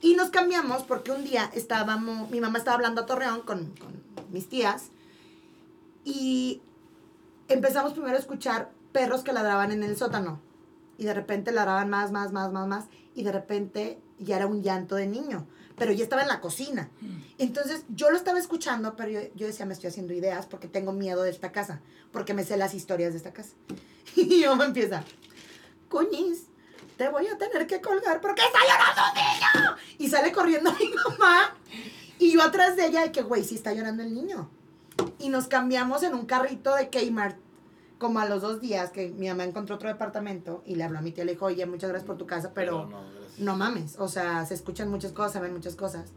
Y 0.01 0.15
nos 0.17 0.31
cambiamos 0.31 0.83
porque 0.83 1.13
un 1.13 1.25
día 1.25 1.51
estábamos, 1.55 2.31
mi 2.31 2.41
mamá 2.41 2.59
estaba 2.59 2.75
hablando 2.77 3.03
a 3.03 3.07
Torreón 3.07 3.43
con, 3.43 3.67
con 3.77 3.93
mis 4.33 4.49
tías 4.49 4.91
y 6.05 6.61
empezamos 7.49 7.93
primero 7.93 8.17
a 8.17 8.19
escuchar 8.19 8.71
perros 8.93 9.23
que 9.23 9.33
ladraban 9.33 9.73
en 9.73 9.83
el 9.83 9.97
sótano. 9.97 10.41
Y 10.99 11.05
de 11.05 11.15
repente 11.15 11.53
ladraban 11.53 11.91
más, 11.91 12.13
más, 12.13 12.33
más, 12.33 12.53
más, 12.53 12.69
más. 12.69 12.85
Y 13.15 13.25
de 13.25 13.33
repente 13.33 13.99
ya 14.19 14.37
era 14.37 14.47
un 14.47 14.63
llanto 14.63 14.95
de 14.95 15.07
niño. 15.07 15.47
Pero 15.77 15.93
ya 15.93 16.05
estaba 16.05 16.23
en 16.23 16.29
la 16.29 16.41
cocina. 16.41 16.89
Entonces 17.39 17.85
yo 17.89 18.11
lo 18.11 18.17
estaba 18.17 18.39
escuchando, 18.39 18.95
pero 18.97 19.11
yo, 19.11 19.21
yo 19.35 19.47
decía, 19.47 19.67
me 19.67 19.75
estoy 19.75 19.89
haciendo 19.89 20.13
ideas 20.13 20.47
porque 20.47 20.69
tengo 20.69 20.93
miedo 20.93 21.23
de 21.23 21.31
esta 21.31 21.51
casa. 21.51 21.81
Porque 22.13 22.33
me 22.33 22.45
sé 22.45 22.57
las 22.57 22.75
historias 22.75 23.13
de 23.13 23.19
esta 23.19 23.33
casa. 23.33 23.55
Y 24.17 24.27
mi 24.27 24.45
mamá 24.45 24.67
empieza, 24.67 25.03
coñis, 25.89 26.45
te 26.97 27.09
voy 27.09 27.27
a 27.27 27.37
tener 27.37 27.67
que 27.67 27.81
colgar 27.81 28.21
porque 28.21 28.43
está 28.43 28.59
llorando 28.61 29.03
un 29.09 29.15
niño. 29.17 29.77
Y 29.99 30.09
sale 30.09 30.33
corriendo 30.33 30.73
mi 30.79 30.91
mamá. 30.91 31.57
Y 32.19 32.33
yo 32.33 32.43
atrás 32.43 32.77
de 32.77 32.87
ella 32.87 33.03
de 33.03 33.13
que, 33.13 33.23
güey, 33.23 33.45
sí 33.45 33.55
está 33.55 33.73
llorando 33.73 34.03
el 34.03 34.15
niño. 34.15 34.49
Y 35.19 35.29
nos 35.29 35.49
cambiamos 35.49 36.03
en 36.03 36.15
un 36.15 36.27
carrito 36.27 36.75
de 36.75 36.89
Kmart. 36.89 37.37
Como 37.99 38.19
a 38.21 38.27
los 38.27 38.43
dos 38.43 38.61
días 38.61 38.91
que 38.91 39.09
mi 39.09 39.29
mamá 39.29 39.45
encontró 39.45 39.77
otro 39.77 39.89
departamento 39.89 40.63
y 40.67 40.75
le 40.75 40.85
habló 40.85 40.99
a 40.99 41.03
mi 41.03 41.13
tía, 41.13 41.25
le 41.25 41.33
dijo, 41.33 41.47
oye, 41.47 41.65
muchas 41.65 41.91
gracias 41.91 42.07
por 42.07 42.19
tu 42.19 42.27
casa, 42.27 42.53
pero 42.53 42.87
no. 42.87 43.24
No 43.39 43.57
mames, 43.57 43.97
o 43.99 44.09
sea, 44.09 44.45
se 44.47 44.55
escuchan 44.55 44.89
muchas 44.89 45.13
cosas, 45.13 45.33
se 45.33 45.41
ven 45.41 45.53
muchas 45.53 45.75
cosas. 45.77 46.11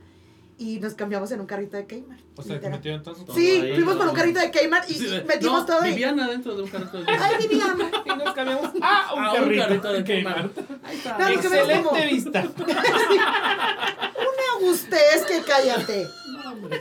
Y 0.60 0.80
nos 0.80 0.95
cambiamos 0.95 1.30
en 1.31 1.39
un 1.39 1.45
carrito 1.45 1.77
de 1.77 1.85
Kmart. 1.85 2.19
O 2.35 2.41
sea, 2.41 2.60
que 2.60 2.65
entonces. 2.91 3.26
Todo 3.27 3.35
Sí, 3.35 3.61
ahí, 3.61 3.76
fuimos 3.76 3.95
por 3.95 4.07
un 4.07 4.15
carrito 4.15 4.39
de 4.39 4.49
Kmart 4.49 4.89
y, 4.89 4.94
Sí, 4.95 5.06
y 5.06 5.10
de- 5.11 5.23
metimos 5.23 5.60
no, 5.60 5.65
todo 5.68 5.81
ahí. 5.81 5.91
Vivían 5.91 6.19
adentro 6.19 6.56
de 6.56 6.64
un 6.64 6.69
carrito 6.69 6.98
de 6.98 7.06
Ay, 7.11 7.48
vivíamos. 7.48 7.88
Y 8.06 8.10
nos 8.10 8.34
cambiamos 8.34 8.65
a 8.65 8.69
un 8.73 8.80
Ah, 8.81 9.34
carrito. 9.35 9.94
de 9.94 9.99
Ok, 9.99 10.06
Kmart. 10.23 10.57
Marta. 10.57 10.61
Ahí 10.84 10.98
está. 10.98 11.11
No, 11.11 11.26
veo 11.27 11.84
como- 11.84 11.98
Excelente 11.98 12.07
vista. 12.07 12.44
Una 14.18 14.68
gustez 14.68 15.26
que 15.27 15.41
cállate. 15.44 16.07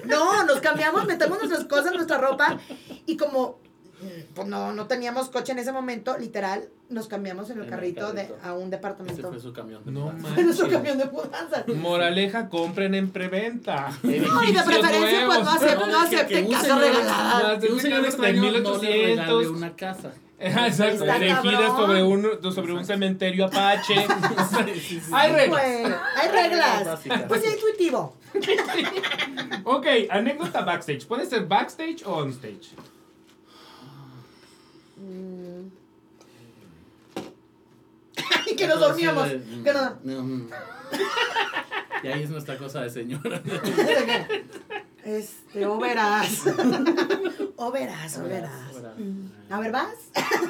No, 0.04 0.44
nos 0.44 0.60
cambiamos, 0.60 1.04
metemos 1.06 1.38
nuestras 1.38 1.64
cosas, 1.64 1.92
nuestra 1.92 2.18
ropa 2.18 2.58
y 3.04 3.16
como 3.16 3.58
pues 4.36 4.46
no, 4.46 4.72
no 4.72 4.86
teníamos 4.86 5.30
coche 5.30 5.50
en 5.52 5.58
ese 5.58 5.72
momento, 5.72 6.16
literal, 6.18 6.68
nos 6.90 7.08
cambiamos 7.08 7.50
en 7.50 7.56
el 7.56 7.62
En 7.62 7.64
el 7.64 7.70
carrito, 7.70 8.12
de, 8.12 8.30
a 8.44 8.52
un 8.52 8.60
Ese 8.62 8.70
departamento. 8.70 9.28
fue 9.30 9.40
su 9.40 9.52
camión. 9.52 9.82
de 9.84 9.90
No 9.90 10.00
mudanza. 10.02 10.28
Fue 10.34 10.44
nuestro 10.44 10.68
camión 10.68 10.98
de 10.98 11.04
mudanza. 11.06 11.64
Moraleja, 11.74 12.48
compren 12.48 12.94
en 12.94 13.10
preventa. 13.10 13.90
No, 14.04 14.44
y 14.44 14.52
de 14.52 14.62
preferencia, 14.62 15.26
pues 15.26 15.38
no, 15.38 15.44
nuevos. 15.44 15.62
acep- 15.62 15.78
No, 15.80 15.86
no 15.86 16.04
que- 16.04 16.10
que 16.10 16.16
acepten 16.16 16.44
un 16.46 16.52
casas 16.52 16.66
señor- 16.68 16.80
regaladas. 16.82 17.64
Un 17.70 17.80
señor 17.80 18.02
de 18.02 18.08
extraño 18.08 18.42
no 18.42 18.50
le 18.52 18.58
1800. 18.60 19.26
regale 19.26 19.48
una 19.48 19.74
casa. 19.74 20.12
Exacto, 20.38 21.06
cabrón. 21.06 21.76
sobre 21.76 22.02
un, 22.04 22.52
sobre 22.52 22.72
un 22.74 22.84
cementerio 22.84 23.46
apache. 23.46 23.94
Sí, 24.66 24.80
sí, 24.80 25.00
sí. 25.00 25.10
Hay 25.14 25.32
reglas. 25.32 25.62
Hay 26.16 26.28
reglas. 26.30 27.00
Pues 27.26 27.42
sí, 27.42 27.48
intuitivo. 27.54 28.14
Ok, 29.64 29.86
anécdota 30.10 30.60
backstage. 30.62 31.06
¿Puede 31.06 31.26
ser 31.26 31.46
backstage 31.46 32.04
o 32.04 32.16
onstage? 32.18 32.70
Mm. 34.96 35.68
Y 38.50 38.56
que 38.56 38.66
nos 38.68 38.80
dormíamos. 38.80 39.28
Que 39.28 39.72
no- 39.72 39.98
no, 40.04 40.22
mm. 40.22 40.48
Y 42.02 42.06
ahí 42.08 42.22
es 42.22 42.30
nuestra 42.30 42.56
cosa 42.58 42.82
de 42.82 42.90
señora. 42.90 43.42
Este, 45.04 45.64
o 45.64 45.78
verás. 45.78 46.44
O 47.58 47.70
verás, 47.72 48.18
o 48.18 48.24
verás. 48.24 48.52
Mm. 48.98 49.52
A 49.52 49.60
ver, 49.60 49.72
¿vas? 49.72 49.94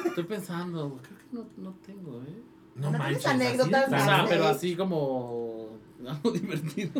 Estoy 0.05 0.23
pensando, 0.25 0.99
creo 1.01 1.17
que 1.17 1.25
no, 1.31 1.45
no 1.69 1.73
tengo, 1.85 2.21
¿eh? 2.23 2.41
No 2.75 2.91
¿No 2.91 2.97
manches. 2.97 3.23
tienes 3.23 3.47
así 3.47 3.61
anécdotas 3.61 3.89
de 3.89 3.95
O 3.95 3.99
sea, 3.99 4.25
pero 4.27 4.47
así 4.47 4.75
como 4.75 5.69
algo 6.05 6.31
divertido. 6.31 6.91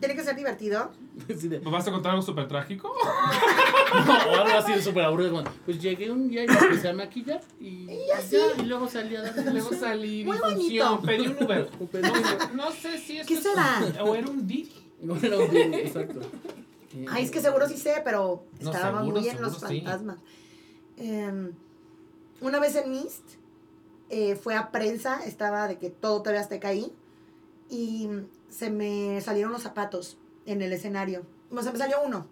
Tiene 0.00 0.14
que 0.14 0.22
ser 0.24 0.36
divertido. 0.36 0.90
De- 1.28 1.60
¿Me 1.60 1.70
vas 1.70 1.86
a 1.88 1.90
contar 1.92 2.10
algo 2.12 2.22
súper 2.22 2.48
trágico? 2.48 2.92
No, 4.06 4.12
o 4.12 4.34
algo 4.44 4.58
así 4.58 4.82
súper 4.82 5.04
aburrido. 5.04 5.30
como, 5.30 5.44
Pues 5.64 5.80
llegué 5.80 6.10
un 6.10 6.28
día 6.28 6.44
y 6.44 6.48
me 6.48 6.54
empecé 6.58 6.88
a 6.88 6.92
maquillar 6.92 7.40
y, 7.60 7.86
ya, 7.86 8.20
y 8.58 8.66
luego 8.66 8.88
salí 8.88 9.16
a 9.16 9.22
dar 9.22 9.34
Y 9.46 9.50
luego 9.52 9.70
salí, 9.80 10.24
Muy 10.24 10.36
bonito. 10.38 10.60
función, 10.60 11.02
pedí 11.02 11.26
un 11.28 11.42
Uber. 11.44 11.68
Pedí 11.90 12.02
No, 12.02 12.64
no 12.66 12.72
sé 12.72 12.98
si 12.98 13.18
es 13.18 13.26
¿Qué 13.26 13.36
será? 13.36 13.80
O 14.02 14.14
era 14.14 14.28
un 14.28 14.46
Didi. 14.46 14.72
No 15.00 15.16
era 15.16 15.38
un 15.38 15.50
día, 15.50 15.66
exacto. 15.78 16.20
Ay, 17.08 17.24
es 17.24 17.30
que 17.30 17.40
seguro 17.40 17.68
sí 17.68 17.76
sé, 17.76 18.02
pero 18.04 18.42
No, 18.60 18.72
seguro, 18.72 19.04
muy 19.04 19.28
en 19.28 19.40
los 19.40 19.52
seguro 19.54 19.68
sí. 19.68 19.80
fantasmas. 19.82 20.18
Em, 20.96 21.52
una 22.40 22.58
vez 22.58 22.74
en 22.76 22.90
Mist, 22.90 23.22
eh, 24.10 24.34
fue 24.36 24.54
a 24.56 24.70
prensa, 24.72 25.24
estaba 25.24 25.68
de 25.68 25.78
que 25.78 25.90
todo 25.90 26.20
todavía 26.20 26.40
Azteca 26.40 26.68
ahí, 26.68 26.92
y 27.70 28.08
se 28.50 28.70
me 28.70 29.20
salieron 29.20 29.52
los 29.52 29.62
zapatos 29.62 30.16
en 30.46 30.62
el 30.62 30.72
escenario. 30.72 31.22
O 31.50 31.62
sea, 31.62 31.72
me 31.72 31.78
salió 31.78 31.96
uno. 32.04 32.26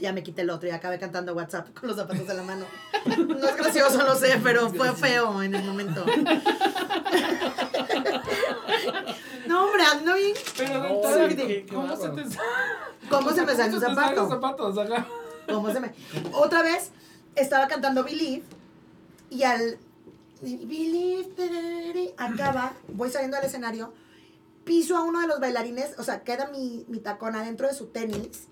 Ya 0.00 0.12
me 0.12 0.22
quité 0.22 0.42
el 0.42 0.50
otro 0.50 0.68
y 0.68 0.70
acabé 0.72 0.98
cantando 1.00 1.34
WhatsApp 1.34 1.76
con 1.76 1.88
los 1.88 1.96
zapatos 1.96 2.28
en 2.28 2.36
la 2.36 2.42
mano. 2.44 2.64
No 3.06 3.48
es 3.48 3.56
gracioso, 3.56 3.98
lo 4.04 4.14
sé, 4.14 4.38
pero 4.42 4.70
fue 4.70 4.92
feo 4.92 5.42
en 5.42 5.54
el 5.56 5.64
momento. 5.64 6.04
No, 9.46 9.64
hombre, 9.66 9.82
ando 9.92 10.14
bien. 10.14 10.34
Pero 10.56 10.78
No, 10.78 10.86
entonces, 10.86 11.34
qué- 11.34 11.64
qué 11.66 11.74
¿cómo 11.74 11.96
se 11.96 12.08
te 12.10 12.24
¿Cómo 13.08 13.30
se 13.32 13.42
me 13.44 13.54
salió 13.56 13.74
un 13.76 13.80
zapato? 13.80 14.28
zapatos? 14.28 14.76
¿Cómo 15.48 15.72
se 15.72 15.80
me.? 15.80 15.92
Otra 16.32 16.62
vez 16.62 16.90
estaba 17.34 17.66
cantando 17.68 18.04
Believe 18.04 18.42
y 19.30 19.42
al. 19.44 19.78
Believe, 20.42 22.14
acaba, 22.16 22.72
voy 22.92 23.10
saliendo 23.10 23.36
al 23.38 23.44
escenario, 23.44 23.92
piso 24.68 24.98
a 24.98 25.02
uno 25.02 25.20
de 25.20 25.26
los 25.26 25.40
bailarines, 25.40 25.98
o 25.98 26.02
sea, 26.02 26.22
queda 26.24 26.48
mi, 26.48 26.84
mi 26.88 27.00
tacón 27.00 27.34
adentro 27.34 27.66
de 27.66 27.72
su 27.72 27.86
tenis. 27.86 28.48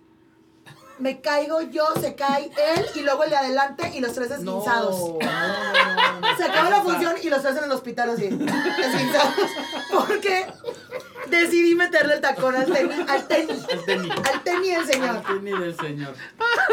Me 0.98 1.20
caigo 1.20 1.60
yo, 1.60 1.84
se 2.01 2.14
cae 2.14 2.51
él 2.74 2.86
y 2.94 3.01
luego 3.01 3.24
el 3.24 3.30
de 3.30 3.36
adelante 3.36 3.93
y 3.94 4.01
los 4.01 4.14
tres 4.14 4.30
esguinzados. 4.30 4.98
No, 4.98 5.18
no, 5.18 5.94
no, 5.94 6.20
no. 6.20 6.36
Se 6.38 6.44
acaba 6.44 6.70
la 6.70 6.80
función 6.80 7.16
y 7.22 7.28
los 7.28 7.43
tres 7.43 7.59
en 7.59 7.64
el 7.64 7.72
hospital 7.72 8.09
así, 8.09 8.24
esguinzados. 8.24 9.34
Porque 9.93 10.47
decidí 11.31 11.74
meterle 11.74 12.15
el 12.15 12.20
tacón 12.20 12.55
al 12.57 12.66
tenis, 12.66 12.97
al 13.09 13.27
tenis, 13.27 13.65
Al 13.73 13.85
tenis. 13.85 14.12
al 14.32 14.43
tenis 14.43 14.77
del 14.77 14.86
señor. 14.86 15.16
Al 15.16 15.23
tenis 15.23 15.61
del 15.61 15.77
señor. 15.77 16.15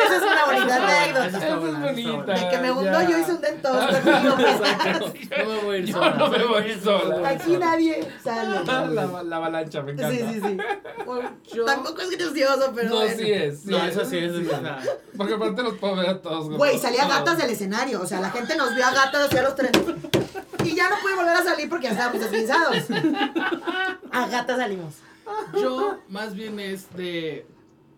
Esa 0.06 0.16
es 0.16 0.22
una 0.22 0.46
bonita 0.46 0.76
anécdota. 0.76 1.28
Esa 1.28 1.48
es 1.50 1.60
buena, 1.60 1.80
bonita. 1.80 2.34
De 2.34 2.50
que 2.50 2.58
me 2.60 2.72
hundo, 2.72 3.02
yo 3.10 3.18
hice 3.18 3.32
un 3.34 3.42
dentoso. 3.42 3.88
No 5.44 5.46
me 5.46 5.62
voy 5.64 5.76
a 5.76 5.80
ir 5.80 5.86
Yo 5.86 5.94
sola. 5.98 6.16
no 6.16 6.30
me 6.30 6.44
voy 6.46 6.80
sola. 6.84 7.04
No 7.04 7.10
me 7.10 7.20
voy 7.20 7.26
Aquí 7.26 7.54
sola. 7.54 7.66
nadie 7.66 8.08
sale. 8.24 8.66
La, 8.94 9.24
la 9.24 9.36
avalancha, 9.38 9.82
me 9.82 9.92
encanta. 9.94 10.12
Sí, 10.12 10.26
sí, 10.34 10.42
sí. 10.42 10.58
Yo- 11.56 11.66
Tampoco 11.66 12.02
es 12.02 12.10
gracioso, 12.18 12.72
pero. 12.76 12.90
No, 12.90 12.96
bueno. 12.98 13.16
sí 13.18 13.32
es. 13.32 13.60
sí 13.62 13.70
No, 13.70 13.84
eso 13.84 14.06
sí 14.06 14.18
es. 14.18 14.34
sí 14.36 14.48
Porque 15.18 15.34
aparte 15.34 15.64
los 15.64 15.74
puedo 15.76 15.96
ver 15.96 16.10
a 16.10 16.22
todos. 16.22 16.46
güey. 16.46 16.58
Güey, 16.58 16.80
salía 16.80 17.08
gatas 17.08 17.38
del 17.38 17.50
escenario. 17.50 18.02
O 18.02 18.06
sea, 18.06 18.20
la 18.22 18.32
gente 18.32 18.56
nos 18.56 18.74
vio 18.76 18.86
a 18.86 18.92
gatas 18.92 19.26
hacia 19.28 19.42
los 19.44 19.56
trenes. 19.56 19.82
Y 20.64 20.76
ya 20.76 20.90
no 20.90 20.96
pude 21.02 21.16
volver 21.16 21.36
a 21.36 21.44
salir 21.44 21.68
porque 21.70 21.86
ya 21.86 21.92
estábamos 21.92 22.22
desguizados. 22.22 22.78
A 24.12 24.28
gatas 24.28 24.43
salimos. 24.48 24.96
Yo 25.60 26.00
más 26.10 26.36
bien 26.36 26.60
es 26.60 26.94
de, 26.96 27.46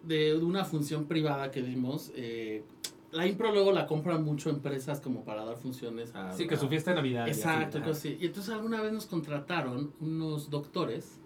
de 0.03 0.35
una 0.35 0.65
función 0.65 1.05
privada 1.05 1.51
que 1.51 1.61
dimos. 1.61 2.11
eh, 2.15 2.63
la 3.11 3.25
impro 3.25 3.51
luego 3.53 3.71
la 3.71 3.87
compran 3.87 4.23
mucho 4.25 4.49
empresas 4.49 4.99
como 4.99 5.23
para 5.23 5.45
dar 5.45 5.55
funciones 5.55 6.13
a... 6.13 6.33
Sí, 6.33 6.47
que 6.47 6.57
su 6.57 6.67
fiesta 6.67 6.91
de 6.91 6.97
Navidad. 6.97 7.27
y 7.27 7.29
Exacto, 7.29 7.79
cosas 7.79 7.97
así. 7.97 8.17
Y 8.19 8.25
entonces 8.25 8.53
alguna 8.53 8.81
vez 8.81 8.91
nos 8.91 9.05
contrataron 9.05 9.93
unos 10.01 10.49
doctores 10.49 11.17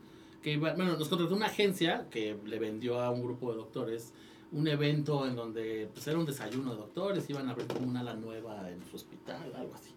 que 0.43 0.53
iban, 0.53 0.75
bueno, 0.75 0.97
nos 0.97 1.09
contrató 1.09 1.35
una 1.35 1.47
agencia 1.47 2.05
que 2.11 2.37
le 2.45 2.59
vendió 2.59 2.99
a 2.99 3.09
un 3.09 3.23
grupo 3.23 3.51
de 3.51 3.57
doctores 3.57 4.13
un 4.51 4.67
evento 4.67 5.27
en 5.27 5.35
donde 5.35 5.89
pues 5.93 6.07
era 6.07 6.17
un 6.17 6.25
desayuno 6.25 6.71
de 6.71 6.77
doctores, 6.77 7.29
iban 7.29 7.47
a 7.47 7.51
abrir 7.51 7.67
como 7.67 7.87
una 7.87 7.99
ala 7.99 8.15
nueva 8.15 8.69
en 8.69 8.83
su 8.89 8.95
hospital, 8.95 9.53
algo 9.55 9.73
así. 9.75 9.93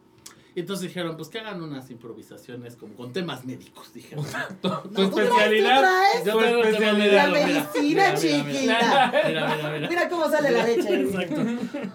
Y 0.54 0.60
entonces 0.60 0.88
dijeron, 0.88 1.16
pues 1.16 1.28
que 1.28 1.38
hagan 1.38 1.62
unas 1.62 1.90
improvisaciones 1.90 2.76
como 2.76 2.94
con 2.94 3.12
temas 3.12 3.44
médicos, 3.44 3.92
dijeron. 3.94 4.24
Tu 4.60 4.68
¿Tú 4.68 4.90
traes, 4.90 5.08
especialidad. 5.14 5.80
traes? 5.80 6.24
Yo 6.26 6.32
Tu 6.32 6.40
especialidad. 6.40 7.28
La 7.28 7.32
medicina, 7.32 7.82
mira, 7.82 8.14
chiquita. 8.14 9.12
Mira, 9.26 9.56
mira, 9.56 9.72
mira. 9.72 9.88
Mira 9.88 10.08
cómo 10.10 10.28
sale 10.28 10.50
la 10.50 10.66
leche. 10.66 11.00
Exacto. 11.00 11.42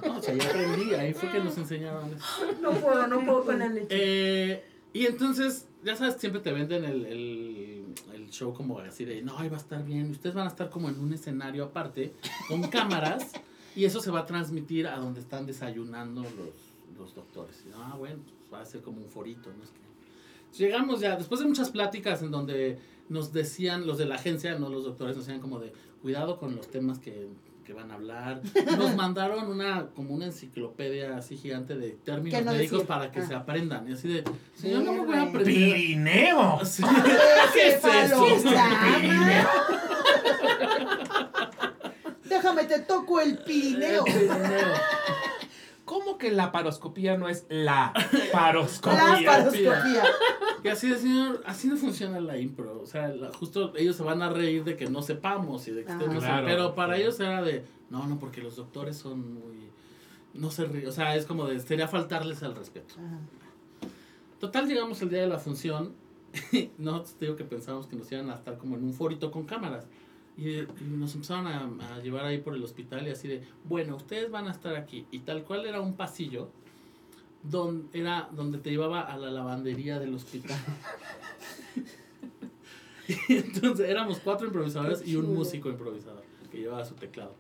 No, 0.08 0.18
o 0.18 0.22
sea, 0.22 0.34
yo 0.34 0.44
aprendí, 0.44 0.94
ahí 0.96 1.14
fue 1.14 1.30
que 1.30 1.40
nos 1.40 1.58
enseñaron 1.58 2.12
eso. 2.14 2.26
No 2.62 2.72
puedo, 2.72 3.08
no 3.08 3.24
puedo 3.26 3.46
con 3.46 3.60
la 3.60 3.68
leche. 3.70 3.88
Eh, 3.90 4.66
y 4.94 5.06
entonces, 5.06 5.68
ya 5.84 5.96
sabes, 5.96 6.16
siempre 6.16 6.42
te 6.42 6.52
venden 6.52 6.84
el, 6.84 7.06
el, 7.06 7.86
el 8.16 8.30
show 8.32 8.54
como 8.56 8.80
así 8.80 9.06
de, 9.06 9.22
no, 9.22 9.38
ahí 9.38 9.50
va 9.50 9.58
a 9.58 9.60
estar 9.60 9.84
bien. 9.84 10.10
Ustedes 10.10 10.34
van 10.34 10.46
a 10.48 10.50
estar 10.50 10.72
como 10.72 10.90
en 10.90 11.00
un 11.00 11.14
escenario 11.14 11.66
aparte, 11.66 12.14
con 12.48 12.64
cámaras, 12.64 13.34
y 13.76 13.86
eso 13.86 14.02
se 14.02 14.10
va 14.10 14.22
a 14.22 14.26
transmitir 14.26 14.88
a 14.88 14.98
donde 14.98 15.20
están 15.20 15.46
desayunando 15.46 16.24
los, 16.24 16.98
los 16.98 17.14
doctores. 17.14 17.64
Y, 17.68 17.72
ah, 17.76 17.94
bueno, 17.96 18.18
va 18.54 18.62
a 18.62 18.66
ser 18.66 18.82
como 18.82 19.02
un 19.02 19.08
forito, 19.10 19.50
¿no? 19.56 19.64
Es 19.64 19.70
que... 19.72 19.80
Llegamos 20.64 21.00
ya, 21.02 21.16
después 21.16 21.40
de 21.42 21.48
muchas 21.48 21.70
pláticas 21.70 22.22
en 22.22 22.32
donde 22.32 22.80
nos 23.10 23.34
decían, 23.34 23.86
los 23.86 23.98
de 23.98 24.06
la 24.06 24.16
agencia, 24.16 24.58
no 24.58 24.70
los 24.70 24.84
doctores, 24.86 25.16
nos 25.18 25.26
decían 25.26 25.42
como 25.42 25.60
de, 25.60 25.72
cuidado 26.02 26.38
con 26.40 26.56
los 26.56 26.68
temas 26.70 27.00
que, 27.00 27.28
que 27.66 27.74
van 27.74 27.92
a 27.92 27.96
hablar. 27.96 28.42
Nos 28.78 28.96
mandaron 28.96 29.48
una, 29.52 29.88
como 29.88 30.14
una 30.16 30.26
enciclopedia 30.28 31.18
así 31.18 31.36
gigante 31.38 31.76
de 31.76 31.92
términos 31.92 32.40
¿Qué 32.40 32.46
no 32.46 32.52
médicos 32.54 32.72
decir? 32.80 32.88
para 32.88 33.12
que 33.12 33.20
Ah. 33.20 33.28
se 33.28 33.36
aprendan. 33.36 33.90
Y 33.90 33.94
así 33.94 34.08
de, 34.08 34.24
yo 34.64 34.82
no 34.82 34.94
me 34.94 35.00
voy 35.06 35.16
a 35.18 35.22
aprender. 35.24 35.46
¡Pirineo! 35.54 36.60
Sí. 36.66 36.84
¿Qué 37.54 37.68
es 37.68 37.76
eso? 37.76 38.26
Cefalosama. 38.26 39.48
Déjame, 42.24 42.64
te 42.66 42.80
toco 42.80 43.20
el 43.20 43.38
Pirineo. 43.40 44.04
¿Cómo 46.00 46.18
que 46.18 46.32
la 46.32 46.52
paroscopía 46.52 47.18
no 47.18 47.28
es 47.30 47.46
la 47.50 47.94
paroscopía? 48.32 49.20
La 49.22 49.26
paroscopía. 49.32 50.04
Y 50.64 50.68
así 50.68 50.90
de, 50.90 50.98
señor, 50.98 51.42
así 51.46 51.68
no 51.68 51.78
funciona 51.78 52.20
la 52.20 52.38
impro. 52.38 52.80
O 52.82 52.86
sea, 52.86 53.08
la- 53.10 53.32
justo 53.34 53.74
ellos 53.76 53.96
se 53.96 54.04
van 54.04 54.22
a 54.22 54.30
reír 54.30 54.64
de 54.64 54.76
que 54.76 54.88
no 54.88 55.02
sepamos 55.02 55.68
y 55.68 55.72
de 55.72 55.86
que 55.86 55.92
Ah. 55.92 55.96
no 55.96 56.20
Claro. 56.20 56.46
Pero 56.48 56.76
para 56.76 56.98
ellos 56.98 57.20
era 57.20 57.42
de, 57.42 57.64
no, 57.90 58.06
no, 58.08 58.20
porque 58.20 58.42
los 58.42 58.56
doctores 58.56 58.98
son 58.98 59.34
muy... 59.34 59.68
No 60.34 60.52
se 60.52 60.66
ríen. 60.66 60.88
O 60.88 60.92
sea, 60.92 61.16
es 61.16 61.26
como 61.26 61.46
de, 61.46 61.60
sería 61.60 61.88
faltarles 61.88 62.44
al 62.44 62.56
respeto. 62.56 62.96
Ajá. 62.98 63.18
Total, 64.40 64.68
llegamos 64.68 65.02
el 65.02 65.10
día 65.10 65.22
de 65.22 65.28
la 65.28 65.40
función. 65.40 65.94
Y 66.52 66.70
nosotros 66.78 67.16
te 67.16 67.26
digo 67.26 67.38
que 67.38 67.44
pensábamos 67.44 67.88
que 67.88 67.96
nos 67.96 68.12
iban 68.12 68.30
a 68.30 68.36
estar 68.36 68.58
como 68.58 68.76
en 68.76 68.84
un 68.84 68.94
forito 68.94 69.32
con 69.32 69.46
cámaras. 69.46 69.86
Y, 70.38 70.60
y 70.60 70.68
nos 70.88 71.16
empezaron 71.16 71.48
a, 71.48 71.96
a 71.96 72.00
llevar 72.00 72.26
ahí 72.26 72.38
por 72.38 72.54
el 72.54 72.64
hospital 72.64 73.08
y 73.08 73.10
así 73.10 73.28
de, 73.28 73.44
bueno, 73.64 73.96
ustedes 73.96 74.30
van 74.30 74.48
a 74.48 74.52
estar 74.52 74.76
aquí. 74.76 75.08
Y 75.12 75.20
tal 75.20 75.44
cual 75.44 75.66
era 75.66 75.82
un 75.82 75.96
pasillo 75.96 76.52
donde, 77.44 78.00
era 78.00 78.30
donde 78.32 78.58
te 78.60 78.70
llevaba 78.70 79.02
a 79.02 79.18
la 79.18 79.32
lavandería 79.32 80.00
del 80.00 80.14
hospital. 80.14 80.58
y 83.28 83.38
entonces 83.38 83.90
éramos 83.90 84.20
cuatro 84.20 84.48
improvisadores 84.48 85.08
y 85.08 85.16
un 85.16 85.34
músico 85.34 85.70
improvisador 85.70 86.24
que 86.52 86.60
llevaba 86.60 86.86
su 86.86 86.96
teclado. 86.96 87.36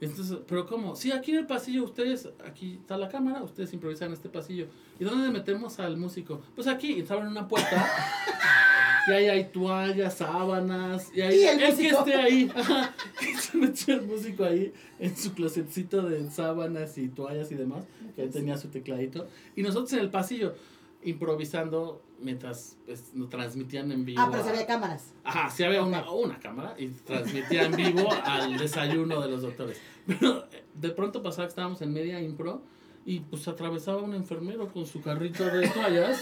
Entonces, 0.00 0.38
pero 0.48 0.66
¿cómo? 0.66 0.96
Sí, 0.96 1.12
aquí 1.12 1.30
en 1.30 1.38
el 1.38 1.46
pasillo, 1.46 1.84
ustedes, 1.84 2.28
aquí 2.44 2.78
está 2.80 2.96
la 2.96 3.08
cámara, 3.08 3.42
ustedes 3.44 3.72
improvisan 3.72 4.08
en 4.08 4.14
este 4.14 4.28
pasillo. 4.28 4.66
¿Y 4.98 5.04
dónde 5.04 5.30
metemos 5.30 5.78
al 5.78 5.96
músico? 5.96 6.42
Pues 6.56 6.66
aquí, 6.66 6.92
y 6.92 7.12
abren 7.12 7.28
una 7.28 7.46
puerta. 7.46 7.86
Y 9.08 9.10
ahí 9.12 9.26
hay 9.28 9.44
toallas, 9.44 10.14
sábanas. 10.18 11.10
Y 11.14 11.20
ahí 11.22 11.40
¿Y 11.40 11.44
el 11.44 11.58
que 11.76 11.88
esté 11.88 12.14
ahí. 12.14 12.50
Ajá. 12.56 12.94
Y 13.20 13.34
se 13.36 13.58
metió 13.58 13.94
el 13.94 14.02
músico 14.02 14.44
ahí 14.44 14.72
en 14.98 15.16
su 15.16 15.32
closetcito 15.34 16.02
de 16.02 16.30
sábanas 16.30 16.96
y 16.98 17.08
toallas 17.08 17.50
y 17.50 17.56
demás. 17.56 17.84
Que 18.14 18.22
ahí 18.22 18.28
tenía 18.28 18.56
su 18.58 18.68
tecladito. 18.68 19.26
Y 19.56 19.62
nosotros 19.62 19.92
en 19.94 19.98
el 20.00 20.10
pasillo, 20.10 20.54
improvisando 21.02 22.02
mientras 22.20 22.76
pues, 22.86 23.12
nos 23.14 23.28
transmitían 23.28 23.90
en 23.90 24.04
vivo. 24.04 24.20
Ah, 24.20 24.28
pero 24.30 24.42
a- 24.42 24.44
se 24.44 24.50
había 24.50 24.66
cámaras. 24.66 25.12
Ajá, 25.24 25.50
sí 25.50 25.64
había 25.64 25.82
una, 25.82 26.08
una 26.10 26.38
cámara 26.38 26.74
y 26.78 26.86
transmitía 26.88 27.64
en 27.64 27.72
vivo 27.76 28.08
al 28.24 28.56
desayuno 28.56 29.20
de 29.20 29.28
los 29.28 29.42
doctores. 29.42 29.80
Pero 30.06 30.44
eh, 30.52 30.62
de 30.74 30.90
pronto 30.90 31.22
pasaba 31.22 31.46
que 31.46 31.50
estábamos 31.50 31.82
en 31.82 31.92
media 31.92 32.20
impro 32.20 32.62
y 33.04 33.20
pues 33.20 33.48
atravesaba 33.48 34.00
un 34.02 34.14
enfermero 34.14 34.68
con 34.68 34.86
su 34.86 35.02
carrito 35.02 35.44
de 35.44 35.66
toallas 35.68 36.20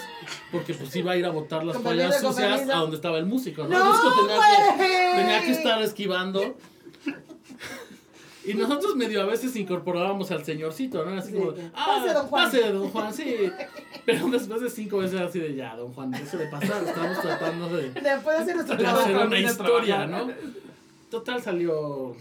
porque 0.50 0.72
pues 0.74 0.94
iba 0.96 1.12
a 1.12 1.16
ir 1.16 1.26
a 1.26 1.30
botar 1.30 1.62
las 1.64 1.82
toallas 1.82 2.20
sucias 2.20 2.68
a 2.70 2.76
donde 2.76 2.96
estaba 2.96 3.18
el 3.18 3.26
músico, 3.26 3.64
¿no? 3.64 3.68
¡No, 3.78 3.94
Entonces, 3.94 4.12
tenía, 4.76 4.76
que, 4.78 5.20
tenía 5.20 5.40
que 5.42 5.50
estar 5.52 5.82
esquivando. 5.82 6.56
Y 8.42 8.54
nosotros 8.54 8.96
medio 8.96 9.20
a 9.20 9.26
veces 9.26 9.54
incorporábamos 9.56 10.30
al 10.30 10.42
señorcito, 10.44 11.04
¿no? 11.04 11.18
Así 11.18 11.32
Sí, 11.32 11.38
como, 11.38 11.52
ah, 11.74 12.00
"Pase, 12.02 12.14
don 12.14 12.26
Juan". 12.26 12.44
pase, 12.44 12.72
don 12.72 12.88
Juan, 12.88 13.12
sí. 13.14 13.36
Pero 14.06 14.28
después 14.28 14.62
de 14.62 14.70
cinco 14.70 14.98
veces 14.98 15.20
así 15.20 15.38
de, 15.38 15.54
ya, 15.54 15.76
don 15.76 15.92
Juan, 15.92 16.14
eso 16.14 16.38
de 16.38 16.46
pasar, 16.46 16.82
estamos 16.82 17.20
tratando 17.20 17.68
de, 17.68 17.90
Después 17.90 18.24
de 18.38 18.42
hacer 18.42 18.54
nuestro 18.56 18.76
de 18.76 18.82
trabajo. 18.82 19.04
hacer 19.04 19.26
una 19.26 19.38
historia. 19.38 20.06
¿no? 20.06 20.30
Total 21.10 21.42
salió. 21.42 22.16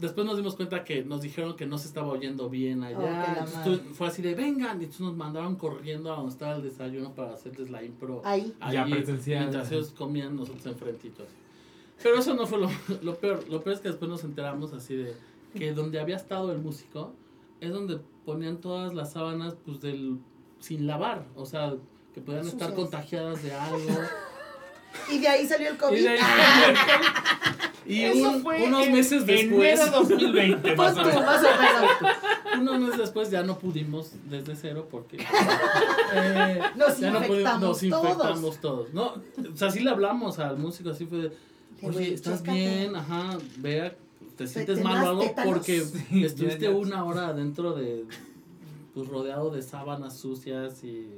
Después 0.00 0.26
nos 0.26 0.38
dimos 0.38 0.56
cuenta 0.56 0.82
que 0.82 1.04
nos 1.04 1.20
dijeron 1.20 1.56
que 1.56 1.66
no 1.66 1.76
se 1.76 1.86
estaba 1.86 2.08
oyendo 2.08 2.48
bien 2.48 2.82
allá. 2.82 3.46
Oh, 3.66 3.92
fue 3.92 4.06
así 4.06 4.22
de 4.22 4.34
vengan. 4.34 4.80
Y 4.80 4.84
entonces 4.84 5.02
nos 5.02 5.14
mandaron 5.14 5.56
corriendo 5.56 6.10
a 6.10 6.16
donde 6.16 6.32
estaba 6.32 6.56
el 6.56 6.62
desayuno 6.62 7.14
para 7.14 7.34
hacerles 7.34 7.70
la 7.70 7.84
impro. 7.84 8.22
Ahí. 8.24 8.54
Ya 8.72 8.84
Allí, 8.84 8.92
presencial. 8.94 9.40
Mientras 9.40 9.70
ellos 9.70 9.90
comían, 9.90 10.36
nosotros 10.36 10.64
enfrentito. 10.64 11.24
Así. 11.24 11.34
Pero 12.02 12.18
eso 12.18 12.32
no 12.32 12.46
fue 12.46 12.58
lo, 12.58 12.70
lo 13.02 13.14
peor. 13.16 13.44
Lo 13.50 13.62
peor 13.62 13.76
es 13.76 13.82
que 13.82 13.88
después 13.88 14.10
nos 14.10 14.24
enteramos 14.24 14.72
así 14.72 14.96
de 14.96 15.14
que 15.54 15.74
donde 15.74 16.00
había 16.00 16.16
estado 16.16 16.50
el 16.50 16.58
músico 16.58 17.12
es 17.60 17.70
donde 17.70 18.00
ponían 18.24 18.62
todas 18.62 18.94
las 18.94 19.12
sábanas 19.12 19.54
pues 19.66 19.82
del 19.82 20.18
sin 20.60 20.86
lavar. 20.86 21.26
O 21.36 21.44
sea, 21.44 21.74
que 22.14 22.22
podían 22.22 22.46
estar 22.46 22.74
contagiadas 22.74 23.42
de 23.42 23.52
algo. 23.52 23.78
Y 25.10 25.18
de 25.18 25.28
ahí 25.28 25.46
salió 25.46 25.68
el 25.70 25.74
Y 25.74 25.78
COVID. 25.78 26.02
de 26.02 26.08
ahí- 26.10 26.18
Y 27.86 28.02
Eso 28.04 28.30
un- 28.30 28.42
fue 28.42 28.62
unos 28.62 28.86
en 28.86 28.92
meses 28.92 29.26
después. 29.26 29.80
Enero 29.80 30.02
2020, 30.02 30.72
Pues 30.74 30.76
más 30.76 30.94
tú, 30.94 31.00
o 31.00 31.04
menos. 31.06 31.24
más 31.24 31.38
o 31.42 32.02
menos. 32.02 32.16
Unos 32.60 32.80
meses 32.80 32.98
después 32.98 33.30
ya 33.30 33.42
no 33.42 33.58
pudimos 33.58 34.12
desde 34.28 34.54
cero 34.54 34.86
porque 34.90 35.16
eh, 36.14 36.60
Nos 36.76 36.98
ya 37.00 37.10
no 37.10 37.22
pudimos, 37.22 37.60
nos 37.60 37.82
infectamos 37.82 38.16
infectamos 38.16 38.60
todos. 38.60 38.92
No, 38.94 39.06
o 39.52 39.56
sea, 39.56 39.70
sí 39.70 39.80
le 39.80 39.90
hablamos 39.90 40.38
al 40.38 40.56
músico, 40.58 40.90
así 40.90 41.06
fue 41.06 41.18
de, 41.18 41.32
oye, 41.82 42.14
¿estás 42.14 42.42
bien? 42.44 42.94
Ajá, 42.94 43.38
vea, 43.56 43.92
te 44.36 44.46
sientes 44.46 44.78
te 44.78 44.84
mal 44.84 45.02
o 45.04 45.08
algo 45.10 45.34
porque 45.44 45.80
Sí, 46.10 46.24
estuviste 46.24 46.60
ya, 46.66 46.70
ya. 46.70 46.76
una 46.76 47.02
hora 47.04 47.28
adentro 47.28 47.72
de, 47.72 48.04
pues 48.94 49.08
rodeado 49.08 49.50
de 49.50 49.62
sábanas 49.62 50.16
sucias 50.16 50.84
y 50.84 51.08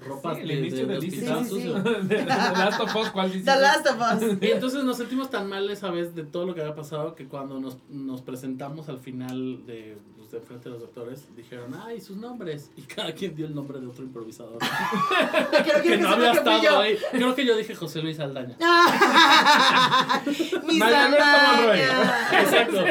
ropas 0.00 0.36
Sí, 0.36 0.42
el 0.42 0.48
de, 0.48 0.54
de- 0.54 0.60
inicio 0.62 0.86
de. 0.86 2.02
De 2.02 2.16
The 2.16 2.24
Last 2.26 2.80
of 2.80 2.94
Us, 2.96 3.10
¿cuál? 3.10 3.30
The 3.32 3.40
Last 3.44 3.86
of 3.86 3.96
Us. 4.00 4.22
Y 4.42 4.46
entonces 4.50 4.84
nos 4.84 4.96
sentimos 4.96 5.30
tan 5.30 5.48
mal 5.48 5.68
esa 5.70 5.90
vez 5.90 6.14
de 6.14 6.22
todo 6.24 6.46
lo 6.46 6.54
que 6.54 6.60
había 6.60 6.74
pasado 6.74 7.14
que 7.14 7.26
cuando 7.26 7.58
nos, 7.60 7.76
nos 7.88 8.22
presentamos 8.22 8.88
al 8.88 8.98
final 8.98 9.64
de, 9.66 9.96
pues, 10.16 10.30
de 10.30 10.40
frente 10.40 10.68
a 10.68 10.72
los 10.72 10.80
doctores, 10.80 11.28
dijeron, 11.36 11.74
ay, 11.84 12.00
sus 12.00 12.16
nombres. 12.16 12.70
Y 12.76 12.82
cada 12.82 13.12
quien 13.12 13.34
dio 13.34 13.46
el 13.46 13.54
nombre 13.54 13.80
de 13.80 13.86
otro 13.86 14.04
improvisador. 14.04 14.58
Creo 14.58 15.64
que, 15.64 15.72
que 15.82 15.88
que 15.90 15.96
no 15.98 16.08
había 16.10 16.32
que 16.32 16.38
estado 16.38 16.62
yo. 16.62 16.78
ahí. 16.80 16.96
Creo 17.12 17.34
que 17.34 17.44
yo 17.46 17.56
dije 17.56 17.74
José 17.74 18.00
Luis 18.02 18.20
Aldaña. 18.20 18.56
Exacto. 22.32 22.84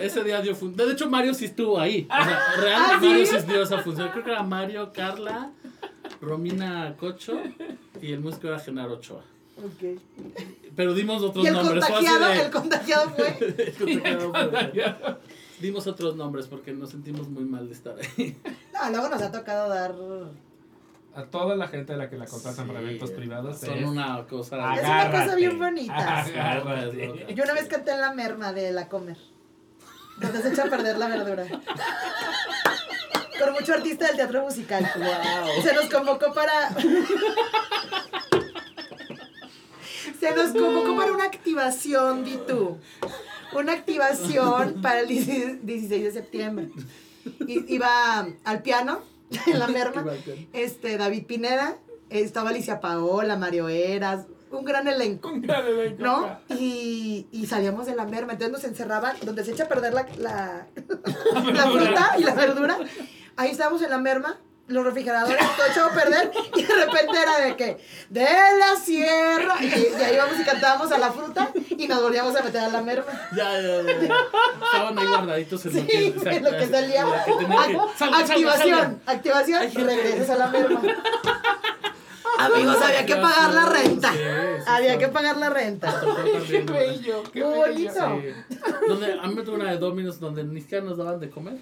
Ese 0.00 0.24
día 0.24 0.40
dio 0.40 0.54
función. 0.54 0.86
De 0.88 0.92
hecho, 0.94 1.08
Mario 1.10 1.34
sí 1.34 1.46
estuvo 1.46 1.78
ahí. 1.78 2.06
O 2.10 2.14
sea, 2.62 2.78
¿Ah, 2.78 2.98
sí? 3.00 3.06
Mario 3.06 3.26
sí 3.26 3.36
dio 3.46 3.62
esa 3.62 3.78
función. 3.82 4.08
Creo 4.10 4.24
que 4.24 4.30
era 4.30 4.42
Mario, 4.42 4.92
Carla, 4.92 5.50
Romina 6.20 6.94
Cocho 6.98 7.40
y 8.00 8.12
el 8.12 8.20
músico 8.20 8.48
era 8.48 8.58
Genaro 8.58 8.94
Ochoa. 8.94 9.22
Ok. 9.58 9.98
Pero 10.76 10.94
dimos 10.94 11.22
otros 11.22 11.44
Y 11.44 11.48
el 11.48 11.54
nombres. 11.54 11.84
contagiado, 11.84 12.28
de- 12.28 12.40
el 12.42 12.50
contagiado 12.50 13.10
fue. 13.10 13.36
El 13.58 13.74
contagiado 13.74 14.30
fue- 14.32 15.16
Dimos 15.60 15.86
otros 15.88 16.14
nombres 16.14 16.46
porque 16.46 16.72
nos 16.72 16.90
sentimos 16.90 17.28
muy 17.28 17.44
mal 17.44 17.66
de 17.66 17.74
estar 17.74 17.96
ahí. 17.98 18.36
No, 18.72 18.90
luego 18.90 19.08
nos 19.08 19.20
ha 19.22 19.32
tocado 19.32 19.68
dar. 19.68 19.92
A 21.16 21.24
toda 21.24 21.56
la 21.56 21.66
gente 21.66 21.94
a 21.94 21.96
la 21.96 22.08
que 22.08 22.16
la 22.16 22.26
contratan 22.26 22.68
para 22.68 22.80
eventos 22.80 23.10
privados 23.10 23.58
Son 23.58 23.76
es... 23.76 23.84
una 23.84 24.24
cosa. 24.28 24.74
Es 24.76 24.84
una 24.84 25.10
cosa 25.10 25.34
bien 25.34 25.58
bonita. 25.58 26.20
Agárrate. 26.22 27.26
Yo 27.34 27.42
una 27.42 27.54
vez 27.54 27.66
canté 27.66 27.90
en 27.90 28.00
la 28.00 28.12
merma 28.14 28.52
de 28.52 28.70
la 28.70 28.88
comer. 28.88 29.16
Donde 30.20 30.40
se 30.42 30.50
echa 30.50 30.64
a 30.64 30.70
perder 30.70 30.96
la 30.98 31.08
verdura. 31.08 31.44
Con 33.38 33.52
mucho 33.52 33.74
artista 33.74 34.06
del 34.08 34.16
teatro 34.16 34.42
musical. 34.42 34.90
Wow. 34.96 35.62
Se 35.62 35.72
nos 35.74 35.86
convocó 35.86 36.32
para. 36.34 36.70
Se 40.20 40.34
nos 40.34 40.50
convocó 40.52 40.96
para 40.96 41.12
una 41.12 41.24
activación, 41.24 42.24
di 42.24 42.38
tú. 42.46 42.78
Una 43.54 43.72
activación 43.72 44.80
para 44.82 45.00
el 45.00 45.08
16 45.08 45.90
de 46.04 46.10
septiembre. 46.12 46.70
I- 47.46 47.64
Iba 47.74 48.26
al 48.44 48.62
piano, 48.62 49.00
en 49.46 49.58
la 49.58 49.68
merma, 49.68 50.04
este, 50.52 50.96
David 50.98 51.26
Pineda, 51.26 51.76
estaba 52.10 52.50
Alicia 52.50 52.80
Paola, 52.80 53.36
Mario 53.36 53.68
Eras, 53.68 54.26
un 54.50 54.64
gran 54.64 54.88
elenco. 54.88 55.28
Un 55.28 55.42
gran 55.42 55.66
elenco. 55.66 56.02
¿No? 56.02 56.40
Y, 56.58 57.26
y 57.32 57.46
salíamos 57.46 57.86
de 57.86 57.94
la 57.94 58.04
merma, 58.06 58.32
entonces 58.32 58.52
nos 58.52 58.64
encerraban, 58.64 59.16
donde 59.22 59.44
se 59.44 59.52
echa 59.52 59.64
a 59.64 59.68
perder 59.68 59.92
la, 59.94 60.06
la, 60.18 60.66
la 61.52 61.70
fruta 61.70 62.14
y 62.18 62.22
la 62.24 62.34
verdura. 62.34 62.78
Ahí 63.38 63.50
estábamos 63.52 63.80
en 63.82 63.90
la 63.90 63.98
merma, 63.98 64.36
los 64.66 64.84
refrigeradores, 64.84 65.38
todo 65.56 65.66
echado 65.66 65.90
a 65.90 65.92
perder, 65.94 66.30
y 66.56 66.62
de 66.64 66.74
repente 66.74 67.12
era 67.22 67.38
de 67.38 67.56
que, 67.56 67.78
de 68.10 68.24
la 68.58 68.76
sierra, 68.76 69.54
y, 69.60 69.66
y 69.66 70.02
ahí 70.04 70.14
íbamos 70.16 70.38
y 70.40 70.44
cantábamos 70.44 70.90
a 70.92 70.98
la 70.98 71.10
fruta, 71.12 71.50
y 71.70 71.86
nos 71.88 72.02
volvíamos 72.02 72.34
a 72.36 72.42
meter 72.42 72.60
a 72.62 72.68
la 72.68 72.82
merma. 72.82 73.06
Ya, 73.34 73.60
ya, 73.60 73.82
ya. 73.82 74.00
ya. 74.00 74.14
Estaban 74.64 74.98
ahí 74.98 75.06
guardaditos 75.06 75.64
en 75.66 75.74
lo 75.74 75.80
Sí, 75.80 75.86
que, 75.86 76.06
en 76.36 76.44
lo 76.44 76.50
que 76.50 76.66
salía. 76.66 77.00
en 77.02 77.06
lo 77.06 77.24
que 77.24 77.32
tenía 77.44 77.66
que- 77.68 77.98
salga, 77.98 78.18
activación, 78.18 78.78
salga. 78.78 78.98
activación, 79.06 79.74
regresas 79.86 80.30
a 80.30 80.36
la 80.36 80.46
merma. 80.48 80.82
Amigos, 82.38 82.76
había 82.82 83.06
que 83.06 83.16
pagar 83.16 83.52
la 83.54 83.64
renta. 83.66 84.12
Sí, 84.12 84.18
sí, 84.18 84.64
Había 84.66 84.98
que 84.98 85.08
pagar 85.08 85.36
la 85.38 85.50
renta. 85.50 86.00
Qué 86.46 86.60
bello, 86.62 87.22
qué 87.32 87.42
bonito. 87.42 88.20
Sí. 88.20 88.56
Donde, 88.86 89.12
a 89.12 89.26
mí 89.26 89.34
me 89.34 89.42
tocó 89.42 89.56
una 89.56 89.70
de 89.72 89.78
Domino's 89.78 90.20
donde 90.20 90.44
ni 90.44 90.60
siquiera 90.60 90.84
nos 90.84 90.98
daban 90.98 91.18
de 91.20 91.30
comer. 91.30 91.54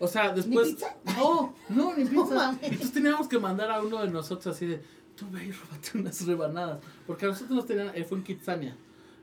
O 0.00 0.08
sea, 0.08 0.32
después. 0.32 0.68
pizza? 0.70 0.96
No, 1.16 1.54
no, 1.68 1.94
ni 1.96 2.04
No 2.04 2.24
pizza. 2.24 2.34
mames. 2.34 2.62
Entonces 2.62 2.92
teníamos 2.92 3.28
que 3.28 3.38
mandar 3.38 3.70
a 3.70 3.80
uno 3.80 4.02
de 4.02 4.10
nosotros 4.10 4.56
así 4.56 4.66
de. 4.66 4.82
Tú 5.14 5.26
ve 5.30 5.44
y 5.44 5.52
róbate 5.52 5.98
unas 5.98 6.26
rebanadas. 6.26 6.80
Porque 7.06 7.26
a 7.26 7.28
nosotros 7.28 7.50
nos 7.56 7.66
tenían. 7.66 7.92
eh, 7.94 8.04
fue 8.04 8.18
en 8.18 8.24
Kitsania. 8.24 8.76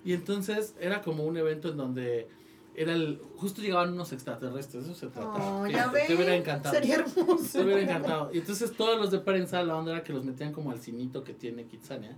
Y 0.06 0.14
entonces 0.14 0.74
era 0.80 1.02
como 1.02 1.26
un 1.26 1.36
evento 1.38 1.70
en 1.70 1.78
donde. 1.78 2.30
Era 2.76 2.94
el. 2.94 3.20
Justo 3.38 3.62
llegaban 3.64 3.94
unos 3.94 4.14
extraterrestres. 4.14 4.84
Eso 4.86 4.94
se 4.94 5.08
trataba. 5.08 5.62
Oh, 5.62 5.66
ya 5.66 5.92
te, 5.92 6.02
te 6.06 6.14
hubiera 6.16 6.36
encantado. 6.36 6.76
Sería 6.76 7.04
Te 7.04 7.20
hermoso. 7.22 7.62
hubiera 7.62 7.82
encantado. 7.82 8.30
Y 8.32 8.38
entonces 8.38 8.72
todos 8.74 9.00
los 9.00 9.10
de 9.10 9.18
prensa, 9.18 9.64
la 9.64 9.76
onda 9.76 9.94
era 9.94 10.04
que 10.04 10.14
los 10.14 10.24
metían 10.24 10.54
como 10.54 10.70
al 10.70 10.80
cinito 10.80 11.24
que 11.24 11.34
tiene 11.34 11.66
Kitsania 11.66 12.16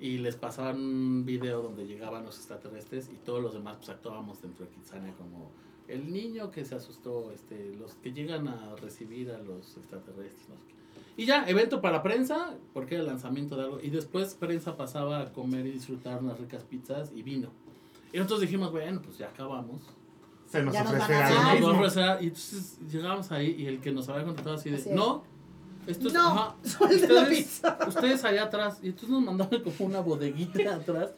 y 0.00 0.18
les 0.18 0.34
pasaban 0.36 0.76
un 0.76 1.24
video 1.24 1.62
donde 1.62 1.86
llegaban 1.86 2.24
los 2.24 2.36
extraterrestres 2.36 3.08
y 3.10 3.16
todos 3.24 3.40
los 3.40 3.54
demás 3.54 3.76
pues 3.78 3.88
actuábamos 3.90 4.42
dentro 4.42 4.66
de 4.66 4.72
Kitsania 4.72 5.14
como 5.14 5.50
el 5.88 6.12
niño 6.12 6.50
que 6.50 6.64
se 6.64 6.74
asustó, 6.74 7.32
este, 7.32 7.74
los 7.78 7.94
que 7.94 8.12
llegan 8.12 8.48
a 8.48 8.74
recibir 8.76 9.30
a 9.30 9.38
los 9.38 9.76
extraterrestres. 9.76 10.48
no 10.48 10.56
sé 10.56 10.62
qué. 10.68 10.72
Y 11.16 11.26
ya, 11.26 11.46
evento 11.46 11.80
para 11.80 12.02
prensa, 12.02 12.54
porque 12.72 12.94
era 12.94 13.02
el 13.02 13.08
lanzamiento 13.08 13.56
de 13.56 13.64
algo. 13.64 13.80
Y 13.80 13.90
después 13.90 14.34
prensa 14.34 14.76
pasaba 14.76 15.20
a 15.20 15.32
comer 15.32 15.66
y 15.66 15.72
disfrutar 15.72 16.22
unas 16.22 16.38
ricas 16.38 16.64
pizzas 16.64 17.12
y 17.14 17.22
vino. 17.22 17.50
Y 18.12 18.16
nosotros 18.16 18.40
dijimos, 18.40 18.72
bueno, 18.72 19.00
pues 19.02 19.18
ya 19.18 19.28
acabamos. 19.28 19.82
Se 20.46 20.62
nos 20.62 20.74
ofrecerá 20.74 21.54
lo 21.54 21.60
Nos 21.60 21.70
va 21.70 21.74
a 21.74 21.78
ofrecer, 21.78 22.22
y 22.22 22.26
entonces 22.26 22.78
llegamos 22.90 23.32
ahí 23.32 23.54
y 23.58 23.66
el 23.66 23.80
que 23.80 23.90
nos 23.90 24.08
había 24.08 24.24
contratado 24.24 24.56
así 24.56 24.70
de, 24.70 24.76
Así 24.76 24.90
no, 24.90 25.24
esto 25.86 26.08
es, 26.08 26.14
No, 26.14 26.26
ajá, 26.28 26.54
la 26.80 26.86
ustedes, 26.86 27.28
pizza. 27.28 27.78
ustedes 27.88 28.24
allá 28.24 28.44
atrás. 28.44 28.78
Y 28.82 28.86
entonces 28.88 29.10
nos 29.10 29.22
mandaron 29.22 29.62
como 29.62 29.88
una 29.88 30.00
bodeguita 30.00 30.74
atrás. 30.74 31.10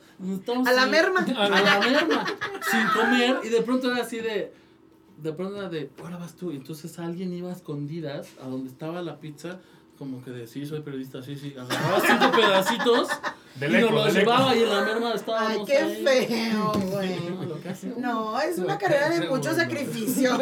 A 0.67 0.73
la 0.73 0.85
ahí- 0.85 0.91
merma. 0.91 1.21
A 1.37 1.49
la 1.49 1.81
merma. 1.81 2.25
sin 2.71 2.87
comer. 3.01 3.41
Y 3.45 3.49
de 3.49 3.63
pronto 3.63 3.91
era 3.93 4.03
así 4.03 4.19
de. 4.19 4.53
De 5.23 5.33
pronto 5.33 5.57
era 5.59 5.69
de, 5.69 5.91
ahora 6.03 6.17
vas 6.17 6.35
tú. 6.35 6.51
Y 6.51 6.57
entonces 6.57 6.99
alguien 6.99 7.33
iba 7.33 7.51
a 7.51 7.53
escondidas 7.53 8.29
a 8.43 8.49
donde 8.49 8.69
estaba 8.71 9.01
la 9.03 9.21
pizza. 9.21 9.61
Como 9.99 10.23
que 10.25 10.31
de, 10.33 10.47
sí, 10.47 10.67
soy 10.67 10.81
periodista, 10.81 11.23
sí, 11.23 11.37
sí. 11.37 11.55
Agarraba 11.59 12.01
cinco 12.01 12.31
pedacitos. 12.37 13.09
De 13.55 13.69
y 13.69 13.83
nos 13.83 13.93
lo 13.93 14.09
llevaba 14.09 14.57
y 14.57 14.65
en 14.65 14.69
la 14.69 14.81
merma 14.81 15.13
estábamos. 15.15 15.59
Ay, 15.61 15.65
qué 15.65 15.77
ahí. 15.77 16.05
feo, 16.27 16.73
güey. 16.91 17.21
No, 17.99 18.41
es 18.41 18.59
una 18.59 18.77
carrera 18.77 19.11
de 19.11 19.29
mucho 19.29 19.55
sacrificio. 19.55 20.37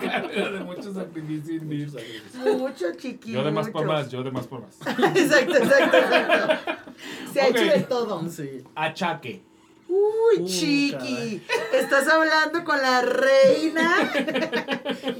Carrera 0.00 0.50
de 0.50 0.64
muchos 0.64 0.94
sacrificios. 0.94 1.62
Muchos 1.62 1.92
sacrificios. 1.92 2.58
Mucho 2.58 2.86
chiquito. 2.96 3.38
Yo 3.38 3.44
de 3.44 3.52
más 3.52 3.68
por 3.70 3.86
más, 3.86 4.10
yo 4.10 4.24
de 4.24 4.32
más 4.32 4.48
por 4.48 4.62
más. 4.62 4.76
Exacto, 5.14 5.58
exacto, 5.58 5.96
exacto. 5.96 6.82
Se 7.32 7.40
ha 7.40 7.48
hecho 7.48 7.64
de 7.64 7.80
todo. 7.88 8.28
Sí. 8.28 8.64
Achaque. 8.74 9.49
Uy, 9.92 10.42
Uh, 10.42 10.46
chiqui. 10.46 10.92
caray. 10.92 11.42
Estás 11.74 12.06
hablando 12.08 12.62
con 12.64 12.80
la 12.80 13.02
reina 13.02 14.10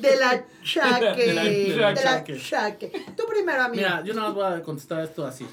de 0.00 0.16
la 0.16 0.44
chaque. 0.62 1.26
De 1.26 1.32
la- 1.34 1.44
de 1.44 1.76
la 1.76 1.94
chaque. 1.94 2.38
chaque. 2.38 2.92
Tú 3.16 3.24
primero, 3.28 3.62
amigo. 3.64 3.82
Mira, 3.82 4.02
yo 4.04 4.14
nada 4.14 4.28
más 4.28 4.34
voy 4.36 4.44
a 4.60 4.62
contestar 4.62 5.02
esto 5.02 5.26
así. 5.26 5.44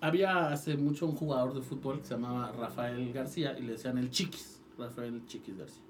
Había 0.00 0.48
hace 0.48 0.76
mucho 0.76 1.04
un 1.06 1.16
jugador 1.16 1.52
de 1.54 1.60
fútbol 1.62 2.00
que 2.00 2.06
se 2.06 2.14
llamaba 2.14 2.50
Rafael 2.58 3.12
García 3.12 3.54
y 3.58 3.62
le 3.62 3.72
decían 3.72 3.98
el 3.98 4.10
Chiquis. 4.10 4.60
Rafael 4.78 5.22
Chiquis 5.26 5.58
García. 5.58 5.82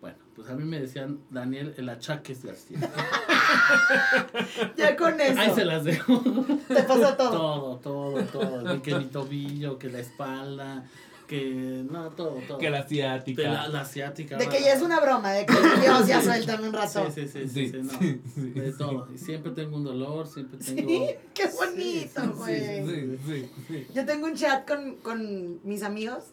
Bueno, 0.00 0.18
pues 0.36 0.48
a 0.50 0.54
mí 0.54 0.64
me 0.64 0.80
decían 0.80 1.20
Daniel 1.30 1.72
el 1.78 1.88
Achaques 1.88 2.44
García. 2.44 2.78
ya 4.76 4.96
con 4.96 5.18
eso. 5.20 5.40
Ahí 5.40 5.50
se 5.54 5.64
las 5.64 5.84
dejo. 5.84 6.22
Te 6.68 6.82
pasa 6.82 7.16
todo. 7.16 7.30
Todo, 7.30 7.76
todo, 7.78 8.22
todo. 8.24 8.82
Que 8.82 8.94
mi 8.96 9.04
tobillo, 9.06 9.78
que 9.78 9.88
la 9.88 10.00
espalda, 10.00 10.84
que. 11.26 11.84
No, 11.90 12.10
todo, 12.10 12.38
todo. 12.46 12.58
Que 12.58 12.70
la 12.70 12.78
De 12.78 12.84
asiática. 12.84 13.42
la, 13.42 13.68
la 13.68 13.80
asiática. 13.80 14.36
De 14.36 14.48
que 14.48 14.60
ya 14.60 14.72
es 14.74 14.82
una 14.82 15.00
broma, 15.00 15.32
de 15.32 15.46
que 15.46 15.54
Dios 15.80 16.06
ya 16.06 16.22
suéltame 16.22 16.68
un 16.68 16.74
rato. 16.74 17.10
Sí, 17.14 17.22
sí, 17.26 17.28
sí, 17.28 17.48
sí, 17.48 17.48
Sí, 17.48 17.68
sí, 17.70 17.78
no. 17.82 17.90
sí, 17.98 18.20
sí, 18.34 18.40
de 18.50 18.72
sí. 18.72 18.78
todo. 18.78 19.08
Y 19.14 19.18
siempre 19.18 19.52
tengo 19.52 19.76
un 19.76 19.84
dolor, 19.84 20.26
siempre 20.26 20.58
tengo. 20.58 20.88
Sí, 20.88 21.06
qué 21.34 21.46
bonito, 21.48 22.20
sí, 22.22 22.28
güey. 22.36 22.86
Sí, 22.86 23.18
sí, 23.26 23.50
sí. 23.68 23.86
Yo 23.94 24.04
tengo 24.06 24.26
un 24.26 24.34
chat 24.34 24.66
con, 24.68 24.96
con 24.96 25.60
mis 25.66 25.82
amigos 25.82 26.24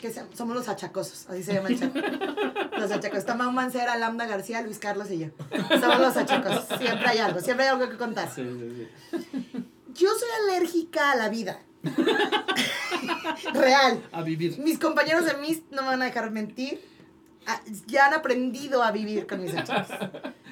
que 0.00 0.10
se- 0.10 0.24
somos 0.34 0.54
los 0.54 0.68
achacosos, 0.68 1.26
así 1.30 1.42
se 1.42 1.54
llama 1.54 1.68
el 1.70 1.78
chat. 1.80 1.94
Los 2.78 2.90
achacosos. 2.90 3.24
Tomás 3.24 3.52
Mancera, 3.52 3.96
Lambda 3.96 4.26
García, 4.26 4.60
Luis 4.60 4.78
Carlos 4.78 5.08
y 5.10 5.18
yo. 5.20 5.26
Somos 5.80 6.00
los 6.00 6.16
achacosos. 6.16 6.66
Siempre 6.78 7.06
hay 7.08 7.18
algo, 7.18 7.38
siempre 7.40 7.64
hay 7.66 7.70
algo 7.72 7.88
que 7.88 7.96
contar. 7.96 8.28
Sí, 8.34 8.42
sí, 8.42 8.88
sí. 9.12 9.64
Yo 9.94 10.08
soy 10.10 10.28
alérgica 10.50 11.12
a 11.12 11.16
la 11.16 11.28
vida. 11.28 11.60
Real. 13.54 14.02
A 14.12 14.22
vivir. 14.22 14.58
Mis 14.58 14.78
compañeros 14.78 15.24
de 15.24 15.34
MIS 15.34 15.62
no 15.70 15.82
me 15.82 15.88
van 15.88 16.02
a 16.02 16.06
dejar 16.06 16.30
mentir. 16.30 16.80
Ah, 17.46 17.60
Ya 17.86 18.06
han 18.06 18.14
aprendido 18.14 18.82
a 18.82 18.90
vivir 18.90 19.26
con 19.26 19.42
mis 19.42 19.54
achacos. 19.54 19.96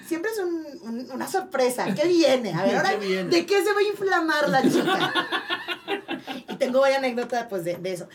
Siempre 0.07 0.31
es 0.31 0.39
un- 0.39 0.67
un- 0.83 1.11
una 1.13 1.27
sorpresa. 1.27 1.87
¿Qué 1.95 2.07
viene? 2.07 2.53
A 2.53 2.63
ver, 2.65 2.77
ahora, 2.77 2.99
¿Qué? 2.99 3.25
¿de 3.25 3.47
qué 3.47 3.65
se 3.65 3.73
va 3.73 3.79
a 3.79 3.83
inflamar 3.83 4.49
la 4.51 4.63
chica? 4.63 5.15
Y 6.51 6.57
tengo 6.57 6.81
varias 6.81 6.99
anécdotas 6.99 7.47
pues, 7.49 7.65
de, 7.65 7.77
de 7.77 7.93
eso. 7.93 8.09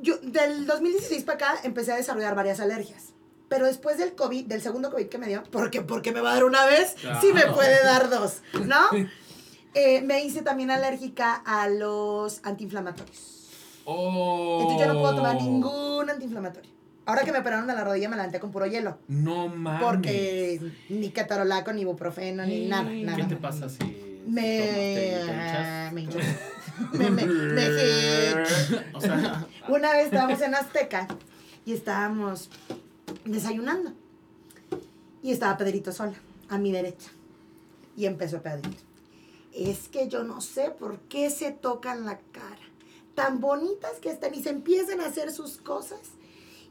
Yo, 0.00 0.18
del 0.18 0.66
2016 0.66 1.24
para 1.24 1.36
acá, 1.36 1.60
empecé 1.64 1.92
a 1.92 1.96
desarrollar 1.96 2.34
varias 2.34 2.60
alergias. 2.60 3.06
Pero 3.48 3.66
después 3.66 3.98
del 3.98 4.14
COVID, 4.14 4.46
del 4.46 4.62
segundo 4.62 4.90
COVID 4.90 5.06
que 5.08 5.18
me 5.18 5.26
dio, 5.26 5.42
porque 5.50 5.82
porque 5.82 6.12
me 6.12 6.20
va 6.20 6.30
a 6.32 6.34
dar 6.34 6.44
una 6.44 6.64
vez, 6.66 6.94
sí 7.20 7.28
me 7.32 7.42
Claro. 7.42 7.54
puede 7.54 7.82
dar 7.84 8.10
dos, 8.10 8.42
¿no? 8.64 8.78
Eh, 9.74 10.02
me 10.02 10.24
hice 10.24 10.42
también 10.42 10.70
alérgica 10.70 11.34
a 11.44 11.68
los 11.68 12.40
antiinflamatorios. 12.44 13.48
Oh. 13.84 14.58
Entonces 14.62 14.86
yo 14.86 14.92
no 14.94 15.00
puedo 15.00 15.16
tomar 15.16 15.36
ningún 15.36 16.08
antiinflamatorio. 16.08 16.70
Ahora 17.06 17.22
que 17.22 17.32
me 17.32 17.40
operaron 17.40 17.68
a 17.68 17.74
la 17.74 17.84
rodilla 17.84 18.08
me 18.08 18.16
la 18.16 18.22
levanté 18.22 18.40
con 18.40 18.50
puro 18.50 18.66
hielo. 18.66 18.96
No 19.08 19.48
mames. 19.48 19.82
Porque 19.82 20.60
ni 20.88 21.10
ketorolaco, 21.10 21.72
ni 21.72 21.82
ibuprofeno, 21.82 22.46
ni 22.46 22.66
nada, 22.66 22.84
nada. 22.90 23.16
¿Qué 23.18 23.24
te 23.24 23.36
pasa 23.36 23.68
si, 23.68 23.78
Me... 24.26 25.18
tomas, 25.26 25.90
te- 25.90 25.94
te 25.94 26.00
hinchas? 26.00 26.26
me 26.92 27.10
me, 27.10 27.26
me. 27.26 28.42
O 28.94 29.00
sea, 29.00 29.46
Una 29.68 29.92
vez 29.92 30.06
estábamos 30.06 30.40
en 30.40 30.54
Azteca 30.54 31.08
y 31.66 31.72
estábamos 31.74 32.48
desayunando. 33.26 33.92
Y 35.22 35.32
estaba 35.32 35.56
Pedrito 35.58 35.92
sola, 35.92 36.14
a 36.48 36.56
mi 36.58 36.72
derecha. 36.72 37.10
Y 37.96 38.06
empezó 38.06 38.40
Pedrito. 38.42 38.78
Es 39.54 39.88
que 39.88 40.08
yo 40.08 40.24
no 40.24 40.40
sé 40.40 40.70
por 40.70 40.98
qué 41.02 41.30
se 41.30 41.52
tocan 41.52 42.04
la 42.04 42.18
cara. 42.18 42.58
Tan 43.14 43.40
bonitas 43.40 44.00
que 44.00 44.10
están 44.10 44.34
y 44.34 44.42
se 44.42 44.50
empiezan 44.50 45.00
a 45.00 45.06
hacer 45.06 45.30
sus 45.30 45.58
cosas. 45.58 46.00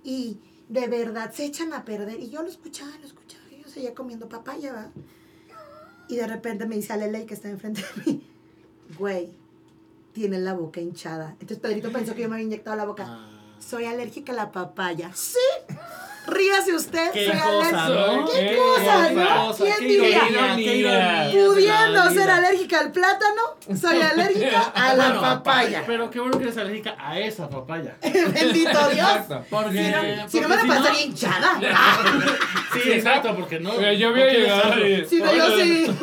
Y 0.04 0.40
de 0.68 0.88
verdad 0.88 1.32
se 1.34 1.46
echan 1.46 1.74
a 1.74 1.86
perder. 1.86 2.20
Y 2.20 2.30
yo 2.30 2.42
lo 2.42 2.50
escuchaba, 2.50 2.92
lo 3.00 3.06
escuchaba. 3.06 3.44
Y 3.52 3.62
yo 3.62 3.70
seguía 3.70 3.96
comiendo 3.96 4.28
papaya, 4.28 4.74
¿va? 4.74 4.92
Y 6.10 6.18
de 6.18 6.28
repente 6.28 6.66
me 6.66 6.76
dice 6.76 6.92
a 6.94 6.98
Lele 6.98 7.26
que 7.26 7.34
está 7.34 7.50
enfrente 7.50 7.82
de 7.96 8.04
mí. 8.06 8.28
Güey, 9.00 9.32
tiene 10.12 10.40
la 10.40 10.54
boca 10.54 10.82
hinchada. 10.82 11.32
Entonces 11.40 11.60
Pedrito 11.60 11.92
pensó 11.92 12.14
que 12.14 12.24
yo 12.24 12.30
me 12.30 12.36
había 12.36 12.46
inyectado 12.46 12.76
la 12.76 12.86
boca. 12.86 13.06
Ah. 13.08 13.56
Soy 13.60 13.86
alérgica 13.86 14.34
a 14.34 14.36
la 14.36 14.52
papaya. 14.52 15.12
Sí. 15.14 15.38
Ríase 16.26 16.74
usted, 16.74 17.12
Qué 17.12 17.26
soy 17.28 17.38
cosa, 17.38 17.86
alérgica. 17.86 18.16
¿no? 18.16 18.26
¿Qué, 18.28 18.40
Qué 18.40 18.56
cosa, 18.58 19.12
no? 19.12 19.48
cosa, 19.48 19.64
¿Quién 19.66 19.76
qué 19.78 19.86
diría? 19.88 20.30
ironía, 20.30 21.30
Pudiendo 21.34 22.10
ser 22.12 22.30
alérgica 22.30 22.80
al 22.80 22.92
plátano, 22.92 23.42
soy 23.80 24.02
alérgica 24.02 24.62
a 24.74 24.94
la 24.94 25.06
Bueno, 25.06 25.22
papaya. 25.22 25.84
Pero 25.86 26.10
qué 26.10 26.20
bueno 26.22 26.38
que 26.38 26.44
eres 26.46 26.58
alérgica 26.58 26.96
a 26.98 27.20
esa 27.20 27.50
papaya. 27.50 27.98
Bendito 28.02 28.90
Dios. 28.90 29.10
Exacto. 29.10 29.46
Porque, 29.50 29.72
Si 29.84 29.92
no, 30.16 30.30
si 30.30 30.42
me 30.42 30.56
la 30.56 30.64
pasaría 30.66 31.02
hinchada. 31.06 31.60
Ah, 31.76 32.04
Sí, 32.74 32.92
exacto, 32.92 33.36
porque 33.36 33.60
no. 33.60 33.74
Yo 33.74 33.82
no 33.82 34.14
había 34.16 34.28
quieres 34.30 34.34
llegado 34.44 34.64
hacerlo. 34.64 34.88
y- 34.88 35.06
Sí, 35.08 35.20
no, 35.20 35.34
yo 35.34 35.58
sí. 35.58 35.98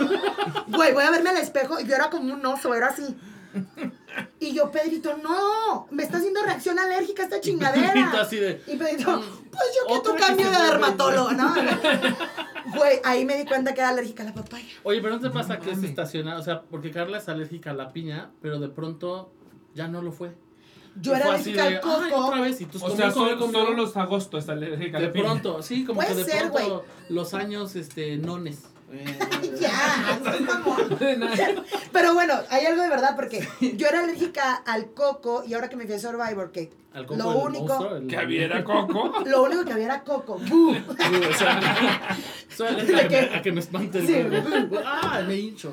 Güey, 0.68 0.92
voy 0.92 1.04
a 1.04 1.10
verme 1.10 1.30
al 1.30 1.36
espejo 1.38 1.80
y 1.80 1.86
yo 1.86 1.94
era 1.96 2.10
como 2.10 2.32
un 2.32 2.44
oso, 2.46 2.74
era 2.74 2.88
así. 2.88 3.16
Y 4.42 4.54
yo, 4.54 4.70
Pedrito, 4.70 5.16
no, 5.22 5.86
me 5.90 6.02
está 6.02 6.16
haciendo 6.16 6.42
reacción 6.42 6.78
alérgica 6.78 7.24
esta 7.24 7.40
chingadera. 7.42 7.92
Y 7.94 8.10
tú 8.10 8.16
así 8.16 8.36
de, 8.36 8.62
Y 8.66 8.76
Pedrito, 8.76 9.18
Mm, 9.18 9.22
pues 9.50 9.64
yo 9.76 9.94
que 10.02 10.08
tu 10.10 10.16
cambio 10.16 10.50
de 10.50 10.56
dermatólogo, 10.62 11.32
¿no? 11.32 11.54
Güey, 12.76 13.00
ahí 13.04 13.24
me 13.24 13.36
di 13.36 13.44
cuenta 13.46 13.74
que 13.74 13.80
era 13.80 13.88
alérgica 13.90 14.22
a 14.22 14.26
la 14.26 14.34
papaya. 14.34 14.64
Oye, 14.82 15.00
pero 15.00 15.14
no 15.16 15.20
te 15.20 15.30
pasa 15.30 15.54
No 15.56 15.60
que 15.60 15.70
es 15.70 15.76
mames. 15.76 15.90
estacional, 15.90 16.38
o 16.38 16.42
sea, 16.42 16.62
porque 16.62 16.90
Carla 16.90 17.18
es 17.18 17.28
alérgica 17.28 17.70
a 17.70 17.74
la 17.74 17.92
piña, 17.92 18.30
pero 18.42 18.60
de 18.60 18.68
pronto 18.68 19.32
ya 19.74 19.88
no 19.88 20.02
lo 20.02 20.12
fue. 20.12 20.32
Yo 21.00 21.14
era 21.14 21.26
alérgica 21.32 21.62
de, 21.68 21.76
al 21.78 21.82
"Ay, 21.84 22.10
coco. 22.10 22.26
otra 22.26 22.40
vez, 22.42 22.60
y 22.60 22.66
tú 22.66 22.78
O 22.84 22.96
sea, 22.96 23.10
solo, 23.10 23.72
los 23.74 23.96
agostos 23.96 24.44
es 24.44 24.50
alérgica 24.50 24.98
a 24.98 25.00
De 25.00 25.06
la 25.08 25.12
piña. 25.12 25.24
pronto, 25.24 25.62
sí, 25.62 25.84
como 25.84 26.00
Puede 26.00 26.10
que 26.10 26.14
de 26.16 26.24
ser, 26.24 26.50
pronto 26.52 26.84
los 27.08 27.34
años, 27.34 27.74
este, 27.76 28.16
nones. 28.18 28.62
Ya, 29.60 30.18
no. 31.18 31.26
Pero 31.92 32.14
bueno, 32.14 32.34
hay 32.50 32.66
algo 32.66 32.82
de 32.82 32.88
verdad 32.88 33.14
porque 33.16 33.46
yo 33.76 33.86
era 33.86 34.02
alérgica 34.04 34.54
al 34.54 34.92
coco 34.92 35.42
y 35.46 35.54
ahora 35.54 35.68
que 35.68 35.76
me 35.76 35.86
fui 35.86 35.94
a 35.94 35.98
Survivor, 35.98 36.50
que 36.50 36.70
Al 36.92 37.06
coco 37.06 37.22
lo 37.22 37.30
único, 37.38 37.66
monstruo, 37.66 37.96
el- 37.96 38.06
Que 38.08 38.16
había 38.16 38.44
era 38.44 38.64
coco. 38.64 39.22
lo 39.24 39.42
único 39.44 39.64
que 39.64 39.72
había 39.72 39.84
era 39.86 40.02
coco. 40.02 40.40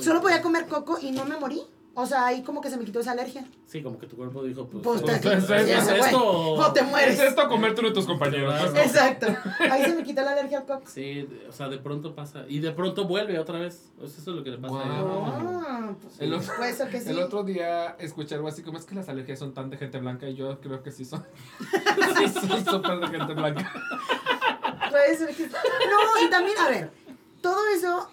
Solo 0.01 0.21
podía 0.21 0.41
comer 0.41 0.65
coco 0.67 0.97
y 1.01 1.11
no 1.11 1.25
me 1.25 1.37
morí. 1.37 1.61
O 1.99 2.05
sea, 2.05 2.27
ahí 2.27 2.43
como 2.43 2.61
que 2.61 2.69
se 2.69 2.77
me 2.77 2.85
quitó 2.85 2.99
esa 2.99 3.13
alergia. 3.13 3.43
Sí, 3.65 3.81
como 3.81 3.97
que 3.97 4.05
tu 4.05 4.15
cuerpo 4.15 4.43
dijo, 4.43 4.67
pues. 4.67 4.83
Pues, 4.83 5.01
eh, 5.01 5.19
te- 5.19 5.33
es- 5.33 5.49
es- 5.49 5.69
es 5.69 6.05
esto- 6.05 6.53
O 6.53 6.71
te 6.71 6.83
mueres. 6.83 7.17
Es 7.19 7.29
esto 7.29 7.47
comerte 7.47 7.79
uno 7.81 7.89
de 7.89 7.95
tus 7.95 8.05
compañeros. 8.05 8.53
Claro. 8.53 8.71
pues, 8.71 8.85
Exacto. 8.85 9.25
Ahí 9.71 9.81
se 9.83 9.95
me 9.95 10.03
quitó 10.03 10.21
la 10.21 10.33
alergia 10.33 10.59
al 10.59 10.65
coco. 10.67 10.83
Sí, 10.85 11.27
o 11.49 11.51
sea, 11.51 11.69
de 11.69 11.79
pronto 11.79 12.13
pasa. 12.13 12.45
Y 12.47 12.59
de 12.59 12.71
pronto 12.71 13.05
vuelve 13.07 13.39
otra 13.39 13.57
vez. 13.57 13.89
Sea, 13.97 14.05
eso 14.05 14.19
es 14.21 14.27
lo 14.27 14.43
que 14.43 14.51
le 14.51 14.59
pasa 14.59 14.75
a 14.79 14.83
ella. 14.85 15.01
Wow. 15.01 15.23
Ah, 15.25 15.91
pues, 15.99 16.19
El 16.21 16.33
otro- 16.35 16.53
puede 16.55 16.73
ser 16.73 16.89
que 16.91 17.01
sí. 17.01 17.09
El 17.09 17.17
otro 17.19 17.43
día 17.43 17.95
escuché 17.97 18.35
algo 18.35 18.47
así 18.47 18.61
como 18.61 18.77
es 18.77 18.85
que 18.85 18.93
las 18.93 19.09
alergias 19.09 19.39
son 19.39 19.55
tan 19.55 19.71
de 19.71 19.77
gente 19.77 19.97
blanca 19.97 20.29
y 20.29 20.35
yo 20.35 20.61
creo 20.61 20.83
que 20.83 20.91
sí 20.91 21.03
son. 21.03 21.25
sí, 22.15 22.27
son 22.47 22.63
súper 22.63 22.99
de 22.99 23.07
gente 23.07 23.33
blanca. 23.33 23.73
Puede 24.91 25.17
ser 25.17 25.35
que 25.35 25.47
No, 25.47 26.25
y 26.25 26.29
también, 26.29 26.57
a 26.59 26.69
ver, 26.69 26.91
todo 27.41 27.57
eso 27.75 28.07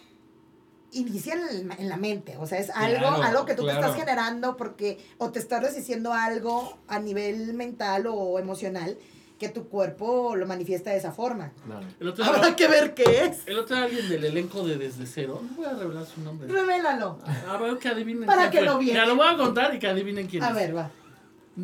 inicia 0.95 1.35
en, 1.35 1.49
el- 1.71 1.79
en 1.79 1.89
la 1.89 1.97
mente. 1.97 2.37
O 2.39 2.47
sea, 2.47 2.59
es 2.59 2.71
algo, 2.71 2.99
Claro, 2.99 3.23
algo 3.23 3.45
que 3.45 3.55
tú 3.55 3.63
claro. 3.63 3.81
te 3.81 3.87
estás 3.87 4.01
generando 4.01 4.57
porque 4.57 4.99
o 5.19 5.31
te 5.31 5.39
estás 5.39 5.63
resistiendo 5.63 6.13
a 6.13 6.25
algo 6.25 6.79
a 6.89 6.99
nivel 6.99 7.55
mental 7.55 8.07
o 8.09 8.39
emocional 8.39 8.97
que 9.39 9.49
tu 9.49 9.69
cuerpo 9.69 10.37
lo 10.37 10.47
manifiesta 10.47 10.91
de 10.91 10.97
esa 10.99 11.11
forma. 11.13 11.53
El 11.99 12.09
otro, 12.09 12.25
día, 12.25 12.33
Habrá 12.35 12.55
que 12.57 12.69
ver 12.69 12.95
qué 12.95 13.25
es. 13.25 13.39
el 13.47 13.59
otro 13.59 13.77
alguien 13.77 14.09
del 14.09 14.25
elenco 14.25 14.65
de 14.65 14.77
Desde 14.79 15.07
Cero, 15.07 15.43
no 15.43 15.57
voy 15.57 15.67
a 15.67 15.73
revelar 15.75 16.07
su 16.07 16.21
nombre. 16.21 16.47
Revélalo. 16.49 17.19
A 17.49 17.57
ver 17.59 17.77
que 17.79 17.89
adivinen 17.89 18.27
Para 18.27 18.49
quién 18.49 18.53
que 18.53 18.59
fue. 18.59 18.67
lo 18.67 18.79
vieran. 18.79 19.03
Ya 19.03 19.09
lo 19.09 19.17
voy 19.17 19.27
a 19.29 19.37
contar 19.37 19.75
y 19.75 19.79
que 19.81 19.89
adivinen 19.89 20.29
quién 20.29 20.43
A 20.45 20.51
es. 20.51 20.55
ver, 20.55 20.77
va. 20.77 20.91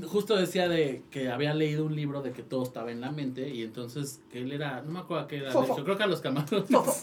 Justo 0.06 0.36
decía 0.36 0.68
de 0.68 1.02
que 1.10 1.30
había 1.30 1.52
leído 1.52 1.84
un 1.84 1.96
libro 1.96 2.22
de 2.22 2.30
que 2.32 2.44
todo 2.44 2.62
estaba 2.62 2.92
en 2.92 3.00
la 3.00 3.10
mente 3.10 3.48
y 3.50 3.64
entonces 3.64 4.20
que 4.30 4.38
él 4.40 4.52
era, 4.52 4.82
no 4.82 4.92
me 4.92 5.00
acuerdo 5.00 5.24
a 5.24 5.28
qué 5.28 5.38
era, 5.38 5.52
yo 5.52 5.82
creo 5.84 5.96
que 5.96 6.02
a 6.04 6.06
los 6.06 6.20
camarones. 6.20 6.68
¿Verdad 6.70 6.94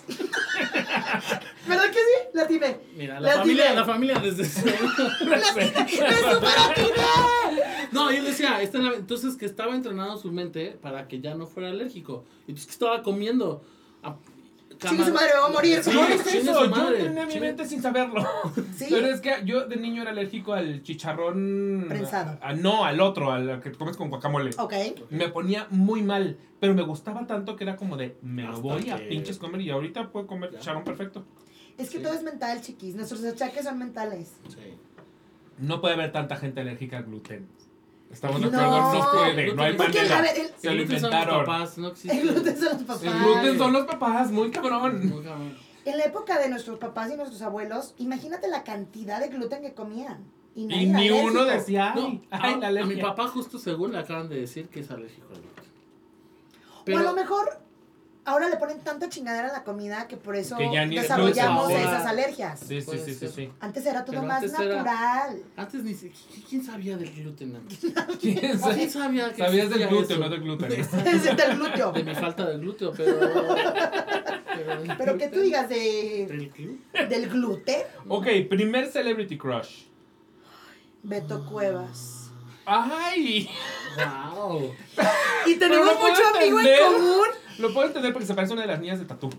que 1.91 1.99
sí? 1.99 2.29
La 2.33 2.47
tiene. 2.47 2.77
Mira, 2.95 3.19
La 3.19 3.29
la 3.29 3.35
familia, 3.39 3.65
atiné. 3.65 3.79
la 3.79 3.85
familia 3.85 4.19
desde. 4.19 4.45
No, 7.91 8.11
y 8.11 8.17
él 8.17 8.25
decía, 8.25 8.61
está 8.61 8.77
en 8.77 8.85
la- 8.85 8.95
entonces 8.95 9.35
que 9.35 9.45
estaba 9.45 9.75
entrenando 9.75 10.17
su 10.17 10.31
mente 10.31 10.77
para 10.81 11.07
que 11.07 11.19
ya 11.19 11.35
no 11.35 11.47
fuera 11.47 11.69
alérgico. 11.69 12.25
Y 12.47 12.53
pues 12.53 12.65
que 12.65 12.71
estaba 12.71 13.01
comiendo. 13.01 13.63
a- 14.03 14.15
Chingue 14.79 15.05
su 15.05 15.13
madre, 15.13 15.29
voy 15.41 15.49
a 15.49 15.53
morir. 15.53 15.83
Sí, 15.83 15.91
no 15.93 16.07
es 16.07 16.25
eso, 16.27 16.65
su 16.65 16.69
yo 16.69 16.89
entrené 16.91 17.25
mi 17.25 17.39
mente 17.39 17.65
sin 17.65 17.81
saberlo. 17.81 18.23
Sí. 18.75 18.87
Pero 18.89 19.07
es 19.07 19.21
que 19.21 19.33
yo 19.45 19.65
de 19.67 19.75
niño 19.77 20.01
era 20.03 20.11
alérgico 20.11 20.53
al 20.53 20.83
chicharrón. 20.83 21.85
Prensado. 21.89 22.37
a- 22.41 22.53
no, 22.53 22.85
al 22.85 22.99
otro, 23.01 23.31
al 23.31 23.59
que 23.61 23.71
comes 23.71 23.97
con 23.97 24.09
guacamole. 24.09 24.51
Ok. 24.57 24.73
Me 25.09 25.29
ponía 25.29 25.67
muy 25.71 26.01
mal, 26.03 26.37
pero 26.59 26.73
me 26.73 26.83
gustaba 26.83 27.25
tanto 27.27 27.55
que 27.55 27.63
era 27.63 27.75
como 27.75 27.97
de, 27.97 28.17
me 28.21 28.43
lo 28.43 28.59
voy 28.61 28.89
a 28.89 28.97
pinches 28.97 29.37
comer 29.37 29.61
y 29.61 29.69
ahorita 29.71 30.11
puedo 30.11 30.27
comer 30.27 30.51
Ya. 30.51 30.59
chicharrón 30.59 30.83
perfecto. 30.83 31.25
Es 31.77 31.89
que 31.89 31.97
Sí. 31.97 32.03
todo 32.03 32.13
es 32.13 32.23
mental, 32.23 32.61
chiquis. 32.61 32.95
Nuestros 32.95 33.23
achaques 33.23 33.63
son 33.63 33.77
mentales. 33.79 34.33
Sí. 34.47 34.57
No 35.59 35.81
puede 35.81 35.95
haber 35.95 36.11
tanta 36.11 36.35
gente 36.35 36.61
alérgica 36.61 36.97
al 36.97 37.05
gluten. 37.05 37.47
Estamos 38.11 38.41
de 38.41 38.49
No. 38.51 38.59
acuerdo, 38.59 38.93
no 38.93 39.11
puede, 39.11 39.53
no 39.53 39.63
hay 39.63 39.71
Es 39.71 39.77
que, 39.77 39.83
manera. 39.87 40.17
a 40.17 40.21
ver, 40.21 40.37
el- 40.39 40.47
Se 40.57 40.67
lo 40.67 40.71
El 40.71 40.77
gluten 40.79 40.99
son 41.01 41.09
los 41.11 41.19
inventaron. 41.19 41.45
papás, 41.45 41.77
no 41.77 41.87
existe. 41.89 42.17
El 42.21 42.27
gluten 42.29 42.57
son 42.57 42.65
los 42.73 42.83
papás. 42.83 43.03
El 43.03 43.13
gluten 43.19 43.57
son 43.57 43.73
los 43.73 43.85
papás, 43.85 44.31
muy 44.31 44.51
cabrón. 44.51 45.09
Muy 45.09 45.23
cabrón. 45.23 45.57
En 45.85 45.97
la 45.97 46.03
época 46.05 46.39
de 46.39 46.49
nuestros 46.49 46.79
papás 46.79 47.11
y 47.11 47.15
nuestros 47.15 47.41
abuelos, 47.41 47.93
imagínate 47.97 48.47
la 48.49 48.63
cantidad 48.63 49.19
de 49.19 49.29
gluten 49.29 49.61
que 49.61 49.73
comían. 49.73 50.25
Y, 50.55 50.65
ni 50.65 51.11
uno 51.11 51.45
decía, 51.45 51.93
No, 51.95 52.07
ay, 52.07 52.21
a, 52.31 52.47
ay, 52.67 52.73
la 52.73 52.81
a 52.81 52.85
mi 52.85 52.95
papá 52.95 53.27
justo 53.27 53.59
según 53.59 53.91
le 53.91 53.99
acaban 53.99 54.27
de 54.27 54.39
decir 54.39 54.69
que 54.69 54.79
es 54.79 54.89
alérgico 54.89 55.27
al 55.33 55.41
gluten. 55.41 56.95
O 56.95 56.97
a 56.97 57.03
lo 57.03 57.13
mejor 57.13 57.59
ahora 58.27 58.49
le 58.49 58.57
ponen 58.57 58.79
tanta 58.81 59.09
chingadera 59.09 59.47
a 59.49 59.51
la 59.53 59.63
comida 59.63 60.07
que 60.07 60.17
por 60.17 60.35
eso 60.35 60.57
Que 60.57 60.69
ya 60.71 60.85
ni- 60.85 60.95
desarrollamos 60.97 61.69
no, 61.69 61.77
esas 61.77 62.05
alergias. 62.05 62.59
Sí, 62.59 62.81
sí, 62.81 62.97
sí, 63.03 63.13
sí, 63.15 63.27
sí. 63.27 63.49
Antes 63.59 63.85
era 63.85 64.03
todo 64.05 64.17
Pero 64.17 64.27
más 64.27 64.43
antes 64.43 64.59
era- 64.59 64.75
natural. 64.83 65.41
Antes 65.55 65.83
ni 65.83 65.95
¿Quién 66.49 66.63
sabía 66.63 66.97
del 66.97 67.11
gluten 67.13 67.55
antes? 67.55 67.79
¿Quién 68.21 68.37
¿Quién 68.39 68.59
sabe? 68.59 68.89
sabía 68.89 69.31
que 69.33 69.43
Sabías 69.43 69.69
del 69.69 69.81
eso? 69.81 70.17
no 70.17 70.29
del 70.29 70.41
gluten. 70.41 70.71
Es 71.05 71.23
del 71.35 71.55
glúteo. 71.57 71.91
De 71.93 72.03
mi 72.03 72.13
falta 72.15 72.45
de 72.49 72.57
glúteo, 72.59 72.93
pero... 72.95 73.17
Pero, 74.57 74.95
Pero 74.97 75.17
que 75.17 75.27
tú 75.29 75.39
digas 75.39 75.69
de, 75.69 76.25
¿Del 76.27 76.49
gluten? 76.49 77.09
del 77.09 77.29
gluten, 77.29 77.81
Ok, 78.07 78.27
primer 78.49 78.87
celebrity 78.91 79.37
crush. 79.37 79.83
Beto 81.03 81.45
Cuevas. 81.45 82.31
¡Ay! 82.65 83.49
¡Wow! 83.95 84.73
Y 85.45 85.55
tenemos 85.55 85.93
mucho 85.99 86.21
amigo 86.35 86.59
en 86.59 86.67
común. 86.93 87.27
Lo 87.59 87.73
puedo 87.73 87.87
entender 87.87 88.13
porque 88.13 88.27
se 88.27 88.33
parece 88.33 88.53
a 88.53 88.55
una 88.55 88.63
de 88.63 88.67
las 88.67 88.79
niñas 88.79 88.99
de 88.99 89.05
Tatú. 89.05 89.29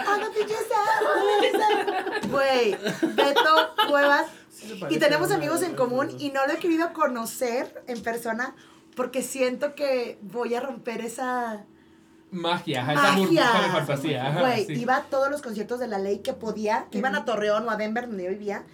Ah. 0.00 0.18
Güey, 2.30 2.76
Beto 3.14 3.74
Cuevas. 3.88 4.26
Sí 4.50 4.80
Y 4.90 4.98
tenemos 4.98 5.30
amigos 5.30 5.62
en 5.62 5.74
común 5.74 6.08
y 6.18 6.30
no 6.30 6.46
lo 6.46 6.52
he 6.52 6.56
querido 6.58 6.92
conocer 6.92 7.82
en 7.86 8.02
persona 8.02 8.54
porque 8.96 9.22
siento 9.22 9.74
que 9.74 10.18
voy 10.22 10.54
a 10.54 10.60
romper 10.60 11.00
esa 11.02 11.64
Magia, 12.30 12.92
esa 12.92 13.16
burbuja 13.16 13.62
de 13.62 13.68
fantasía. 13.70 14.36
Güey, 14.40 14.66
sí. 14.66 14.72
iba 14.74 14.96
a 14.96 15.02
todos 15.04 15.30
los 15.30 15.40
conciertos 15.40 15.78
de 15.80 15.88
la 15.88 15.98
ley 15.98 16.18
que 16.18 16.34
podía, 16.34 16.86
que 16.90 16.98
iban 16.98 17.14
a 17.14 17.24
Torreón 17.24 17.66
o 17.66 17.70
a 17.70 17.76
Denver 17.76 18.06
donde 18.06 18.24
yo 18.24 18.30
vivía 18.30 18.64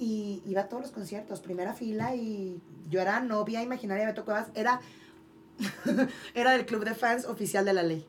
y 0.00 0.42
iba 0.46 0.62
a 0.62 0.68
todos 0.68 0.82
los 0.82 0.92
conciertos, 0.92 1.40
primera 1.40 1.74
fila 1.74 2.14
y 2.16 2.58
yo 2.88 3.00
era 3.02 3.20
novia 3.20 3.62
imaginaria 3.62 4.06
de 4.06 4.12
Beto 4.12 4.24
Cuevas, 4.24 4.48
era 4.54 4.80
era 6.34 6.52
del 6.52 6.64
club 6.64 6.84
de 6.84 6.94
fans 6.94 7.26
oficial 7.26 7.64
de 7.66 7.74
la 7.74 7.82
ley. 7.82 8.06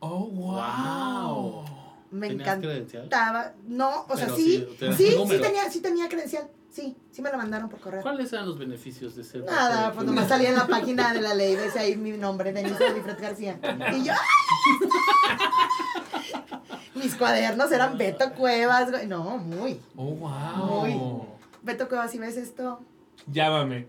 Oh, 0.00 0.26
wow. 0.26 1.64
Me 2.10 2.26
encantaba. 2.28 3.54
No, 3.66 4.04
o 4.08 4.16
sea, 4.16 4.26
Pero 4.26 4.36
sí, 4.36 4.66
sí, 4.78 4.92
sí, 4.96 5.38
tenía, 5.40 5.70
sí 5.70 5.80
tenía 5.80 6.08
credencial. 6.08 6.48
Sí, 6.70 6.96
sí 7.10 7.22
me 7.22 7.30
lo 7.30 7.38
mandaron 7.38 7.68
por 7.68 7.80
correo. 7.80 8.02
¿Cuáles 8.02 8.32
eran 8.32 8.46
los 8.46 8.58
beneficios 8.58 9.16
de 9.16 9.24
ser 9.24 9.42
Nada, 9.44 9.92
pues 9.92 10.06
nomás 10.06 10.26
club? 10.26 10.34
salía 10.34 10.50
en 10.50 10.56
la 10.56 10.66
página 10.68 11.12
de 11.12 11.20
la 11.20 11.34
ley, 11.34 11.56
decía 11.56 11.80
ahí 11.82 11.96
mi 11.96 12.12
nombre, 12.12 12.52
Denise 12.52 12.84
Olifred 12.84 13.18
García. 13.20 13.58
Y 13.96 14.04
yo, 14.04 14.12
¡ay! 14.12 14.88
Mis 16.94 17.14
cuadernos 17.14 17.70
eran 17.72 17.96
Beto 17.96 18.32
Cuevas, 18.32 18.90
güey. 18.90 19.06
No, 19.06 19.38
muy. 19.38 19.80
Oh, 19.96 20.14
wow. 20.14 20.66
Muy. 20.66 21.00
Beto 21.62 21.88
Cuevas, 21.88 22.10
si 22.10 22.18
ves 22.18 22.36
esto. 22.36 22.80
Llámame. 23.30 23.86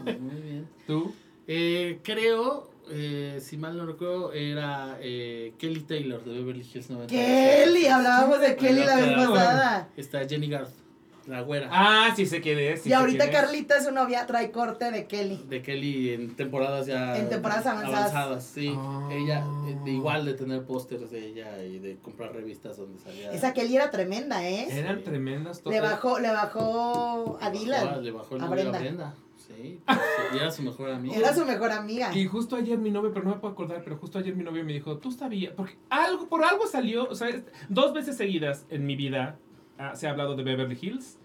Muy 0.00 0.40
bien. 0.40 0.68
¿Tú? 0.86 1.14
Eh, 1.46 2.00
creo, 2.02 2.70
eh, 2.90 3.40
si 3.42 3.56
mal 3.56 3.76
no 3.76 3.86
recuerdo, 3.86 4.32
era 4.32 4.96
eh, 5.00 5.54
Kelly 5.58 5.80
Taylor 5.80 6.24
de 6.24 6.32
Beverly 6.32 6.66
Hills 6.72 6.90
90. 6.90 7.14
Kelly, 7.14 7.86
hablábamos 7.86 8.40
de 8.40 8.56
Kelly 8.56 8.84
la 8.84 8.96
vez 8.96 9.28
pasada. 9.28 9.88
Está 9.96 10.26
Jenny 10.26 10.48
Garth. 10.48 10.83
La 11.26 11.40
güera. 11.40 11.68
Ah, 11.72 12.12
sí 12.14 12.26
sé 12.26 12.40
quién 12.40 12.58
es. 12.58 12.82
sí 12.82 12.90
y 12.90 12.92
ahorita 12.92 13.24
quién 13.24 13.34
es. 13.36 13.40
Carlita, 13.42 13.82
su 13.82 13.90
novia, 13.92 14.26
trae 14.26 14.50
corte 14.50 14.90
de 14.90 15.06
Kelly. 15.06 15.42
De 15.48 15.62
Kelly 15.62 16.10
en 16.12 16.34
temporadas 16.36 16.86
ya. 16.86 17.16
En 17.18 17.28
temporadas 17.28 17.66
avanzadas. 17.66 18.44
sí. 18.44 18.72
Ah. 18.76 19.08
Ella, 19.10 19.44
eh, 19.68 19.90
igual 19.90 20.24
de 20.26 20.34
tener 20.34 20.64
pósters 20.64 21.10
de 21.10 21.26
ella 21.26 21.62
y 21.64 21.78
de 21.78 21.96
comprar 21.98 22.32
revistas 22.32 22.76
donde 22.76 22.98
salía. 22.98 23.32
Esa 23.32 23.52
Kelly 23.54 23.76
era 23.76 23.90
tremenda, 23.90 24.46
¿eh? 24.48 24.66
Eran 24.70 25.02
tremendas 25.02 25.58
Le 25.58 25.62
todas. 25.78 25.82
bajó, 25.92 26.18
le 26.20 26.30
bajó 26.30 27.38
a 27.40 27.48
Le 27.50 27.58
bajó- 27.58 27.58
Dylan. 27.64 28.04
Le 28.04 28.10
bajó 28.10 28.36
el 28.36 28.42
a 28.42 28.44
novio 28.46 28.52
a 28.52 28.62
Brenda. 28.62 28.78
Brenda. 28.78 29.14
Sí, 29.46 29.78
y 30.32 30.36
era 30.38 30.50
su 30.50 30.62
mejor 30.62 30.90
amiga. 30.90 31.16
Era 31.16 31.34
su 31.34 31.44
mejor 31.44 31.70
amiga. 31.70 32.10
Y 32.16 32.26
justo 32.26 32.56
ayer 32.56 32.78
mi 32.78 32.90
novio, 32.90 33.12
pero 33.12 33.26
no 33.26 33.34
me 33.34 33.40
puedo 33.40 33.52
acordar, 33.52 33.82
pero 33.84 33.98
justo 33.98 34.18
ayer 34.18 34.34
mi 34.34 34.42
novio 34.42 34.64
me 34.64 34.72
dijo, 34.72 34.96
tú 34.96 35.12
sabías, 35.12 35.52
porque 35.54 35.76
algo, 35.90 36.28
por 36.28 36.42
algo 36.44 36.66
salió, 36.66 37.04
o 37.10 37.14
sea, 37.14 37.28
dos 37.68 37.92
veces 37.92 38.16
seguidas 38.16 38.64
en 38.70 38.86
mi 38.86 38.96
vida 38.96 39.38
ah, 39.78 39.94
se 39.96 40.06
ha 40.06 40.10
hablado 40.10 40.34
de 40.36 40.42
Beverly 40.42 40.78
Hills 40.80 41.16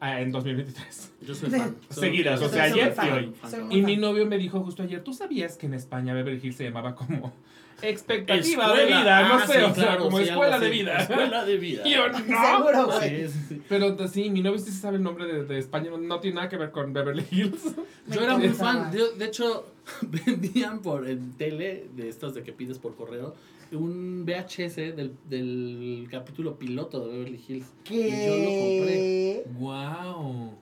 ah, 0.00 0.20
en 0.20 0.30
2023. 0.32 1.12
Yo 1.26 1.34
soy 1.34 1.50
fan. 1.50 1.76
Seguidas, 1.90 2.40
o 2.42 2.48
sea, 2.48 2.64
ayer 2.64 2.94
y 3.04 3.08
hoy. 3.10 3.32
Y 3.70 3.82
mi 3.82 3.96
novio 3.96 4.26
me 4.26 4.38
dijo 4.38 4.60
justo 4.60 4.82
ayer, 4.82 5.02
¿tú 5.02 5.12
sabías 5.12 5.56
que 5.56 5.66
en 5.66 5.74
España 5.74 6.14
Beverly 6.14 6.40
Hills 6.42 6.56
se 6.56 6.64
llamaba 6.64 6.94
como 6.94 7.32
expectativa 7.80 8.74
de 8.74 8.82
Escuela. 8.82 9.00
vida? 9.00 9.28
No 9.28 9.34
Ah, 9.34 9.46
sé, 9.46 9.52
sí, 9.52 9.58
o 9.58 9.74
sea, 9.74 9.84
claro, 9.84 10.04
como 10.04 10.18
sí, 10.18 10.24
escuela 10.24 10.54
algo 10.56 10.64
de 10.66 10.70
vida. 10.72 10.96
Escuela 10.98 11.44
de 11.44 11.56
vida. 11.58 11.82
Y 11.86 11.92
yo, 11.92 12.08
no. 12.12 12.18
Seguro, 12.18 12.86
güey. 12.86 13.26
Sí, 13.26 13.28
sí, 13.32 13.44
sí. 13.48 13.62
Pero 13.68 14.08
sí, 14.08 14.30
mi 14.30 14.42
novio 14.42 14.58
sí 14.58 14.72
sabe 14.72 14.96
el 14.96 15.02
nombre 15.02 15.26
de, 15.26 15.44
de 15.44 15.58
España, 15.58 15.90
no, 15.90 15.98
no 15.98 16.20
tiene 16.20 16.36
nada 16.36 16.48
que 16.48 16.56
ver 16.56 16.70
con 16.72 16.92
Beverly 16.92 17.24
Hills. 17.30 17.64
Me 18.06 18.16
Yo 18.16 18.22
era 18.22 18.36
muy 18.36 18.48
fan. 18.48 18.92
Yo, 18.92 19.12
de 19.12 19.24
hecho, 19.26 19.66
vendían 20.02 20.80
por 20.80 21.08
en 21.08 21.32
tele, 21.34 21.86
de 21.94 22.08
estos 22.08 22.34
de 22.34 22.42
que 22.42 22.52
pides 22.52 22.78
por 22.78 22.96
correo, 22.96 23.34
un 23.72 24.24
VHS 24.26 24.76
del, 24.96 25.14
del 25.28 26.08
capítulo 26.10 26.58
piloto 26.58 27.00
de 27.06 27.12
Beverly 27.18 27.44
Hills. 27.48 27.66
Y 27.90 28.08
yo 28.08 28.36
lo 28.36 28.44
compré. 28.44 28.86
Que 28.86 29.44
Wow. 29.58 30.54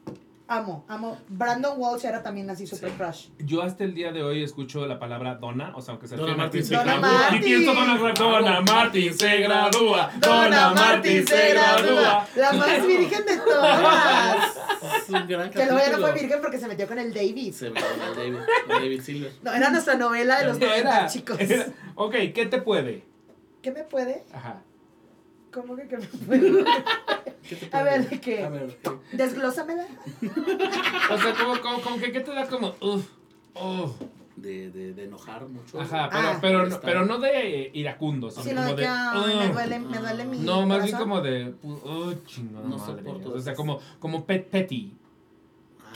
amo, 0.49 0.85
amo. 0.89 1.19
Brandon 1.29 1.73
Walsh 1.77 2.05
era 2.05 2.23
también 2.23 2.49
así 2.51 2.67
super 2.67 2.91
Sí. 2.91 2.97
crush. 2.97 3.27
Yo 3.39 3.63
hasta 3.63 3.83
el 3.85 3.95
día 3.95 4.13
de 4.13 4.23
hoy 4.23 4.43
escucho 4.45 4.87
la 4.87 4.99
palabra 4.99 5.35
dona, 5.37 5.73
o 5.77 5.81
sea, 5.81 5.93
aunque 5.93 6.07
se 6.09 6.17
Donna 6.17 6.35
refiere 6.35 6.43
a 6.43 6.45
Martin 6.45 6.65
se 6.65 6.75
Donna 6.77 6.93
gradúa. 6.99 7.19
Martin. 7.19 7.39
Y 7.39 7.45
pienso 7.45 7.75
Donna, 7.75 8.13
Donna 8.15 8.61
Martin 8.61 9.15
se 9.15 9.37
gradúa. 9.39 10.11
Donna 10.21 10.71
Martin 10.75 11.27
se 11.27 11.49
gradúa. 11.53 12.29
La 12.37 12.53
más 12.53 12.87
virgen 12.87 13.27
de 13.27 13.37
todas. 13.39 14.57
Es 15.03 15.09
un 15.11 15.27
gran 15.27 15.51
que 15.51 15.65
luego 15.65 15.79
ya 15.79 15.91
no 15.97 15.99
fue 15.99 16.13
virgen 16.13 16.39
porque 16.41 16.59
se 16.59 16.69
metió 16.69 16.87
con 16.87 16.99
el 16.99 17.13
David. 17.13 17.53
Se 17.53 17.71
me 17.71 17.81
llama 17.81 18.11
David, 18.17 18.39
David 18.69 19.01
Silver. 19.03 19.33
No, 19.43 19.53
era 19.53 19.71
nuestra 19.71 19.95
novela 19.97 20.39
de 20.39 20.45
los 20.47 20.59
90, 20.61 21.07
chicos. 21.09 21.41
era- 21.41 21.67
ok, 21.97 22.15
¿qué 22.35 22.47
te 22.47 22.61
puede? 22.63 23.03
¿Qué 23.63 23.73
me 23.73 23.83
puede? 23.83 24.23
Ajá. 24.33 24.63
¿Cómo 25.53 25.75
que 25.77 25.89
qué 25.89 25.97
me 25.97 26.07
puede? 26.07 26.65
¿Qué 27.49 27.57
te 27.57 27.77
A 27.77 27.83
ver, 27.83 28.21
qué? 28.21 28.43
A 28.45 28.49
ver, 28.49 28.77
¿qué? 28.83 29.17
Desglósamela. 29.17 29.87
O 31.11 31.19
sea, 31.19 31.35
como, 31.35 31.61
como, 31.61 31.81
como 31.81 31.99
que 31.99 32.11
¿qué 32.13 32.21
te 32.21 32.33
da 32.33 32.47
como, 32.49 32.75
uff, 32.81 33.09
uff. 33.55 33.93
De, 34.37 34.71
de, 34.71 34.93
de 34.93 35.05
enojar 35.05 35.47
mucho. 35.49 35.81
Ajá, 35.81 36.11
pero, 36.13 36.29
Ah. 36.29 36.39
pero, 36.43 36.67
no, 36.67 36.81
pero 36.81 37.07
no 37.07 37.19
de 37.19 37.71
iracundo, 37.73 38.31
sino 38.31 38.45
Sino 38.45 38.63
como 38.65 38.77
de 38.77 38.83
que 38.83 38.89
me 39.47 39.53
duele, 39.53 39.79
me 39.79 39.99
duele 39.99 40.25
mi 40.27 40.39
No, 40.41 40.67
más 40.67 40.85
bien 40.85 40.97
como 40.99 41.21
de. 41.23 41.55
Oh, 41.63 42.13
chingada 42.27 42.69
No 42.69 42.77
madre. 42.77 43.03
soporto 43.03 43.33
O 43.33 43.41
sea, 43.41 43.55
como, 43.55 43.81
como 43.99 44.27
pet 44.27 44.47
petty. 44.51 44.93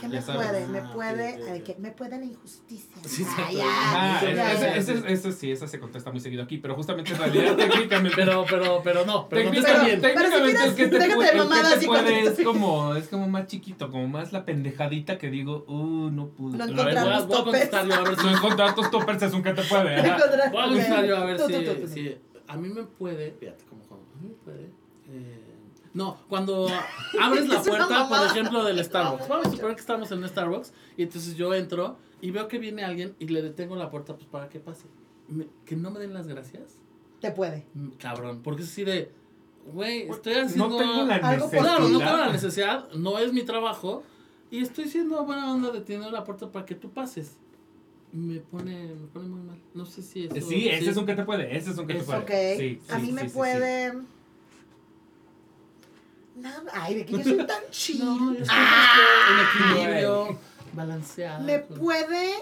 ¿Qué 0.01 0.07
Ah, 0.07 0.09
me 0.09 0.21
sabes. 0.21 0.47
puede? 0.49 0.67
Me 0.67 0.79
Ah, 0.79 0.91
puede, 0.91 1.29
ok, 1.29 1.35
ok, 1.41 1.47
ay, 1.51 1.59
ok. 1.59 1.65
que 1.65 1.75
me 1.79 1.91
puede 1.91 2.17
la 2.19 2.25
injusticia. 2.25 3.01
Sí, 3.05 3.25
Ah, 3.37 3.51
ya, 3.53 3.63
Ah, 3.67 4.17
sí, 4.19 4.25
ese, 4.27 4.35
ya, 4.35 4.51
ese, 4.53 4.77
ese- 4.97 5.13
ese 5.13 5.31
sí, 5.31 5.51
esa 5.51 5.67
se 5.67 5.79
contesta 5.79 6.11
muy 6.11 6.19
seguido 6.19 6.43
aquí, 6.43 6.57
pero 6.57 6.75
justamente 6.75 7.13
en 7.13 7.19
realidad 7.19 7.55
técnicamente. 7.57 8.15
Pero, 8.15 8.45
pero, 8.49 8.81
pero 8.83 9.05
no, 9.05 9.29
pero 9.29 9.43
no 9.45 9.51
te 9.51 9.61
técnicamente, 9.61 9.69
está 9.69 9.85
bien. 9.85 10.01
Pero 10.01 10.25
si 10.25 10.31
técnicamente 10.31 10.57
quieres, 10.57 10.69
el 10.71 10.75
que 10.75 10.87
te, 10.87 10.97
déjate 10.97 11.15
puede, 11.15 11.31
de 11.31 11.37
el 11.37 11.49
que 11.49 11.79
te 11.79 11.85
puede 11.85 12.19
es 12.21 12.39
como, 12.41 12.95
es 12.95 13.07
como 13.07 13.27
más 13.29 13.47
chiquito, 13.47 13.89
como 13.91 14.07
más 14.07 14.33
la 14.33 14.43
pendejadita 14.45 15.17
que 15.17 15.29
digo, 15.29 15.65
uh, 15.67 16.09
no 16.09 16.29
pude. 16.29 16.57
No 16.57 16.63
A 16.63 16.67
ver, 16.67 16.77
encontrar 16.97 17.05
voy 17.05 17.13
a, 17.13 17.43
contestar 17.43 17.85
yo 17.87 17.93
a 17.95 18.03
ver 18.03 18.17
si. 18.17 18.23
No 18.25 18.31
encontrar 18.31 18.75
tus 18.75 18.89
toppers 18.91 19.21
es 19.23 19.33
un 19.33 19.43
que 19.43 19.53
te 19.53 19.61
puede. 19.63 20.01
Voy 20.01 20.09
a 20.09 20.67
contestar 20.67 21.05
yo 21.05 21.17
a 21.17 21.25
ver 21.25 21.39
si, 21.87 22.17
a 22.47 22.57
mí 22.57 22.69
me 22.69 22.83
puede, 22.83 23.31
fíjate 23.31 23.63
cómo 23.69 23.81
cómo, 23.87 24.01
a 24.13 24.21
mí 24.21 24.29
me 24.29 24.35
puede. 24.35 24.69
eh, 25.09 25.40
no, 25.93 26.17
cuando 26.29 26.67
abres 27.21 27.47
la 27.49 27.61
puerta, 27.63 28.07
por 28.07 28.25
ejemplo, 28.27 28.63
del 28.63 28.83
Starbucks. 28.83 29.27
Vamos 29.27 29.47
a 29.47 29.51
suponer 29.51 29.75
que 29.75 29.81
estamos 29.81 30.11
en 30.11 30.19
un 30.19 30.29
Starbucks 30.29 30.73
y 30.97 31.03
entonces 31.03 31.35
yo 31.35 31.53
entro 31.53 31.97
y 32.21 32.31
veo 32.31 32.47
que 32.47 32.59
viene 32.59 32.83
alguien 32.83 33.15
y 33.19 33.27
le 33.27 33.41
detengo 33.41 33.75
la 33.75 33.89
puerta 33.89 34.15
pues 34.15 34.27
para 34.27 34.47
que 34.49 34.59
pase. 34.59 34.85
Me- 35.27 35.47
que 35.65 35.75
no 35.75 35.91
me 35.91 35.99
den 35.99 36.13
las 36.13 36.27
gracias. 36.27 36.77
Te 37.19 37.31
puede. 37.31 37.65
Mm, 37.73 37.89
Cabrón, 37.99 38.41
porque 38.43 38.63
es 38.63 38.69
así 38.69 38.83
de, 38.83 39.11
güey, 39.73 40.09
estoy 40.09 40.33
haciendo 40.33 40.69
No 40.69 40.77
tengo 40.77 41.03
la 41.05 41.15
algo 41.15 41.45
por 41.45 41.53
necesidad. 41.53 41.61
Claro, 41.77 41.89
no 41.89 41.99
tengo 41.99 42.17
la 42.17 42.31
necesidad, 42.31 42.89
no 42.93 43.19
es 43.19 43.33
mi 43.33 43.43
trabajo 43.43 44.03
y 44.49 44.59
estoy 44.61 44.85
siendo 44.89 45.23
buena 45.25 45.51
onda 45.53 45.71
deteniendo 45.71 46.09
la 46.11 46.23
puerta 46.23 46.51
para 46.51 46.65
que 46.65 46.75
tú 46.75 46.89
pases. 46.91 47.37
Me 48.13 48.39
pone, 48.41 48.87
me 48.95 49.07
pone 49.07 49.27
muy 49.29 49.39
mal. 49.41 49.57
No 49.73 49.85
sé 49.85 50.01
si 50.01 50.25
eso. 50.25 50.47
Sí, 50.49 50.67
ese 50.67 50.89
es 50.89 50.97
un 50.97 51.05
que 51.05 51.15
te 51.15 51.23
puede, 51.23 51.55
ese 51.55 51.71
es 51.71 51.77
un 51.77 51.87
que 51.87 51.93
te 51.93 51.99
Es- 51.99 52.05
puede. 52.05 52.19
Ok. 52.19 52.59
Sí, 52.59 52.79
a 52.89 52.95
sí, 52.95 53.01
mí 53.01 53.07
sí, 53.07 53.13
me 53.13 53.21
sí, 53.21 53.27
sí. 53.29 53.33
puede. 53.35 53.93
Nada. 56.41 56.63
Ay, 56.73 56.95
de 56.95 57.05
que 57.05 57.13
yo 57.13 57.23
soy 57.23 57.37
tan 57.47 57.63
chill. 57.71 57.99
No, 58.03 58.35
Ah, 58.49 59.27
en 59.29 59.79
equilibrio, 59.79 60.37
balanceado. 60.73 61.43
me 61.43 61.59
puede. 61.59 62.33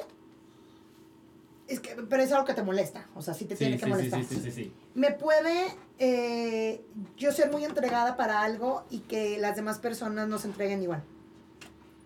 Es 1.68 1.80
que, 1.80 1.96
pero 2.10 2.24
es 2.24 2.32
algo 2.32 2.46
que 2.46 2.54
te 2.56 2.64
molesta. 2.64 3.06
O 3.16 3.22
sea, 3.22 3.34
sí 3.34 3.46
te 3.46 3.56
Sí, 3.56 3.60
tiene 3.66 3.76
sí, 3.76 3.80
que 3.80 3.86
sí, 3.86 3.90
molestar. 3.92 4.24
sí, 4.24 4.36
sí, 4.36 4.42
sí, 4.42 4.52
sí. 4.52 4.74
Me 4.96 5.12
puede 5.12 5.68
eh, 6.00 6.84
yo 7.16 7.32
ser 7.32 7.52
muy 7.52 7.64
entregada 7.64 8.18
para 8.18 8.42
algo 8.42 8.86
y 8.90 9.00
que 9.02 9.38
las 9.38 9.56
demás 9.56 9.78
personas 9.78 10.28
no 10.28 10.40
se 10.40 10.48
entreguen 10.48 10.82
igual. 10.82 11.04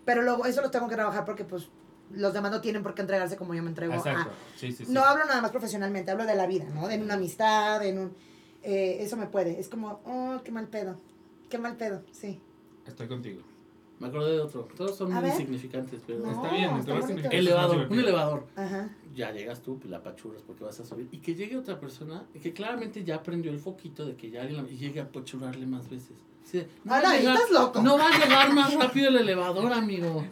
Pero 0.04 0.20
luego 0.22 0.44
eso 0.44 0.60
lo 0.60 0.70
tengo 0.70 0.86
que 0.88 0.96
trabajar 0.96 1.24
porque 1.24 1.44
pues 1.44 1.68
los 2.10 2.34
demás 2.34 2.50
no 2.50 2.60
tienen 2.60 2.82
por 2.82 2.94
qué 2.94 3.00
entregarse 3.00 3.36
como 3.36 3.54
yo 3.54 3.62
me 3.62 3.70
entrego. 3.70 3.94
Exacto. 3.94 4.30
a- 4.30 4.58
Sí, 4.58 4.70
sí, 4.70 4.84
sí. 4.84 4.92
No 4.92 5.02
hablo 5.02 5.24
nada 5.24 5.40
más 5.40 5.50
profesionalmente, 5.50 6.10
hablo 6.10 6.26
de 6.26 6.34
la 6.34 6.46
vida, 6.46 6.66
¿no? 6.74 6.90
En 6.90 7.02
una 7.02 7.14
amistad, 7.14 7.82
en 7.86 7.98
un... 7.98 8.16
eh, 8.62 8.98
eso 9.00 9.16
me 9.16 9.26
puede. 9.28 9.58
Es 9.58 9.68
como, 9.70 10.02
oh, 10.04 10.42
qué 10.44 10.52
mal 10.52 10.68
pedo. 10.68 10.98
Qué 11.54 11.58
mal 11.60 11.76
pedo, 11.76 12.02
sí. 12.10 12.40
Estoy 12.84 13.06
contigo. 13.06 13.40
Me 14.00 14.08
acordé 14.08 14.32
de 14.32 14.40
otro. 14.40 14.66
Todos 14.76 14.96
son 14.96 15.12
A 15.12 15.20
muy 15.20 15.22
ver. 15.30 15.32
insignificantes, 15.34 16.00
pero. 16.04 16.18
No, 16.18 16.32
está 16.32 16.50
bien, 16.52 16.68
está 16.78 16.98
bonito. 16.98 17.28
Elevador, 17.30 17.86
un 17.92 17.96
elevador. 18.00 18.46
Ajá. 18.56 18.90
Ya 19.14 19.30
llegas 19.30 19.62
tú, 19.62 19.78
pues 19.78 19.88
la 19.88 19.98
apachurras 19.98 20.42
porque 20.42 20.64
vas 20.64 20.80
a 20.80 20.84
subir. 20.84 21.06
Y 21.12 21.18
que 21.18 21.36
llegue 21.36 21.56
otra 21.56 21.78
persona 21.78 22.24
que 22.42 22.52
claramente 22.52 23.04
ya 23.04 23.22
prendió 23.22 23.52
el 23.52 23.60
foquito 23.60 24.04
de 24.04 24.16
que 24.16 24.30
ya 24.32 24.40
alguien 24.42 24.64
la- 24.64 24.68
y 24.68 24.76
llegue 24.76 24.98
a 24.98 25.04
apachurrarle 25.04 25.64
más 25.66 25.88
veces. 25.88 26.16
Así 26.54 26.58
de, 26.58 26.68
no, 26.84 26.94
Ah, 26.94 26.96
va 26.96 27.02
no, 27.02 27.08
a 27.08 27.10
ahí 27.12 27.20
llegar, 27.20 27.36
estás 27.36 27.50
loco. 27.50 27.82
no 27.82 27.98
va 27.98 28.08
a 28.08 28.18
llegar 28.18 28.52
más 28.52 28.74
rápido 28.74 29.08
el 29.08 29.16
elevador, 29.16 29.72
amigo. 29.72 30.24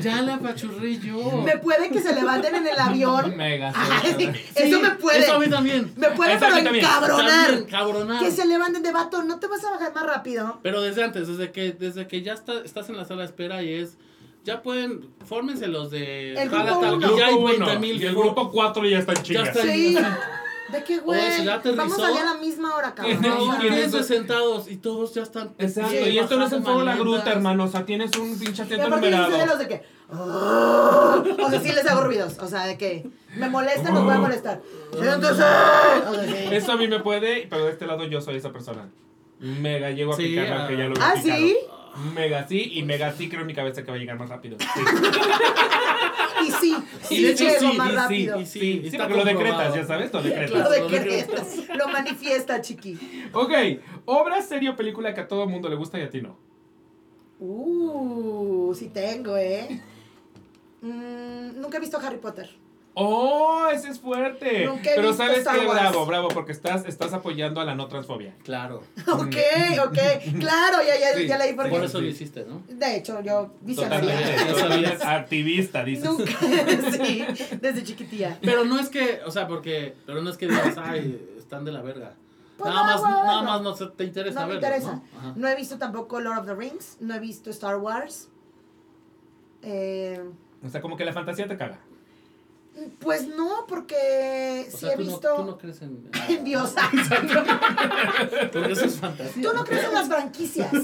Ya 0.00 0.20
le 0.20 0.32
apachurré 0.32 0.98
yo. 0.98 1.42
Me 1.42 1.56
puede 1.58 1.90
que 1.90 2.00
se 2.00 2.14
levanten 2.14 2.54
en 2.54 2.66
el 2.66 2.78
avión. 2.78 3.34
Mega. 3.36 3.72
Ay, 3.74 4.14
sí. 4.18 4.30
eso 4.54 4.80
me 4.80 4.90
puede. 4.90 5.20
Eso 5.20 5.34
a 5.34 5.38
mí 5.38 5.48
también. 5.48 5.92
Me 5.96 6.08
puede, 6.10 6.34
Eso 6.34 6.46
pero 6.54 6.76
encabronar. 6.76 7.66
Cabronar. 7.66 8.20
Que 8.22 8.30
se 8.30 8.46
levanten 8.46 8.82
de 8.82 8.92
vato, 8.92 9.22
no 9.22 9.38
te 9.38 9.46
vas 9.46 9.64
a 9.64 9.70
bajar 9.70 9.94
más 9.94 10.04
rápido. 10.06 10.58
Pero 10.62 10.82
desde 10.82 11.02
antes, 11.04 11.28
desde 11.28 11.50
que, 11.52 11.72
desde 11.72 12.06
que 12.06 12.22
ya 12.22 12.34
está, 12.34 12.60
estás 12.64 12.88
en 12.90 12.96
la 12.96 13.04
sala 13.04 13.20
de 13.22 13.26
espera 13.28 13.62
y 13.62 13.72
es. 13.72 13.96
Ya 14.44 14.62
pueden. 14.62 15.08
Fórmense 15.26 15.66
los 15.66 15.90
de. 15.90 16.34
El 16.34 16.48
grupo 16.50 16.78
uno. 16.80 16.98
que 17.14 17.18
ya 17.18 17.26
hay 17.26 17.32
Grupo 17.32 17.46
20 17.48 17.62
uno, 17.64 17.80
mil. 17.80 18.02
y 18.02 18.06
el 18.06 18.14
grupo 18.14 18.50
4 18.50 18.84
ya 18.86 18.98
está 18.98 19.12
en 19.12 19.18
Ya 19.18 19.22
chingas. 19.22 19.48
está 19.48 19.62
Sí. 19.62 19.98
¿De 20.72 20.84
qué, 20.84 20.98
O 20.98 21.02
güey? 21.02 21.48
aterrizó. 21.48 21.76
Vamos 21.76 21.98
allá 21.98 22.20
a 22.22 22.34
la 22.34 22.40
misma 22.40 22.74
hora, 22.76 22.94
cabrón. 22.94 23.20
15 23.60 24.02
sentados 24.04 24.70
y 24.70 24.76
todos 24.76 25.14
ya 25.14 25.22
están. 25.22 25.54
Exacto, 25.58 25.90
Sí, 25.90 25.96
y 26.10 26.18
esto 26.18 26.36
no 26.36 26.46
es 26.46 26.52
en 26.52 26.62
Fuego 26.64 26.82
la 26.82 26.96
Gruta, 26.96 27.32
hermano. 27.32 27.64
O 27.64 27.68
sea, 27.68 27.84
tienes 27.84 28.10
un 28.16 28.38
pinche 28.38 28.62
Y 28.64 28.68
yo 28.68 28.76
soy 28.76 28.78
de 28.78 28.88
numerado. 28.88 29.46
los 29.46 29.58
de 29.58 29.68
que. 29.68 29.82
"Ah". 30.12 31.22
O 31.44 31.50
sea, 31.50 31.60
sí 31.60 31.72
les 31.72 31.86
hago 31.86 32.02
ruidos. 32.02 32.38
O 32.40 32.46
sea, 32.48 32.66
de 32.66 32.76
que 32.78 33.06
me 33.36 33.48
molestan, 33.48 33.94
los 33.94 34.04
voy 34.04 34.14
a 34.14 34.18
molestar. 34.18 34.60
Siéntese. 34.92 35.32
O 35.32 35.36
sea, 35.36 36.24
sí. 36.26 36.34
Eso 36.54 36.72
a 36.72 36.76
mí 36.76 36.88
me 36.88 37.00
puede, 37.00 37.46
pero 37.48 37.64
de 37.66 37.72
este 37.72 37.86
lado 37.86 38.04
yo 38.04 38.20
soy 38.20 38.36
esa 38.36 38.52
persona. 38.52 38.88
Mega 39.38 39.90
llego 39.90 40.12
a 40.12 40.16
Sí, 40.16 40.24
picarla, 40.28 40.64
ah. 40.64 40.68
que 40.68 40.76
ya 40.76 40.84
lo 40.84 40.94
he 40.94 40.98
¿Ah, 41.00 41.14
picado. 41.20 41.38
sí? 41.38 41.56
Mega 42.14 42.46
sí, 42.46 42.70
y 42.74 42.82
mega 42.82 43.12
sí 43.12 43.28
creo 43.28 43.40
en 43.42 43.46
mi 43.46 43.54
cabeza 43.54 43.82
que 43.82 43.90
va 43.90 43.96
a 43.96 44.00
llegar 44.00 44.18
más 44.18 44.28
rápido. 44.28 44.56
Sí, 44.58 44.80
Y 46.46 46.50
sí, 46.52 46.74
sí, 47.02 47.14
Y 47.16 47.22
de 47.22 47.30
hecho 47.32 47.44
sí, 47.58 47.76
más 47.76 47.88
y 47.88 47.90
sí, 47.90 47.96
rápido. 47.96 48.40
y 48.40 48.46
sí, 48.46 48.60
sí, 48.60 48.80
sí, 48.82 48.86
está 48.88 49.08
porque 49.08 49.18
lo 49.18 49.24
decretas, 49.24 49.74
ya 49.74 49.84
sabes, 49.84 50.12
lo 50.12 50.22
decretas. 50.22 50.58
Lo 50.58 50.70
decretas, 50.70 51.56
lo 51.76 51.88
manifiesta, 51.88 52.60
chiqui. 52.62 52.98
Ok, 53.32 53.52
obra, 54.06 54.40
serie 54.40 54.70
o 54.70 54.76
película 54.76 55.12
que 55.12 55.20
a 55.20 55.28
todo 55.28 55.46
mundo 55.46 55.68
le 55.68 55.76
gusta 55.76 55.98
y 55.98 56.02
a 56.02 56.10
ti 56.10 56.22
no. 56.22 56.38
Uh, 57.40 58.74
sí 58.74 58.88
tengo, 58.88 59.36
¿eh? 59.36 59.80
Mm, 60.82 61.60
nunca 61.60 61.76
he 61.76 61.80
visto 61.80 61.98
Harry 61.98 62.18
Potter. 62.18 62.48
¡Oh, 62.94 63.68
ese 63.72 63.88
es 63.88 64.00
fuerte! 64.00 64.66
Nunca 64.66 64.90
he 64.90 64.94
Pero 64.96 65.08
visto 65.08 65.22
sabes 65.22 65.38
Star 65.38 65.58
qué, 65.60 65.66
Wars. 65.66 65.80
bravo, 65.80 66.06
bravo, 66.06 66.28
porque 66.28 66.50
estás, 66.52 66.84
estás 66.86 67.12
apoyando 67.12 67.60
a 67.60 67.64
la 67.64 67.74
no 67.76 67.86
transfobia. 67.86 68.34
Claro. 68.42 68.82
Ok, 69.06 69.36
ok. 69.86 69.98
Claro, 70.40 70.78
ya, 70.86 70.98
ya, 70.98 71.14
Sí, 71.16 71.26
ya 71.28 71.38
leí 71.38 71.54
por 71.54 71.66
sí. 71.66 71.70
Por 71.70 71.80
qué. 71.80 71.86
eso 71.86 72.00
lo 72.00 72.06
hiciste, 72.08 72.44
¿no? 72.46 72.62
De 72.68 72.96
hecho, 72.96 73.20
yo 73.22 73.52
Totalmente, 73.74 74.22
visionaria. 74.32 74.46
totalmente 74.52 75.04
activista, 75.04 75.84
dices. 75.84 76.04
Nunca, 76.04 76.32
sí, 77.04 77.24
desde 77.60 77.84
chiquitilla. 77.84 78.38
Pero 78.42 78.64
no 78.64 78.78
es 78.78 78.88
que, 78.88 79.20
o 79.24 79.30
sea, 79.30 79.46
porque, 79.46 79.94
pero 80.04 80.20
no 80.20 80.28
es 80.30 80.36
que 80.36 80.48
digas, 80.48 80.76
ay, 80.78 81.34
están 81.38 81.64
de 81.64 81.72
la 81.72 81.82
verga. 81.82 82.14
Pues 82.58 82.74
nada 82.74 82.82
no, 82.86 82.92
más, 82.92 83.00
bueno, 83.00 83.24
nada 83.24 83.42
más 83.42 83.62
no 83.62 83.74
se- 83.76 83.86
te 83.86 84.04
interesa 84.04 84.40
No 84.40 84.46
me 84.48 84.54
verlo, 84.54 84.66
interesa. 84.68 84.92
¿no? 84.96 85.18
Ajá. 85.18 85.32
No 85.36 85.48
he 85.48 85.54
visto 85.56 85.78
tampoco 85.78 86.20
Lord 86.20 86.40
of 86.40 86.46
the 86.46 86.54
Rings, 86.54 86.96
no 87.00 87.14
he 87.14 87.18
visto 87.20 87.48
Star 87.50 87.76
Wars. 87.78 88.28
Eh, 89.62 90.20
O 90.64 90.68
sea, 90.68 90.80
como 90.80 90.96
que 90.96 91.04
la 91.04 91.12
fantasía 91.12 91.46
te 91.48 91.56
caga. 91.56 91.78
Pues 92.98 93.28
no, 93.28 93.66
porque 93.68 94.66
O 94.68 94.70
sí 94.70 94.78
sea, 94.78 94.92
he 94.92 94.96
tú, 94.96 95.02
visto 95.02 95.28
no, 95.28 95.36
tú 95.36 95.44
no 95.50 95.58
crees 95.58 95.82
en... 95.82 96.10
en 96.28 96.44
Dios. 96.50 96.74
Porque 98.52 98.72
eso 98.72 98.84
es 98.84 98.96
fantasía. 98.96 99.42
Tú 99.42 99.56
no 99.56 99.64
crees 99.64 99.84
en 99.84 99.94
las 99.94 100.08
franquicias. 100.08 100.72
O 100.72 100.80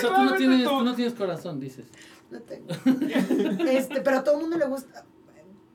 sea, 0.00 0.14
tú 0.14 0.24
no, 0.24 0.34
tienes, 0.34 0.64
tú. 0.64 0.82
no 0.82 0.94
tienes 0.94 1.14
corazón, 1.14 1.60
dices. 1.60 1.86
No 2.30 2.40
tengo. 2.40 2.68
Este, 3.68 4.00
pero 4.00 4.18
a 4.18 4.24
todo 4.24 4.36
el 4.36 4.40
mundo 4.42 4.58
le 4.58 4.66
gusta. 4.66 5.04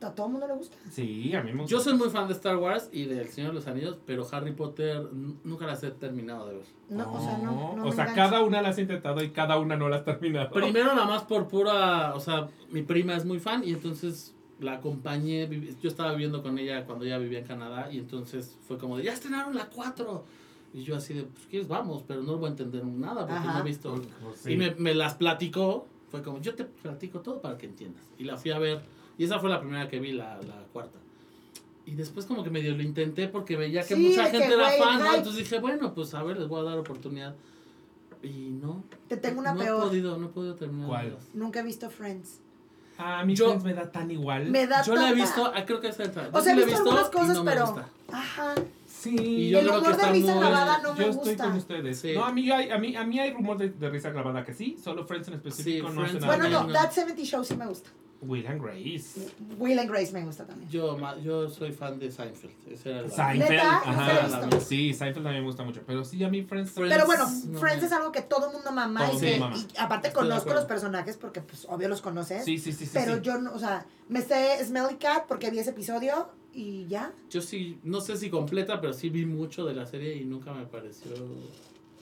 A 0.02 0.16
todo 0.16 0.26
el 0.26 0.32
mundo 0.32 0.48
le 0.48 0.56
gusta. 0.56 0.76
Sí, 0.90 1.34
a 1.36 1.44
mí 1.44 1.52
me 1.54 1.62
gusta. 1.62 1.72
Yo 1.72 1.80
soy 1.80 1.94
muy 1.94 2.10
fan 2.10 2.28
de 2.28 2.34
Star 2.34 2.58
Wars 2.58 2.90
y 2.92 3.06
del 3.06 3.30
Señor 3.30 3.52
de 3.52 3.56
los 3.56 3.68
Anillos, 3.68 4.00
pero 4.06 4.28
Harry 4.32 4.52
Potter 4.52 5.08
nunca 5.14 5.68
las 5.68 5.84
he 5.84 5.92
terminado 5.92 6.48
de 6.48 6.56
ver. 6.56 6.66
No, 6.90 7.14
o 7.14 7.22
sea, 7.22 7.38
no. 7.38 7.76
no 7.76 7.86
o 7.86 7.92
sea, 7.92 8.14
cada 8.14 8.42
una 8.42 8.62
la 8.62 8.70
has 8.70 8.80
intentado 8.80 9.24
y 9.24 9.30
cada 9.30 9.60
una 9.60 9.78
no 9.78 9.90
la 9.90 9.98
has 9.98 10.06
terminado. 10.06 10.50
Primero 10.50 10.96
nada 10.96 11.06
más 11.06 11.24
por 11.24 11.48
pura, 11.48 12.16
o 12.16 12.20
sea, 12.20 12.50
mi 12.72 12.82
prima 12.82 13.16
es 13.16 13.26
muy 13.26 13.40
fan 13.40 13.64
y 13.64 13.74
entonces 13.74 14.34
la 14.62 14.74
acompañé, 14.74 15.50
yo 15.82 15.90
estaba 15.90 16.12
viviendo 16.12 16.42
con 16.42 16.58
ella 16.58 16.86
cuando 16.86 17.04
ella 17.04 17.18
vivía 17.18 17.40
en 17.40 17.46
Canadá 17.46 17.92
y 17.92 17.98
entonces 17.98 18.58
fue 18.68 18.78
como 18.78 18.98
de, 18.98 19.04
ya 19.04 19.14
estrenaron 19.14 19.56
la 19.56 19.66
4. 19.70 20.24
Y 20.74 20.84
yo 20.84 20.96
así 20.96 21.14
de, 21.14 21.24
pues 21.24 21.48
quieres, 21.48 21.68
vamos, 21.68 22.04
pero 22.08 22.22
no 22.22 22.38
voy 22.38 22.48
a 22.48 22.52
entender 22.52 22.86
nada 22.86 23.22
porque 23.22 23.34
Ajá. 23.34 23.54
no 23.56 23.60
he 23.60 23.64
visto. 23.64 24.02
Pues 24.24 24.40
sí. 24.40 24.54
Y 24.54 24.58
me, 24.58 24.74
me 24.76 24.94
las 24.96 25.16
platicó, 25.16 25.88
fue 26.10 26.22
como, 26.22 26.40
yo 26.40 26.56
te 26.56 26.64
platico 26.64 27.20
todo 27.20 27.42
para 27.42 27.58
que 27.58 27.66
entiendas. 27.66 28.04
Y 28.18 28.24
la 28.24 28.38
fui 28.38 28.52
a 28.52 28.60
ver, 28.60 28.82
y 29.18 29.26
esa 29.26 29.40
fue 29.40 29.50
la 29.50 29.60
primera 29.60 29.90
que 29.90 30.00
vi, 30.00 30.14
la, 30.14 30.40
la 30.42 30.64
cuarta. 30.72 31.00
Y 31.86 31.96
después 31.96 32.26
como 32.26 32.44
que 32.44 32.52
medio 32.52 32.76
lo 32.76 32.84
intenté 32.84 33.28
porque 33.28 33.58
veía 33.58 33.82
que 33.82 33.96
Sí, 33.96 34.08
mucha 34.10 34.26
de 34.26 34.32
que, 34.32 34.38
gente 34.38 34.54
era 34.54 34.70
fan, 34.70 35.00
¿no? 35.00 35.16
Entonces 35.16 35.44
dije, 35.44 35.60
bueno, 35.60 35.94
pues 35.94 36.14
a 36.14 36.24
ver, 36.24 36.38
les 36.38 36.48
voy 36.48 36.62
a 36.62 36.64
dar 36.64 36.78
oportunidad. 36.78 37.36
Y 38.22 38.52
no. 38.52 38.84
Te 39.08 39.18
tengo 39.18 39.40
una 39.40 39.54
no 39.54 39.60
peor. 39.60 39.84
He 39.84 39.88
podido, 39.88 40.18
no 40.18 40.28
he 40.28 40.30
podido 40.30 40.56
terminar. 40.56 40.88
¿Cuál? 40.88 41.18
Nunca 41.34 41.60
he 41.60 41.64
visto 41.64 41.90
Friends. 41.90 42.40
A 43.04 43.26
mí 43.26 43.36
Yo- 43.36 43.46
Friends 43.48 43.64
me 43.64 43.74
da 43.74 43.92
tan 43.92 44.12
igual. 44.12 44.46
Me 44.52 44.68
da 44.68 44.84
Yo 44.84 44.96
la 44.96 45.10
he 45.10 45.14
visto, 45.16 45.52
ah, 45.54 45.66
creo 45.66 45.80
que 45.82 45.88
es 45.90 46.00
esa. 46.00 46.28
O 46.32 46.32
Yo 46.34 46.42
sea, 46.42 46.54
he 46.54 46.56
visto 46.58 46.78
algunas 46.78 47.10
cosas, 47.10 47.36
no 47.38 47.44
me 47.44 47.52
pero. 47.52 47.66
gusta. 47.66 47.90
Ajá. 48.12 48.56
Sí. 48.86 49.16
Y 49.18 49.50
yo 49.50 49.60
El 49.60 49.68
creo 49.68 49.82
que 49.82 49.88
humor 49.88 49.98
de 50.02 50.12
risa 50.12 50.32
muy- 50.36 50.40
grabada 50.44 50.78
no 50.84 50.90
yo 50.90 50.94
me 50.96 51.10
estoy 51.10 51.30
gusta. 51.32 51.44
con 51.46 51.58
ustedes. 51.58 52.00
Sí. 52.00 52.14
No, 52.14 52.26
a 52.26 52.32
mí, 52.32 52.52
hay- 52.52 52.70
a, 52.70 52.78
mí, 52.78 52.96
a 52.96 53.04
mí 53.04 53.20
hay 53.20 53.34
rumor 53.34 53.58
de, 53.58 53.70
de 53.70 53.90
risa 53.90 54.12
grabada 54.12 54.44
que 54.46 54.54
sí, 54.54 54.78
solo 54.84 55.06
Friends 55.06 55.28
en 55.30 55.34
específico 55.36 55.90
Sí, 55.90 55.96
no 55.96 56.02
hace 56.02 56.10
Friends 56.12 56.26
nada. 56.26 56.38
Bueno, 56.38 56.50
no, 56.50 56.62
no, 56.62 56.68
no. 56.68 56.74
That 56.74 56.92
70 56.92 57.24
Show 57.24 57.44
sí 57.44 57.56
me 57.56 57.66
gusta. 57.66 57.90
Will 58.22 58.46
and 58.48 58.62
Grace. 58.62 59.20
Will 59.58 59.80
and 59.80 59.90
Grace 59.90 60.14
me 60.14 60.24
gusta 60.24 60.46
también. 60.46 60.70
Yo, 60.70 60.98
yo 61.24 61.50
soy 61.50 61.72
fan 61.72 61.98
de 62.00 62.12
Seinfeld. 62.12 62.54
Era 62.86 63.10
Seinfeld. 63.10 63.50
¿Neta? 63.52 63.78
Ajá. 63.78 64.24
¿Nunca 64.28 64.40
la 64.40 64.46
vi. 64.48 64.62
Sí, 64.64 64.94
Seinfeld 64.94 65.24
también 65.26 65.44
me 65.44 65.48
gusta 65.48 65.64
mucho. 65.64 65.82
Pero 65.88 66.04
sí, 66.06 66.24
a 66.24 66.30
mí 66.30 66.44
Friends. 66.44 66.72
Friends- 66.74 66.94
Pero 66.94 67.06
bueno, 67.08 67.26
no 67.48 67.60
Friends 67.60 67.82
me- 67.82 67.88
es 67.88 67.92
algo 67.94 68.12
que 68.12 68.22
todo 68.22 68.48
el 68.48 68.54
mundo 68.54 68.72
mama 68.72 69.08
Todo 69.08 69.18
y, 69.18 69.22
que, 69.22 69.40
mama. 69.40 69.56
y 69.58 69.68
aparte 69.80 70.10
Estoy 70.10 70.24
conozco 70.24 70.54
los 70.54 70.66
personajes 70.66 71.18
porque 71.18 71.42
pues 71.42 71.66
obvio 71.68 71.90
los 71.90 72.02
conoces. 72.02 72.46
Sí, 72.46 72.58
sí, 72.58 72.72
sí, 72.74 72.86
sí. 72.86 72.92
pero 72.94 73.16
sí. 73.16 73.22
yo 73.24 73.40
no, 73.40 73.54
o 73.54 73.60
sea, 73.60 73.86
me 74.08 74.22
sé 74.22 74.64
Smelly 74.64 74.96
Cat 74.98 75.26
porque 75.28 75.50
vi 75.50 75.60
ese 75.60 75.72
episodio 75.72 76.30
y 76.54 76.86
ya. 76.88 77.12
Yo 77.30 77.42
sí, 77.42 77.80
no 77.84 78.02
sé 78.02 78.18
si 78.18 78.30
completa, 78.30 78.80
pero 78.82 78.94
sí 78.94 79.10
vi 79.10 79.26
mucho 79.26 79.66
de 79.66 79.74
la 79.74 79.86
serie 79.86 80.16
y 80.18 80.26
nunca 80.26 80.54
me 80.54 80.66
pareció. 80.66 81.12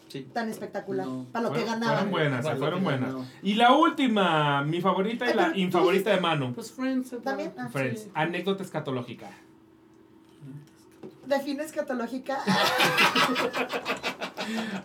Sí. 0.09 0.27
Tan 0.33 0.49
espectacular. 0.49 1.05
No. 1.07 1.25
Para 1.31 1.43
lo 1.47 1.53
que 1.53 1.59
Fueron- 1.61 1.79
ganaba. 1.79 1.93
Fueron 1.99 2.11
buenas, 2.11 2.57
fueron 2.57 2.83
buenas. 2.83 3.13
ganó. 3.13 3.25
Y 3.43 3.53
la 3.53 3.73
última, 3.73 4.63
mi 4.63 4.81
favorita 4.81 5.29
y 5.29 5.33
la 5.35 5.55
infavorita 5.55 6.09
de 6.09 6.19
Manu. 6.19 6.53
Pues 6.53 6.71
Friends. 6.71 7.15
También, 7.23 7.53
ah, 7.57 7.69
Friends, 7.71 8.01
sí. 8.01 8.11
anécdota 8.13 8.63
escatológica. 8.63 9.29
Define 11.29 11.63
escatológica. 11.63 12.39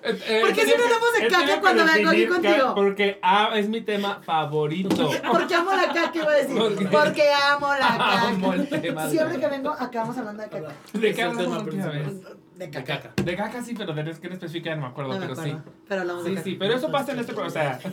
Eh, 0.03 0.21
eh, 0.29 0.41
¿Por 0.43 0.53
qué 0.53 0.65
siempre 0.67 0.85
hablamos 0.85 1.13
de 1.19 1.27
eh, 1.27 1.31
caca 1.31 1.61
cuando 1.61 1.87
vengo 1.87 2.11
aquí 2.11 2.27
contigo? 2.27 2.75
Porque 2.75 3.19
ah, 3.23 3.53
es 3.55 3.67
mi 3.67 3.81
tema 3.81 4.21
favorito. 4.23 4.95
¿Por 5.33 5.47
qué 5.47 5.55
amo 5.55 5.71
la 5.73 5.87
caca? 5.91 6.11
Iba 6.15 6.31
a 6.31 6.35
decir. 6.35 6.89
Porque 6.91 7.23
amo 7.33 7.69
la 7.73 7.79
caca. 7.97 8.29
Amo 8.29 8.53
el 8.53 8.69
tema 8.69 9.07
de 9.07 9.11
Siempre 9.13 9.41
que 9.41 9.47
vengo, 9.47 9.71
acabamos 9.71 10.19
hablando 10.19 10.43
de 10.43 10.49
caca. 10.51 10.69
¿De 10.93 11.09
Es 11.09 11.17
qué 11.17 11.23
hablamos 11.23 11.63
última 11.63 11.87
vez? 11.87 12.23
De 12.57 12.67
De 12.67 12.71
caca. 12.71 13.13
De 13.17 13.37
caca 13.37 13.63
sí, 13.65 13.75
pero 13.75 13.95
de 13.95 14.05
que 14.05 14.27
en 14.27 14.33
específica 14.35 14.75
no 14.77 14.83
me 14.83 14.89
acuerdo, 14.89 15.15
No 15.15 15.21
me 15.21 15.27
pero 15.29 15.33
acuerdo. 15.33 15.59
sí. 15.65 15.71
Pero 15.89 16.01
hablamos 16.03 16.25
de 16.25 16.31
Sí, 16.31 16.35
caca. 16.37 16.45
sí, 16.45 16.57
pero 16.59 16.75
eso 16.75 16.93
pasa 16.93 17.13
en 17.13 17.19
este 17.21 17.33
programa. 17.33 17.49
O 17.79 17.81
sea, 17.81 17.93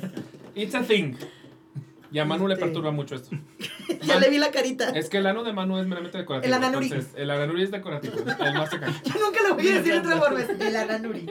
it's 0.56 0.76
a 0.76 0.82
thing. 0.84 1.16
Y 2.12 2.20
a 2.20 2.26
Manu 2.26 2.48
le 2.48 2.56
Este. 2.56 2.66
perturba 2.66 2.92
mucho 2.92 3.16
esto. 3.16 3.30
Ya 4.04 4.20
le 4.20 4.30
vi 4.30 4.38
la 4.40 4.52
carita. 4.52 4.90
Es 4.90 5.10
que 5.10 5.18
el 5.18 5.28
ano 5.28 5.44
de 5.44 5.54
Manu 5.54 5.78
es 5.78 5.86
meramente 5.86 6.18
decorativo. 6.18 6.48
El 6.48 6.54
ananuri. 6.62 6.88
Entonces, 6.88 7.12
el 7.16 7.30
ananuri 7.30 7.64
es 7.64 7.72
decorativo. 7.72 8.16
El 8.20 8.54
más 8.58 8.74
acá. 8.74 8.88
Yo 9.04 9.14
nunca 9.20 9.42
le 9.44 9.52
voy 9.54 9.68
a 9.68 9.76
decir 9.76 9.94
otra 9.94 10.18
forma. 10.18 10.42
El 10.42 10.76
ananuri. 10.76 11.26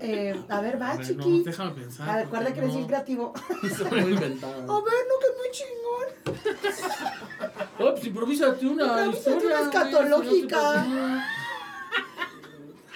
Eh, 0.00 0.38
a 0.48 0.60
ver, 0.60 0.80
va, 0.80 0.90
A 0.92 0.96
ver, 0.96 1.16
no, 1.16 1.24
chiqui. 1.24 1.42
déjame 1.44 1.70
pensar. 1.72 2.08
A 2.08 2.16
ver, 2.16 2.26
¿cuál 2.28 2.44
de 2.44 2.50
porque 2.50 2.60
que 2.60 2.64
eres 2.66 2.70
bien 2.72 2.82
no- 2.82 2.86
creativo? 2.88 3.32
Soy 3.76 4.00
muy 4.02 4.12
inventada. 4.12 4.54
A 4.54 4.58
ver, 4.58 4.68
no, 4.68 5.18
que 5.20 5.26
es 5.26 5.36
muy 5.38 5.50
chingón. 5.50 6.06
Oh, 7.78 7.92
pues 7.92 8.06
improvísate 8.06 8.66
una 8.66 8.84
Improvísate 8.84 9.30
historia. 9.36 9.60
una 9.60 9.60
escatológica. 9.70 10.86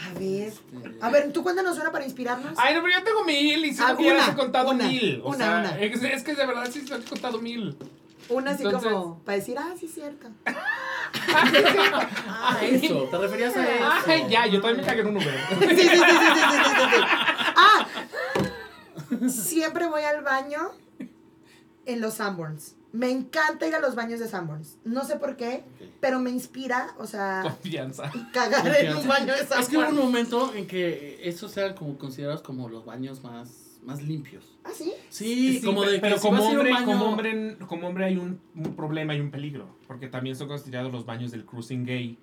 A 0.07 0.19
ver. 0.19 0.53
A 1.01 1.11
ver, 1.11 1.33
¿tú 1.33 1.43
cuéntanos 1.43 1.79
una 1.79 1.93
para 1.93 2.05
inspirarnos? 2.05 2.55
Ay, 2.57 2.75
no, 2.75 2.83
pero 2.83 2.99
yo 2.99 3.05
tengo 3.05 3.25
mil 3.25 3.65
y 3.65 3.75
si 3.75 3.83
ah, 3.83 3.97
no 3.99 4.37
contado 4.37 4.73
mil. 4.73 5.21
Una, 5.25 5.61
una. 5.61 5.81
Es, 5.81 6.03
es, 6.03 6.23
que 6.23 6.35
de 6.35 6.47
verdad 6.47 6.69
sí 6.73 6.85
te 6.85 6.95
he 6.95 7.03
contado 7.03 7.41
mil. 7.41 7.77
Una 8.29 8.53
así 8.53 8.63
como 8.63 9.19
para 9.25 9.37
decir, 9.37 9.59
ah, 9.59 9.75
sí 9.79 9.87
es 9.87 9.95
cierto. 9.95 10.29
ah, 10.47 12.09
ah 12.29 12.59
eso, 12.63 13.09
te 13.11 13.19
referías 13.19 13.57
a 13.57 13.61
ah, 13.61 13.99
eso. 13.99 14.11
Ay, 14.11 14.27
ya, 14.31 14.47
yo 14.47 14.61
también 14.61 14.79
me 14.79 14.87
cagué 14.87 15.01
en 15.01 15.09
un 15.09 15.17
Uber. 15.17 15.41
sí, 15.59 15.67
sí, 15.69 15.77
sí, 15.77 15.89
sí, 15.89 15.97
sí, 15.99 16.59
sí, 16.65 16.83
sí. 16.95 17.03
Ah, 17.57 17.87
siempre 19.29 19.87
voy 19.87 20.03
al 20.03 20.23
baño 20.23 20.71
en 21.85 22.01
los 22.01 22.15
Sanborns. 22.15 22.77
Me 22.93 23.11
encanta 23.11 23.67
ir 23.67 23.75
a 23.75 23.81
los 23.81 23.95
baños 23.95 24.19
de 24.21 24.27
Sanborns. 24.29 24.77
No 24.85 25.05
sé 25.05 25.17
por 25.17 25.37
qué, 25.37 25.63
pero 26.01 26.19
me 26.19 26.31
inspira, 26.31 26.95
o 26.99 27.07
sea, 27.07 27.41
Confianza. 27.43 28.11
cagar 28.33 28.67
en 28.77 28.97
un 28.97 29.07
baño 29.07 29.33
de 29.35 29.41
Es 29.41 29.47
que 29.69 29.77
hubo 29.77 29.81
un 29.83 29.87
Sanborns. 29.87 29.95
momento 29.95 30.53
en 30.55 30.67
que 30.67 31.21
esos 31.23 31.57
eran 31.57 31.75
como 31.75 31.97
considerados 31.99 32.43
como 32.43 32.69
los 32.69 32.85
baños 32.85 33.23
más, 33.23 33.79
más 33.85 34.03
limpios. 34.03 34.45
¿Ah, 34.65 34.71
sí? 34.77 34.93
Sí, 35.09 35.59
Sí, 35.61 35.65
como 35.65 35.85
de 35.85 35.95
que 35.95 36.01
pero 36.01 36.17
si 36.17 36.23
como 36.23 36.43
un 36.45 36.57
hombre, 36.57 36.73
baño- 36.73 36.85
como 36.85 37.05
hombre, 37.07 37.57
como 37.67 37.87
hombre 37.89 38.05
hay 38.07 38.17
un, 38.17 38.41
un 38.57 38.75
problema 38.77 39.15
y 39.15 39.21
un 39.21 39.31
peligro, 39.31 39.75
porque 39.87 40.09
también 40.09 40.35
son 40.37 40.49
considerados 40.49 40.93
los 40.93 41.07
baños 41.07 41.31
del 41.31 41.47
cruising 41.47 41.87
gay. 41.87 42.19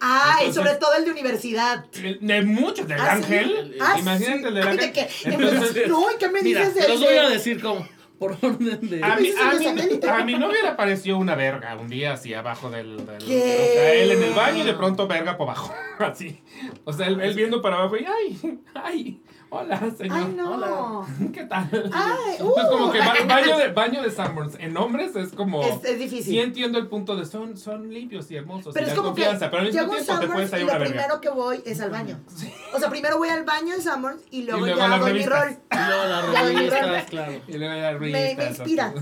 Ah, 0.00 0.38
y 0.48 0.52
sobre 0.52 0.74
todo 0.76 0.94
el 0.94 1.04
de 1.04 1.10
universidad. 1.10 1.84
De 1.90 2.42
muchos, 2.42 2.86
del 2.88 3.00
¿Ah, 3.00 3.12
ángel. 3.14 3.76
Ah, 3.82 3.96
Imagínate 3.98 4.38
sí. 4.40 4.44
el 4.46 4.54
del 4.54 4.66
Ay, 4.68 4.76
¿de 4.78 4.84
ángel. 4.84 4.92
qué? 4.92 5.28
Entonces, 5.28 5.88
no, 5.88 6.10
¿y 6.10 6.16
qué 6.18 6.28
me 6.30 6.40
Mira, 6.42 6.60
dices 6.60 6.74
de 6.76 6.80
te 6.82 6.88
los 6.88 7.00
voy 7.00 7.16
a 7.18 7.28
de- 7.28 7.34
decir 7.34 7.60
como 7.60 7.86
por 8.26 8.32
orden 8.50 8.88
de... 8.88 9.02
a, 9.02 9.16
mí, 9.16 9.22
dices 9.22 9.40
a, 9.40 9.50
de 9.52 9.58
mí, 9.58 9.64
satélite? 9.64 10.08
a 10.08 10.24
mi 10.24 10.34
novio 10.34 10.62
le 10.62 10.68
apareció 10.68 11.18
una 11.18 11.34
verga 11.34 11.74
un 11.76 11.88
día 11.88 12.12
así 12.14 12.34
abajo 12.34 12.70
del. 12.70 13.04
del- 13.06 13.18
¿Qué? 13.18 13.24
O 13.24 13.74
sea, 13.74 13.94
él 13.94 14.10
en 14.12 14.22
el 14.22 14.32
baño 14.34 14.62
y 14.62 14.66
de 14.66 14.74
pronto 14.74 15.06
verga 15.06 15.36
por 15.36 15.48
abajo. 15.48 15.74
Así. 15.98 16.40
O 16.84 16.92
sea, 16.92 17.06
él, 17.06 17.20
él 17.20 17.34
viendo 17.34 17.62
para 17.62 17.76
abajo 17.76 17.96
y 17.96 18.04
¡ay! 18.04 18.58
¡ay! 18.74 19.20
Hola, 19.50 19.78
señor. 19.96 20.16
Ay, 20.18 20.34
no. 20.36 20.52
Hola. 20.54 21.06
¿Qué 21.32 21.44
tal? 21.44 21.68
Ay, 21.92 22.36
Entonces, 22.38 22.64
como 22.70 22.86
uh. 22.86 22.92
que 22.92 22.98
ba- 22.98 23.14
baño 23.28 23.56
de, 23.58 23.68
baño 23.68 24.02
de 24.02 24.10
Sanborns 24.10 24.56
en 24.58 24.76
hombres 24.76 25.14
es 25.14 25.32
como. 25.32 25.62
Es, 25.62 25.84
es 25.84 25.98
difícil. 25.98 26.24
Sí 26.34 26.40
entiendo 26.40 26.78
el 26.78 26.88
punto 26.88 27.14
de 27.16 27.24
son, 27.24 27.56
son 27.56 27.92
limpios 27.92 28.30
y 28.32 28.36
hermosos 28.36 28.74
Pero 28.74 28.86
y 28.86 28.88
es 28.90 28.94
como 28.96 29.08
confianza, 29.10 29.46
que 29.46 29.50
pero 29.56 29.62
al 29.62 29.72
mismo 29.72 29.94
te 29.96 30.04
Sanborns 30.04 30.32
puedes 30.32 30.48
y 30.48 30.50
salir 30.50 30.66
lo 30.66 30.70
una 30.72 30.78
verga. 30.80 30.92
primero 30.94 31.20
que 31.20 31.28
voy 31.30 31.62
es 31.64 31.80
al 31.80 31.90
baño. 31.90 32.18
O 32.74 32.78
sea, 32.80 32.90
primero 32.90 33.18
voy 33.18 33.28
al 33.28 33.44
baño 33.44 33.76
de 33.76 33.80
Sanborns 33.80 34.20
y 34.32 34.42
luego, 34.42 34.58
Y 34.66 34.70
luego 34.70 34.78
ya 34.80 34.94
hago 34.94 35.06
mi 35.06 35.12
revistas. 35.12 35.44
rol. 35.44 35.56
Y 35.70 35.76
luego 35.86 36.04
las 36.04 36.32
Ya, 36.32 36.42
revistas, 36.42 37.04
claro. 37.10 37.32
Y 37.46 37.52
luego 37.58 37.74
ya 37.74 37.92
Me- 37.92 37.98
risas, 37.98 38.36
me 38.36 38.46
inspira. 38.48 38.94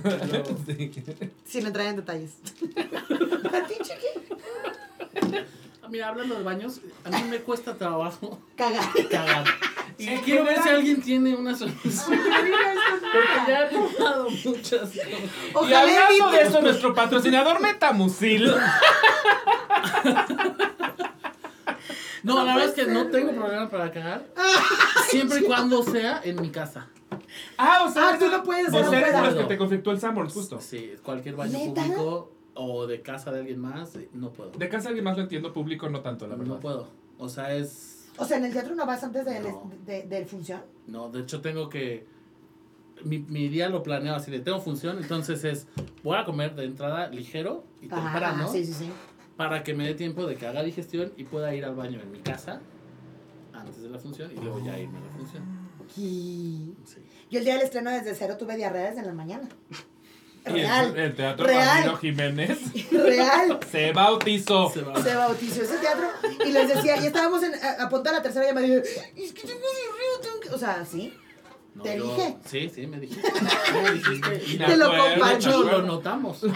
Sí. 0.66 0.92
Sin 1.46 1.66
entrar 1.66 1.86
en 1.86 1.96
detalles. 1.96 2.32
¿A 3.50 3.66
ti, 3.66 3.74
chiqui? 3.80 5.46
Mira, 5.88 6.08
hablando 6.08 6.34
de 6.36 6.42
baños, 6.42 6.80
a 7.04 7.10
mí 7.10 7.24
me 7.30 7.38
cuesta 7.38 7.74
trabajo 7.76 8.38
Cagar. 8.56 8.84
cagar. 9.10 9.44
Y 9.98 10.08
En 10.08 10.20
quiero 10.20 10.44
ver 10.44 10.62
si 10.62 10.68
alguien 10.68 11.00
tiene 11.02 11.34
una 11.34 11.54
solución. 11.56 11.92
Porque 13.12 13.40
ya 13.48 13.64
he 13.64 13.68
probado 13.68 14.28
muchas 14.30 14.80
cosas. 14.80 14.96
Y 14.96 15.54
Ojalá 15.54 15.80
hablando 15.80 16.30
de 16.30 16.42
eso, 16.42 16.60
nuestro 16.60 16.94
patrocinador 16.94 17.60
Metamucil. 17.60 18.52
No, 22.22 22.36
la 22.44 22.54
puede 22.54 22.66
verdad 22.66 22.78
es 22.78 22.84
que 22.86 22.92
no 22.92 23.06
tengo 23.08 23.32
problema 23.32 23.68
para 23.68 23.90
cagar. 23.90 24.26
Siempre 25.08 25.40
y 25.40 25.42
cuando 25.42 25.82
sea 25.82 26.20
en 26.24 26.40
mi 26.40 26.50
casa. 26.50 26.88
Ah, 27.58 27.84
o 27.84 27.90
sea, 27.92 28.10
Ah, 28.10 28.16
tú 28.18 28.28
no 28.28 28.42
puedes 28.44 28.72
o 28.72 28.78
hacer 28.78 28.90
sea, 28.90 29.08
eres 29.08 29.34
los 29.34 29.34
que 29.34 29.44
te 29.44 29.58
conflictó 29.58 29.90
el 29.90 30.00
Sanborns, 30.00 30.32
justo. 30.32 30.60
Sí, 30.60 30.94
cualquier 31.02 31.34
baño 31.34 31.58
¿Neta? 31.58 31.82
público 31.82 32.32
o 32.54 32.86
de 32.86 33.02
casa 33.02 33.32
de 33.32 33.40
alguien 33.40 33.60
más, 33.60 33.96
eh, 33.96 34.08
no 34.12 34.30
puedo. 34.32 34.50
De 34.52 34.68
casa 34.68 34.84
de 34.84 34.88
alguien 34.90 35.04
más 35.04 35.16
lo 35.16 35.24
entiendo, 35.24 35.52
público 35.52 35.88
no 35.88 36.00
tanto, 36.00 36.26
la 36.26 36.36
verdad. 36.36 36.54
No 36.54 36.60
puedo. 36.60 36.88
O 37.18 37.28
sea, 37.28 37.54
es. 37.54 37.91
O 38.18 38.24
sea, 38.24 38.36
en 38.38 38.44
el 38.44 38.52
teatro 38.52 38.74
no 38.74 38.84
vas 38.86 39.02
antes 39.02 39.24
de, 39.24 39.40
No. 39.40 39.70
de, 39.86 40.02
de 40.04 40.24
función. 40.26 40.60
No, 40.86 41.08
de 41.10 41.20
hecho 41.20 41.40
tengo 41.40 41.68
que. 41.68 42.06
Mi, 43.04 43.18
mi 43.18 43.48
día 43.48 43.68
lo 43.68 43.82
planeo 43.82 44.14
así 44.14 44.30
de 44.30 44.40
tengo 44.40 44.60
función, 44.60 44.98
entonces 44.98 45.42
es. 45.44 45.66
Voy 46.04 46.16
a 46.18 46.24
comer 46.24 46.54
de 46.54 46.64
entrada 46.66 47.08
ligero 47.08 47.64
y 47.80 47.88
temprano. 47.88 48.44
Ah, 48.46 48.48
sí, 48.52 48.64
sí, 48.64 48.72
sí. 48.74 48.90
para 49.36 49.64
que 49.64 49.74
me 49.74 49.86
dé 49.86 49.94
tiempo 49.94 50.26
de 50.26 50.36
que 50.36 50.46
haga 50.46 50.62
digestión 50.62 51.12
y 51.16 51.24
pueda 51.24 51.54
ir 51.54 51.64
al 51.64 51.74
baño 51.74 52.00
en 52.00 52.10
mi 52.12 52.18
casa 52.20 52.60
antes 53.52 53.82
de 53.82 53.88
la 53.90 53.98
función 53.98 54.30
y 54.30 54.36
luego 54.40 54.64
ya 54.64 54.78
irme 54.78 54.98
a 54.98 55.00
la 55.00 55.10
función. 55.12 55.42
Y 55.96 56.74
Sí. 56.84 56.98
yo 57.30 57.38
el 57.38 57.44
día 57.44 57.54
del 57.54 57.62
estreno 57.64 57.90
desde 57.90 58.14
cero 58.14 58.36
tuve 58.38 58.56
diarrea 58.56 58.90
desde 58.90 59.02
la 59.04 59.12
mañana. 59.14 59.48
El- 60.44 60.52
Real, 60.54 60.96
El, 60.98 61.14
teatro 61.14 61.46
Real. 61.46 61.68
Ramiro 61.78 61.96
Jiménez 61.98 62.58
real. 62.90 63.60
se 63.70 63.92
bautizó. 63.92 64.70
Se 64.72 65.14
bautizó 65.14 65.62
ese 65.62 65.76
teatro 65.78 66.08
y 66.44 66.50
les 66.50 66.68
decía, 66.68 66.96
y 67.00 67.06
estábamos 67.06 67.42
en, 67.44 67.54
a, 67.54 67.84
a 67.84 67.88
punto 67.88 68.10
de 68.10 68.16
la 68.16 68.22
tercera 68.22 68.46
llamada 68.46 68.66
y 68.66 68.70
yo, 68.70 68.76
es 68.78 69.32
que 69.32 69.42
tengo 69.42 69.60
diarrea, 69.60 70.20
tengo 70.22 70.40
que-". 70.40 70.50
O 70.50 70.58
sea, 70.58 70.84
sí. 70.84 71.16
No, 71.74 71.82
¿Te 71.84 71.96
yo- 71.96 72.04
dije? 72.04 72.36
Sí, 72.44 72.70
sí, 72.74 72.86
me 72.86 72.98
dijiste. 73.00 73.30
Sí, 73.32 73.72
me 73.82 73.90
dijiste. 73.92 74.42
Y 74.48 74.58
Me 74.58 74.66
Te 74.66 74.76
lo 74.76 74.86
acuerdo, 74.86 75.04
de 75.08 75.64
me 75.64 75.72
lo 75.72 75.82
notamos. 75.82 76.42
o 76.44 76.48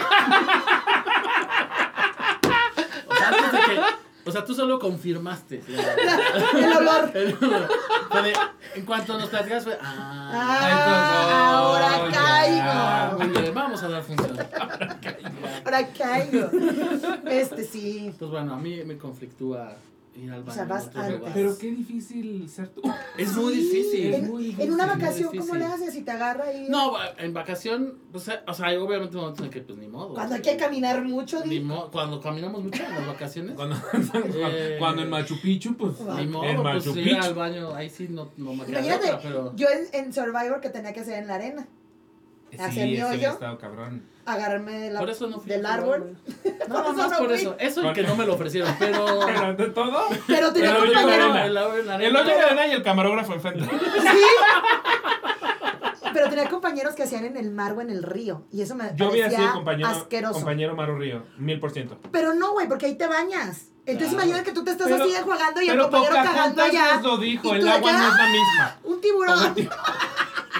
sea, 3.16 3.28
antes 3.28 3.52
de 3.52 3.58
que. 3.60 3.80
O 4.26 4.32
sea, 4.32 4.44
tú 4.44 4.54
solo 4.54 4.78
confirmaste. 4.78 5.62
El 6.54 6.72
olor. 6.76 7.12
En 8.74 8.84
cuanto 8.84 9.16
nos 9.18 9.28
platicas, 9.30 9.64
fue. 9.64 9.78
Ah, 9.80 10.30
Ah, 10.34 11.56
ahora 11.58 12.10
ya. 12.10 13.16
caigo. 13.18 13.32
bien, 13.40 13.54
vamos 13.54 13.82
a 13.82 13.88
dar 13.88 14.02
función. 14.02 14.36
Ahora 15.64 15.88
caigo. 15.96 16.50
Este 17.26 17.64
sí. 17.64 18.12
Pues 18.18 18.30
bueno, 18.30 18.54
a 18.54 18.58
mí 18.58 18.82
me 18.84 18.98
conflictúa 18.98 19.76
ir 20.16 20.30
al 20.32 20.40
baño. 20.42 20.50
O 20.52 20.54
sea, 20.54 20.64
vas 20.64 20.90
antes. 20.94 21.20
Pero 21.34 21.58
qué 21.58 21.70
difícil 21.70 22.48
ser 22.48 22.68
tú. 22.68 22.82
es 23.18 23.34
muy 23.36 23.54
difícil. 23.54 24.06
Es 24.14 24.22
En, 24.22 24.28
muy 24.28 24.56
en 24.58 24.72
una 24.72 24.86
vacación, 24.86 25.36
¿cómo 25.36 25.54
le 25.54 25.64
haces 25.64 25.92
si 25.94 26.02
te 26.02 26.10
agarra 26.10 26.52
y 26.52 26.68
No, 26.68 26.92
en 27.18 27.32
vacación, 27.34 27.98
pues, 28.12 28.28
o 28.46 28.54
sea, 28.54 28.66
hay 28.66 28.76
obviamente 28.76 29.16
momentos 29.16 29.44
en 29.44 29.50
que 29.50 29.60
pues 29.60 29.78
ni 29.78 29.88
modo. 29.88 30.14
Cuando 30.14 30.34
hay 30.36 30.42
que 30.42 30.56
caminar 30.56 31.02
mucho, 31.04 31.44
Ni 31.44 31.60
mo- 31.60 31.90
cuando 31.90 32.20
caminamos 32.20 32.62
mucho 32.64 32.82
en 32.82 32.94
las 32.94 33.06
vacaciones. 33.06 33.54
Cuando, 33.56 33.76
Eh, 34.48 34.76
cuando 34.78 35.02
en 35.02 35.10
Machu 35.10 35.40
Picchu, 35.40 35.76
pues. 35.76 36.00
Ni 36.00 36.26
modo, 36.26 36.44
en 36.44 36.62
pues 36.62 36.86
Machu 36.86 36.98
ir 36.98 37.04
Picchu. 37.04 37.22
al 37.22 37.34
baño, 37.34 37.74
ahí 37.74 37.90
sí 37.90 38.08
no, 38.10 38.30
no 38.36 38.54
me 38.54 38.64
queda 38.64 38.78
Imagínate, 38.80 39.06
otra, 39.06 39.20
pero... 39.22 39.56
yo 39.56 39.66
en, 39.68 40.04
en 40.06 40.12
Survivor 40.12 40.60
que 40.60 40.70
tenía 40.70 40.92
que 40.92 41.00
hacer 41.00 41.18
en 41.22 41.26
la 41.28 41.34
arena, 41.36 41.66
Sí, 42.50 42.56
hacer 42.58 42.86
mi 42.88 43.02
hoyo. 43.02 43.30
estado 43.32 43.58
cabrón. 43.58 44.02
Agarrarme 44.26 44.78
de 44.80 44.90
la- 44.90 45.00
Por 45.00 45.10
eso 45.10 45.26
no 45.28 45.40
fui 45.40 45.48
del 45.50 45.64
árbol. 45.66 46.16
No, 46.68 46.82
no, 46.82 46.92
más 46.94 47.10
no 47.12 47.18
por 47.18 47.28
fui. 47.28 47.36
eso. 47.36 47.54
Eso 47.60 47.88
y 47.88 47.92
que 47.92 48.02
no 48.02 48.16
me 48.16 48.26
lo 48.26 48.34
ofrecieron, 48.34 48.74
pero... 48.78 49.20
Pero 49.24 49.54
de 49.54 49.66
todo. 49.68 50.02
Pero 50.26 50.52
tenía 50.52 50.70
El 50.70 50.76
hoyo 50.78 50.88
de 50.90 50.94
compañero, 50.96 51.24
arena. 51.32 51.96
El 52.04 52.16
hoyo 52.16 52.24
de 52.24 52.40
arena 52.42 52.66
y 52.66 52.72
el 52.72 52.82
camarógrafo 52.82 53.34
enfrente. 53.34 53.64
sí. 53.64 54.18
Pero 56.12 56.30
tenía 56.30 56.48
compañeros 56.48 56.94
que 56.94 57.02
hacían 57.02 57.24
en 57.26 57.36
el 57.36 57.50
mar 57.50 57.72
o 57.74 57.80
en 57.82 57.90
el 57.90 58.02
río. 58.02 58.46
Y 58.50 58.62
eso 58.62 58.74
me 58.74 58.90
Yo 58.96 59.08
parecía 59.10 59.30
sido 59.38 59.52
compañero, 59.52 59.88
asqueroso. 59.90 60.34
compañero 60.34 60.74
Maru 60.74 60.98
Río, 60.98 61.22
mil 61.36 61.60
por 61.60 61.70
ciento. 61.72 61.98
Pero 62.10 62.32
no, 62.34 62.52
güey, 62.52 62.66
porque 62.68 62.86
ahí 62.86 62.94
te 62.96 63.06
bañas. 63.06 63.66
Entonces 63.84 64.14
Claro. 64.14 64.24
imagina 64.26 64.42
que 64.42 64.52
tú 64.52 64.64
te 64.64 64.70
estás 64.72 64.88
Pero- 64.88 65.04
así 65.04 65.14
jugando 65.22 65.60
y 65.60 65.68
el 65.68 65.78
compañero 65.78 66.14
cagando 66.14 66.32
Pocahontas 66.56 66.68
allá. 66.70 66.94
nos 66.96 67.02
lo 67.04 67.16
dijo, 67.18 67.54
el 67.54 67.68
agua 67.68 67.92
no 67.92 67.98
es 67.98 68.14
la 68.16 68.24
¡ah! 68.24 68.28
misma. 68.32 68.78
Un 68.84 69.00
tiburón. 69.00 69.54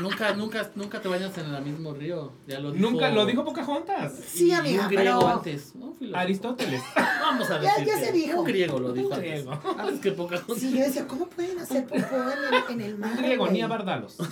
Nunca, 0.01 0.33
nunca, 0.35 0.71
nunca 0.75 1.01
te 1.01 1.09
bañas 1.09 1.37
en 1.39 1.55
el 1.55 1.63
mismo 1.63 1.93
río. 1.95 2.33
Ya 2.47 2.59
lo 2.61 2.71
dijo... 2.73 2.91
Nunca 2.91 3.09
lo 3.11 3.25
dijo 3.25 3.45
Pocahontas. 3.45 4.13
Sí, 4.29 4.53
amiga, 4.53 4.83
un 4.83 4.89
griego 4.91 5.19
pero- 5.21 5.29
antes. 5.33 5.73
Aristóteles. 6.15 6.83
Vamos 6.95 7.51
a 7.51 7.61
Ya- 7.63 7.71
decir 7.71 7.87
ya 7.87 7.99
se 7.99 8.13
dijo. 8.13 8.41
Un 8.41 8.45
griego 8.47 8.79
lo 8.79 8.93
dijo 8.93 9.09
Un 9.09 9.15
antes. 9.15 9.31
griego. 9.31 9.53
Antes 9.79 10.01
que 10.01 10.13
Pocahontas. 10.13 10.59
Sí, 10.59 10.73
yo 10.73 10.85
decía, 10.85 11.07
¿cómo 11.07 11.27
pueden 11.29 11.59
hacer 11.59 11.87
popó 11.87 11.99
en 11.99 12.55
el, 12.55 12.65
en 12.71 12.81
el 12.83 12.99
mar? 12.99 13.11
Un 13.13 13.17
griego, 13.17 13.49
ni 13.49 13.63
a 13.63 13.67
Bardalos. 13.67 14.17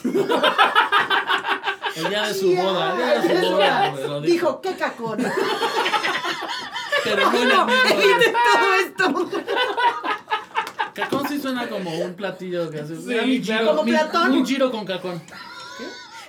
El 1.97 2.09
día 2.09 2.27
de 2.27 2.35
su 2.35 2.41
Sí, 2.51 2.57
boda. 2.57 2.91
El 2.91 2.97
día 2.97 3.07
de 3.07 3.29
ay, 3.29 3.93
su 3.97 4.09
boda. 4.09 4.21
Dijo, 4.21 4.61
qué 4.61 4.75
cacón. 4.75 5.19
Pero 7.05 7.31
el 7.33 7.49
No, 7.49 7.67
todo 7.67 8.75
esto. 8.85 9.31
Cacón 10.93 11.29
sí 11.29 11.41
suena 11.41 11.69
como 11.69 11.91
un 11.91 12.15
platillo 12.15 12.69
que 12.71 12.81
hace. 12.81 12.97
Sí, 12.97 13.43
claro. 13.43 13.69
Como 13.69 13.85
mi- 13.85 13.93
Platón. 13.93 14.33
Un 14.33 14.47
giro 14.47 14.71
con 14.73 14.85
cacón. 14.85 15.23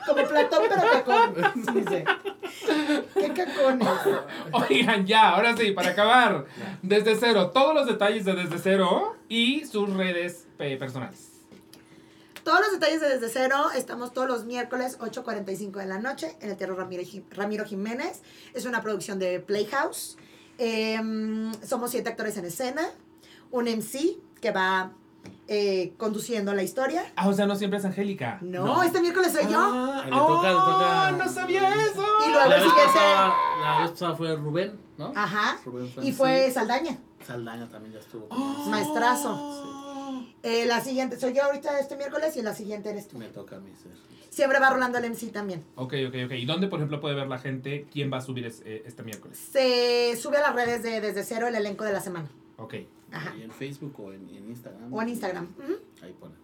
Como 0.05 0.27
Platón, 0.27 0.63
pero 0.69 0.81
cacón. 0.91 1.35
Sí, 1.65 1.79
dice. 1.79 2.05
¿Qué 3.13 3.33
cacones? 3.33 3.87
Oigan, 4.51 5.05
ya, 5.05 5.29
ahora 5.29 5.55
sí, 5.57 5.71
para 5.71 5.91
acabar. 5.91 6.45
Desde 6.81 7.15
cero, 7.15 7.51
todos 7.51 7.73
los 7.73 7.85
detalles 7.87 8.25
de 8.25 8.33
Desde 8.33 8.59
Cero 8.59 9.15
y 9.29 9.65
sus 9.65 9.89
redes 9.93 10.47
eh, 10.59 10.77
personales. 10.77 11.31
Todos 12.43 12.59
los 12.59 12.71
detalles 12.73 13.01
de 13.01 13.09
Desde 13.09 13.29
Cero, 13.29 13.69
estamos 13.75 14.13
todos 14.13 14.27
los 14.27 14.45
miércoles 14.45 14.99
8.45 14.99 15.71
de 15.79 15.85
la 15.87 15.97
noche 15.97 16.35
en 16.41 16.51
el 16.51 16.57
Teatro 16.57 16.75
Ramiro 16.75 17.65
Jiménez. 17.65 18.21
Es 18.53 18.65
una 18.65 18.81
producción 18.81 19.17
de 19.17 19.39
Playhouse. 19.39 20.17
Em, 20.57 21.51
somos 21.63 21.91
siete 21.91 22.09
actores 22.09 22.37
en 22.37 22.45
escena, 22.45 22.87
un 23.51 23.65
MC 23.67 24.17
que 24.39 24.51
va 24.51 24.93
eh, 25.47 25.93
conduciendo 25.97 26.53
la 26.53 26.63
historia. 26.63 27.05
Ah, 27.15 27.27
o 27.27 27.33
sea, 27.33 27.45
no 27.45 27.55
siempre 27.55 27.79
es 27.79 27.85
Angélica. 27.85 28.39
No, 28.41 28.65
No. 28.65 28.83
este 28.83 28.99
miércoles 29.01 29.31
soy 29.33 29.51
yo. 29.51 29.59
Ah, 29.59 30.01
Le 30.05 30.11
toca- 30.11 30.47
le 30.49 30.53
toca- 30.55 31.07
oh, 31.09 31.11
no 31.17 31.29
sabía 31.29 31.69
eso. 31.85 32.03
Y 32.25 32.31
luego 32.31 32.49
La 32.49 32.55
el 32.57 32.61
vez, 32.63 32.69
siguiente. 32.71 32.83
pasada, 32.93 33.33
la 33.61 33.81
vez 33.81 33.91
pasada 33.91 34.15
fue 34.15 34.35
Rubén, 34.35 34.79
¿no? 34.97 35.11
Ajá. 35.15 35.57
Rubén 35.65 35.91
Y 36.01 36.11
fue 36.11 36.51
Saldaña. 36.51 36.97
Saldaña 37.25 37.67
también 37.69 37.93
ya 37.93 37.99
estuvo. 37.99 38.27
con 38.29 38.37
Oh. 38.37 38.45
nosotros. 38.47 38.67
maestrazo. 38.69 40.25
Eh, 40.43 40.65
la 40.65 40.79
siguiente 40.81 41.19
soy 41.19 41.33
yo 41.33 41.43
ahorita 41.43 41.79
este 41.79 41.95
miércoles 41.95 42.35
y 42.37 42.41
la 42.41 42.53
siguiente 42.53 42.89
eres 42.91 43.07
tú. 43.07 43.17
Me 43.17 43.27
toca 43.27 43.55
a 43.55 43.59
mí 43.59 43.71
ser. 43.81 43.91
Siempre 44.29 44.59
va 44.59 44.69
rolando 44.69 44.97
el 44.97 45.05
MC 45.05 45.31
también. 45.31 45.63
Ok, 45.75 45.93
ok, 46.07 46.15
ok. 46.25 46.31
¿Y 46.33 46.45
dónde, 46.45 46.67
por 46.67 46.79
ejemplo, 46.79 46.99
puede 46.99 47.15
ver 47.15 47.27
la 47.27 47.39
gente 47.39 47.87
quién 47.91 48.11
va 48.11 48.17
a 48.17 48.21
subir 48.21 48.45
es- 48.45 48.61
eh, 48.65 48.83
este 48.85 49.01
miércoles? 49.01 49.39
Se 49.51 50.15
sube 50.21 50.37
a 50.37 50.41
las 50.41 50.53
redes 50.55 50.83
de 50.83 50.99
Desde 51.01 51.23
Cero 51.23 51.47
el 51.47 51.55
elenco 51.55 51.83
de 51.85 51.93
la 51.93 52.01
semana. 52.01 52.27
Ok. 52.57 52.75
Ajá. 53.11 53.35
Y 53.37 53.43
en 53.43 53.51
Facebook 53.51 53.93
o 53.99 54.11
en, 54.11 54.29
en 54.29 54.49
Instagram. 54.49 54.93
O 54.93 55.01
en 55.01 55.09
Instagram. 55.09 55.47
Ahí 56.01 56.13
ponen. 56.19 56.37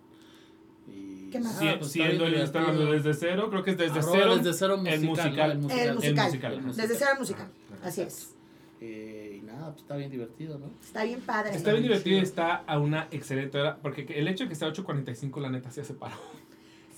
Y, 0.88 1.30
¿Qué 1.32 1.40
más? 1.40 1.60
Ah, 1.62 1.76
pues 1.80 1.92
siendo 1.92 2.26
el 2.26 2.40
Instagram. 2.40 2.78
Desde 2.92 3.14
Cero, 3.14 3.50
creo 3.50 3.64
que 3.64 3.72
es 3.72 3.78
Desde 3.78 4.00
Arroba 4.00 4.12
Cero. 4.14 4.38
Desde 4.38 4.54
cero 4.54 4.78
musical. 4.78 4.94
el 4.94 5.08
musical. 5.08 5.38
¿no? 5.38 5.70
El 5.70 5.94
musical. 5.94 5.94
El 5.94 5.96
musical. 6.34 6.54
El 6.54 6.76
Desde 6.76 6.96
Cero 6.96 7.12
el 7.14 7.20
musical. 7.20 7.48
Así 7.84 8.02
es. 8.02 8.36
Eh, 8.82 9.40
y 9.40 9.46
nada, 9.46 9.68
pues 9.72 9.84
está 9.84 9.96
bien 9.96 10.10
divertido, 10.10 10.58
¿no? 10.58 10.72
Está 10.82 11.04
bien 11.04 11.22
padre. 11.22 11.56
Está 11.56 11.72
bien 11.72 11.84
divertido 11.84 12.18
y 12.18 12.22
está 12.22 12.56
a 12.56 12.80
una 12.80 13.08
excelente 13.12 13.60
hora. 13.60 13.78
Porque 13.78 14.08
el 14.16 14.28
hecho 14.28 14.46
de 14.46 14.50
que 14.50 14.56
sea 14.56 14.70
8.45, 14.70 15.40
la 15.40 15.50
neta, 15.50 15.70
se 15.72 15.82
hace 15.82 15.94
paro. 15.94 16.16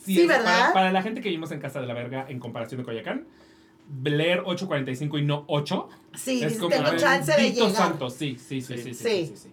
Sí, 0.04 0.28
¿verdad? 0.28 0.44
Para, 0.44 0.74
para 0.74 0.92
la 0.92 1.02
gente 1.02 1.22
que 1.22 1.30
vivimos 1.30 1.52
en 1.52 1.60
Casa 1.60 1.80
de 1.80 1.88
la 1.88 1.94
Verga, 1.94 2.26
en 2.28 2.40
comparación 2.40 2.82
de 2.82 2.86
Coyacán, 2.86 3.26
leer 4.04 4.44
8.45 4.44 5.20
y 5.20 5.26
no 5.26 5.44
8 5.48 5.90
Sí, 6.16 6.44
es 6.44 6.58
como 6.58 6.70
tengo 6.70 6.96
chance 6.96 7.32
de 7.36 7.52
llegar. 7.52 7.72
santo. 7.72 8.10
Sí, 8.10 8.38
sí, 8.38 8.62
sí, 8.62 8.78
sí, 8.78 8.84
sí, 8.84 8.94
Sí. 8.94 9.04
sí, 9.04 9.28
sí, 9.28 9.38
sí. 9.44 9.50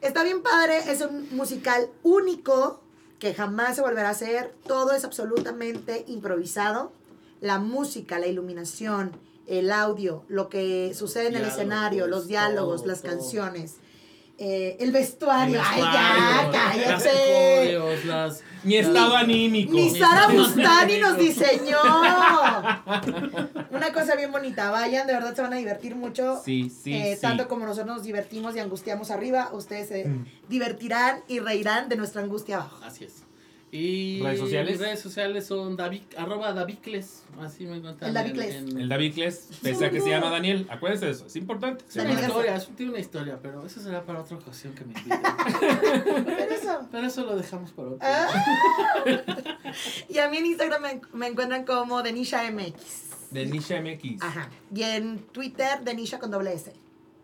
Está 0.00 0.24
bien 0.24 0.42
padre, 0.42 0.78
es 0.90 1.02
un 1.02 1.28
musical 1.36 1.88
único 2.02 2.80
que 3.18 3.34
jamás 3.34 3.76
se 3.76 3.82
volverá 3.82 4.08
a 4.08 4.12
hacer. 4.12 4.54
Todo 4.66 4.92
es 4.92 5.04
absolutamente 5.04 6.04
improvisado. 6.08 6.92
La 7.40 7.58
música, 7.58 8.18
la 8.18 8.26
iluminación, 8.26 9.12
el 9.46 9.70
audio, 9.72 10.24
lo 10.28 10.48
que 10.48 10.92
sucede 10.94 11.28
en 11.28 11.36
el 11.36 11.44
escenario, 11.44 12.06
los 12.06 12.26
diálogos, 12.28 12.80
todo, 12.82 12.88
las 12.88 13.02
todo. 13.02 13.12
canciones, 13.12 13.76
eh, 14.38 14.76
el 14.80 14.90
vestuario. 14.90 15.56
El 15.58 15.62
¡Ay, 15.64 15.80
vestuario, 15.82 16.52
ya! 16.52 16.90
Las 16.90 17.02
¡Cállate! 17.04 18.06
las... 18.06 18.42
Mi 18.64 18.76
estado 18.76 19.16
anímico. 19.16 19.72
Ni 19.72 19.90
Sara 19.90 20.28
Ni- 20.28 20.36
Bustani 20.38 20.98
nos 20.98 21.16
diseñó. 21.18 21.78
Una 23.70 23.92
cosa 23.92 24.16
bien 24.16 24.32
bonita. 24.32 24.70
Vayan, 24.70 25.06
de 25.06 25.12
verdad 25.14 25.34
se 25.34 25.42
van 25.42 25.52
a 25.52 25.56
divertir 25.56 25.94
mucho. 25.96 26.40
Sí, 26.44 26.70
sí, 26.70 26.92
Eh, 26.94 27.14
sí. 27.16 27.20
Tanto 27.22 27.48
como 27.48 27.64
nosotros 27.66 27.96
nos 27.96 28.04
divertimos 28.04 28.54
y 28.56 28.58
angustiamos 28.60 29.10
arriba, 29.10 29.50
ustedes 29.52 29.88
se 29.88 30.04
Mm. 30.06 30.24
divertirán 30.48 31.20
y 31.28 31.38
reirán 31.40 31.88
de 31.88 31.96
nuestra 31.96 32.22
angustia 32.22 32.56
abajo. 32.56 32.80
Así 32.84 33.04
es. 33.04 33.22
Y 33.72 34.20
¿Redes 34.20 34.40
sociales? 34.40 34.72
mis 34.72 34.80
redes 34.80 35.00
sociales 35.00 35.46
son 35.46 35.76
David, 35.76 36.02
arroba 36.16 36.52
Davicles. 36.52 37.22
Así 37.40 37.66
me 37.66 37.76
encuentran. 37.76 38.08
El 38.08 38.14
Davicles. 38.14 38.54
en- 38.56 38.68
en- 38.70 38.80
El 38.80 38.88
David 38.88 39.14
Kles, 39.14 39.48
pese 39.62 39.86
a 39.86 39.90
que 39.90 40.00
se 40.00 40.10
llama 40.10 40.28
Daniel, 40.30 40.66
acuérdense 40.70 41.06
de 41.06 41.12
eso, 41.12 41.26
es 41.26 41.36
importante. 41.36 41.84
Es 41.88 41.94
una 41.96 42.12
historia, 42.20 42.56
es- 42.56 42.68
tiene 42.74 42.90
una 42.90 43.00
historia, 43.00 43.38
pero 43.40 43.64
eso 43.64 43.80
será 43.80 44.04
para 44.04 44.20
otra 44.22 44.36
ocasión 44.38 44.74
que 44.74 44.84
me 44.84 44.92
inviten. 44.94 45.20
Pero 46.26 46.54
eso. 46.54 46.88
pero 46.90 47.06
eso 47.06 47.24
lo 47.24 47.36
dejamos 47.36 47.70
para 47.70 47.88
otro. 47.88 47.98
Ah. 48.02 48.28
y 50.08 50.18
a 50.18 50.28
mí 50.28 50.38
en 50.38 50.46
Instagram 50.46 50.82
me, 50.82 51.00
me 51.12 51.26
encuentran 51.28 51.64
como 51.64 52.02
Denisha 52.02 52.50
MX. 52.50 53.30
De 53.30 53.46
Nisha 53.46 53.80
MX. 53.80 54.20
Ajá. 54.22 54.50
Y 54.74 54.82
en 54.82 55.18
Twitter, 55.20 55.80
Denisha 55.84 56.18
con 56.18 56.30
doble 56.32 56.52
S. 56.54 56.72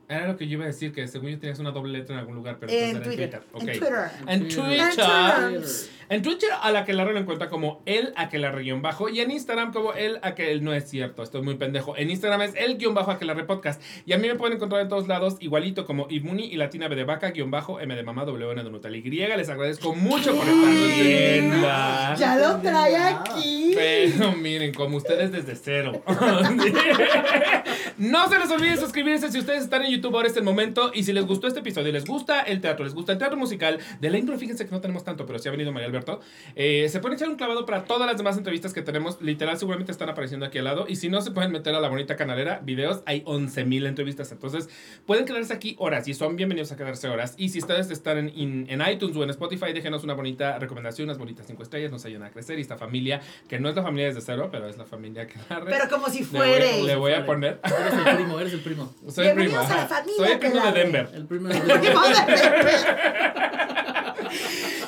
Era 0.09 0.29
lo 0.29 0.37
que 0.37 0.47
yo 0.47 0.55
iba 0.55 0.65
a 0.65 0.69
decir, 0.69 0.93
que 0.93 1.09
según 1.09 1.31
yo 1.31 1.39
tenías 1.39 1.59
una 1.59 1.73
doble 1.73 1.99
letra 1.99 2.15
en 2.15 2.21
algún 2.21 2.37
lugar, 2.37 2.59
pero 2.61 2.73
En 2.73 2.97
entonces 2.97 3.19
era 3.19 3.41
Twitter. 3.41 3.43
Ok. 3.53 3.63
En 3.63 3.67
Twitter. 3.79 3.95
En 4.21 4.29
En 4.29 4.49
Twitter. 4.49 4.95
Twitter. 4.95 5.97
En 6.09 6.23
Twitter 6.23 6.51
a 6.63 6.71
la 6.71 6.85
que 6.85 6.93
la 6.93 7.05
lo 7.05 7.19
encuentra 7.19 7.49
como 7.49 7.83
el 7.85 8.13
a 8.17 8.29
que 8.29 8.39
la 8.39 8.53
guion 8.53 8.81
bajo 8.81 9.09
y 9.09 9.21
en 9.21 9.33
Instagram 9.33 9.73
como 9.73 9.93
el 9.93 10.19
a 10.23 10.37
que 10.37 10.53
el 10.53 10.63
no 10.63 10.73
es 10.73 10.89
cierto, 10.89 11.25
estoy 11.25 11.43
muy 11.43 11.57
pendejo. 11.57 11.97
En 11.97 12.11
Instagram 12.11 12.43
es 12.43 12.55
el 12.55 12.79
guion 12.79 12.95
bajo 12.95 13.11
a 13.11 13.19
que 13.19 13.25
la 13.25 13.35
podcast 13.47 13.83
y 14.07 14.13
a 14.13 14.19
mí 14.19 14.29
me 14.29 14.37
pueden 14.37 14.57
encontrar 14.57 14.81
en 14.83 14.89
todos 14.89 15.09
lados 15.09 15.37
igualito 15.41 15.85
como 15.85 16.07
Ibmuni 16.09 16.45
y 16.45 16.57
Latina 16.57 16.89
B 16.89 16.97
de 16.97 17.05
vaca 17.05 17.31
guion 17.33 17.51
bajo 17.51 17.81
M 17.81 17.95
de 17.95 18.03
mamá 18.03 18.25
W 18.25 18.53
N 18.53 18.63
de 18.63 18.71
Nutal 18.71 18.95
Y. 18.95 19.03
Les 19.03 19.49
agradezco 19.49 19.95
mucho 19.95 20.35
por 20.37 20.47
estar. 20.49 22.17
Ya 22.17 22.37
lo 22.37 22.61
trae 22.61 22.97
aquí. 22.97 23.73
Pero 23.75 24.33
miren, 24.33 24.73
como 24.73 24.99
ustedes 24.99 25.33
desde 25.33 25.57
cero. 25.57 26.03
no 27.99 28.29
se 28.29 28.39
les 28.39 28.51
olvide 28.51 28.77
suscribirse 28.77 29.31
si 29.31 29.39
ustedes 29.41 29.65
están 29.65 29.85
en 29.85 29.91
YouTube, 29.91 29.96
ahora 30.05 30.29
es 30.29 30.37
el 30.37 30.45
momento. 30.45 30.91
Y 30.95 31.03
si 31.05 31.13
les 31.13 31.27
gustó 31.27 31.47
este 31.47 31.61
episodio, 31.61 31.93
les 31.93 32.05
gusta 32.05 32.41
el 32.43 32.61
teatro, 32.61 32.85
les 32.85 32.95
gusta 32.95 33.13
el 33.13 33.19
teatro 33.19 33.37
musical, 33.37 33.79
de 34.01 34.11
la 34.11 34.19
intro, 34.19 34.39
fíjense 34.39 34.65
que 34.67 34.71
no 34.73 34.81
tenemos 34.81 35.05
tanto, 35.05 35.27
pero 35.27 35.39
sí 35.39 35.49
ha 35.49 35.51
venido 35.51 35.73
María 35.73 35.89
Alberto. 35.89 36.21
eh, 36.55 36.89
se 36.89 37.01
pueden 37.01 37.17
echar 37.17 37.29
un 37.29 37.37
clavado 37.37 37.67
para 37.67 37.85
todas 37.85 38.07
las 38.07 38.17
demás 38.17 38.37
entrevistas 38.37 38.73
que 38.73 38.83
tenemos. 38.83 39.21
Literal, 39.21 39.59
seguramente 39.59 39.93
están 39.93 40.09
apareciendo 40.09 40.47
aquí 40.47 40.59
al 40.59 40.65
lado. 40.65 40.87
Y 40.89 40.97
si 40.97 41.09
no, 41.09 41.21
se 41.21 41.31
pueden 41.31 41.53
meter 41.53 41.75
a 41.75 41.81
la 41.81 41.89
bonita 41.89 42.17
canalera, 42.17 42.61
videos. 42.63 43.03
Hay 43.07 43.23
11.000 43.23 43.87
entrevistas. 43.87 44.31
Entonces, 44.33 44.69
pueden 45.07 45.25
quedarse 45.25 45.53
aquí 45.53 45.77
horas 45.79 46.07
y 46.09 46.15
son 46.15 46.37
bienvenidos 46.37 46.73
a 46.73 46.77
quedarse 46.77 47.09
horas. 47.09 47.35
Y 47.37 47.49
si 47.51 47.59
ustedes 47.59 47.91
están 47.91 48.19
en, 48.19 48.33
in- 48.35 48.67
en 48.69 48.83
iTunes 48.91 49.17
o 49.17 49.23
en 49.23 49.31
Spotify, 49.31 49.73
déjenos 49.73 50.05
una 50.05 50.15
bonita 50.15 50.59
recomendación, 50.59 51.07
unas 51.09 51.19
bonitas 51.19 51.47
5 51.47 51.63
estrellas. 51.63 51.91
Nos 51.93 52.05
ayudan 52.05 52.25
a 52.25 52.31
crecer. 52.31 52.59
Y 52.59 52.63
esta 52.63 52.77
familia, 52.77 53.21
que 53.49 53.59
no 53.59 53.69
es 53.69 53.77
la 53.77 53.83
familia 53.83 54.07
desde 54.07 54.21
cero, 54.21 54.49
pero 54.51 54.69
es 54.69 54.77
la 54.77 54.85
familia 54.85 55.27
que 55.27 55.35
narra. 55.49 55.67
Pero 55.67 55.89
como 55.91 56.09
si 56.09 56.21
le 56.21 56.27
voy, 56.27 56.39
fuere. 56.49 56.83
le 56.83 56.97
voy 56.97 57.13
a 57.13 57.25
poner. 57.27 57.61
Eres 57.65 58.07
el 58.07 58.17
primo, 58.17 58.41
eres 58.41 58.53
el 58.53 58.61
primo. 58.61 58.95
Soy 59.09 59.27
el 59.29 59.35
primo. 59.35 59.59
A 59.59 59.63
la 59.69 59.86
familia 59.87 60.17
Soy 60.17 60.29
el 60.33 60.39
primo 60.39 60.61
de. 60.67 60.73
Denver. 60.73 61.11
El 61.15 61.27
primo 61.27 61.49
de 61.49 61.61
Primo 61.61 62.01
de- 62.03 63.57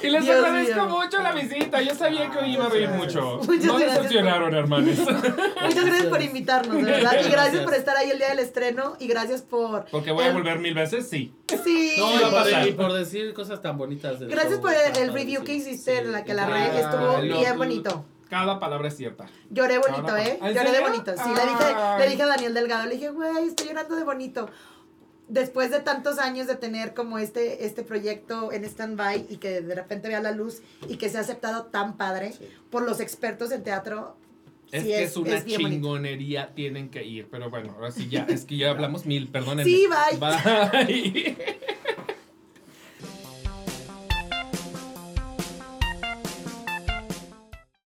Y 0.02 0.10
les 0.10 0.24
Dios 0.24 0.36
agradezco 0.44 0.86
mío. 0.86 0.96
mucho 0.96 1.20
la 1.22 1.32
visita. 1.32 1.80
Yo 1.82 1.94
sabía 1.94 2.30
que 2.30 2.38
hoy 2.38 2.52
iba 2.54 2.66
a 2.66 2.68
reír 2.68 2.88
mucho. 2.90 3.40
Muchas 3.46 3.64
No 3.64 3.74
gracias. 3.78 3.94
decepcionaron, 3.96 4.54
hermanos. 4.54 4.96
Muchas 5.62 5.84
gracias 5.84 6.06
por 6.06 6.22
invitarnos, 6.22 6.76
de 6.76 6.82
verdad. 6.90 7.12
Y 7.26 7.30
gracias 7.30 7.64
por 7.64 7.74
estar 7.74 7.96
ahí 7.96 8.10
el 8.10 8.18
día 8.18 8.28
del 8.28 8.38
estreno. 8.38 8.96
Y 9.00 9.08
gracias 9.08 9.42
por. 9.42 9.86
Porque 9.90 10.12
voy 10.12 10.24
a 10.26 10.32
volver 10.32 10.58
mil 10.60 10.74
veces, 10.74 11.08
sí. 11.08 11.34
Sí. 11.64 11.94
No, 11.98 12.08
Sí, 12.08 12.14
y 12.16 12.30
por, 12.30 12.68
y 12.68 12.72
por 12.72 12.92
decir 12.92 13.34
cosas 13.34 13.60
tan 13.60 13.76
bonitas. 13.76 14.20
Gracias 14.20 14.58
por 14.60 14.72
el, 14.72 14.96
el 14.96 15.12
review 15.12 15.42
que 15.44 15.54
hiciste 15.54 15.98
en 15.98 16.12
la 16.12 16.24
que 16.24 16.34
la 16.34 16.44
Ah, 16.44 16.50
regué. 16.50 16.80
Estuvo 16.80 17.18
lo- 17.22 17.38
bien 17.40 17.56
bonito. 17.58 18.04
Cada 18.30 18.58
palabra 18.60 18.88
es 18.88 18.96
cierta. 18.96 19.24
Lloré 19.50 19.78
bonito, 19.78 20.14
¿eh? 20.16 20.38
¿en 20.42 20.54
Lloré 20.54 20.70
de 20.70 20.80
bonito. 20.80 21.12
Sí, 21.16 21.30
le 21.34 21.40
dije, 21.40 21.74
le 21.98 22.08
dije 22.10 22.22
a 22.22 22.26
Daniel 22.26 22.52
Delgado, 22.52 22.84
le 22.86 22.94
dije, 22.96 23.08
güey, 23.08 23.46
estoy 23.48 23.68
llorando 23.68 23.96
de 23.96 24.04
bonito. 24.04 24.50
Después 25.28 25.70
de 25.70 25.80
tantos 25.80 26.18
años 26.18 26.46
de 26.46 26.56
tener 26.56 26.94
como 26.94 27.18
este, 27.18 27.66
este 27.66 27.82
proyecto 27.82 28.50
en 28.52 28.64
stand-by 28.64 29.26
y 29.28 29.36
que 29.36 29.60
de 29.60 29.74
repente 29.74 30.08
vea 30.08 30.20
la 30.20 30.32
luz 30.32 30.62
y 30.88 30.96
que 30.96 31.08
se 31.10 31.18
ha 31.18 31.20
aceptado 31.20 31.64
tan 31.66 31.96
padre 31.98 32.32
Sí. 32.32 32.48
por 32.70 32.82
los 32.82 33.00
expertos 33.00 33.50
en 33.52 33.62
teatro. 33.62 34.16
Es 34.72 34.82
sí, 34.82 34.88
que 34.88 35.02
es, 35.02 35.16
una 35.16 35.36
bonito. 35.40 35.56
chingonería, 35.58 36.54
tienen 36.54 36.90
que 36.90 37.04
ir. 37.04 37.28
Pero 37.30 37.48
bueno, 37.50 37.72
ahora 37.74 37.90
sí 37.90 38.08
ya, 38.08 38.26
es 38.28 38.44
que 38.44 38.56
ya 38.56 38.70
hablamos 38.70 39.06
mil, 39.06 39.28
perdónenme. 39.28 39.64
Sí, 39.70 39.86
bye. 39.86 40.18
Bye. 40.18 41.36